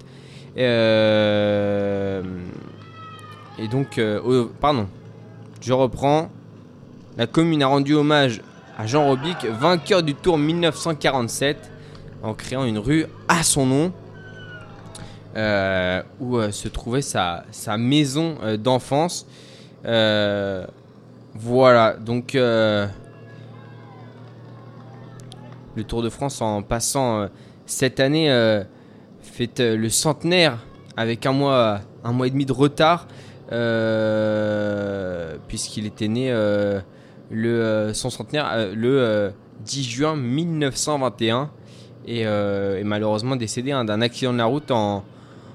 Euh, 0.59 2.23
et 3.59 3.69
donc, 3.69 4.01
pardon, 4.61 4.87
je 5.61 5.73
reprends. 5.73 6.31
La 7.17 7.27
commune 7.27 7.63
a 7.63 7.67
rendu 7.67 7.95
hommage 7.95 8.41
à 8.79 8.87
Jean 8.87 9.05
Robic, 9.05 9.45
vainqueur 9.45 10.03
du 10.03 10.15
Tour 10.15 10.39
1947, 10.39 11.71
en 12.23 12.35
créant 12.35 12.65
une 12.65 12.79
rue 12.79 13.07
à 13.29 13.43
son 13.43 13.67
nom. 13.67 13.93
euh, 15.37 16.03
où 16.19 16.39
euh, 16.39 16.51
se 16.51 16.67
trouvait 16.67 17.03
sa, 17.03 17.45
maison 17.79 18.37
euh, 18.43 18.57
d'enfance. 18.57 19.27
Voilà, 21.35 21.95
donc 21.95 22.33
le 22.35 22.89
Tour 25.87 26.03
de 26.03 26.11
France 26.11 26.43
en 26.43 26.63
passant 26.63 27.29
cette 27.67 28.01
année 28.01 28.29
fête 29.21 29.61
le 29.61 29.89
centenaire 29.89 30.59
avec 30.97 31.25
un 31.27 31.33
mois, 31.33 31.83
un 32.03 32.13
mois 32.13 32.27
et 32.27 32.31
demi 32.31 32.47
de 32.47 32.53
retard, 32.53 33.07
puisqu'il 35.47 35.87
était 35.87 36.09
né 36.09 36.33
le, 37.31 37.93
son 37.95 38.11
centenaire 38.11 38.71
le 38.75 39.01
euh, 39.01 39.31
10 39.65 39.85
juin 39.85 40.17
1921 40.17 41.51
et, 42.11 42.27
euh, 42.27 42.81
est 42.81 42.85
malheureusement 42.85 43.37
décédé 43.37 43.71
hein, 43.71 43.85
d'un 43.85 44.01
accident 44.01 44.33
de 44.33 44.39
la 44.39 44.47
route 44.47 44.71
en, 44.71 45.05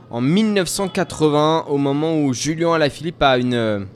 en 0.10 0.22
1980 0.22 1.66
au 1.68 1.78
moment 1.78 2.18
où 2.18 2.34
Julien 2.34 2.74
Alaphilippe 2.74 3.22
a 3.22 3.38
une, 3.38 3.88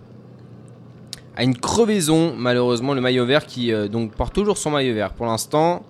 a 1.38 1.44
une 1.44 1.56
crevaison 1.56 2.36
malheureusement 2.38 2.94
le 2.94 3.02
maillot 3.02 3.26
vert 3.26 3.46
qui 3.46 3.72
euh, 3.72 3.88
donc 3.88 4.14
porte 4.14 4.34
toujours 4.34 4.58
son 4.58 4.72
maillot 4.72 4.94
vert 4.94 5.14
pour 5.14 5.26
l'instant. 5.26 5.84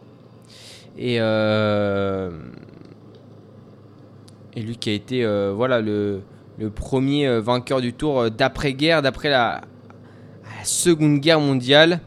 Et 0.97 1.17
euh, 1.19 2.29
et 4.55 4.61
lui 4.61 4.77
qui 4.77 4.89
a 4.89 4.93
été 4.93 5.25
voilà 5.55 5.81
le, 5.81 6.21
le 6.59 6.69
premier 6.69 7.39
vainqueur 7.39 7.81
du 7.81 7.93
tour 7.93 8.19
euh, 8.19 8.29
d'après-guerre 8.29 9.01
d'après 9.01 9.29
la 9.29 9.61
seconde 10.63 11.19
guerre 11.19 11.39
mondiale 11.39 12.01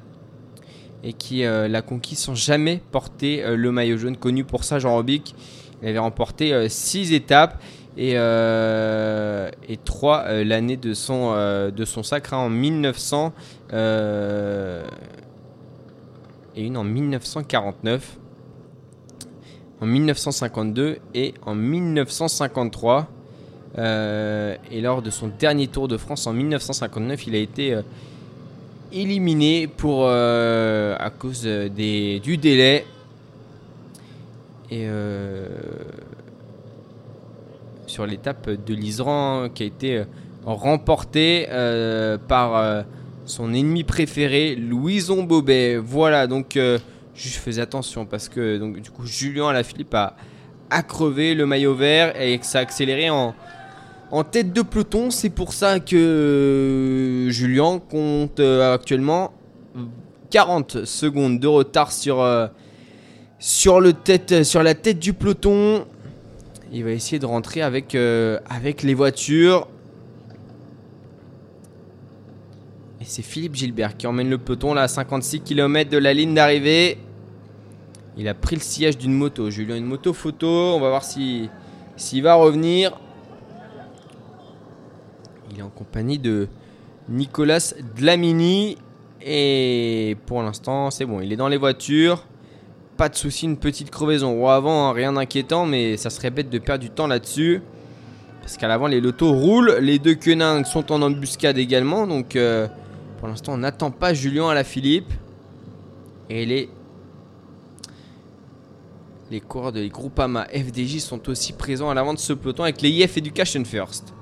et 1.03 1.13
qui 1.13 1.45
euh, 1.45 1.69
l'a 1.69 1.83
conquis 1.83 2.17
sans 2.17 2.35
jamais 2.35 2.81
porter 2.91 3.45
euh, 3.45 3.57
le 3.57 3.73
maillot 3.73 3.97
jaune 3.99 4.17
connu 4.17 4.45
pour 4.45 4.65
ça 4.65 4.79
Jean 4.79 4.95
Robic. 4.95 5.35
Il 5.83 5.89
avait 5.89 5.99
remporté 5.99 6.69
6 6.69 7.13
étapes 7.13 7.61
et, 7.97 8.13
euh, 8.15 9.51
et 9.69 9.77
3 9.77 10.45
l'année 10.45 10.77
de 10.77 10.95
son, 10.95 11.33
euh, 11.35 11.73
de 11.73 11.85
son 11.85 12.05
sacre 12.05 12.35
hein, 12.35 12.39
en 12.39 12.51
1900 12.51 13.33
euh, 13.73 14.85
et 16.55 16.63
une 16.65 16.77
en 16.77 16.85
1949 16.85 18.19
en 19.81 19.87
1952 19.87 20.99
et 21.15 21.35
en 21.45 21.57
1953 21.57 23.09
Euh, 23.79 24.57
et 24.71 24.83
lors 24.83 25.01
de 25.01 25.09
son 25.09 25.29
dernier 25.29 25.67
Tour 25.67 25.89
de 25.89 25.97
France 25.97 26.27
en 26.27 26.35
1959 26.35 27.27
il 27.27 27.35
a 27.35 27.39
été 27.39 27.73
euh, 27.73 27.83
éliminé 28.93 29.67
pour 29.67 30.07
euh, 30.07 30.97
à 30.99 31.11
cause 31.11 31.43
euh, 31.47 31.69
des, 31.69 32.21
du 32.21 32.37
délai 32.37 32.85
et 34.71 34.85
euh, 34.87 35.49
sur 37.87 38.07
l'étape 38.07 38.49
de 38.51 38.75
l'Isran 38.75 39.49
qui 39.55 39.65
a 39.65 39.67
été 39.67 40.05
remportée 40.47 41.47
par 42.27 42.85
son 43.27 43.53
ennemi 43.53 43.85
préféré 43.85 44.55
Louison 44.55 45.25
Bobet. 45.25 45.77
Voilà 45.77 46.27
donc 46.27 46.55
je 46.57 47.29
faisais 47.29 47.61
attention 47.61 48.07
parce 48.07 48.31
que 48.31 48.57
donc 48.57 48.81
du 48.81 48.91
coup 48.91 49.05
Julien 49.05 49.49
Alaphilippe 49.49 49.95
a, 49.95 50.17
a 50.71 50.83
crevé 50.83 51.35
le 51.35 51.45
maillot 51.45 51.75
vert 51.75 52.19
et 52.19 52.39
ça 52.41 52.61
a 52.61 52.63
accéléré 52.63 53.11
en 53.11 53.35
en 54.13 54.25
tête 54.25 54.53
de 54.53 54.61
peloton, 54.61 55.11
c'est 55.11 55.31
pour 55.31 55.55
ça 55.55 55.81
que 55.81 55.97
euh, 55.97 57.31
Julien 57.31 57.79
compte 57.79 58.41
euh, 58.41 58.75
actuellement 58.75 59.33
40 60.31 60.85
secondes 60.85 61.41
de 61.41 61.47
retard 61.47 61.91
sur, 61.93 62.21
euh, 62.21 62.47
sur, 63.39 63.81
la 63.81 63.95
tête 64.75 64.99
du 64.99 65.15
peloton. 65.15 65.87
Il 66.71 66.85
va 66.85 66.91
essayer 66.91 67.19
de 67.19 67.25
rentrer 67.25 67.63
avec, 67.63 67.95
les 67.95 68.95
voitures. 68.95 69.67
Et 73.01 73.05
c'est 73.05 73.23
Philippe 73.23 73.55
Gilbert 73.55 73.97
qui 73.97 74.07
emmène 74.07 74.29
le 74.29 74.37
peloton 74.37 74.75
là 74.75 74.83
à 74.83 74.89
56 74.89 75.41
km 75.41 75.91
de 75.91 75.97
la 75.97 76.13
ligne 76.13 76.35
d'arrivée. 76.35 76.99
Il 78.19 78.29
a 78.29 78.35
pris 78.35 78.57
le 78.57 78.63
sillage 78.63 78.99
d'une 78.99 79.15
moto. 79.15 79.49
Julien, 79.49 79.77
une 79.77 79.87
moto 79.87 80.13
photo. 80.13 80.47
On 80.47 80.81
va 80.81 80.91
voir 80.91 81.03
si- 81.03 81.49
s'il 81.97 82.23
va 82.23 82.35
revenir. 82.35 82.93
En 85.63 85.69
compagnie 85.69 86.19
de 86.19 86.49
Nicolas 87.09 87.75
Dlamini. 87.97 88.77
Et 89.25 90.17
pour 90.27 90.43
l'instant, 90.43 90.91
c'est 90.91 91.05
bon. 91.05 91.21
Il 91.21 91.33
est 91.33 91.37
dans 91.37 91.49
les 91.49 91.57
voitures. 91.57 92.25
Pas 92.97 93.09
de 93.09 93.15
souci, 93.15 93.47
une 93.47 93.57
petite 93.57 93.91
crevaison. 93.91 94.37
Bon, 94.37 94.49
avant, 94.49 94.89
hein, 94.89 94.93
rien 94.93 95.13
d'inquiétant, 95.13 95.67
mais 95.67 95.97
ça 95.97 96.11
serait 96.11 96.31
bête 96.31 96.51
de 96.51 96.59
perdre 96.59 96.83
du 96.83 96.91
temps 96.91 97.07
là-dessus. 97.07 97.63
Parce 98.41 98.57
qu'à 98.57 98.69
l'avant, 98.69 98.89
les 98.89 99.01
lotos 99.01 99.33
roulent. 99.33 99.77
Les 99.81 99.99
deux 99.99 100.15
quenins 100.15 100.65
sont 100.65 100.91
en 100.91 101.01
embuscade 101.03 101.59
également. 101.59 102.07
Donc, 102.07 102.37
euh, 102.37 102.67
pour 103.19 103.29
l'instant, 103.29 103.55
on 103.55 103.59
n'attend 103.59 103.91
pas 103.91 104.15
Julien 104.15 104.49
à 104.49 104.55
la 104.55 104.65
Philippe. 104.65 105.13
Et 106.29 106.45
les, 106.45 106.69
les 109.31 109.41
coureurs 109.41 109.73
de 109.73 109.81
les 109.81 109.89
Groupama 109.89 110.47
FDJ 110.53 110.99
sont 110.99 111.29
aussi 111.29 111.53
présents 111.53 111.91
à 111.91 111.95
l'avant 111.95 112.15
de 112.15 112.19
ce 112.19 112.33
peloton 112.33 112.65
avec 112.65 112.83
les 112.83 112.91
IF 112.91 113.17
Education 113.17 113.65
First. 113.65 114.13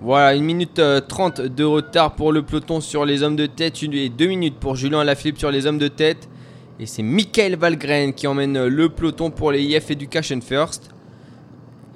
Voilà, 0.00 0.36
1 0.38 0.40
minute 0.42 0.78
euh, 0.78 1.00
30 1.00 1.40
de 1.40 1.64
retard 1.64 2.14
pour 2.14 2.32
le 2.32 2.42
peloton 2.42 2.80
sur 2.80 3.04
les 3.04 3.22
hommes 3.22 3.34
de 3.36 3.46
tête 3.46 3.82
et 3.82 4.08
2 4.08 4.26
minutes 4.26 4.56
pour 4.60 4.76
Julien 4.76 5.00
Alaphilippe 5.00 5.38
sur 5.38 5.50
les 5.50 5.66
hommes 5.66 5.78
de 5.78 5.88
tête. 5.88 6.28
Et 6.78 6.86
c'est 6.86 7.02
Michael 7.02 7.56
Valgren 7.56 8.12
qui 8.12 8.28
emmène 8.28 8.56
euh, 8.56 8.68
le 8.68 8.88
peloton 8.88 9.30
pour 9.30 9.50
les 9.50 9.62
IF 9.62 9.90
Education 9.90 10.40
First. 10.40 10.90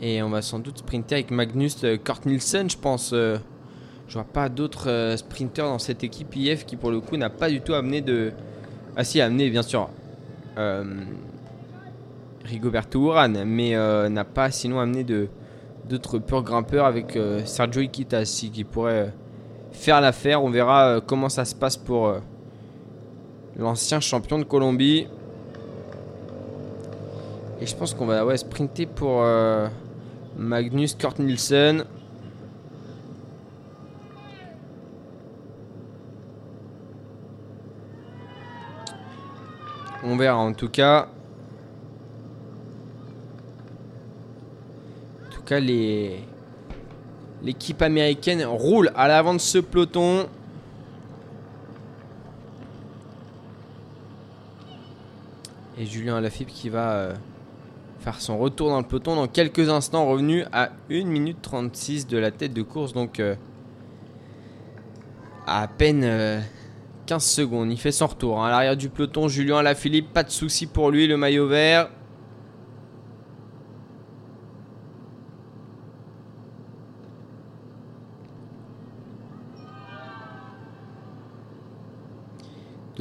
Et 0.01 0.21
on 0.21 0.31
va 0.31 0.43
sans 0.43 0.59
doute 0.59 0.79
sprinter 0.79 1.15
avec 1.15 1.31
Magnus 1.31 1.85
euh, 1.85 1.97
Kort 1.97 2.21
Nielsen, 2.27 2.69
je 2.69 2.77
pense. 2.77 3.13
euh, 3.13 3.39
je 4.09 4.15
vois 4.15 4.25
pas 4.25 4.49
d'autres 4.49 4.91
euh, 4.91 5.17
sprinters 5.17 5.65
dans 5.67 5.79
cette 5.79 6.03
équipe 6.03 6.35
IF 6.35 6.67
qui, 6.67 6.77
pour 6.77 6.91
le 6.91 7.01
coup, 7.01 7.17
n'a 7.17 7.31
pas 7.31 7.49
du 7.49 7.61
tout 7.61 7.73
amené 7.73 8.01
de. 8.01 8.33
Ah, 8.97 9.05
si, 9.05 9.21
amené, 9.21 9.49
bien 9.49 9.63
sûr. 9.63 9.89
euh, 10.59 10.85
Rigoberto 12.45 13.01
Urán, 13.07 13.45
mais 13.45 13.77
euh, 13.77 14.09
n'a 14.09 14.25
pas 14.25 14.51
sinon 14.51 14.81
amené 14.81 15.05
de 15.05 15.29
d'autres 15.93 16.19
purs 16.19 16.43
grimpeurs 16.43 16.87
avec 16.87 17.17
euh, 17.17 17.45
Sergio 17.45 17.83
Iquitassi 17.83 18.51
qui 18.51 18.65
pourrait 18.65 18.93
euh, 18.93 19.11
faire 19.73 20.01
l'affaire. 20.01 20.43
On 20.43 20.49
verra 20.49 20.87
euh, 20.87 21.01
comment 21.05 21.29
ça 21.29 21.45
se 21.45 21.55
passe 21.55 21.77
pour 21.77 22.15
l'ancien 23.59 24.01
champion 24.01 24.39
de 24.39 24.45
Colombie. 24.45 25.07
Et 27.61 27.67
je 27.67 27.77
pense 27.77 27.93
qu'on 27.93 28.07
va 28.07 28.37
sprinter 28.39 28.87
pour 28.87 29.23
Magnus 30.37 30.95
Kort 30.95 31.21
Nielsen. 31.21 31.85
On 40.03 40.17
verra 40.17 40.39
en 40.39 40.55
tout 40.55 40.71
cas. 40.71 41.07
En 45.25 45.31
tout 45.31 45.42
l'équipe 47.43 47.83
américaine 47.83 48.45
roule 48.45 48.91
à 48.95 49.09
l'avant 49.09 49.35
de 49.35 49.39
ce 49.39 49.59
peloton. 49.59 50.27
Et 55.79 55.87
Julien 55.87 56.17
Alaphilippe 56.17 56.51
qui 56.53 56.69
va 56.69 56.93
euh, 56.93 57.15
faire 58.01 58.21
son 58.21 58.39
retour 58.39 58.69
dans 58.69 58.79
le 58.79 58.87
peloton 58.87 59.17
dans 59.17 59.27
quelques 59.27 59.69
instants, 59.69 60.07
revenu 60.07 60.45
à 60.53 60.71
1 60.91 61.05
minute 61.05 61.39
36 61.41 62.07
de 62.07 62.19
la 62.19 62.31
tête 62.31 62.53
de 62.53 62.63
course. 62.63 62.93
Donc 62.93 63.21
euh, 63.21 63.35
à, 65.47 65.67
peine 65.67 66.03
euh, 66.05 66.41
15 67.07 67.25
secondes. 67.25 67.73
Il 67.73 67.79
fait 67.79 67.91
son 67.93 68.07
retour. 68.07 68.43
hein. 68.43 68.49
À 68.49 68.51
l'arrière 68.51 68.77
du 68.77 68.89
peloton, 68.91 69.29
Julien 69.29 69.59
Alaphilippe, 69.59 70.13
pas 70.13 70.23
de 70.23 70.31
souci 70.31 70.67
pour 70.67 70.91
lui, 70.91 71.07
le 71.07 71.17
maillot 71.17 71.49
vert. 71.49 71.89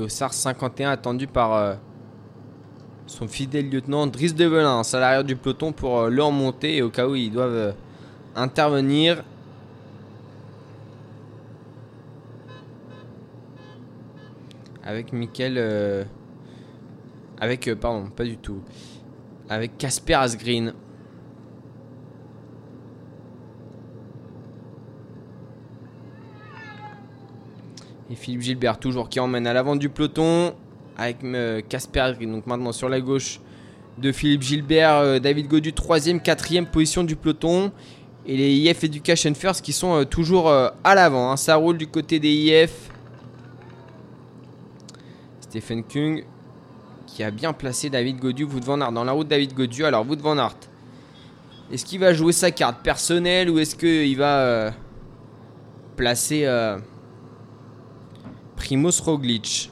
Dossard 0.01 0.33
51 0.33 0.89
attendu 0.89 1.27
par 1.27 1.53
euh, 1.53 1.75
son 3.05 3.27
fidèle 3.27 3.69
lieutenant 3.69 4.07
Driss 4.07 4.33
Develin 4.33 4.81
à 4.81 4.99
l'arrière 4.99 5.23
du 5.23 5.35
peloton 5.35 5.73
pour 5.73 5.99
euh, 5.99 6.09
le 6.09 6.23
remonter 6.23 6.77
et 6.77 6.81
au 6.81 6.89
cas 6.89 7.07
où 7.07 7.13
ils 7.13 7.31
doivent 7.31 7.53
euh, 7.53 7.71
intervenir. 8.35 9.23
Avec 14.83 15.13
Michael. 15.13 16.07
avec. 17.39 17.71
pardon, 17.79 18.09
pas 18.09 18.23
du 18.23 18.37
tout. 18.37 18.63
Avec 19.49 19.77
Casper 19.77 20.15
Asgreen. 20.15 20.73
Et 28.11 28.15
Philippe 28.15 28.41
Gilbert 28.41 28.77
toujours 28.77 29.07
qui 29.07 29.21
emmène 29.21 29.47
à 29.47 29.53
l'avant 29.53 29.77
du 29.77 29.87
peloton 29.87 30.53
avec 30.97 31.23
euh, 31.23 31.61
Casper. 31.67 32.13
Donc 32.21 32.45
maintenant 32.45 32.73
sur 32.73 32.89
la 32.89 32.99
gauche 32.99 33.39
de 33.97 34.11
Philippe 34.11 34.41
Gilbert, 34.41 34.95
euh, 34.95 35.19
David 35.19 35.47
Godu, 35.47 35.71
3ème, 35.71 36.21
4ème 36.21 36.65
position 36.65 37.05
du 37.05 37.15
peloton. 37.15 37.71
Et 38.25 38.35
les 38.35 38.53
IF 38.53 38.83
Education 38.83 39.33
First 39.33 39.63
qui 39.63 39.71
sont 39.71 39.95
euh, 39.95 40.03
toujours 40.03 40.51
à 40.51 40.95
l'avant. 40.95 41.31
hein. 41.31 41.37
Ça 41.37 41.55
roule 41.55 41.77
du 41.77 41.87
côté 41.87 42.19
des 42.19 42.31
IF. 42.31 42.89
Stephen 45.39 45.83
Kung 45.83 46.25
qui 47.07 47.23
a 47.23 47.31
bien 47.31 47.51
placé 47.53 47.89
David 47.89 48.19
Godu, 48.19 48.43
Wout 48.43 48.63
van 48.63 48.79
Aert 48.79 48.91
dans 48.91 49.03
la 49.03 49.11
route 49.13 49.27
David 49.27 49.53
Godu. 49.53 49.85
Alors 49.85 50.05
Wout 50.07 50.19
van 50.19 50.37
Aert, 50.37 50.55
est-ce 51.71 51.85
qu'il 51.85 51.99
va 51.99 52.13
jouer 52.13 52.31
sa 52.33 52.51
carte 52.51 52.83
personnelle 52.83 53.49
ou 53.49 53.59
est-ce 53.59 53.75
qu'il 53.75 54.17
va 54.17 54.71
placer 55.97 56.45
Primoz 58.61 59.01
Roglic 59.01 59.71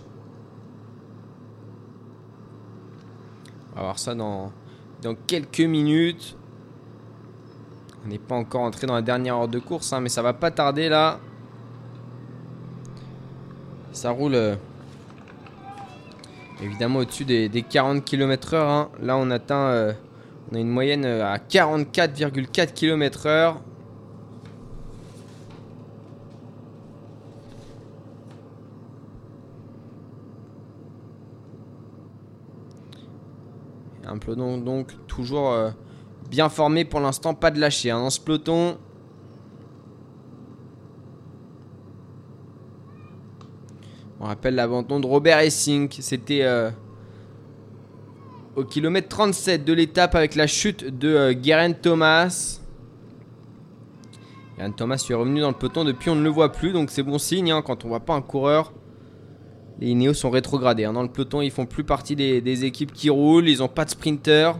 On 3.72 3.76
va 3.76 3.82
voir 3.84 4.00
ça 4.00 4.16
dans, 4.16 4.52
quelques 5.28 5.62
minutes. 5.62 6.36
On 8.04 8.08
n'est 8.08 8.18
pas 8.18 8.34
encore 8.34 8.62
entré 8.62 8.88
dans 8.88 8.96
la 8.96 9.04
dernière 9.04 9.36
heure 9.36 9.48
de 9.48 9.60
course, 9.60 9.94
hein, 9.94 10.02
mais 10.02 10.10
ça 10.10 10.24
va 10.24 10.34
pas 10.34 10.50
tarder 10.50 10.90
là. 10.90 11.20
Ça 13.92 14.10
roule 14.10 14.34
euh, 14.34 14.56
évidemment 16.62 17.00
au-dessus 17.00 17.26
des, 17.26 17.48
des 17.48 17.62
40 17.62 18.04
km/h. 18.04 18.58
hein. 18.58 18.90
Là, 19.02 19.18
on 19.18 19.30
atteint, 19.30 19.70
euh, 19.70 19.94
on 20.52 20.56
a 20.56 20.60
une 20.60 20.70
moyenne 20.70 21.06
euh, 21.06 21.32
à 21.32 21.38
44,4 21.38 22.74
km/h. 22.74 23.58
Un 34.10 34.18
peloton 34.18 34.58
donc 34.58 34.88
toujours 35.08 35.52
euh, 35.52 35.70
bien 36.30 36.50
formé 36.50 36.84
pour 36.84 37.00
l'instant, 37.00 37.36
pas 37.36 37.52
de 37.52 37.60
lâcher 37.60 37.92
hein, 37.92 38.00
dans 38.00 38.10
ce 38.10 38.20
peloton. 38.20 38.78
On 44.20 44.26
rappelle 44.26 44.56
l'abandon 44.56 45.00
de 45.00 45.06
Robert 45.06 45.40
Essink, 45.40 45.98
c'était 46.02 46.42
euh, 46.42 46.72
au 48.56 48.64
kilomètre 48.64 49.08
37 49.10 49.64
de 49.64 49.74
l'étape 49.74 50.16
avec 50.16 50.36
la 50.36 50.48
chute 50.48 50.86
de 50.98 51.08
euh, 51.08 51.34
Geraint 51.42 51.74
Thomas. 51.74 52.60
Geraint 54.58 54.72
Thomas 54.72 55.06
est 55.08 55.14
revenu 55.14 55.42
dans 55.42 55.50
le 55.50 55.56
peloton 55.56 55.86
depuis 55.86 56.10
on 56.10 56.16
ne 56.16 56.24
le 56.24 56.30
voit 56.30 56.52
plus, 56.52 56.74
donc 56.74 56.90
c'est 56.90 57.04
bon 57.04 57.20
signe 57.20 57.52
hein, 57.52 57.62
quand 57.62 57.86
on 57.86 57.90
voit 57.90 58.00
pas 58.00 58.16
un 58.16 58.22
coureur. 58.22 58.74
Les 59.80 59.92
Ineos 59.92 60.14
sont 60.14 60.30
rétrogradés. 60.30 60.84
hein. 60.84 60.94
Dans 60.94 61.04
le 61.04 61.10
peloton, 61.10 61.42
ils 61.42 61.52
font 61.52 61.66
plus 61.66 61.86
partie 61.86 62.16
des, 62.16 62.66
équipes 62.66 62.92
qui 62.92 63.10
roulent. 63.10 63.48
Ils 63.48 63.64
ont 63.64 63.70
pas 63.70 63.86
de 63.86 63.90
sprinter. 63.92 64.52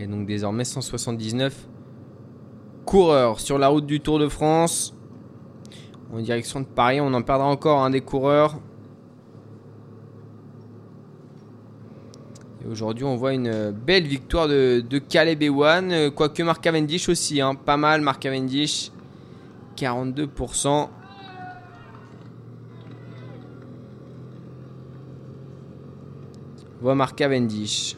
Et 0.00 0.06
donc 0.06 0.26
désormais 0.26 0.64
179 0.64 1.66
coureurs 2.86 3.40
sur 3.40 3.58
la 3.58 3.68
route 3.68 3.84
du 3.84 4.00
Tour 4.00 4.18
de 4.18 4.28
France. 4.28 4.94
En 6.12 6.20
direction 6.20 6.60
de 6.60 6.66
Paris, 6.66 7.00
on 7.02 7.12
en 7.12 7.20
perdra 7.20 7.46
encore 7.46 7.82
un 7.82 7.90
des 7.90 8.00
coureurs. 8.00 8.58
Et 12.64 12.68
aujourd'hui, 12.70 13.04
on 13.04 13.16
voit 13.16 13.34
une 13.34 13.72
belle 13.72 14.06
victoire 14.06 14.48
de, 14.48 14.82
de 14.88 14.98
Caleb 14.98 15.42
Ewan. 15.42 15.92
euh, 15.92 16.10
Quoique 16.10 16.42
Mark 16.42 16.62
Cavendish 16.62 17.10
aussi, 17.10 17.42
hein. 17.42 17.54
pas 17.54 17.76
mal 17.76 18.00
Mark 18.00 18.22
Cavendish. 18.22 18.90
42%. 19.78 20.88
On 26.80 26.82
voit 26.82 26.94
Mark 26.94 27.16
Cavendish. 27.16 27.96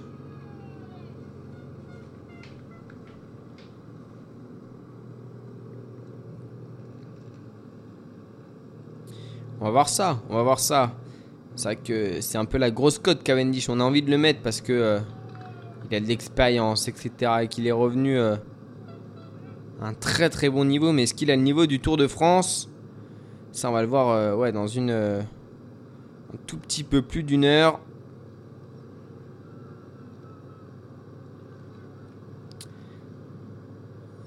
On 9.61 9.65
va 9.65 9.70
voir 9.70 9.89
ça, 9.89 10.23
on 10.31 10.36
va 10.36 10.43
voir 10.43 10.59
ça. 10.59 10.93
C'est 11.55 11.65
vrai 11.65 11.77
que 11.77 12.20
c'est 12.23 12.39
un 12.39 12.47
peu 12.47 12.57
la 12.57 12.70
grosse 12.70 12.98
cote 12.98 13.23
Cavendish. 13.23 13.69
On 13.69 13.81
a 13.81 13.85
envie 13.85 14.02
de 14.02 14.11
le 14.11 14.16
mettre 14.16 14.40
parce 14.40 14.62
que 14.62 14.73
euh, 14.73 15.01
il 15.90 15.97
a 15.97 16.01
de 16.01 16.07
l'expérience, 16.07 16.89
etc. 16.89 17.32
Et 17.43 17.48
qu'il 17.48 17.66
est 17.66 17.73
revenu 17.73 18.19
euh, 18.19 18.36
un 19.81 19.94
très 19.94 20.31
très 20.31 20.48
bon 20.51 20.65
niveau. 20.65 20.93
Mais 20.93 21.05
est-ce 21.05 21.15
qu'il 21.15 21.31
a 21.31 21.36
le 21.36 21.43
niveau 21.43 21.66
du 21.66 21.81
Tour 21.81 21.97
de 21.97 22.07
France? 22.07 22.70
Ça, 23.52 23.70
on 23.70 23.73
va 23.73 23.82
le 23.82 23.89
voir 23.89 24.11
euh, 24.11 24.52
dans 24.52 24.66
une. 24.66 24.90
euh, 24.90 25.20
un 26.32 26.36
tout 26.47 26.59
petit 26.59 26.85
peu 26.85 27.02
plus 27.02 27.23
d'une 27.24 27.44
heure. 27.44 27.81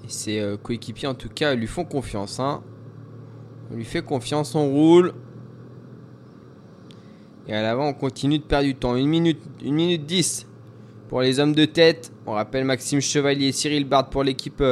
Et 0.04 0.08
ses 0.08 0.40
euh, 0.40 0.56
coéquipiers, 0.56 1.08
en 1.08 1.14
tout 1.14 1.28
cas, 1.28 1.54
lui 1.54 1.66
font 1.66 1.84
confiance. 1.84 2.40
hein. 2.40 2.62
On 3.70 3.76
lui 3.76 3.84
fait 3.84 4.02
confiance, 4.02 4.54
on 4.54 4.68
roule. 4.68 5.14
Et 7.46 7.54
à 7.54 7.62
l'avant, 7.62 7.88
on 7.88 7.94
continue 7.94 8.38
de 8.38 8.44
perdre 8.44 8.66
du 8.66 8.74
temps. 8.74 8.94
1 8.94 9.06
minute, 9.06 9.40
1 9.64 9.72
minute 9.72 10.04
10 10.06 10.46
pour 11.08 11.22
les 11.22 11.40
hommes 11.40 11.54
de 11.54 11.64
tête. 11.64 12.12
On 12.26 12.32
rappelle 12.32 12.64
Maxime 12.64 13.00
Chevalier 13.00 13.52
Cyril 13.52 13.86
Bard 13.86 14.10
pour 14.10 14.22
l'équipe 14.24 14.62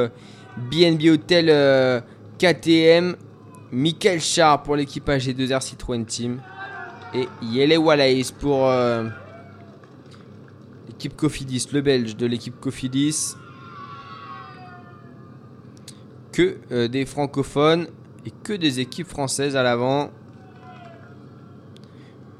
BNB 0.57 1.09
Hotel 1.09 1.47
euh, 1.49 2.01
KTM. 2.37 3.15
Michael 3.71 4.21
Char 4.21 4.61
pour 4.61 4.75
l'équipe 4.75 5.07
AG2R 5.07 5.61
Citroën 5.61 6.05
Team. 6.05 6.41
Et 7.13 7.27
Yele 7.41 7.77
Wallace 7.77 8.31
pour 8.31 8.67
euh, 8.67 9.07
l'équipe 10.87 11.15
Cofidis, 11.15 11.67
le 11.73 11.81
belge 11.81 12.15
de 12.15 12.25
l'équipe 12.25 12.59
Cofidis. 12.59 13.35
Que 16.31 16.57
euh, 16.71 16.87
des 16.87 17.05
francophones 17.05 17.87
et 18.25 18.31
que 18.31 18.53
des 18.53 18.79
équipes 18.79 19.07
françaises 19.07 19.55
à 19.55 19.63
l'avant. 19.63 20.11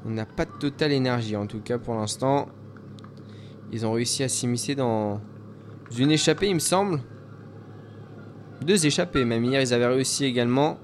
On 0.06 0.10
n'a 0.10 0.26
pas 0.26 0.44
de 0.44 0.50
Total 0.52 0.92
énergie 0.92 1.36
en 1.36 1.46
tout 1.46 1.60
cas 1.60 1.78
pour 1.78 1.94
l'instant. 1.94 2.48
Ils 3.72 3.84
ont 3.86 3.92
réussi 3.92 4.22
à 4.22 4.28
s'immiscer 4.28 4.74
dans 4.74 5.20
une 5.96 6.12
échappée, 6.12 6.48
il 6.48 6.54
me 6.54 6.60
semble. 6.60 7.00
Deux 8.64 8.86
échappées, 8.86 9.26
même 9.26 9.44
hier, 9.44 9.60
ils 9.60 9.74
avaient 9.74 9.86
réussi 9.86 10.24
également. 10.24 10.78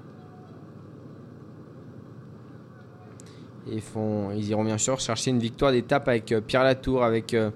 Ils, 3.72 3.80
font, 3.80 4.32
ils 4.32 4.48
iront 4.50 4.64
bien 4.64 4.76
sûr 4.76 5.00
chercher 5.00 5.30
une 5.30 5.38
victoire 5.38 5.72
d'étape 5.72 6.06
avec 6.08 6.30
euh, 6.32 6.42
Pierre 6.42 6.64
Latour, 6.64 7.04
avec 7.04 7.32
euh, 7.32 7.50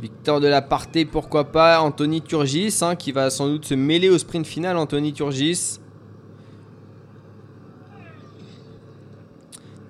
Victor 0.00 0.40
de 0.40 0.48
la 0.48 0.60
Parté, 0.60 1.06
pourquoi 1.06 1.50
pas. 1.50 1.80
Anthony 1.80 2.20
Turgis, 2.20 2.80
hein, 2.82 2.94
qui 2.94 3.12
va 3.12 3.30
sans 3.30 3.48
doute 3.48 3.64
se 3.64 3.74
mêler 3.74 4.10
au 4.10 4.18
sprint 4.18 4.46
final. 4.46 4.76
Anthony 4.76 5.14
Turgis. 5.14 5.80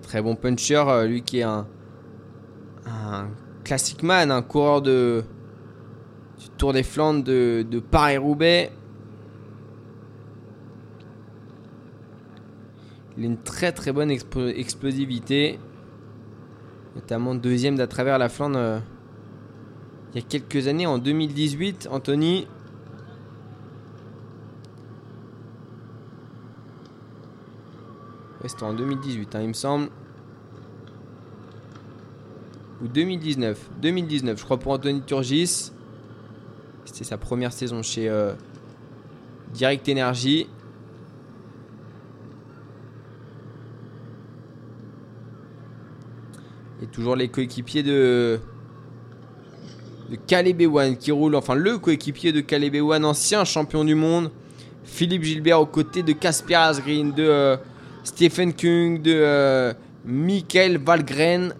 Très 0.02 0.22
bon 0.22 0.36
puncher, 0.36 0.84
euh, 0.86 1.06
lui 1.06 1.22
qui 1.22 1.40
est 1.40 1.42
un, 1.42 1.66
un 2.86 3.26
classic 3.64 4.04
man, 4.04 4.30
un 4.30 4.42
coureur 4.42 4.82
de, 4.82 5.24
Tour 6.58 6.72
des 6.72 6.82
Flandres 6.82 7.24
de, 7.24 7.80
Paris-Roubaix. 7.90 8.72
Il 13.18 13.24
a 13.24 13.26
une 13.26 13.38
très 13.38 13.72
très 13.72 13.92
bonne 13.92 14.10
explosivité, 14.10 15.58
notamment 16.94 17.34
deuxième 17.34 17.76
d'à 17.76 17.86
travers 17.86 18.18
la 18.18 18.28
Flandre 18.28 18.58
euh, 18.58 18.78
il 20.16 20.22
y 20.22 20.24
a 20.24 20.26
quelques 20.26 20.66
années, 20.66 20.86
en 20.86 20.96
2018, 20.96 21.88
Anthony. 21.90 22.46
Ouais, 28.40 28.48
c'était 28.48 28.62
en 28.62 28.72
2018, 28.72 29.34
hein, 29.34 29.42
il 29.42 29.48
me 29.48 29.52
semble. 29.52 29.90
Ou 32.82 32.88
2019. 32.88 33.70
2019, 33.82 34.38
je 34.38 34.44
crois, 34.44 34.58
pour 34.58 34.72
Anthony 34.72 35.02
Turgis. 35.02 35.72
C'était 36.86 37.04
sa 37.04 37.18
première 37.18 37.52
saison 37.52 37.82
chez 37.82 38.08
euh, 38.08 38.32
Direct 39.52 39.88
Energy. 39.88 40.46
Et 46.80 46.86
toujours 46.86 47.16
les 47.16 47.28
coéquipiers 47.28 47.82
de, 47.82 48.38
de 50.10 50.16
Caleb 50.26 50.60
Ewan 50.60 50.96
qui 50.96 51.10
roule, 51.10 51.34
enfin 51.34 51.54
le 51.54 51.78
coéquipier 51.78 52.32
de 52.32 52.40
Caleb 52.40 52.76
Ewan, 52.76 53.04
ancien 53.04 53.44
champion 53.44 53.84
du 53.84 53.96
monde. 53.96 54.30
Philippe 54.84 55.24
Gilbert 55.24 55.60
aux 55.60 55.66
côtés 55.66 56.04
de 56.04 56.12
Casper 56.12 56.54
Asgreen, 56.54 57.12
de 57.12 57.24
euh, 57.24 57.56
Stephen 58.04 58.54
Kung, 58.54 59.02
de 59.02 59.12
euh, 59.12 59.74
Michael 60.04 60.78
Valgren. 60.78 61.52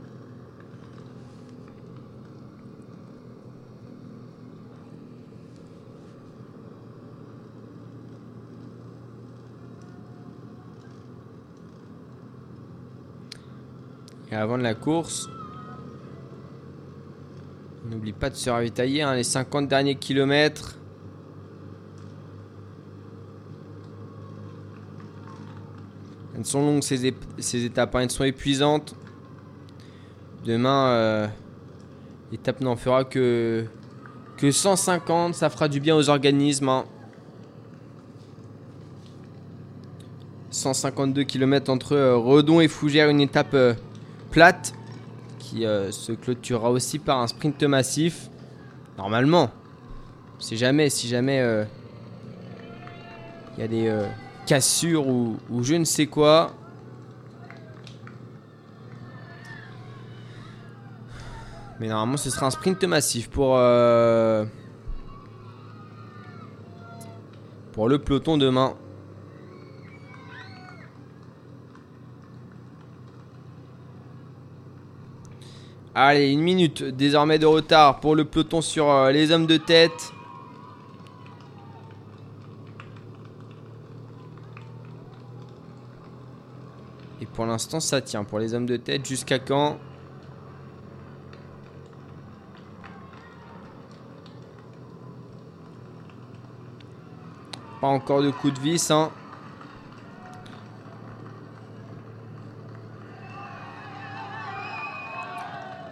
Avant 14.36 14.58
de 14.58 14.62
la 14.62 14.74
course, 14.74 15.28
n'oublie 17.90 18.12
pas 18.12 18.30
de 18.30 18.34
se 18.34 18.50
ravitailler, 18.50 19.02
hein, 19.02 19.14
les 19.14 19.24
50 19.24 19.68
derniers 19.68 19.96
kilomètres. 19.96 20.76
Elles 26.36 26.44
sont 26.44 26.60
longues 26.60 26.82
ces, 26.82 27.64
étapes, 27.64 27.94
hein, 27.94 28.00
elles 28.00 28.10
sont 28.10 28.24
épuisantes. 28.24 28.94
Demain, 30.44 30.88
euh, 30.88 31.26
l'étape 32.30 32.60
n'en 32.60 32.76
fera 32.76 33.04
que, 33.04 33.64
que 34.36 34.50
150, 34.50 35.34
ça 35.34 35.48
fera 35.48 35.68
du 35.68 35.80
bien 35.80 35.96
aux 35.96 36.08
organismes. 36.10 36.68
hein. 36.68 36.84
152 40.50 41.24
km 41.24 41.70
entre 41.70 41.94
euh, 41.94 42.16
Redon 42.16 42.60
et 42.60 42.68
Fougères, 42.68 43.10
une 43.10 43.20
étape 43.20 43.54
euh, 43.54 43.74
qui 45.38 45.64
euh, 45.64 45.90
se 45.90 46.12
clôturera 46.12 46.70
aussi 46.70 46.98
par 46.98 47.20
un 47.20 47.26
sprint 47.26 47.62
massif. 47.62 48.28
Normalement, 48.98 49.50
si 50.38 50.56
jamais, 50.56 50.90
si 50.90 51.08
jamais 51.08 51.40
euh, 51.40 51.64
il 53.56 53.60
y 53.60 53.64
a 53.64 53.68
des 53.68 53.88
euh, 53.88 54.06
cassures 54.46 55.08
ou, 55.08 55.38
je 55.62 55.74
ne 55.74 55.84
sais 55.84 56.06
quoi. 56.06 56.52
Mais 61.80 61.88
normalement, 61.88 62.16
ce 62.16 62.30
sera 62.30 62.46
un 62.46 62.50
sprint 62.50 62.84
massif 62.84 63.28
pour 63.30 63.58
pour 67.72 67.88
le 67.88 67.98
peloton 67.98 68.38
demain. 68.38 68.74
Allez, 75.98 76.31
une 76.31 76.43
minute 76.43 76.82
désormais 76.82 77.39
de 77.39 77.47
retard 77.47 78.01
pour 78.01 78.14
le 78.14 78.27
peloton 78.27 78.60
sur 78.60 78.90
euh, 78.90 79.10
les 79.10 79.32
hommes 79.32 79.47
de 79.47 79.56
tête. 79.56 80.12
Et 87.23 87.24
pour 87.24 87.47
l'instant, 87.47 87.81
ça 87.81 88.02
tient 88.02 88.24
pour 88.24 88.39
les 88.39 88.52
hommes 88.52 88.66
de 88.66 88.77
tête. 88.77 89.06
Jusqu'à 89.06 89.39
quand? 89.39 89.78
Pas 97.81 97.86
encore 97.86 98.20
de 98.23 98.31
coup 98.31 98.51
de 98.51 98.60
vis, 98.60 98.90
hein. 98.90 99.10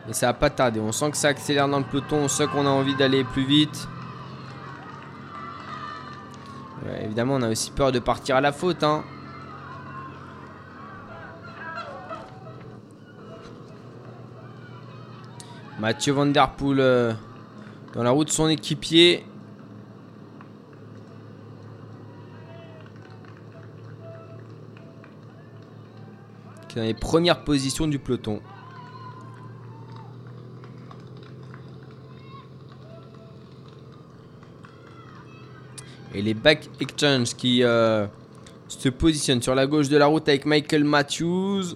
Et 0.09 0.13
ça 0.13 0.27
va 0.27 0.35
pas 0.35 0.51
tarder. 0.51 0.81
On 0.81 0.93
sent 0.93 1.11
que 1.13 1.17
ça 1.17 1.29
accélère 1.29 1.69
dans 1.69 1.79
le 1.79 1.85
peloton. 1.85 2.19
On 2.19 2.29
sent 2.29 2.47
qu'on 2.49 2.67
a 2.67 2.71
envie 2.71 2.95
d'aller 2.95 3.25
plus 3.25 3.45
vite. 3.45 3.89
Évidemment, 7.03 7.35
on 7.35 7.43
a 7.43 7.51
aussi 7.51 7.71
peur 7.71 7.93
de 7.93 7.99
partir 7.99 8.37
à 8.37 8.41
la 8.41 8.53
faute. 8.53 8.83
Hein. 8.83 9.05
Mathieu 15.79 16.13
Van 16.13 16.27
Der 16.27 16.51
Poel 16.53 16.81
euh, 16.81 17.13
dans 17.95 18.03
la 18.03 18.11
route 18.11 18.29
de 18.29 18.33
son 18.33 18.49
équipier. 18.49 19.25
Qui 26.69 26.79
est 26.79 26.83
dans 26.83 26.87
les 26.87 26.95
premières 26.95 27.45
positions 27.45 27.87
du 27.87 27.99
peloton. 27.99 28.41
Et 36.15 36.23
les 36.23 36.35
Back 36.35 36.71
Exchange 36.81 37.35
qui 37.35 37.65
euh, 37.65 38.07
se 38.69 38.89
positionnent 38.89 39.43
sur 39.43 39.55
la 39.55 39.67
gauche 39.67 39.89
de 39.89 39.97
la 39.97 40.07
route 40.07 40.29
avec 40.29 40.47
Michael 40.47 40.85
Matthews. 40.85 41.75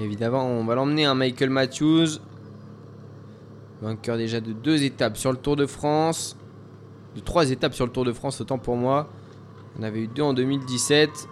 Évidemment, 0.00 0.46
on 0.46 0.64
va 0.64 0.74
l'emmener, 0.74 1.04
un 1.04 1.14
Michael 1.14 1.50
Matthews. 1.50 2.18
Vainqueur 3.82 4.16
déjà 4.16 4.40
de 4.40 4.52
deux 4.52 4.82
étapes 4.82 5.18
sur 5.18 5.32
le 5.32 5.38
Tour 5.38 5.56
de 5.56 5.66
France. 5.66 6.36
De 7.14 7.20
trois 7.20 7.50
étapes 7.50 7.74
sur 7.74 7.84
le 7.84 7.92
Tour 7.92 8.06
de 8.06 8.12
France, 8.12 8.40
autant 8.40 8.58
pour 8.58 8.76
moi. 8.76 9.10
On 9.78 9.82
avait 9.82 10.00
eu 10.00 10.08
deux 10.08 10.22
en 10.22 10.32
2017. 10.32 11.28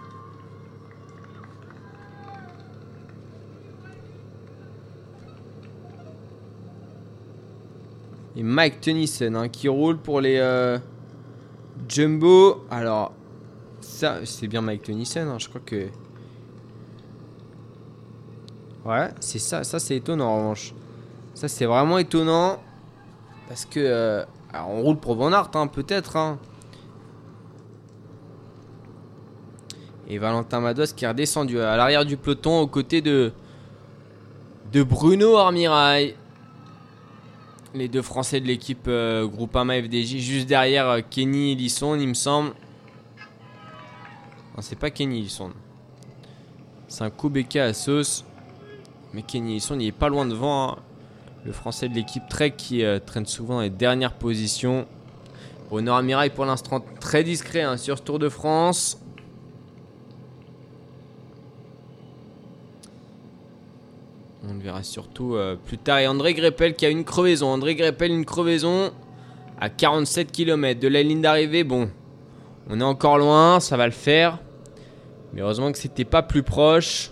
Et 8.35 8.43
Mike 8.43 8.79
Tennyson 8.81 9.33
hein, 9.35 9.49
qui 9.49 9.67
roule 9.67 9.97
pour 9.97 10.21
les 10.21 10.37
euh, 10.37 10.77
Jumbo. 11.87 12.63
Alors, 12.69 13.11
ça, 13.81 14.25
c'est 14.25 14.47
bien 14.47 14.61
Mike 14.61 14.83
Tennyson. 14.83 15.27
hein, 15.27 15.37
je 15.37 15.49
crois 15.49 15.61
que. 15.65 15.87
Ouais, 18.85 19.09
c'est 19.19 19.39
ça. 19.39 19.63
Ça, 19.63 19.79
c'est 19.79 19.97
étonnant 19.97 20.27
en 20.27 20.37
revanche. 20.37 20.73
Ça, 21.33 21.47
c'est 21.47 21.65
vraiment 21.65 21.97
étonnant. 21.97 22.59
Parce 23.47 23.65
que. 23.65 23.79
euh, 23.79 24.25
alors, 24.53 24.69
on 24.69 24.81
roule 24.81 24.97
pour 24.97 25.15
Van 25.15 25.31
hein, 25.31 25.67
peut-être. 25.67 26.37
Et 30.07 30.17
Valentin 30.17 30.59
Mados 30.59 30.87
qui 30.93 31.05
est 31.05 31.07
redescendu 31.07 31.59
à 31.59 31.77
l'arrière 31.77 32.05
du 32.05 32.17
peloton 32.17 32.61
aux 32.61 32.67
côtés 32.67 33.01
de. 33.01 33.31
De 34.71 34.83
Bruno 34.83 35.35
Armirail. 35.35 36.15
Les 37.73 37.87
deux 37.87 38.01
Français 38.01 38.41
de 38.41 38.47
l'équipe 38.47 38.85
euh, 38.87 39.25
Groupama 39.27 39.81
FDJ, 39.81 40.17
juste 40.17 40.47
derrière 40.47 40.89
euh, 40.89 40.99
Kenny 41.09 41.55
Lisson, 41.55 41.97
il 41.97 42.07
me 42.07 42.13
semble. 42.13 42.49
Non, 44.55 44.61
c'est 44.61 44.77
pas 44.77 44.89
Kenny 44.89 45.21
Lisson. 45.21 45.51
C'est 46.89 47.03
un 47.05 47.09
Kubeka 47.09 47.63
à 47.65 47.73
sauce. 47.73 48.25
Mais 49.13 49.21
Kenny 49.21 49.53
Lisson, 49.53 49.79
il 49.79 49.87
est 49.87 49.91
pas 49.93 50.09
loin 50.09 50.25
devant. 50.25 50.71
hein. 50.71 50.77
Le 51.43 51.53
Français 51.53 51.89
de 51.89 51.95
l'équipe 51.95 52.21
Trek 52.29 52.51
qui 52.55 52.83
euh, 52.83 52.99
traîne 52.99 53.25
souvent 53.25 53.55
dans 53.55 53.61
les 53.61 53.69
dernières 53.71 54.13
positions. 54.13 54.85
Bruno 55.69 55.93
Armirail 55.93 56.29
pour 56.29 56.45
l'instant 56.45 56.83
très 56.99 57.23
discret 57.23 57.61
hein, 57.61 57.77
sur 57.77 57.97
ce 57.97 58.03
Tour 58.03 58.19
de 58.19 58.29
France. 58.29 59.00
On 64.47 64.53
le 64.53 64.59
verra 64.59 64.81
surtout 64.81 65.35
euh, 65.35 65.55
plus 65.55 65.77
tard. 65.77 65.99
Et 65.99 66.07
André 66.07 66.33
Greppel 66.33 66.75
qui 66.75 66.85
a 66.85 66.89
une 66.89 67.03
crevaison. 67.03 67.47
André 67.47 67.75
Greppel, 67.75 68.11
une 68.11 68.25
crevaison 68.25 68.91
à 69.59 69.69
47 69.69 70.31
km 70.31 70.79
de 70.79 70.87
la 70.87 71.03
ligne 71.03 71.21
d'arrivée. 71.21 71.63
Bon, 71.63 71.89
on 72.67 72.79
est 72.79 72.83
encore 72.83 73.19
loin, 73.19 73.59
ça 73.59 73.77
va 73.77 73.85
le 73.85 73.91
faire. 73.91 74.39
Mais 75.33 75.41
heureusement 75.41 75.71
que 75.71 75.77
c'était 75.77 76.05
pas 76.05 76.23
plus 76.23 76.41
proche. 76.41 77.11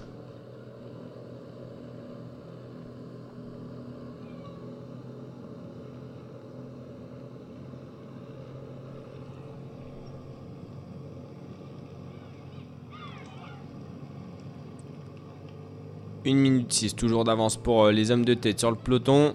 Une 16.26 16.38
minute 16.38 16.74
6 16.74 16.96
toujours 16.96 17.24
d'avance 17.24 17.56
pour 17.56 17.86
euh, 17.86 17.92
les 17.92 18.12
hommes 18.12 18.26
de 18.26 18.34
tête 18.34 18.60
sur 18.60 18.70
le 18.70 18.76
peloton. 18.78 19.34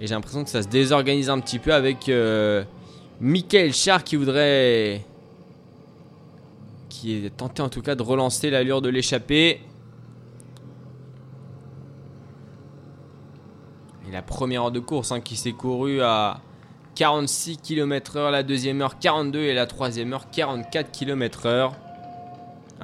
Et 0.00 0.06
j'ai 0.06 0.14
l'impression 0.14 0.42
que 0.42 0.50
ça 0.50 0.62
se 0.62 0.68
désorganise 0.68 1.30
un 1.30 1.38
petit 1.38 1.60
peu 1.60 1.72
avec 1.72 2.08
euh, 2.08 2.64
Michael 3.20 3.72
Char 3.72 4.02
qui 4.02 4.16
voudrait. 4.16 5.04
qui 6.88 7.14
est 7.14 7.36
tenté 7.36 7.62
en 7.62 7.68
tout 7.68 7.82
cas 7.82 7.94
de 7.94 8.02
relancer 8.02 8.50
l'allure 8.50 8.82
de 8.82 8.88
l'échappée. 8.88 9.60
Et 14.08 14.12
la 14.12 14.22
première 14.22 14.64
heure 14.64 14.72
de 14.72 14.80
course 14.80 15.12
hein, 15.12 15.20
qui 15.20 15.36
s'est 15.36 15.52
courue 15.52 16.02
à 16.02 16.40
46 16.96 17.58
km/h, 17.58 18.30
la 18.30 18.42
deuxième 18.42 18.80
heure 18.82 18.98
42 18.98 19.38
et 19.38 19.54
la 19.54 19.66
troisième 19.66 20.12
heure 20.12 20.30
44 20.30 20.90
km/h. 20.90 21.72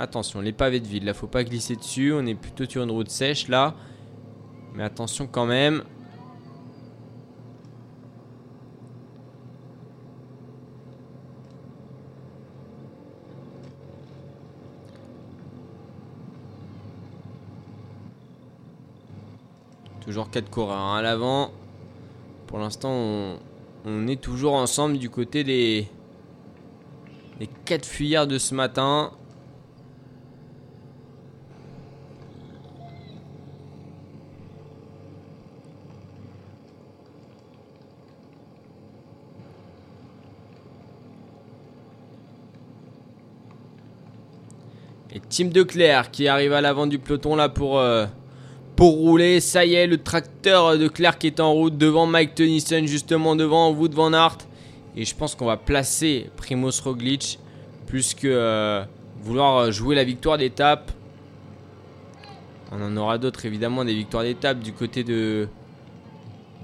Attention, 0.01 0.41
les 0.41 0.53
pavés 0.53 0.81
de 0.81 0.87
ville, 0.87 1.05
là 1.05 1.13
faut 1.13 1.27
pas 1.27 1.45
glisser 1.45 1.77
dessus, 1.77 2.15
on 2.15 2.25
est 2.25 2.35
plutôt 2.35 2.65
sur 2.65 2.83
une 2.83 2.91
route 2.91 3.11
sèche 3.11 3.49
là. 3.49 3.75
Mais 4.75 4.83
attention 4.83 5.29
quand 5.31 5.45
même. 5.45 5.83
Toujours 20.01 20.31
4 20.31 20.49
coureurs 20.49 20.79
hein, 20.79 20.97
à 20.97 21.03
l'avant. 21.03 21.51
Pour 22.47 22.59
l'instant, 22.59 23.37
on, 23.85 24.09
est 24.09 24.19
toujours 24.19 24.55
ensemble 24.55 24.97
du 24.97 25.11
côté 25.11 25.45
des, 25.45 25.87
les 27.39 27.51
4 27.67 27.85
fuyards 27.85 28.27
de 28.27 28.39
ce 28.39 28.55
matin. 28.55 29.13
Et 45.31 45.35
Tim 45.35 45.47
Declerc 45.47 46.11
qui 46.11 46.29
arrive 46.29 46.53
à 46.53 46.61
l'avant 46.61 46.87
du 46.87 46.99
peloton 46.99 47.37
là 47.37 47.49
pour, 47.49 47.79
euh, 47.79 48.07
pour 48.75 48.95
rouler. 48.95 49.41
Ça 49.41 49.65
y 49.65 49.75
est, 49.75 49.87
le 49.87 49.99
tracteur 50.03 50.79
de 50.79 50.89
Clerc 50.89 51.19
est 51.25 51.41
en 51.41 51.53
route 51.53 51.77
devant 51.77 52.07
Mike 52.07 52.35
Tennyson, 52.35 52.83
justement 52.87 53.37
devant 53.37 53.71
Wood 53.71 53.95
Van 53.95 54.13
Aert. 54.13 54.39
Et 54.97 55.05
je 55.05 55.15
pense 55.15 55.35
qu'on 55.35 55.47
va 55.47 55.57
placer 55.57 56.31
Primoz 56.37 56.81
Roglic 56.81 57.39
plus 57.87 58.15
que 58.15 58.29
euh, 58.29 58.83
vouloir 59.23 59.71
jouer 59.71 59.95
la 59.95 60.05
victoire 60.05 60.39
d'étape. 60.39 60.91
On 62.73 62.83
en 62.83 62.97
aura 62.97 63.19
d'autres 63.19 63.47
évidemment 63.47 63.85
des 63.85 63.95
victoires 63.95 64.23
d'étape 64.23 64.61
du 64.61 64.73
côté 64.73 65.05
de 65.05 65.49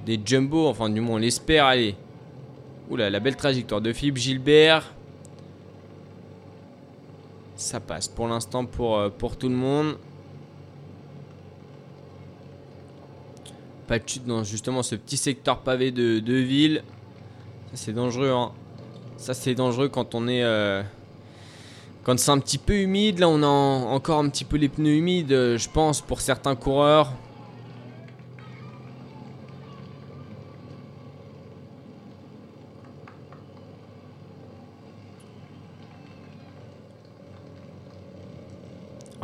des 0.07 0.21
Jumbo, 0.25 0.69
enfin 0.69 0.89
du 0.89 1.01
moins 1.01 1.17
on 1.17 1.19
l'espère. 1.19 1.67
Allez, 1.67 1.97
oula 2.91 3.11
la 3.11 3.21
belle 3.21 3.37
trajectoire 3.37 3.81
de 3.81 3.93
Philippe 3.93 4.17
Gilbert. 4.17 4.96
Ça 7.57 7.81
passe 7.81 8.07
pour 8.07 8.29
l'instant 8.29 8.67
pour, 8.67 8.99
euh, 8.99 9.09
pour 9.09 9.37
tout 9.37 9.49
le 9.49 9.55
monde. 9.55 9.97
Pas 13.87 13.99
de 13.99 14.09
chute 14.09 14.27
dans 14.27 14.45
justement 14.45 14.83
ce 14.83 14.95
petit 14.95 15.17
secteur 15.17 15.61
pavé 15.61 15.91
de, 15.91 16.19
de 16.19 16.35
ville. 16.35 16.83
Ça 17.71 17.77
c'est 17.77 17.93
dangereux. 17.93 18.31
Hein. 18.31 18.53
Ça 19.17 19.33
c'est 19.33 19.55
dangereux 19.55 19.89
quand 19.89 20.15
on 20.15 20.29
est... 20.29 20.43
euh, 20.43 20.83
quand 22.03 22.19
c'est 22.19 22.31
un 22.31 22.39
petit 22.39 22.59
peu 22.59 22.75
humide. 22.75 23.21
Là 23.21 23.29
on 23.29 23.43
a 23.43 23.47
en- 23.47 23.93
encore 23.93 24.19
un 24.19 24.29
petit 24.29 24.45
peu 24.45 24.57
les 24.59 24.69
pneus 24.69 24.97
humides, 24.97 25.33
euh, 25.33 25.57
je 25.57 25.71
pense, 25.71 26.01
pour 26.03 26.21
certains 26.21 26.57
coureurs. 26.57 27.13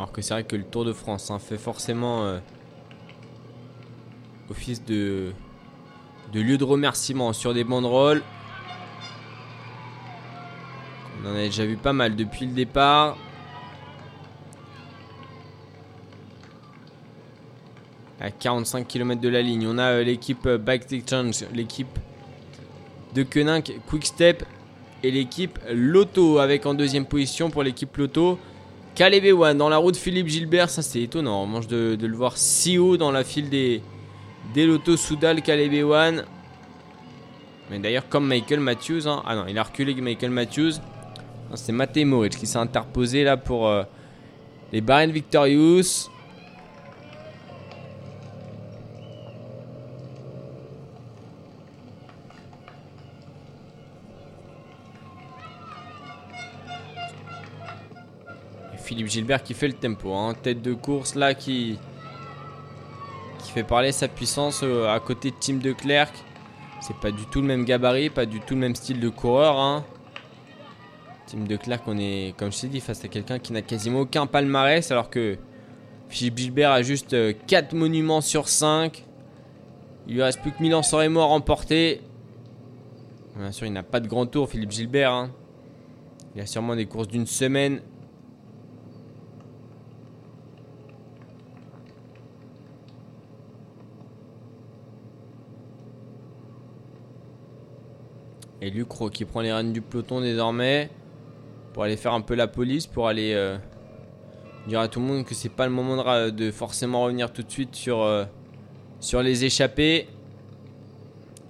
Alors 0.03 0.11
que 0.11 0.21
c'est 0.21 0.33
vrai 0.33 0.43
que 0.43 0.57
le 0.57 0.65
Tour 0.65 0.83
de 0.83 0.91
France 0.91 1.31
hein, 1.31 1.39
fait 1.39 1.57
forcément 1.57 2.25
euh, 2.25 2.37
office 4.49 4.83
de, 4.83 5.31
lieu 6.33 6.57
de 6.57 6.63
remerciement 6.65 7.31
sur 7.31 7.53
des 7.53 7.63
banderoles. 7.63 8.21
On 11.21 11.29
en 11.29 11.35
a 11.35 11.37
déjà 11.37 11.65
vu 11.65 11.77
pas 11.77 11.93
mal 11.93 12.17
depuis 12.17 12.45
le 12.45 12.51
départ. 12.51 13.15
À 18.19 18.29
45 18.29 18.85
km 18.85 19.21
de 19.21 19.29
la 19.29 19.41
ligne, 19.41 19.65
on 19.65 19.77
a 19.77 19.83
euh, 19.83 20.03
l'équipe 20.03 20.45
euh, 20.47 20.57
Bike 20.57 20.91
Exchange, 20.91 21.45
l'équipe 21.53 21.97
de 23.15 23.23
Koenig 23.23 23.79
Quickstep 23.87 24.43
et 25.01 25.11
l'équipe 25.11 25.59
Lotto 25.71 26.39
avec 26.39 26.65
en 26.65 26.73
deuxième 26.73 27.05
position 27.05 27.49
pour 27.49 27.63
l'équipe 27.63 27.95
Lotto. 27.95 28.37
Caleb 28.95 29.25
Ewan 29.25 29.57
dans 29.57 29.69
la 29.69 29.77
route 29.77 29.97
Philippe 29.97 30.27
Gilbert, 30.27 30.69
ça 30.69 30.83
c'est 30.83 31.01
étonnant. 31.01 31.43
On 31.43 31.47
mange 31.47 31.67
de, 31.67 31.95
de 31.95 32.07
le 32.07 32.15
voir 32.15 32.37
si 32.37 32.77
haut 32.77 32.95
dans 32.95 33.11
la 33.11 33.23
file 33.23 33.49
des, 33.49 33.81
des 34.53 34.67
Lotto 34.67 34.97
Soudal, 34.97 35.41
Caleb 35.41 35.73
Ewan. 35.73 36.25
Mais 37.71 37.79
d'ailleurs, 37.79 38.07
comme 38.07 38.27
Michael 38.27 38.59
Matthews, 38.59 39.07
hein. 39.07 39.23
ah 39.25 39.35
non, 39.35 39.45
il 39.47 39.57
a 39.57 39.63
reculé 39.63 39.95
Michael 39.95 40.29
Matthews. 40.29 40.73
C'est 41.55 41.71
Matej 41.71 42.05
Moric 42.05 42.35
qui 42.35 42.47
s'est 42.47 42.57
interposé 42.57 43.23
là 43.23 43.37
pour 43.37 43.67
euh, 43.67 43.83
les 44.71 44.81
Bahrain 44.81 45.07
Victorious. 45.07 46.09
Philippe 58.83 59.07
Gilbert 59.07 59.43
qui 59.43 59.53
fait 59.53 59.67
le 59.67 59.73
tempo, 59.73 60.13
hein. 60.13 60.33
tête 60.41 60.61
de 60.61 60.73
course 60.73 61.15
là 61.15 61.33
qui 61.33 61.79
qui 63.39 63.51
fait 63.51 63.63
parler 63.63 63.91
sa 63.91 64.07
puissance 64.07 64.61
euh, 64.63 64.87
à 64.93 64.99
côté 64.99 65.31
de 65.31 65.35
Tim 65.39 65.55
de 65.55 65.73
Klerk. 65.73 66.13
C'est 66.81 66.95
pas 66.97 67.11
du 67.11 67.25
tout 67.25 67.41
le 67.41 67.47
même 67.47 67.65
gabarit, 67.65 68.09
pas 68.09 68.25
du 68.25 68.39
tout 68.39 68.53
le 68.55 68.59
même 68.61 68.75
style 68.75 68.99
de 68.99 69.09
coureur. 69.09 69.57
Hein. 69.57 69.85
Tim 71.27 71.45
de 71.45 71.55
Klerk, 71.55 71.83
on 71.87 71.97
est, 71.97 72.33
comme 72.37 72.51
je 72.51 72.61
t'ai 72.61 72.67
dit, 72.67 72.79
face 72.79 73.03
à 73.03 73.07
quelqu'un 73.07 73.39
qui 73.39 73.53
n'a 73.53 73.61
quasiment 73.61 74.01
aucun 74.01 74.27
palmarès, 74.27 74.91
alors 74.91 75.09
que 75.09 75.37
Philippe 76.09 76.37
Gilbert 76.37 76.71
a 76.71 76.81
juste 76.81 77.15
4 77.47 77.73
monuments 77.73 78.21
sur 78.21 78.47
5. 78.49 79.05
Il 80.07 80.15
lui 80.15 80.23
reste 80.23 80.41
plus 80.41 80.51
que 80.51 80.61
Milan 80.61 80.83
San 80.83 80.99
Remo 80.99 81.21
à 81.21 81.25
remporter. 81.25 82.01
Bien 83.37 83.51
sûr, 83.51 83.65
il 83.65 83.73
n'a 83.73 83.83
pas 83.83 83.99
de 83.99 84.07
grand 84.07 84.25
tour, 84.25 84.49
Philippe 84.49 84.71
Gilbert. 84.71 85.11
hein. 85.11 85.31
Il 86.35 86.41
a 86.41 86.45
sûrement 86.45 86.75
des 86.75 86.85
courses 86.85 87.07
d'une 87.07 87.25
semaine. 87.27 87.81
Et 98.63 98.69
Lucro 98.69 99.09
qui 99.09 99.25
prend 99.25 99.41
les 99.41 99.51
rênes 99.51 99.73
du 99.73 99.81
peloton 99.81 100.21
désormais 100.21 100.89
pour 101.73 101.83
aller 101.83 101.97
faire 101.97 102.13
un 102.13 102.21
peu 102.21 102.33
la 102.33 102.47
police, 102.47 102.87
pour 102.87 103.09
aller 103.09 103.33
euh, 103.33 103.57
dire 104.67 104.79
à 104.79 104.87
tout 104.87 105.01
le 105.01 105.05
monde 105.05 105.25
que 105.25 105.35
c'est 105.35 105.49
pas 105.49 105.65
le 105.65 105.73
moment 105.73 106.29
de, 106.29 106.49
forcément 106.49 107.03
revenir 107.03 107.33
tout 107.33 107.43
de 107.43 107.51
suite 107.51 107.75
sur, 107.75 108.01
euh, 108.03 108.23
les 109.21 109.43
échappés. 109.43 110.07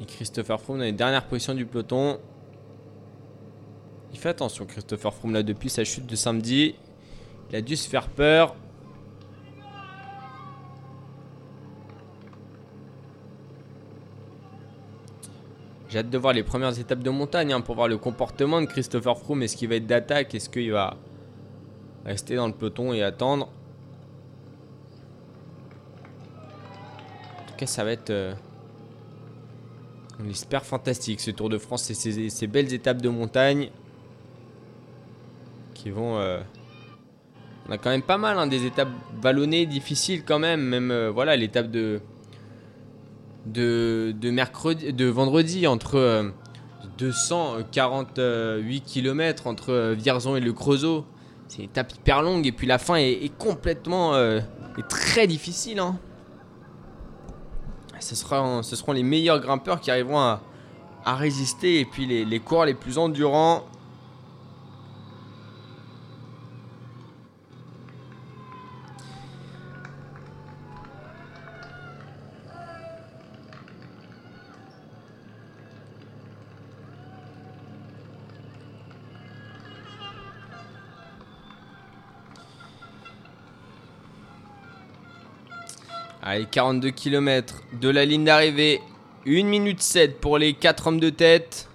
Et 0.01 0.06
Christopher 0.06 0.59
Froome 0.59 0.80
dans 0.80 0.85
les 0.85 0.92
dernières 0.92 1.27
positions 1.27 1.53
du 1.53 1.67
peloton. 1.67 2.17
Il 4.11 4.17
fait 4.17 4.30
attention 4.30 4.66
Christopher 4.66 5.14
Froome 5.14 5.33
là 5.33 5.43
depuis 5.43 5.69
sa 5.69 5.83
chute 5.83 6.08
de 6.08 6.16
samedi. 6.16 6.74
Il 7.51 7.56
a 7.56 7.61
dû 7.61 7.75
se 7.75 7.88
faire 7.88 8.09
peur. 8.09 8.56
J'ai 15.94 16.00
hâte 16.00 16.10
de 16.10 16.18
voir 16.18 16.34
les 16.34 16.42
premières 16.42 16.80
étapes 16.80 17.04
de 17.04 17.12
montagne 17.12 17.54
hein, 17.54 17.62
pour 17.62 17.76
voir 17.76 17.88
le 17.88 18.00
comportement 18.00 18.60
de 18.60 18.66
Christopher 18.66 19.16
Froome. 19.16 19.44
Est-ce 19.44 19.56
qu'il 19.56 19.70
va 19.70 19.76
être 19.76 19.86
d'attaque? 19.86 20.34
Est-ce 20.34 20.50
qu'il 20.50 20.72
va 20.72 20.98
rester 22.04 22.36
dans 22.36 22.48
le 22.48 22.54
peloton 22.54 22.94
et 22.94 23.04
attendre? 23.04 23.48
En 27.42 27.46
tout 27.46 27.54
cas, 27.58 27.68
ça 27.68 27.84
va 27.84 27.92
être. 27.92 28.10
euh, 28.10 28.34
on 30.20 30.28
espère 30.28 30.66
fantastique 30.66 31.22
ce 31.22 31.30
Tour 31.30 31.50
de 31.50 31.60
France 31.60 31.88
et 31.92 31.94
ces, 31.94 32.48
belles 32.48 32.74
étapes 32.74 33.00
de 33.00 33.10
montagne 33.10 33.70
qui 35.76 35.92
vont. 35.92 36.18
euh, 36.18 36.42
On 37.70 37.72
a 37.72 37.78
quand 37.78 37.92
même 37.92 38.02
pas 38.02 38.18
mal 38.18 38.40
hein, 38.40 38.48
des 38.48 38.66
étapes 38.66 38.90
vallonnées, 39.22 39.68
difficiles 39.68 40.24
quand 40.26 40.40
même. 40.40 40.62
Même 40.62 40.90
euh, 40.90 41.12
voilà 41.12 41.36
l'étape 41.36 41.70
de 41.70 42.02
de, 43.46 44.14
mercredi, 44.24 44.94
de 44.94 45.06
vendredi 45.06 45.68
entre 45.68 45.98
euh, 45.98 46.30
248 46.98 48.82
km 48.82 49.48
entre 49.48 49.72
euh, 49.72 49.94
Vierzon 49.94 50.36
et 50.36 50.40
le 50.40 50.54
Creusot. 50.54 51.06
C'est 51.48 51.60
une 51.60 51.66
étape 51.66 51.94
hyper 51.94 52.22
longue 52.22 52.48
et 52.48 52.52
puis 52.52 52.68
la 52.68 52.78
fin 52.78 52.96
est, 52.96 53.32
complètement 53.38 54.14
euh, 54.16 54.40
très 54.90 55.28
difficile. 55.28 55.80
hein. 55.80 55.98
Ce, 58.00 58.16
sera, 58.16 58.62
seront 58.64 58.92
les 58.92 59.04
meilleurs 59.04 59.40
grimpeurs 59.40 59.80
qui 59.80 59.92
arriveront 59.92 60.20
à, 60.20 60.42
résister 61.06 61.82
et 61.82 61.86
puis 61.86 62.06
les, 62.06 62.26
les 62.26 62.42
les 62.66 62.74
plus 62.74 62.98
endurants. 62.98 63.64
Allez, 86.26 86.45
42 86.45 86.92
km 86.92 87.64
de 87.74 87.90
la 87.90 88.06
ligne 88.06 88.24
d'arrivée. 88.24 88.80
1 89.27 89.43
minute 89.43 89.82
7 89.82 90.22
pour 90.22 90.38
les 90.38 90.53
4 90.53 90.88
hommes 90.88 91.00
de 91.02 91.10
tête. 91.10 91.68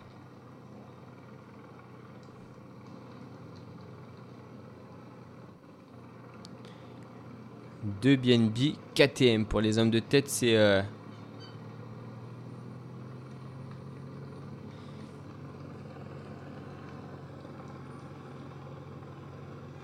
Deux 8.01 8.17
BNB 8.17 8.77
KTM 8.95 9.45
pour 9.45 9.61
les 9.61 9.77
hommes 9.77 9.91
de 9.91 9.99
tête, 9.99 10.31
c'est 10.31 10.57
euh, 10.57 10.81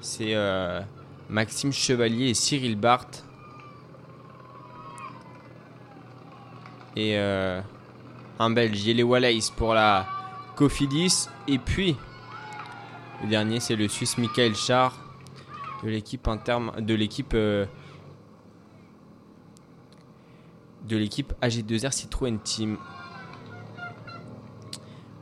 C'est 0.00 0.34
euh, 0.34 0.80
Maxime 1.28 1.72
Chevalier 1.72 2.30
et 2.30 2.34
Cyril 2.34 2.76
Barthes. 2.76 3.23
Et 6.96 7.18
euh, 7.18 7.60
un 8.38 8.50
Belge, 8.50 8.84
Yele 8.84 9.04
Wallace 9.04 9.50
pour 9.50 9.74
la 9.74 10.06
Cofidis. 10.56 11.28
Et 11.48 11.58
puis, 11.58 11.96
le 13.22 13.28
dernier, 13.28 13.60
c'est 13.60 13.76
le 13.76 13.88
Suisse 13.88 14.18
Michael 14.18 14.54
Char 14.54 15.04
de 15.82 15.88
l'équipe 15.88 16.28
de 16.78 16.94
l'équipe 16.94 17.34
euh, 17.34 17.66
de 20.88 20.96
l'équipe 20.96 21.32
AG2R 21.42 21.92
Citroën 21.92 22.38
Team. 22.38 22.78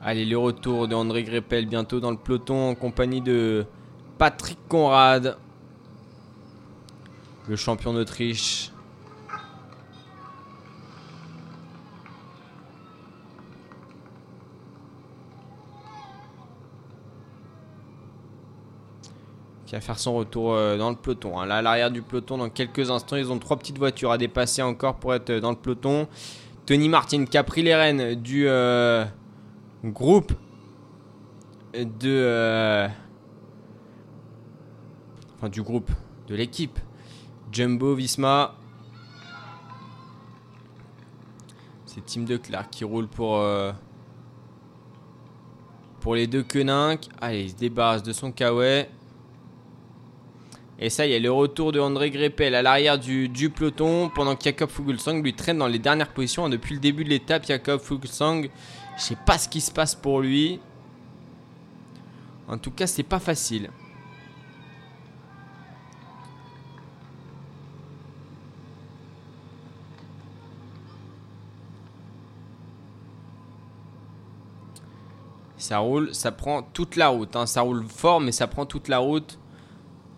Allez, 0.00 0.24
le 0.24 0.36
retour 0.36 0.88
de 0.88 0.94
André 0.94 1.22
Greppel 1.22 1.66
bientôt 1.66 2.00
dans 2.00 2.10
le 2.10 2.16
peloton 2.16 2.70
en 2.70 2.74
compagnie 2.74 3.20
de 3.20 3.64
Patrick 4.18 4.58
Conrad, 4.68 5.38
le 7.48 7.56
champion 7.56 7.92
d'Autriche. 7.92 8.71
Qui 19.72 19.76
va 19.76 19.80
faire 19.80 19.98
son 19.98 20.12
retour 20.12 20.52
euh, 20.52 20.76
dans 20.76 20.90
le 20.90 20.96
peloton. 20.96 21.40
hein. 21.40 21.46
Là, 21.46 21.56
à 21.56 21.62
l'arrière 21.62 21.90
du 21.90 22.02
peloton, 22.02 22.36
dans 22.36 22.50
quelques 22.50 22.90
instants, 22.90 23.16
ils 23.16 23.32
ont 23.32 23.38
trois 23.38 23.56
petites 23.56 23.78
voitures 23.78 24.12
à 24.12 24.18
dépasser 24.18 24.60
encore 24.60 24.96
pour 24.96 25.14
être 25.14 25.30
euh, 25.30 25.40
dans 25.40 25.48
le 25.48 25.56
peloton. 25.56 26.08
Tony 26.66 26.90
Martin 26.90 27.24
qui 27.24 27.38
a 27.38 27.42
pris 27.42 27.62
les 27.62 27.74
rênes 27.74 28.16
du 28.16 28.46
euh, 28.46 29.06
groupe 29.82 30.34
de. 31.72 32.86
enfin, 35.38 35.48
du 35.48 35.62
groupe, 35.62 35.90
de 36.28 36.34
l'équipe. 36.34 36.78
Jumbo 37.50 37.94
Visma. 37.94 38.54
C'est 41.86 42.04
Tim 42.04 42.24
de 42.24 42.36
Clark 42.36 42.68
qui 42.68 42.84
roule 42.84 43.08
pour. 43.08 43.42
pour 46.00 46.14
les 46.14 46.26
deux 46.26 46.42
Koenig. 46.42 47.08
Allez, 47.22 47.44
il 47.44 47.50
se 47.52 47.56
débarrasse 47.56 48.02
de 48.02 48.12
son 48.12 48.32
kawaii. 48.32 48.86
Et 50.84 50.90
ça 50.90 51.06
y 51.06 51.12
est, 51.12 51.20
le 51.20 51.30
retour 51.30 51.70
de 51.70 51.78
André 51.78 52.10
Greppel 52.10 52.56
à 52.56 52.60
l'arrière 52.60 52.98
du, 52.98 53.28
du 53.28 53.50
peloton 53.50 54.10
pendant 54.12 54.34
que 54.34 54.42
Jakob 54.42 54.68
Fuglsang 54.68 55.22
lui 55.22 55.32
traîne 55.32 55.58
dans 55.58 55.68
les 55.68 55.78
dernières 55.78 56.12
positions. 56.12 56.46
hein. 56.46 56.48
Depuis 56.48 56.74
le 56.74 56.80
début 56.80 57.04
de 57.04 57.08
l'étape, 57.08 57.46
Jakob 57.46 57.80
Fuglsang, 57.80 58.48
je 58.96 59.00
sais 59.00 59.16
pas 59.24 59.38
ce 59.38 59.48
qui 59.48 59.60
se 59.60 59.70
passe 59.70 59.94
pour 59.94 60.20
lui. 60.20 60.58
En 62.48 62.58
tout 62.58 62.72
cas, 62.72 62.88
c'est 62.88 63.04
pas 63.04 63.20
facile. 63.20 63.70
Ça 75.58 75.78
roule, 75.78 76.12
ça 76.12 76.32
prend 76.32 76.62
toute 76.64 76.96
la 76.96 77.06
route. 77.06 77.36
hein. 77.36 77.46
Ça 77.46 77.60
roule 77.60 77.84
fort, 77.86 78.20
mais 78.20 78.32
ça 78.32 78.48
prend 78.48 78.66
toute 78.66 78.88
la 78.88 78.98
route. 78.98 79.38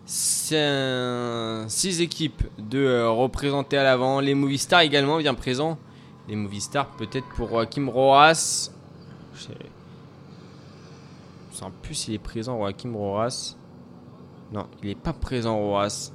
Six 0.05 1.99
équipes 1.99 2.43
de 2.59 2.77
euh, 2.79 3.09
représenter 3.09 3.77
à 3.77 3.83
l'avant. 3.83 4.19
Les 4.19 4.35
Movistar 4.35 4.81
également 4.81 5.17
bien 5.17 5.33
présents. 5.33 5.79
Les 6.27 6.35
Movistar 6.35 6.87
peut-être 6.97 7.27
pour 7.35 7.49
Joachim 7.49 7.89
Roas. 7.89 8.69
Je 9.35 9.47
plus 11.81 11.95
s'il 11.95 12.13
est 12.13 12.19
présent 12.19 12.59
Joachim 12.59 12.93
Roas. 12.93 13.55
Non, 14.51 14.67
il 14.83 14.89
est 14.89 14.95
pas 14.95 15.13
présent 15.13 15.57
Roas. 15.57 16.11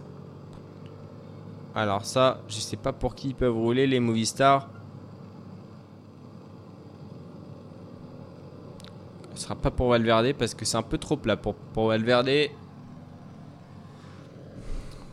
Alors 1.75 2.05
ça, 2.05 2.41
je 2.49 2.61
sais 2.61 2.77
pas 2.77 2.93
pour 2.93 3.17
qui 3.17 3.29
ils 3.29 3.35
peuvent 3.35 3.57
rouler 3.57 3.89
les 3.89 3.99
Movistar. 3.99 4.69
Ce 9.35 9.43
sera 9.43 9.57
pas 9.57 9.71
pour 9.71 9.89
Valverde 9.89 10.33
parce 10.35 10.55
que 10.55 10.65
c'est 10.65 10.77
un 10.77 10.83
peu 10.83 10.99
trop 10.99 11.17
plat 11.17 11.37
pour 11.37 11.89
Valverde. 11.89 12.51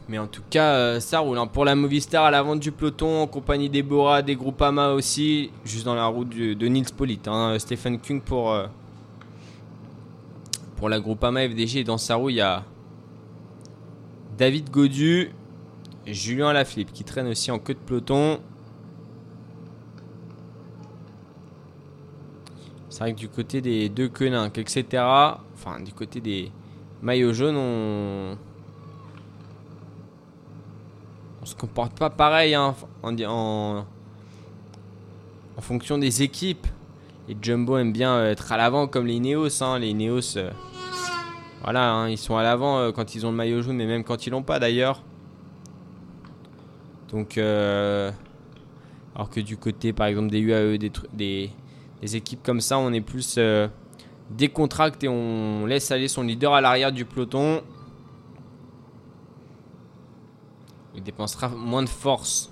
Mais 0.10 0.18
en 0.20 0.28
tout 0.28 0.42
cas, 0.50 0.74
euh, 0.74 1.00
ça 1.00 1.20
roule. 1.20 1.38
hein. 1.38 1.48
Pour 1.48 1.66
la 1.66 1.76
Movistar 1.76 2.26
à 2.26 2.32
l'avant 2.32 2.56
du 2.56 2.72
peloton, 2.72 3.24
en 3.24 3.28
compagnie 3.28 3.70
des 3.70 3.84
des 3.84 4.36
Groupama 4.36 4.90
aussi, 4.92 5.52
juste 5.66 5.86
dans 5.86 5.96
la 5.96 6.06
route 6.06 6.30
de 6.30 6.68
Nils 6.68 6.94
Polit. 6.96 7.20
hein. 7.28 7.58
Stéphane 7.60 8.00
Kung 8.00 8.22
pour, 8.22 8.52
euh, 8.52 8.68
pour 10.78 10.88
la 10.88 11.00
Groupama 11.00 11.42
FDG. 11.48 11.80
Et 11.80 11.84
dans 11.84 11.98
sa 11.98 12.16
roue, 12.16 12.30
il 12.30 12.36
y 12.38 12.42
a 12.42 12.64
David 14.38 14.70
Godu, 14.70 15.32
Julien 16.06 16.54
Lafilippe 16.54 16.94
qui 16.94 17.04
traîne 17.04 17.28
aussi 17.28 17.52
en 17.52 17.60
queue 17.60 17.74
de 17.74 17.80
peloton. 17.80 18.40
C'est 22.90 23.00
vrai 23.00 23.14
que 23.14 23.20
du 23.20 23.28
côté 23.30 23.62
des 23.62 23.90
deux 23.90 24.08
Koenig, 24.08 24.58
etc., 24.58 24.86
enfin 25.54 25.80
du 25.84 25.92
côté 25.94 26.20
des 26.22 26.52
maillots 27.02 27.34
jaunes, 27.34 27.58
on, 27.58 28.38
on 31.37 31.37
se 31.48 31.56
comporte 31.56 31.98
pas 31.98 32.10
pareil 32.10 32.54
hein, 32.56 32.76
en, 33.04 33.86
fonction 35.62 35.98
des 35.98 36.22
équipes. 36.22 36.68
Les 37.28 37.38
Jumbo 37.42 37.78
aiment 37.78 37.94
bien 37.94 38.14
euh, 38.16 38.32
être 38.32 38.52
à 38.52 38.58
l'avant 38.58 38.88
comme 38.88 39.06
les 39.06 39.16
Ineos. 39.16 39.64
hein. 39.64 39.80
Les 39.80 39.90
Ineos, 39.90 40.38
euh, 40.38 40.52
voilà, 41.64 41.92
hein, 41.92 42.10
ils 42.10 42.18
sont 42.18 42.38
à 42.38 42.44
l'avant 42.44 42.78
euh, 42.80 42.92
quand 42.92 43.16
ils 43.16 43.26
ont 43.26 43.32
le 43.32 43.38
maillot 43.38 43.62
jaune, 43.62 43.78
mais 43.78 43.86
même 43.86 44.04
quand 44.04 44.28
ils 44.28 44.30
l'ont 44.30 44.44
pas 44.44 44.60
d'ailleurs. 44.60 45.02
Donc, 47.10 47.38
euh, 47.38 48.12
alors 49.16 49.30
que 49.30 49.40
du 49.40 49.58
côté, 49.58 49.94
par 49.94 50.08
exemple, 50.08 50.30
des 50.30 50.40
UAE, 50.40 50.78
des, 50.78 50.92
des, 51.14 51.50
des 52.02 52.16
équipes 52.16 52.44
comme 52.44 52.62
ça, 52.62 52.78
on 52.78 52.92
est 52.92 53.02
plus 53.02 53.40
décontracté 54.30 55.06
et 55.06 55.10
on 55.10 55.66
laisse 55.66 55.92
aller 55.92 56.10
son 56.10 56.24
leader 56.24 56.54
à 56.54 56.60
l'arrière 56.60 56.92
du 56.92 57.06
peloton. 57.06 57.62
Il 60.97 60.97
dépensera 61.08 61.48
moins 61.48 61.84
de 61.84 61.90
force. 61.90 62.52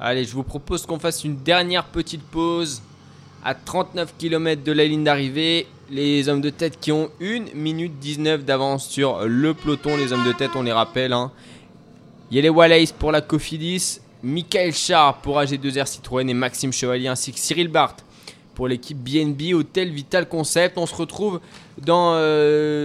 Allez, 0.00 0.24
je 0.24 0.32
vous 0.32 0.44
propose 0.44 0.86
qu'on 0.86 1.00
fasse 1.00 1.24
une 1.24 1.38
dernière 1.38 1.86
petite 1.86 2.22
pause 2.22 2.80
à 3.44 3.56
39 3.56 4.14
km 4.16 4.62
de 4.62 4.70
la 4.70 4.84
ligne 4.84 5.02
d'arrivée. 5.02 5.66
Les 5.90 6.28
hommes 6.28 6.40
de 6.40 6.50
tête 6.50 6.78
qui 6.78 6.92
ont 6.92 7.10
1 7.20 7.56
minute 7.56 7.98
19 7.98 8.44
d'avance 8.44 8.88
sur 8.88 9.26
le 9.26 9.52
peloton. 9.52 9.96
Les 9.96 10.12
hommes 10.12 10.24
de 10.24 10.32
tête, 10.32 10.52
on 10.54 10.62
les 10.62 10.72
rappelle. 10.72 11.12
Hein. 11.12 11.32
Yele 12.30 12.50
Wallace 12.50 12.92
pour 12.92 13.10
la 13.10 13.20
Cofidis, 13.20 14.00
Michael 14.22 14.72
Char 14.72 15.18
pour 15.18 15.38
AG2R 15.38 15.86
Citroën 15.86 16.28
et 16.28 16.34
Maxime 16.34 16.72
Chevalier 16.72 17.08
ainsi 17.08 17.32
que 17.32 17.38
Cyril 17.38 17.68
Barthes 17.68 18.04
pour 18.58 18.66
l'équipe 18.66 18.98
BNB 18.98 19.54
Hotel 19.54 19.90
Vital 19.90 20.28
Concept. 20.28 20.78
On 20.78 20.86
se 20.86 20.94
retrouve 20.96 21.40
dans 21.80 22.14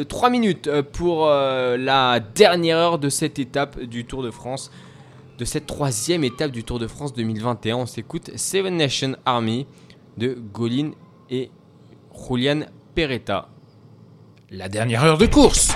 3 0.06 0.30
minutes 0.30 0.68
euh, 0.68 0.84
pour 0.84 1.28
euh, 1.28 1.78
la 1.78 2.20
dernière 2.20 2.78
heure 2.78 3.00
de 3.00 3.10
cette 3.10 3.40
étape 3.40 3.80
du 3.80 4.06
Tour 4.06 4.22
de 4.22 4.30
France, 4.30 4.72
de 5.40 5.46
cette 5.46 5.66
troisième 5.66 6.24
étape 6.24 6.52
du 6.52 6.64
Tour 6.64 6.78
de 6.78 6.86
France 6.86 7.14
2021. 7.16 7.78
On 7.78 7.86
s'écoute 7.88 8.30
Seven 8.36 8.78
Nation 8.78 9.16
Army 9.26 9.66
de 10.18 10.38
Golin 10.54 10.92
et 11.32 11.50
Julian 12.30 12.66
Peretta. 12.94 13.50
La 14.52 14.70
dernière 14.70 15.04
heure 15.04 15.18
de 15.18 15.26
course. 15.26 15.74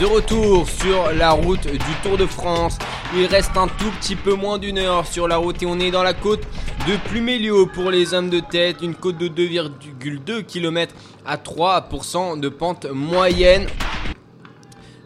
De 0.00 0.06
retour 0.06 0.68
sur 0.68 1.12
la 1.12 1.30
route 1.30 1.68
du 1.68 1.94
Tour 2.02 2.16
de 2.16 2.26
France. 2.26 2.78
Il 3.14 3.26
reste 3.26 3.56
un 3.56 3.68
tout 3.68 3.90
petit 4.00 4.16
peu 4.16 4.34
moins 4.34 4.58
d'une 4.58 4.78
heure 4.78 5.06
sur 5.06 5.28
la 5.28 5.36
route 5.36 5.62
et 5.62 5.66
on 5.66 5.78
est 5.78 5.92
dans 5.92 6.02
la 6.02 6.14
côte 6.14 6.42
de 6.88 6.96
Plumelio 7.08 7.66
pour 7.66 7.92
les 7.92 8.12
hommes 8.12 8.28
de 8.28 8.40
tête. 8.40 8.82
Une 8.82 8.96
côte 8.96 9.18
de 9.18 9.28
2,2 9.28 10.42
km 10.42 10.92
à 11.24 11.36
3% 11.36 12.40
de 12.40 12.48
pente 12.48 12.86
moyenne. 12.86 13.68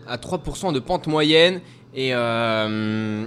À 0.06 0.16
3% 0.16 0.72
de 0.72 0.80
pente 0.80 1.06
moyenne. 1.06 1.60
Et, 1.94 2.14
euh, 2.14 3.26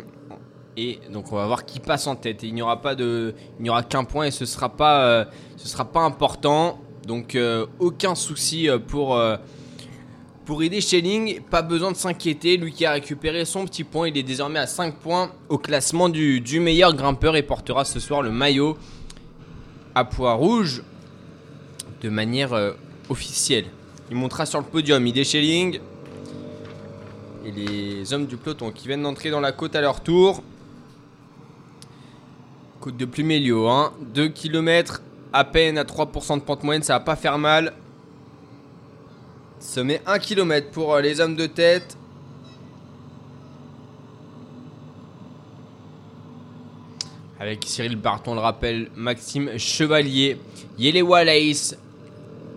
et 0.77 0.99
donc 1.11 1.31
on 1.31 1.35
va 1.35 1.45
voir 1.45 1.65
qui 1.65 1.79
passe 1.79 2.07
en 2.07 2.15
tête. 2.15 2.41
Il 2.41 2.55
n'y 2.55 2.63
aura 2.63 2.81
pas 2.81 2.95
de, 2.95 3.35
il 3.59 3.63
n'y 3.63 3.69
aura 3.69 3.83
qu'un 3.83 4.03
point 4.03 4.25
et 4.25 4.31
ce 4.31 4.45
sera 4.45 4.69
pas, 4.69 5.05
euh, 5.05 5.25
ce 5.57 5.67
sera 5.67 5.85
pas 5.85 6.01
important. 6.01 6.79
Donc 7.05 7.35
euh, 7.35 7.67
aucun 7.77 8.15
souci 8.15 8.67
euh, 8.67 8.79
pour 8.79 9.21
pour 10.51 10.61
Ide 10.61 10.81
Schelling, 10.81 11.39
pas 11.43 11.61
besoin 11.61 11.93
de 11.93 11.95
s'inquiéter. 11.95 12.57
Lui 12.57 12.73
qui 12.73 12.85
a 12.85 12.91
récupéré 12.91 13.45
son 13.45 13.63
petit 13.63 13.85
point, 13.85 14.09
il 14.09 14.17
est 14.17 14.23
désormais 14.23 14.59
à 14.59 14.67
5 14.67 14.95
points 14.95 15.31
au 15.47 15.57
classement 15.57 16.09
du, 16.09 16.59
meilleur 16.59 16.93
grimpeur 16.93 17.37
et 17.37 17.41
portera 17.41 17.85
ce 17.85 18.01
soir 18.01 18.21
le 18.21 18.31
maillot 18.31 18.77
à 19.95 20.03
poids 20.03 20.33
rouge 20.33 20.83
de 22.01 22.09
manière 22.09 22.51
euh, 22.51 22.73
officielle. 23.07 23.63
Il 24.09 24.17
montera 24.17 24.45
sur 24.45 24.59
le 24.59 24.65
podium 24.65 25.07
Ide 25.07 25.23
Schelling. 25.23 25.79
Et 27.45 27.51
les 27.53 28.11
hommes 28.11 28.25
du 28.25 28.35
peloton 28.35 28.71
qui 28.71 28.89
viennent 28.89 29.03
d'entrer 29.03 29.29
dans 29.29 29.39
la 29.39 29.53
côte 29.53 29.77
à 29.77 29.79
leur 29.79 30.01
tour. 30.01 30.43
Côte 32.81 32.97
de 32.97 33.05
Plumelio, 33.05 33.69
hein. 33.69 33.93
2 34.13 34.27
km 34.27 35.01
à 35.31 35.45
peine 35.45 35.77
à 35.77 35.85
3% 35.85 36.39
de 36.39 36.43
pente 36.43 36.63
moyenne, 36.65 36.83
ça 36.83 36.95
va 36.95 36.99
pas 36.99 37.15
faire 37.15 37.37
mal. 37.37 37.71
Sommet 39.61 40.01
1 40.07 40.17
km 40.17 40.71
pour 40.71 40.95
euh, 40.95 41.01
les 41.01 41.21
hommes 41.21 41.35
de 41.35 41.45
tête. 41.45 41.95
Avec 47.39 47.63
Cyril 47.65 47.95
Barton, 47.95 48.31
on 48.31 48.35
le 48.35 48.41
rappelle, 48.41 48.89
Maxime 48.95 49.57
Chevalier, 49.59 50.37
Yele 50.79 51.03
Wallace 51.03 51.77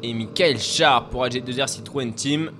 et 0.02 0.14
Michael 0.14 0.58
Char 0.58 1.10
pour 1.10 1.24
AG2R 1.24 1.68
Citroën 1.68 2.12
Team. 2.12 2.50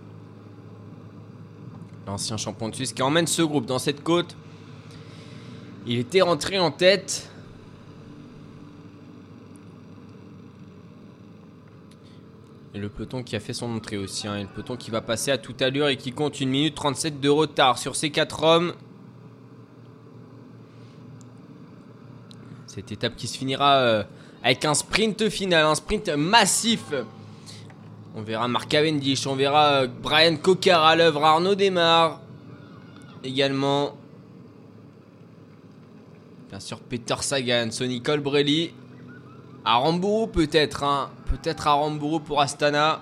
L'ancien 2.07 2.37
champion 2.37 2.69
de 2.69 2.75
Suisse 2.75 2.93
qui 2.93 3.03
emmène 3.03 3.27
ce 3.27 3.41
groupe 3.41 3.65
dans 3.65 3.79
cette 3.79 4.03
côte. 4.03 4.37
Il 5.87 5.99
était 5.99 6.23
rentré 6.23 6.59
en 6.59 6.71
tête. 6.71 7.31
Et 12.75 12.79
le 12.79 12.89
peloton 12.89 13.23
qui 13.23 13.37
a 13.37 13.41
fait 13.41 13.53
son 13.53 13.75
entrée 13.75 13.97
aussi. 13.97 14.27
hein. 14.27 14.37
Et 14.37 14.43
le 14.43 14.49
peloton 14.49 14.77
qui 14.77 14.91
va 14.91 15.01
passer 15.01 15.31
à 15.31 15.39
toute 15.39 15.63
allure 15.63 15.87
et 15.89 15.97
qui 15.97 16.13
compte 16.13 16.41
1 16.41 16.47
minute 16.47 16.75
37 16.75 17.21
de 17.21 17.29
retard 17.29 17.79
sur 17.79 17.95
ces 17.95 18.11
4 18.11 18.43
hommes. 18.43 18.73
Cette 22.67 22.91
étape 22.91 23.15
qui 23.15 23.29
se 23.29 23.39
finira 23.39 23.77
euh, 23.77 24.03
avec 24.43 24.65
un 24.65 24.75
sprint 24.75 25.29
final, 25.29 25.65
un 25.65 25.77
sprint 25.77 26.09
massif. 26.09 26.83
On 28.17 28.23
verra 28.23 28.49
Mark 28.49 28.69
Cavendish, 28.69 29.27
on 29.29 29.37
verra 29.37 29.83
euh, 29.83 29.87
Brian 29.87 30.37
Cocker 30.37 30.73
à 30.73 30.97
l'œuvre, 30.97 31.25
Arnaud 31.25 31.55
Desmar 31.55 32.21
également. 33.23 33.97
Bien 36.51 36.59
sûr 36.59 36.81
Peter 36.81 37.17
Sagan, 37.21 37.71
Sonny 37.71 38.03
Colbrelli. 38.03 38.73
Aramburu 39.65 40.29
peut-être, 40.29 40.83
hein. 40.83 41.11
peut-être 41.27 41.67
Aramburu 41.67 42.21
pour 42.21 42.41
Astana. 42.41 43.01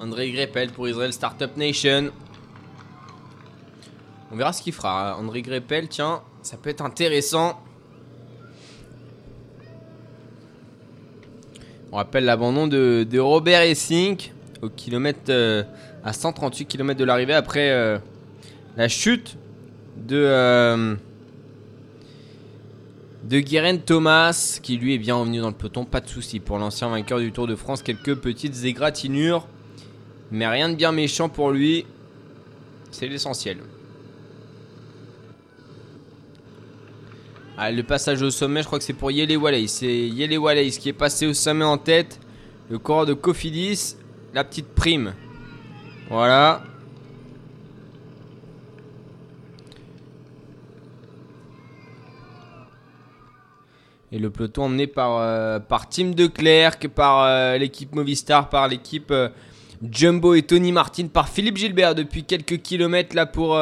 André 0.00 0.32
Greppel 0.32 0.72
pour 0.72 0.88
Israel 0.88 1.12
Startup 1.12 1.56
Nation. 1.56 2.10
On 4.32 4.36
verra 4.36 4.52
ce 4.52 4.62
qu'il 4.62 4.72
fera. 4.72 5.16
André 5.16 5.42
Greppel, 5.42 5.88
tiens, 5.88 6.22
ça 6.42 6.56
peut 6.56 6.70
être 6.70 6.82
intéressant. 6.82 7.60
On 11.92 11.96
rappelle 11.96 12.24
l'abandon 12.24 12.66
de, 12.66 13.06
de 13.08 13.18
Robert 13.18 13.62
Essink 13.62 14.32
au 14.62 14.68
kilomètre 14.68 15.28
euh, 15.28 15.62
à 16.04 16.12
138 16.12 16.66
km 16.66 16.98
de 16.98 17.04
l'arrivée 17.04 17.34
après 17.34 17.70
euh, 17.70 17.98
la 18.76 18.88
chute 18.88 19.36
de 20.00 20.16
euh, 20.16 20.96
Thomas 23.84 24.58
qui 24.62 24.76
lui 24.76 24.94
est 24.94 24.98
bien 24.98 25.14
revenu 25.14 25.40
dans 25.40 25.48
le 25.48 25.54
peloton, 25.54 25.84
pas 25.84 26.00
de 26.00 26.08
souci 26.08 26.40
pour 26.40 26.58
l'ancien 26.58 26.88
vainqueur 26.88 27.18
du 27.18 27.32
Tour 27.32 27.46
de 27.46 27.54
France, 27.54 27.82
quelques 27.82 28.16
petites 28.16 28.64
égratignures 28.64 29.46
mais 30.30 30.46
rien 30.46 30.68
de 30.68 30.74
bien 30.74 30.92
méchant 30.92 31.28
pour 31.28 31.50
lui. 31.50 31.86
C'est 32.90 33.08
l'essentiel. 33.08 33.58
Ah, 37.56 37.70
le 37.70 37.82
passage 37.82 38.22
au 38.22 38.30
sommet, 38.30 38.62
je 38.62 38.66
crois 38.66 38.78
que 38.78 38.84
c'est 38.84 38.94
pour 38.94 39.10
Yele 39.10 39.36
Wallace. 39.36 39.70
C'est 39.70 40.08
Yele 40.08 40.38
Wallace 40.38 40.78
qui 40.78 40.88
est 40.88 40.94
passé 40.94 41.26
au 41.26 41.34
sommet 41.34 41.64
en 41.64 41.78
tête. 41.78 42.20
Le 42.70 42.78
coureur 42.78 43.06
de 43.06 43.14
Cofidis. 43.14 43.96
La 44.32 44.44
petite 44.44 44.68
prime. 44.68 45.14
Voilà. 46.08 46.62
Et 54.12 54.18
le 54.18 54.30
peloton 54.30 54.64
emmené 54.64 54.86
par, 54.88 55.18
euh, 55.18 55.60
par 55.60 55.88
Tim 55.88 56.10
Declercq, 56.10 56.88
par 56.88 57.22
euh, 57.22 57.58
l'équipe 57.58 57.94
Movistar, 57.94 58.48
par 58.48 58.66
l'équipe 58.66 59.12
euh, 59.12 59.28
Jumbo 59.88 60.34
et 60.34 60.42
Tony 60.42 60.72
Martin, 60.72 61.06
par 61.06 61.28
Philippe 61.28 61.56
Gilbert 61.56 61.94
depuis 61.94 62.24
quelques 62.24 62.60
kilomètres 62.60 63.14
là 63.14 63.24
pour 63.24 63.56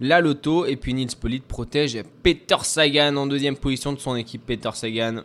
la 0.00 0.20
Loto. 0.20 0.66
Et 0.66 0.74
puis 0.74 0.94
Nils 0.94 1.14
Polite 1.20 1.44
protège 1.44 2.02
Peter 2.24 2.56
Sagan 2.62 3.14
en 3.16 3.26
deuxième 3.26 3.56
position 3.56 3.92
de 3.92 4.00
son 4.00 4.16
équipe 4.16 4.44
Peter 4.44 4.70
Sagan. 4.72 5.20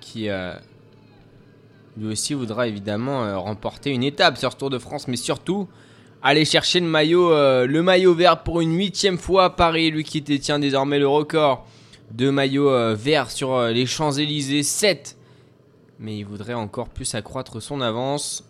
Qui 0.00 0.28
lui 1.96 2.06
aussi 2.12 2.34
voudra 2.34 2.68
évidemment 2.68 3.42
remporter 3.42 3.88
une 3.88 4.02
étape 4.02 4.36
sur 4.36 4.52
ce 4.52 4.58
Tour 4.58 4.68
de 4.68 4.78
France, 4.78 5.08
mais 5.08 5.16
surtout 5.16 5.68
aller 6.22 6.44
chercher 6.44 6.80
le 6.80 6.86
maillot, 6.86 7.32
euh, 7.32 7.66
le 7.66 7.82
maillot 7.82 8.14
vert 8.14 8.42
pour 8.42 8.60
une 8.60 8.76
huitième 8.76 9.18
fois 9.18 9.44
à 9.44 9.50
Paris. 9.50 9.90
Lui 9.90 10.04
qui 10.04 10.20
détient 10.20 10.58
désormais 10.58 10.98
le 10.98 11.08
record 11.08 11.66
de 12.10 12.30
maillot 12.30 12.70
euh, 12.70 12.94
vert 12.94 13.30
sur 13.30 13.54
euh, 13.54 13.70
les 13.70 13.86
Champs-Élysées, 13.86 14.62
7. 14.62 15.16
Mais 15.98 16.16
il 16.16 16.24
voudrait 16.24 16.54
encore 16.54 16.88
plus 16.88 17.14
accroître 17.14 17.60
son 17.60 17.80
avance, 17.80 18.44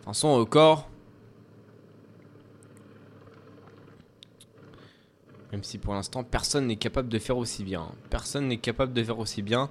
enfin 0.00 0.14
son 0.14 0.34
record. 0.36 0.88
Même 5.52 5.62
si 5.62 5.78
pour 5.78 5.94
l'instant 5.94 6.24
personne 6.24 6.66
n'est 6.66 6.76
capable 6.76 7.08
de 7.08 7.18
faire 7.18 7.36
aussi 7.36 7.62
bien. 7.62 7.88
Personne 8.10 8.48
n'est 8.48 8.56
capable 8.56 8.92
de 8.92 9.02
faire 9.02 9.18
aussi 9.18 9.42
bien. 9.42 9.70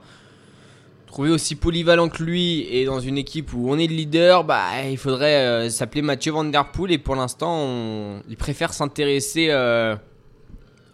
Trouver 1.15 1.29
aussi 1.29 1.55
polyvalent 1.55 2.09
que 2.09 2.21
lui 2.21 2.67
et 2.69 2.83
dans 2.83 2.99
une 2.99 3.17
équipe 3.17 3.53
où 3.53 3.69
on 3.71 3.77
est 3.79 3.87
le 3.87 3.93
leader, 3.95 4.43
bah 4.43 4.65
il 4.85 4.97
faudrait 4.97 5.45
euh, 5.45 5.69
s'appeler 5.69 6.01
Mathieu 6.01 6.33
Van 6.33 6.43
Der 6.43 6.69
Poel 6.73 6.91
et 6.91 6.97
pour 6.97 7.15
l'instant 7.15 7.55
on- 7.57 8.21
il 8.27 8.35
préfère 8.35 8.73
s'intéresser 8.73 9.47
euh, 9.49 9.95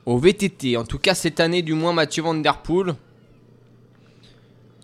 au 0.05 0.19
VTT. 0.19 0.77
En 0.77 0.83
tout 0.85 0.99
cas 0.99 1.15
cette 1.15 1.39
année 1.39 1.63
du 1.63 1.73
moins 1.73 1.91
Mathieu 1.91 2.21
Van 2.21 2.35
Der 2.35 2.61
Poel. 2.61 2.93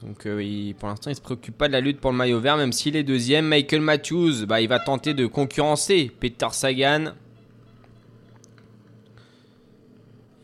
Donc 0.01 0.25
euh, 0.25 0.73
pour 0.79 0.89
l'instant 0.89 1.11
il 1.11 1.15
se 1.15 1.21
préoccupe 1.21 1.55
pas 1.55 1.67
de 1.67 1.73
la 1.73 1.81
lutte 1.81 1.99
pour 1.99 2.09
le 2.09 2.17
maillot 2.17 2.39
vert 2.39 2.57
même 2.57 2.71
s'il 2.73 2.95
est 2.95 3.03
deuxième. 3.03 3.45
Michael 3.45 3.81
Matthews, 3.81 4.47
bah, 4.47 4.59
il 4.59 4.67
va 4.67 4.79
tenter 4.79 5.13
de 5.13 5.27
concurrencer 5.27 6.11
Peter 6.19 6.47
Sagan. 6.51 7.11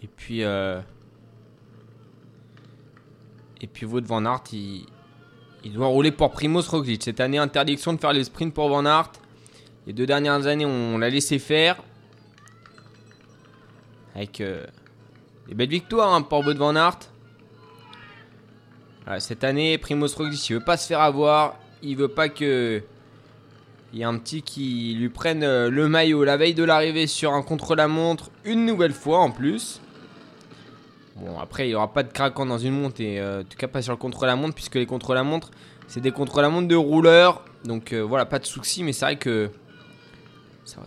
Et 0.03 0.07
puis 0.15 0.43
et 3.63 3.67
puis 3.67 3.85
Wout 3.85 4.01
Van 4.05 4.25
Aert, 4.25 4.43
il, 4.51 4.85
doit 5.71 5.87
rouler 5.87 6.11
pour 6.11 6.31
Primoz 6.31 6.67
Roglic. 6.67 7.01
Cette 7.01 7.21
année, 7.21 7.37
interdiction 7.37 7.93
de 7.93 7.97
faire 7.99 8.11
les 8.11 8.25
sprints 8.25 8.53
pour 8.53 8.67
Van 8.67 8.85
Aert. 8.85 9.13
Les 9.87 9.93
deux 9.93 10.05
dernières 10.05 10.47
années, 10.47 10.65
on 10.65 10.97
l'a 10.97 11.09
laissé 11.09 11.39
faire. 11.39 11.81
Avec 14.15 14.41
euh, 14.41 14.65
des 15.47 15.55
belles 15.55 15.69
victoires 15.69 16.13
hein, 16.13 16.21
pour 16.21 16.45
Wout 16.45 16.57
Van 16.57 16.75
Aert. 16.75 16.99
Voilà, 19.05 19.21
cette 19.21 19.45
année, 19.45 19.77
Primoz 19.77 20.13
Roglic, 20.13 20.49
il 20.49 20.55
veut 20.55 20.63
pas 20.63 20.75
se 20.75 20.85
faire 20.85 20.99
avoir. 20.99 21.57
Il 21.81 21.95
veut 21.95 22.09
pas 22.09 22.27
que 22.27 22.83
il 23.93 23.99
y 23.99 24.01
ait 24.01 24.05
un 24.05 24.17
petit 24.17 24.41
qui 24.41 24.95
lui 24.99 25.09
prenne 25.09 25.43
euh, 25.43 25.69
le 25.69 25.87
maillot 25.87 26.23
la 26.23 26.35
veille 26.35 26.55
de 26.55 26.63
l'arrivée 26.63 27.05
sur 27.05 27.31
un 27.33 27.43
contre-la-montre 27.43 28.31
une 28.43 28.65
nouvelle 28.65 28.91
fois 28.91 29.19
en 29.19 29.29
plus. 29.29 29.82
Bon, 31.23 31.39
après, 31.39 31.67
il 31.67 31.69
n'y 31.69 31.75
aura 31.75 31.93
pas 31.93 32.03
de 32.03 32.11
craquant 32.11 32.45
dans 32.45 32.57
une 32.57 32.73
montre, 32.73 32.99
et 32.99 33.19
euh, 33.19 33.41
en 33.41 33.43
tout 33.43 33.57
cas 33.57 33.67
pas 33.67 33.81
sur 33.81 33.93
le 33.93 33.97
contre-la-montre, 33.97 34.53
puisque 34.53 34.75
les 34.75 34.85
contre-la-montre, 34.85 35.51
c'est 35.87 36.01
des 36.01 36.11
contre-la-montre 36.11 36.67
de 36.67 36.75
rouleurs. 36.75 37.45
Donc 37.63 37.93
euh, 37.93 38.01
voilà, 38.01 38.25
pas 38.25 38.39
de 38.39 38.45
soucis, 38.45 38.83
mais 38.83 38.91
c'est 38.91 39.05
vrai 39.05 39.15
que 39.17 39.49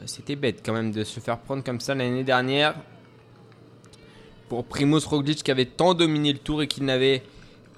c'était 0.04 0.36
bête 0.36 0.62
quand 0.64 0.72
même 0.72 0.90
de 0.92 1.04
se 1.04 1.20
faire 1.20 1.38
prendre 1.38 1.64
comme 1.64 1.80
ça 1.80 1.94
l'année 1.94 2.24
dernière. 2.24 2.74
Pour 4.48 4.64
Primoz 4.64 5.06
Roglic 5.06 5.42
qui 5.42 5.50
avait 5.50 5.64
tant 5.64 5.94
dominé 5.94 6.32
le 6.32 6.38
tour 6.38 6.62
et 6.62 6.68
qu'il 6.68 6.84
n'avait 6.84 7.22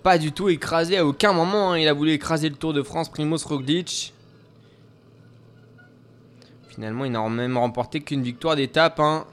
pas 0.03 0.19
du 0.19 0.33
tout 0.33 0.49
écrasé 0.49 0.99
à 0.99 1.07
aucun 1.07 1.33
moment. 1.33 1.73
hein. 1.73 1.78
il 1.78 1.87
a 1.89 1.93
voulu 1.93 2.11
écraser 2.12 2.49
le 2.49 2.57
Tour 2.57 2.73
de 2.73 2.83
France, 2.83 3.09
Primoz 3.09 3.45
Roglic. 3.45 4.12
Finalement, 6.69 7.05
il 7.05 7.12
n'a 7.12 7.28
même 7.28 7.57
remporté 7.57 8.01
qu'une 8.01 8.23
victoire 8.23 8.57
d'étape. 8.57 9.01
hein. 9.01 9.27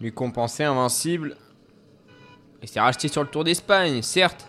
Lui 0.00 0.12
compenser 0.12 0.64
invincible. 0.64 1.36
Il 2.62 2.68
s'est 2.68 2.80
racheté 2.80 3.08
sur 3.08 3.22
le 3.22 3.28
Tour 3.28 3.44
d'Espagne, 3.44 4.02
certes. 4.02 4.48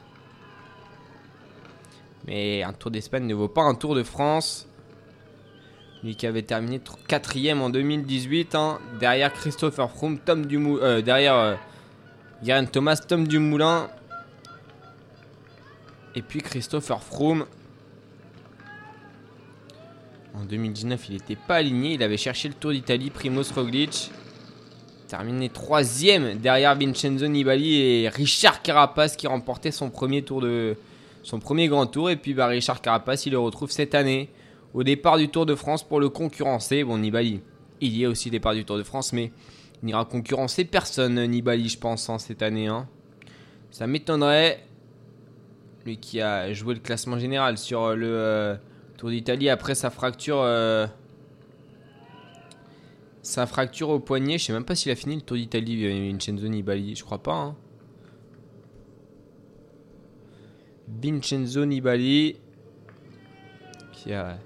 Mais 2.26 2.64
un 2.64 2.74
Tour 2.74 2.92
d'Espagne 2.92 3.26
ne 3.26 3.34
vaut 3.34 3.48
pas 3.48 3.62
un 3.62 3.76
Tour 3.76 3.96
de 3.96 4.04
France. 4.04 4.68
Lui 6.04 6.16
qui 6.16 6.26
avait 6.26 6.44
terminé 6.44 6.80
4ème 6.80 7.60
en 7.60 7.70
2018, 7.70 8.56
hein, 8.56 8.80
derrière 9.00 9.34
Christopher 9.34 9.92
Froome, 9.92 10.18
Tom 10.18 10.46
Dumoulin, 10.46 10.82
euh, 10.82 11.02
derrière 11.02 11.36
euh, 11.36 12.66
Thomas, 12.72 12.96
Tom 12.96 13.28
Dumoulin, 13.28 13.90
et 16.16 16.22
puis 16.22 16.42
Christopher 16.42 17.04
Froome. 17.04 17.46
En 20.34 20.46
2019, 20.46 21.10
il 21.10 21.14
n'était 21.16 21.36
pas 21.36 21.56
aligné, 21.56 21.96
il 21.96 22.04
avait 22.04 22.16
cherché 22.16 22.48
le 22.48 22.54
Tour 22.54 22.72
d'Italie, 22.72 23.10
Primoz 23.10 23.52
Roglic. 23.52 24.12
Terminé 25.10 25.50
troisième 25.50 26.38
derrière 26.38 26.76
Vincenzo 26.76 27.28
Nibali 27.28 27.82
et 27.82 28.10
Richard 28.10 28.62
Carapace 28.62 29.16
qui 29.16 29.26
remportait 29.26 29.72
son 29.72 29.90
premier 29.90 30.22
tour 30.22 30.40
de 30.40 30.78
son 31.24 31.40
premier 31.40 31.68
grand 31.68 31.88
tour. 31.88 32.10
Et 32.12 32.16
puis 32.16 32.34
bah, 32.34 32.46
Richard 32.48 32.80
Carapace, 32.82 33.26
il 33.26 33.32
le 33.32 33.40
retrouve 33.40 33.72
cette 33.72 33.96
année 33.96 34.30
au 34.74 34.84
départ 34.84 35.18
du 35.18 35.28
Tour 35.28 35.48
de 35.48 35.56
France 35.56 35.84
pour 35.84 36.00
le 36.00 36.10
concurrencer. 36.10 36.84
Bon, 36.84 37.00
Nibali, 37.00 37.42
il 37.82 37.98
y 37.98 38.04
est 38.04 38.06
aussi 38.06 38.30
au 38.30 38.32
départ 38.32 38.54
du 38.54 38.64
Tour 38.64 38.78
de 38.78 38.84
France, 38.84 39.12
mais 39.12 39.32
il 39.82 39.88
n'ira 39.88 40.06
concurrencer 40.06 40.64
personne, 40.64 41.26
Nibali, 41.26 41.70
je 41.70 41.80
pense, 41.80 42.08
hein, 42.10 42.20
cette 42.20 42.44
année. 42.44 42.68
hein. 42.68 42.88
Ça 43.72 43.88
m'étonnerait. 43.88 44.64
Lui 45.86 45.98
qui 45.98 46.22
a 46.22 46.54
joué 46.54 46.76
le 46.76 46.82
classement 46.82 47.18
général 47.18 47.58
sur 47.58 47.96
le 47.96 48.08
euh, 48.08 48.56
Tour 48.98 49.10
d'Italie 49.10 49.50
après 49.50 49.74
sa 49.74 49.90
fracture. 49.90 50.42
euh, 50.44 50.86
sa 53.22 53.46
fracture 53.46 53.90
au 53.90 54.00
poignet. 54.00 54.38
Je 54.38 54.46
sais 54.46 54.54
même 54.54 54.66
pas 54.66 54.76
s'il 54.76 54.92
a 54.92 54.96
fini 54.96 55.16
le 55.16 55.22
Tour 55.22 55.38
d'Italie, 55.38 55.86
euh, 55.86 56.12
Vincenzo 56.12 56.48
Nibali. 56.48 56.96
Je 56.96 57.04
crois 57.04 57.22
pas. 57.22 57.34
hein. 57.36 57.56
Vincenzo 60.88 61.66
Nibali. 61.66 62.38
Qui 63.94 64.14
a 64.14 64.38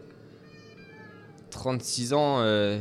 36 1.51 2.13
ans. 2.13 2.39
euh, 2.39 2.79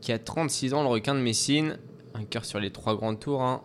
qui 0.00 0.12
a 0.12 0.18
36 0.18 0.74
ans, 0.74 0.82
le 0.82 0.88
requin 0.88 1.14
de 1.14 1.20
Messine. 1.20 1.78
Un 2.14 2.24
cœur 2.24 2.44
sur 2.44 2.58
les 2.60 2.70
trois 2.70 2.96
grands 2.96 3.14
tours. 3.14 3.42
hein. 3.42 3.62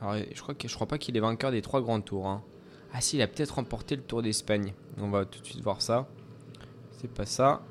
Alors, 0.00 0.16
je 0.32 0.40
crois, 0.40 0.54
que, 0.54 0.66
je 0.68 0.74
crois 0.74 0.86
pas 0.88 0.98
qu'il 0.98 1.16
est 1.16 1.20
vainqueur 1.20 1.50
des 1.50 1.62
trois 1.62 1.80
grands 1.80 2.00
tours. 2.00 2.26
hein. 2.26 2.42
Ah 2.94 3.00
si, 3.00 3.16
il 3.16 3.22
a 3.22 3.26
peut-être 3.26 3.52
remporté 3.54 3.96
le 3.96 4.02
Tour 4.02 4.20
d'Espagne. 4.22 4.74
On 4.98 5.08
va 5.10 5.24
tout 5.24 5.40
de 5.40 5.46
suite 5.46 5.62
voir 5.62 5.80
ça. 5.80 6.08
C'est 7.00 7.10
pas 7.10 7.24
ça. 7.24 7.62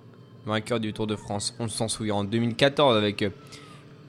Vainqueur 0.45 0.79
du 0.79 0.91
Tour 0.93 1.05
de 1.07 1.15
France, 1.15 1.55
on 1.59 1.67
s'en 1.67 1.87
souvient, 1.87 2.15
en 2.15 2.23
2014 2.23 2.97
avec 2.97 3.23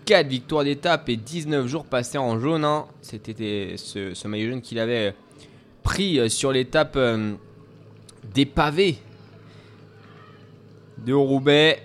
4 0.06 0.26
victoires 0.26 0.64
d'étape 0.64 1.08
et 1.08 1.16
19 1.16 1.66
jours 1.66 1.84
passés 1.84 2.18
en 2.18 2.40
jaune. 2.40 2.64
hein. 2.64 2.86
C'était 3.02 3.34
des- 3.34 3.76
ce, 3.76 4.26
maillot 4.28 4.50
jaune 4.50 4.62
qu'il 4.62 4.78
avait 4.78 5.08
euh, 5.10 5.12
pris 5.82 6.18
euh, 6.18 6.28
sur 6.28 6.50
l'étape 6.52 6.94
euh, 6.96 7.34
des 8.34 8.46
pavés 8.46 8.96
de 11.04 11.12
Roubaix. 11.12 11.82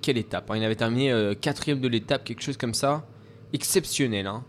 Quelle 0.00 0.18
étape 0.18 0.50
hein. 0.50 0.56
Il 0.56 0.64
avait 0.64 0.76
terminé 0.76 1.12
euh, 1.12 1.34
quatrième 1.34 1.80
de 1.80 1.88
l'étape, 1.88 2.24
quelque 2.24 2.42
chose 2.42 2.56
comme 2.56 2.74
ça. 2.74 3.06
Exceptionnel. 3.52 4.26
Hein. 4.26 4.44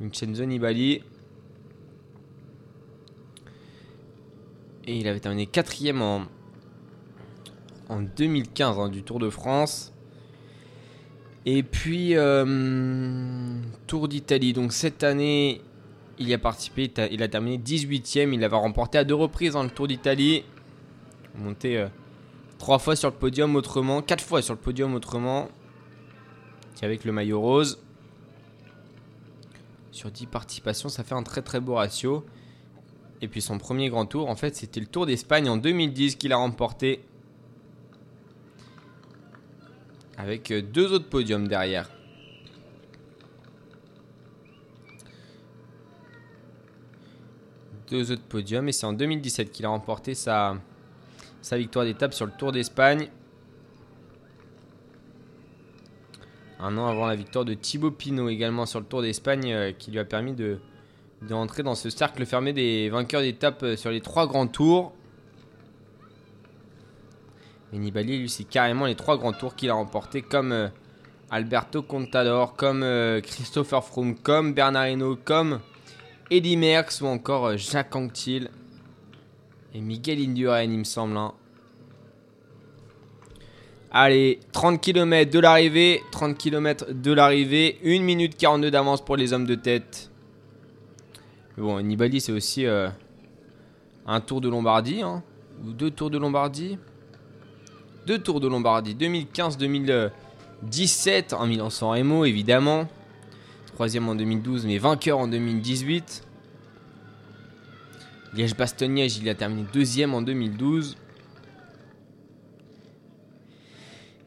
Vincenzo. 0.00 0.44
Et 4.86 4.98
il 4.98 5.08
avait 5.08 5.20
terminé 5.20 5.46
quatrième 5.46 6.02
en, 6.02 6.24
en 7.88 8.00
2015 8.02 8.78
hein, 8.78 8.88
du 8.88 9.02
Tour 9.02 9.18
de 9.18 9.30
France. 9.30 9.92
Et 11.46 11.62
puis, 11.62 12.16
euh, 12.16 13.58
Tour 13.86 14.08
d'Italie. 14.08 14.52
Donc 14.52 14.72
cette 14.72 15.02
année, 15.04 15.60
il 16.18 16.28
y 16.28 16.34
a 16.34 16.38
participé. 16.38 16.90
il 17.10 17.22
a- 17.22 17.28
terminé 17.28 17.58
18ème. 17.58 18.32
Il 18.32 18.42
avait 18.44 18.56
remporté 18.56 18.98
à 18.98 19.04
deux 19.04 19.14
reprises 19.14 19.52
dans 19.52 19.62
le 19.62 19.70
Tour 19.70 19.86
d'Italie. 19.88 20.44
Monté 21.36 21.76
euh, 21.78 21.88
trois 22.58 22.78
fois 22.78 22.96
sur 22.96 23.10
le 23.10 23.14
podium 23.16 23.54
autrement. 23.56 24.00
Quatre 24.00 24.24
fois 24.24 24.40
sur 24.40 24.54
le 24.54 24.60
podium 24.60 24.94
autrement. 24.94 25.48
Avec 26.82 27.04
le 27.04 27.12
maillot 27.12 27.40
rose. 27.40 27.78
Sur 29.90 30.10
10 30.10 30.26
participations, 30.26 30.88
ça 30.88 31.04
fait 31.04 31.14
un 31.14 31.22
très 31.22 31.40
très 31.42 31.60
beau 31.60 31.74
ratio. 31.74 32.24
Et 33.22 33.28
puis 33.28 33.40
son 33.40 33.58
premier 33.58 33.88
grand 33.90 34.06
tour, 34.06 34.28
en 34.28 34.34
fait, 34.34 34.56
c'était 34.56 34.80
le 34.80 34.86
Tour 34.86 35.06
d'Espagne 35.06 35.48
en 35.48 35.56
2010 35.56 36.16
qu'il 36.16 36.32
a 36.32 36.36
remporté. 36.36 37.00
Avec 40.16 40.50
euh, 40.50 40.62
deux 40.62 40.92
autres 40.92 41.08
podiums 41.08 41.48
derrière. 41.48 41.88
Deux 47.90 48.12
autres 48.12 48.22
podiums. 48.22 48.68
Et 48.68 48.72
c'est 48.72 48.86
en 48.86 48.92
2017 48.92 49.50
qu'il 49.50 49.66
a 49.66 49.68
remporté 49.68 50.14
sa, 50.14 50.56
sa 51.42 51.58
victoire 51.58 51.84
d'étape 51.84 52.14
sur 52.14 52.26
le 52.26 52.32
Tour 52.32 52.52
d'Espagne. 52.52 53.08
Un 56.60 56.78
an 56.78 56.86
avant 56.86 57.06
la 57.06 57.16
victoire 57.16 57.44
de 57.44 57.54
Thibaut 57.54 57.90
Pinot 57.90 58.28
également 58.28 58.64
sur 58.64 58.80
le 58.80 58.86
Tour 58.86 59.02
d'Espagne 59.02 59.52
euh, 59.52 59.72
qui 59.72 59.90
lui 59.90 59.98
a 59.98 60.04
permis 60.04 60.32
de, 60.32 60.58
de 61.22 61.34
rentrer 61.34 61.62
dans 61.62 61.74
ce 61.74 61.90
cercle 61.90 62.24
fermé 62.24 62.52
des 62.52 62.88
vainqueurs 62.88 63.20
d'étape 63.20 63.62
euh, 63.62 63.76
sur 63.76 63.90
les 63.90 64.00
trois 64.00 64.26
grands 64.26 64.46
tours. 64.46 64.92
Et 67.74 67.78
Nibali, 67.78 68.18
lui, 68.20 68.28
c'est 68.28 68.44
carrément 68.44 68.86
les 68.86 68.94
trois 68.94 69.18
grands 69.18 69.32
tours 69.32 69.56
qu'il 69.56 69.68
a 69.68 69.74
remportés 69.74 70.22
comme 70.22 70.52
euh, 70.52 70.68
Alberto 71.28 71.82
Contador, 71.82 72.54
comme 72.54 72.84
euh, 72.84 73.20
Christopher 73.20 73.82
Froome, 73.82 74.14
comme 74.14 74.54
Bernard 74.54 74.86
Hinault, 74.86 75.18
comme 75.24 75.58
Eddy 76.30 76.56
Merckx 76.56 77.00
ou 77.02 77.06
encore 77.06 77.46
euh, 77.46 77.56
Jacques 77.56 77.96
Anquetil 77.96 78.48
et 79.74 79.80
Miguel 79.80 80.20
Indurain, 80.20 80.62
il 80.62 80.78
me 80.78 80.84
semble. 80.84 81.16
hein. 81.16 81.32
Allez, 83.90 84.38
30 84.52 84.80
km 84.80 85.32
de 85.32 85.38
l'arrivée, 85.40 86.00
30 86.12 86.38
km 86.38 86.92
de 86.92 87.12
l'arrivée, 87.12 87.80
1 87.84 88.00
minute 88.02 88.36
42 88.36 88.70
d'avance 88.70 89.04
pour 89.04 89.16
les 89.16 89.32
hommes 89.32 89.46
de 89.46 89.56
tête. 89.56 90.12
Mais 91.56 91.64
Bon, 91.64 91.80
Nibali, 91.80 92.20
c'est 92.20 92.32
aussi 92.32 92.66
un 92.66 94.20
tour 94.20 94.40
de 94.40 94.48
Lombardie, 94.48 95.02
hein, 95.02 95.22
ou 95.64 95.72
deux 95.72 95.90
tours 95.90 96.10
de 96.10 96.18
Lombardie. 96.18 96.78
Deux 98.06 98.18
tours 98.18 98.40
de 98.40 98.48
Lombardie, 98.48 98.94
2015-2017, 98.94 101.34
en 101.34 101.46
Milan-San 101.46 101.90
Remo, 101.90 102.26
évidemment. 102.26 102.86
Troisième 103.74 104.08
en 104.08 104.14
2012, 104.14 104.66
mais 104.66 104.78
vainqueur 104.78 105.18
en 105.18 105.26
2018. 105.26 106.22
Liège-Bastogne-Liège, 108.34 109.18
il 109.18 109.28
a 109.28 109.34
terminé 109.34 109.64
deuxième 109.72 110.14
en 110.14 110.20
2012. 110.20 110.96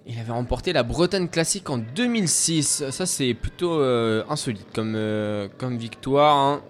Il 0.07 0.17
avait 0.17 0.31
remporté 0.31 0.73
la 0.73 0.83
Bretagne 0.83 1.27
Classique 1.27 1.69
en 1.69 1.77
2006. 1.77 2.89
Ça, 2.89 3.05
c'est 3.05 3.33
plutôt 3.33 3.79
euh, 3.79 4.23
insolite 4.29 4.65
comme, 4.73 4.95
euh, 4.95 5.47
victoire. 5.61 6.35
hein. 6.35 6.61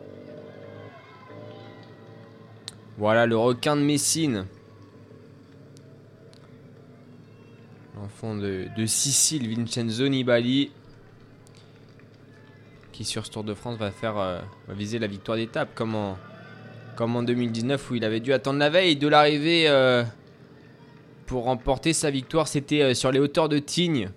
Voilà 2.97 3.27
le 3.27 3.37
requin 3.37 3.75
de 3.75 3.81
Messine. 3.81 4.47
L'enfant 7.99 8.35
de, 8.35 8.67
de 8.77 8.85
Sicile, 8.85 9.47
Vincenzo 9.47 10.07
Nibali. 10.07 10.71
Qui 12.91 13.03
sur 13.03 13.25
ce 13.25 13.31
Tour 13.31 13.43
de 13.43 13.53
France 13.53 13.77
va 13.77 13.91
faire 13.91 14.17
euh, 14.17 14.39
viser 14.69 14.99
la 14.99 15.07
victoire 15.07 15.37
d'étape 15.37 15.73
comme 15.73 15.95
en, 15.95 16.17
comme 16.95 17.15
en 17.15 17.23
2019 17.23 17.91
où 17.91 17.95
il 17.95 18.03
avait 18.03 18.19
dû 18.19 18.33
attendre 18.33 18.59
la 18.59 18.69
veille 18.69 18.97
de 18.97 19.07
l'arrivée 19.07 19.67
euh, 19.67 20.03
pour 21.25 21.45
remporter 21.45 21.93
sa 21.93 22.11
victoire. 22.11 22.47
C'était 22.47 22.81
euh, 22.81 22.93
sur 22.93 23.11
les 23.11 23.19
hauteurs 23.19 23.49
de 23.49 23.57
Tignes 23.57 24.09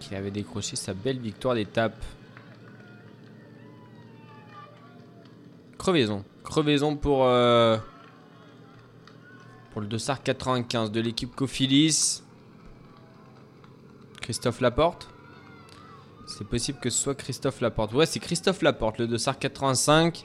qu'il 0.00 0.16
avait 0.16 0.30
décroché 0.30 0.76
sa 0.76 0.92
belle 0.92 1.18
victoire 1.18 1.54
d'étape. 1.54 2.04
Crevaison. 5.78 6.24
Crevaison 6.42 6.96
pour, 6.96 7.28
pour 9.76 9.82
le 9.82 9.88
Dossard 9.88 10.22
95 10.22 10.90
de 10.90 11.02
l'équipe 11.02 11.36
Cofilis. 11.36 12.22
Christophe 14.22 14.62
Laporte. 14.62 15.06
C'est 16.26 16.48
possible 16.48 16.78
que 16.80 16.88
ce 16.88 16.98
soit 16.98 17.14
Christophe 17.14 17.60
Laporte. 17.60 17.92
Ouais, 17.92 18.06
c'est 18.06 18.18
Christophe 18.18 18.62
Laporte, 18.62 18.96
le 18.96 19.06
Dossard 19.06 19.38
85. 19.38 20.24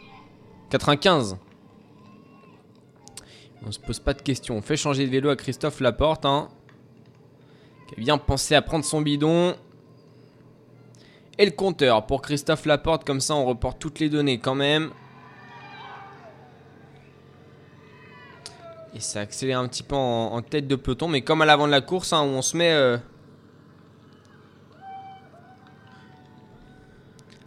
95. 0.70 1.36
On 3.66 3.74
se 3.74 3.80
pose 3.82 4.00
pas 4.00 4.14
de 4.14 4.22
questions. 4.22 4.56
On 4.56 4.62
fait 4.62 4.78
changer 4.78 5.06
de 5.06 5.12
vélo 5.12 5.30
à 5.30 5.36
Christophe 5.36 5.82
Laporte. 5.82 6.26
Hein, 6.26 6.48
qui 7.90 7.96
a 7.96 7.98
bien 8.00 8.18
pensé 8.18 8.56
à 8.56 8.62
prendre 8.62 8.86
son 8.86 9.02
bidon. 9.02 9.54
Et 11.38 11.44
le 11.44 11.52
compteur 11.52 12.06
pour 12.06 12.22
Christophe 12.22 12.66
Laporte. 12.66 13.04
Comme 13.04 13.20
ça, 13.20 13.36
on 13.36 13.44
reporte 13.44 13.80
toutes 13.80 14.00
les 14.00 14.08
données 14.08 14.40
quand 14.40 14.56
même. 14.56 14.92
Et 18.94 19.00
ça 19.00 19.22
accélère 19.22 19.60
un 19.60 19.68
petit 19.68 19.84
peu 19.84 19.96
en, 19.96 20.42
tête 20.42 20.68
de 20.68 20.76
peloton. 20.76 21.08
Mais 21.08 21.22
comme 21.22 21.42
à 21.42 21.46
l'avant 21.46 21.66
de 21.66 21.72
la 21.72 21.82
course, 21.82 22.12
hein, 22.14 22.24
où 22.24 22.28
on 22.28 22.42
se 22.42 22.58
met 22.58 22.72
euh, 22.72 22.98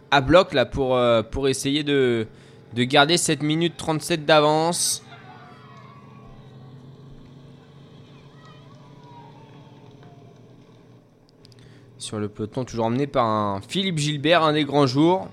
à 0.09 0.21
bloc 0.21 0.53
là 0.53 0.65
pour, 0.65 0.95
euh, 0.95 1.21
pour 1.21 1.47
essayer 1.47 1.83
de, 1.83 2.27
de 2.73 2.83
garder 2.83 3.17
cette 3.17 3.43
minute 3.43 3.77
37 3.77 4.25
d'avance. 4.25 5.03
Sur 11.99 12.19
le 12.19 12.27
peloton, 12.27 12.65
toujours 12.65 12.85
emmené 12.85 13.07
par 13.07 13.25
un 13.25 13.61
Philippe 13.67 13.97
Gilbert, 13.97 14.43
un 14.43 14.53
des 14.53 14.63
grands 14.63 14.87
jours. 14.87 15.27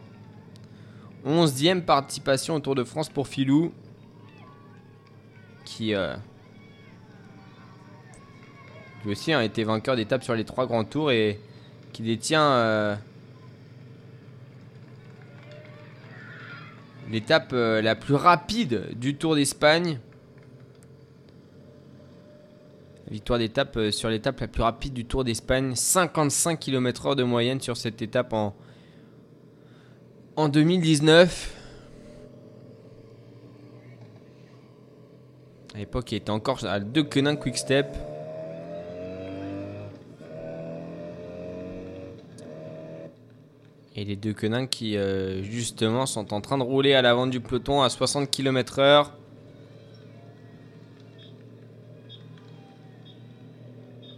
11e 1.26 1.82
participation 1.82 2.54
au 2.56 2.60
Tour 2.60 2.74
de 2.74 2.84
France 2.84 3.08
pour 3.08 3.28
Philou. 3.28 3.72
Qui, 5.74 5.94
euh, 5.94 6.14
aussi 9.06 9.32
a 9.32 9.42
été 9.42 9.64
vainqueur 9.64 9.96
d'étape 9.96 10.22
sur 10.22 10.34
les 10.34 10.44
trois 10.44 10.66
grands 10.66 10.84
tours 10.84 11.10
et 11.10 11.40
qui 11.94 12.02
détient 12.02 12.42
euh, 12.42 12.94
l'étape 17.10 17.52
euh, 17.54 17.80
la 17.80 17.94
plus 17.94 18.14
rapide 18.14 18.90
du 18.96 19.16
Tour 19.16 19.34
d'Espagne. 19.34 19.98
Victoire 23.10 23.38
d'étape 23.38 23.74
euh, 23.78 23.90
sur 23.90 24.10
l'étape 24.10 24.40
la 24.40 24.48
plus 24.48 24.62
rapide 24.62 24.92
du 24.92 25.06
Tour 25.06 25.24
d'Espagne, 25.24 25.74
55 25.74 26.58
km/h 26.58 27.16
de 27.16 27.22
moyenne 27.22 27.62
sur 27.62 27.78
cette 27.78 28.02
étape 28.02 28.34
en, 28.34 28.54
en 30.36 30.50
2019. 30.50 31.61
À 35.74 35.78
l'époque, 35.78 36.12
il 36.12 36.16
était 36.16 36.30
encore 36.30 36.64
à 36.66 36.80
deux 36.80 37.02
Quenin 37.02 37.34
Quick 37.34 37.56
Step. 37.56 37.96
Et 43.96 44.04
les 44.04 44.16
deux 44.16 44.34
Quenin 44.34 44.66
qui, 44.66 44.96
euh, 44.96 45.42
justement, 45.42 46.04
sont 46.04 46.34
en 46.34 46.40
train 46.42 46.58
de 46.58 46.62
rouler 46.62 46.94
à 46.94 47.00
l'avant 47.00 47.26
du 47.26 47.40
peloton 47.40 47.82
à 47.82 47.88
60 47.88 48.30
km/h. 48.30 49.06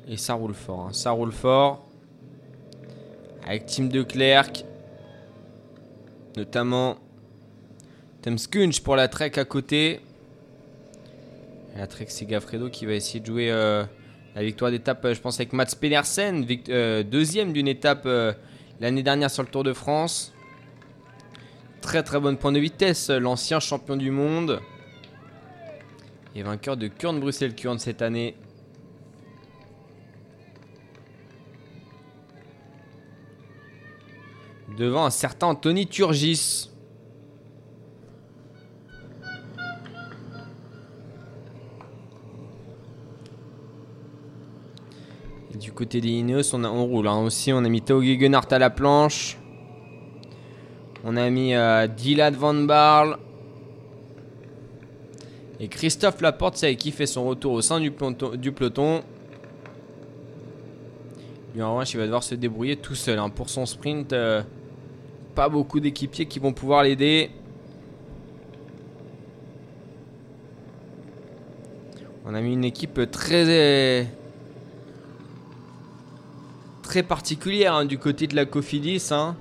Et 0.09 0.17
ça 0.17 0.35
roule 0.35 0.55
fort, 0.55 0.87
hein, 0.89 0.93
ça 0.93 1.13
roule 1.13 1.33
fort. 1.33 1.87
Avec 3.47 3.67
Team 3.67 3.89
de. 3.89 4.05
Notamment 6.37 6.97
Tom 8.23 8.39
Skunch 8.39 8.81
pour 8.81 8.97
la 8.97 9.09
trek 9.09 9.33
à 9.37 9.45
côté. 9.45 10.01
Et 11.75 11.79
la 11.79 11.87
trek, 11.87 12.07
c'est 12.09 12.25
Gaffredo 12.27 12.71
qui 12.71 12.87
va 12.87 12.93
essayer 12.93 13.19
de 13.21 13.27
jouer 13.27 13.51
euh, 13.51 13.85
la 14.37 14.45
victoire 14.45 14.71
d'étape, 14.71 15.05
euh, 15.05 15.15
je 15.15 15.21
pense, 15.21 15.37
avec 15.37 15.53
Mats 15.53 15.67
Pedersen. 15.79 16.47
euh, 16.69 17.03
deuxième 17.03 17.53
d'une 17.53 17.67
étape 17.67 18.09
l'année 18.81 19.03
dernière 19.03 19.31
sur 19.31 19.43
le 19.43 19.49
Tour 19.49 19.65
de 19.65 19.73
France. 19.73 20.33
Très 21.81 22.03
très 22.03 22.21
bonne 22.21 22.39
point 22.39 22.53
de 22.53 22.61
vitesse, 22.61 23.11
l'ancien 23.11 23.61
champion 23.61 23.97
du 23.97 24.11
monde. 24.11 24.61
Et 26.37 26.43
vainqueur 26.43 26.77
de 26.77 26.89
Kurn 26.89 27.19
Bruxelles 27.19 27.55
Kurn 27.55 27.79
cette 27.79 28.03
année. 28.03 28.37
Devant 34.79 35.05
un 35.05 35.11
certain 35.11 35.49
Anthony 35.49 35.87
Turgis. 35.87 36.71
Côté 45.75 46.01
des 46.01 46.09
Ineos, 46.09 46.55
on, 46.55 46.65
a- 46.65 46.69
roule 46.69 47.09
hein. 47.09 47.19
aussi. 47.19 47.53
On 47.53 47.65
a 47.65 47.69
mis 47.69 47.83
Tao 47.83 48.03
Gegenhardt 48.03 48.53
à 48.53 48.59
la 48.59 48.71
planche. 48.71 49.39
On 51.05 51.17
a 51.17 51.29
mis 51.31 51.55
euh, 51.55 51.87
Dylan 51.87 52.35
Van 52.35 52.55
Barl. 52.55 53.19
Et 55.61 55.69
Christophe 55.69 56.21
Laporte, 56.21 56.57
c'est 56.57 56.75
qui 56.77 56.91
fait 56.91 57.07
son 57.07 57.25
retour 57.25 57.53
au 57.53 57.63
sein 57.63 57.81
du 57.81 57.91
peloton. 57.91 58.37
Du. 58.37 58.53
Lui, 61.55 61.63
en 61.63 61.73
revanche, 61.73 61.95
il 61.95 61.99
va 61.99 62.05
devoir 62.05 62.23
se 62.23 62.35
débrouiller 62.35 62.77
tout 62.77 62.95
seul 62.97 63.19
hein. 63.19 63.29
pour 63.31 63.49
son 63.49 63.65
sprint. 63.67 64.13
euh, 64.13 64.43
pas 65.35 65.49
beaucoup 65.49 65.81
d'équipiers 65.81 66.27
qui 66.27 66.39
vont 66.39 66.53
pouvoir 66.53 66.83
l'aider. 66.85 67.31
On 72.25 72.35
a 72.35 72.41
mis 72.41 72.55
une 72.55 72.65
équipe 72.65 73.11
très 73.11 74.07
très 76.95 77.03
particulière 77.03 77.75
hein, 77.75 77.87
du 77.87 77.99
côté 77.99 78.29
de 78.29 78.37
la 78.37 78.45
Cofidis. 78.45 79.09
hein. 79.11 79.35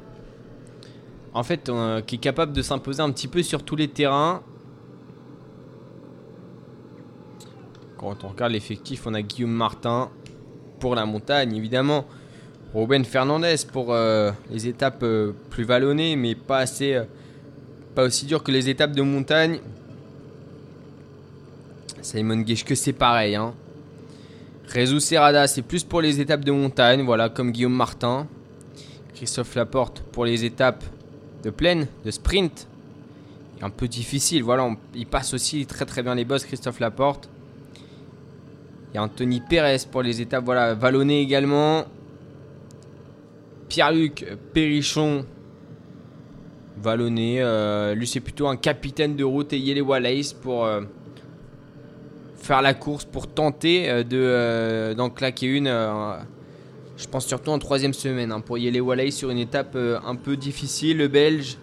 En 1.36 1.44
fait, 1.44 1.70
euh, 1.70 2.02
qui 2.02 2.16
est 2.16 2.18
capable 2.18 2.52
de 2.52 2.64
s'imposer 2.64 3.04
un 3.04 3.12
petit 3.12 3.28
peu 3.28 3.44
sur 3.44 3.62
tous 3.62 3.76
les 3.76 3.90
terrains. 3.90 4.42
Quand 8.00 8.24
on 8.24 8.30
regarde 8.30 8.54
l'effectif, 8.54 9.06
on 9.06 9.14
a 9.14 9.22
Guillaume 9.22 9.52
Martin 9.52 10.10
pour 10.80 10.96
la 10.96 11.06
montagne, 11.06 11.56
évidemment. 11.56 12.06
Ruben 12.74 13.06
Fernandez 13.06 13.58
pour 13.72 13.94
euh, 13.94 14.32
les 14.50 14.68
étapes 14.68 15.04
euh, 15.04 15.34
plus 15.52 15.64
vallonnées, 15.64 16.16
mais 16.16 16.34
pas 16.34 16.58
assez, 16.58 17.00
pas 17.94 18.06
aussi 18.06 18.26
dures 18.26 18.42
que 18.42 18.52
les 18.52 18.68
étapes 18.68 18.94
de 18.94 19.04
montagne. 19.04 19.60
Simon 22.02 22.44
Geschke, 22.48 22.76
c'est 22.76 22.94
pareil. 22.94 23.36
Hein. 23.36 23.54
Rezu 24.68 25.00
Serrada, 25.00 25.48
c'est 25.48 25.62
plus 25.62 25.84
pour 25.84 26.02
les 26.02 26.20
étapes 26.20 26.44
de 26.44 26.52
montagne, 26.52 27.02
voilà, 27.04 27.30
comme 27.30 27.52
Guillaume 27.52 27.76
Martin. 27.76 28.28
Christophe 29.14 29.56
Laporte 29.56 30.02
pour 30.12 30.26
les 30.26 30.46
étapes 30.46 30.84
de 31.44 31.50
plaine, 31.50 31.88
de 32.06 32.12
sprint. 32.12 32.68
Un 33.62 33.70
peu 33.70 33.88
difficile, 33.88 34.44
voilà, 34.44 34.70
il 34.94 35.06
passe 35.06 35.34
aussi 35.34 35.66
très 35.66 35.86
très 35.86 36.04
bien 36.04 36.16
les 36.16 36.26
bosses, 36.26 36.46
Christophe 36.46 36.80
Laporte. 36.80 37.30
Il 38.92 38.96
y 38.96 38.98
a 38.98 39.04
Anthony 39.04 39.42
Pérez 39.42 39.78
pour 39.92 40.02
les 40.02 40.22
étapes 40.22 40.44
voilà, 40.44 40.74
vallonnées 40.74 41.22
également. 41.22 41.86
Pierre-Luc 43.70 44.38
Perrichon, 44.54 45.26
vallonné. 46.78 47.42
euh, 47.42 47.96
lui, 47.96 48.06
c'est 48.06 48.20
plutôt 48.20 48.48
un 48.48 48.56
capitaine 48.56 49.16
de 49.16 49.24
route 49.24 49.54
et 49.54 49.58
Yele 49.58 49.82
Wallace 49.82 50.34
pour 50.34 50.66
euh, 50.66 50.82
faire 52.44 52.62
la 52.62 52.74
course, 52.74 53.06
pour 53.06 53.28
tenter 53.28 53.90
euh, 53.90 54.04
de, 54.04 54.18
euh, 54.18 54.94
d'en 54.94 55.10
claquer 55.10 55.48
une. 55.48 55.68
euh, 55.68 56.18
je 56.98 57.08
pense 57.08 57.26
surtout 57.26 57.50
en 57.50 57.58
troisième 57.58 57.94
semaine 57.94 58.32
hein, 58.32 58.42
pour 58.42 58.58
Yele 58.58 58.82
Wallace 58.82 59.16
sur 59.16 59.32
une 59.32 59.40
étape 59.40 59.76
un 59.76 60.16
peu 60.16 60.38
difficile, 60.38 60.98
le 60.98 61.08
Belge. 61.08 61.58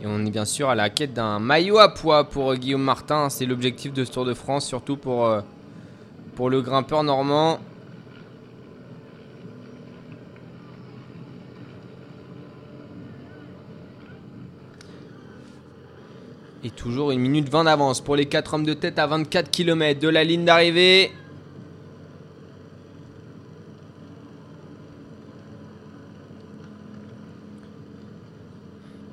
Et 0.00 0.06
on 0.06 0.24
est 0.24 0.30
bien 0.30 0.46
sûr 0.46 0.70
à 0.70 0.74
la 0.74 0.88
quête 0.88 1.12
d'un 1.12 1.38
maillot 1.40 1.78
à 1.78 1.92
poids 1.92 2.24
pour 2.24 2.54
Guillaume 2.54 2.82
Martin. 2.82 3.28
C'est 3.28 3.44
l'objectif 3.44 3.92
de 3.92 4.04
ce 4.04 4.12
Tour 4.12 4.24
de 4.24 4.32
France, 4.32 4.66
surtout 4.66 4.96
pour, 4.96 5.30
pour 6.36 6.48
le 6.48 6.62
grimpeur 6.62 7.02
normand. 7.02 7.58
Et 16.66 16.70
toujours 16.70 17.10
une 17.10 17.20
minute 17.20 17.50
20 17.50 17.64
d'avance 17.64 18.00
pour 18.00 18.16
les 18.16 18.24
4 18.24 18.54
hommes 18.54 18.64
de 18.64 18.72
tête 18.72 18.98
à 18.98 19.06
24 19.06 19.50
km 19.50 20.00
de 20.00 20.08
la 20.08 20.24
ligne 20.24 20.46
d'arrivée. 20.46 21.12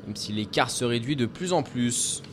Même 0.08 0.16
si 0.16 0.32
l'écart 0.32 0.72
se 0.72 0.86
réduit 0.86 1.18
de 1.18 1.26
plus 1.26 1.52
en 1.52 1.62
plus. 1.62 2.24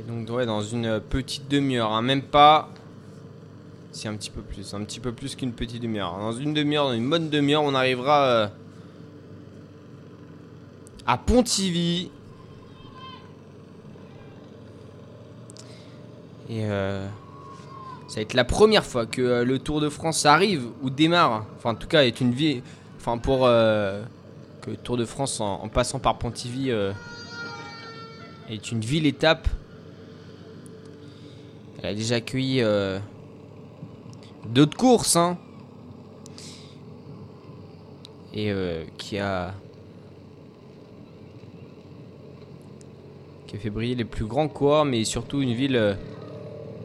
Et 0.00 0.02
donc 0.02 0.24
dans 0.24 0.62
une 0.62 0.98
petite 0.98 1.48
demi-heure, 1.48 1.92
hein, 1.92 2.00
même 2.00 2.22
pas. 2.22 2.70
C'est 3.94 4.08
un 4.08 4.16
petit 4.16 4.30
peu 4.30 4.42
plus, 4.42 4.74
un 4.74 4.82
petit 4.82 4.98
peu 4.98 5.12
plus 5.12 5.36
qu'une 5.36 5.52
petite 5.52 5.80
demi-heure. 5.80 6.18
Dans 6.18 6.32
une 6.32 6.52
demi-heure, 6.52 6.88
dans 6.88 6.94
une 6.94 7.08
bonne 7.08 7.30
demi-heure, 7.30 7.62
on 7.62 7.76
arrivera 7.76 8.24
euh, 8.24 8.48
à 11.06 11.16
Pontivy. 11.16 12.10
Et 16.50 16.64
euh, 16.64 17.06
ça 18.08 18.16
va 18.16 18.22
être 18.22 18.34
la 18.34 18.44
première 18.44 18.84
fois 18.84 19.06
que 19.06 19.22
euh, 19.22 19.44
le 19.44 19.60
Tour 19.60 19.80
de 19.80 19.88
France 19.88 20.26
arrive 20.26 20.66
ou 20.82 20.90
démarre. 20.90 21.46
Enfin, 21.56 21.70
en 21.70 21.74
tout 21.76 21.86
cas, 21.86 22.02
est 22.02 22.20
une 22.20 22.32
vie. 22.32 22.62
Enfin, 22.96 23.16
pour 23.16 23.42
que 23.44 24.70
le 24.70 24.76
Tour 24.76 24.96
de 24.96 25.04
France, 25.04 25.38
en, 25.38 25.62
en 25.62 25.68
passant 25.68 26.00
par 26.00 26.18
Pontivy, 26.18 26.70
est 28.48 28.72
une 28.72 28.80
ville 28.80 29.06
étape. 29.06 29.46
Elle 31.78 31.90
a 31.90 31.94
déjà 31.94 32.16
accueilli 32.16 32.60
d'autres 34.46 34.76
courses, 34.76 35.16
hein. 35.16 35.38
Et 38.32 38.50
euh, 38.50 38.82
qui 38.98 39.18
a 39.18 39.54
qui 43.46 43.56
a 43.56 43.58
fait 43.60 43.70
briller 43.70 43.94
les 43.94 44.04
plus 44.04 44.24
grands 44.24 44.48
coureurs, 44.48 44.84
mais 44.84 45.04
surtout 45.04 45.40
une 45.40 45.54
ville, 45.54 45.76
euh, 45.76 45.94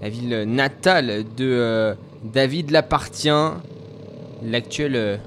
la 0.02 0.10
ville 0.10 0.44
natale 0.44 1.24
de 1.36 1.46
euh, 1.46 1.96
David 2.24 2.70
Lapartien, 2.70 3.64
l'actuel 4.44 5.20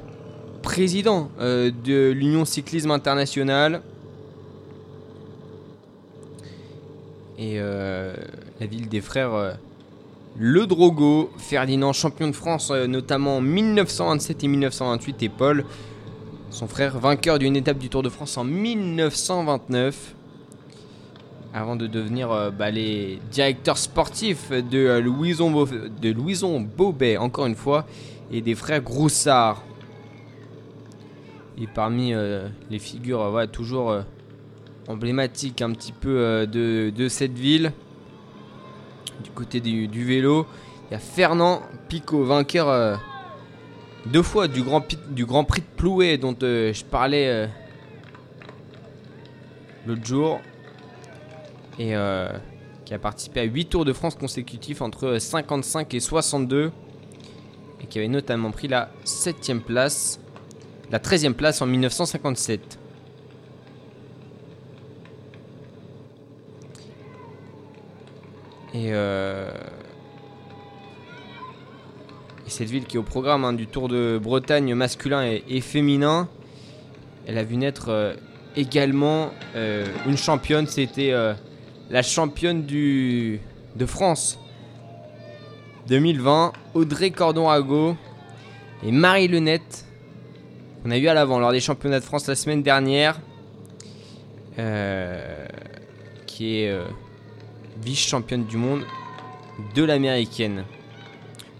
président 0.62 1.30
de 1.40 2.10
l'Union 2.12 2.44
Cyclisme 2.44 2.92
International. 2.92 3.82
Et 7.36 7.58
la 7.58 8.66
ville 8.66 8.88
des 8.88 9.00
frères 9.00 9.56
Le 10.38 10.66
Drogo, 10.66 11.30
Ferdinand, 11.36 11.92
champion 11.92 12.26
de 12.26 12.32
France, 12.32 12.70
euh, 12.70 12.86
notamment 12.86 13.36
en 13.36 13.40
1927 13.42 14.44
et 14.44 14.48
1928, 14.48 15.22
et 15.24 15.28
Paul, 15.28 15.64
Son 16.48 16.66
frère 16.66 16.98
vainqueur 16.98 17.38
d'une 17.38 17.54
étape 17.54 17.78
du 17.78 17.90
Tour 17.90 18.02
de 18.02 18.08
France 18.08 18.38
en 18.38 18.44
1929. 18.44 20.14
Avant 21.52 21.76
de 21.76 21.86
devenir 21.86 22.32
euh, 22.32 22.50
bah, 22.50 22.70
les 22.70 23.18
directeurs 23.30 23.76
sportifs 23.76 24.50
de, 24.50 24.78
euh, 24.78 25.00
Louison, 25.02 26.60
Bobet, 26.60 27.18
encore 27.18 27.44
une 27.44 27.54
fois, 27.54 27.86
et 28.30 28.40
des 28.40 28.54
frères 28.54 28.80
Groussard. 28.80 29.62
Et 31.58 31.66
parmi 31.66 32.14
les 32.70 32.78
figures 32.78 33.46
toujours 33.52 33.94
emblématiques 34.88 35.60
un 35.60 35.70
petit 35.72 35.92
peu 35.92 36.46
de 36.46 37.08
cette 37.08 37.38
ville, 37.38 37.72
du 39.22 39.30
côté 39.30 39.60
du, 39.60 40.04
vélo, 40.04 40.46
il 40.88 40.94
y 40.94 40.96
a 40.96 40.98
Fernand 40.98 41.62
Picot, 41.88 42.24
vainqueur 42.24 42.68
euh, 42.68 42.96
deux 44.06 44.22
fois 44.22 44.48
du 44.48 44.62
Grand, 44.62 44.80
Prix 44.80 45.60
de 45.60 45.76
Plouet 45.76 46.18
dont 46.18 46.36
euh, 46.42 46.72
je 46.72 46.84
parlais 46.84 47.28
euh, 47.28 47.46
l'autre 49.86 50.04
jour. 50.04 50.40
Et 51.78 51.94
qui 52.84 52.94
a 52.94 52.98
participé 52.98 53.40
à 53.40 53.44
8 53.44 53.64
Tours 53.70 53.84
de 53.86 53.94
France 53.94 54.14
consécutifs 54.14 54.82
entre 54.82 55.18
55 55.18 55.94
et 55.94 56.00
62. 56.00 56.70
Et 57.80 57.86
qui 57.86 57.98
avait 57.98 58.08
notamment 58.08 58.50
pris 58.50 58.68
la 58.68 58.90
7ème 59.06 59.60
place, 59.60 60.20
la 60.90 60.98
13ème 60.98 61.32
place 61.32 61.62
en 61.62 61.66
1957. 61.66 62.78
Et, 68.74 68.88
euh, 68.92 69.50
et 72.46 72.50
cette 72.50 72.68
ville 72.68 72.84
qui 72.86 72.96
est 72.96 72.98
au 72.98 73.04
programme 73.04 73.44
hein, 73.44 73.52
du 73.52 73.66
Tour 73.66 73.88
de 73.88 74.18
Bretagne 74.20 74.74
masculin 74.74 75.24
et, 75.46 75.60
féminin, 75.60 76.28
elle 77.26 77.38
a 77.38 77.44
vu 77.44 77.56
naître 77.56 77.90
euh, 77.90 78.14
également 78.56 79.30
euh, 79.54 79.86
une 80.06 80.16
championne. 80.16 80.66
C'était 80.66 81.12
euh, 81.12 81.34
la 81.90 82.02
championne 82.02 82.64
du, 82.64 83.40
de 83.76 83.86
France 83.86 84.38
2020, 85.88 86.52
Audrey 86.74 87.10
Cordon-Rago 87.10 87.96
et 88.84 88.90
Marie 88.90 89.28
Lenette. 89.28 89.84
On 90.84 90.90
a 90.90 90.98
eu 90.98 91.06
à 91.06 91.14
l'avant 91.14 91.38
lors 91.38 91.52
des 91.52 91.60
championnats 91.60 92.00
de 92.00 92.04
France 92.04 92.26
la 92.26 92.34
semaine 92.34 92.62
dernière, 92.62 93.20
qui 96.26 96.56
est 96.56 96.76
vice-championne 97.82 98.44
du 98.44 98.56
monde 98.56 98.84
de 99.74 99.82
l'américaine. 99.82 100.64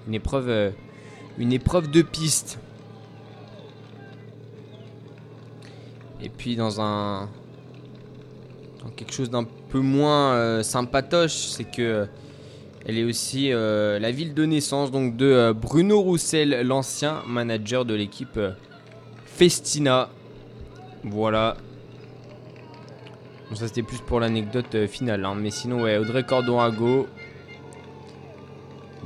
Une 0.07 0.15
épreuve, 0.15 0.49
euh, 0.49 0.71
une 1.39 1.53
épreuve 1.53 1.91
de 1.91 2.03
piste. 2.03 2.59
Et 6.23 6.29
puis 6.29 6.57
dans 6.57 6.81
un, 6.81 7.29
dans 8.83 8.91
quelque 8.91 9.13
chose 9.13 9.31
d'un 9.31 9.45
peu 9.45 9.81
moins 9.81 10.35
euh, 10.35 10.63
sympatoche, 10.63 11.35
c'est 11.35 11.65
que 11.65 11.83
euh, 11.83 12.07
elle 12.85 12.99
est 12.99 13.05
aussi 13.05 13.51
la 13.51 14.11
ville 14.11 14.35
de 14.35 14.45
naissance 14.45 14.91
de 14.91 15.53
Bruno 15.53 16.01
Roussel, 16.01 16.63
l'ancien 16.67 17.23
manager 17.29 17.85
de 17.85 17.95
l'équipe 17.95 18.41
Festina. 19.25 20.11
Voilà. 21.05 21.57
Bon, 23.53 23.59
ça 23.59 23.69
c'était 23.69 23.83
plus 23.83 23.99
pour 23.99 24.19
l'anecdote 24.19 24.75
euh, 24.77 24.87
finale, 24.87 25.27
hein. 25.27 25.35
mais 25.35 25.51
sinon 25.51 25.83
ouais, 25.83 25.99
Audrey 25.99 26.23
Cordon-Rago, 26.23 27.07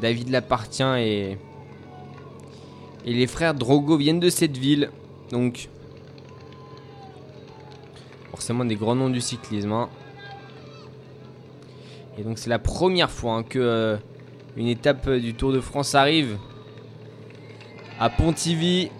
David 0.00 0.31
Lapartient 0.31 0.84
et 0.99 1.36
et 3.05 3.12
les 3.12 3.26
frères 3.26 3.55
Drogo 3.55 3.97
viennent 3.97 4.20
de 4.20 4.31
cette 4.31 4.57
ville, 4.57 4.92
donc 5.33 5.68
forcément 8.31 8.65
des 8.65 8.76
grands 8.76 8.94
noms 8.94 9.10
du 9.10 9.20
cyclisme. 9.20 9.73
hein. 9.73 9.89
Et 12.16 12.23
donc 12.23 12.39
c'est 12.39 12.50
la 12.50 12.60
première 12.60 13.10
fois 13.10 13.34
hein, 13.39 13.42
que 13.42 13.58
euh, 13.58 13.97
une 14.57 14.68
étape 14.68 15.08
euh, 15.08 15.18
du 15.18 15.34
Tour 15.34 15.52
de 15.52 15.60
France 15.60 15.97
arrive 15.97 16.39
à 17.99 18.10
Pontivy. 18.10 18.91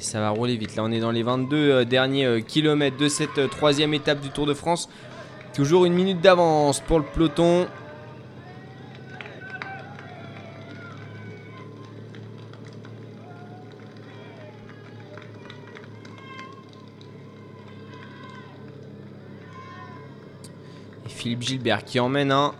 Et 0.00 0.02
ça 0.02 0.18
va 0.18 0.30
rouler 0.30 0.56
vite. 0.56 0.76
Là 0.76 0.82
on 0.82 0.90
est 0.90 1.00
dans 1.00 1.10
les 1.10 1.22
22 1.22 1.56
euh, 1.56 1.84
derniers 1.84 2.24
euh, 2.24 2.40
kilomètres 2.40 2.96
de 2.96 3.08
cette 3.10 3.36
euh, 3.36 3.48
troisième 3.48 3.92
étape 3.92 4.20
du 4.20 4.30
Tour 4.30 4.46
de 4.46 4.54
France. 4.54 4.88
Toujours 5.52 5.84
une 5.84 5.92
minute 5.92 6.22
d'avance 6.22 6.80
pour 6.80 7.00
le 7.00 7.04
peloton. 7.04 7.68
Et 21.04 21.08
Philippe 21.10 21.42
Gilbert 21.42 21.84
qui 21.84 22.00
emmène 22.00 22.32
un. 22.32 22.54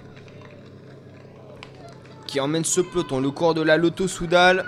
Qui 2.26 2.38
emmène 2.38 2.64
ce 2.64 2.82
peloton. 2.82 3.18
Le 3.18 3.30
cours 3.30 3.54
de 3.54 3.62
la 3.62 3.78
Lotto 3.78 4.08
Soudal. 4.08 4.66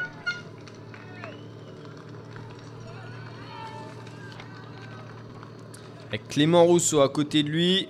Clément 6.33 6.65
Rousseau 6.65 7.03
à 7.03 7.11
côté 7.11 7.43
de 7.43 7.51
lui. 7.51 7.89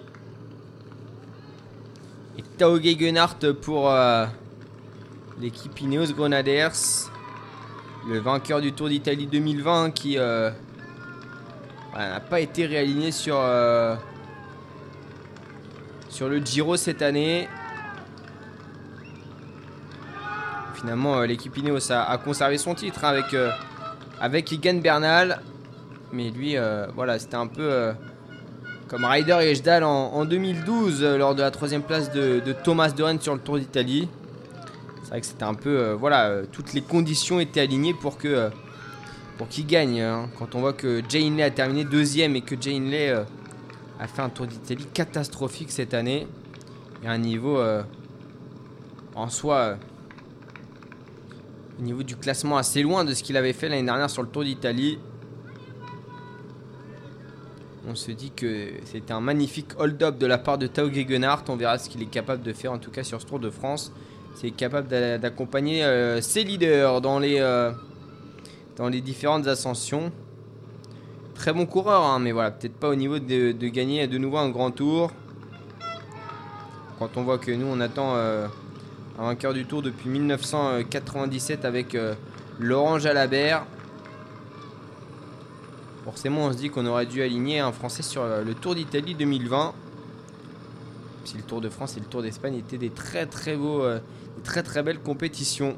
Et 2.37 2.43
Tao 2.59 2.83
Gegenhardt 2.83 3.53
pour 3.62 3.89
euh, 3.89 4.27
l'équipe 5.41 5.81
Ineos 5.81 6.12
Grenadiers. 6.12 6.67
Le 8.09 8.19
vainqueur 8.19 8.61
du 8.61 8.73
Tour 8.73 8.89
d'Italie 8.89 9.29
2020 9.29 9.93
qui 9.93 10.19
euh, 10.19 10.51
n'a 11.97 12.19
pas 12.19 12.41
été 12.41 12.67
réaligné 12.67 13.12
sur, 13.12 13.37
euh, 13.39 13.95
sur 16.09 16.29
le 16.29 16.45
Giro 16.45 16.77
cette 16.77 17.01
année. 17.01 17.49
Finalement, 20.75 21.21
l'équipe 21.21 21.57
Ineos 21.57 21.93
a, 21.93 22.19
conservé 22.19 22.59
son 22.59 22.75
titre 22.75 23.05
hein, 23.05 23.11
avec, 23.11 23.37
avec 24.21 24.81
Bernal. 24.83 25.41
Mais 26.12 26.31
lui, 26.31 26.57
voilà, 26.97 27.21
c'était 27.21 27.37
un 27.37 27.47
peu 27.47 27.95
comme 28.93 29.07
Ryder 29.07 29.39
et 29.41 29.53
Ejdal 29.53 29.85
en, 29.85 30.12
en 30.12 30.27
2012 30.27 31.03
euh, 31.03 31.17
lors 31.17 31.35
de 31.35 31.41
la 31.41 31.51
troisième 31.51 31.83
place 31.83 32.12
de, 32.12 32.43
Thomas 32.62 32.91
de 32.91 33.23
sur 33.23 33.33
le 33.33 33.41
Tour 33.41 33.59
d'Italie. 33.59 34.07
C'est 35.03 35.09
vrai 35.09 35.21
que 35.23 35.27
c'était 35.27 35.45
un 35.45 35.55
peu, 35.55 35.71
euh, 35.71 35.95
voilà, 35.95 36.27
euh, 36.27 36.45
toutes 36.53 36.75
les 36.75 36.83
conditions 36.83 37.41
étaient 37.41 37.61
alignées 37.62 37.95
pour 37.95 38.19
que 38.19 38.51
pour 39.39 39.49
qu'il 39.49 39.67
gagne. 39.67 40.03
hein. 40.03 40.29
Quand 40.39 40.55
on 40.55 40.61
voit 40.61 40.75
que 40.75 41.01
Jay 41.09 41.27
Hindley 41.27 41.43
a 41.43 41.51
terminé 41.51 41.85
deuxième 41.85 42.37
et 42.37 42.43
que 42.43 42.55
Jay 42.61 42.77
Hindley 42.77 43.09
euh, 43.09 43.25
a 43.99 44.07
fait 44.07 44.21
un 44.21 44.29
Tour 44.29 44.47
d'Italie 44.47 44.87
catastrophique 44.93 45.71
cette 45.71 45.95
année, 45.95 46.27
et 47.03 47.09
un 47.09 47.19
niveau 47.19 47.62
en 49.15 49.29
soi, 49.29 49.77
au 51.79 51.83
niveau 51.83 52.03
du 52.03 52.17
classement 52.17 52.59
assez 52.59 52.83
loin 52.83 53.07
de 53.07 53.15
ce 53.15 53.23
qu'il 53.23 53.39
avait 53.39 53.55
fait 53.55 53.71
l'année 53.71 53.85
dernière 53.85 54.11
sur 54.11 54.23
le 54.23 54.29
Tour 54.29 54.45
d'Italie. 54.45 54.99
On 57.89 57.94
se 57.97 58.12
dit 58.12 58.31
que 58.31 58.69
c'était 58.85 59.12
un 59.12 59.20
magnifique 59.20 59.70
hold-up 59.78 60.17
de 60.19 60.27
la 60.27 60.39
part 60.39 60.57
de 60.57 60.67
Tao 60.69 60.89
Gegenhardt. 60.93 61.44
On 61.49 61.57
verra 61.57 61.78
ce 61.78 61.89
qu'il 61.89 62.01
est 62.02 62.07
capable 62.11 62.43
de 62.43 62.52
faire 62.52 62.73
en 62.73 62.78
tout 62.78 62.91
cas 62.93 63.02
sur 63.02 63.20
ce 63.20 63.27
Tour 63.27 63.41
de 63.41 63.51
France. 63.51 63.93
C'est 64.35 64.51
capable 64.52 64.89
d'a- 64.89 65.19
d'accompagner 65.19 65.85
euh, 65.85 66.20
ses 66.20 66.44
leaders 66.44 67.01
dans 67.01 67.19
les, 67.19 67.39
euh, 67.41 67.73
dans 68.77 68.89
les 68.89 69.01
différentes 69.01 69.47
ascensions. 69.49 70.12
Très 71.35 71.52
bon 71.52 71.67
coureur, 71.67 72.05
hein, 72.05 72.19
mais 72.20 72.31
voilà, 72.31 72.52
peut-être 72.52 72.77
pas 72.77 72.89
au 72.89 72.94
niveau 72.94 73.19
de, 73.19 73.52
gagner 73.69 74.07
de 74.07 74.17
nouveau 74.17 74.39
un 74.39 74.49
grand 74.51 74.70
tour. 74.70 75.11
Quand 77.01 77.17
on 77.17 77.25
voit 77.25 77.39
que 77.39 77.51
nous, 77.51 77.67
on 77.67 77.81
attend 77.81 78.15
euh, 78.15 78.47
un 79.19 79.25
vainqueur 79.25 79.52
du 79.52 79.65
tour 79.67 79.83
depuis 79.83 80.09
1997 80.09 81.65
avec 81.65 81.97
Laurent 82.61 83.01
Jalabert. 83.01 83.67
Forcément, 86.05 86.47
on 86.47 86.53
se 86.53 86.57
dit 86.57 86.69
qu'on 86.69 86.85
aurait 86.87 87.07
dû 87.07 87.23
aligner 87.23 87.61
un 87.61 87.71
Français 87.71 88.03
sur 88.03 88.23
euh, 88.23 88.43
le 88.43 88.55
Tour 88.55 88.75
d'Italie 88.75 89.15
2020. 89.15 89.73
Si 91.25 91.37
le 91.37 91.45
Tour 91.45 91.61
de 91.61 91.69
France 91.69 91.97
et 91.97 92.01
le 92.01 92.07
Tour 92.07 92.23
d'Espagne 92.23 92.57
étaient 92.57 92.79
des 92.79 92.91
très 92.91 93.27
très 93.27 93.55
beaux, 93.55 93.85
euh, 93.85 94.01
des 94.37 94.43
très 94.43 94.65
très 94.65 94.83
belles 94.83 94.99
compétitions. 94.99 95.77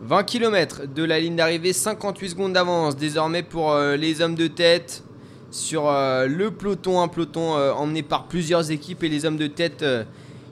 20 0.00 0.24
km 0.24 0.86
de 0.86 1.04
la 1.04 1.20
ligne 1.20 1.36
d'arrivée, 1.36 1.74
58 1.74 2.30
secondes 2.30 2.52
d'avance 2.54 2.96
désormais 2.96 3.42
pour 3.42 3.72
euh, 3.72 3.96
les 3.96 4.22
hommes 4.22 4.34
de 4.34 4.46
tête 4.46 5.02
sur 5.50 5.84
le 5.84 6.48
peloton, 6.50 7.00
un 7.00 7.08
peloton 7.08 7.54
emmené 7.54 8.02
par 8.02 8.26
plusieurs 8.26 8.70
équipes 8.70 9.04
et 9.04 9.08
les 9.08 9.24
hommes 9.24 9.38
de 9.38 9.46
tête, 9.46 9.82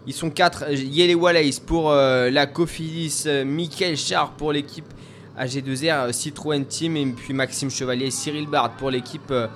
ils 0.07 0.15
sont 0.15 0.31
4. 0.31 0.70
Yele 0.70 1.16
Wallace 1.16 1.58
pour 1.58 1.91
la 1.91 2.47
Cofidis, 2.47 3.24
Michael 3.44 3.99
Char 3.99 4.31
pour 4.31 4.52
l'équipe 4.52 4.86
AG2R, 5.38 6.08
euh, 6.08 6.12
Citroën 6.12 6.64
Team 6.64 6.96
et 6.96 7.06
puis 7.06 7.34
Maxime 7.34 7.70
Chevalier 7.70 8.10
Cyril 8.10 8.46
Bard 8.46 8.72
pour 8.72 8.90
l'équipe 8.90 9.30
euh, 9.30 9.48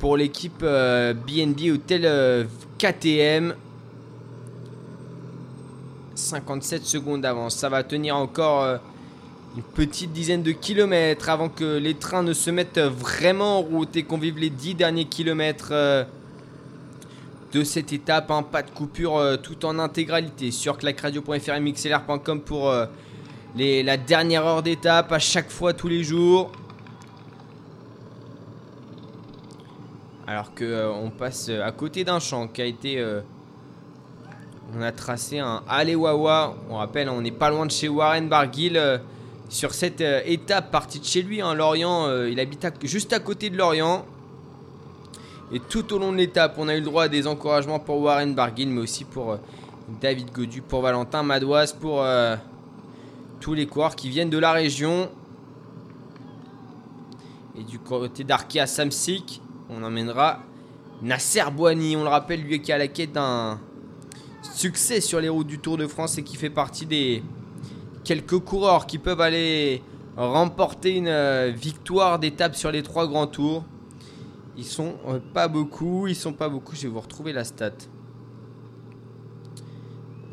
pour 0.00 0.16
l'équipe 0.16 0.60
BNB 0.60 1.70
Hotel 1.72 2.46
KTM. 2.78 3.54
57 6.14 6.84
secondes 6.84 7.22
d'avance. 7.22 7.56
Ça 7.56 7.68
va 7.68 7.82
tenir 7.84 8.16
encore 8.16 8.62
euh, 8.62 8.76
une 9.56 9.62
petite 9.62 10.12
dizaine 10.12 10.42
de 10.42 10.52
kilomètres 10.52 11.30
avant 11.30 11.48
que 11.48 11.78
les 11.78 11.94
trains 11.94 12.22
ne 12.22 12.32
se 12.32 12.50
mettent 12.50 12.80
vraiment 12.80 13.60
en 13.60 13.62
route 13.62 13.96
et 13.96 14.02
qu'on 14.02 14.18
vive 14.18 14.38
les 14.38 14.50
10 14.50 14.74
derniers 14.74 15.06
kilomètres 15.06 15.72
de 17.52 17.64
cette 17.64 17.92
étape. 17.92 18.30
Pas 18.50 18.62
de 18.62 18.70
coupure 18.70 19.38
tout 19.42 19.64
en 19.64 19.78
intégralité 19.78 20.50
sur 20.50 20.76
clacradio.fr 20.76 21.52
et 21.52 22.40
pour 22.44 22.74
les- 23.56 23.82
la 23.82 23.96
dernière 23.96 24.44
heure 24.46 24.62
d'étape 24.62 25.12
à 25.12 25.18
chaque 25.18 25.50
fois 25.50 25.72
tous 25.72 25.88
les 25.88 26.02
jours. 26.04 26.50
Alors 30.26 30.54
que 30.54 30.64
euh, 30.64 30.92
on 30.92 31.10
passe 31.10 31.48
euh, 31.50 31.62
à 31.62 31.70
côté 31.70 32.02
d'un 32.04 32.18
champ 32.18 32.48
qui 32.48 32.62
a 32.62 32.64
été 32.64 32.98
euh, 32.98 33.20
on 34.76 34.80
a 34.82 34.90
tracé 34.90 35.38
un 35.38 35.62
Alewawa. 35.68 36.56
On 36.70 36.76
rappelle, 36.76 37.08
on 37.10 37.20
n'est 37.20 37.30
pas 37.30 37.50
loin 37.50 37.66
de 37.66 37.70
chez 37.70 37.88
Warren 37.88 38.28
Barguil. 38.28 38.76
euh, 38.76 38.98
sur 39.50 39.74
cette 39.74 40.00
étape 40.00 40.70
partie 40.72 40.98
de 40.98 41.04
chez 41.04 41.22
lui, 41.22 41.40
hein, 41.40 41.54
Lorient, 41.54 42.10
il 42.24 42.40
habite 42.40 42.66
juste 42.82 43.12
à 43.12 43.20
côté 43.20 43.50
de 43.50 43.56
Lorient. 43.58 44.04
Et 45.52 45.60
tout 45.60 45.92
au 45.92 45.98
long 45.98 46.10
de 46.10 46.16
l'étape, 46.16 46.54
on 46.58 46.66
a 46.66 46.74
eu 46.74 46.78
le 46.80 46.84
droit 46.86 47.04
à 47.04 47.08
des 47.08 47.26
encouragements 47.26 47.78
pour 47.78 48.00
Warren 48.00 48.34
Barguil, 48.34 48.66
mais 48.68 48.80
aussi 48.80 49.04
pour 49.04 49.36
David 50.00 50.32
Godu, 50.32 50.60
pour 50.62 50.80
Valentin 50.80 51.22
Madoise, 51.22 51.72
pour 51.74 52.02
tous 53.40 53.54
les 53.54 53.66
coureurs 53.66 53.96
qui 53.96 54.08
viennent 54.08 54.30
de 54.30 54.38
la 54.38 54.52
région. 54.52 55.10
Et 57.56 57.62
du 57.62 57.78
côté 57.78 58.24
d'Arkea 58.24 58.66
Samsic, 58.66 59.40
on 59.68 59.82
emmènera 59.82 60.40
Nasser 61.02 61.44
Boigny. 61.54 61.96
On 61.96 62.02
le 62.02 62.08
rappelle, 62.08 62.42
lui 62.42 62.60
qui 62.60 62.72
à 62.72 62.78
la 62.78 62.88
quête 62.88 63.12
d'un 63.12 63.60
succès 64.42 65.00
sur 65.00 65.20
les 65.20 65.28
routes 65.28 65.46
du 65.46 65.58
Tour 65.58 65.76
de 65.76 65.86
France 65.86 66.18
et 66.18 66.22
qui 66.22 66.36
fait 66.36 66.50
partie 66.50 66.86
des 66.86 67.22
quelques 68.04 68.38
coureurs 68.38 68.86
qui 68.86 68.98
peuvent 68.98 69.20
aller 69.20 69.82
remporter 70.16 70.96
une 70.96 71.08
euh, 71.08 71.52
victoire 71.54 72.18
d'étape 72.18 72.54
sur 72.54 72.70
les 72.70 72.82
trois 72.82 73.06
grands 73.06 73.26
tours. 73.26 73.64
Ils 74.56 74.64
sont 74.64 74.94
euh, 75.08 75.18
pas 75.32 75.48
beaucoup, 75.48 76.06
ils 76.06 76.14
sont 76.14 76.32
pas 76.32 76.48
beaucoup. 76.48 76.76
Je 76.76 76.82
vais 76.82 76.88
vous 76.88 77.00
retrouver 77.00 77.32
la 77.32 77.44
stat. 77.44 77.72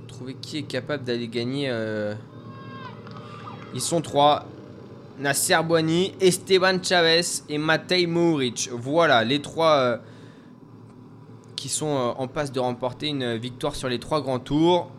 Trouver 0.08 0.36
qui 0.36 0.58
est 0.58 0.64
capable 0.64 1.04
d'aller 1.04 1.28
gagner. 1.28 1.68
euh, 1.70 2.14
Ils 3.74 3.82
sont 3.82 4.02
trois. 4.02 4.46
Nasser 5.20 5.58
Boigny, 5.64 6.14
Esteban 6.20 6.82
Chavez 6.82 7.22
et 7.48 7.58
Matej 7.58 8.08
Mohoric. 8.08 8.70
Voilà 8.74 9.24
les 9.24 9.40
trois 9.40 9.76
euh, 9.76 9.98
qui 11.56 11.70
sont 11.70 11.96
euh, 11.96 12.12
en 12.18 12.28
passe 12.28 12.52
de 12.52 12.60
remporter 12.60 13.08
une 13.08 13.36
victoire 13.36 13.76
sur 13.76 13.88
les 13.88 14.00
trois 14.00 14.22
grands 14.22 14.40
tours. 14.40 14.90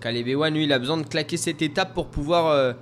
Caleb 0.00 0.28
Ewan, 0.28 0.54
lui, 0.54 0.64
il 0.64 0.72
a 0.72 0.78
besoin 0.78 0.98
de 0.98 1.02
claquer 1.06 1.36
cette 1.36 1.62
étape 1.62 1.94
pour 1.94 2.06
pouvoir 2.06 2.46
euh, 2.46 2.74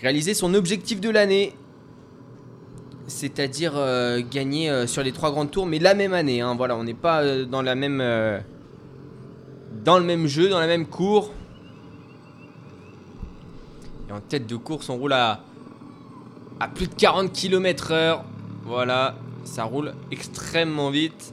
réaliser 0.00 0.34
son 0.34 0.52
objectif 0.54 1.00
de 1.00 1.10
l'année. 1.10 1.54
C'est-à-dire 3.06 3.74
gagner 4.30 4.86
sur 4.86 5.02
les 5.02 5.12
trois 5.12 5.32
grands 5.32 5.44
tours, 5.46 5.66
mais 5.66 5.78
la 5.80 5.92
même 5.92 6.14
année. 6.14 6.40
hein. 6.40 6.54
Voilà, 6.56 6.76
on 6.76 6.84
n'est 6.84 6.94
pas 6.94 7.44
dans 7.44 7.60
la 7.60 7.74
même, 7.74 7.98
dans 9.84 9.98
le 9.98 10.04
même 10.04 10.28
jeu, 10.28 10.48
dans 10.48 10.60
la 10.60 10.68
même 10.68 10.86
cour. 10.86 11.30
En 14.12 14.20
tête 14.20 14.46
de 14.46 14.56
course, 14.56 14.90
on 14.90 14.98
roule 14.98 15.14
à, 15.14 15.40
plus 16.74 16.86
de 16.86 16.94
40 16.94 17.32
km/h. 17.32 18.20
Voilà, 18.64 19.14
ça 19.44 19.64
roule 19.64 19.94
extrêmement 20.10 20.90
vite. 20.90 21.32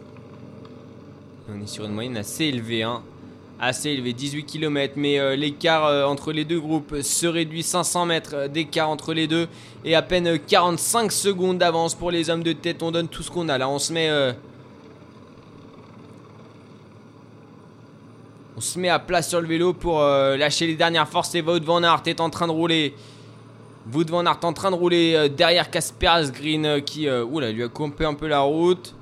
On 1.54 1.62
est 1.62 1.68
sur 1.68 1.84
une 1.84 1.92
moyenne 1.92 2.16
assez 2.16 2.46
élevée, 2.46 2.84
hein. 2.84 3.02
Assez 3.60 3.90
élevée, 3.90 4.14
18 4.14 4.46
km, 4.46 4.94
mais 4.96 5.20
euh, 5.20 5.36
l'écart 5.36 5.86
euh, 5.88 6.06
entre 6.06 6.32
les 6.32 6.46
deux 6.46 6.62
groupes 6.62 7.02
se 7.02 7.28
réduit 7.28 7.64
500 7.64 8.06
mètres 8.06 8.34
euh, 8.34 8.48
d'écart 8.48 8.90
entre 8.90 9.14
les 9.14 9.28
deux 9.28 9.50
et 9.84 9.96
à 9.96 10.02
peine 10.02 10.28
euh, 10.28 10.38
45 10.38 11.12
secondes 11.12 11.58
d'avance 11.58 11.96
pour 11.96 12.12
les 12.12 12.30
hommes 12.30 12.44
de 12.44 12.54
tête. 12.54 12.82
On 12.82 12.92
donne 12.92 13.10
tout 13.10 13.24
ce 13.24 13.30
qu'on 13.30 13.50
a 13.50 13.58
là, 13.58 13.68
on 13.68 13.80
se 13.80 13.92
met. 13.92 14.10
On 18.60 18.62
se 18.62 18.78
met 18.78 18.90
à 18.90 19.00
plat 19.00 19.22
sur 19.22 19.40
le 19.40 19.48
vélo 19.48 19.72
pour 19.72 20.02
euh, 20.02 20.36
lâcher 20.36 20.68
les 20.68 20.76
dernières 20.76 21.08
forces 21.08 21.34
et 21.34 21.42
Wout 21.42 21.64
van 21.64 21.82
Aert 21.82 22.04
est 22.08 22.20
en 22.20 22.30
train 22.30 22.46
de 22.46 22.52
rouler. 22.52 22.94
Wout 23.90 24.04
van 24.10 24.26
en 24.26 24.52
train 24.52 24.72
de 24.72 24.76
rouler 24.76 25.14
euh, 25.16 25.30
derrière 25.30 25.72
Casper 25.72 26.08
Asgreen 26.08 26.66
euh, 26.66 26.80
qui 26.82 27.10
oula, 27.10 27.54
lui 27.54 27.64
a 27.64 27.70
coupé 27.70 28.04
un 28.04 28.16
peu 28.16 28.28
la 28.28 28.42
route. 28.42 28.96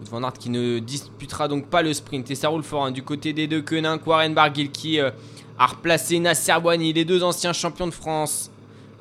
Wout 0.00 0.08
van 0.10 0.22
Aert 0.22 0.32
qui 0.32 0.48
ne 0.48 0.78
disputera 0.78 1.48
donc 1.48 1.66
pas 1.66 1.82
le 1.82 1.92
sprint 1.92 2.30
et 2.30 2.34
ça 2.34 2.48
roule 2.48 2.62
fort 2.62 2.86
hein, 2.86 2.92
du 2.92 3.02
côté 3.02 3.34
des 3.34 3.46
deux 3.46 3.60
Quenin, 3.60 4.00
Warren 4.06 4.32
Barguil 4.32 4.70
qui 4.70 4.98
a 4.98 5.12
replacé 5.58 6.18
Nasser 6.18 6.54
Boigny, 6.62 6.94
les 6.94 7.04
deux 7.04 7.22
anciens 7.22 7.52
champions 7.52 7.88
de 7.88 7.92
France. 7.92 8.50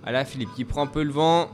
Voilà 0.04 0.26
Philippe 0.26 0.54
qui 0.54 0.66
prend 0.66 0.82
un 0.82 0.88
peu 0.88 1.04
le 1.04 1.14
vent. 1.14 1.50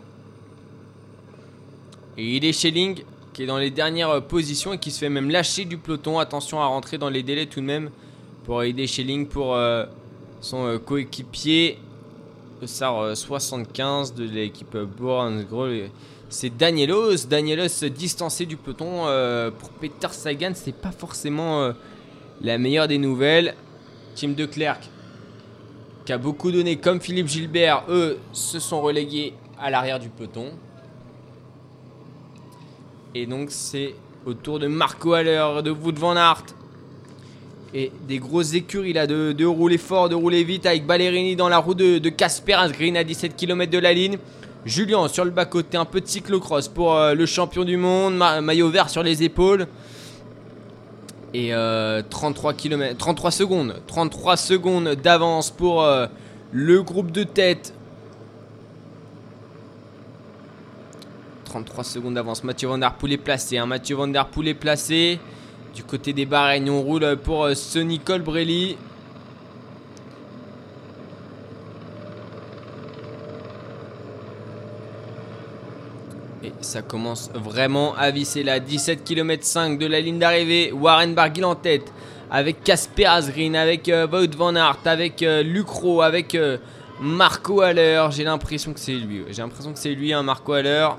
Et 2.18 2.38
il 2.38 2.46
est 2.46 2.52
Schelling 2.52 3.04
qui 3.34 3.44
est 3.44 3.46
dans 3.48 3.58
les 3.58 3.72
dernières 3.72 4.10
euh, 4.10 4.22
positions 4.22 4.74
et 4.74 4.78
qui 4.78 4.92
se 4.92 5.00
fait 5.00 5.10
même 5.10 5.30
lâcher 5.30 5.66
du 5.66 5.78
peloton. 5.78 6.20
Attention 6.20 6.62
à 6.62 6.66
rentrer 6.66 6.98
dans 6.98 7.10
les 7.10 7.24
délais 7.24 7.48
tout 7.48 7.60
de 7.60 7.66
même 7.66 7.90
pour 8.44 8.64
aider 8.64 8.88
Schelling 8.88 9.28
pour 9.28 9.56
euh, 9.56 9.86
son 10.42 10.66
euh, 10.66 10.78
coéquipier. 10.78 11.80
Sar 12.66 13.00
euh, 13.00 13.16
75 13.16 14.14
de 14.14 14.24
l'équipe 14.26 14.78
Borensgro. 14.78 15.68
C'est 16.30 16.56
Danielos. 16.56 17.26
Danielos 17.30 17.90
distancé 17.94 18.46
du 18.46 18.58
peloton 18.58 19.04
pour 19.60 19.70
Peter 19.70 20.08
Sagan. 20.12 20.52
C'est 20.56 20.76
pas 20.76 20.92
forcément 20.92 21.74
la 22.42 22.58
meilleure 22.58 22.88
des 22.88 22.98
nouvelles. 22.98 23.54
Team 24.16 24.34
de 24.34 24.46
Klerk 24.46 24.90
qui 26.06 26.12
a 26.12 26.18
beaucoup 26.18 26.52
donné 26.52 26.78
comme 26.78 27.00
Philippe 27.00 27.28
Gilbert. 27.28 27.84
Eux 27.90 28.18
se 28.32 28.60
sont 28.60 28.82
relégués 28.82 29.34
à 29.60 29.70
l'arrière 29.70 30.00
du 30.00 30.10
peloton. 30.10 30.52
Et 33.16 33.26
donc 33.26 33.48
c'est 33.50 33.96
au 34.26 34.34
tour 34.34 34.60
de 34.60 34.68
Marco 34.68 35.14
Haller, 35.14 35.62
de 35.64 35.72
Wout 35.72 35.94
van 35.98 36.16
Aert. 36.16 36.44
Et 37.76 37.92
des 38.08 38.20
grosses 38.20 38.54
écuries 38.54 38.94
là, 38.94 39.08
de, 39.08 39.32
de 39.32 39.46
rouler 39.46 39.80
fort, 39.80 40.08
de 40.08 40.16
rouler 40.16 40.44
vite 40.44 40.66
avec 40.68 40.86
Ballerini 40.86 41.36
dans 41.36 41.50
la 41.50 41.58
roue 41.58 41.74
de 41.74 42.10
Casper 42.10 42.54
Asgreen 42.54 42.96
à 42.98 43.04
17 43.04 43.36
km 43.36 43.72
de 43.72 43.80
la 43.80 43.94
ligne. 43.94 44.18
Julien 44.66 45.08
sur 45.08 45.26
le 45.26 45.32
bas-côté, 45.32 45.76
un 45.76 45.84
peu 45.86 46.00
de 46.00 46.08
cyclocross 46.08 46.68
pour 46.70 46.96
euh, 46.96 47.14
le 47.16 47.26
champion 47.26 47.66
du 47.66 47.76
monde, 47.76 48.16
ma- 48.16 48.40
maillot 48.42 48.70
vert 48.70 48.90
sur 48.90 49.04
les 49.04 49.22
épaules. 49.24 49.68
Et 51.34 51.54
euh, 51.54 52.02
33 52.10 52.54
km, 52.54 52.96
33 52.96 53.32
secondes, 53.32 53.76
33 53.88 54.38
secondes 54.38 54.90
d'avance 55.04 55.50
pour 55.50 55.84
euh, 55.84 56.06
le 56.52 56.82
groupe 56.84 57.12
de 57.12 57.24
tête 57.24 57.74
33 61.54 61.84
secondes 61.84 62.16
d'avance. 62.16 62.44
Mathieu 62.44 62.68
Van 62.68 62.80
Der 62.80 62.96
Poel 62.96 63.14
est 63.14 63.18
placé. 63.18 63.60
hein. 63.60 63.68
Mathieu 63.68 63.96
Van 63.96 64.08
Der 64.08 64.26
Poel 64.26 64.56
placé. 64.56 65.20
Du 65.76 65.84
côté 65.84 66.12
des 66.12 66.26
Bahreïn, 66.26 66.68
on 66.68 66.82
roule 66.82 67.16
pour 67.18 67.46
euh, 67.46 67.54
Sonny 67.54 68.00
Colbrelli. 68.00 68.76
Et 76.44 76.52
ça 76.62 76.82
commence 76.82 77.30
vraiment 77.36 77.94
à 77.96 78.10
visser 78.10 78.42
là. 78.42 78.60
17 78.60 79.04
km 79.04 79.44
5 79.44 79.78
de 79.78 79.86
la 79.86 80.02
ligne 80.02 80.18
d'arrivée. 80.18 80.72
Warren 80.72 81.14
Barguil 81.14 81.46
en 81.46 81.54
tête. 81.54 81.94
Avec 82.32 82.64
Casper 82.64 83.06
Asgreen, 83.06 83.56
avec 83.56 83.90
euh, 83.90 84.08
Van 84.36 84.56
Aert, 84.56 84.80
avec 84.86 85.22
euh, 85.22 85.44
Lucro, 85.44 86.02
avec 86.02 86.34
euh, 86.34 86.58
Marco 87.00 87.62
Haller. 87.62 88.08
J'ai 88.10 88.24
l'impression 88.24 88.74
que 88.74 88.80
c'est 88.80 88.94
lui. 88.94 89.24
J'ai 89.30 89.44
l'impression 89.44 89.72
que 89.72 89.78
c'est 89.78 89.94
lui, 89.94 90.14
hein, 90.14 90.24
Marco 90.24 90.54
Haller. 90.54 90.90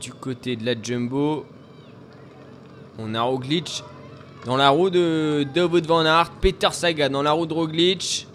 Du 0.00 0.12
côté 0.12 0.56
de 0.56 0.64
la 0.64 0.80
Jumbo, 0.80 1.44
on 2.98 3.14
a 3.14 3.20
Roglic 3.22 3.82
dans 4.44 4.56
la 4.56 4.70
roue 4.70 4.90
de, 4.90 5.46
Wout 5.56 5.86
van 5.86 6.04
Aert, 6.04 6.30
Peter 6.40 6.68
Sagan 6.72 7.10
dans 7.10 7.22
la 7.22 7.32
roue 7.32 7.46
de 7.46 7.52
Roglic. 7.52 8.26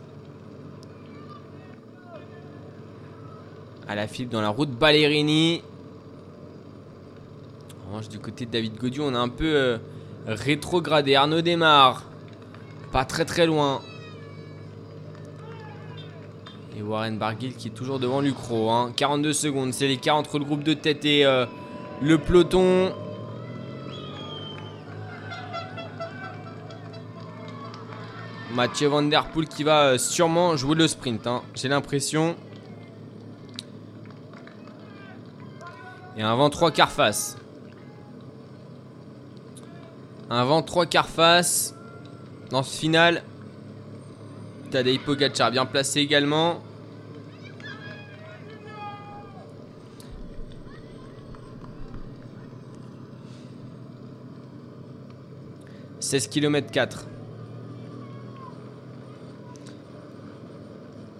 À 3.87 3.95
la 3.95 4.05
dans 4.29 4.41
la 4.41 4.49
roue 4.49 4.65
de 4.65 4.73
Ballerini. 4.73 5.61
En 7.85 7.91
revanche, 7.91 8.09
du 8.09 8.19
côté 8.19 8.45
de 8.45 8.51
David 8.51 8.77
Godieu, 8.77 9.03
on 9.03 9.13
a 9.13 9.19
un 9.19 9.29
peu 9.29 9.55
euh, 9.55 9.77
rétrogradé. 10.27 11.15
Arnaud 11.15 11.41
démarre. 11.41 12.03
Pas 12.91 13.05
très 13.05 13.25
très 13.25 13.45
loin. 13.45 13.81
Et 16.75 16.81
Warren 16.81 17.17
Barguil 17.17 17.53
qui 17.53 17.67
est 17.67 17.71
toujours 17.71 17.99
devant 17.99 18.21
Lucro. 18.21 18.71
hein. 18.71 18.91
42 18.95 19.33
secondes, 19.33 19.73
c'est 19.73 19.87
l'écart 19.87 20.15
entre 20.15 20.39
le 20.39 20.45
groupe 20.45 20.63
de 20.63 20.73
tête 20.73 21.05
et 21.05 21.25
euh, 21.25 21.45
le 22.01 22.17
peloton. 22.17 22.91
Mathieu 28.53 28.87
Van 28.87 29.01
Der 29.01 29.25
Poel 29.25 29.47
qui 29.47 29.63
va 29.63 29.83
euh, 29.83 29.97
sûrement 29.97 30.55
jouer 30.55 30.75
le 30.75 30.87
sprint, 30.87 31.25
hein, 31.25 31.41
j'ai 31.55 31.67
l'impression. 31.67 32.35
Et 36.15 36.21
un 36.21 36.35
vent 36.35 36.51
3 36.51 36.71
quarts 36.71 36.91
face. 36.91 37.37
Un 40.29 40.45
vent 40.45 40.61
3 40.61 40.85
quarts 40.85 41.09
face. 41.09 41.75
Dans 42.51 42.61
ce 42.61 42.77
final. 42.77 43.23
Tadej 44.73 44.97
Pogacar 44.97 45.51
bien 45.51 45.67
placé 45.67 45.99
également. 45.99 46.63
«16 55.99 56.27
km 56.27 56.71
4. 56.71 57.05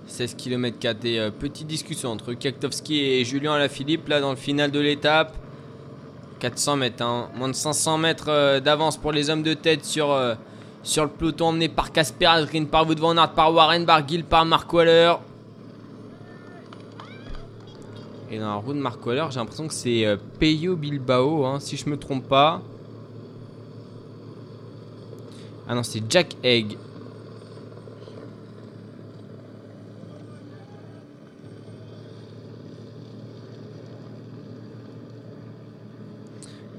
16 0.07 0.35
km 0.35 0.79
4 0.79 1.05
et 1.05 1.19
euh, 1.19 1.29
petite 1.29 1.67
discussion 1.67 2.09
entre 2.09 2.33
Kaktovski 2.33 3.01
et 3.01 3.23
Julien 3.23 3.53
Alaphilippe 3.53 4.07
là 4.07 4.19
dans 4.19 4.31
le 4.31 4.35
final 4.35 4.71
de 4.71 4.79
l'étape. 4.79 5.37
400 6.39 6.77
mètres, 6.77 7.03
hein. 7.03 7.29
moins 7.35 7.49
de 7.49 7.53
500 7.53 7.99
mètres 7.99 8.29
euh, 8.29 8.59
d'avance 8.59 8.97
pour 8.97 9.11
les 9.11 9.29
hommes 9.29 9.43
de 9.43 9.53
tête 9.53 9.85
sur, 9.85 10.11
euh, 10.11 10.33
sur 10.83 11.03
le 11.03 11.09
peloton 11.09 11.47
emmené 11.47 11.69
par 11.69 11.91
Casper 11.91 12.25
Asgreen, 12.25 12.67
par 12.67 12.87
Wout 12.87 12.99
van 12.99 13.17
Aert, 13.17 13.31
par 13.33 13.53
Warren 13.53 13.85
Barguil, 13.85 14.23
par 14.23 14.45
Mark 14.45 14.71
Waller. 14.71 15.13
Et 18.29 18.37
dans 18.37 18.47
la 18.47 18.55
roue 18.55 18.73
de 18.73 18.79
Mark 18.79 19.03
Waller, 19.05 19.25
j'ai 19.29 19.39
l'impression 19.39 19.67
que 19.67 19.73
c'est 19.73 20.05
euh, 20.05 20.17
Peyo 20.39 20.75
Bilbao, 20.75 21.45
hein, 21.45 21.59
si 21.59 21.77
je 21.77 21.89
me 21.89 21.97
trompe 21.97 22.27
pas. 22.27 22.61
Ah 25.67 25.75
non, 25.75 25.83
c'est 25.83 26.03
Jack 26.09 26.35
Egg. 26.43 26.77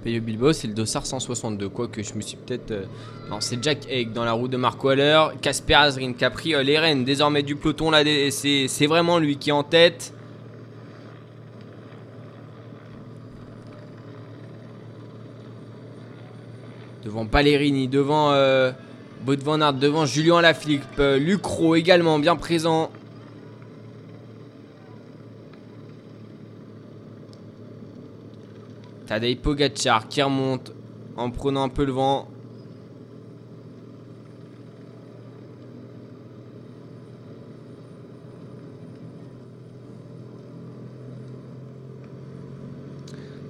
Peyo 0.05 0.21
Bilbao, 0.21 0.53
c'est 0.53 0.69
le 0.69 0.75
dossard 0.75 1.07
162. 1.07 1.71
Quoique 1.71 2.03
je 2.03 2.13
me 2.15 2.21
suis 2.21 2.37
peut-être. 2.37 2.71
euh, 2.73 2.85
Non, 3.31 3.41
c'est 3.41 3.63
Jack 3.65 3.87
Egg 3.89 4.13
dans 4.13 4.25
la 4.25 4.33
roue 4.33 4.49
de 4.49 4.59
Mark 4.59 4.83
Waller. 4.85 5.29
Casper 5.41 5.75
Azrin 5.75 6.13
qui 6.13 6.25
a 6.27 6.31
pris 6.31 6.55
euh, 6.55 6.63
les 6.63 6.79
rênes 6.79 7.05
désormais 7.05 7.43
du 7.43 7.57
peloton. 7.57 7.91
Là, 7.91 8.03
c'est 8.31 8.87
vraiment 8.87 9.19
lui 9.19 9.39
qui 9.39 9.49
est 9.49 9.55
en 9.55 9.63
tête. 9.63 10.13
Devant 17.05 17.25
Ballerini, 17.25 17.89
devant 17.89 18.33
euh, 18.33 18.73
devant 19.27 20.07
Julien 20.07 20.41
Lafilippe, 20.41 20.83
euh, 20.99 21.19
Lucro 21.19 21.75
également 21.75 22.19
bien 22.19 22.37
présent. 22.37 22.91
Tadej 29.15 29.37
Pogacar 29.37 30.09
qui 30.09 30.21
remonte 30.21 30.73
en 31.17 31.31
prenant 31.31 31.63
un 31.63 31.69
peu 31.69 31.85
le 31.85 31.93
vent. 31.93 32.27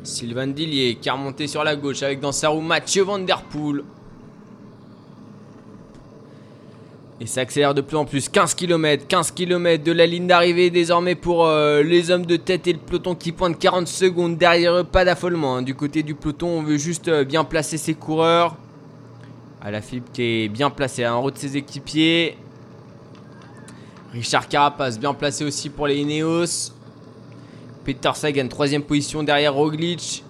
Sylvain 0.02 0.48
Dillier 0.48 0.96
qui 0.96 1.08
a 1.08 1.14
remonté 1.14 1.46
sur 1.46 1.64
la 1.64 1.76
gauche 1.76 2.02
avec 2.02 2.20
dans 2.20 2.30
sa 2.30 2.50
roue 2.50 2.60
Mathieu 2.60 3.02
Van 3.02 3.18
Der 3.18 3.42
Poel. 3.44 3.84
Et 7.20 7.26
ça 7.26 7.42
accélère 7.42 7.74
de 7.74 7.80
plus 7.80 7.96
en 7.96 8.04
plus. 8.04 8.28
15 8.28 8.54
km, 8.54 9.06
15 9.06 9.30
km 9.30 9.84
de 9.84 9.92
la 9.92 10.04
ligne 10.06 10.26
d'arrivée 10.26 10.70
désormais 10.70 11.14
pour 11.14 11.46
euh, 11.46 11.82
les 11.82 12.10
hommes 12.10 12.26
de 12.26 12.36
tête 12.36 12.66
et 12.66 12.72
le 12.72 12.78
peloton 12.80 13.14
qui 13.14 13.30
pointe 13.30 13.58
40 13.58 13.86
secondes. 13.86 14.36
Derrière 14.36 14.74
eux, 14.74 14.84
pas 14.84 15.04
d'affolement. 15.04 15.56
hein. 15.56 15.62
Du 15.62 15.74
côté 15.74 16.02
du 16.02 16.14
peloton, 16.14 16.48
on 16.48 16.62
veut 16.62 16.76
juste 16.76 17.08
euh, 17.08 17.24
bien 17.24 17.44
placer 17.44 17.78
ses 17.78 17.94
coureurs. 17.94 18.56
À 19.62 19.70
la 19.70 19.80
Philippe 19.80 20.12
qui 20.12 20.22
est 20.22 20.48
bien 20.48 20.70
placé 20.70 21.06
en 21.06 21.22
haut 21.22 21.30
de 21.30 21.38
ses 21.38 21.56
équipiers. 21.56 22.36
Richard 24.12 24.48
Carapace 24.48 24.98
bien 24.98 25.14
placé 25.14 25.44
aussi 25.44 25.70
pour 25.70 25.86
les 25.86 25.96
Ineos. 25.96 26.72
Peter 27.84 28.10
Sagan, 28.14 28.48
troisième 28.48 28.82
position 28.82 29.22
derrière 29.22 29.54
Roglic. 29.54 30.24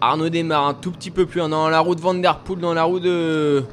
Arnaud 0.00 0.28
démarre 0.28 0.66
un 0.66 0.74
tout 0.74 0.90
petit 0.90 1.10
peu 1.10 1.24
plus. 1.24 1.40
dans 1.40 1.68
la 1.68 1.80
roue 1.80 1.94
de 1.94 2.56
dans 2.60 2.74
la 2.74 2.82
roue 2.84 3.00
de. 3.00 3.64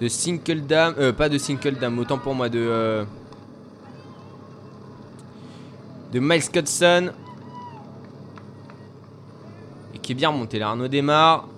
De 0.00 0.08
Sinkeldam. 0.08 0.94
Euh, 0.98 1.12
pas 1.12 1.28
de 1.28 1.38
Sinkeldam, 1.38 1.98
autant 1.98 2.18
pour 2.18 2.34
moi, 2.34 2.48
de. 2.48 2.58
euh, 2.58 3.04
de 6.12 6.20
Miles 6.20 6.42
Scotson. 6.42 7.10
Et 9.94 9.98
qui 9.98 10.12
est 10.12 10.14
bien 10.14 10.30
remonté 10.30 10.58
là. 10.58 10.68
Arnaud 10.68 10.88
démarre. 10.88 11.48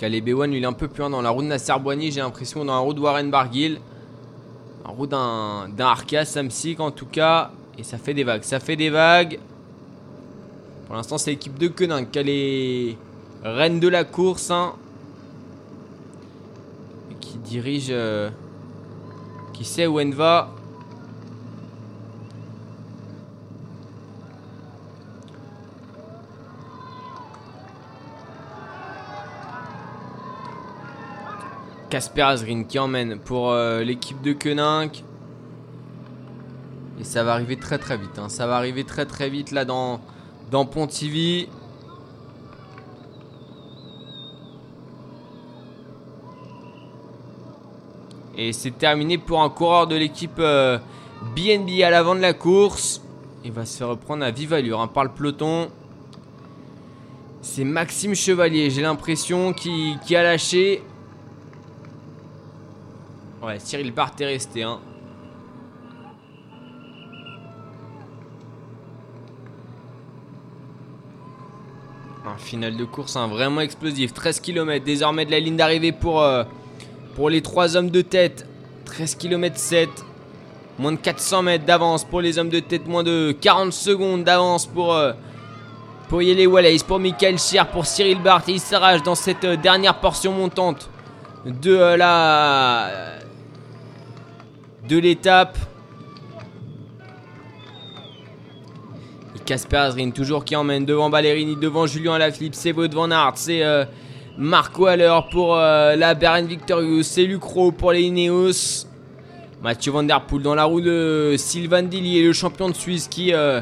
Ewan, 0.00 0.50
lui, 0.50 0.58
il 0.58 0.62
est 0.62 0.66
un 0.66 0.72
peu 0.72 0.86
plus 0.86 1.00
loin 1.00 1.10
dans 1.10 1.22
la 1.22 1.30
roue 1.30 1.42
de 1.42 1.48
Nasser 1.48 1.74
Boigny, 1.80 2.12
j'ai 2.12 2.20
l'impression, 2.20 2.64
dans 2.64 2.74
la 2.74 2.78
roue 2.78 2.94
de 2.94 3.00
Warren 3.00 3.30
Barguil. 3.30 3.80
En 4.84 4.92
roue 4.92 5.08
d'un 5.08 5.68
d'un 5.68 5.86
Arca 5.86 6.24
Samsic 6.24 6.78
en 6.80 6.90
tout 6.90 7.06
cas. 7.06 7.50
Et 7.76 7.82
ça 7.82 7.98
fait 7.98 8.14
des 8.14 8.24
vagues. 8.24 8.42
Ça 8.42 8.60
fait 8.60 8.76
des 8.76 8.90
vagues. 8.90 9.38
Pour 10.86 10.96
l'instant, 10.96 11.18
c'est 11.18 11.32
l'équipe 11.32 11.58
de 11.58 11.68
Quenin 11.68 12.04
qui 12.04 12.18
a 12.18 12.22
les 12.22 12.96
reines 13.42 13.80
de 13.80 13.88
la 13.88 14.04
course. 14.04 14.50
hein. 14.50 14.74
Qui 17.20 17.38
dirige. 17.38 17.88
euh, 17.90 18.30
qui 19.52 19.64
sait 19.64 19.86
où 19.86 19.98
elle 20.00 20.14
va. 20.14 20.50
Casper 31.90 32.22
Azrin 32.22 32.64
qui 32.64 32.78
emmène 32.78 33.18
pour 33.18 33.50
euh, 33.50 33.82
l'équipe 33.82 34.20
de 34.20 34.32
Koenig. 34.32 35.02
Et 37.00 37.04
ça 37.04 37.24
va 37.24 37.32
arriver 37.32 37.56
très 37.56 37.78
très 37.78 37.96
vite. 37.96 38.18
hein. 38.18 38.28
Ça 38.28 38.46
va 38.46 38.56
arriver 38.56 38.84
très 38.84 39.06
très 39.06 39.30
vite 39.30 39.52
là 39.52 39.64
dans, 39.64 40.00
dans 40.50 40.66
Pontivy. 40.66 41.48
Et 48.40 48.52
c'est 48.52 48.70
terminé 48.70 49.18
pour 49.18 49.42
un 49.42 49.50
coureur 49.50 49.88
de 49.88 49.96
l'équipe 49.96 50.38
euh, 50.38 50.78
BNB 51.34 51.82
à 51.82 51.90
l'avant 51.90 52.14
de 52.14 52.20
la 52.20 52.32
course. 52.32 53.02
Il 53.44 53.50
va 53.50 53.66
se 53.66 53.78
faire 53.78 53.88
reprendre 53.88 54.24
à 54.24 54.30
vive 54.30 54.52
allure 54.52 54.80
hein, 54.80 54.86
par 54.86 55.02
le 55.02 55.10
peloton. 55.10 55.68
C'est 57.42 57.64
Maxime 57.64 58.14
Chevalier, 58.14 58.70
j'ai 58.70 58.82
l'impression, 58.82 59.52
qui, 59.52 59.96
a 60.14 60.22
lâché. 60.22 60.82
Ouais, 63.42 63.58
Cyril 63.58 63.90
Barth 63.90 64.20
est 64.20 64.26
resté. 64.26 64.62
Hein. 64.62 64.78
Un 72.24 72.36
final 72.38 72.76
de 72.76 72.84
course 72.84 73.16
hein, 73.16 73.26
vraiment 73.26 73.62
explosif. 73.62 74.14
13 74.14 74.38
km 74.38 74.84
désormais 74.84 75.24
de 75.24 75.32
la 75.32 75.40
ligne 75.40 75.56
d'arrivée 75.56 75.92
pour, 75.92 76.22
euh, 76.22 76.44
pour 77.18 77.30
les 77.30 77.42
trois 77.42 77.76
hommes 77.76 77.90
de 77.90 78.00
tête. 78.00 78.46
13 78.84 79.16
km 79.16 79.58
7. 79.58 79.88
Moins 80.78 80.92
de 80.92 80.98
400 80.98 81.42
mètres 81.42 81.64
d'avance 81.64 82.04
pour 82.04 82.20
les 82.20 82.38
hommes 82.38 82.48
de 82.48 82.60
tête. 82.60 82.86
Moins 82.86 83.02
de 83.02 83.36
40 83.40 83.72
secondes 83.72 84.22
d'avance 84.22 84.66
pour, 84.66 84.94
euh, 84.94 85.12
pour 86.08 86.22
Yele 86.22 86.46
Wallace, 86.46 86.84
pour 86.84 87.00
Michael 87.00 87.40
Schier, 87.40 87.62
pour 87.72 87.86
Cyril 87.86 88.22
Barth. 88.22 88.48
Et 88.48 88.52
il 88.52 88.60
s'arrache 88.60 89.02
dans 89.02 89.16
cette 89.16 89.42
euh, 89.42 89.56
dernière 89.56 89.98
portion 89.98 90.30
montante 90.30 90.88
de 91.44 91.74
euh, 91.74 91.96
la 91.96 93.18
de 94.88 94.98
l'étape. 94.98 95.58
Et 99.34 99.40
Casper 99.40 99.76
Azrin 99.76 100.12
toujours 100.12 100.44
qui 100.44 100.54
emmène 100.54 100.84
devant 100.84 101.10
Ballerini, 101.10 101.56
devant 101.56 101.84
Julien 101.88 102.14
Alaphilippe, 102.14 102.54
c'est 102.54 102.70
Wout 102.70 102.94
van 102.94 103.10
Aert, 103.10 103.32
c'est 103.34 103.64
Mark 104.40 104.78
Waller 104.78 105.18
pour 105.32 105.56
euh, 105.56 105.96
la 105.96 106.14
Beren 106.14 106.46
Victorious, 106.46 107.02
c'est 107.02 107.24
Lucro 107.24 107.72
pour 107.72 107.90
les 107.90 108.02
Ineos. 108.02 108.86
Mathieu 109.60 109.90
Van 109.90 110.04
Der 110.04 110.20
Poel 110.26 110.42
dans 110.42 110.54
la 110.54 110.62
roue 110.62 110.80
de 110.80 111.34
Sylvain 111.36 111.82
Dillier, 111.82 112.22
le 112.22 112.32
champion 112.32 112.68
de 112.68 112.74
Suisse 112.74 113.08
qui 113.08 113.34
euh, 113.34 113.60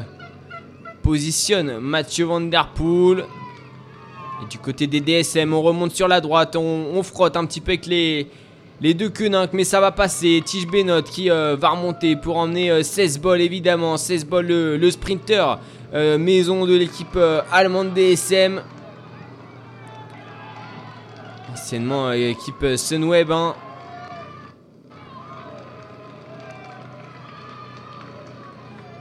positionne 1.01 1.79
Mathieu 1.79 2.25
Van 2.25 2.41
Der 2.41 2.69
Poel. 2.75 3.25
Et 4.43 4.45
du 4.51 4.59
côté 4.59 4.85
des 4.85 5.01
DSM, 5.01 5.51
on 5.51 5.63
remonte 5.63 5.95
sur 5.95 6.07
la 6.07 6.21
droite, 6.21 6.55
on, 6.55 7.01
frotte 7.01 7.37
un 7.37 7.45
petit 7.47 7.59
peu 7.59 7.71
avec 7.71 7.87
les, 7.87 8.27
les 8.79 8.93
deux 8.93 9.09
Koenig, 9.09 9.49
mais 9.53 9.63
ça 9.63 9.79
va 9.79 9.91
passer. 9.91 10.43
Tige 10.45 10.67
Benot 10.67 11.01
qui 11.01 11.31
euh, 11.31 11.55
va 11.59 11.69
remonter 11.69 12.15
pour 12.15 12.37
emmener 12.37 12.69
euh, 12.69 12.83
16 12.83 13.19
balles 13.19 13.41
évidemment. 13.41 13.97
16 13.97 14.27
balles 14.27 14.45
le, 14.45 14.91
sprinter 14.91 15.57
maison 16.19 16.67
de 16.67 16.75
l'équipe 16.75 17.17
allemande 17.51 17.95
DSM. 17.95 18.61
Anciennement 21.67 22.07
euh, 22.07 22.29
équipe 22.29 22.63
euh, 22.63 22.77
Sunweb. 22.77 23.29
hein. 23.29 23.53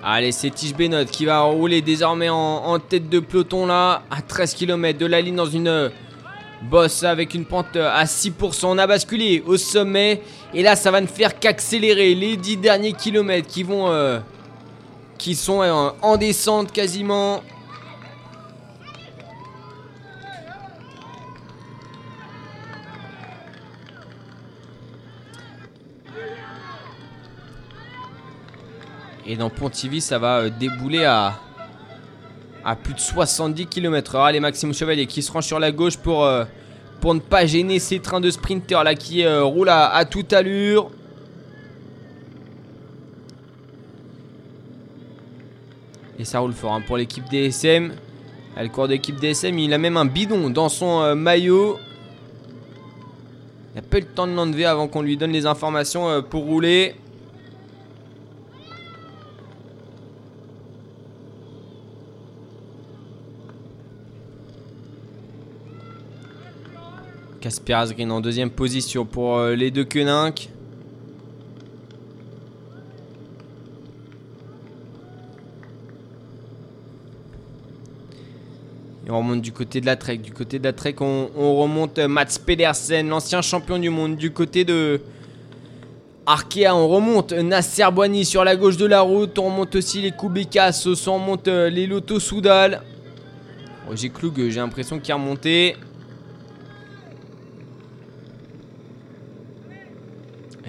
Allez, 0.02 0.32
c'est 0.32 0.50
Tige 0.50 0.74
Benot 0.74 1.04
qui 1.04 1.26
va 1.26 1.42
rouler 1.42 1.80
désormais 1.80 2.28
en, 2.28 2.76
tête 2.80 3.08
de 3.08 3.20
peloton 3.20 3.66
là, 3.66 4.02
à 4.10 4.20
13 4.20 4.54
km 4.54 4.98
de 4.98 5.06
la 5.06 5.20
ligne 5.20 5.36
dans 5.36 5.46
une 5.46 5.68
euh, 5.68 5.90
bosse 6.62 7.04
avec 7.04 7.34
une 7.34 7.44
pente 7.44 7.76
à 7.76 8.02
6%. 8.02 8.66
On 8.66 8.78
a 8.78 8.86
basculé 8.88 9.44
au 9.46 9.56
sommet 9.56 10.20
et 10.52 10.64
là, 10.64 10.74
ça 10.74 10.90
va 10.90 11.00
ne 11.00 11.06
faire 11.06 11.38
qu'accélérer 11.38 12.16
les 12.16 12.36
10 12.36 12.56
derniers 12.56 12.94
kilomètres 12.94 13.46
qui 13.46 13.62
vont, 13.62 13.92
qui 15.18 15.36
sont 15.36 15.60
en 16.02 16.16
descente 16.16 16.72
quasiment. 16.72 17.44
Et 29.28 29.36
dans 29.36 29.50
Pontivy, 29.50 30.00
ça 30.00 30.18
va 30.18 30.38
euh, 30.38 30.50
débouler 30.50 31.04
à, 31.04 31.34
à 32.64 32.76
plus 32.76 32.94
de 32.94 33.00
70 33.00 33.66
km/h. 33.66 34.24
Allez, 34.24 34.38
Maxime 34.38 34.72
Chevalier 34.72 35.06
qui 35.06 35.20
se 35.20 35.32
range 35.32 35.46
sur 35.46 35.58
la 35.58 35.72
gauche 35.72 35.96
pour, 35.96 36.24
euh, 36.24 36.44
pour 37.00 37.12
ne 37.12 37.18
pas 37.18 37.44
gêner 37.44 37.80
ces 37.80 37.98
trains 37.98 38.20
de 38.20 38.30
sprinters 38.30 38.84
là 38.84 38.94
qui 38.94 39.24
euh, 39.24 39.42
roulent 39.42 39.68
à, 39.68 40.04
toute 40.04 40.32
allure. 40.32 40.90
Et 46.18 46.24
ça 46.24 46.38
roule 46.38 46.52
fort 46.52 46.74
hein, 46.74 46.82
pour 46.86 46.96
l'équipe 46.96 47.28
DSM. 47.28 47.94
Le 48.58 48.68
cours 48.68 48.88
d'équipe 48.88 49.16
DSM, 49.20 49.58
il 49.58 49.74
a 49.74 49.78
même 49.78 49.96
un 49.96 50.06
bidon 50.06 50.48
dans 50.50 50.70
son 50.70 51.14
maillot. 51.14 51.78
Il 53.74 53.76
n'a 53.76 53.82
pas 53.82 53.98
eu 53.98 54.02
le 54.02 54.06
temps 54.06 54.26
de 54.26 54.32
l'enlever 54.32 54.64
avant 54.64 54.88
qu'on 54.88 55.02
lui 55.02 55.18
donne 55.18 55.32
les 55.32 55.44
informations 55.44 56.22
pour 56.22 56.44
rouler. 56.44 56.94
Casper 67.46 67.74
Asgreen 67.74 68.10
en 68.10 68.20
deuxième 68.20 68.50
position 68.50 69.04
pour 69.04 69.36
euh, 69.36 69.54
les 69.54 69.70
deux 69.70 69.84
Koenig. 69.84 70.50
Et 79.06 79.10
on 79.12 79.18
remonte 79.18 79.42
du 79.42 79.52
côté 79.52 79.80
de 79.80 79.86
la 79.86 79.94
Trek. 79.94 80.16
Du 80.16 80.32
côté 80.32 80.58
de 80.58 80.64
la 80.64 80.72
Trek, 80.72 80.96
on, 80.98 81.30
on 81.36 81.54
remonte 81.54 82.00
euh, 82.00 82.08
Mats 82.08 82.36
Pedersen, 82.44 83.08
l'ancien 83.08 83.42
champion 83.42 83.78
du 83.78 83.90
monde. 83.90 84.16
Du 84.16 84.32
côté 84.32 84.64
de 84.64 85.00
Arkea, 86.26 86.74
on 86.74 86.88
remonte 86.88 87.32
Nasser 87.32 87.86
Boigny 87.92 88.24
sur 88.24 88.42
la 88.42 88.56
gauche 88.56 88.76
de 88.76 88.86
la 88.86 89.02
route. 89.02 89.38
On 89.38 89.44
remonte 89.44 89.76
aussi 89.76 90.02
les 90.02 90.10
Kubikas. 90.10 90.84
On 91.06 91.14
remonte 91.14 91.46
euh, 91.46 91.70
les 91.70 91.86
Lotto 91.86 92.18
Soudal. 92.18 92.82
Roger 93.86 94.08
Klug, 94.08 94.40
euh, 94.40 94.50
j'ai 94.50 94.58
l'impression 94.58 94.98
qu'il 94.98 95.10
est 95.10 95.14
remonté. 95.14 95.76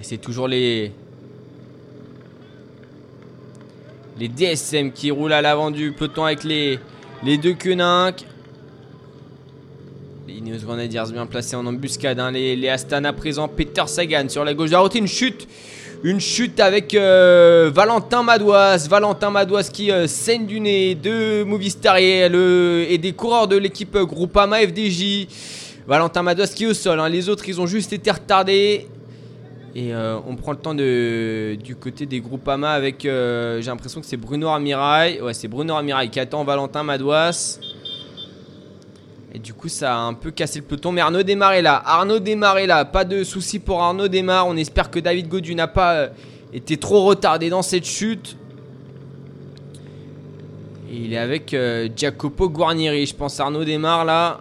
C'est 0.07 0.17
toujours 0.17 0.47
les. 0.47 0.91
Les 4.19 4.29
DSM 4.29 4.91
qui 4.93 5.11
roulent 5.11 5.33
à 5.33 5.41
l'avant 5.41 5.69
du 5.69 5.91
peloton 5.91 6.23
avec 6.25 6.43
les, 6.43 6.79
les 7.23 7.37
deux 7.37 7.53
Koenig. 7.53 8.15
Les 10.27 10.35
Ineos 10.35 10.59
Grenadiers 10.65 11.03
bien 11.11 11.25
placés 11.25 11.55
en 11.55 11.65
embuscade. 11.67 12.19
hein. 12.19 12.31
Les, 12.31 12.55
les 12.55 12.69
Astana 12.69 13.11
présents. 13.13 13.47
Peter 13.49 13.83
Sagan 13.85 14.27
sur 14.29 14.43
la 14.45 14.53
gauche 14.53 14.69
de 14.69 14.73
la 14.73 14.79
route. 14.79 14.95
Une 14.95 15.07
chute. 15.07 15.47
Une 16.03 16.19
chute 16.19 16.59
avec 16.59 16.93
euh, 16.95 17.69
Valentin 17.73 18.23
Madouas. 18.23 18.87
Valentin 18.89 19.29
Madouas 19.29 19.69
qui 19.71 19.91
euh, 19.91 20.07
saigne 20.07 20.45
du 20.47 20.59
nez. 20.61 20.95
Deux 20.95 21.43
Movistar 21.43 21.97
et, 21.97 22.27
le- 22.29 22.85
et 22.89 22.97
des 22.97 23.11
coureurs 23.13 23.47
de 23.47 23.57
l'équipe 23.57 23.95
Groupama 23.97 24.57
FDJ. 24.61 25.27
Valentin 25.85 26.23
Madouas 26.23 26.47
qui 26.47 26.63
est 26.63 26.67
au 26.67 26.73
sol. 26.73 26.99
hein. 26.99 27.09
Les 27.09 27.29
autres, 27.29 27.47
ils 27.47 27.59
ont 27.61 27.67
juste 27.67 27.93
été 27.93 28.09
retardés. 28.09 28.87
Et 29.79 29.93
euh, 29.93 30.17
on 30.27 30.35
prend 30.35 30.53
le 30.53 30.57
temps 30.57 30.73
du 30.73 31.75
côté 31.79 32.07
des 32.07 32.19
Groupama 32.19 32.71
avec. 32.71 33.05
euh, 33.05 33.61
J'ai 33.61 33.67
l'impression 33.69 34.01
que 34.01 34.07
c'est 34.07 34.17
Bruno 34.17 34.47
Armirail. 34.47 35.21
Ouais, 35.21 35.35
c'est 35.35 35.47
Bruno 35.47 35.75
Armirail 35.75 36.09
qui 36.09 36.19
attend 36.19 36.43
Valentin 36.43 36.81
Madouas. 36.81 37.59
Et 39.35 39.37
du 39.37 39.53
coup, 39.53 39.69
ça 39.69 39.95
a 39.95 39.99
un 39.99 40.15
peu 40.15 40.31
cassé 40.31 40.61
le 40.61 40.65
peloton. 40.65 40.91
Mais 40.91 41.01
Arnaud 41.01 41.19
est 41.19 41.61
là. 41.61 41.79
Arnaud 41.85 42.17
est 42.17 42.65
là. 42.65 42.85
Pas 42.85 43.03
de 43.03 43.23
souci 43.23 43.59
pour 43.59 43.83
Arnaud 43.83 44.07
Desmar. 44.07 44.47
On 44.47 44.57
espère 44.57 44.89
que 44.89 44.97
David 44.97 45.27
Godu 45.27 45.53
n'a 45.53 45.67
pas 45.67 45.93
euh, 45.93 46.07
été 46.51 46.77
trop 46.77 47.03
retardé 47.03 47.51
dans 47.51 47.61
cette 47.61 47.85
chute. 47.85 48.35
Et 50.91 50.95
il 50.95 51.13
est 51.13 51.19
avec 51.19 51.55
Jacopo 51.95 52.49
Guarnieri, 52.49 53.05
je 53.05 53.13
pense. 53.13 53.39
Arnaud 53.39 53.63
Desmar 53.63 54.05
là. 54.05 54.39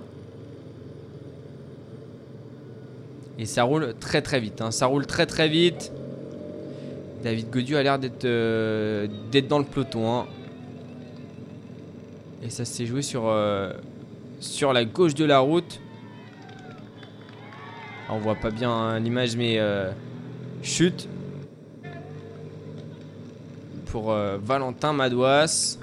Et 3.38 3.44
ça 3.46 3.64
roule 3.64 3.94
très 4.00 4.22
très 4.22 4.40
vite. 4.40 4.60
hein. 4.62 4.70
Ça 4.70 4.86
roule 4.86 5.06
très 5.06 5.26
très 5.26 5.48
vite. 5.48 5.92
David 7.22 7.50
Godu 7.50 7.76
a 7.76 7.82
l'air 7.82 7.98
d'être 7.98 8.24
euh, 8.24 9.06
d'être 9.30 9.48
dans 9.48 9.58
le 9.58 9.64
peloton. 9.64 10.10
hein. 10.20 10.26
Et 12.42 12.50
ça 12.50 12.64
s'est 12.64 12.86
joué 12.86 13.02
sur, 13.02 13.26
euh, 13.26 13.72
sur 14.40 14.72
la 14.72 14.84
gauche 14.84 15.14
de 15.14 15.24
la 15.24 15.40
route. 15.40 15.80
Ah, 18.08 18.12
On 18.14 18.18
voit 18.18 18.36
pas 18.36 18.50
bien 18.50 18.70
hein, 18.70 19.00
l'image, 19.00 19.36
mais 19.36 19.58
euh, 19.58 19.90
chute 20.62 21.08
pour 23.86 24.12
euh, 24.12 24.38
Valentin 24.40 24.92
Madouas. 24.92 25.78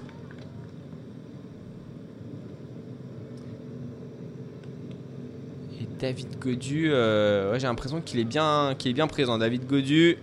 Et 5.82 5.86
David 6.04 6.38
Godu, 6.38 6.92
euh, 6.92 7.58
j'ai 7.58 7.66
l'impression 7.66 8.02
qu'il 8.02 8.20
est 8.20 8.26
bien, 8.26 8.76
est 8.90 8.92
bien 8.92 9.08
présent. 9.08 9.38
David 9.38 9.66
Godu. 9.66 10.18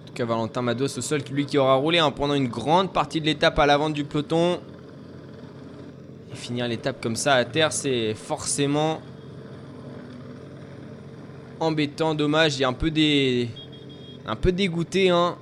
En 0.00 0.06
tout 0.06 0.14
cas, 0.14 0.24
Valentin 0.24 0.62
Mados 0.62 0.96
au 0.96 1.02
sol, 1.02 1.20
lui 1.30 1.44
qui 1.44 1.58
aura 1.58 1.74
roulé 1.74 1.98
hein, 1.98 2.10
pendant 2.10 2.32
une 2.32 2.48
grande 2.48 2.90
partie 2.90 3.20
de 3.20 3.26
l'étape 3.26 3.58
à 3.58 3.66
l'avant 3.66 3.90
du 3.90 4.04
peloton. 4.04 4.60
Et 6.32 6.34
finir 6.34 6.66
l'étape 6.66 7.02
comme 7.02 7.16
ça 7.16 7.34
à 7.34 7.44
terre, 7.44 7.70
c'est 7.70 8.14
forcément 8.14 9.02
embêtant, 11.60 12.14
dommage. 12.14 12.58
Est 12.58 12.64
un 12.64 12.72
peu 12.72 12.90
un 14.24 14.36
peu 14.36 14.52
dégoûté, 14.52 15.10
hein. 15.10 15.36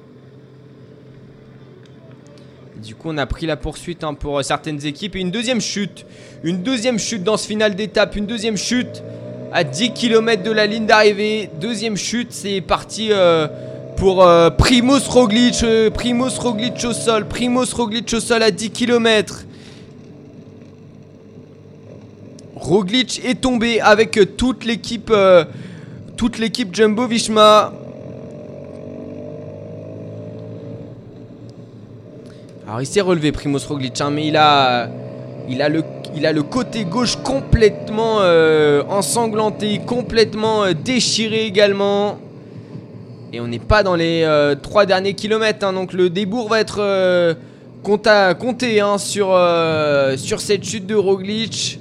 Du 2.82 2.94
coup, 2.94 3.08
on 3.10 3.18
a 3.18 3.26
pris 3.26 3.44
la 3.44 3.56
poursuite 3.56 4.04
hein, 4.04 4.14
pour 4.14 4.38
euh, 4.38 4.42
certaines 4.42 4.84
équipes. 4.86 5.14
Une 5.14 5.30
deuxième 5.30 5.60
chute. 5.60 6.06
Une 6.42 6.62
deuxième 6.62 6.98
chute 6.98 7.22
dans 7.22 7.36
ce 7.36 7.46
final 7.46 7.74
d'étape. 7.74 8.16
Une 8.16 8.26
deuxième 8.26 8.56
chute 8.56 9.02
à 9.52 9.64
10 9.64 9.92
km 9.92 10.42
de 10.42 10.50
la 10.50 10.66
ligne 10.66 10.86
d'arrivée. 10.86 11.50
Deuxième 11.60 11.96
chute, 11.96 12.32
c'est 12.32 12.62
parti 12.62 13.08
euh, 13.10 13.48
pour 13.98 14.24
euh, 14.24 14.48
Primoz 14.48 15.08
Roglic. 15.08 15.62
euh, 15.62 15.90
Roglic 16.38 16.82
au 16.84 16.94
sol. 16.94 17.26
Primoz 17.28 17.74
Roglic 17.74 18.10
au 18.14 18.20
sol 18.20 18.42
à 18.42 18.50
10 18.50 18.70
km. 18.70 19.44
Roglic 22.56 23.20
est 23.24 23.42
tombé 23.42 23.80
avec 23.80 24.16
euh, 24.16 24.24
toute 24.24 24.64
l'équipe 24.64 25.12
toute 26.16 26.38
l'équipe 26.38 26.74
Jumbo 26.74 27.06
Visma. 27.06 27.74
Alors 32.70 32.82
il 32.82 32.86
s'est 32.86 33.00
relevé 33.00 33.32
Primoz 33.32 33.66
Roglic, 33.66 34.00
hein, 34.00 34.10
mais 34.12 34.28
il 34.28 34.36
a, 34.36 34.88
il, 35.48 35.60
a 35.60 35.68
le, 35.68 35.82
il 36.14 36.24
a 36.24 36.30
le 36.30 36.44
côté 36.44 36.84
gauche 36.84 37.16
complètement 37.16 38.18
euh, 38.20 38.84
ensanglanté, 38.88 39.80
complètement 39.84 40.62
euh, 40.62 40.72
déchiré 40.72 41.46
également. 41.46 42.20
Et 43.32 43.40
on 43.40 43.48
n'est 43.48 43.58
pas 43.58 43.82
dans 43.82 43.96
les 43.96 44.22
euh, 44.22 44.54
trois 44.54 44.86
derniers 44.86 45.14
kilomètres, 45.14 45.66
hein, 45.66 45.72
donc 45.72 45.92
le 45.92 46.10
débours 46.10 46.48
va 46.48 46.60
être 46.60 46.78
euh, 46.78 47.34
compté 47.82 48.78
hein, 48.78 48.98
sur, 48.98 49.36
sur 50.16 50.40
cette 50.40 50.62
chute 50.62 50.86
de 50.86 50.94
Roglic. 50.94 51.80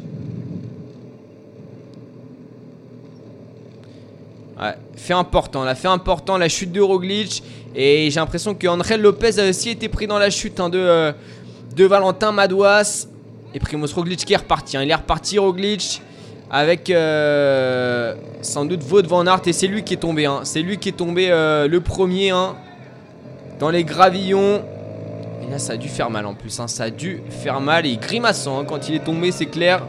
Ouais, 4.60 4.74
fait 4.96 5.14
important, 5.14 5.64
là, 5.64 5.76
fait 5.76 5.88
important 5.88 6.36
la 6.40 6.50
chute 6.50 6.72
de 6.72 6.82
Roglic. 6.82 7.44
Et 7.76 8.10
j'ai 8.10 8.20
l'impression 8.20 8.56
que 8.56 8.68
André 8.68 8.98
Lopez 8.98 9.40
a 9.40 9.48
aussi 9.50 9.70
été 9.70 9.90
pris 9.90 10.08
dans 10.08 10.18
la 10.18 10.30
chute 10.30 10.60
hein, 10.60 10.70
de, 10.70 10.80
euh, 10.80 11.12
de 11.76 11.86
Valentin 11.86 12.32
Madouas. 12.32 13.08
Et 13.54 13.60
Primoz 13.60 13.94
Roglic 13.94 14.26
qui 14.26 14.34
est 14.34 14.38
reparti. 14.38 14.78
hein. 14.78 14.84
Il 14.84 14.92
est 14.92 14.96
reparti 14.96 15.40
Roglic 15.40 16.02
avec 16.52 16.90
euh, 16.90 18.16
sans 18.42 18.66
doute 18.66 18.82
Wout 18.92 19.08
van 19.08 19.26
Aert. 19.26 19.42
Et 19.46 19.54
c'est 19.54 19.68
lui 19.68 19.84
qui 19.84 19.94
est 19.94 19.98
tombé. 19.98 20.26
hein. 20.26 20.42
C'est 20.44 20.62
lui 20.62 20.78
qui 20.78 20.90
est 20.90 20.94
tombé 20.94 21.30
euh, 21.30 21.68
le 21.68 21.80
premier 21.82 22.32
dans 23.60 23.70
les 23.70 23.84
gravillons. 23.84 24.64
Et 25.48 25.52
là, 25.52 25.58
ça 25.60 25.74
a 25.74 25.78
dû 25.78 25.88
faire 25.90 26.10
mal 26.10 26.26
en 26.26 26.34
plus. 26.34 26.50
Ça 26.68 26.84
a 26.84 26.90
dû 26.90 27.22
faire 27.30 27.62
mal. 27.62 27.86
Et 27.86 27.98
grimaçant 27.98 28.66
quand 28.66 28.90
il 28.90 28.96
est 28.96 29.04
tombé, 29.04 29.32
c'est 29.32 29.46
clair. 29.48 29.84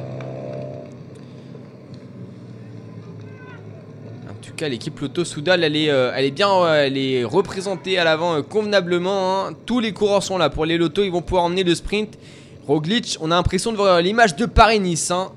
L'équipe 4.69 4.99
Lotto 5.01 5.25
Soudal, 5.25 5.65
elle 5.65 5.77
est, 5.77 5.91
euh, 5.91 6.13
elle 6.15 6.25
est 6.25 6.31
bien 6.31 6.51
euh, 6.51 6.87
elle 6.87 6.99
est 6.99 7.25
représentée 7.25 7.99
à 7.99 8.05
l'avant 8.05 8.35
euh, 8.37 8.43
convenablement. 8.43 9.47
hein. 9.47 9.53
Tous 9.67 9.81
les 9.81 9.93
coureurs 9.93 10.23
sont 10.23 10.39
là. 10.39 10.51
Pour 10.51 10.67
les 10.67 10.77
Lotto, 10.79 11.03
ils 11.03 11.11
vont 11.11 11.23
pouvoir 11.23 11.45
emmener 11.45 11.65
le 11.65 11.75
sprint. 11.75 12.19
Roglic, 12.67 13.17
on 13.21 13.31
a 13.31 13.35
l'impression 13.35 13.73
de 13.73 13.77
voir 13.77 14.01
l'image 14.01 14.37
de 14.37 14.47
Paris-Nice. 14.47 15.11
hein. 15.11 15.33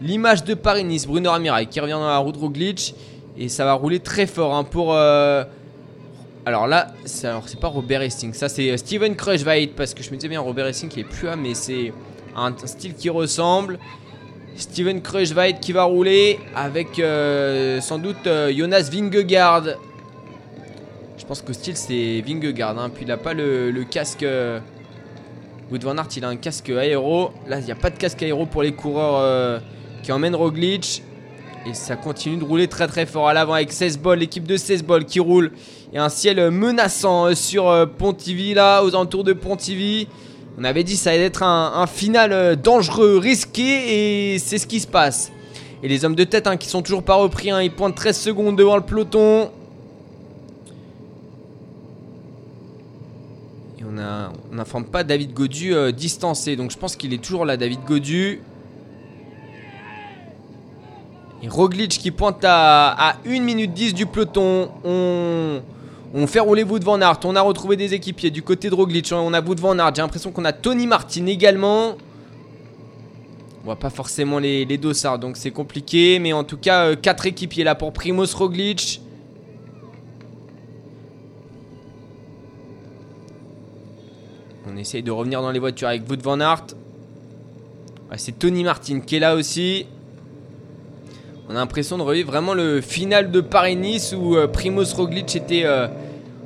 L'image 0.00 0.44
de 0.44 0.54
Paris-Nice. 0.54 1.06
Bruno 1.06 1.30
Armirail 1.30 1.66
qui 1.66 1.80
revient 1.80 1.92
dans 1.92 2.06
la 2.06 2.18
roue 2.18 2.32
de. 2.32 2.94
Et 3.38 3.48
ça 3.48 3.64
va 3.64 3.72
rouler 3.74 4.00
très 4.00 4.26
fort 4.26 4.54
hein, 4.54 4.64
pour. 4.64 4.94
Alors 4.94 6.66
là, 6.68 6.88
c'est 7.04 7.60
pas 7.60 7.68
Robert 7.68 8.02
Hastings. 8.02 8.34
Ça, 8.34 8.48
c'est 8.48 8.76
Steven 8.76 9.16
Kruijswijk. 9.16 9.74
Parce 9.74 9.94
que 9.94 10.02
je 10.02 10.10
me 10.10 10.16
disais 10.16 10.28
bien, 10.28 10.40
Robert 10.40 10.66
Hastings, 10.66 10.90
il 10.96 11.00
est 11.00 11.04
plus 11.04 11.26
là, 11.26 11.36
mais 11.36 11.54
c'est 11.54 11.92
un 12.36 12.54
style 12.66 12.94
qui 12.94 13.10
ressemble. 13.10 13.78
Steven 14.56 15.02
Kruijswijk 15.02 15.60
qui 15.60 15.72
va 15.72 15.84
rouler 15.84 16.38
avec 16.54 16.98
euh, 16.98 17.80
sans 17.80 17.98
doute 17.98 18.26
euh, 18.26 18.50
Jonas 18.56 18.88
Vingegaard. 18.90 19.64
Je 21.18 21.24
pense 21.26 21.42
que 21.42 21.52
style 21.52 21.76
c'est 21.76 22.22
Vingegaard. 22.26 22.78
hein. 22.78 22.90
Puis 22.94 23.04
il 23.04 23.12
a 23.12 23.18
pas 23.18 23.34
le, 23.34 23.84
casque. 23.90 24.22
Euh... 24.22 24.60
Wout 25.70 25.82
van 25.82 25.98
Aert 25.98 26.08
il 26.16 26.24
a 26.24 26.28
un 26.28 26.36
casque 26.36 26.70
aéro. 26.70 27.32
Là 27.46 27.58
il 27.58 27.64
n'y 27.64 27.72
a 27.72 27.76
pas 27.76 27.90
de 27.90 27.98
casque 27.98 28.22
aéro 28.22 28.46
pour 28.46 28.62
les 28.62 28.72
coureurs 28.72 29.18
euh, 29.20 29.58
qui 30.02 30.10
emmènent 30.12 30.36
Roglic. 30.36 31.02
Et 31.68 31.74
ça 31.74 31.96
continue 31.96 32.36
de 32.36 32.44
rouler 32.44 32.68
très 32.68 32.86
très 32.86 33.04
fort 33.04 33.28
à 33.28 33.34
l'avant 33.34 33.54
avec 33.54 33.72
16 33.72 33.98
balles, 33.98 34.20
l'équipe 34.20 34.46
de 34.46 34.56
16 34.56 34.84
balles 34.84 35.04
qui 35.04 35.20
roule. 35.20 35.52
Et 35.92 35.98
un 35.98 36.08
ciel 36.08 36.50
menaçant 36.50 37.34
sur 37.34 37.88
Pontivy 37.98 38.54
là, 38.54 38.82
aux 38.84 38.90
alentours 38.90 39.24
de 39.24 39.32
Pontivy. 39.32 40.06
On 40.58 40.64
avait 40.64 40.84
dit 40.84 40.96
ça 40.96 41.10
allait 41.10 41.24
être 41.24 41.42
un, 41.42 41.86
final 41.86 42.32
euh, 42.32 42.56
dangereux, 42.56 43.18
risqué, 43.18 44.32
et 44.32 44.38
c'est 44.38 44.56
ce 44.56 44.66
qui 44.66 44.80
se 44.80 44.86
passe. 44.86 45.30
Et 45.82 45.88
les 45.88 46.04
hommes 46.04 46.14
de 46.14 46.24
tête 46.24 46.46
hein, 46.46 46.56
qui 46.56 46.68
sont 46.68 46.80
toujours 46.80 47.02
pas 47.02 47.14
repris, 47.14 47.50
hein, 47.50 47.60
ils 47.60 47.70
pointent 47.70 47.94
13 47.94 48.18
secondes 48.18 48.56
devant 48.56 48.76
le 48.76 48.82
peloton. 48.82 49.50
Et 53.78 53.84
on 53.84 54.54
n'informe 54.54 54.86
pas 54.86 55.04
David 55.04 55.34
Godu 55.34 55.74
euh, 55.74 55.92
distancé, 55.92 56.56
donc 56.56 56.70
je 56.70 56.78
pense 56.78 56.96
qu'il 56.96 57.12
est 57.12 57.22
toujours 57.22 57.44
là, 57.44 57.58
David 57.58 57.80
Godu. 57.86 58.40
Et 61.42 61.48
Roglic 61.48 61.90
qui 61.90 62.10
pointe 62.10 62.42
à, 62.44 63.10
à 63.10 63.16
1 63.26 63.40
minute 63.40 63.74
10 63.74 63.92
du 63.92 64.06
peloton. 64.06 64.70
On, 64.84 65.60
on 66.14 66.26
fait 66.26 66.40
rouler 66.40 66.62
Wout 66.64 66.82
van 66.82 67.00
Aert. 67.00 67.20
On 67.24 67.36
a 67.36 67.40
retrouvé 67.40 67.76
des 67.76 67.94
équipiers 67.94 68.30
du 68.30 68.42
côté 68.42 68.70
de 68.70 68.74
Roglic. 68.74 69.10
On 69.12 69.32
a 69.32 69.40
Wout 69.40 69.56
van 69.56 69.78
Aert. 69.78 69.94
J'ai 69.94 70.02
l'impression 70.02 70.32
qu'on 70.32 70.44
a 70.44 70.52
Tony 70.52 70.86
Martin 70.86 71.26
également. 71.26 71.96
On 73.60 73.64
voit 73.64 73.76
pas 73.76 73.90
forcément 73.90 74.38
les, 74.38 74.64
les 74.64 74.78
dossards, 74.78 75.18
donc 75.18 75.36
c'est 75.36 75.50
compliqué. 75.50 76.18
Mais 76.18 76.32
en 76.32 76.44
tout 76.44 76.58
cas, 76.58 76.94
4 76.94 77.26
équipiers 77.26 77.64
là 77.64 77.74
pour 77.74 77.92
Primoz 77.92 78.34
Roglic. 78.34 79.02
On 84.68 84.76
essaye 84.76 85.02
de 85.02 85.10
revenir 85.10 85.42
dans 85.42 85.50
les 85.50 85.58
voitures 85.58 85.88
avec 85.88 86.08
Wout 86.08 86.22
van 86.22 86.40
Aert. 86.40 86.66
C'est 88.16 88.38
Tony 88.38 88.64
Martin 88.64 89.00
qui 89.00 89.16
est 89.16 89.20
là 89.20 89.34
aussi. 89.34 89.86
On 91.48 91.52
a 91.52 91.60
l'impression 91.60 91.96
de 91.96 92.02
revivre 92.02 92.32
vraiment 92.32 92.54
le 92.54 92.80
final 92.80 93.30
de 93.30 93.40
Paris-Nice 93.40 94.16
où 94.18 94.34
euh, 94.34 94.48
Primoz 94.48 94.92
Roglic 94.94 95.36
était 95.36 95.62
euh, 95.64 95.86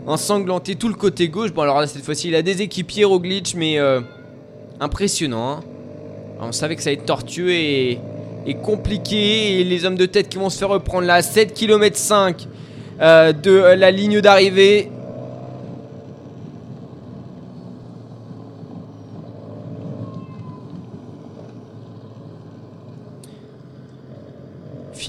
ensanglanté 0.06 0.74
tout 0.74 0.88
le 0.88 0.94
côté 0.94 1.30
gauche. 1.30 1.54
Bon, 1.54 1.62
alors 1.62 1.80
là, 1.80 1.86
cette 1.86 2.04
fois-ci, 2.04 2.28
il 2.28 2.34
a 2.34 2.42
des 2.42 2.60
équipiers 2.60 3.06
Roglic, 3.06 3.54
mais 3.56 3.78
euh, 3.78 4.02
impressionnant. 4.78 5.52
hein. 5.52 5.60
On 6.42 6.52
savait 6.52 6.76
que 6.76 6.82
ça 6.82 6.90
allait 6.90 6.98
être 6.98 7.06
tortueux 7.06 7.50
et, 7.50 7.98
compliqué. 8.62 9.60
Et 9.60 9.64
les 9.64 9.86
hommes 9.86 9.96
de 9.96 10.04
tête 10.04 10.28
qui 10.28 10.36
vont 10.36 10.50
se 10.50 10.58
faire 10.58 10.68
reprendre 10.68 11.06
là, 11.06 11.22
7 11.22 11.54
km 11.54 11.96
5 11.96 12.46
de 13.00 13.74
la 13.74 13.90
ligne 13.90 14.20
d'arrivée. 14.20 14.90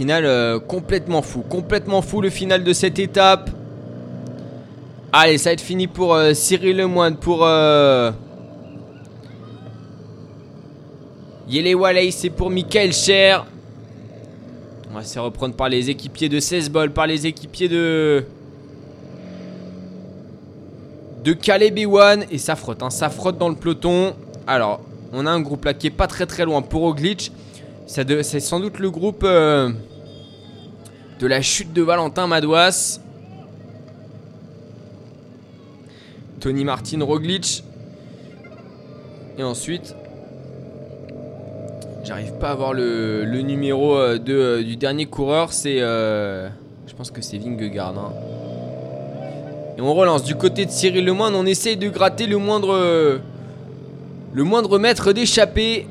Final 0.01 0.25
euh, 0.25 0.57
complètement 0.59 1.21
fou, 1.21 1.41
complètement 1.47 2.01
fou 2.01 2.21
le 2.21 2.31
final 2.31 2.63
de 2.63 2.73
cette 2.73 2.97
étape. 2.97 3.51
Allez, 5.13 5.37
ça 5.37 5.51
va 5.51 5.53
être 5.53 5.61
fini 5.61 5.85
pour 5.85 6.15
euh, 6.15 6.33
Cyril 6.33 6.77
Lemoine, 6.77 7.17
pour 7.17 7.45
euh, 7.45 8.09
Yele 11.47 11.75
Waley, 11.75 12.09
c'est 12.09 12.31
pour 12.31 12.49
Michael 12.49 12.93
Cher. 12.93 13.45
On 14.89 14.95
va 14.95 15.03
se 15.03 15.19
reprendre 15.19 15.53
par 15.53 15.69
les 15.69 15.91
équipiers 15.91 16.29
de 16.29 16.39
16 16.39 16.71
balles, 16.71 16.93
par 16.93 17.05
les 17.05 17.27
équipiers 17.27 17.69
de 17.69 18.25
de 21.23 21.33
Caleb 21.33 21.77
Ewan 21.77 22.25
et 22.31 22.39
ça 22.39 22.55
frotte, 22.55 22.81
hein, 22.81 22.89
ça 22.89 23.11
frotte 23.11 23.37
dans 23.37 23.49
le 23.49 23.55
peloton. 23.55 24.15
Alors, 24.47 24.81
on 25.13 25.27
a 25.27 25.29
un 25.29 25.41
groupe 25.41 25.63
là 25.65 25.75
qui 25.75 25.85
est 25.85 25.91
pas 25.91 26.07
très 26.07 26.25
très 26.25 26.43
loin 26.45 26.63
pour 26.63 26.81
de- 28.03 28.23
C'est 28.23 28.39
sans 28.39 28.59
doute 28.59 28.79
le 28.79 28.89
groupe 28.89 29.23
euh, 29.23 29.69
de 31.21 31.27
la 31.27 31.43
chute 31.43 31.71
de 31.71 31.83
Valentin 31.83 32.25
Madouas. 32.25 32.99
Tony 36.39 36.63
Martin, 36.65 37.03
Roglic. 37.03 37.63
Et 39.37 39.43
ensuite, 39.43 39.95
j'arrive 42.03 42.33
pas 42.39 42.49
à 42.49 42.55
voir 42.55 42.73
le, 42.73 43.23
numéro 43.43 43.95
euh, 43.95 44.17
de, 44.17 44.33
euh, 44.33 44.63
du 44.63 44.77
dernier 44.77 45.05
coureur. 45.05 45.53
C'est, 45.53 45.77
euh, 45.79 46.49
je 46.87 46.95
pense 46.95 47.11
que 47.11 47.21
c'est 47.21 47.37
Vingegaard. 47.37 47.99
hein. 47.99 48.13
Et 49.77 49.81
on 49.81 49.93
relance 49.93 50.23
du 50.23 50.33
côté 50.33 50.65
de 50.65 50.71
Cyril 50.71 51.05
Lemoine. 51.05 51.35
On 51.35 51.45
essaye 51.45 51.77
de 51.77 51.87
gratter 51.87 52.25
le 52.25 52.37
moindre, 52.37 53.21
le 54.33 54.43
moindre 54.43 54.79
mètre 54.79 55.13
d'échappée 55.13 55.85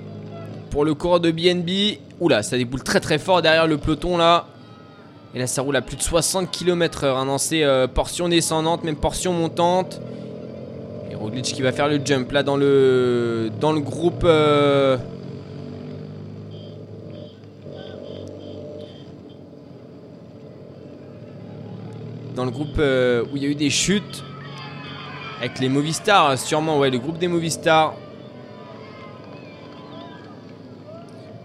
pour 0.71 0.85
le 0.85 0.95
coureur 0.95 1.21
de 1.21 1.31
BNB. 1.31 2.01
Oula, 2.19 2.43
ça 2.43 2.59
déboule 2.59 2.83
très 2.83 2.99
très 2.99 3.19
fort 3.19 3.43
derrière 3.43 3.69
le 3.69 3.79
peloton 3.79 4.17
là. 4.17 4.47
Et 5.35 5.39
là, 5.39 5.47
ça 5.47 5.63
roule 5.63 5.77
à 5.77 5.83
plus 5.83 5.97
de 5.97 6.03
60 6.03 6.51
km/h 6.51 7.07
hein, 7.17 7.27
dans 7.27 7.39
ces 7.39 7.63
euh, 7.63 7.87
portions 7.87 8.29
descendantes, 8.29 8.83
même 8.83 8.97
portions 8.97 9.33
montantes. 9.33 10.01
Et 11.11 11.15
Roglic 11.15 11.45
qui 11.45 11.63
va 11.63 11.71
faire 11.71 11.89
le 11.89 12.01
jump 12.05 12.33
là 12.33 12.43
dans 12.43 12.57
le, 12.57 13.51
dans 13.61 13.73
le 13.73 13.81
groupe. 13.81 14.25
euh, 14.25 14.97
Dans 22.35 22.45
le 22.45 22.51
groupe 22.53 22.79
euh, 22.79 23.25
où 23.33 23.37
il 23.37 23.43
y 23.43 23.47
a 23.47 23.49
eu 23.49 23.55
des 23.55 23.71
chutes. 23.71 24.25
Avec 25.41 25.59
les 25.59 25.69
Movistar, 25.69 26.37
sûrement, 26.39 26.79
ouais, 26.79 26.91
le 26.91 26.99
groupe 26.99 27.19
des 27.19 27.29
Movistar. 27.29 27.95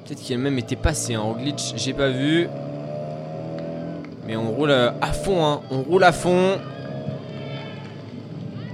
Peut-être 0.05 0.21
qu'il 0.21 0.35
a 0.35 0.37
même 0.37 0.57
été 0.59 0.75
passé, 0.75 1.13
hein, 1.15 1.21
Roglic, 1.21 1.73
j'ai 1.75 1.93
pas 1.93 2.09
vu. 2.09 2.47
Mais 4.27 4.35
on 4.35 4.51
roule 4.51 4.71
euh, 4.71 4.91
à 5.01 5.13
fond, 5.13 5.45
hein, 5.45 5.61
on 5.71 5.81
roule 5.81 6.03
à 6.03 6.11
fond. 6.11 6.57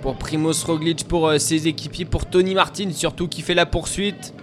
Pour 0.01 0.15
Primoz 0.15 0.63
Roglic, 0.63 1.07
pour 1.07 1.27
euh, 1.27 1.37
ses 1.37 1.67
équipiers, 1.67 2.05
pour 2.05 2.25
Tony 2.25 2.55
Martin 2.55 2.89
surtout 2.91 3.27
qui 3.27 3.41
fait 3.41 3.53
la 3.53 3.65
poursuite. 3.65 4.33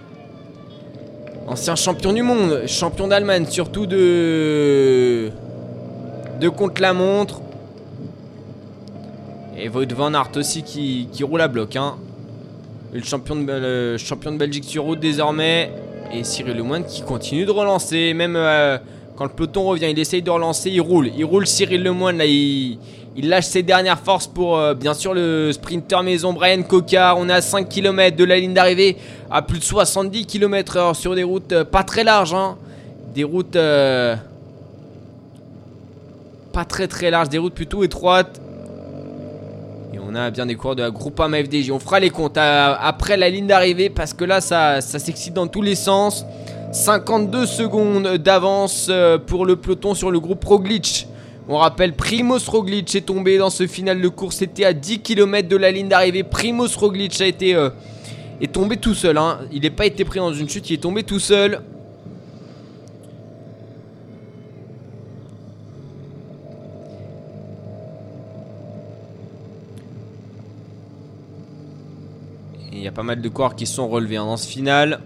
Ancien 1.47 1.75
champion 1.75 2.13
du 2.13 2.21
monde, 2.21 2.63
champion 2.67 3.07
d'Allemagne, 3.07 3.45
surtout 3.49 3.87
de. 3.87 5.31
de 6.39 6.49
contre 6.49 6.81
la 6.81 6.93
montre. 6.93 7.41
Et 9.57 9.67
Wout 9.67 9.91
van 9.93 10.13
Aert 10.13 10.31
aussi 10.35 10.63
qui, 10.63 11.09
qui 11.11 11.23
roule 11.23 11.41
à 11.41 11.47
bloc. 11.47 11.75
Hein. 11.75 11.95
Le 12.93 13.03
champion 13.03 13.35
de, 13.35 13.97
champion 13.97 14.31
de 14.31 14.37
Belgique 14.37 14.63
sur 14.63 14.83
route 14.83 14.99
désormais. 14.99 15.71
Et 16.13 16.23
Cyril 16.23 16.55
Lemoine 16.55 16.85
qui 16.85 17.01
continue 17.01 17.45
de 17.45 17.51
relancer. 17.51 18.13
Même 18.13 18.35
euh, 18.35 18.77
quand 19.19 19.25
le 19.25 19.31
peloton 19.31 19.65
revient, 19.65 19.87
il 19.89 19.99
essaye 19.99 20.21
de 20.21 20.29
relancer. 20.29 20.69
Il 20.69 20.79
roule. 20.79 21.11
Il 21.17 21.25
roule 21.25 21.45
Cyril 21.45 21.83
Lemoine. 21.83 22.19
Là, 22.19 22.25
il, 22.25 22.79
lâche 23.17 23.47
ses 23.47 23.63
dernières 23.63 23.99
forces 23.99 24.27
pour 24.27 24.57
euh, 24.57 24.73
bien 24.73 24.93
sûr 24.93 25.13
le 25.13 25.51
sprinter 25.51 26.01
maison 26.03 26.31
Brian 26.31 26.63
Cocard. 26.63 27.17
On 27.17 27.27
est 27.27 27.33
à 27.33 27.41
5 27.41 27.67
km 27.67 28.15
de 28.15 28.23
la 28.23 28.39
ligne 28.39 28.53
d'arrivée. 28.53 28.95
À 29.29 29.41
plus 29.41 29.59
de 29.59 29.63
70 29.65 30.25
km/h 30.25 30.93
sur 30.93 31.15
des 31.15 31.23
routes 31.23 31.51
euh, 31.51 31.65
pas 31.65 31.83
très 31.83 32.05
larges. 32.05 32.33
hein. 32.33 32.55
Des 33.13 33.25
routes 33.25 33.57
euh, 33.57 34.15
pas 36.53 36.63
très 36.63 36.87
très 36.87 37.11
larges. 37.11 37.27
Des 37.27 37.39
routes 37.39 37.55
plutôt 37.55 37.83
étroites. 37.83 38.39
Et 39.93 39.99
on 40.01 40.15
a 40.15 40.31
bien 40.31 40.45
des 40.45 40.55
coureurs 40.55 40.77
de 40.77 40.83
la 40.83 40.91
Groupama 40.91 41.43
FDJ. 41.43 41.71
On 41.71 41.79
fera 41.79 41.99
les 41.99 42.09
comptes 42.09 42.37
après 42.37 43.17
la 43.17 43.29
ligne 43.29 43.47
d'arrivée 43.47 43.89
parce 43.89 44.13
que 44.13 44.23
là, 44.23 44.39
ça, 44.39 44.79
ça 44.79 44.97
s'excite 44.97 45.33
dans 45.33 45.47
tous 45.47 45.61
les 45.61 45.75
sens. 45.75 46.25
52 46.71 47.47
secondes 47.47 48.17
d'avance 48.17 48.87
euh, 48.91 49.17
pour 49.17 49.47
le 49.47 49.55
peloton 49.55 49.95
sur 49.95 50.11
le 50.11 50.19
groupe 50.19 50.43
Roglic. 50.43 51.07
On 51.47 51.57
rappelle, 51.57 51.93
Primoz 51.93 52.47
Roglic 52.47 52.93
est 52.93 53.01
tombé 53.01 53.39
dans 53.39 53.49
ce 53.49 53.65
final 53.65 53.99
de 53.99 54.07
course. 54.07 54.35
C'était 54.35 54.65
à 54.65 54.73
10 54.73 54.99
km 54.99 55.47
de 55.47 55.57
la 55.57 55.71
ligne 55.71 55.87
d'arrivée. 55.87 56.23
Primoz 56.23 56.75
Roglic 56.77 57.19
a 57.21 57.25
été, 57.25 57.55
euh, 57.55 57.71
est 58.39 58.51
tombé 58.51 58.77
tout 58.77 58.93
seul. 58.93 59.17
Hein. 59.17 59.39
Il 59.51 59.63
n'est 59.63 59.71
pas 59.71 59.87
été 59.87 60.05
pris 60.05 60.19
dans 60.19 60.31
une 60.31 60.47
chute, 60.47 60.69
il 60.69 60.75
est 60.75 60.77
tombé 60.77 61.01
tout 61.01 61.17
seul. 61.17 61.63
Il 72.71 72.79
y 72.79 72.87
a 72.87 72.91
pas 72.91 73.03
mal 73.03 73.21
de 73.21 73.29
corps 73.29 73.55
qui 73.55 73.65
sont 73.65 73.87
relevés 73.87 74.17
hein, 74.17 74.25
dans 74.25 74.37
ce 74.37 74.47
final. 74.47 74.99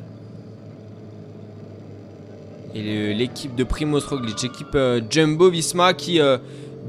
Et 2.76 3.14
l'équipe 3.14 3.54
de 3.54 3.64
Primoz 3.64 4.04
Roglic, 4.08 4.42
l'équipe 4.42 4.74
euh, 4.74 5.00
Jumbo 5.08 5.52
Visma 5.52 5.94
qui, 5.94 6.20
euh, 6.20 6.40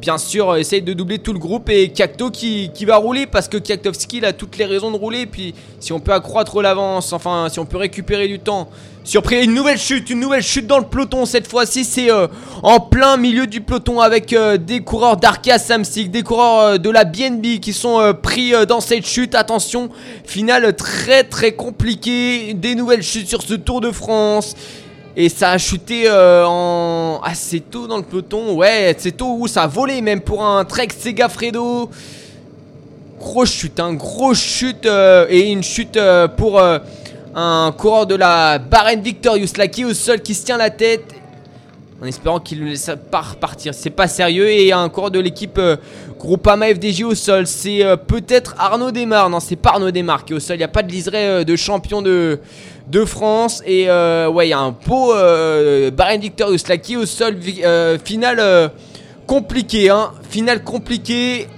bien 0.01 0.17
sûr, 0.17 0.49
euh, 0.49 0.57
essaye 0.57 0.81
de 0.81 0.95
doubler 0.95 1.19
tout 1.19 1.35
le 1.35 1.39
groupe. 1.39 1.69
Et 1.69 1.91
Kakto 1.91 2.31
qui, 2.31 2.71
qui 2.73 2.87
va 2.87 2.97
rouler 2.97 3.27
parce 3.27 3.49
que 3.49 3.59
Kaktovski 3.59 4.25
a 4.25 4.33
toutes 4.33 4.57
les 4.57 4.65
raisons 4.65 4.91
de 4.91 4.97
rouler. 4.97 5.21
Et 5.21 5.27
puis, 5.27 5.55
si 5.81 5.93
on 5.93 6.01
peut 6.01 6.15
accroître 6.15 6.63
l'avance, 6.63 7.13
enfin, 7.13 7.49
si 7.51 7.59
on 7.59 7.67
peut 7.67 7.77
récupérer 7.77 8.29
du 8.29 8.39
temps. 8.39 8.71
Surpris, 9.07 9.45
une 9.45 9.53
nouvelle 9.53 9.77
chute, 9.77 10.09
une 10.09 10.21
nouvelle 10.21 10.43
chute 10.43 10.67
dans 10.67 10.79
le 10.79 10.87
peloton. 10.87 11.27
Cette 11.27 11.47
fois-ci, 11.47 11.85
c'est 11.85 12.09
en 12.63 12.81
plein 12.81 13.19
milieu 13.19 13.47
du 13.47 13.61
peloton 13.61 14.01
avec 14.01 14.35
des 14.65 14.81
coureurs 14.81 15.19
d'Arca 15.19 15.59
Samsic, 15.59 16.11
des 16.11 16.23
coureurs 16.23 16.79
de 16.79 16.89
la 16.89 17.05
BNB 17.05 17.61
qui 17.61 17.75
sont 17.75 18.15
pris 18.23 18.55
dans 18.67 18.81
cette 18.81 19.07
chute. 19.07 19.35
Attention, 19.35 19.91
finale 20.25 20.75
très 20.75 21.23
très 21.23 21.53
compliquée. 21.53 22.55
Des 22.55 22.75
nouvelles 22.75 23.03
chutes 23.03 23.29
sur 23.29 23.43
ce 23.43 23.53
Tour 23.53 23.83
de 23.83 23.91
France. 23.91 24.57
Et 25.17 25.29
ça 25.29 25.51
a 25.51 25.59
chuté 25.59 26.05
euh, 26.09 27.17
assez 27.23 27.61
tôt 27.61 27.87
dans 27.87 27.99
le 27.99 28.03
peloton. 28.03 28.55
Ouais, 28.57 28.95
c'est 28.99 29.17
tôt 29.17 29.37
où 29.39 29.47
ça 29.47 29.63
a 29.63 29.67
volé 29.69 30.01
même 30.01 30.21
pour 30.21 30.45
un 30.45 30.65
Trek 30.65 30.89
Segafredo. 30.99 31.89
Grosse 33.21 33.53
chute, 33.53 33.79
hein, 33.79 33.95
grosse 33.95 34.41
chute 34.41 34.87
euh, 34.87 35.27
et 35.31 35.53
une 35.53 35.63
chute 35.63 35.97
euh, 35.97 36.27
pour 36.27 36.61
un 36.61 37.73
coureur 37.79 38.07
de 38.07 38.17
la 38.17 38.59
Bahrain 38.59 38.97
Victorious 38.97 39.57
là 39.57 39.69
qui 39.69 39.83
est 39.83 39.85
au 39.85 39.95
sol, 39.95 40.21
qui 40.21 40.35
se 40.35 40.45
tient 40.45 40.57
la 40.57 40.71
tête 40.71 41.15
en 42.03 42.07
espérant 42.07 42.41
qu'il 42.41 42.65
ne 42.65 42.71
laisse 42.71 42.91
pas 43.11 43.21
repartir. 43.21 43.73
C'est 43.73 43.91
pas 43.91 44.09
sérieux 44.09 44.51
et 44.51 44.73
un 44.73 44.89
coureur 44.89 45.13
de 45.13 45.21
l'équipe 45.21 45.61
Groupama 46.19 46.67
FDJ 46.75 47.05
au 47.05 47.15
sol. 47.15 47.47
C'est 47.47 47.83
peut-être 48.09 48.57
Arnaud 48.59 48.91
Desmar. 48.91 49.31
Non, 49.31 49.39
c'est 49.39 49.57
pas 49.57 49.71
Arnaud 49.71 49.93
Desmar 49.93 50.25
qui 50.25 50.33
est 50.33 50.37
au 50.37 50.41
sol. 50.41 50.57
Il 50.57 50.59
n'y 50.59 50.65
a 50.65 50.69
pas 50.69 50.83
de 50.83 50.91
liseré 50.91 51.45
de 51.45 51.57
champion 51.57 52.03
de, 52.03 52.41
de 52.87 53.05
France. 53.05 53.63
Et 53.67 53.89
euh, 53.89 54.29
ouais, 54.29 54.47
il 54.47 54.51
y 54.51 54.53
a 54.53 54.59
un 54.59 54.71
beau 54.71 55.15
euh, 55.15 55.91
qui 56.83 56.93
est 56.93 56.97
au 56.97 57.07
sol. 57.07 57.39
Euh, 57.63 57.99
finale 58.05 58.41
euh, 58.41 58.69
compliquée, 59.27 59.91
hein. 59.91 60.13
Finale 60.29 60.63
compliquée. 60.63 61.49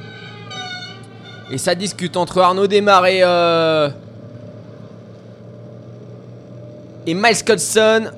Et 1.51 1.59
ça 1.59 1.75
discute 1.75 2.17
entre 2.17 2.41
Arnaud 2.41 2.67
Desmar 2.67 3.07
et, 3.07 3.21
euh, 3.23 3.89
et 7.07 7.15
Miles 7.15 7.45
Codson. 7.45 8.11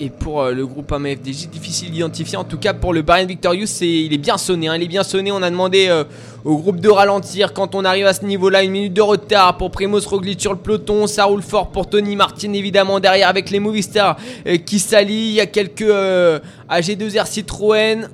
Et 0.00 0.10
pour 0.10 0.42
euh, 0.42 0.52
le 0.52 0.66
groupe 0.66 0.90
AMFDJ, 0.90 1.48
difficile 1.48 1.92
d'identifier. 1.92 2.36
En 2.36 2.42
tout 2.42 2.58
cas, 2.58 2.74
pour 2.74 2.92
le 2.92 3.02
Bahrain 3.02 3.24
Victorious, 3.26 3.80
il 3.80 4.12
est 4.12 4.18
bien 4.18 4.36
sonné. 4.36 4.66
hein, 4.66 4.74
il 4.76 4.82
est 4.82 4.88
bien 4.88 5.04
sonné. 5.04 5.30
On 5.30 5.40
a 5.40 5.50
demandé 5.50 5.86
euh, 5.88 6.02
au 6.44 6.56
groupe 6.56 6.80
de 6.80 6.88
ralentir 6.88 7.52
quand 7.52 7.76
on 7.76 7.84
arrive 7.84 8.06
à 8.06 8.12
ce 8.12 8.24
niveau-là. 8.24 8.64
Une 8.64 8.72
minute 8.72 8.92
de 8.92 9.00
retard 9.00 9.56
pour 9.56 9.70
Primoz 9.70 10.06
Roglic 10.06 10.40
sur 10.40 10.52
le 10.52 10.58
peloton. 10.58 11.06
Ça 11.06 11.26
roule 11.26 11.42
fort 11.42 11.68
pour 11.68 11.88
Tony 11.88 12.16
Martin, 12.16 12.52
évidemment, 12.54 12.98
derrière 12.98 13.28
avec 13.28 13.50
les 13.50 13.60
Movistar 13.60 14.16
euh, 14.48 14.56
qui 14.56 14.80
s'allient. 14.80 15.28
Il 15.28 15.34
y 15.34 15.40
a 15.40 15.46
quelques 15.46 15.82
euh, 15.82 16.40
AG2R 16.68 17.26
Citroën. 17.26 18.08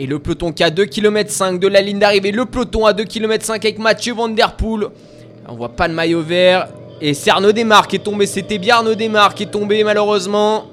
Et 0.00 0.06
le 0.06 0.18
peloton 0.18 0.50
qui 0.50 0.64
a 0.64 0.70
2 0.70 0.86
km 0.86 1.30
5 1.30 1.60
de 1.60 1.68
la 1.68 1.80
ligne 1.80 2.00
d'arrivée. 2.00 2.32
Le 2.32 2.44
peloton 2.44 2.86
à 2.86 2.92
2 2.92 3.04
km 3.04 3.44
5 3.44 3.64
avec 3.64 3.78
Mathieu 3.78 4.14
Van 4.14 4.28
Der 4.28 4.56
Poel. 4.56 4.88
On 5.46 5.54
voit 5.54 5.68
pas 5.68 5.86
de 5.86 5.94
maillot 5.94 6.22
vert. 6.22 6.68
Et 7.00 7.14
c'est 7.14 7.30
Arnaud 7.30 7.52
Desmar 7.52 7.88
qui 7.88 7.96
est 7.96 8.00
tombé. 8.00 8.26
C'était 8.26 8.58
bien 8.58 8.76
Arnaud 8.76 8.94
Desmar 8.94 9.34
qui 9.34 9.44
est 9.44 9.50
tombé 9.50 9.82
malheureusement. 9.84 10.66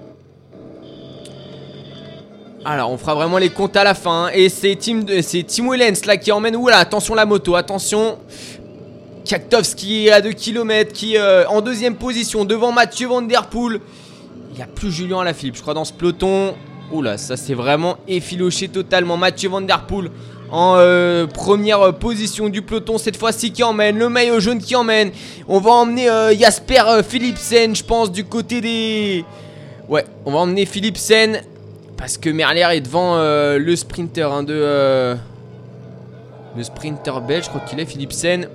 Alors 2.66 2.92
on 2.92 2.98
fera 2.98 3.16
vraiment 3.16 3.38
les 3.38 3.50
comptes 3.50 3.78
à 3.78 3.86
la 3.86 3.94
fin. 3.94 4.30
Et 4.34 4.50
c'est 4.50 4.76
Tim, 4.76 5.04
Tim 5.04 5.70
Wellens 5.70 6.06
là 6.06 6.18
qui 6.18 6.32
emmène. 6.34 6.58
Oula, 6.58 6.80
attention 6.80 7.16
la 7.16 7.26
moto, 7.26 7.56
attention. 7.56 8.18
Kaktovski 9.24 10.10
à 10.10 10.22
2 10.22 10.32
km 10.32 10.92
qui 10.92 11.18
euh, 11.18 11.48
en 11.48 11.62
deuxième 11.62 11.96
position 11.96 12.46
devant 12.46 12.72
Mathieu 12.72 13.08
Van 13.08 13.22
Der 13.22 13.48
Poel. 13.48 13.80
Il 14.52 14.58
n'y 14.58 14.62
a 14.62 14.68
plus 14.68 14.92
Julien 14.92 15.20
Alaphilippe, 15.20 15.56
je 15.56 15.62
crois, 15.62 15.74
dans 15.74 15.86
ce 15.86 15.94
peloton. 15.94 16.56
Oula, 16.92 17.18
ça 17.18 17.38
c'est 17.38 17.54
vraiment 17.54 17.98
effiloché 18.08 18.68
totalement. 18.68 19.16
Mathieu 19.16 19.50
Van 19.50 19.62
Der 19.62 19.86
Poel 19.86 20.10
en 20.52 20.76
euh, 20.78 21.28
première 21.28 21.94
position 21.96 22.50
du 22.50 22.62
peloton 22.62 22.98
cette 22.98 23.18
fois-ci 23.18 23.52
qui 23.52 23.64
emmène. 23.64 23.98
Le 23.98 24.10
maillot 24.10 24.40
jaune 24.40 24.60
qui 24.60 24.76
emmène. 24.76 25.12
On 25.48 25.60
va 25.60 25.72
emmener 25.72 26.10
euh, 26.10 26.36
Jasper 26.36 26.84
euh, 26.88 27.04
Philipsen, 27.04 27.76
je 27.76 27.84
pense, 27.84 28.12
du 28.12 28.24
côté 28.24 28.62
des... 28.62 29.26
Ouais, 29.90 30.06
on 30.26 30.32
va 30.32 30.40
emmener 30.40 30.66
Philipsen 30.66 31.42
parce 31.96 32.18
que 32.18 32.30
Merlier 32.30 32.68
est 32.74 32.82
devant 32.82 33.18
le 33.18 33.76
sprinter 33.76 34.32
hein, 34.32 34.44
de... 34.44 35.16
le 36.56 36.64
sprinter 36.64 37.22
belge, 37.22 37.46
je 37.46 37.50
crois 37.50 37.62
qu'il 37.62 37.80
est 37.80 37.86
Philipsen. 37.86 38.48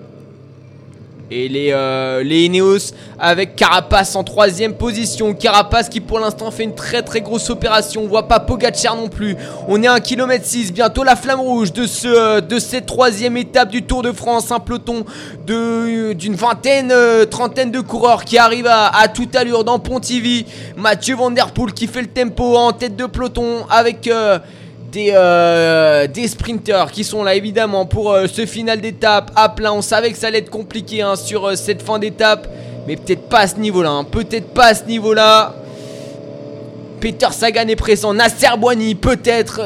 Et 1.34 1.48
les, 1.48 1.70
euh, 1.72 2.22
Ineos 2.24 2.92
avec 3.18 3.56
Carapace 3.56 4.14
en 4.16 4.22
troisième 4.22 4.74
position. 4.74 5.32
Carapace 5.32 5.88
qui 5.88 6.00
pour 6.00 6.18
l'instant 6.18 6.50
fait 6.50 6.64
une 6.64 6.74
très 6.74 7.00
très 7.02 7.22
grosse 7.22 7.48
opération. 7.48 8.02
On 8.04 8.06
voit 8.06 8.28
pas 8.28 8.38
Pogacar 8.38 8.96
non 8.96 9.08
plus. 9.08 9.34
On 9.66 9.82
est 9.82 9.86
à 9.86 9.94
1 9.94 10.00
km 10.00 10.44
6. 10.44 10.72
Bientôt 10.74 11.04
la 11.04 11.16
flamme 11.16 11.40
rouge 11.40 11.72
de, 11.72 11.86
ce, 11.86 12.06
euh, 12.06 12.40
de 12.42 12.58
cette 12.58 12.84
troisième 12.84 13.38
étape 13.38 13.70
du 13.70 13.82
Tour 13.82 14.02
de 14.02 14.12
France. 14.12 14.50
Un 14.50 14.58
peloton 14.60 15.06
de- 15.46 16.12
d'une 16.12 16.34
vingtaine, 16.34 16.90
euh, 16.92 17.24
trentaine 17.24 17.70
de 17.70 17.80
coureurs 17.80 18.26
qui 18.26 18.36
arrivent 18.36 18.66
à, 18.66 18.88
à 18.88 19.08
toute 19.08 19.34
allure 19.34 19.64
dans 19.64 19.78
Pontivy. 19.78 20.44
Mathieu 20.76 21.16
Van 21.16 21.30
Der 21.30 21.52
Poel 21.52 21.72
qui 21.72 21.86
fait 21.86 22.02
le 22.02 22.08
tempo 22.08 22.56
en 22.58 22.72
tête 22.72 22.94
de 22.96 23.06
peloton 23.06 23.64
avec... 23.70 24.10
des, 24.92 25.10
euh, 25.12 26.06
sprinters 26.26 26.90
qui 26.92 27.02
sont 27.02 27.24
là 27.24 27.34
évidemment 27.34 27.86
pour 27.86 28.12
euh, 28.12 28.26
ce 28.26 28.44
final 28.46 28.80
d'étape 28.80 29.30
à 29.34 29.48
plein. 29.48 29.72
On 29.72 29.82
savait 29.82 30.12
que 30.12 30.18
ça 30.18 30.26
allait 30.28 30.38
être 30.38 30.50
compliqué 30.50 31.00
hein, 31.02 31.16
sur 31.16 31.48
euh, 31.48 31.56
cette 31.56 31.82
fin 31.82 31.98
d'étape, 31.98 32.46
mais 32.86 32.96
peut-être 32.96 33.28
pas 33.28 33.40
à 33.40 33.46
ce 33.48 33.56
niveau-là. 33.56 33.90
hein. 33.90 34.04
Peut-être 34.04 34.48
pas 34.52 34.66
à 34.66 34.74
ce 34.74 34.84
niveau-là. 34.84 35.54
Peter 37.00 37.28
Sagan 37.32 37.66
est 37.66 37.76
présent, 37.76 38.14
Nasser 38.14 38.46
Boigny 38.58 38.94
peut-être. 38.94 39.60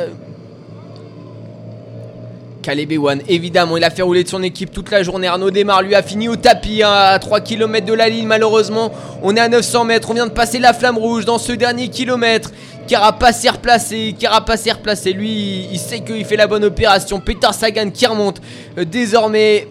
Caleb 2.67 2.91
Ewan, 2.91 3.23
évidemment, 3.29 3.77
il 3.77 3.85
a 3.85 3.91
fait 3.91 4.03
rouler 4.03 4.25
de 4.25 4.29
son 4.29 4.43
équipe 4.43 4.73
toute 4.73 4.91
la 4.91 5.05
journée. 5.05 5.29
Arnaud 5.29 5.53
Desmar 5.53 5.83
lui 5.83 5.95
a 5.95 6.03
fini 6.03 6.29
au 6.29 6.35
tapis 6.35 6.83
hein, 6.83 6.91
à 6.91 7.17
3 7.21 7.39
km 7.39 7.87
de 7.87 7.93
la 7.93 8.09
ligne. 8.09 8.27
Malheureusement, 8.27 8.91
on 9.23 9.37
est 9.37 9.41
à 9.41 9.49
900 9.49 9.85
mètres. 9.85 10.11
On 10.11 10.15
vient 10.15 10.27
de 10.27 10.33
passer 10.33 10.59
la 10.59 10.73
flamme 10.73 10.99
rouge 10.99 11.25
dans 11.25 11.39
ce 11.39 11.53
dernier 11.53 11.87
kilomètre. 11.91 12.51
Carapace 12.89 13.45
est 13.45 13.51
replacé. 13.51 14.17
Carapace 14.19 14.67
est 14.67 14.73
replacé. 14.73 15.13
Lui, 15.13 15.69
il- 15.71 15.79
sait 15.79 16.01
qu'il 16.01 16.25
fait 16.25 16.35
la 16.35 16.49
bonne 16.49 16.65
opération. 16.65 17.21
Peter 17.21 17.47
Sagan 17.53 17.91
qui 17.91 18.05
remonte 18.05 18.41
euh, 18.79 18.85
désormais. 18.85 19.69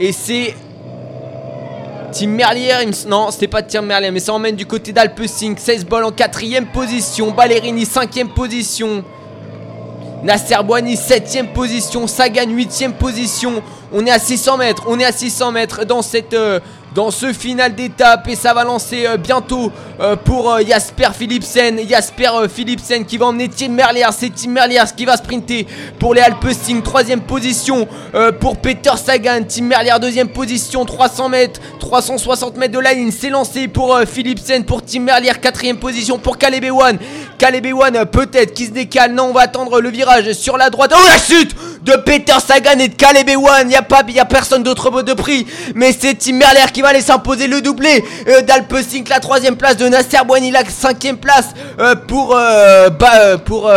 Et 0.00 0.12
c'est 0.12 0.54
Tim 2.12 2.28
Merlier, 2.28 2.72
non, 3.06 3.30
c'était 3.30 3.48
pas 3.48 3.60
Tim 3.60 3.82
Merlier, 3.82 4.10
mais 4.10 4.20
ça 4.20 4.32
emmène 4.32 4.56
du 4.56 4.64
côté 4.64 4.92
d'Alpecin. 4.94 5.52
16 5.58 5.84
balles 5.84 6.04
en 6.04 6.10
quatrième 6.10 6.68
position. 6.68 7.32
Ballerini, 7.32 7.84
cinquième 7.84 8.30
position. 8.30 9.04
Nasser 10.22 10.56
Boigny 10.64 10.96
7ème 10.96 11.52
position, 11.52 12.06
Sagan 12.06 12.46
8ème 12.46 12.92
position. 12.92 13.62
On 13.92 14.04
est 14.04 14.10
à 14.10 14.18
600 14.18 14.56
mètres, 14.58 14.84
on 14.88 14.98
est 14.98 15.04
à 15.04 15.12
600 15.12 15.52
mètres 15.52 15.84
dans 15.84 16.02
cette 16.02 16.34
euh, 16.34 16.60
dans 16.98 17.12
ce 17.12 17.32
final 17.32 17.76
d'étape 17.76 18.26
et 18.26 18.34
ça 18.34 18.52
va 18.52 18.64
lancer 18.64 19.06
euh, 19.06 19.16
bientôt 19.16 19.70
euh, 20.00 20.16
pour 20.16 20.50
euh, 20.50 20.62
Jasper 20.66 21.10
Philipsen, 21.16 21.78
Jasper 21.88 22.48
Philipsen 22.52 23.04
qui 23.04 23.16
va 23.16 23.26
emmener 23.26 23.48
Tim 23.48 23.68
Merlier, 23.68 24.08
c'est 24.10 24.34
Tim 24.34 24.50
Merlier 24.50 24.82
qui 24.96 25.04
va 25.04 25.16
sprinter 25.16 25.64
pour 26.00 26.12
les 26.12 26.22
Alpecin, 26.22 26.80
troisième 26.80 27.20
position 27.20 27.86
pour 28.40 28.56
Peter 28.56 28.90
Sagan, 28.96 29.42
Tim 29.48 29.66
Merlier 29.66 29.94
deuxième 30.00 30.28
position, 30.28 30.84
300 30.84 31.28
mètres, 31.28 31.60
360 31.78 32.56
mètres 32.56 32.74
de 32.74 32.80
la 32.80 32.94
ligne, 32.94 33.12
c'est 33.12 33.30
lancé 33.30 33.68
pour 33.68 33.96
Philipsen, 34.04 34.64
pour 34.64 34.82
Tim 34.82 35.00
Merlier, 35.02 35.30
quatrième 35.40 35.76
position 35.76 36.18
pour 36.18 36.36
Caleb 36.36 36.64
Ewan, 36.64 36.98
Caleb 37.38 37.64
Ewan 37.64 38.06
peut-être 38.06 38.54
qui 38.54 38.66
se 38.66 38.72
décale, 38.72 39.12
non 39.14 39.26
on 39.26 39.32
va 39.32 39.42
attendre 39.42 39.80
le 39.80 39.90
virage 39.90 40.32
sur 40.32 40.56
la 40.56 40.68
droite, 40.68 40.92
oh 40.96 41.06
la 41.06 41.18
chute 41.18 41.54
de 41.88 41.96
Peter 41.96 42.34
Sagan 42.46 42.78
et 42.80 42.88
de 42.88 42.94
Caleb 42.94 43.30
Ewan, 43.30 43.70
y 43.70 43.74
a 43.74 43.80
a 43.80 44.24
personne 44.26 44.62
d'autre 44.62 44.90
mot 44.90 45.02
de 45.02 45.14
prix, 45.14 45.46
mais 45.74 45.96
c'est 45.98 46.14
Tim 46.18 46.34
Merlier 46.34 46.70
qui 46.70 46.82
va 46.82 46.88
aller 46.88 47.00
s'imposer 47.00 47.46
le 47.46 47.62
doublé 47.62 48.04
euh, 48.28 48.42
d'Alpecin, 48.42 49.04
la 49.08 49.20
troisième 49.20 49.56
place 49.56 49.78
de 49.78 49.88
Nasser 49.88 50.18
Boigny, 50.26 50.50
la 50.50 50.66
cinquième 50.66 51.16
place 51.16 51.46
euh, 51.80 51.94
pour 51.94 52.36
euh, 52.36 52.90
bah, 52.90 53.12
euh, 53.14 53.38
pour 53.38 53.72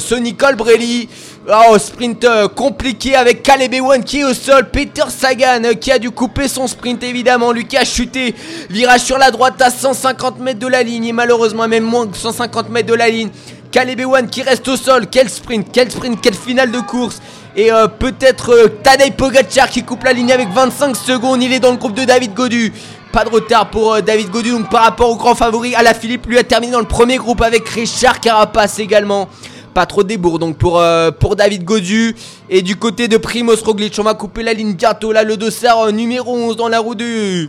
Sonny 0.00 0.34
Colbrelli. 0.34 1.08
Oh, 1.48 1.76
sprint 1.76 2.24
compliqué 2.54 3.16
avec 3.16 3.42
Caleb 3.42 3.74
Ewan 3.74 4.02
qui 4.04 4.20
est 4.20 4.24
au 4.24 4.32
sol. 4.32 4.68
Peter 4.70 5.02
Sagan 5.08 5.74
qui 5.80 5.90
a 5.90 5.98
dû 5.98 6.10
couper 6.10 6.46
son 6.46 6.68
sprint 6.68 7.02
évidemment. 7.02 7.50
Lui 7.50 7.66
qui 7.66 7.76
a 7.76 7.84
chuté. 7.84 8.34
Virage 8.70 9.00
sur 9.00 9.18
la 9.18 9.32
droite 9.32 9.60
à 9.60 9.70
150 9.70 10.38
mètres 10.38 10.60
de 10.60 10.68
la 10.68 10.84
ligne. 10.84 11.06
Et 11.06 11.12
malheureusement 11.12 11.66
même 11.66 11.82
moins 11.82 12.06
que 12.06 12.16
150 12.16 12.70
mètres 12.70 12.88
de 12.88 12.94
la 12.94 13.08
ligne. 13.08 13.30
Caleb 13.72 14.00
Ewan 14.00 14.28
qui 14.28 14.42
reste 14.42 14.68
au 14.68 14.76
sol. 14.76 15.06
Quel 15.10 15.28
sprint, 15.28 15.66
quel 15.72 15.90
sprint, 15.90 16.20
quelle 16.20 16.34
finale 16.34 16.70
de 16.70 16.78
course. 16.78 17.20
Et 17.54 17.70
euh, 17.70 17.86
peut-être 17.86 18.50
euh, 18.54 18.68
Tadej 18.82 19.12
Pogacar 19.14 19.68
qui 19.68 19.82
coupe 19.82 20.04
la 20.04 20.12
ligne 20.12 20.32
avec 20.32 20.48
25 20.50 20.96
secondes. 20.96 21.42
Il 21.42 21.52
est 21.52 21.60
dans 21.60 21.70
le 21.72 21.76
groupe 21.76 21.94
de 21.94 22.04
David 22.04 22.32
Godu. 22.32 22.72
Pas 23.12 23.24
de 23.24 23.28
retard 23.28 23.68
pour 23.68 23.92
euh, 23.94 24.00
David 24.00 24.30
Godu 24.30 24.50
donc 24.52 24.70
par 24.70 24.84
rapport 24.84 25.10
au 25.10 25.16
grand 25.16 25.34
favori. 25.34 25.74
À 25.74 25.82
la 25.82 25.92
Philippe 25.92 26.26
lui 26.26 26.38
a 26.38 26.44
terminé 26.44 26.72
dans 26.72 26.80
le 26.80 26.86
premier 26.86 27.18
groupe 27.18 27.42
avec 27.42 27.68
Richard 27.68 28.20
Carapace 28.20 28.78
également. 28.78 29.28
Pas 29.74 29.84
trop 29.84 30.02
de 30.02 30.08
débours 30.08 30.38
donc 30.38 30.56
pour, 30.56 30.78
euh, 30.80 31.10
pour 31.10 31.36
David 31.36 31.64
Godu. 31.64 32.16
Et 32.48 32.62
du 32.62 32.76
côté 32.76 33.06
de 33.08 33.18
Primoz 33.18 33.62
Roglic, 33.62 33.94
on 33.98 34.02
va 34.02 34.14
couper 34.14 34.42
la 34.42 34.54
ligne 34.54 34.72
bientôt. 34.72 35.12
Là, 35.12 35.22
le 35.22 35.36
dossard 35.36 35.92
numéro 35.92 36.34
11 36.34 36.56
dans 36.56 36.68
la 36.68 36.78
roue 36.80 36.94
de- 36.94 37.48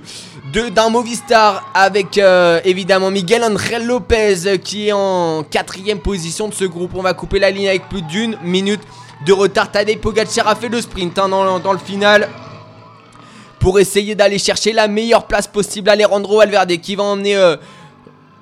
d'un 0.75 0.89
Movistar 0.89 1.63
avec 1.73 2.19
évidemment 2.65 3.09
Miguel 3.09 3.43
Angel 3.43 3.85
Lopez 3.85 4.59
qui 4.63 4.89
est 4.89 4.91
en 4.93 5.43
quatrième 5.49 5.99
position 5.99 6.47
de 6.49 6.53
ce 6.53 6.65
groupe. 6.65 6.91
On 6.95 7.01
va 7.01 7.13
couper 7.13 7.39
la 7.39 7.49
ligne 7.51 7.67
avec 7.69 7.87
plus 7.89 8.01
d'une 8.03 8.37
minute 8.43 8.81
de 9.25 9.33
retard. 9.33 9.71
Tadej 9.71 9.99
Pogacar 9.99 10.47
a 10.47 10.55
fait 10.55 10.69
le 10.69 10.81
sprint 10.81 11.17
hein, 11.19 11.29
dans, 11.29 11.73
le 11.73 11.79
final 11.79 12.29
pour 13.59 13.79
essayer 13.79 14.15
d'aller 14.15 14.39
chercher 14.39 14.73
la 14.73 14.87
meilleure 14.87 15.25
place 15.25 15.47
possible. 15.47 15.89
Alejandro 15.89 16.37
Valverde 16.37 16.77
qui 16.77 16.95
va 16.95 17.03
emmener 17.03 17.35
euh, 17.35 17.55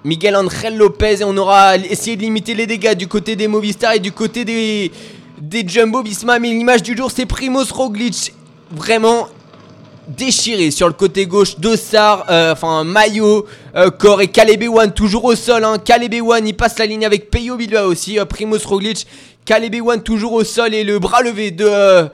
Miguel 0.03 0.35
Angel 0.35 0.75
Lopez 0.77 1.21
et 1.21 1.23
on 1.23 1.37
aura 1.37 1.77
essayé 1.77 2.15
de 2.15 2.21
limiter 2.21 2.53
les 2.53 2.65
dégâts 2.65 2.95
du 2.95 3.07
côté 3.07 3.35
des 3.35 3.47
Movistar 3.47 3.93
et 3.93 3.99
du 3.99 4.11
côté 4.11 4.45
des, 4.45 4.91
des 5.39 5.63
Jumbo 5.67 6.01
Visma. 6.01 6.39
Mais 6.39 6.49
l'image 6.49 6.83
du 6.83 6.97
jour, 6.97 7.11
c'est 7.11 7.25
Primoz 7.25 7.71
Roglic. 7.71 8.33
Vraiment 8.71 9.27
déchiré 10.07 10.71
sur 10.71 10.87
le 10.87 10.93
côté 10.93 11.25
gauche. 11.25 11.59
Dossard, 11.59 12.25
euh, 12.29 12.53
enfin 12.53 12.83
Maillot, 12.83 13.45
euh, 13.75 14.17
et 14.19 14.27
Caleb 14.27 14.63
One 14.73 14.93
toujours 14.93 15.25
au 15.25 15.35
sol. 15.35 15.63
Hein. 15.63 15.77
Caleb 15.83 16.13
One, 16.25 16.47
il 16.47 16.55
passe 16.55 16.77
la 16.79 16.85
ligne 16.85 17.05
avec 17.05 17.29
Peyo 17.29 17.55
Bilbao 17.55 17.91
aussi. 17.91 18.19
Euh, 18.19 18.25
Primoz 18.25 18.65
Roglic. 18.65 19.07
Caleb 19.45 19.75
One 19.85 20.03
toujours 20.03 20.33
au 20.33 20.43
sol 20.43 20.73
et 20.73 20.83
le 20.83 20.99
bras 20.99 21.21
levé 21.21 21.51
de. 21.51 21.65
euh, 21.65 22.07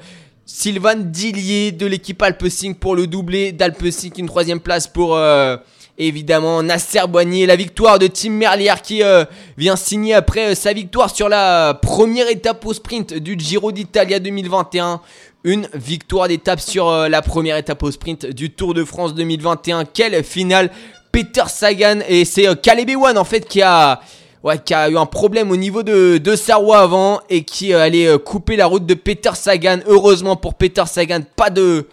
Sylvain 0.50 0.96
Dillier 0.96 1.74
de 1.74 1.86
l'équipe 1.86 2.22
Alpecin 2.22 2.72
pour 2.72 2.96
le 2.96 3.06
doublé 3.06 3.52
d'Alpecin, 3.52 4.10
une 4.18 4.28
troisième 4.28 4.62
place 4.62 4.88
pour 4.88 5.18
euh, 5.18 5.58
évidemment 5.98 6.64
Nasser 6.64 7.02
Boigny. 7.10 7.46
La 7.46 7.58
victoire 7.58 8.00
de 8.00 8.08
Tim 8.08 8.30
Merlier 8.30 8.74
qui 8.82 9.04
euh, 9.04 9.26
vient 9.58 9.76
signer 9.76 10.14
après 10.14 10.56
sa 10.56 10.72
victoire 10.72 11.14
sur 11.14 11.28
la 11.28 11.74
première 11.74 12.30
étape 12.30 12.66
au 12.66 12.72
sprint 12.72 13.14
du 13.14 13.36
Giro 13.38 13.74
d'Italia 13.74 14.20
2021. 14.20 15.02
Une 15.44 15.68
victoire 15.74 16.30
d'étape 16.30 16.62
sur 16.62 16.92
la 16.92 17.22
première 17.22 17.58
étape 17.58 17.84
au 17.84 17.92
sprint 17.92 18.26
du 18.28 18.50
Tour 18.50 18.74
de 18.74 18.86
France 18.86 19.16
2021. 19.16 19.84
Quelle 19.84 20.24
finale 20.24 20.72
Peter 21.12 21.44
Sagan 21.48 22.00
et 22.08 22.24
c'est 22.24 22.62
Caleb 22.62 22.90
Ewan 22.90 23.18
en 23.18 23.26
fait 23.26 23.46
qui 23.48 23.62
a 23.62 24.00
ouais, 24.44 24.58
qui 24.60 24.74
a 24.74 24.90
eu 24.90 24.98
un 24.98 25.06
problème 25.06 25.52
au 25.52 25.58
niveau 25.58 25.84
de, 25.84 26.18
de 26.18 26.74
avant 26.74 27.22
et 27.30 27.44
qui 27.44 27.74
euh, 27.74 27.82
allait 27.82 28.08
euh, 28.08 28.18
couper 28.18 28.56
la 28.56 28.66
route 28.66 28.86
de 28.86 28.94
Peter 28.94 29.32
Sagan. 29.34 29.80
Heureusement 29.88 30.36
pour 30.36 30.56
Peter 30.56 30.84
Sagan, 30.86 31.22
pas 31.36 31.50
de, 31.50 31.88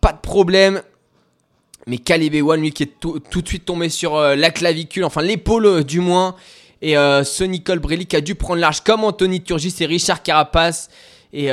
pas 0.00 0.12
de 0.12 0.20
problème. 0.20 0.82
Mais 1.86 1.98
Caleb 1.98 2.34
Ewan, 2.34 2.60
lui, 2.60 2.70
qui 2.70 2.84
est 2.84 3.00
tout, 3.00 3.18
de 3.18 3.48
suite 3.48 3.64
tombé 3.64 3.88
sur 3.88 4.16
euh, 4.16 4.36
la 4.36 4.50
clavicule, 4.50 5.04
enfin 5.04 5.22
l'épaule 5.22 5.84
du 5.84 6.00
moins. 6.00 6.36
Et 6.84 6.94
ce 6.94 7.44
Nicole 7.44 7.78
Brelli 7.78 8.06
qui 8.06 8.16
a 8.16 8.20
dû 8.20 8.34
prendre 8.34 8.58
large 8.58 8.80
comme 8.80 9.04
Anthony 9.04 9.40
Turgis 9.40 9.72
et 9.78 9.86
Richard 9.86 10.20
Carapace. 10.20 10.90
Et, 11.32 11.46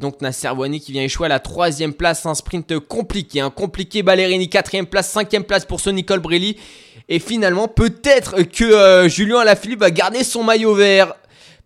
donc 0.00 0.22
Nasser 0.22 0.48
Bouani 0.54 0.80
qui 0.80 0.92
vient 0.92 1.02
échouer 1.02 1.26
à 1.26 1.28
la 1.28 1.40
troisième 1.40 1.92
place, 1.92 2.24
un 2.24 2.34
sprint 2.34 2.78
compliqué, 2.78 3.40
hein, 3.40 3.50
compliqué. 3.50 4.02
Ballerini 4.02 4.48
quatrième 4.48 4.86
place, 4.86 5.10
cinquième 5.10 5.44
place 5.44 5.66
pour 5.66 5.78
ce 5.78 5.90
Nicole 5.90 6.20
Brelli. 6.20 6.56
Et 7.10 7.18
finalement, 7.18 7.68
peut-être 7.68 8.42
que 8.42 8.64
euh, 8.64 9.08
Julien 9.08 9.40
Alaphilippe 9.40 9.80
va 9.80 9.90
garder 9.90 10.24
son 10.24 10.42
maillot 10.42 10.74
vert. 10.74 11.14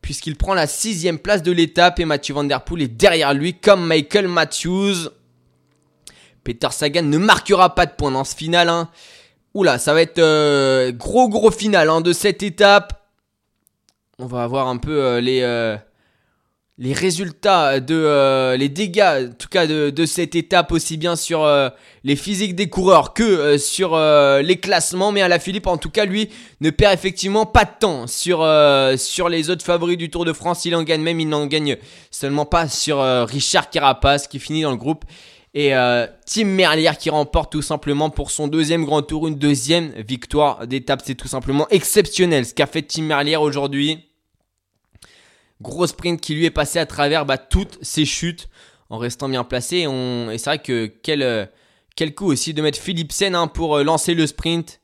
Puisqu'il 0.00 0.36
prend 0.36 0.52
la 0.52 0.66
sixième 0.66 1.18
place 1.18 1.42
de 1.42 1.52
l'étape 1.52 2.00
et 2.00 2.04
Mathieu 2.04 2.34
Van 2.34 2.44
Der 2.44 2.62
Poel 2.62 2.82
est 2.82 2.88
derrière 2.88 3.32
lui 3.32 3.54
comme 3.54 3.86
Michael 3.86 4.28
Matthews. 4.28 5.08
Peter 6.42 6.68
Sagan 6.70 7.04
ne 7.04 7.16
marquera 7.16 7.74
pas 7.74 7.86
de 7.86 7.92
points 7.92 8.10
dans 8.10 8.24
ce 8.24 8.36
final. 8.36 8.68
Hein. 8.68 8.90
Oula, 9.54 9.78
ça 9.78 9.94
va 9.94 10.02
être 10.02 10.18
euh, 10.18 10.92
gros 10.92 11.28
gros 11.28 11.50
final 11.50 11.88
hein, 11.88 12.00
de 12.00 12.12
cette 12.12 12.42
étape. 12.42 13.08
On 14.18 14.26
va 14.26 14.46
voir 14.46 14.68
un 14.68 14.76
peu 14.76 15.02
euh, 15.02 15.20
les, 15.20 15.40
euh, 15.42 15.76
les 16.76 16.92
résultats 16.92 17.78
de 17.78 17.94
euh, 17.94 18.56
les 18.56 18.68
dégâts, 18.68 19.28
en 19.30 19.34
tout 19.38 19.46
cas 19.48 19.68
de, 19.68 19.90
de 19.90 20.06
cette 20.06 20.34
étape 20.34 20.72
aussi 20.72 20.96
bien 20.96 21.14
sur 21.14 21.44
euh, 21.44 21.68
les 22.02 22.16
physiques 22.16 22.56
des 22.56 22.68
coureurs 22.68 23.14
que 23.14 23.22
euh, 23.22 23.58
sur 23.58 23.94
euh, 23.94 24.42
les 24.42 24.56
classements. 24.56 25.12
Mais 25.12 25.22
à 25.22 25.38
Philippe, 25.38 25.68
en 25.68 25.76
tout 25.76 25.90
cas, 25.90 26.04
lui 26.04 26.30
ne 26.60 26.70
perd 26.70 26.92
effectivement 26.92 27.46
pas 27.46 27.64
de 27.64 27.70
temps 27.78 28.08
sur 28.08 28.42
euh, 28.42 28.96
sur 28.96 29.28
les 29.28 29.50
autres 29.50 29.64
favoris 29.64 29.96
du 29.96 30.10
Tour 30.10 30.24
de 30.24 30.32
France. 30.32 30.64
Il 30.64 30.74
en 30.74 30.82
gagne 30.82 31.02
même, 31.02 31.20
il 31.20 31.28
n'en 31.28 31.46
gagne 31.46 31.76
seulement 32.10 32.44
pas 32.44 32.68
sur 32.68 33.00
euh, 33.00 33.24
Richard 33.24 33.70
Carapace 33.70 34.26
qui 34.26 34.40
finit 34.40 34.62
dans 34.62 34.72
le 34.72 34.76
groupe. 34.76 35.04
Et 35.56 35.70
Tim 36.26 36.46
Merlier 36.46 36.90
qui 36.98 37.10
remporte 37.10 37.52
tout 37.52 37.62
simplement 37.62 38.10
pour 38.10 38.32
son 38.32 38.48
deuxième 38.48 38.84
grand 38.84 39.02
tour 39.02 39.28
une 39.28 39.36
deuxième 39.36 39.92
victoire 39.92 40.66
d'étape. 40.66 41.02
C'est 41.04 41.14
tout 41.14 41.28
simplement 41.28 41.68
exceptionnel 41.70 42.44
ce 42.44 42.54
qu'a 42.54 42.66
fait 42.66 42.82
Tim 42.82 43.02
Merlier 43.02 43.36
aujourd'hui. 43.36 44.00
Gros 45.64 45.86
sprint 45.86 46.20
qui 46.20 46.34
lui 46.34 46.44
est 46.44 46.50
passé 46.50 46.78
à 46.78 46.84
travers 46.86 47.24
bah, 47.24 47.38
toutes 47.38 47.78
ses 47.82 48.04
chutes 48.04 48.48
en 48.90 48.98
restant 48.98 49.28
bien 49.30 49.44
placé. 49.44 49.78
Et, 49.78 49.86
on... 49.86 50.30
et 50.30 50.36
c'est 50.38 50.50
vrai 50.50 50.58
que 50.58 50.86
quel, 51.02 51.22
euh, 51.22 51.46
quel 51.96 52.14
coup 52.14 52.26
aussi 52.26 52.52
de 52.52 52.60
mettre 52.60 52.78
Philipsen 52.78 53.34
hein, 53.34 53.46
pour 53.48 53.76
euh, 53.78 53.82
lancer 53.82 54.12
le 54.14 54.26
sprint. 54.26 54.80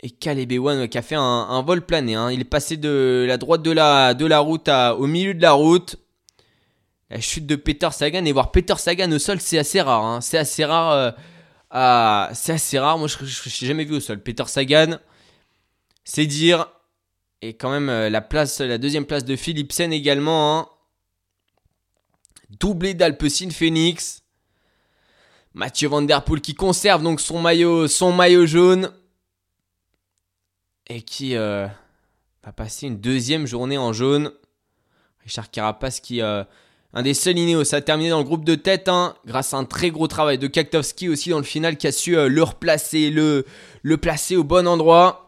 Et 0.00 0.10
Caleb 0.10 0.50
Ewan 0.52 0.88
qui 0.88 0.98
a 0.98 1.02
fait 1.02 1.14
un, 1.16 1.62
vol 1.62 1.86
plané. 1.86 2.14
hein. 2.16 2.30
Il 2.30 2.40
est 2.40 2.44
passé 2.44 2.76
de 2.76 3.24
la 3.26 3.36
droite 3.36 3.62
de 3.62 3.70
la, 3.70 4.14
de 4.14 4.26
la 4.26 4.40
route 4.40 4.68
à, 4.68 4.96
au 4.96 5.06
milieu 5.06 5.32
de 5.34 5.42
la 5.42 5.52
route. 5.52 5.96
La 7.10 7.20
chute 7.20 7.46
de 7.46 7.56
Peter 7.56 7.88
Sagan 7.92 8.24
et 8.24 8.32
voir 8.32 8.50
Peter 8.50 8.74
Sagan 8.76 9.10
au 9.12 9.18
sol, 9.18 9.40
c'est 9.40 9.58
assez 9.58 9.80
rare. 9.80 10.04
hein. 10.04 10.20
C'est 10.20 10.38
assez 10.38 10.64
rare. 10.64 11.14
euh, 11.72 12.34
C'est 12.34 12.52
assez 12.52 12.78
rare. 12.78 12.98
Moi, 12.98 13.08
je 13.08 13.16
ne 13.16 13.24
l'ai 13.26 13.66
jamais 13.66 13.84
vu 13.84 13.94
au 13.96 14.00
sol. 14.00 14.20
Peter 14.20 14.44
Sagan, 14.46 14.98
c'est 16.04 16.26
dire. 16.26 16.66
Et 17.40 17.56
quand 17.56 17.70
même, 17.70 17.88
euh, 17.88 18.10
la, 18.10 18.78
deuxième 18.78 19.06
place 19.06 19.24
de 19.24 19.36
Philipsen 19.36 19.92
également. 19.92 20.58
hein. 20.58 20.68
Doublé 22.50 22.94
d'Alpecin 22.94 23.50
Phoenix. 23.50 24.22
Mathieu 25.54 25.88
Van 25.88 26.02
Der 26.02 26.24
Poel 26.24 26.40
qui 26.40 26.54
conserve 26.54 27.02
donc 27.02 27.20
son 27.20 27.40
maillot, 27.40 27.88
son 27.88 28.12
maillot 28.12 28.46
jaune. 28.46 28.92
Et 30.88 31.02
qui 31.02 31.36
euh, 31.36 31.66
va 32.42 32.52
passer 32.52 32.86
une 32.86 33.00
deuxième 33.00 33.46
journée 33.46 33.78
en 33.78 33.92
jaune. 33.92 34.32
Richard 35.22 35.50
Carapace 35.50 36.00
qui... 36.00 36.22
euh, 36.22 36.44
un 36.94 37.02
des 37.02 37.12
seuls 37.12 37.36
Ineos 37.38 37.74
a 37.74 37.82
terminé 37.82 38.08
dans 38.08 38.18
le 38.18 38.24
groupe 38.24 38.46
de 38.46 38.54
tête, 38.54 38.88
hein, 38.88 39.14
grâce 39.26 39.52
à 39.52 39.58
un 39.58 39.66
très 39.66 39.90
gros 39.90 40.08
travail 40.08 40.38
de 40.38 40.46
Kaktowski 40.46 41.10
aussi 41.10 41.28
dans 41.28 41.36
le 41.36 41.44
final 41.44 41.76
qui 41.76 41.86
a 41.86 41.92
su 41.92 42.16
euh, 42.16 42.28
le 42.28 42.42
replacer, 42.42 43.10
le, 43.10 43.44
le 43.82 43.96
placer 43.98 44.36
au 44.36 44.44
bon 44.44 44.66
endroit. 44.66 45.27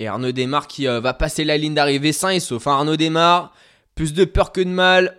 Et 0.00 0.06
Arnaud 0.06 0.32
Desmar 0.32 0.66
qui 0.66 0.88
euh, 0.88 0.98
va 0.98 1.12
passer 1.12 1.44
la 1.44 1.58
ligne 1.58 1.74
d'arrivée 1.74 2.14
sain 2.14 2.30
et 2.30 2.40
sauf. 2.40 2.66
hein. 2.66 2.72
Arnaud 2.72 2.96
Desmar, 2.96 3.54
plus 3.94 4.14
de 4.14 4.24
peur 4.24 4.50
que 4.50 4.62
de 4.62 4.70
mal. 4.70 5.18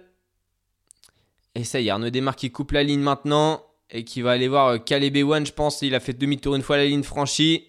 Et 1.54 1.64
ça 1.64 1.80
y 1.80 1.88
est, 1.88 1.92
Arnaud 1.92 2.10
Desmar 2.10 2.36
qui 2.36 2.52
coupe 2.52 2.72
la 2.72 2.82
ligne 2.82 3.00
maintenant 3.02 3.64
et 3.92 4.04
qui 4.04 4.24
va 4.24 4.32
aller 4.32 4.48
voir 4.48 4.68
euh, 4.70 4.78
Caleb 4.80 5.16
Ewan, 5.16 5.46
je 5.46 5.54
pense. 5.54 5.84
Il 5.84 5.94
a 5.94 6.00
fait 6.00 6.14
demi-tour 6.14 6.56
une 6.56 6.64
fois 6.64 6.78
la 6.78 6.86
ligne 6.86 7.04
franchie. 7.04 7.68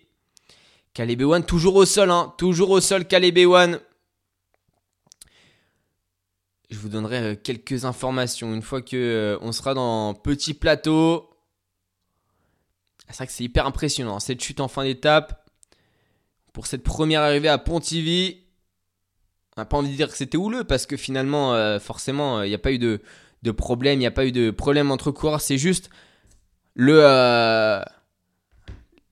Caleb 0.94 1.20
Ewan 1.20 1.44
toujours 1.44 1.74
au 1.76 1.84
sol, 1.84 2.10
hein, 2.10 2.32
toujours 2.38 2.70
au 2.70 2.80
sol 2.80 3.04
Caleb 3.04 3.36
Ewan. 3.36 3.78
Je 6.70 6.78
vous 6.78 6.88
donnerai 6.88 7.18
euh, 7.18 7.34
quelques 7.34 7.84
informations 7.84 8.54
une 8.54 8.62
fois 8.62 8.80
que 8.80 8.96
euh, 8.96 9.38
on 9.42 9.52
sera 9.52 9.74
dans 9.74 10.14
petit 10.14 10.54
plateau. 10.54 11.28
C'est 13.08 13.16
vrai 13.16 13.26
que 13.26 13.32
c'est 13.34 13.44
hyper 13.44 13.66
impressionnant 13.66 14.18
cette 14.18 14.42
chute 14.42 14.60
en 14.60 14.68
fin 14.68 14.84
d'étape. 14.84 15.41
Pour 16.52 16.66
cette 16.66 16.82
première 16.82 17.22
arrivée 17.22 17.48
à 17.48 17.58
Pontivy, 17.58 18.38
on 19.56 19.60
n'a 19.60 19.64
pas 19.64 19.76
envie 19.76 19.90
de 19.90 19.96
dire 19.96 20.08
que 20.08 20.16
c'était 20.16 20.36
houleux 20.36 20.64
parce 20.64 20.86
que 20.86 20.96
finalement, 20.96 21.54
euh, 21.54 21.78
forcément, 21.78 22.42
il 22.42 22.48
n'y 22.48 22.54
a 22.54 22.58
pas 22.58 22.72
eu 22.72 22.78
de, 22.78 23.00
de 23.42 23.50
problème, 23.50 23.94
il 23.94 24.00
n'y 24.00 24.06
a 24.06 24.10
pas 24.10 24.26
eu 24.26 24.32
de 24.32 24.50
problème 24.50 24.90
entre 24.90 25.10
coureurs. 25.10 25.40
C'est 25.40 25.58
juste 25.58 25.90
le, 26.74 27.00
euh, 27.02 27.82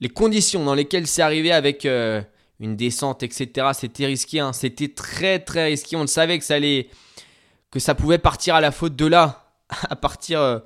les 0.00 0.08
conditions 0.08 0.64
dans 0.64 0.74
lesquelles 0.74 1.06
c'est 1.06 1.22
arrivé 1.22 1.52
avec 1.52 1.84
euh, 1.84 2.22
une 2.58 2.76
descente, 2.76 3.22
etc. 3.22 3.68
C'était 3.74 4.06
risqué, 4.06 4.40
hein. 4.40 4.52
c'était 4.52 4.88
très 4.88 5.38
très 5.38 5.66
risqué. 5.66 5.96
On 5.96 6.02
le 6.02 6.06
savait 6.06 6.38
que 6.38 6.44
ça 6.44 6.54
allait 6.54 6.88
que 7.70 7.78
ça 7.78 7.94
pouvait 7.94 8.18
partir 8.18 8.54
à 8.54 8.60
la 8.60 8.72
faute 8.72 8.96
de 8.96 9.06
là, 9.06 9.52
à 9.88 9.96
partir 9.96 10.40
euh, 10.40 10.58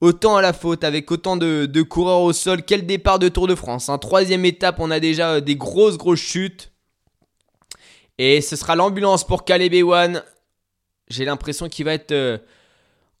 autant 0.00 0.36
à 0.36 0.42
la 0.42 0.52
faute, 0.52 0.84
avec 0.84 1.10
autant 1.10 1.36
de, 1.36 1.82
coureurs 1.82 2.22
au 2.22 2.32
sol. 2.32 2.62
Quel 2.62 2.86
départ 2.86 3.18
de 3.18 3.28
Tour 3.28 3.46
de 3.46 3.54
France. 3.54 3.88
hein. 3.88 3.98
Troisième 3.98 4.44
étape, 4.44 4.76
on 4.78 4.90
a 4.90 5.00
déjà 5.00 5.34
euh, 5.34 5.40
des 5.40 5.56
grosses, 5.56 5.98
grosses 5.98 6.20
chutes. 6.20 6.72
Et 8.18 8.40
ce 8.40 8.56
sera 8.56 8.74
l'ambulance 8.74 9.24
pour 9.24 9.44
Caleb 9.44 9.74
Ewan. 9.74 10.22
J'ai 11.08 11.24
l'impression 11.24 11.68
qu'il 11.68 11.84
va 11.84 11.94
être 11.94 12.12
euh, 12.12 12.38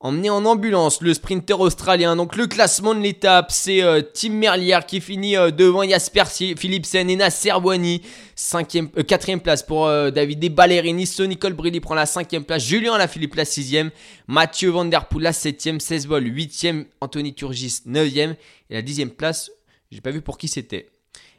emmené 0.00 0.30
en 0.30 0.44
ambulance, 0.44 1.00
le 1.00 1.12
sprinter 1.12 1.58
australien. 1.60 2.14
Donc 2.14 2.36
le 2.36 2.46
classement 2.46 2.94
de 2.94 3.00
l'étape, 3.00 3.50
c'est 3.50 3.82
euh, 3.82 4.00
Tim 4.00 4.30
Merlier 4.30 4.78
qui 4.86 5.00
finit 5.00 5.36
euh, 5.36 5.50
devant 5.50 5.82
Jasper 5.82 6.24
Philipsen 6.56 7.10
et 7.10 7.16
Nasser 7.16 7.52
Boigny. 7.60 8.02
Cinquième, 8.36 8.90
euh, 8.96 9.02
quatrième 9.02 9.40
place 9.40 9.64
pour 9.64 9.86
euh, 9.86 10.10
David 10.10 10.42
et 10.44 10.48
Ballerini. 10.48 11.10
Nicole 11.20 11.54
Brady 11.54 11.80
prend 11.80 11.94
la 11.96 12.06
cinquième 12.06 12.44
place. 12.44 12.64
Julien 12.64 12.94
Alaphilippe 12.94 13.34
la 13.34 13.44
sixième. 13.44 13.90
Mathieu 14.28 14.70
Van 14.70 14.84
Der 14.84 15.06
Poel 15.08 15.24
la 15.24 15.32
septième. 15.32 15.80
16 15.80 16.06
vols, 16.06 16.26
huitième. 16.26 16.84
Anthony 17.00 17.34
Turgis 17.34 17.80
neuvième. 17.86 18.36
Et 18.70 18.74
la 18.74 18.82
dixième 18.82 19.10
place, 19.10 19.50
j'ai 19.90 20.00
pas 20.00 20.12
vu 20.12 20.22
pour 20.22 20.38
qui 20.38 20.46
c'était. 20.46 20.90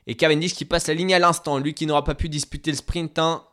Et 0.05 0.15
Cavendish 0.15 0.53
qui 0.53 0.65
passe 0.65 0.87
la 0.87 0.95
ligne 0.95 1.13
à 1.13 1.19
l'instant. 1.19 1.59
Lui 1.59 1.73
qui 1.73 1.85
n'aura 1.85 2.03
pas 2.03 2.15
pu 2.15 2.27
disputer 2.27 2.71
le 2.71 2.77
sprint. 2.77 3.17
hein. 3.19 3.43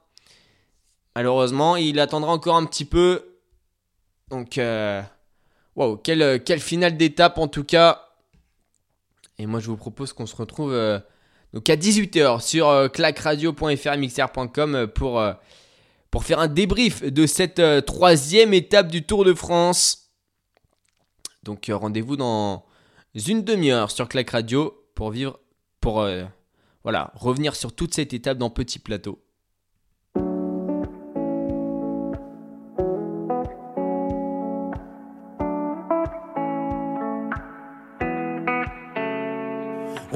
malheureusement. 1.14 1.76
Il 1.76 2.00
attendra 2.00 2.32
encore 2.32 2.56
un 2.56 2.64
petit 2.64 2.84
peu. 2.84 3.22
Donc, 4.30 4.58
euh, 4.58 5.02
waouh, 5.76 5.96
quelle, 5.96 6.42
quelle 6.42 6.60
finale 6.60 6.96
d'étape 6.96 7.38
en 7.38 7.48
tout 7.48 7.64
cas. 7.64 8.02
Et 9.38 9.46
moi, 9.46 9.60
je 9.60 9.66
vous 9.66 9.76
propose 9.76 10.12
qu'on 10.12 10.26
se 10.26 10.34
retrouve 10.34 10.72
euh, 10.72 10.98
donc 11.52 11.68
à 11.70 11.76
18h 11.76 12.40
sur 12.40 12.68
euh, 12.68 12.88
clacradio.fr 12.88 13.96
mixr.com 13.96 14.74
euh, 14.74 14.86
pour, 14.86 15.20
euh, 15.20 15.32
faire 16.22 16.40
un 16.40 16.48
débrief 16.48 17.02
de 17.02 17.26
cette 17.26 17.58
euh, 17.58 17.80
troisième 17.82 18.54
étape 18.54 18.88
du 18.88 19.04
Tour 19.04 19.24
de 19.24 19.34
France. 19.34 20.10
Donc, 21.42 21.68
euh, 21.68 21.76
rendez-vous 21.76 22.16
dans 22.16 22.64
une 23.14 23.44
demi-heure 23.44 23.90
sur 23.90 24.08
Clac 24.08 24.30
Radio 24.30 24.82
pour 24.94 25.10
vivre, 25.10 25.38
pour 25.80 26.00
euh, 26.00 26.24
voilà, 26.82 27.12
revenir 27.14 27.54
sur 27.54 27.74
toute 27.74 27.94
cette 27.94 28.14
étape 28.14 28.38
dans 28.38 28.50
Petit 28.50 28.78
Plateau. 28.78 29.22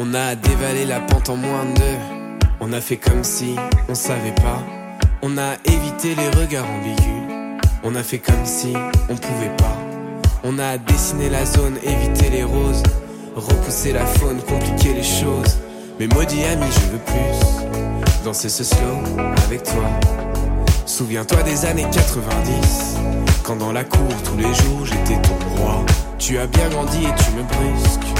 On 0.03 0.15
a 0.15 0.35
dévalé 0.35 0.87
la 0.87 0.99
pente 0.99 1.29
en 1.29 1.37
moins 1.37 1.67
de. 1.67 2.49
On 2.59 2.73
a 2.73 2.81
fait 2.81 2.97
comme 2.97 3.23
si 3.23 3.55
on 3.87 3.95
savait 3.95 4.35
pas. 4.35 4.65
On 5.21 5.37
a 5.37 5.57
évité 5.67 6.15
les 6.15 6.41
regards 6.41 6.65
ambigus. 6.71 7.61
On 7.85 7.95
a 7.95 8.03
fait 8.03 8.19
comme 8.19 8.47
si 8.47 8.73
on 9.11 9.17
pouvait 9.17 9.55
pas. 9.59 9.77
On 10.43 10.59
a 10.59 10.79
dessiné 10.79 11.29
la 11.29 11.45
zone, 11.45 11.77
évité 11.83 12.31
les 12.31 12.45
roses. 12.45 12.83
Repousser 13.37 13.93
la 13.93 14.07
faune, 14.07 14.41
compliquer 14.41 14.95
les 14.95 15.03
choses. 15.03 15.59
Mais 15.99 16.07
maudit 16.07 16.45
ami, 16.45 16.65
je 16.73 16.93
veux 16.93 17.05
plus. 17.05 18.25
Danser 18.25 18.49
ce 18.49 18.65
slow 18.65 19.03
avec 19.45 19.65
toi. 19.65 19.85
Souviens-toi 20.87 21.43
des 21.43 21.67
années 21.67 21.87
90. 21.93 22.97
Quand 23.43 23.57
dans 23.57 23.73
la 23.73 23.85
cour, 23.85 24.09
tous 24.25 24.39
les 24.39 24.55
jours, 24.55 24.87
j'étais 24.87 25.21
ton 25.21 25.63
roi. 25.63 25.85
Tu 26.19 26.39
as 26.39 26.47
bien 26.47 26.71
grandi 26.71 27.05
et 27.05 27.23
tu 27.23 27.33
me 27.33 27.43
brusques. 27.43 28.20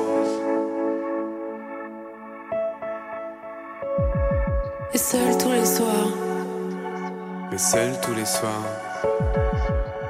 Et 4.93 4.97
seul 4.97 5.37
tous 5.37 5.51
les 5.51 5.65
soirs, 5.65 6.09
Mais 7.51 7.57
seul 7.57 7.99
tous 8.01 8.13
les 8.13 8.25
soirs, 8.25 8.65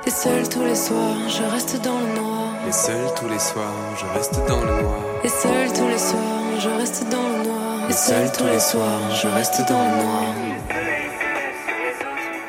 et 0.05 0.09
seul 0.09 0.49
tous 0.49 0.63
les 0.63 0.75
soirs, 0.75 1.17
je 1.29 1.43
reste 1.43 1.79
dans 1.81 1.99
le 1.99 2.19
noir. 2.19 2.49
et 2.67 2.71
seul 2.71 3.13
tous 3.15 3.27
les 3.27 3.39
soirs, 3.39 3.73
je 3.99 4.05
reste 4.17 4.35
dans 4.47 4.59
le 4.59 4.81
noir. 4.81 4.99
Et 5.23 5.27
seul 5.29 5.71
tous 5.71 5.87
les 5.87 5.99
soirs, 5.99 6.59
je 6.59 6.69
reste 6.69 7.03
dans 7.09 7.29
le 7.29 7.43
noir. 7.47 7.89
Et 7.89 7.93
seul 7.93 8.31
tous 8.31 8.45
les 8.45 8.59
soirs, 8.59 9.15
je 9.21 9.27
reste 9.27 9.61
dans 9.69 9.83
le 9.83 10.03
noir. 10.03 10.23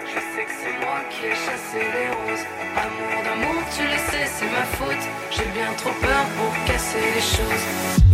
Je 0.06 0.20
sais 0.32 0.44
que 0.48 0.54
c'est 0.62 0.76
moi 0.84 0.98
qui 1.10 1.26
ai 1.26 1.34
chassé 1.44 1.80
les 1.96 2.08
roses. 2.16 2.44
Amour 2.82 3.20
d'amour, 3.26 3.62
tu 3.76 3.82
le 3.84 3.98
sais, 4.10 4.26
c'est 4.36 4.50
ma 4.56 4.64
faute. 4.78 5.04
J'ai 5.30 5.48
bien 5.52 5.70
trop 5.76 5.94
peur 6.00 6.24
pour 6.38 6.52
casser 6.64 7.04
les 7.14 7.20
choses. 7.36 7.64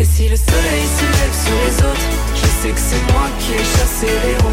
Et 0.00 0.05
si 0.05 0.28
le 0.28 0.36
soleil 0.36 0.84
se 0.98 1.06
lève 1.18 1.36
sur 1.47 1.58
les 1.66 1.76
autres, 1.90 2.08
je 2.34 2.47
sais 2.60 2.70
que 2.74 2.80
c'est 2.80 3.12
moi 3.12 3.17
qui 3.48 3.54
ai 3.54 3.64
chassé 3.64 4.47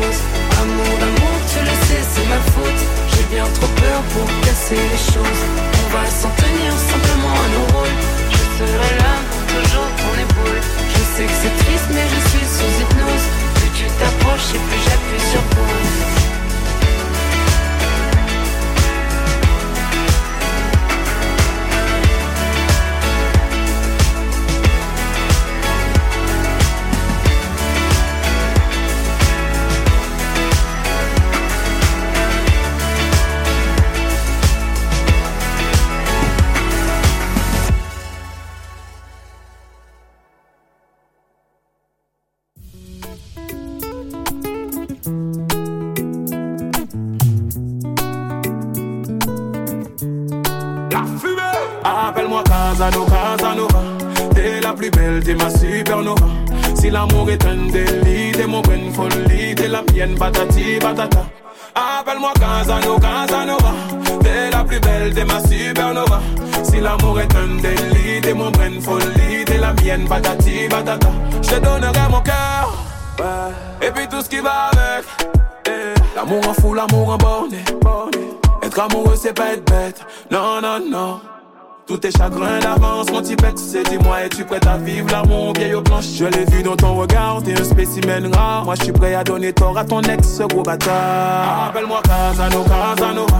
ton 89.85 90.01
ex, 90.01 90.39
gros 90.49 90.63
bâtard. 90.63 91.69
Appelle-moi 91.69 92.01
Casanova, 92.03 92.95
Casanova. 92.95 93.37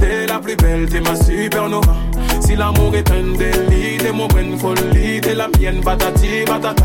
T'es 0.00 0.26
la 0.26 0.38
plus 0.38 0.56
belle, 0.56 0.88
t'es 0.88 1.00
ma 1.00 1.14
supernova. 1.14 1.94
Si 2.40 2.56
l'amour 2.56 2.94
est 2.94 3.10
un 3.10 3.36
délit, 3.36 3.98
t'es 3.98 4.12
mon 4.12 4.26
bonne 4.26 4.58
folie, 4.58 5.20
t'es 5.20 5.34
la 5.34 5.48
mienne, 5.48 5.80
patati, 5.80 6.44
patata. 6.46 6.84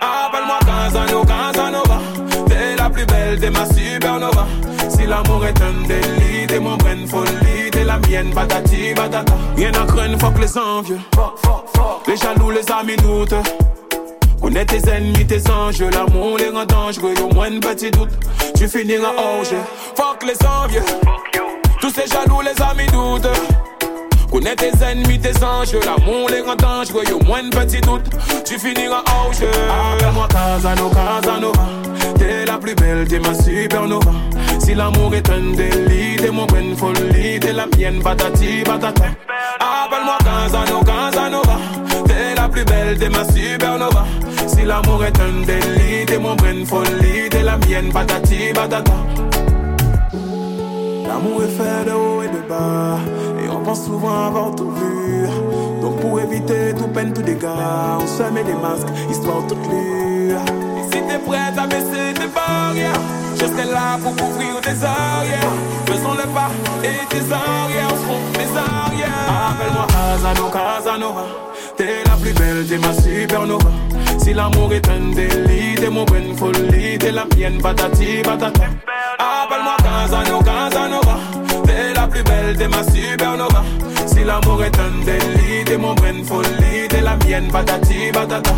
Appelle-moi 0.00 0.58
Casanova, 0.66 1.26
Casanova. 1.26 1.98
T'es 2.46 2.76
la 2.76 2.90
plus 2.90 3.06
belle, 3.06 3.40
t'es 3.40 3.50
ma 3.50 3.66
supernova. 3.66 4.46
Si 4.88 5.06
l'amour 5.06 5.44
est 5.46 5.60
un 5.60 5.86
délit, 5.86 6.46
t'es 6.46 6.60
mon 6.60 6.76
bonne 6.76 7.06
folie, 7.06 7.70
t'es 7.70 7.84
la 7.84 7.98
mienne, 7.98 8.30
patati, 8.34 8.94
patata. 8.94 9.34
Rien 9.56 9.70
à 9.70 9.86
craindre, 9.86 10.18
fuck 10.18 10.38
les 10.38 10.58
envieux. 10.58 11.00
Les 12.06 12.16
jaloux, 12.16 12.50
les 12.50 12.70
amis 12.70 12.96
doutes. 12.96 13.34
Connais 14.62 14.80
tes 14.80 14.90
ennemis, 14.90 15.26
tes 15.26 15.50
anges, 15.50 15.82
l'amour 15.82 16.38
les 16.38 16.50
rend 16.50 16.64
dangereux, 16.64 17.14
au 17.20 17.34
moins 17.34 17.48
un 17.48 17.58
petit 17.58 17.90
doute, 17.90 18.10
tu 18.56 18.68
finiras 18.68 19.10
jeu. 19.42 19.56
Fuck 19.96 20.22
les 20.24 20.46
envieux, 20.46 20.82
Tous 21.80 21.90
ces 21.90 22.06
jaloux, 22.06 22.42
les 22.42 22.62
amis 22.62 22.86
doutent. 22.92 23.26
Connais 24.30 24.54
tes 24.54 24.70
ennemis, 24.84 25.18
tes 25.18 25.34
anges, 25.42 25.74
l'amour 25.84 26.28
les 26.30 26.42
rend 26.42 26.54
dangereux, 26.54 27.02
y'a 27.04 27.26
moins 27.26 27.42
de 27.42 27.48
petits 27.48 27.80
doutes, 27.80 28.08
tu 28.44 28.56
finiras 28.56 29.02
jeu. 29.32 29.48
Appelle-moi 29.48 30.28
Casanova, 30.28 31.20
Casanova, 31.20 31.62
t'es 32.16 32.44
la 32.44 32.58
plus 32.58 32.76
belle, 32.76 33.08
t'es 33.08 33.18
ma 33.18 33.34
supernova. 33.34 34.12
Si 34.60 34.74
l'amour 34.74 35.12
est 35.12 35.28
un 35.28 35.56
délit, 35.56 36.16
t'es 36.18 36.30
mon 36.30 36.46
bonne 36.46 36.76
folie, 36.76 37.40
t'es 37.40 37.52
la 37.52 37.66
mienne, 37.66 38.00
patati, 38.00 38.62
patata. 38.64 39.06
Appelle-moi 39.58 40.18
Casanova, 40.22 40.84
Casanova, 40.84 41.58
t'es 42.06 42.34
la 42.36 42.48
plus 42.48 42.64
belle, 42.64 42.96
t'es 42.96 43.08
ma 43.08 43.24
supernova. 43.24 44.04
Si 44.46 44.64
l'amour 44.64 45.04
est 45.04 45.20
un 45.20 45.44
délit, 45.44 46.06
t'es 46.06 46.18
mon 46.18 46.34
bonne 46.34 46.64
folie, 46.66 47.28
t'es 47.30 47.42
la 47.42 47.56
mienne, 47.56 47.92
patati, 47.92 48.52
patata. 48.54 48.92
L'amour 51.06 51.42
est 51.44 51.48
fait 51.48 51.84
de 51.84 51.92
haut 51.94 52.22
et 52.22 52.28
de 52.28 52.48
bas 52.48 52.98
Et 53.44 53.48
on 53.48 53.60
pense 53.62 53.84
souvent 53.84 54.26
avoir 54.26 54.54
tout 54.54 54.70
vu. 54.70 55.26
Donc 55.80 56.00
pour 56.00 56.20
éviter 56.20 56.74
tout 56.76 56.88
peine, 56.88 57.12
tout 57.12 57.22
dégât 57.22 57.98
On 58.00 58.06
se 58.06 58.22
met 58.32 58.44
des 58.44 58.54
masques, 58.54 58.88
histoire 59.10 59.46
toute 59.46 59.64
lue 59.68 60.30
Et 60.30 60.84
si 60.84 61.02
t'es 61.02 61.18
prête 61.18 61.58
à 61.58 61.66
baisser 61.66 62.14
tes 62.14 62.28
barrières 62.28 63.00
Je 63.34 63.46
serai 63.46 63.64
là 63.70 63.98
pour 64.02 64.14
couvrir 64.16 64.60
tes 64.62 64.70
arrières. 64.70 65.52
Faisons 65.86 66.14
le 66.14 66.26
pas 66.32 66.50
et 66.84 67.06
tes 67.08 67.32
arrières 67.32 67.90
seront 67.90 68.20
mes 68.38 68.58
arrières. 68.58 69.28
Appelle-moi 69.50 69.86
Casanova, 69.88 70.50
Casanova 70.52 71.24
T'es 71.76 72.04
la 72.06 72.16
plus 72.16 72.32
belle, 72.32 72.66
t'es 72.66 72.78
ma 72.78 72.92
supernova 72.92 73.70
Si 74.22 74.32
l'amour 74.32 74.72
est 74.72 74.88
un 74.88 75.14
délit, 75.14 75.74
t'es 75.74 75.90
mon 75.90 76.04
bonne 76.04 76.36
folie 76.36 76.96
T'es 76.98 77.10
la 77.10 77.24
mienne, 77.36 77.60
patati, 77.60 78.22
patata. 78.22 78.64
Appelle-moi 79.18 79.76
Casanova, 79.82 80.44
Casanova. 80.44 81.18
T'es 81.64 81.92
la 81.94 82.06
plus 82.06 82.22
belle, 82.22 82.56
t'es 82.56 82.68
ma 82.68 82.82
supernova. 82.84 83.64
Si 84.06 84.24
l'amour 84.24 84.62
est 84.62 84.78
un 84.78 85.04
délit, 85.04 85.64
t'es 85.64 85.76
mon 85.76 85.94
bonne 85.94 86.24
folie 86.24 86.88
T'es 86.88 87.00
la 87.00 87.16
mienne, 87.16 87.48
patati, 87.50 88.12
patata 88.12 88.52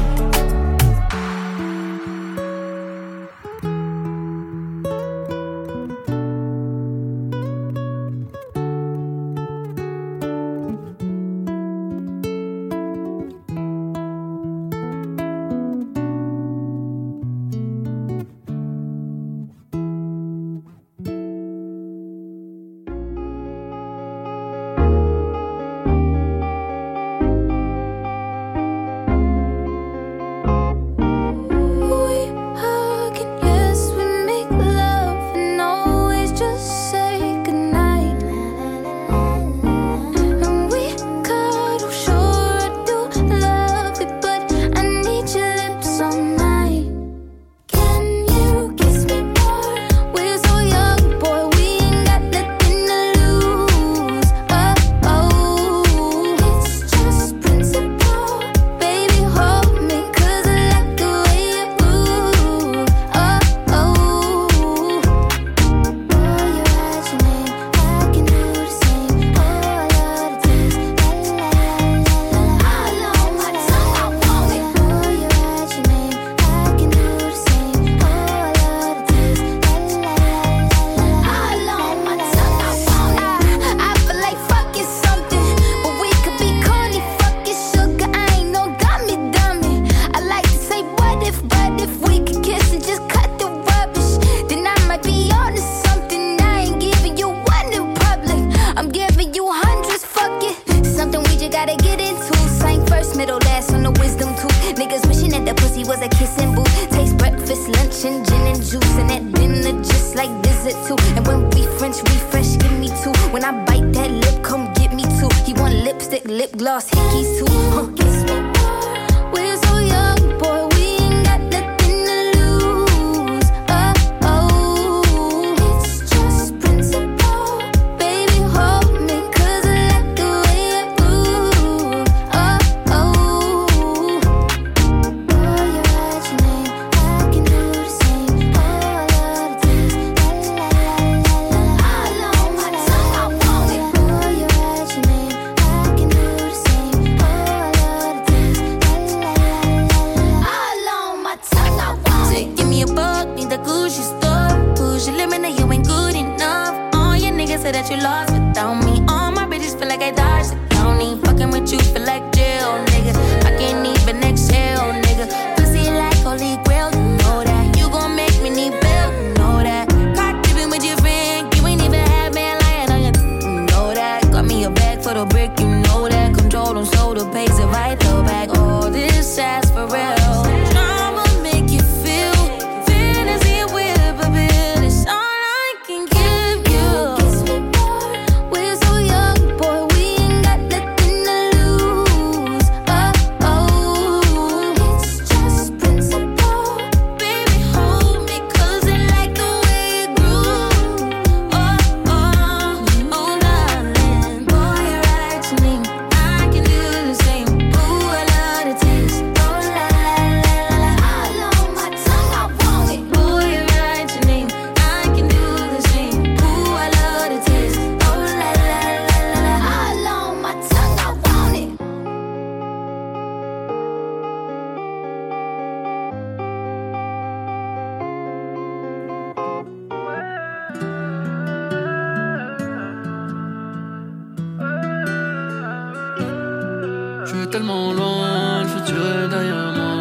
tellement 237.55 237.93
loin, 237.93 238.63
le 238.65 238.69
futur 238.69 238.97
est 238.97 239.29
derrière 239.29 239.73
moi. 239.77 239.95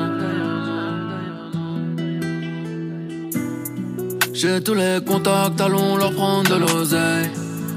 J'ai 4.34 4.60
tous 4.64 4.74
les 4.74 4.98
contacts, 5.06 5.62
allons 5.62 5.96
leur 5.96 6.14
prendre 6.14 6.50
de 6.50 6.56
l'oseille. 6.56 7.30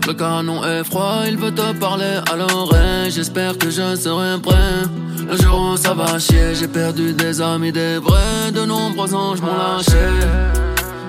Le 0.07 0.15
canon 0.15 0.65
est 0.65 0.83
froid, 0.83 1.25
il 1.29 1.37
veut 1.37 1.55
te 1.55 1.75
parler 1.79 2.15
à 2.33 2.37
l'oreille. 2.37 3.11
J'espère 3.11 3.59
que 3.59 3.69
je 3.69 3.95
serai 3.97 4.41
prêt. 4.41 4.81
Le 5.31 5.37
jour 5.37 5.73
où 5.73 5.77
ça 5.77 5.93
va 5.93 6.19
chier, 6.19 6.55
j'ai 6.55 6.69
perdu 6.69 7.13
des 7.13 7.43
amis, 7.43 7.71
des 7.71 7.99
vrais. 7.99 8.53
De 8.55 8.65
nombreux 8.65 9.15
anges 9.15 9.43
m'ont 9.43 9.59
lâché. 9.63 10.07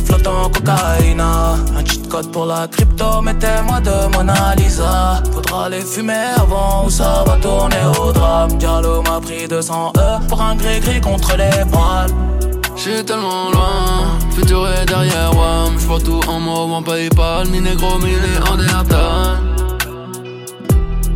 flottant 0.00 0.50
cocaïne 0.50 1.20
Un 1.20 1.84
cheat 1.84 2.08
code 2.08 2.30
pour 2.30 2.46
la 2.46 2.66
crypto, 2.68 3.20
mettez-moi 3.22 3.80
de 3.80 4.16
Mona 4.16 4.54
Lisa 4.56 5.22
Faudra 5.32 5.68
les 5.68 5.80
fumer 5.80 6.34
avant 6.36 6.86
ou 6.86 6.90
ça 6.90 7.24
va 7.26 7.36
tourner 7.36 7.76
au 8.00 8.12
drame. 8.12 8.52
Diallo 8.58 9.02
m'a 9.02 9.20
pris 9.20 9.48
200 9.48 9.92
E 9.96 10.26
pour 10.28 10.40
un 10.40 10.54
gris-gris 10.56 11.00
contre 11.00 11.36
les 11.36 11.64
poils 11.70 12.10
J'suis 12.76 13.04
tellement 13.04 13.50
loin, 13.50 14.18
futur 14.34 14.68
est 14.68 14.86
derrière 14.86 15.32
moi 15.34 15.70
J'vois 15.78 16.00
tout 16.00 16.20
en 16.28 16.40
mauve, 16.40 16.72
en 16.72 16.82
Paypal, 16.82 17.48
mi 17.48 17.60
négro, 17.60 17.98
mi 17.98 18.10
néandertal 18.10 19.63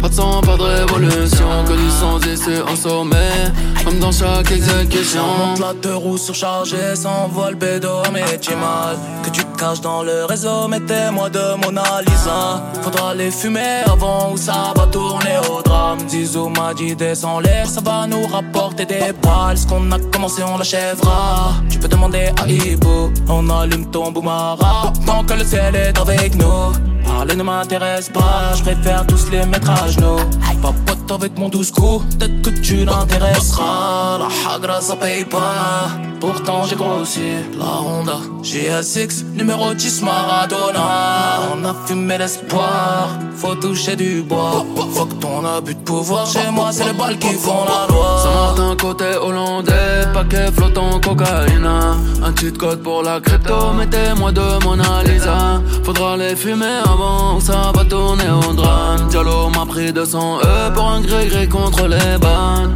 Pas 0.00 0.08
de 0.08 0.14
sang, 0.14 0.40
pas 0.42 0.56
de 0.56 0.62
révolution, 0.62 1.64
que 1.66 1.72
du 1.72 1.90
sang 1.90 2.18
ici 2.20 2.60
en 2.70 2.76
sommet. 2.76 3.52
Comme 3.84 3.98
dans 3.98 4.12
chaque 4.12 4.50
exécution. 4.50 5.22
Monte 5.38 5.60
la 5.60 5.72
deux 5.74 5.96
roues 5.96 6.18
surchargée, 6.18 6.94
s'envole 6.94 7.56
bédo, 7.56 8.02
mais 8.12 8.38
tu 8.38 8.54
mal 8.54 8.96
Que 9.24 9.30
tu 9.30 9.44
te 9.44 9.58
caches 9.58 9.80
dans 9.80 10.02
le 10.02 10.24
réseau, 10.24 10.68
mettez-moi 10.68 11.30
de 11.30 11.56
Mona 11.64 12.02
Lisa. 12.06 12.62
Faudra 12.82 13.14
les 13.14 13.30
fumer 13.30 13.82
avant 13.86 14.32
ou 14.32 14.36
ça 14.36 14.72
va 14.76 14.86
tourner 14.86 15.38
au 15.50 15.62
drame. 15.62 15.98
Zizou 16.08 16.48
m'a 16.48 16.74
dit 16.74 16.94
descends 16.94 17.40
l'air, 17.40 17.68
ça 17.68 17.80
va 17.80 18.06
nous 18.06 18.26
rapporter 18.26 18.84
des 18.84 19.12
balles. 19.22 19.58
Ce 19.58 19.66
qu'on 19.66 19.90
a 19.90 19.98
commencé 20.12 20.42
on 20.42 20.58
l'achèvera. 20.58 21.54
Tu 21.68 21.78
peux 21.78 21.88
demander 21.88 22.30
à 22.40 22.46
Ibo, 22.46 23.10
on 23.28 23.50
allume 23.50 23.90
ton 23.90 24.12
boumara 24.12 24.92
Tant 25.06 25.24
que 25.24 25.34
le 25.34 25.44
ciel 25.44 25.74
est 25.74 25.98
avec 25.98 26.34
nous 26.36 26.72
Parler 27.08 27.36
ne 27.36 27.42
m'intéresse 27.42 28.10
pas, 28.10 28.54
je 28.54 28.62
préfère 28.62 29.06
tous 29.06 29.30
les 29.30 29.44
mettre 29.46 29.70
à 29.70 29.88
genoux. 29.88 30.20
Papote 30.60 31.12
avec 31.12 31.38
mon 31.38 31.48
douce 31.48 31.70
coup, 31.70 32.02
peut-être 32.18 32.42
que 32.42 32.50
tu 32.50 32.84
l'intéresseras. 32.84 34.18
La 34.18 34.52
hagra 34.52 34.80
ça 34.80 34.96
paye 34.96 35.24
pas, 35.24 35.88
pourtant 36.20 36.64
j'ai 36.64 36.74
grossi 36.74 37.20
La 37.56 37.80
Honda 37.80 38.18
GSX, 38.42 39.24
numéro 39.34 39.72
10 39.72 40.02
Maradona. 40.02 40.80
On 41.54 41.64
a 41.64 41.74
fumé 41.86 42.18
l'espoir, 42.18 43.10
faut 43.36 43.54
toucher 43.54 43.94
du 43.94 44.22
bois. 44.22 44.66
Faut 44.94 45.06
que 45.06 45.14
ton 45.14 45.44
abus 45.44 45.76
de 45.76 45.80
pouvoir, 45.80 46.26
chez 46.26 46.50
moi 46.50 46.70
c'est 46.72 46.86
les 46.86 46.92
balles 46.92 47.18
qui 47.18 47.34
font 47.34 47.64
la 47.64 47.86
loi. 47.94 48.18
Saint-Martin 48.24 48.76
côté 48.80 49.16
hollandais, 49.16 50.08
paquet 50.12 50.50
flottant 50.52 50.98
cocaïne 50.98 51.66
Un 51.66 52.34
cheat 52.36 52.58
code 52.58 52.82
pour 52.82 53.04
la 53.04 53.20
crypto, 53.20 53.72
mettez-moi 53.76 54.32
de 54.32 54.64
Mona 54.64 55.04
Lisa 55.04 55.62
Faudra 55.84 56.16
les 56.16 56.34
fumer 56.34 56.80
avant 56.84 56.97
ou 56.98 57.40
ça 57.40 57.72
va 57.74 57.84
tourner 57.84 58.30
au 58.30 58.52
drame. 58.52 59.08
Diallo 59.08 59.48
m'a 59.50 59.64
pris 59.66 59.92
200 59.92 60.40
E 60.42 60.70
pour 60.74 60.88
un 60.88 61.00
gré-gré 61.00 61.48
contre 61.48 61.86
les 61.86 62.18
balles 62.18 62.70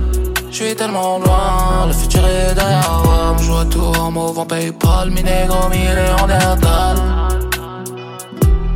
Je 0.50 0.56
suis 0.56 0.74
tellement 0.74 1.18
loin, 1.18 1.86
le 1.86 1.92
futur 1.92 2.24
est 2.26 2.54
derrière 2.54 3.00
moi. 3.04 3.36
Je 3.38 3.64
tout 3.70 4.00
en 4.00 4.10
mauve 4.10 4.38
en 4.38 4.46
Paypal, 4.46 5.10
mi 5.10 5.22
négro, 5.22 5.68
mi 5.70 5.78
néandertal 5.78 6.96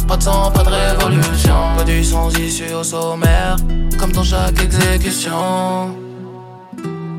Pas 0.08 0.16
de 0.16 0.23
sang, 0.23 0.50
pas 0.50 0.62
de 0.62 0.70
révolution 0.70 1.55
Pas 1.76 1.84
du 1.84 2.05
sans 2.05 2.31
issue 2.39 2.73
au 2.75 2.83
sommaire 2.83 3.57
Comme 3.99 4.12
dans 4.12 4.25
chaque 4.25 4.60
exécution. 4.62 5.97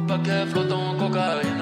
Paquet 0.07 0.45
flottant 0.49 0.95
cocaïne 0.97 1.56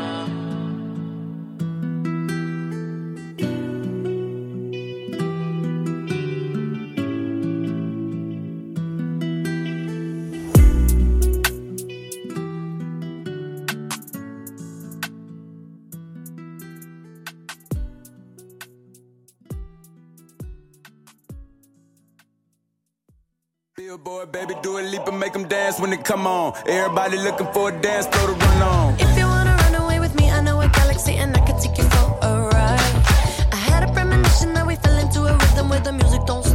baby, 24.36 24.54
do 24.62 24.78
a 24.80 24.82
leap 24.82 25.08
and 25.08 25.18
make 25.18 25.32
them 25.32 25.48
dance 25.48 25.80
when 25.80 25.90
they 25.90 25.98
come 26.12 26.28
on. 26.28 26.54
Everybody 26.68 27.18
looking 27.18 27.48
for 27.54 27.70
a 27.70 27.82
dance 27.82 28.06
floor 28.08 28.28
to 28.28 28.34
run 28.46 28.62
on. 28.62 28.96
If 29.00 29.18
you 29.18 29.26
wanna 29.26 29.56
run 29.64 29.76
away 29.84 30.00
with 30.00 30.14
me, 30.20 30.30
I 30.30 30.42
know 30.42 30.60
a 30.60 30.68
galaxy 30.68 31.14
and 31.16 31.30
I 31.38 31.42
can 31.48 31.58
take 31.64 31.78
you 31.78 31.86
for 31.96 32.08
a 32.30 32.32
ride. 32.54 32.96
I 33.58 33.60
had 33.70 33.82
a 33.88 33.90
premonition 33.94 34.54
that 34.56 34.66
we 34.68 34.76
fell 34.76 34.98
into 34.98 35.22
a 35.32 35.34
rhythm 35.42 35.70
where 35.70 35.84
the 35.88 35.94
music 35.94 36.22
don't 36.26 36.55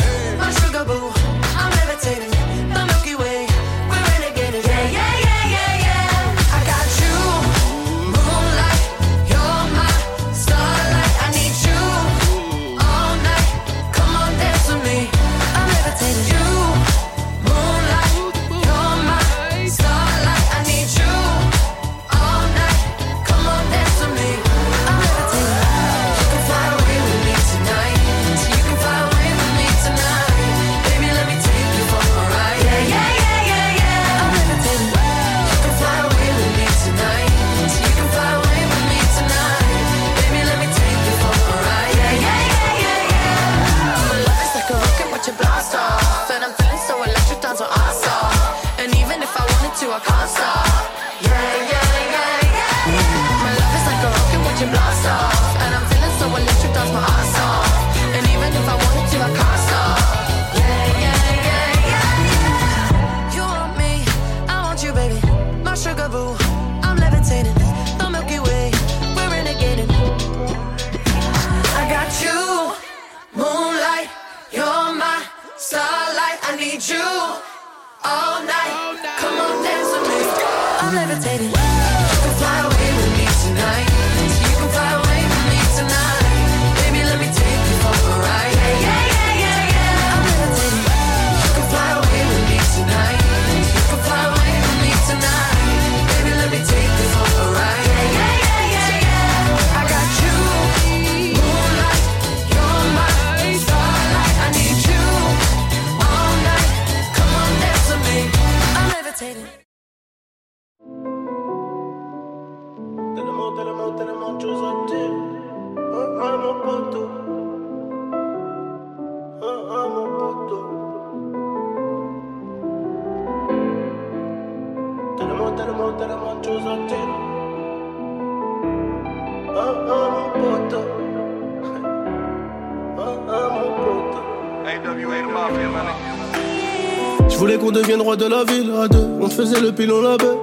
De 138.21 138.27
la 138.27 138.43
ville 138.43 138.71
à 138.79 138.87
deux. 138.87 139.07
On 139.19 139.27
te 139.27 139.33
faisait 139.33 139.59
le 139.59 139.71
pilon 139.71 140.01
la 140.01 140.15
baie. 140.15 140.37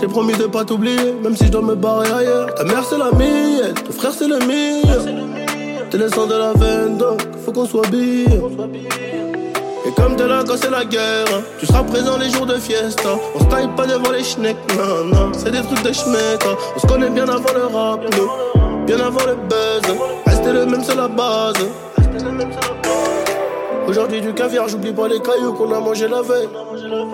J'ai 0.00 0.06
promis 0.06 0.32
de 0.32 0.46
pas 0.46 0.64
t'oublier, 0.64 1.12
même 1.22 1.36
si 1.36 1.44
je 1.46 1.50
dois 1.50 1.60
me 1.60 1.74
barrer 1.74 2.10
ailleurs. 2.10 2.54
Ta 2.54 2.64
mère 2.64 2.82
c'est 2.88 2.96
la 2.96 3.10
mienne, 3.12 3.74
ton 3.74 3.92
frère 3.92 4.12
c'est 4.18 4.28
le 4.28 4.38
mien. 4.38 4.80
T'es 5.90 5.98
le 5.98 6.08
sang 6.08 6.26
de 6.26 6.34
la 6.34 6.52
veine, 6.54 6.96
donc 6.96 7.20
faut 7.44 7.52
qu'on 7.52 7.66
soit 7.66 7.86
bien. 7.88 8.24
Et 9.86 9.92
comme 9.94 10.16
t'es 10.16 10.26
là 10.26 10.42
quand 10.46 10.56
c'est 10.56 10.70
la 10.70 10.84
guerre, 10.86 11.26
hein, 11.34 11.42
tu 11.58 11.66
seras 11.66 11.82
présent 11.82 12.16
les 12.16 12.30
jours 12.30 12.46
de 12.46 12.54
fiesta. 12.54 13.10
On 13.34 13.40
se 13.40 13.44
pas 13.44 13.86
devant 13.86 14.10
les 14.10 14.24
schnecks, 14.24 14.56
non, 15.12 15.32
c'est 15.34 15.50
des 15.50 15.60
trucs 15.60 15.82
de 15.82 15.92
schmeck. 15.92 16.42
hein. 16.46 16.56
On 16.76 16.78
se 16.80 16.86
connaît 16.86 17.10
bien 17.10 17.28
avant 17.28 17.52
le 17.54 17.66
rap, 17.66 18.00
bien 18.86 19.00
avant 19.00 19.26
le 19.26 19.34
buzz. 19.34 19.96
Rester 20.26 20.52
le 20.52 20.64
même, 20.64 20.82
c'est 20.82 20.96
la 20.96 21.08
base. 21.08 21.54
Aujourd'hui 23.88 24.20
du 24.20 24.34
caviar, 24.34 24.68
j'oublie 24.68 24.92
pas 24.92 25.08
les 25.08 25.18
cailloux 25.18 25.54
qu'on 25.54 25.72
a 25.72 25.80
mangé 25.80 26.08
la 26.08 26.20
veille. 26.20 26.46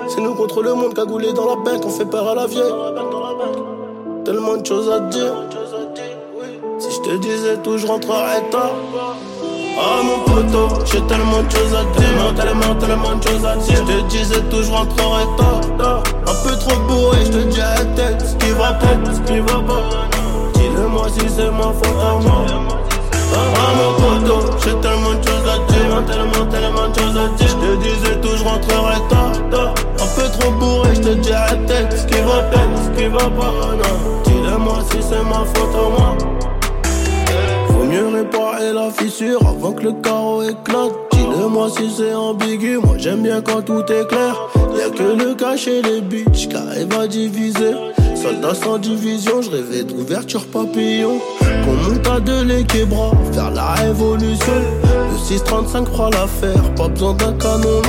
C'est 0.08 0.20
nous 0.20 0.34
contre 0.34 0.60
le 0.60 0.74
monde 0.74 0.92
cagoulé 0.92 1.32
dans 1.32 1.46
la 1.46 1.62
bête, 1.62 1.84
on 1.84 1.88
fait 1.88 2.04
peur 2.04 2.28
à 2.28 2.34
la 2.34 2.46
vieille. 2.48 2.74
Tellement 4.24 4.56
de 4.56 4.66
choses 4.66 4.90
à 4.90 4.98
dire. 4.98 5.34
Si 6.80 6.90
je 6.90 7.00
te 7.00 7.16
disais 7.18 7.56
tout, 7.62 7.78
je 7.78 7.86
rentrerais 7.86 8.42
tard. 8.50 8.72
Ah 9.78 10.02
mon 10.02 10.18
poteau, 10.24 10.68
j'ai 10.84 11.00
tellement 11.02 11.44
de 11.44 11.50
choses 11.50 11.74
à 11.74 11.84
dire. 11.96 12.34
Tellement, 12.34 12.74
tellement 12.74 13.14
de 13.14 13.22
choses 13.22 13.44
à 13.46 13.54
dire. 13.54 13.76
Je 13.76 13.92
te 13.92 14.08
disais 14.08 14.40
tout, 14.50 14.62
je 14.64 14.72
rentrerais 14.72 15.26
tard. 15.38 16.02
Un 16.26 16.48
peu 16.48 16.56
trop 16.56 16.76
bourré, 16.88 17.18
je 17.24 17.30
te 17.30 17.44
dis 17.50 17.60
à 17.60 17.84
tête. 17.94 18.20
Ce 18.20 18.34
qui 18.34 18.50
va 18.50 18.72
pas, 18.72 19.12
ce 19.12 19.32
qui 19.32 19.38
va 19.38 19.60
pas. 19.60 20.08
Dis-le-moi 20.54 21.06
si 21.08 21.20
c'est 21.28 21.52
ma 21.52 21.72
faute 21.72 22.00
à 22.02 22.14
moi. 22.20 22.83
Mon 23.76 23.92
poteau, 23.94 24.40
j'ai 24.64 24.74
tellement 24.80 25.14
de 25.14 25.22
choses 25.26 25.48
à 25.48 25.58
dire. 25.72 26.04
Tellement, 26.06 26.46
tellement 26.50 26.88
de 26.88 26.94
choses 26.98 27.16
à 27.16 27.28
dire. 27.36 27.48
Je 27.48 27.54
te 27.54 27.76
disais 27.82 28.20
tout, 28.20 28.36
je 28.36 28.44
rentrerais 28.44 29.02
tard. 29.08 29.74
Un 30.00 30.20
peu 30.20 30.28
trop 30.38 30.52
bourré, 30.52 30.94
je 30.94 31.00
te 31.00 31.14
dis 31.14 31.32
à 31.32 31.46
la 31.50 31.56
tête. 31.66 31.92
Ce 31.92 32.06
qui 32.06 32.20
va 32.20 32.42
pas, 32.50 32.66
ce 32.84 32.90
qui 32.98 33.08
va 33.08 33.18
pas. 33.18 33.52
Non. 33.76 34.22
Dis-le-moi 34.24 34.78
si 34.90 34.98
c'est 35.02 35.24
ma 35.24 35.44
faute 35.44 35.74
à 35.74 35.88
moi. 35.98 36.16
Faut 37.68 37.84
mieux 37.84 38.08
réparer 38.08 38.72
la 38.72 38.90
fissure 38.90 39.40
avant 39.46 39.72
que 39.72 39.82
le 39.82 39.92
carreau 39.92 40.42
éclate. 40.42 40.92
Dis-le-moi 41.12 41.68
si 41.76 41.90
c'est 41.96 42.14
ambigu, 42.14 42.78
moi 42.78 42.96
j'aime 42.98 43.22
bien 43.22 43.40
quand 43.40 43.62
tout 43.62 43.82
est 43.90 44.06
clair. 44.06 44.36
Y'a 44.78 44.90
que 44.90 45.02
le 45.02 45.34
cacher 45.34 45.82
les 45.82 46.00
bitches 46.00 46.48
qui 46.48 46.56
arrivent 46.56 46.98
à 46.98 47.06
diviser. 47.06 47.74
Soldat 48.24 48.54
sans 48.54 48.78
division, 48.78 49.42
je 49.42 49.50
rêvais 49.50 49.82
d'ouverture 49.82 50.46
papillon. 50.46 51.20
Qu'on 51.40 51.74
monte 51.74 52.08
à 52.08 52.20
deux 52.20 52.42
les 52.42 52.64
québras, 52.64 53.12
faire 53.34 53.50
la 53.50 53.72
révolution. 53.72 54.54
Le 55.12 55.18
635 55.18 55.86
fera 55.90 56.08
l'affaire, 56.08 56.74
pas 56.74 56.88
besoin 56.88 57.12
d'un 57.12 57.34
canon. 57.34 57.82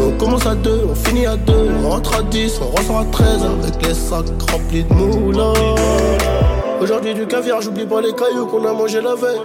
On 0.00 0.12
commence 0.16 0.46
à 0.46 0.54
deux, 0.54 0.82
on 0.88 0.94
finit 0.94 1.26
à 1.26 1.34
deux, 1.34 1.70
on 1.82 1.90
rentre 1.90 2.14
à 2.14 2.22
10, 2.22 2.60
on 2.62 2.66
ressort 2.78 3.00
à 3.00 3.04
13 3.06 3.26
avec 3.42 3.84
les 3.84 3.94
sacs 3.94 4.26
remplis 4.48 4.84
de 4.84 4.94
moulins. 4.94 5.52
Aujourd'hui 6.80 7.14
du 7.14 7.26
caviar, 7.26 7.60
j'oublie 7.60 7.86
pas 7.86 8.00
les 8.00 8.12
cailloux 8.12 8.46
qu'on 8.46 8.64
a 8.64 8.72
mangé 8.72 9.00
la 9.00 9.16
veille. 9.16 9.40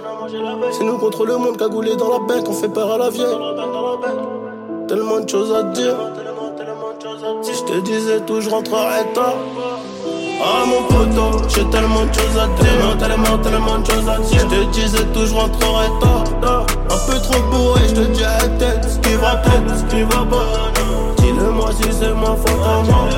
C'est 0.70 0.84
nous 0.84 0.98
contre 0.98 1.26
le 1.26 1.38
monde 1.38 1.56
cagoulé 1.56 1.96
dans 1.96 2.08
la 2.08 2.20
bête, 2.32 2.46
on 2.48 2.52
fait 2.52 2.68
peur 2.68 2.92
à 2.92 2.98
la 2.98 3.10
vieille. 3.10 3.36
Tellement 4.86 5.18
de 5.18 5.28
choses 5.28 5.52
à 5.52 5.64
dire. 5.64 5.96
Si 7.42 7.52
je 7.52 7.64
te 7.64 7.80
disais 7.80 8.20
tout, 8.20 8.40
je 8.40 8.48
rentrerais 8.48 9.12
tard. 9.12 9.34
Ah 10.42 10.64
mon 10.66 10.82
poteau, 10.84 11.42
j'ai 11.48 11.64
tellement 11.66 12.04
de 12.06 12.14
choses 12.14 12.38
à 12.38 12.46
dire. 12.62 12.96
Tellement, 12.98 13.38
tellement 13.38 13.78
de 13.78 13.86
choses 13.86 14.08
à 14.08 14.18
dire. 14.18 14.40
Je 14.40 14.46
te 14.46 14.64
disais 14.72 15.04
tout, 15.12 15.26
je 15.26 15.34
rentrerais 15.34 15.90
tard. 16.00 16.64
Un 16.90 17.10
peu 17.12 17.18
trop 17.20 17.42
bourré, 17.50 17.82
je 17.88 17.94
te 17.94 18.00
dis 18.00 18.24
à 18.24 18.48
tête. 18.58 18.86
Ce 18.88 18.98
qui 18.98 19.14
va 19.16 19.36
peut-être, 19.36 19.76
ce 19.76 19.84
qui 19.94 20.02
va 20.02 20.24
pas. 20.24 20.72
Dis-le-moi 21.18 21.70
si 21.82 21.88
c'est 21.92 22.14
ma 22.14 22.34
faute 22.36 22.64
à 22.64 22.82
moi. 22.84 23.08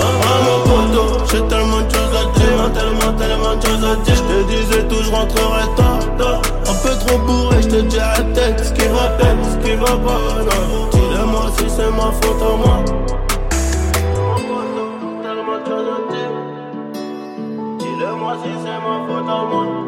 Ah 0.00 0.36
mon 0.44 0.58
poteau, 0.68 1.24
j'ai 1.30 1.42
tellement 1.48 1.80
de 1.80 1.90
choses 1.90 2.14
à 2.14 2.38
dire. 2.38 2.72
Tellement, 2.74 3.12
tellement 3.18 3.56
de 3.56 3.66
choses 3.66 3.84
à 3.84 3.96
dire. 4.04 4.14
Je 4.14 4.22
te 4.22 4.42
disais 4.52 4.82
tout, 4.88 5.02
je 5.02 5.10
rentrerais 5.10 5.68
tard. 5.76 6.42
Un 6.68 6.74
peu 6.82 7.06
trop 7.06 7.18
bourré, 7.20 7.62
je 7.62 7.68
te 7.68 7.80
dis 7.80 7.98
à 7.98 8.20
tête. 8.34 8.62
Ce 8.62 8.72
qui 8.72 8.86
va 8.88 9.08
peut-être, 9.16 9.44
ce 9.50 9.66
qui 9.66 9.74
va 9.76 9.86
pas. 9.86 10.20
Dis-le-moi 10.92 11.46
si 11.56 11.64
c'est 11.70 11.90
ma 11.90 12.12
faute 12.20 12.42
à 12.42 12.56
moi. 12.56 13.23
Dis-le-moi 18.34 18.42
si 18.42 18.62
c'est 18.62 18.80
ma 18.80 19.06
faute 19.06 19.28
à 19.28 19.44
moi. 19.44 19.83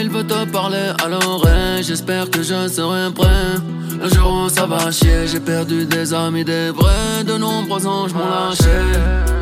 il 0.00 0.08
veut 0.10 0.24
te 0.24 0.44
parler 0.50 0.92
à 1.02 1.08
l'oreille. 1.08 1.82
J'espère 1.82 2.30
que 2.30 2.42
je 2.42 2.68
serai 2.68 3.12
prêt. 3.12 3.28
Un 4.02 4.08
jour, 4.08 4.44
où 4.44 4.48
ça 4.48 4.66
va 4.66 4.90
chier. 4.90 5.26
J'ai 5.26 5.40
perdu 5.40 5.84
des 5.84 6.12
amis, 6.14 6.44
des 6.44 6.70
vrais. 6.70 7.24
De 7.24 7.36
nombreux 7.36 7.86
anges 7.86 8.14
m'ont 8.14 8.20
lâché. 8.20 9.41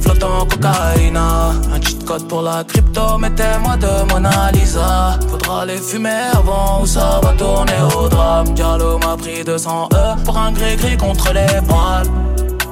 flottant 0.00 0.46
cocaïna. 0.46 1.52
Un 1.72 1.80
cheat 1.80 2.04
code 2.04 2.26
pour 2.28 2.42
la 2.42 2.64
crypto, 2.64 3.18
mettez-moi 3.18 3.76
de 3.76 4.12
Mona 4.12 4.50
Lisa. 4.52 5.18
Faudra 5.28 5.66
les 5.66 5.78
fumer 5.78 6.30
avant 6.32 6.82
ou 6.82 6.86
ça 6.86 7.20
va 7.22 7.32
tourner 7.32 7.80
au 7.96 8.08
drame. 8.08 8.54
Diallo 8.54 8.98
m'a 8.98 9.16
pris 9.16 9.44
200 9.44 9.88
E 9.92 10.24
pour 10.24 10.38
un 10.38 10.52
gris-gris 10.52 10.96
contre 10.96 11.32
les 11.32 11.60
poils. 11.66 12.06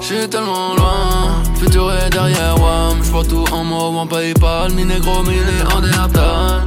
J'suis 0.01 0.29
tellement 0.29 0.75
loin, 0.75 1.43
futur 1.61 1.93
est 1.93 2.11
derrière 2.11 2.61
WAM 2.61 3.05
J'vois 3.05 3.25
tout 3.25 3.45
en 3.53 3.63
mauve 3.63 3.97
en 3.99 4.07
Paypal, 4.07 4.73
mi 4.73 4.85
négro, 4.85 5.23
mi 5.23 5.37
néandertal 5.37 6.63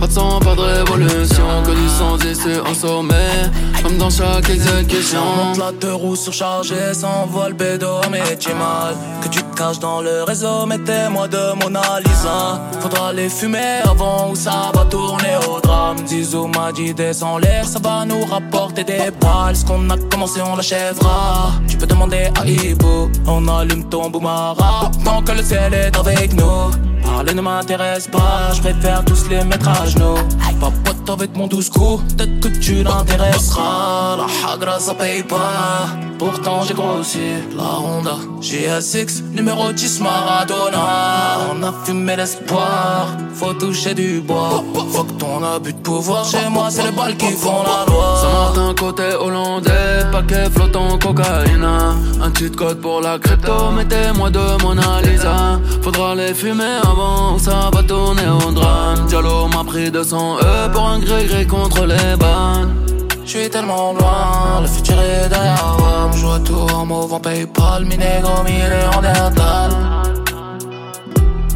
pas 0.00 0.06
de 0.06 0.12
sang, 0.12 0.40
pas 0.40 0.54
de 0.54 0.62
révolution, 0.62 1.44
que 1.62 1.72
du 1.72 1.88
sang 1.88 2.16
ici 2.26 2.58
en 2.66 2.72
sommet, 2.72 3.50
comme 3.82 3.98
dans 3.98 4.10
chaque 4.10 4.48
exécution. 4.48 5.20
Monte 5.36 5.58
la 5.58 5.72
deux 5.72 5.94
roues 5.94 6.16
surchargée, 6.16 6.94
s'envoie 6.94 7.48
le 7.48 7.54
bédo, 7.54 8.00
mais 8.10 8.36
tu 8.38 8.52
mal. 8.54 8.94
Que 9.22 9.28
tu 9.28 9.42
te 9.42 9.56
caches 9.56 9.78
dans 9.78 10.00
le 10.00 10.24
réseau, 10.24 10.66
mettez-moi 10.66 11.28
de 11.28 11.54
Mona 11.62 12.00
Lisa. 12.04 12.60
Faudra 12.80 13.12
les 13.12 13.28
fumer 13.28 13.80
avant 13.84 14.30
ou 14.30 14.34
ça 14.34 14.70
va 14.74 14.84
tourner 14.84 15.36
au 15.48 15.60
drame. 15.60 16.06
Zizou 16.06 16.46
m'a 16.46 16.72
dit 16.72 16.94
descends 16.94 17.38
l'air, 17.38 17.66
ça 17.66 17.78
va 17.78 18.04
nous 18.04 18.24
rapporter 18.24 18.84
des 18.84 19.10
balles. 19.20 19.56
Ce 19.56 19.64
qu'on 19.64 19.88
a 19.90 19.96
commencé, 20.10 20.40
on 20.42 20.56
l'achèvera. 20.56 21.52
Tu 21.68 21.76
peux 21.76 21.86
demander 21.86 22.30
à 22.40 22.46
Ibo, 22.46 23.10
on 23.26 23.46
allume 23.48 23.88
ton 23.88 24.10
boumara. 24.10 24.90
Tant 25.04 25.22
que 25.22 25.32
le 25.32 25.42
ciel 25.42 25.74
est 25.74 25.96
avec 25.96 26.34
nous. 26.34 26.70
Parler 27.02 27.34
ne 27.34 27.40
m'intéresse 27.40 28.06
pas, 28.08 28.52
je 28.54 28.60
préfère 28.60 29.04
tous 29.04 29.28
les 29.28 29.42
mettre 29.44 29.68
à 29.68 29.86
genoux. 29.86 30.18
Papote 30.60 31.10
avec 31.10 31.36
mon 31.36 31.46
douce 31.46 31.70
coup, 31.70 32.00
peut-être 32.16 32.40
que 32.40 32.48
tu 32.48 32.82
l'intéresseras. 32.82 33.69
La 34.18 34.26
hagra 34.50 34.78
ça 34.78 34.94
paye 34.94 35.22
pas, 35.22 35.86
pourtant 36.18 36.62
j'ai 36.66 36.74
grossi. 36.74 37.18
La 37.56 37.78
Honda 37.78 38.16
GSX, 38.40 39.22
numéro 39.32 39.72
10 39.72 40.00
Maradona. 40.00 41.48
On 41.50 41.62
a 41.62 41.72
fumé 41.84 42.16
l'espoir, 42.16 43.08
faut 43.34 43.54
toucher 43.54 43.94
du 43.94 44.20
bois. 44.20 44.62
Faut 44.92 45.04
que 45.04 45.12
ton 45.12 45.42
abus 45.44 45.72
de 45.72 45.78
pouvoir, 45.78 46.24
chez 46.24 46.48
moi 46.50 46.66
c'est 46.70 46.82
les 46.82 46.90
balles 46.90 47.16
qui 47.16 47.30
font 47.32 47.62
la 47.62 47.90
loi. 47.90 48.16
Saint-Martin 48.20 48.74
côté 48.78 49.14
hollandais, 49.14 50.04
paquet 50.10 50.50
flottant 50.50 50.98
cocaïne. 50.98 51.64
Un 51.64 52.34
cheat 52.36 52.56
code 52.56 52.80
pour 52.80 53.00
la 53.00 53.18
crypto, 53.18 53.70
mettez-moi 53.76 54.30
de 54.30 54.62
Mona 54.62 55.00
Lisa. 55.02 55.60
Faudra 55.82 56.14
les 56.14 56.34
fumer 56.34 56.80
avant, 56.82 57.38
ça 57.38 57.70
va 57.72 57.82
tourner 57.82 58.28
au 58.28 58.50
drame. 58.50 59.06
Diallo 59.06 59.46
m'a 59.48 59.64
pris 59.64 59.90
200 59.90 60.38
E 60.42 60.68
pour 60.72 60.86
un 60.88 60.98
gré-gré 60.98 61.46
contre 61.46 61.86
les 61.86 62.16
bannes. 62.16 62.89
Je 63.32 63.38
suis 63.38 63.48
tellement 63.48 63.92
loin, 63.92 64.60
le 64.60 64.66
futur 64.66 65.00
est 65.00 65.28
derrière 65.28 65.76
moi. 65.78 66.10
Je 66.16 66.26
vois 66.26 66.40
tout 66.40 66.66
en 66.74 66.84
mauve 66.84 67.12
en 67.12 67.20
Paypal, 67.20 67.84
mi 67.84 67.96
négro, 67.96 68.42
mi 68.42 68.54
néandertal. 68.54 69.70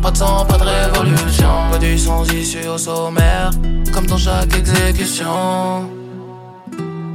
Pas 0.01 0.11
de 0.13 0.17
sang, 0.17 0.47
pas 0.47 0.57
de 0.57 0.63
révolution, 0.63 1.49
que 1.73 1.79
du 1.79 1.99
sans 1.99 2.33
issue 2.33 2.69
au 2.69 2.79
sommaire, 2.79 3.51
comme 3.93 4.07
dans 4.07 4.17
chaque 4.17 4.57
exécution. 4.57 5.91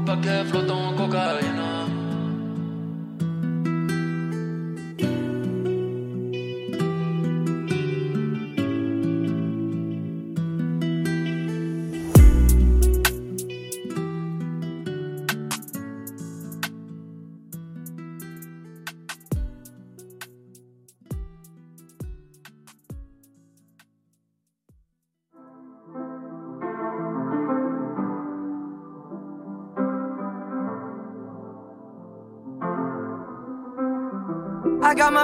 Paquet 0.05 0.43
flottant 0.49 0.93
cocaïne. 0.97 1.68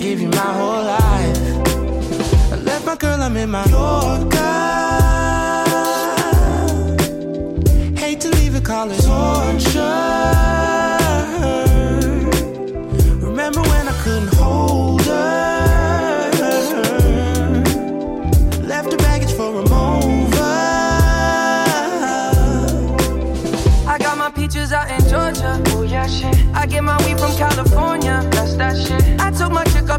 give 0.00 0.20
you 0.20 0.28
my 0.28 0.52
whole 0.58 0.82
life. 0.82 1.36
I 2.52 2.56
left 2.56 2.86
my 2.86 2.96
girl, 2.96 3.20
I'm 3.20 3.36
in 3.36 3.50
my 3.50 3.64
Yorker. 3.66 4.38
Hate 8.00 8.20
to 8.22 8.30
leave 8.30 8.54
it, 8.54 8.64
call 8.64 8.88
torture. 8.88 10.49